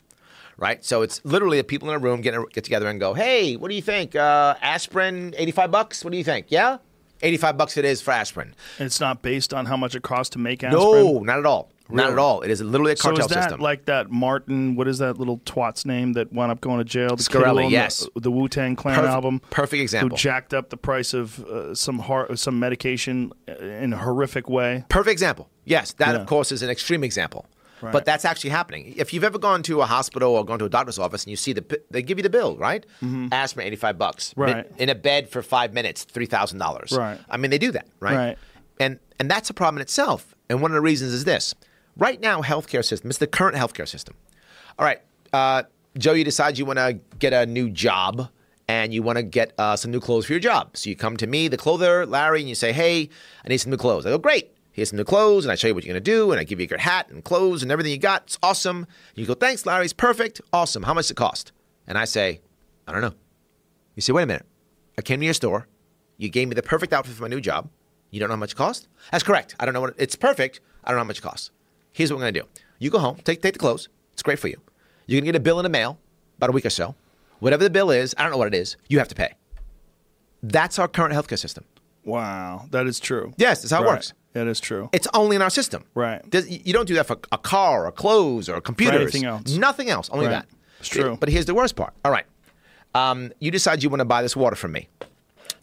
right? 0.64 0.84
So 0.84 1.02
it's 1.03 1.19
literally 1.23 1.57
the 1.57 1.64
people 1.64 1.90
in 1.90 1.95
a 1.95 1.99
room 1.99 2.22
get, 2.22 2.34
get 2.53 2.64
together 2.64 2.88
and 2.88 2.99
go, 2.99 3.14
"Hey, 3.14 3.56
what 3.57 3.68
do 3.69 3.76
you 3.76 3.81
think? 3.81 4.15
Uh, 4.15 4.56
aspirin, 4.61 5.35
eighty-five 5.38 5.69
bucks. 5.69 6.03
What 6.03 6.11
do 6.11 6.18
you 6.18 6.23
think? 6.23 6.48
Yeah, 6.49 6.77
eighty-five 7.22 7.57
bucks 7.57 7.77
it 7.77 7.85
is 7.85 8.02
for 8.02 8.11
aspirin. 8.11 8.56
of. 8.80 8.85
It's 8.88 8.99
not 8.99 9.22
based 9.22 9.53
on 9.53 9.65
how 9.68 9.77
much 9.77 9.94
it 9.94 10.02
costs 10.02 10.31
to 10.34 10.40
make 10.40 10.64
aspirin. 10.64 10.81
No, 10.84 11.19
not 11.19 11.38
at 11.40 11.45
all. 11.45 11.69
Not 11.90 12.11
at 12.14 12.18
all. 12.18 12.41
It 12.41 12.49
is 12.49 12.60
literally 12.61 12.94
a 12.94 12.98
So 12.98 13.10
cartel 13.10 13.26
is 13.26 13.31
that 13.34 13.44
system. 13.44 13.60
like 13.61 13.85
that 13.85 14.10
Martin? 14.10 14.76
What 14.76 14.88
is 14.88 14.98
that 14.99 15.19
little 15.19 15.41
twat's 15.45 15.85
name 15.85 16.14
that 16.14 16.31
wound 16.34 16.49
up 16.52 16.61
going 16.61 16.80
to 16.80 16.85
jail? 16.85 17.10
The 17.15 17.22
Shkreli, 17.23 17.69
yes. 17.69 18.07
The, 18.15 18.22
the 18.22 18.31
Wu 18.31 18.48
Tang 18.48 18.76
Clan 18.77 18.95
Perfect- 18.95 19.14
album. 19.14 19.41
perfect 19.52 19.81
example. 19.81 20.18
Who 20.18 20.22
jacked 20.22 20.53
up 20.56 20.69
the 20.69 20.77
price 20.77 21.14
of 21.14 21.44
uh, 21.45 21.76
some 21.76 21.99
heart, 21.99 22.40
some 22.40 22.57
medication 22.57 23.34
uh, 23.49 23.53
in 23.64 23.91
a 23.94 23.98
horrific 23.98 24.49
way. 24.49 24.85
Perfect 24.90 25.11
example. 25.11 25.49
Yes, 25.65 25.91
that 25.94 26.15
Yeah. 26.15 26.22
of 26.22 26.26
course 26.26 26.52
is 26.53 26.64
an 26.64 26.69
extreme 26.69 27.03
example. 27.03 27.45
Right. 27.81 27.91
But 27.91 28.05
that's 28.05 28.23
actually 28.23 28.51
happening. 28.51 28.93
If 28.97 29.13
you've 29.13 29.23
ever 29.23 29.37
gone 29.37 29.61
to 29.63 29.81
a 29.81 29.85
hospital 29.85 30.35
or 30.35 30.45
gone 30.45 30.59
to 30.59 30.65
a 30.65 30.69
doctor's 30.69 30.99
office 30.99 31.23
and 31.23 31.31
you 31.31 31.35
see 31.35 31.53
the 31.53 31.81
they 31.91 32.01
give 32.01 32.17
you 32.17 32.23
the 32.23 32.29
bill, 32.29 32.55
right? 32.55 32.85
Aspirin, 33.31 33.67
eighty 33.67 33.75
five 33.75 33.97
bucks. 33.97 34.31
Mm-hmm. 34.31 34.41
Right. 34.41 34.65
In, 34.77 34.83
in 34.83 34.89
a 34.89 34.95
bed 34.95 35.29
for 35.29 35.41
five 35.41 35.73
minutes, 35.73 36.03
three 36.03 36.25
thousand 36.25 36.59
dollars. 36.59 36.91
Right. 36.91 37.19
I 37.29 37.37
mean, 37.37 37.51
they 37.51 37.57
do 37.57 37.71
that, 37.71 37.87
right? 37.99 38.15
Right. 38.15 38.37
And 38.79 38.99
and 39.19 39.29
that's 39.29 39.49
a 39.49 39.53
problem 39.53 39.77
in 39.77 39.81
itself. 39.81 40.33
And 40.49 40.61
one 40.61 40.71
of 40.71 40.75
the 40.75 40.81
reasons 40.81 41.13
is 41.13 41.25
this: 41.25 41.53
right 41.97 42.19
now, 42.19 42.41
healthcare 42.41 42.83
system. 42.83 43.09
It's 43.09 43.19
the 43.19 43.27
current 43.27 43.55
healthcare 43.57 43.87
system. 43.87 44.15
All 44.79 44.85
right, 44.85 45.01
uh, 45.31 45.63
Joe, 45.97 46.13
you 46.13 46.23
decide 46.23 46.57
you 46.57 46.65
want 46.65 46.79
to 46.79 46.99
get 47.19 47.33
a 47.33 47.45
new 47.45 47.69
job 47.69 48.29
and 48.67 48.93
you 48.93 49.03
want 49.03 49.17
to 49.17 49.23
get 49.23 49.53
uh, 49.57 49.75
some 49.75 49.91
new 49.91 49.99
clothes 49.99 50.25
for 50.25 50.33
your 50.33 50.39
job. 50.39 50.75
So 50.75 50.89
you 50.89 50.95
come 50.95 51.17
to 51.17 51.27
me, 51.27 51.47
the 51.47 51.57
clother, 51.57 52.05
Larry, 52.05 52.39
and 52.39 52.49
you 52.49 52.55
say, 52.55 52.71
"Hey, 52.71 53.09
I 53.45 53.49
need 53.49 53.57
some 53.57 53.71
new 53.71 53.77
clothes." 53.77 54.05
I 54.05 54.09
go, 54.09 54.17
"Great." 54.17 54.51
Here's 54.73 54.89
some 54.89 54.97
new 54.97 55.03
clothes, 55.03 55.45
and 55.45 55.51
I 55.51 55.55
show 55.55 55.67
you 55.67 55.75
what 55.75 55.85
you're 55.85 55.93
gonna 55.93 56.01
do, 56.01 56.31
and 56.31 56.39
I 56.39 56.43
give 56.43 56.59
you 56.59 56.67
your 56.67 56.79
hat 56.79 57.07
and 57.09 57.23
clothes 57.23 57.61
and 57.61 57.71
everything 57.71 57.91
you 57.91 57.99
got. 57.99 58.23
It's 58.23 58.39
awesome. 58.41 58.87
You 59.15 59.25
go, 59.25 59.35
thanks, 59.35 59.65
Larry. 59.65 59.85
It's 59.85 59.93
perfect. 59.93 60.41
Awesome. 60.51 60.83
How 60.83 60.95
much 60.95 61.05
does 61.05 61.11
it 61.11 61.17
cost? 61.17 61.51
And 61.87 61.97
I 61.97 62.05
say, 62.05 62.41
I 62.87 62.91
don't 62.91 63.01
know. 63.01 63.13
You 63.95 64.01
say, 64.01 64.13
wait 64.13 64.23
a 64.23 64.25
minute. 64.25 64.45
I 64.97 65.03
came 65.03 65.19
to 65.19 65.25
your 65.25 65.35
store. 65.35 65.67
You 66.17 66.29
gave 66.29 66.47
me 66.47 66.55
the 66.55 66.63
perfect 66.63 66.91
outfit 66.91 67.15
for 67.15 67.21
my 67.21 67.27
new 67.27 67.39
job. 67.39 67.69
You 68.09 68.19
don't 68.19 68.29
know 68.29 68.35
how 68.35 68.39
much 68.39 68.53
it 68.53 68.55
cost? 68.57 68.87
That's 69.11 69.23
correct. 69.23 69.55
I 69.59 69.65
don't 69.65 69.73
know 69.73 69.81
what 69.81 69.93
it's 69.97 70.15
perfect. 70.15 70.59
I 70.83 70.89
don't 70.89 70.97
know 70.97 71.03
how 71.03 71.07
much 71.07 71.19
it 71.19 71.23
costs. 71.23 71.51
Here's 71.91 72.11
what 72.11 72.17
we're 72.17 72.23
gonna 72.23 72.41
do. 72.41 72.47
You 72.79 72.89
go 72.89 72.99
home, 72.99 73.17
take 73.23 73.41
take 73.41 73.53
the 73.53 73.59
clothes. 73.59 73.89
It's 74.13 74.23
great 74.23 74.39
for 74.39 74.47
you. 74.47 74.59
You're 75.05 75.19
gonna 75.21 75.31
get 75.31 75.35
a 75.35 75.39
bill 75.39 75.59
in 75.59 75.63
the 75.63 75.69
mail 75.69 75.99
about 76.37 76.49
a 76.49 76.53
week 76.53 76.65
or 76.65 76.71
so. 76.71 76.95
Whatever 77.39 77.63
the 77.63 77.69
bill 77.69 77.91
is, 77.91 78.15
I 78.17 78.23
don't 78.23 78.31
know 78.31 78.37
what 78.37 78.47
it 78.47 78.55
is. 78.55 78.77
You 78.87 78.99
have 78.99 79.07
to 79.09 79.15
pay. 79.15 79.33
That's 80.41 80.79
our 80.79 80.87
current 80.87 81.13
healthcare 81.13 81.39
system. 81.39 81.65
Wow, 82.05 82.65
that 82.71 82.85
is 82.87 82.99
true. 82.99 83.33
Yes, 83.37 83.61
that's 83.61 83.71
how 83.71 83.83
it 83.83 83.87
works. 83.87 84.13
That 84.34 84.47
is 84.47 84.60
true. 84.60 84.89
It's 84.91 85.07
only 85.14 85.35
in 85.35 85.41
our 85.41 85.49
system. 85.49 85.84
Right. 85.95 86.22
There's- 86.30 86.49
You 86.49 86.73
don't 86.73 86.88
do 86.88 86.95
that 86.95 87.05
for 87.07 87.18
a 87.31 87.38
car 87.38 87.85
or 87.85 87.91
clothes 87.91 88.49
or 88.49 88.60
computers. 88.61 89.01
anything 89.01 89.26
else. 89.26 89.51
Nothing 89.51 89.89
else. 89.89 90.10
Only 90.11 90.26
Right. 90.26 90.31
that. 90.31 90.47
It's 90.80 90.89
true. 90.89 91.18
But 91.19 91.30
here's 91.30 91.45
the 91.45 91.53
worst 91.53 91.76
part. 91.76 91.93
All 92.03 92.11
right. 92.11 92.26
Um, 92.95 93.31
you 93.39 93.51
decide 93.51 93.81
you 93.84 93.89
want 93.89 94.01
to 94.01 94.05
buy 94.05 94.22
this 94.22 94.35
water 94.35 94.55
from 94.55 94.72
me. 94.72 94.89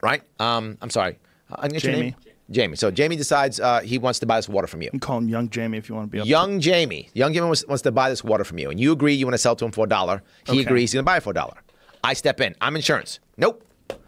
Right? 0.02 0.22
Um, 0.38 0.78
I'm 0.80 0.90
sorry. 0.90 1.18
Uh, 1.50 1.56
I 1.58 1.62
can 1.62 1.72
get 1.72 1.84
your 1.84 1.92
Jamie. 1.92 2.04
name? 2.06 2.14
Jamie. 2.50 2.76
So 2.76 2.90
Jamie 2.90 3.16
decides 3.16 3.60
uh, 3.60 3.80
he 3.80 3.98
wants 3.98 4.18
to 4.20 4.26
buy 4.26 4.38
this 4.38 4.48
water 4.48 4.66
from 4.66 4.82
you. 4.82 4.86
You 4.86 4.90
can 4.92 5.00
call 5.00 5.18
him 5.18 5.28
Young 5.28 5.48
Jamie 5.50 5.78
if 5.78 5.88
you 5.88 5.94
want 5.94 6.08
to 6.08 6.10
be 6.10 6.20
up. 6.20 6.26
Young 6.26 6.58
Jamie. 6.60 7.08
Young 7.14 7.32
Jamie 7.32 7.46
wants, 7.46 7.64
wants 7.68 7.82
to 7.82 7.92
buy 7.92 8.08
this 8.10 8.24
water 8.24 8.42
from 8.44 8.58
you. 8.58 8.70
And 8.70 8.80
you 8.80 8.90
agree 8.92 9.14
you 9.14 9.24
want 9.26 9.34
to 9.34 9.38
sell 9.38 9.54
to 9.56 9.64
him 9.64 9.70
for 9.72 9.84
a 9.84 9.88
dollar. 9.88 10.22
He 10.46 10.52
Okay. 10.52 10.60
agrees 10.62 10.90
he's 10.90 10.94
going 10.94 11.04
to 11.04 11.06
buy 11.06 11.18
it 11.18 11.22
for 11.22 11.30
a 11.30 11.34
dollar. 11.34 11.54
I 12.02 12.14
step 12.14 12.40
in. 12.40 12.56
I'm 12.60 12.74
insurance. 12.76 13.20
Nope. 13.36 13.64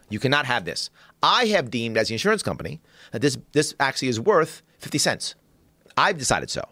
You 0.08 0.18
cannot 0.18 0.46
have 0.46 0.64
this. 0.64 0.90
I 1.22 1.46
have 1.46 1.70
deemed 1.70 1.96
as 1.96 2.08
the 2.08 2.14
insurance 2.14 2.42
company 2.42 2.80
that 3.12 3.22
this, 3.22 3.38
this 3.52 3.74
actually 3.78 4.08
is 4.08 4.18
worth 4.18 4.62
50 4.78 4.98
cents. 4.98 5.34
I've 5.96 6.18
decided 6.18 6.50
so. 6.50 6.62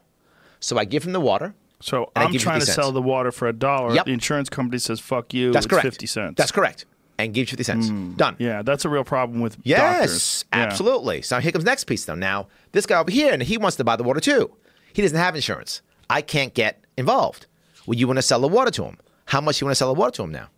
So 0.61 0.77
I 0.79 0.85
give 0.85 1.05
him 1.05 1.13
the 1.13 1.21
water. 1.21 1.55
So 1.81 2.11
I'm 2.15 2.33
trying 2.35 2.61
to 2.61 2.67
50 2.67 2.73
sell 2.73 2.93
the 2.93 3.01
water 3.01 3.33
for 3.33 3.49
a 3.49 3.53
dollar. 3.53 3.95
Yep. 3.95 4.05
The 4.07 4.13
insurance 4.13 4.51
company 4.51 4.79
says, 4.79 5.01
"Fuck 5.01 5.33
you." 5.33 5.51
That's 5.53 5.65
it's 5.65 5.71
correct. 5.71 5.85
Fifty 5.85 6.07
cents. 6.07 6.35
That's 6.37 6.53
correct. 6.53 6.85
And 7.19 7.33
gives 7.33 7.51
you 7.51 7.57
50 7.57 7.65
cents. 7.65 7.89
Hmm. 7.89 8.13
Done. 8.15 8.37
Yeah, 8.39 8.63
that's 8.63 8.85
a 8.85 8.89
real 8.91 9.05
problem 9.05 9.41
with 9.41 9.57
Yes, 9.63 9.81
doctors. 9.81 10.45
Yeah. 10.53 10.59
absolutely. 10.59 11.23
So 11.23 11.39
here 11.41 11.53
comes 11.53 11.65
the 11.65 11.71
next 11.71 11.85
piece 11.85 12.05
though. 12.05 12.15
Now, 12.15 12.49
this 12.73 12.85
guy 12.87 12.99
over 12.99 13.11
here, 13.11 13.33
and 13.33 13.43
he 13.43 13.57
wants 13.57 13.77
to 13.79 13.85
buy 13.85 13.97
the 13.97 14.03
water 14.03 14.21
too. 14.21 14.51
He 14.93 15.01
doesn't 15.01 15.17
have 15.17 15.35
insurance. 15.35 15.81
I 16.11 16.21
can't 16.23 16.53
get 16.53 16.85
involved. 16.99 17.47
Well, 17.87 17.97
you 17.99 18.07
want 18.07 18.19
to 18.19 18.23
sell 18.23 18.41
the 18.41 18.49
water 18.49 18.71
to 18.73 18.85
him. 18.85 18.99
How 19.27 19.41
much 19.41 19.61
you 19.61 19.67
want 19.67 19.73
to 19.73 19.77
sell 19.77 19.93
the 19.93 19.99
water 19.99 20.13
to 20.13 20.23
him 20.25 20.33
now? 20.33 20.49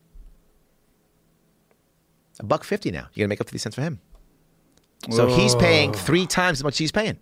A 2.40 2.44
buck 2.44 2.64
fifty 2.64 2.90
now. 2.90 3.08
You're 3.14 3.24
gonna 3.24 3.28
make 3.28 3.40
up 3.40 3.46
fifty 3.48 3.58
cents 3.58 3.74
for 3.74 3.82
him. 3.82 4.00
So 5.10 5.26
he's 5.26 5.54
paying 5.56 5.92
three 5.92 6.26
times 6.26 6.60
as 6.60 6.64
much 6.64 6.74
as 6.74 6.78
he's 6.78 6.92
paying. 6.92 7.18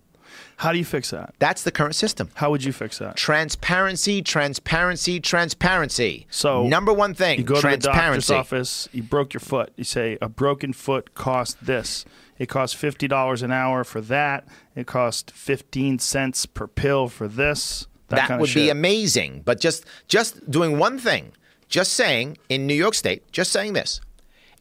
How 0.57 0.71
do 0.71 0.77
you 0.77 0.85
fix 0.85 1.09
that? 1.09 1.33
That's 1.39 1.63
the 1.63 1.71
current 1.71 1.95
system. 1.95 2.29
How 2.35 2.51
would 2.51 2.63
you 2.63 2.71
fix 2.71 2.99
that? 2.99 3.15
Transparency, 3.17 4.21
transparency, 4.21 5.19
transparency. 5.19 6.27
So 6.29 6.67
number 6.67 6.93
one 6.93 7.13
thing, 7.13 7.39
You 7.39 7.43
go 7.43 7.59
to 7.59 7.67
the 7.67 7.77
doctor's 7.77 8.29
office. 8.29 8.87
You 8.91 9.03
broke 9.03 9.33
your 9.33 9.41
foot. 9.41 9.73
You 9.75 9.83
say 9.83 10.17
a 10.21 10.29
broken 10.29 10.73
foot 10.73 11.13
costs 11.15 11.57
this. 11.61 12.05
It 12.37 12.47
costs 12.47 12.75
fifty 12.75 13.07
dollars 13.07 13.41
an 13.41 13.51
hour 13.51 13.83
for 13.83 14.01
that. 14.01 14.47
It 14.75 14.87
costs 14.87 15.31
fifteen 15.35 15.99
cents 15.99 16.45
per 16.45 16.67
pill 16.67 17.07
for 17.07 17.27
this. 17.27 17.87
That, 18.09 18.27
that 18.27 18.39
would 18.39 18.53
be 18.53 18.69
amazing. 18.69 19.41
But 19.45 19.59
just 19.59 19.85
just 20.07 20.49
doing 20.49 20.77
one 20.77 20.97
thing, 20.99 21.31
just 21.67 21.93
saying 21.93 22.37
in 22.49 22.67
New 22.67 22.73
York 22.75 22.93
State, 22.93 23.31
just 23.31 23.51
saying 23.51 23.73
this. 23.73 24.01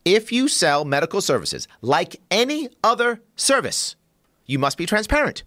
If 0.04 0.32
you 0.32 0.48
sell 0.48 0.84
medical 0.84 1.20
services 1.20 1.68
like 1.82 2.20
any 2.30 2.68
other 2.82 3.20
service, 3.36 3.96
you 4.46 4.58
must 4.58 4.78
be 4.78 4.86
transparent. 4.86 5.42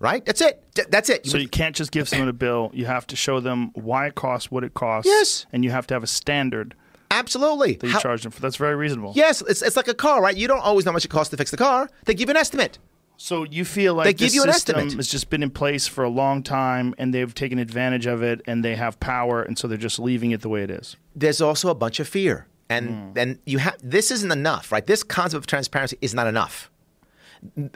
Right? 0.00 0.24
That's 0.24 0.40
it. 0.40 0.62
That's 0.90 1.08
it. 1.10 1.26
So 1.26 1.38
you 1.38 1.48
can't 1.48 1.74
just 1.74 1.90
give 1.90 2.08
someone 2.08 2.28
a 2.28 2.32
bill. 2.46 2.70
You 2.72 2.86
have 2.86 3.06
to 3.08 3.16
show 3.16 3.40
them 3.40 3.72
why 3.74 4.06
it 4.06 4.14
costs, 4.14 4.48
what 4.50 4.62
it 4.62 4.72
costs. 4.74 5.08
Yes. 5.08 5.44
And 5.52 5.64
you 5.64 5.70
have 5.72 5.86
to 5.88 5.94
have 5.94 6.04
a 6.04 6.06
standard 6.06 6.74
Absolutely. 7.10 7.74
that 7.74 7.86
you 7.86 7.92
How- 7.94 7.98
charge 7.98 8.22
them 8.22 8.30
for. 8.32 8.40
That's 8.40 8.56
very 8.56 8.76
reasonable. 8.76 9.12
yes, 9.16 9.42
it's, 9.48 9.60
it's 9.60 9.76
like 9.76 9.88
a 9.88 9.94
car, 9.94 10.22
right? 10.22 10.36
You 10.36 10.46
don't 10.46 10.60
always 10.60 10.84
know 10.84 10.92
how 10.92 10.94
much 10.94 11.04
it 11.04 11.08
costs 11.10 11.30
to 11.32 11.36
fix 11.36 11.50
the 11.50 11.56
car. 11.56 11.90
They 12.04 12.14
give 12.14 12.28
you 12.28 12.32
an 12.32 12.36
estimate. 12.36 12.78
So 13.16 13.42
you 13.42 13.64
feel 13.64 13.94
like 13.94 14.04
They 14.04 14.12
give 14.12 14.26
this 14.26 14.34
you 14.36 14.44
an 14.44 14.52
system 14.52 14.76
estimate. 14.76 14.94
has 14.96 15.08
just 15.08 15.28
been 15.30 15.42
in 15.42 15.50
place 15.50 15.88
for 15.88 16.04
a 16.04 16.08
long 16.08 16.44
time, 16.44 16.94
and 16.98 17.12
they've 17.12 17.34
taken 17.34 17.58
advantage 17.58 18.06
of 18.06 18.22
it, 18.22 18.40
and 18.46 18.64
they 18.64 18.76
have 18.76 19.00
power, 19.00 19.42
and 19.42 19.58
so 19.58 19.66
they're 19.66 19.76
just 19.76 19.98
leaving 19.98 20.30
it 20.30 20.42
the 20.42 20.48
way 20.48 20.62
it 20.62 20.70
is. 20.70 20.94
There's 21.16 21.40
also 21.40 21.68
a 21.70 21.74
bunch 21.74 21.98
of 21.98 22.06
fear. 22.06 22.46
And 22.70 22.88
hmm. 22.88 23.18
and 23.18 23.38
you 23.46 23.58
have 23.58 23.76
this 23.82 24.10
isn't 24.10 24.30
enough, 24.30 24.70
right? 24.72 24.86
This 24.86 25.02
concept 25.02 25.38
of 25.38 25.46
transparency 25.46 25.98
is 26.00 26.14
not 26.14 26.26
enough. 26.26 26.70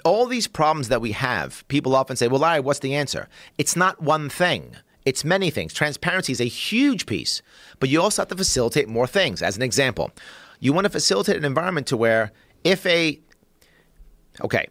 all 0.05 0.27
these 0.27 0.49
problems 0.49 0.89
that 0.89 1.01
we 1.01 1.13
have, 1.13 1.67
people 1.69 1.95
often 1.95 2.17
say, 2.17 2.29
well, 2.29 2.41
Larry, 2.41 2.61
what's 2.61 2.81
the 2.81 2.95
answer? 2.95 3.29
It's 3.59 3.77
not 3.77 4.03
one 4.03 4.29
thing. 4.29 4.77
It's 5.05 5.25
many 5.25 5.51
things. 5.51 5.73
Transparency 5.73 6.33
is 6.33 6.41
a 6.41 6.45
huge 6.45 7.07
piece, 7.07 7.43
but 7.81 7.89
you 7.89 8.01
also 8.01 8.23
have 8.23 8.29
to 8.29 8.37
facilitate 8.37 8.89
more 8.89 9.07
things. 9.07 9.43
As 9.43 9.57
an 9.57 9.63
example, 9.63 10.13
you 10.61 10.73
want 10.73 10.85
to 10.85 10.91
facilitate 10.91 11.37
an 11.37 11.45
environment 11.45 11.87
to 11.89 11.97
where 11.97 12.33
if 12.63 12.87
a, 12.87 13.19
okay, 14.43 14.67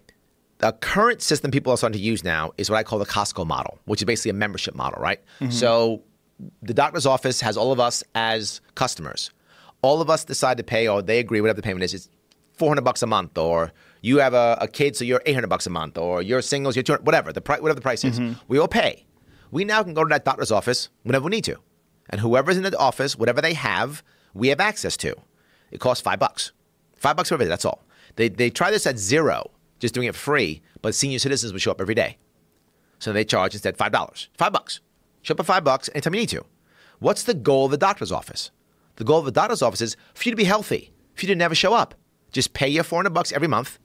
the 0.60 0.72
current 0.74 1.22
system 1.22 1.52
people 1.52 1.74
are 1.74 1.78
starting 1.78 2.00
to 2.00 2.04
use 2.04 2.24
now 2.24 2.52
is 2.58 2.70
what 2.70 2.78
I 2.78 2.84
call 2.84 3.00
the 3.00 3.06
Costco 3.06 3.46
model, 3.46 3.80
which 3.86 4.02
is 4.02 4.06
basically 4.06 4.32
a 4.32 4.36
membership 4.36 4.76
model, 4.76 5.02
right? 5.02 5.20
Mm-hmm. 5.40 5.52
So 5.52 6.04
the 6.62 6.74
doctor's 6.74 7.06
office 7.06 7.42
has 7.42 7.58
all 7.58 7.72
of 7.72 7.80
us 7.80 8.04
as 8.16 8.62
customers. 8.76 9.32
All 9.82 10.02
of 10.02 10.10
us 10.10 10.24
decide 10.24 10.58
to 10.58 10.64
pay, 10.64 10.88
or 10.88 11.02
they 11.02 11.20
agree, 11.20 11.42
whatever 11.42 11.58
the 11.58 11.66
payment 11.66 11.84
is, 11.84 11.94
it's 11.94 12.10
400 12.54 12.82
bucks 12.82 13.02
a 13.02 13.08
month, 13.08 13.38
or 13.38 13.72
you 14.02 14.18
have 14.20 14.34
a, 14.34 14.58
a 14.62 14.68
kid, 14.68 14.96
so 14.96 15.04
you're 15.04 15.22
800 15.26 15.48
bucks 15.48 15.66
a 15.66 15.70
month, 15.70 15.98
or 15.98 16.22
you're 16.22 16.42
singles, 16.42 16.76
you're 16.76 16.84
200, 16.84 17.06
whatever, 17.06 17.34
the 17.34 17.42
pri- 17.42 17.60
whatever 17.60 17.76
the 17.76 17.82
price 17.82 18.04
is. 18.04 18.20
Mm-hmm. 18.20 18.34
We 18.48 18.60
all 18.60 18.68
pay. 18.68 19.06
We 19.50 19.66
now 19.66 19.84
can 19.84 19.94
go 19.94 20.04
to 20.04 20.10
that 20.10 20.24
doctor's 20.26 20.52
office 20.52 20.90
whenever 21.04 21.26
we 21.26 21.32
need 21.32 21.44
to. 21.46 21.58
And 22.10 22.22
whoever's 22.22 22.58
in 22.58 22.64
the 22.64 22.78
office, 22.78 23.18
whatever 23.18 23.42
they 23.42 23.54
have, 23.54 24.04
we 24.34 24.50
have 24.50 24.60
access 24.60 24.96
to. 24.98 25.16
It 25.72 25.80
costs 25.80 26.02
five 26.04 26.20
bucks. 26.20 26.52
Five 26.96 27.16
bucks 27.16 27.30
for 27.30 27.36
everything, 27.36 27.50
that's 27.50 27.66
all. 27.66 27.84
They, 28.16 28.30
they 28.30 28.50
try 28.50 28.70
this 28.72 28.86
at 28.86 29.00
zero, 29.00 29.52
just 29.80 29.94
doing 29.94 30.08
it 30.08 30.16
free, 30.16 30.62
but 30.82 30.94
senior 30.94 31.20
citizens 31.20 31.54
would 31.54 31.62
show 31.62 31.72
up 31.72 31.82
every 31.82 31.96
day. 31.96 32.18
So 33.00 33.12
they 33.12 33.24
charge 33.26 33.54
instead 33.56 33.78
five 33.78 33.92
dollars, 33.92 34.30
five 34.38 34.54
bucks. 34.54 34.80
Show 35.24 35.34
up 35.34 35.40
at 35.40 35.46
five 35.48 35.64
bucks 35.64 35.90
anytime 35.94 36.14
you 36.14 36.22
need 36.22 36.30
to. 36.30 36.46
What's 37.00 37.24
the 37.24 37.34
goal 37.34 37.66
of 37.66 37.72
the 37.72 37.78
doctor's 37.78 38.12
office? 38.12 38.52
The 39.02 39.06
goal 39.06 39.18
of 39.18 39.26
the 39.26 39.32
doctor's 39.32 39.64
office 39.64 39.82
is 39.82 39.98
for 40.14 40.30
you 40.30 40.32
to 40.32 40.36
be 40.36 40.44
healthy, 40.44 40.94
for 41.16 41.24
you 41.24 41.30
to 41.30 41.36
never 41.36 41.56
show 41.56 41.74
up. 41.74 41.96
Just 42.32 42.54
pay 42.54 42.68
your 42.68 42.84
400 42.84 43.10
bucks 43.10 43.32
every 43.32 43.48
month 43.48 43.80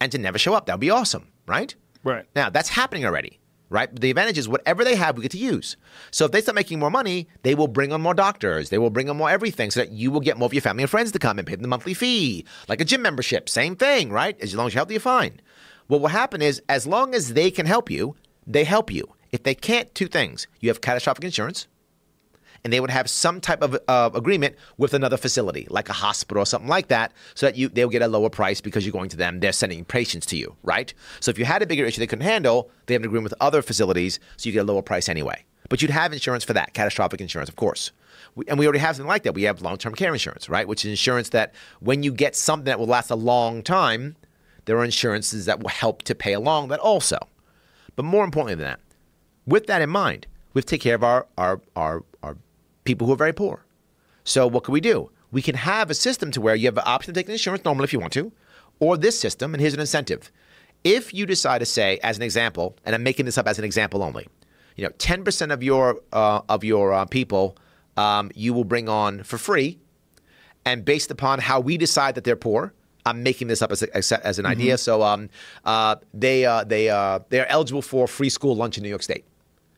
and 0.00 0.12
to 0.12 0.18
never 0.18 0.38
show 0.38 0.54
up. 0.54 0.66
That 0.66 0.74
would 0.74 0.80
be 0.80 0.90
awesome, 0.90 1.26
right? 1.44 1.74
Right. 2.04 2.26
Now, 2.36 2.50
that's 2.50 2.68
happening 2.68 3.04
already, 3.04 3.40
right? 3.68 3.92
The 3.92 4.10
advantage 4.10 4.38
is 4.38 4.48
whatever 4.48 4.84
they 4.84 4.94
have, 4.94 5.16
we 5.16 5.22
get 5.22 5.32
to 5.32 5.38
use. 5.38 5.76
So 6.12 6.24
if 6.24 6.30
they 6.30 6.40
start 6.40 6.54
making 6.54 6.78
more 6.78 6.88
money, 6.88 7.26
they 7.42 7.56
will 7.56 7.66
bring 7.66 7.92
on 7.92 8.00
more 8.00 8.14
doctors. 8.14 8.70
They 8.70 8.78
will 8.78 8.90
bring 8.90 9.10
on 9.10 9.16
more 9.16 9.28
everything 9.28 9.72
so 9.72 9.80
that 9.80 9.90
you 9.90 10.12
will 10.12 10.20
get 10.20 10.38
more 10.38 10.46
of 10.46 10.54
your 10.54 10.60
family 10.60 10.84
and 10.84 10.90
friends 10.90 11.10
to 11.10 11.18
come 11.18 11.40
and 11.40 11.48
pay 11.48 11.56
them 11.56 11.62
the 11.62 11.68
monthly 11.68 11.92
fee. 11.92 12.44
Like 12.68 12.80
a 12.80 12.84
gym 12.84 13.02
membership, 13.02 13.48
same 13.48 13.74
thing, 13.74 14.12
right? 14.12 14.40
As 14.40 14.54
long 14.54 14.68
as 14.68 14.74
you're 14.74 14.78
healthy, 14.78 14.94
you're 14.94 15.00
fine. 15.00 15.40
What 15.88 16.00
will 16.00 16.10
happen 16.10 16.42
is 16.42 16.62
as 16.68 16.86
long 16.86 17.12
as 17.12 17.32
they 17.32 17.50
can 17.50 17.66
help 17.66 17.90
you, 17.90 18.14
they 18.46 18.62
help 18.62 18.92
you. 18.92 19.16
If 19.32 19.42
they 19.42 19.56
can't, 19.56 19.92
two 19.96 20.06
things. 20.06 20.46
You 20.60 20.68
have 20.68 20.80
catastrophic 20.80 21.24
insurance, 21.24 21.66
and 22.64 22.72
they 22.72 22.80
would 22.80 22.90
have 22.90 23.08
some 23.08 23.40
type 23.40 23.62
of 23.62 23.78
uh, 23.88 24.10
agreement 24.14 24.56
with 24.76 24.94
another 24.94 25.16
facility, 25.16 25.66
like 25.70 25.88
a 25.88 25.94
hospital 25.94 26.42
or 26.42 26.46
something 26.46 26.68
like 26.68 26.88
that, 26.88 27.12
so 27.34 27.46
that 27.46 27.56
you 27.56 27.68
they'll 27.68 27.88
get 27.88 28.02
a 28.02 28.08
lower 28.08 28.30
price 28.30 28.60
because 28.60 28.84
you're 28.84 28.92
going 28.92 29.10
to 29.10 29.16
them. 29.16 29.40
They're 29.40 29.52
sending 29.52 29.84
patients 29.84 30.26
to 30.26 30.36
you, 30.36 30.56
right? 30.62 30.92
So 31.20 31.30
if 31.30 31.38
you 31.38 31.44
had 31.44 31.62
a 31.62 31.66
bigger 31.66 31.84
issue 31.84 32.00
they 32.00 32.06
couldn't 32.06 32.24
handle, 32.24 32.70
they 32.86 32.94
have 32.94 33.02
an 33.02 33.06
agreement 33.08 33.30
with 33.30 33.40
other 33.40 33.62
facilities, 33.62 34.18
so 34.36 34.48
you 34.48 34.52
get 34.52 34.60
a 34.60 34.64
lower 34.64 34.82
price 34.82 35.08
anyway. 35.08 35.44
But 35.68 35.80
you'd 35.80 35.90
have 35.92 36.12
insurance 36.12 36.44
for 36.44 36.52
that, 36.52 36.74
catastrophic 36.74 37.20
insurance, 37.20 37.48
of 37.48 37.56
course. 37.56 37.92
We, 38.34 38.44
and 38.48 38.58
we 38.58 38.66
already 38.66 38.80
have 38.80 38.96
something 38.96 39.08
like 39.08 39.22
that. 39.22 39.34
We 39.34 39.44
have 39.44 39.62
long-term 39.62 39.94
care 39.94 40.12
insurance, 40.12 40.48
right? 40.48 40.66
Which 40.66 40.84
is 40.84 40.90
insurance 40.90 41.30
that 41.30 41.54
when 41.78 42.02
you 42.02 42.12
get 42.12 42.34
something 42.34 42.64
that 42.64 42.78
will 42.78 42.86
last 42.86 43.10
a 43.10 43.16
long 43.16 43.62
time, 43.62 44.16
there 44.64 44.76
are 44.78 44.84
insurances 44.84 45.46
that 45.46 45.60
will 45.60 45.70
help 45.70 46.02
to 46.02 46.14
pay 46.14 46.32
along 46.32 46.68
that 46.68 46.80
also. 46.80 47.18
But 47.96 48.04
more 48.04 48.24
importantly 48.24 48.56
than 48.56 48.66
that, 48.66 48.80
with 49.46 49.66
that 49.66 49.80
in 49.82 49.90
mind, 49.90 50.26
we 50.52 50.58
have 50.58 50.66
to 50.66 50.70
take 50.70 50.80
care 50.80 50.94
of 50.94 51.04
our, 51.04 51.26
our, 51.38 51.60
our, 51.76 52.04
our 52.09 52.09
people 52.90 53.06
who 53.06 53.12
are 53.12 53.24
very 53.26 53.32
poor. 53.32 53.64
So 54.24 54.46
what 54.48 54.64
can 54.64 54.72
we 54.72 54.80
do? 54.80 55.10
We 55.30 55.42
can 55.42 55.54
have 55.54 55.90
a 55.90 55.94
system 55.94 56.32
to 56.32 56.40
where 56.40 56.56
you 56.56 56.66
have 56.66 56.74
the 56.74 56.84
option 56.84 57.14
to 57.14 57.18
take 57.18 57.26
the 57.26 57.32
insurance 57.32 57.64
normally 57.64 57.84
if 57.84 57.92
you 57.92 58.00
want 58.00 58.12
to, 58.14 58.32
or 58.80 58.96
this 58.96 59.18
system, 59.18 59.54
and 59.54 59.60
here's 59.60 59.74
an 59.74 59.80
incentive. 59.80 60.32
If 60.82 61.14
you 61.14 61.24
decide 61.24 61.60
to 61.60 61.66
say, 61.66 62.00
as 62.02 62.16
an 62.16 62.24
example, 62.24 62.76
and 62.84 62.94
I'm 62.94 63.04
making 63.04 63.26
this 63.26 63.38
up 63.38 63.46
as 63.46 63.58
an 63.58 63.64
example 63.64 64.02
only, 64.02 64.26
you 64.76 64.84
know, 64.84 64.90
10% 64.90 65.52
of 65.52 65.62
your 65.62 66.00
uh, 66.12 66.40
of 66.48 66.64
your 66.64 66.92
uh, 66.92 67.04
people 67.04 67.56
um, 67.96 68.30
you 68.34 68.52
will 68.54 68.64
bring 68.64 68.88
on 68.88 69.22
for 69.22 69.38
free, 69.38 69.78
and 70.64 70.84
based 70.84 71.10
upon 71.10 71.38
how 71.38 71.60
we 71.60 71.76
decide 71.76 72.14
that 72.16 72.24
they're 72.24 72.36
poor, 72.36 72.72
I'm 73.06 73.22
making 73.22 73.48
this 73.48 73.62
up 73.62 73.70
as, 73.72 73.82
a, 73.82 74.26
as, 74.26 74.38
an 74.38 74.46
idea. 74.46 74.78
So 74.78 75.02
um, 75.02 75.28
uh, 75.64 75.96
they 76.12 76.44
uh, 76.44 76.64
they 76.64 76.88
uh, 76.88 77.20
they 77.28 77.40
are 77.40 77.46
eligible 77.46 77.82
for 77.82 78.06
free 78.08 78.30
school 78.30 78.56
lunch 78.56 78.78
in 78.78 78.82
New 78.82 78.88
York 78.88 79.02
State. 79.02 79.24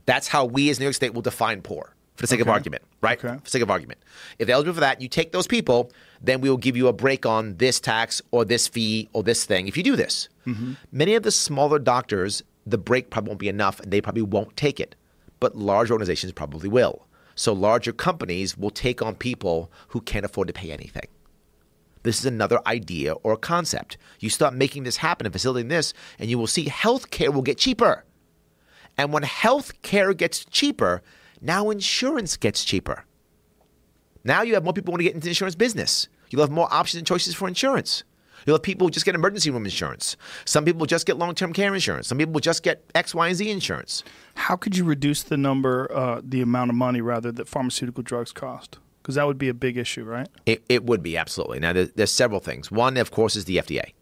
That's 0.06 0.28
how 0.28 0.44
we 0.44 0.70
as 0.70 0.78
New 0.78 0.86
York 0.86 0.94
State 0.94 1.14
will 1.14 1.22
define 1.22 1.62
poor 1.62 1.94
for 2.16 2.22
the 2.22 2.26
sake 2.26 2.40
of 2.40 2.48
argument, 2.48 2.82
right? 3.00 3.18
Okay. 3.18 3.36
For 3.36 3.44
the 3.44 3.50
sake 3.50 3.62
of 3.62 3.70
argument. 3.70 4.00
If 4.38 4.46
they're 4.46 4.54
eligible 4.54 4.74
for 4.74 4.80
that, 4.80 5.00
you 5.00 5.08
take 5.08 5.32
those 5.32 5.46
people, 5.46 5.90
then 6.20 6.40
we 6.40 6.50
will 6.50 6.56
give 6.56 6.76
you 6.76 6.88
a 6.88 6.92
break 6.92 7.24
on 7.24 7.56
this 7.56 7.80
tax 7.80 8.20
or 8.30 8.44
this 8.44 8.68
fee 8.68 9.08
or 9.12 9.22
this 9.22 9.44
thing 9.44 9.66
if 9.66 9.76
you 9.76 9.82
do 9.82 9.96
this. 9.96 10.28
Mm-hmm. 10.46 10.74
Many 10.92 11.14
of 11.14 11.22
the 11.22 11.30
smaller 11.30 11.78
doctors, 11.78 12.42
the 12.66 12.78
break 12.78 13.10
probably 13.10 13.30
won't 13.30 13.40
be 13.40 13.48
enough 13.48 13.80
and 13.80 13.90
they 13.90 14.00
probably 14.00 14.22
won't 14.22 14.56
take 14.56 14.78
it. 14.78 14.94
But 15.40 15.56
large 15.56 15.90
organizations 15.90 16.32
probably 16.32 16.68
will. 16.68 17.06
So 17.34 17.52
larger 17.52 17.92
companies 17.92 18.58
will 18.58 18.70
take 18.70 19.00
on 19.02 19.14
people 19.14 19.70
who 19.88 20.00
can't 20.00 20.24
afford 20.24 20.48
to 20.48 20.54
pay 20.54 20.70
anything. 20.70 21.06
This 22.02 22.18
is 22.18 22.26
another 22.26 22.60
idea 22.66 23.12
or 23.12 23.36
concept. 23.36 23.96
You 24.20 24.28
start 24.28 24.54
making 24.54 24.82
this 24.82 24.98
happen 24.98 25.26
and 25.26 25.32
facilitating 25.32 25.68
this, 25.68 25.94
and 26.18 26.28
you 26.28 26.36
will 26.36 26.46
see 26.46 26.66
healthcare 26.66 27.32
will 27.32 27.42
get 27.42 27.58
cheaper. 27.58 28.04
And 28.98 29.12
when 29.12 29.22
healthcare 29.22 30.14
gets 30.16 30.44
cheaper, 30.44 31.02
now 31.42 31.70
insurance 31.70 32.36
gets 32.36 32.64
cheaper. 32.64 33.04
Now 34.24 34.42
you 34.42 34.54
have 34.54 34.64
more 34.64 34.72
people 34.72 34.92
want 34.92 35.00
to 35.00 35.04
get 35.04 35.14
into 35.14 35.24
the 35.24 35.30
insurance 35.30 35.56
business. 35.56 36.08
You'll 36.30 36.42
have 36.42 36.50
more 36.50 36.72
options 36.72 36.98
and 36.98 37.06
choices 37.06 37.34
for 37.34 37.48
insurance. 37.48 38.04
You'll 38.46 38.54
have 38.54 38.62
people 38.62 38.86
who 38.86 38.90
just 38.90 39.04
get 39.06 39.14
emergency 39.14 39.50
room 39.50 39.64
insurance. 39.64 40.16
Some 40.44 40.64
people 40.64 40.86
just 40.86 41.06
get 41.06 41.16
long 41.16 41.34
term 41.34 41.52
care 41.52 41.74
insurance. 41.74 42.08
Some 42.08 42.18
people 42.18 42.40
just 42.40 42.62
get 42.62 42.82
X, 42.94 43.14
Y, 43.14 43.28
and 43.28 43.36
Z 43.36 43.50
insurance. 43.50 44.02
How 44.34 44.56
could 44.56 44.76
you 44.76 44.84
reduce 44.84 45.22
the 45.22 45.36
number, 45.36 45.90
uh, 45.92 46.20
the 46.24 46.40
amount 46.40 46.70
of 46.70 46.76
money 46.76 47.00
rather 47.00 47.30
that 47.32 47.48
pharmaceutical 47.48 48.02
drugs 48.02 48.32
cost? 48.32 48.78
Because 49.02 49.16
that 49.16 49.26
would 49.26 49.38
be 49.38 49.48
a 49.48 49.54
big 49.54 49.76
issue, 49.76 50.04
right? 50.04 50.28
It, 50.46 50.64
it 50.68 50.84
would 50.84 51.02
be, 51.02 51.16
absolutely. 51.16 51.58
Now, 51.58 51.72
there, 51.72 51.86
there's 51.86 52.12
several 52.12 52.40
things. 52.40 52.70
One, 52.70 52.96
of 52.96 53.10
course, 53.10 53.34
is 53.34 53.46
the 53.46 53.56
FDA. 53.56 53.92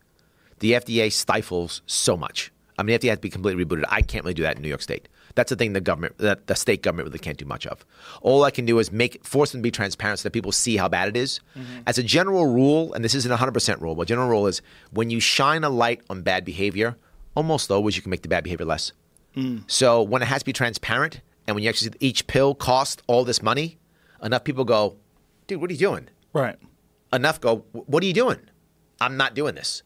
The 0.59 0.73
FDA 0.73 1.11
stifles 1.11 1.81
so 1.87 2.19
much. 2.19 2.53
I 2.79 2.83
mean, 2.83 2.99
the 2.99 3.07
FDA 3.07 3.11
has 3.11 3.19
to 3.19 3.23
be 3.23 3.31
completely 3.31 3.65
rebooted. 3.65 3.85
I 3.89 4.03
can't 4.03 4.25
really 4.25 4.35
do 4.35 4.43
that 4.43 4.57
in 4.57 4.63
New 4.63 4.69
York 4.69 4.83
State. 4.83 5.09
That's 5.35 5.51
the 5.51 5.57
thing 5.57 5.73
the 5.73 5.81
government, 5.81 6.19
that 6.19 6.47
the 6.47 6.55
state 6.55 6.83
government 6.83 7.09
really 7.09 7.19
can't 7.19 7.39
do 7.39 7.45
much 7.45 7.67
of. 7.67 7.85
All 8.23 8.45
I 8.45 8.51
can 8.51 8.65
do 8.67 8.79
is 8.79 8.91
make 8.91 9.25
force 9.25 9.53
them 9.53 9.61
to 9.61 9.63
be 9.63 9.71
transparent 9.71 10.19
so 10.19 10.25
that 10.25 10.33
people 10.33 10.53
see 10.53 10.77
how 10.77 10.89
bad 10.89 11.09
it 11.09 11.17
is. 11.17 11.41
Mm-hmm. 11.57 11.81
As 11.87 11.99
a 11.99 12.03
general 12.03 12.47
rule, 12.47 12.93
and 12.95 13.05
this 13.05 13.15
isn't 13.15 13.31
a 13.31 13.37
100% 13.37 13.81
rule, 13.81 13.95
but 13.95 14.09
general 14.09 14.29
rule 14.29 14.47
is 14.47 14.63
when 14.91 15.11
you 15.11 15.21
shine 15.21 15.65
a 15.65 15.71
light 15.71 16.03
on 16.11 16.23
bad 16.23 16.45
behavior, 16.45 16.97
almost 17.35 17.71
always 17.71 17.97
you 17.97 18.03
can 18.03 18.11
make 18.11 18.23
the 18.23 18.29
bad 18.29 18.45
behavior 18.45 18.67
less. 18.67 18.93
Mm. 19.37 19.63
So 19.67 20.03
when 20.03 20.23
it 20.23 20.27
has 20.27 20.43
to 20.43 20.47
be 20.47 20.53
transparent, 20.53 21.21
and 21.47 21.55
when 21.55 21.63
you 21.63 21.69
actually 21.69 21.93
each 22.01 22.27
pill 22.27 22.55
costs 22.55 23.03
all 23.07 23.25
this 23.25 23.43
money, 23.43 23.79
enough 24.23 24.45
people 24.45 24.65
go, 24.65 24.97
dude, 25.47 25.61
what 25.61 25.71
are 25.71 25.73
you 25.73 25.79
doing? 25.79 26.09
Right. 26.33 26.57
enough 27.13 27.41
go, 27.41 27.65
what 27.73 28.03
are 28.03 28.07
you 28.07 28.13
doing? 28.13 28.39
I'm 29.01 29.17
not 29.17 29.35
doing 29.35 29.55
this. 29.55 29.83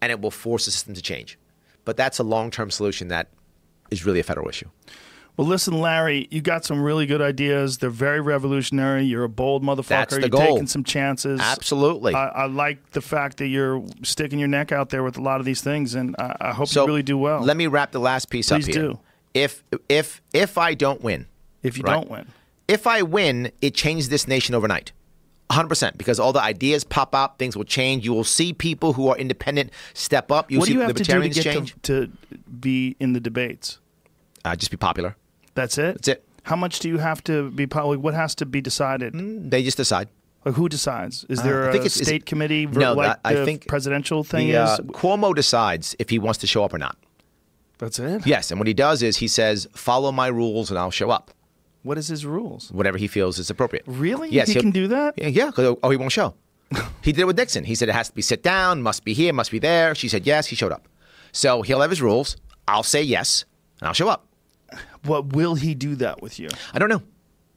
And 0.00 0.12
it 0.12 0.20
will 0.20 0.30
force 0.30 0.66
the 0.66 0.70
system 0.70 0.94
to 0.94 1.02
change. 1.02 1.38
But 1.84 1.96
that's 1.96 2.18
a 2.18 2.22
long 2.22 2.50
term 2.50 2.70
solution 2.70 3.08
that 3.08 3.28
is 3.92 4.04
really 4.04 4.20
a 4.20 4.24
federal 4.24 4.48
issue. 4.48 4.68
Well, 5.36 5.46
listen, 5.46 5.80
Larry, 5.80 6.28
you 6.30 6.42
got 6.42 6.64
some 6.64 6.82
really 6.82 7.06
good 7.06 7.22
ideas. 7.22 7.78
They're 7.78 7.88
very 7.88 8.20
revolutionary. 8.20 9.04
You're 9.04 9.24
a 9.24 9.30
bold 9.30 9.62
motherfucker. 9.62 9.88
That's 9.88 10.14
the 10.14 10.20
you're 10.20 10.28
goal. 10.28 10.46
taking 10.46 10.66
some 10.66 10.84
chances. 10.84 11.40
Absolutely. 11.40 12.14
I, 12.14 12.28
I 12.28 12.46
like 12.46 12.90
the 12.90 13.00
fact 13.00 13.38
that 13.38 13.46
you're 13.46 13.82
sticking 14.02 14.38
your 14.38 14.48
neck 14.48 14.72
out 14.72 14.90
there 14.90 15.02
with 15.02 15.16
a 15.16 15.22
lot 15.22 15.40
of 15.40 15.46
these 15.46 15.62
things, 15.62 15.94
and 15.94 16.14
I, 16.18 16.36
I 16.40 16.52
hope 16.52 16.68
so 16.68 16.82
you 16.82 16.86
really 16.86 17.02
do 17.02 17.16
well. 17.16 17.40
Let 17.40 17.56
me 17.56 17.66
wrap 17.66 17.92
the 17.92 17.98
last 17.98 18.28
piece 18.28 18.50
Please 18.50 18.68
up 18.68 18.74
here. 18.74 18.82
do. 18.88 19.00
If 19.32 19.64
if 19.88 20.20
if 20.34 20.58
I 20.58 20.74
don't 20.74 21.02
win, 21.02 21.26
if 21.62 21.78
you 21.78 21.84
right. 21.84 21.94
don't 21.94 22.10
win, 22.10 22.28
if 22.68 22.86
I 22.86 23.00
win, 23.00 23.52
it 23.62 23.74
changes 23.74 24.10
this 24.10 24.28
nation 24.28 24.54
overnight. 24.54 24.92
100% 25.50 25.98
because 25.98 26.18
all 26.18 26.32
the 26.32 26.40
ideas 26.40 26.82
pop 26.82 27.14
up, 27.14 27.38
things 27.38 27.56
will 27.56 27.64
change. 27.64 28.06
You 28.06 28.14
will 28.14 28.24
see 28.24 28.54
people 28.54 28.94
who 28.94 29.08
are 29.08 29.16
independent 29.18 29.70
step 29.92 30.30
up. 30.32 30.50
You'll 30.50 30.60
what 30.60 30.66
do 30.66 30.72
see 30.72 30.78
you 30.78 30.80
have 30.80 30.94
to 30.94 30.94
do 30.94 31.04
to 31.04 31.18
libertarians 31.18 31.36
get 31.36 31.54
change. 31.54 31.76
to, 31.82 32.06
to 32.06 32.38
be 32.48 32.96
in 32.98 33.12
the 33.12 33.20
debates? 33.20 33.78
Uh, 34.44 34.56
just 34.56 34.70
be 34.70 34.76
popular. 34.76 35.16
That's 35.54 35.78
it. 35.78 35.94
That's 35.96 36.08
it. 36.08 36.24
How 36.44 36.56
much 36.56 36.80
do 36.80 36.88
you 36.88 36.98
have 36.98 37.22
to 37.24 37.50
be 37.50 37.66
public? 37.66 38.00
What 38.00 38.14
has 38.14 38.34
to 38.36 38.46
be 38.46 38.60
decided? 38.60 39.12
They 39.50 39.62
just 39.62 39.76
decide. 39.76 40.08
Like 40.44 40.54
who 40.56 40.68
decides? 40.68 41.24
Is 41.28 41.42
there 41.42 41.62
Uh, 41.62 41.66
I 41.66 41.68
a 41.68 41.72
think 41.72 41.84
it's- 41.86 41.94
state 42.06 42.22
it- 42.22 42.26
committee? 42.26 42.66
No, 42.66 42.94
like 42.94 43.18
I 43.24 43.34
the 43.34 43.44
think 43.44 43.68
presidential 43.68 44.24
thing 44.24 44.48
The, 44.48 44.56
uh, 44.56 44.72
is. 44.74 44.80
Cuomo 44.88 45.34
decides 45.34 45.94
if 46.00 46.10
he 46.10 46.18
wants 46.18 46.38
to 46.40 46.46
show 46.48 46.64
up 46.64 46.74
or 46.74 46.78
not. 46.78 46.96
That's 47.78 47.98
it. 47.98 48.26
Yes, 48.26 48.50
and 48.50 48.58
what 48.60 48.66
he 48.66 48.74
does 48.74 49.02
is 49.02 49.18
he 49.18 49.28
says, 49.28 49.68
"Follow 49.74 50.10
my 50.12 50.26
rules, 50.26 50.70
and 50.70 50.78
I'll 50.78 50.90
show 50.90 51.10
up." 51.10 51.30
What 51.84 51.98
is 51.98 52.08
his 52.08 52.24
rules? 52.26 52.70
Whatever 52.72 52.96
he 52.98 53.06
feels 53.08 53.38
is 53.38 53.50
appropriate. 53.50 53.84
Really? 53.86 54.30
Yes, 54.30 54.48
he 54.48 54.60
can 54.60 54.70
do 54.70 54.86
that. 54.88 55.14
Yeah, 55.16 55.50
Oh, 55.56 55.90
he 55.90 55.96
won't 55.96 56.12
show. 56.12 56.34
he 57.02 57.12
did 57.12 57.20
it 57.22 57.24
with 57.26 57.36
Nixon. 57.36 57.64
He 57.64 57.74
said 57.74 57.88
it 57.88 57.92
has 57.94 58.08
to 58.08 58.14
be 58.14 58.22
sit 58.22 58.42
down, 58.42 58.82
must 58.82 59.04
be 59.04 59.14
here, 59.14 59.32
must 59.32 59.50
be 59.50 59.58
there. 59.58 59.94
She 59.94 60.08
said 60.08 60.26
yes. 60.26 60.46
He 60.46 60.56
showed 60.56 60.72
up. 60.72 60.88
So 61.32 61.62
he'll 61.62 61.80
have 61.80 61.90
his 61.90 62.00
rules. 62.02 62.36
I'll 62.68 62.82
say 62.84 63.02
yes, 63.02 63.44
and 63.80 63.88
I'll 63.88 63.94
show 63.94 64.08
up. 64.08 64.26
What 65.04 65.32
will 65.34 65.54
he 65.56 65.74
do 65.74 65.94
that 65.96 66.22
with 66.22 66.38
you? 66.38 66.48
I 66.72 66.78
don't 66.78 66.88
know. 66.88 67.02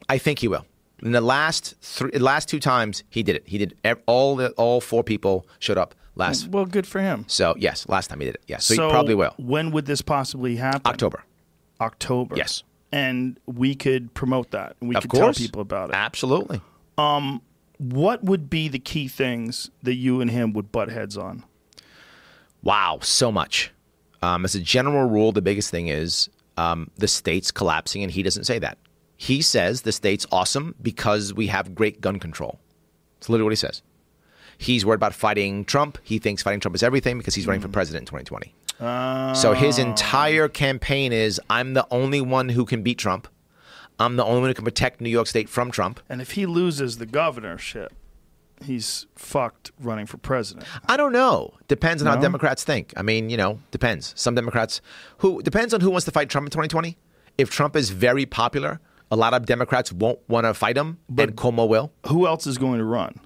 I 0.09 0.17
think 0.17 0.39
he 0.39 0.47
will. 0.47 0.65
In 1.03 1.11
the 1.11 1.21
last 1.21 1.75
three, 1.81 2.11
last 2.17 2.47
two 2.49 2.59
times 2.59 3.03
he 3.09 3.21
did 3.23 3.35
it. 3.35 3.43
He 3.47 3.57
did 3.57 3.75
ev- 3.83 4.01
all 4.05 4.35
the 4.35 4.49
all 4.51 4.79
four 4.81 5.03
people 5.03 5.47
showed 5.59 5.77
up 5.77 5.93
last. 6.15 6.47
Well, 6.47 6.65
good 6.65 6.87
for 6.87 7.01
him. 7.01 7.25
So 7.27 7.53
yes, 7.57 7.87
last 7.89 8.07
time 8.09 8.19
he 8.19 8.25
did 8.25 8.35
it. 8.35 8.43
Yes, 8.47 8.65
so, 8.65 8.73
he 8.73 8.91
probably 8.91 9.15
will. 9.15 9.33
When 9.37 9.71
would 9.71 9.85
this 9.85 10.01
possibly 10.01 10.55
happen? 10.55 10.81
October. 10.85 11.23
October. 11.81 12.35
Yes. 12.37 12.63
And 12.91 13.37
we 13.45 13.75
could 13.75 14.13
promote 14.13 14.51
that. 14.51 14.77
We 14.79 14.95
Of 14.95 15.01
could 15.03 15.11
course. 15.11 15.37
tell 15.37 15.45
people 15.45 15.61
about 15.61 15.89
it. 15.89 15.95
Absolutely. 15.95 16.61
Um, 16.97 17.41
What 17.77 18.23
would 18.23 18.49
be 18.49 18.69
the 18.69 18.79
key 18.79 19.09
things 19.09 19.69
that 19.83 19.95
you 19.95 20.21
and 20.21 20.31
him 20.31 20.53
would 20.53 20.71
butt 20.71 20.89
heads 20.89 21.17
on? 21.17 21.43
Wow, 22.63 22.99
so 23.01 23.31
much. 23.33 23.71
Um, 24.21 24.45
as 24.45 24.55
a 24.55 24.59
general 24.61 25.09
rule, 25.09 25.31
the 25.33 25.41
biggest 25.41 25.69
thing 25.71 25.87
is 25.89 26.29
um, 26.57 26.89
the 26.97 27.07
state's 27.07 27.51
collapsing, 27.51 28.03
and 28.03 28.11
he 28.11 28.23
doesn't 28.23 28.45
say 28.45 28.59
that. 28.59 28.77
He 29.17 29.41
says 29.41 29.83
the 29.83 29.91
state's 29.91 30.25
awesome 30.31 30.75
because 30.81 31.33
we 31.33 31.47
have 31.47 31.75
great 31.75 32.01
gun 32.01 32.19
control. 32.19 32.59
That's 33.19 33.29
literally 33.29 33.45
what 33.45 33.51
he 33.53 33.57
says. 33.57 33.81
He's 34.57 34.85
worried 34.85 34.95
about 34.95 35.13
fighting 35.13 35.65
Trump. 35.65 35.97
He 36.03 36.19
thinks 36.19 36.43
fighting 36.43 36.59
Trump 36.59 36.75
is 36.75 36.83
everything 36.83 37.17
because 37.17 37.35
he's 37.35 37.47
running 37.47 37.61
for 37.61 37.67
president 37.67 38.03
in 38.03 38.05
2020. 38.23 38.53
So 39.35 39.53
his 39.53 39.79
entire 39.79 40.47
campaign 40.47 41.13
is 41.13 41.39
I'm 41.49 41.73
the 41.73 41.87
only 41.91 42.21
one 42.21 42.49
who 42.49 42.65
can 42.65 42.83
beat 42.83 42.97
Trump. 42.97 43.27
I'm 43.99 44.17
the 44.17 44.25
only 44.25 44.41
one 44.41 44.49
who 44.49 44.53
can 44.53 44.65
protect 44.65 44.99
New 44.99 45.09
York 45.09 45.27
State 45.27 45.47
from 45.47 45.71
Trump. 45.71 46.01
And 46.09 46.21
if 46.21 46.31
he 46.31 46.45
loses 46.45 46.97
the 46.97 47.05
governorship, 47.05 47.93
he's 48.63 49.05
fucked 49.15 49.71
running 49.79 50.05
for 50.05 50.17
president. 50.17 50.65
I 50.87 50.97
don't 50.97 51.11
know. 51.11 51.53
Depends 51.67 52.01
on 52.01 52.07
how 52.07 52.15
Democrats 52.21 52.63
think. 52.63 52.93
I 52.97 53.01
mean, 53.01 53.29
you 53.29 53.37
know, 53.37 53.59
depends. 53.71 54.13
Some 54.15 54.35
Democrats 54.35 54.81
who 55.19 55.41
depends 55.41 55.73
on 55.73 55.81
who 55.81 55.89
wants 55.89 56.05
to 56.05 56.11
fight 56.11 56.29
Trump 56.29 56.47
in 56.47 56.51
2020. 56.51 56.97
If 57.37 57.49
Trump 57.49 57.75
is 57.75 57.89
very 57.89 58.25
popular, 58.25 58.79
a 59.11 59.15
lot 59.15 59.33
of 59.33 59.45
Democrats 59.45 59.91
won't 59.91 60.19
want 60.29 60.45
to 60.45 60.53
fight 60.53 60.77
him, 60.77 60.99
and 61.17 61.35
Cuomo 61.35 61.67
will. 61.67 61.91
Who 62.07 62.25
else 62.27 62.47
is 62.47 62.57
going 62.57 62.79
to 62.79 62.85
run 62.85 63.19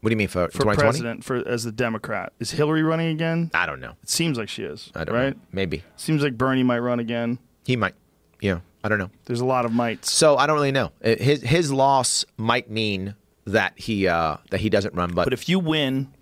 What 0.00 0.10
do 0.10 0.12
you 0.12 0.16
mean 0.16 0.28
for, 0.28 0.46
for 0.48 0.58
2020? 0.64 0.76
president 0.82 1.24
for 1.24 1.48
as 1.48 1.64
the 1.64 1.72
Democrat? 1.72 2.32
Is 2.38 2.50
Hillary 2.52 2.82
running 2.82 3.08
again? 3.08 3.50
I 3.54 3.66
don't 3.66 3.80
know. 3.80 3.94
It 4.02 4.10
seems 4.10 4.36
like 4.38 4.48
she 4.48 4.62
is. 4.64 4.92
I 4.94 5.04
don't 5.04 5.14
right? 5.14 5.34
know. 5.34 5.42
Maybe 5.50 5.82
Seems 5.96 6.22
like 6.22 6.36
Bernie 6.36 6.62
might 6.62 6.78
run 6.80 7.00
again. 7.00 7.38
he 7.64 7.74
might. 7.76 7.94
Yeah, 8.40 8.60
I 8.84 8.88
don't 8.88 8.98
know. 8.98 9.10
There's 9.24 9.40
a 9.40 9.44
lot 9.46 9.64
of 9.64 9.72
mites. 9.72 10.12
So 10.12 10.36
I 10.36 10.46
don't 10.46 10.54
really 10.54 10.70
know. 10.72 10.92
His 11.02 11.42
his 11.42 11.72
loss 11.72 12.24
might 12.36 12.70
mean 12.70 13.16
that 13.52 13.78
he 13.78 14.06
uh, 14.08 14.36
that 14.50 14.60
he 14.60 14.70
doesn't 14.70 14.94
run, 14.94 15.12
but, 15.12 15.24
But 15.24 15.32
if 15.32 15.48
you 15.48 15.58
win, 15.58 16.12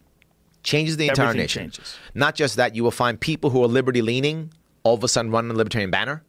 changes 0.62 0.96
the 0.96 1.08
entire 1.08 1.34
nation. 1.34 1.64
changes. 1.64 1.96
Not 2.14 2.34
just 2.34 2.56
that, 2.56 2.74
you 2.74 2.82
will 2.84 2.90
find 2.90 3.20
people 3.20 3.50
who 3.50 3.62
are 3.62 3.68
liberty 3.68 4.02
leaning 4.02 4.52
all 4.82 4.94
of 4.94 5.04
a 5.04 5.08
sudden 5.08 5.30
running 5.30 5.48
the 5.48 5.54
libertarian 5.56 5.90
banner. 5.90 6.22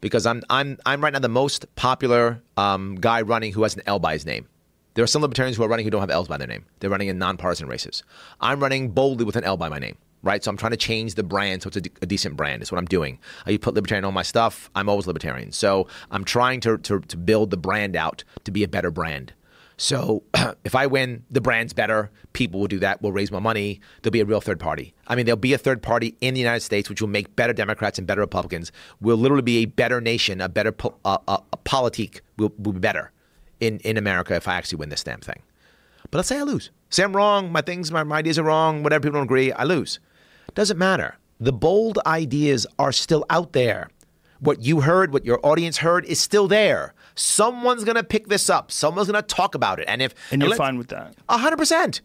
Because 0.00 0.24
I'm 0.24 0.42
I'm 0.48 0.78
I'm 0.86 1.02
right 1.02 1.12
now 1.12 1.18
the 1.18 1.28
most 1.28 1.66
popular 1.76 2.42
um, 2.56 2.94
guy 2.96 3.20
running 3.20 3.52
who 3.52 3.62
has 3.64 3.76
an 3.76 3.82
L 3.86 3.98
by 3.98 4.14
his 4.14 4.24
name. 4.24 4.48
There 4.94 5.04
are 5.04 5.06
some 5.06 5.22
libertarians 5.22 5.56
who 5.56 5.62
are 5.62 5.68
running 5.68 5.84
who 5.84 5.90
don't 5.90 6.00
have 6.00 6.10
L's 6.10 6.26
by 6.26 6.36
their 6.38 6.48
name. 6.48 6.64
They're 6.80 6.90
running 6.90 7.08
in 7.08 7.18
nonpartisan 7.18 7.68
races. 7.68 8.02
I'm 8.40 8.60
running 8.60 8.90
boldly 8.90 9.24
with 9.24 9.36
an 9.36 9.44
L 9.44 9.56
by 9.56 9.68
my 9.68 9.78
name, 9.78 9.96
right? 10.22 10.42
So 10.42 10.50
I'm 10.50 10.56
trying 10.56 10.72
to 10.72 10.76
change 10.78 11.14
the 11.14 11.22
brand 11.22 11.62
so 11.62 11.68
it's 11.68 11.76
a, 11.76 11.80
de- 11.82 11.90
a 12.02 12.06
decent 12.06 12.36
brand. 12.36 12.62
Is 12.62 12.72
what 12.72 12.78
I'm 12.78 12.86
doing. 12.86 13.18
I 13.46 13.56
put 13.58 13.74
libertarian 13.74 14.04
on 14.04 14.14
my 14.14 14.22
stuff. 14.22 14.70
I'm 14.74 14.88
always 14.88 15.06
libertarian. 15.06 15.52
So 15.52 15.86
I'm 16.10 16.24
trying 16.24 16.60
to, 16.60 16.78
to, 16.78 17.00
to 17.00 17.16
build 17.16 17.50
the 17.50 17.56
brand 17.56 17.94
out 17.94 18.24
to 18.44 18.50
be 18.50 18.64
a 18.64 18.68
better 18.68 18.90
brand. 18.90 19.32
So 19.80 20.24
if 20.64 20.74
I 20.74 20.86
win, 20.86 21.24
the 21.30 21.40
brand's 21.40 21.72
better. 21.72 22.10
People 22.34 22.60
will 22.60 22.68
do 22.68 22.78
that. 22.80 23.00
We'll 23.00 23.12
raise 23.12 23.32
more 23.32 23.40
money. 23.40 23.80
There'll 24.02 24.12
be 24.12 24.20
a 24.20 24.26
real 24.26 24.42
third 24.42 24.60
party. 24.60 24.92
I 25.08 25.14
mean, 25.14 25.24
there'll 25.24 25.38
be 25.38 25.54
a 25.54 25.58
third 25.58 25.82
party 25.82 26.16
in 26.20 26.34
the 26.34 26.40
United 26.40 26.60
States, 26.60 26.90
which 26.90 27.00
will 27.00 27.08
make 27.08 27.34
better 27.34 27.54
Democrats 27.54 27.96
and 27.96 28.06
better 28.06 28.20
Republicans. 28.20 28.72
We'll 29.00 29.16
literally 29.16 29.42
be 29.42 29.56
a 29.58 29.64
better 29.64 29.98
nation, 30.02 30.42
a 30.42 30.50
better 30.50 30.70
po- 30.70 30.96
a 31.06 31.40
politique 31.64 32.20
will, 32.36 32.52
will 32.58 32.74
be 32.74 32.78
better 32.78 33.10
in, 33.58 33.78
in 33.78 33.96
America 33.96 34.34
if 34.34 34.46
I 34.46 34.56
actually 34.56 34.76
win 34.76 34.90
this 34.90 35.02
damn 35.02 35.20
thing. 35.20 35.40
But 36.10 36.18
let's 36.18 36.28
say 36.28 36.38
I 36.38 36.42
lose. 36.42 36.70
Say 36.90 37.02
I'm 37.02 37.16
wrong. 37.16 37.50
My 37.50 37.62
things, 37.62 37.90
my, 37.90 38.04
my 38.04 38.18
ideas 38.18 38.38
are 38.38 38.42
wrong. 38.44 38.82
Whatever 38.82 39.04
people 39.04 39.14
don't 39.14 39.24
agree, 39.24 39.50
I 39.50 39.64
lose. 39.64 39.98
Doesn't 40.54 40.76
matter. 40.76 41.16
The 41.40 41.54
bold 41.54 41.98
ideas 42.04 42.66
are 42.78 42.92
still 42.92 43.24
out 43.30 43.54
there. 43.54 43.88
What 44.40 44.62
you 44.62 44.82
heard, 44.82 45.14
what 45.14 45.24
your 45.24 45.40
audience 45.42 45.78
heard, 45.78 46.04
is 46.04 46.20
still 46.20 46.48
there. 46.48 46.92
Someone's 47.20 47.84
gonna 47.84 48.02
pick 48.02 48.28
this 48.28 48.48
up. 48.48 48.72
Someone's 48.72 49.06
gonna 49.08 49.20
talk 49.22 49.54
about 49.54 49.78
it. 49.78 49.84
And 49.88 50.00
if 50.00 50.14
and 50.30 50.40
you're 50.40 50.48
let's- 50.50 50.58
fine 50.58 50.78
with 50.78 50.88
that. 50.88 51.14
a 51.28 51.38
hundred 51.38 51.58
percent. 51.58 52.00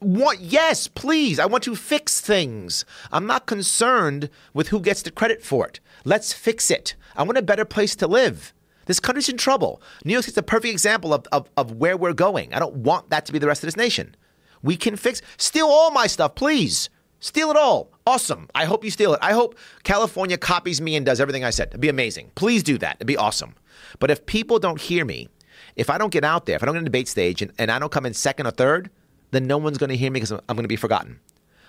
What? 0.00 0.40
Yes, 0.40 0.88
please. 0.88 1.38
I 1.38 1.46
want 1.46 1.64
to 1.64 1.74
fix 1.74 2.20
things. 2.20 2.84
I'm 3.10 3.26
not 3.26 3.46
concerned 3.46 4.28
with 4.52 4.68
who 4.68 4.78
gets 4.80 5.00
the 5.00 5.10
credit 5.10 5.42
for 5.42 5.66
it. 5.66 5.80
Let's 6.04 6.34
fix 6.34 6.70
it. 6.70 6.94
I 7.16 7.22
want 7.22 7.38
a 7.38 7.42
better 7.42 7.64
place 7.64 7.96
to 7.96 8.06
live. 8.06 8.52
This 8.84 9.00
country's 9.00 9.30
in 9.30 9.38
trouble. 9.38 9.80
New 10.04 10.12
York 10.12 10.24
City's 10.24 10.36
a 10.36 10.42
perfect 10.42 10.70
example 10.70 11.14
of, 11.14 11.26
of, 11.32 11.48
of 11.56 11.72
where 11.72 11.96
we're 11.96 12.12
going. 12.12 12.52
I 12.52 12.58
don't 12.58 12.76
want 12.76 13.08
that 13.08 13.24
to 13.26 13.32
be 13.32 13.38
the 13.38 13.46
rest 13.46 13.62
of 13.64 13.68
this 13.68 13.76
nation. 13.76 14.14
We 14.62 14.76
can 14.76 14.96
fix. 14.96 15.22
Steal 15.38 15.66
all 15.66 15.90
my 15.90 16.06
stuff, 16.06 16.34
please. 16.34 16.90
Steal 17.18 17.50
it 17.50 17.56
all. 17.56 17.90
Awesome. 18.06 18.48
I 18.54 18.66
hope 18.66 18.84
you 18.84 18.90
steal 18.90 19.14
it. 19.14 19.20
I 19.22 19.32
hope 19.32 19.56
California 19.82 20.36
copies 20.36 20.80
me 20.82 20.94
and 20.94 21.06
does 21.06 21.20
everything 21.22 21.42
I 21.42 21.50
said. 21.50 21.68
It'd 21.68 21.80
be 21.80 21.88
amazing. 21.88 22.30
Please 22.34 22.62
do 22.62 22.76
that. 22.78 22.96
It'd 22.96 23.06
be 23.06 23.16
awesome. 23.16 23.54
But 23.98 24.10
if 24.10 24.26
people 24.26 24.58
don't 24.58 24.80
hear 24.80 25.04
me, 25.04 25.28
if 25.76 25.90
I 25.90 25.98
don't 25.98 26.12
get 26.12 26.24
out 26.24 26.46
there, 26.46 26.56
if 26.56 26.62
I 26.62 26.66
don't 26.66 26.74
get 26.74 26.78
on 26.78 26.84
the 26.84 26.90
debate 26.90 27.08
stage 27.08 27.42
and, 27.42 27.52
and 27.58 27.70
I 27.70 27.78
don't 27.78 27.92
come 27.92 28.06
in 28.06 28.14
second 28.14 28.46
or 28.46 28.50
third, 28.50 28.90
then 29.30 29.46
no 29.46 29.58
one's 29.58 29.78
going 29.78 29.90
to 29.90 29.96
hear 29.96 30.10
me 30.10 30.20
because 30.20 30.32
I'm, 30.32 30.40
I'm 30.48 30.56
going 30.56 30.64
to 30.64 30.68
be 30.68 30.76
forgotten. 30.76 31.20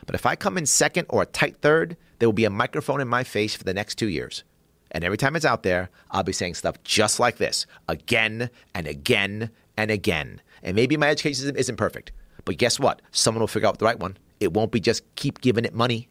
But 0.06 0.16
if 0.16 0.26
I 0.26 0.36
come 0.36 0.58
in 0.58 0.66
second 0.66 1.08
or 1.10 1.22
a 1.22 1.26
tight 1.26 1.58
third, 1.58 1.98
there 2.20 2.28
will 2.28 2.34
be 2.34 2.46
a 2.46 2.50
microphone 2.50 3.02
in 3.02 3.08
my 3.08 3.24
face 3.24 3.56
for 3.56 3.64
the 3.64 3.74
next 3.74 3.96
two 3.96 4.08
years. 4.08 4.44
And 4.92 5.04
every 5.04 5.18
time 5.18 5.36
it's 5.36 5.46
out 5.46 5.64
there, 5.64 5.90
I'll 6.12 6.24
be 6.24 6.32
saying 6.32 6.54
stuff 6.54 6.82
just 6.84 7.20
like 7.20 7.38
this 7.38 7.66
again 7.90 8.50
and 8.74 8.88
again 8.88 9.50
and 9.76 9.92
again. 9.92 10.42
And 10.64 10.76
maybe 10.76 10.98
my 10.98 11.10
education 11.10 11.56
isn't- 11.56 11.78
perfect, 11.78 12.12
but 12.46 12.58
guess 12.58 12.80
what? 12.80 13.02
Someone 13.12 13.42
will 13.42 13.48
figure 13.48 13.68
out 13.68 13.80
the 13.80 13.86
right 13.86 14.00
one. 14.00 14.18
It 14.40 14.54
won't 14.54 14.72
be 14.72 14.80
just 14.80 15.04
keep 15.16 15.42
giving 15.42 15.66
it 15.66 15.74
money. 15.74 16.08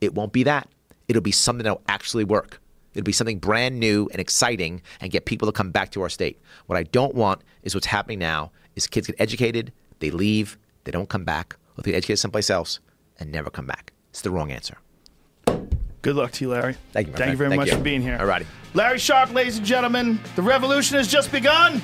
It 0.00 0.14
won't 0.14 0.32
be 0.32 0.44
that. 0.44 0.68
It'll 1.08 1.22
be 1.22 1.32
something 1.32 1.64
that'll 1.64 1.82
actually 1.88 2.24
work. 2.24 2.60
It'll 2.94 3.04
be 3.04 3.12
something 3.12 3.38
brand 3.38 3.78
new 3.78 4.08
and 4.12 4.20
exciting 4.20 4.82
and 5.00 5.10
get 5.10 5.24
people 5.24 5.46
to 5.46 5.52
come 5.52 5.70
back 5.70 5.90
to 5.92 6.02
our 6.02 6.08
state. 6.08 6.40
What 6.66 6.78
I 6.78 6.84
don't 6.84 7.14
want 7.14 7.42
is 7.62 7.74
what's 7.74 7.86
happening 7.86 8.18
now 8.18 8.52
is 8.76 8.86
kids 8.86 9.06
get 9.06 9.16
educated, 9.18 9.72
they 9.98 10.10
leave, 10.10 10.58
they 10.84 10.92
don't 10.92 11.08
come 11.08 11.24
back, 11.24 11.56
or 11.76 11.82
they 11.82 11.90
get 11.90 11.98
educated 11.98 12.18
someplace 12.20 12.50
else 12.50 12.80
and 13.18 13.30
never 13.30 13.50
come 13.50 13.66
back. 13.66 13.92
It's 14.10 14.22
the 14.22 14.30
wrong 14.30 14.50
answer. 14.52 14.78
Good 16.02 16.16
luck 16.16 16.32
to 16.32 16.44
you, 16.44 16.50
Larry. 16.50 16.76
Thank 16.92 17.08
you, 17.08 17.12
Thank 17.14 17.30
you 17.30 17.36
very 17.36 17.50
Thank 17.50 17.60
much 17.60 17.70
you. 17.70 17.76
for 17.76 17.82
being 17.82 18.02
here. 18.02 18.18
Alrighty. 18.18 18.46
Larry 18.74 18.98
Sharpe, 18.98 19.32
ladies 19.32 19.56
and 19.56 19.66
gentlemen. 19.66 20.20
The 20.36 20.42
revolution 20.42 20.98
has 20.98 21.08
just 21.08 21.32
begun. 21.32 21.80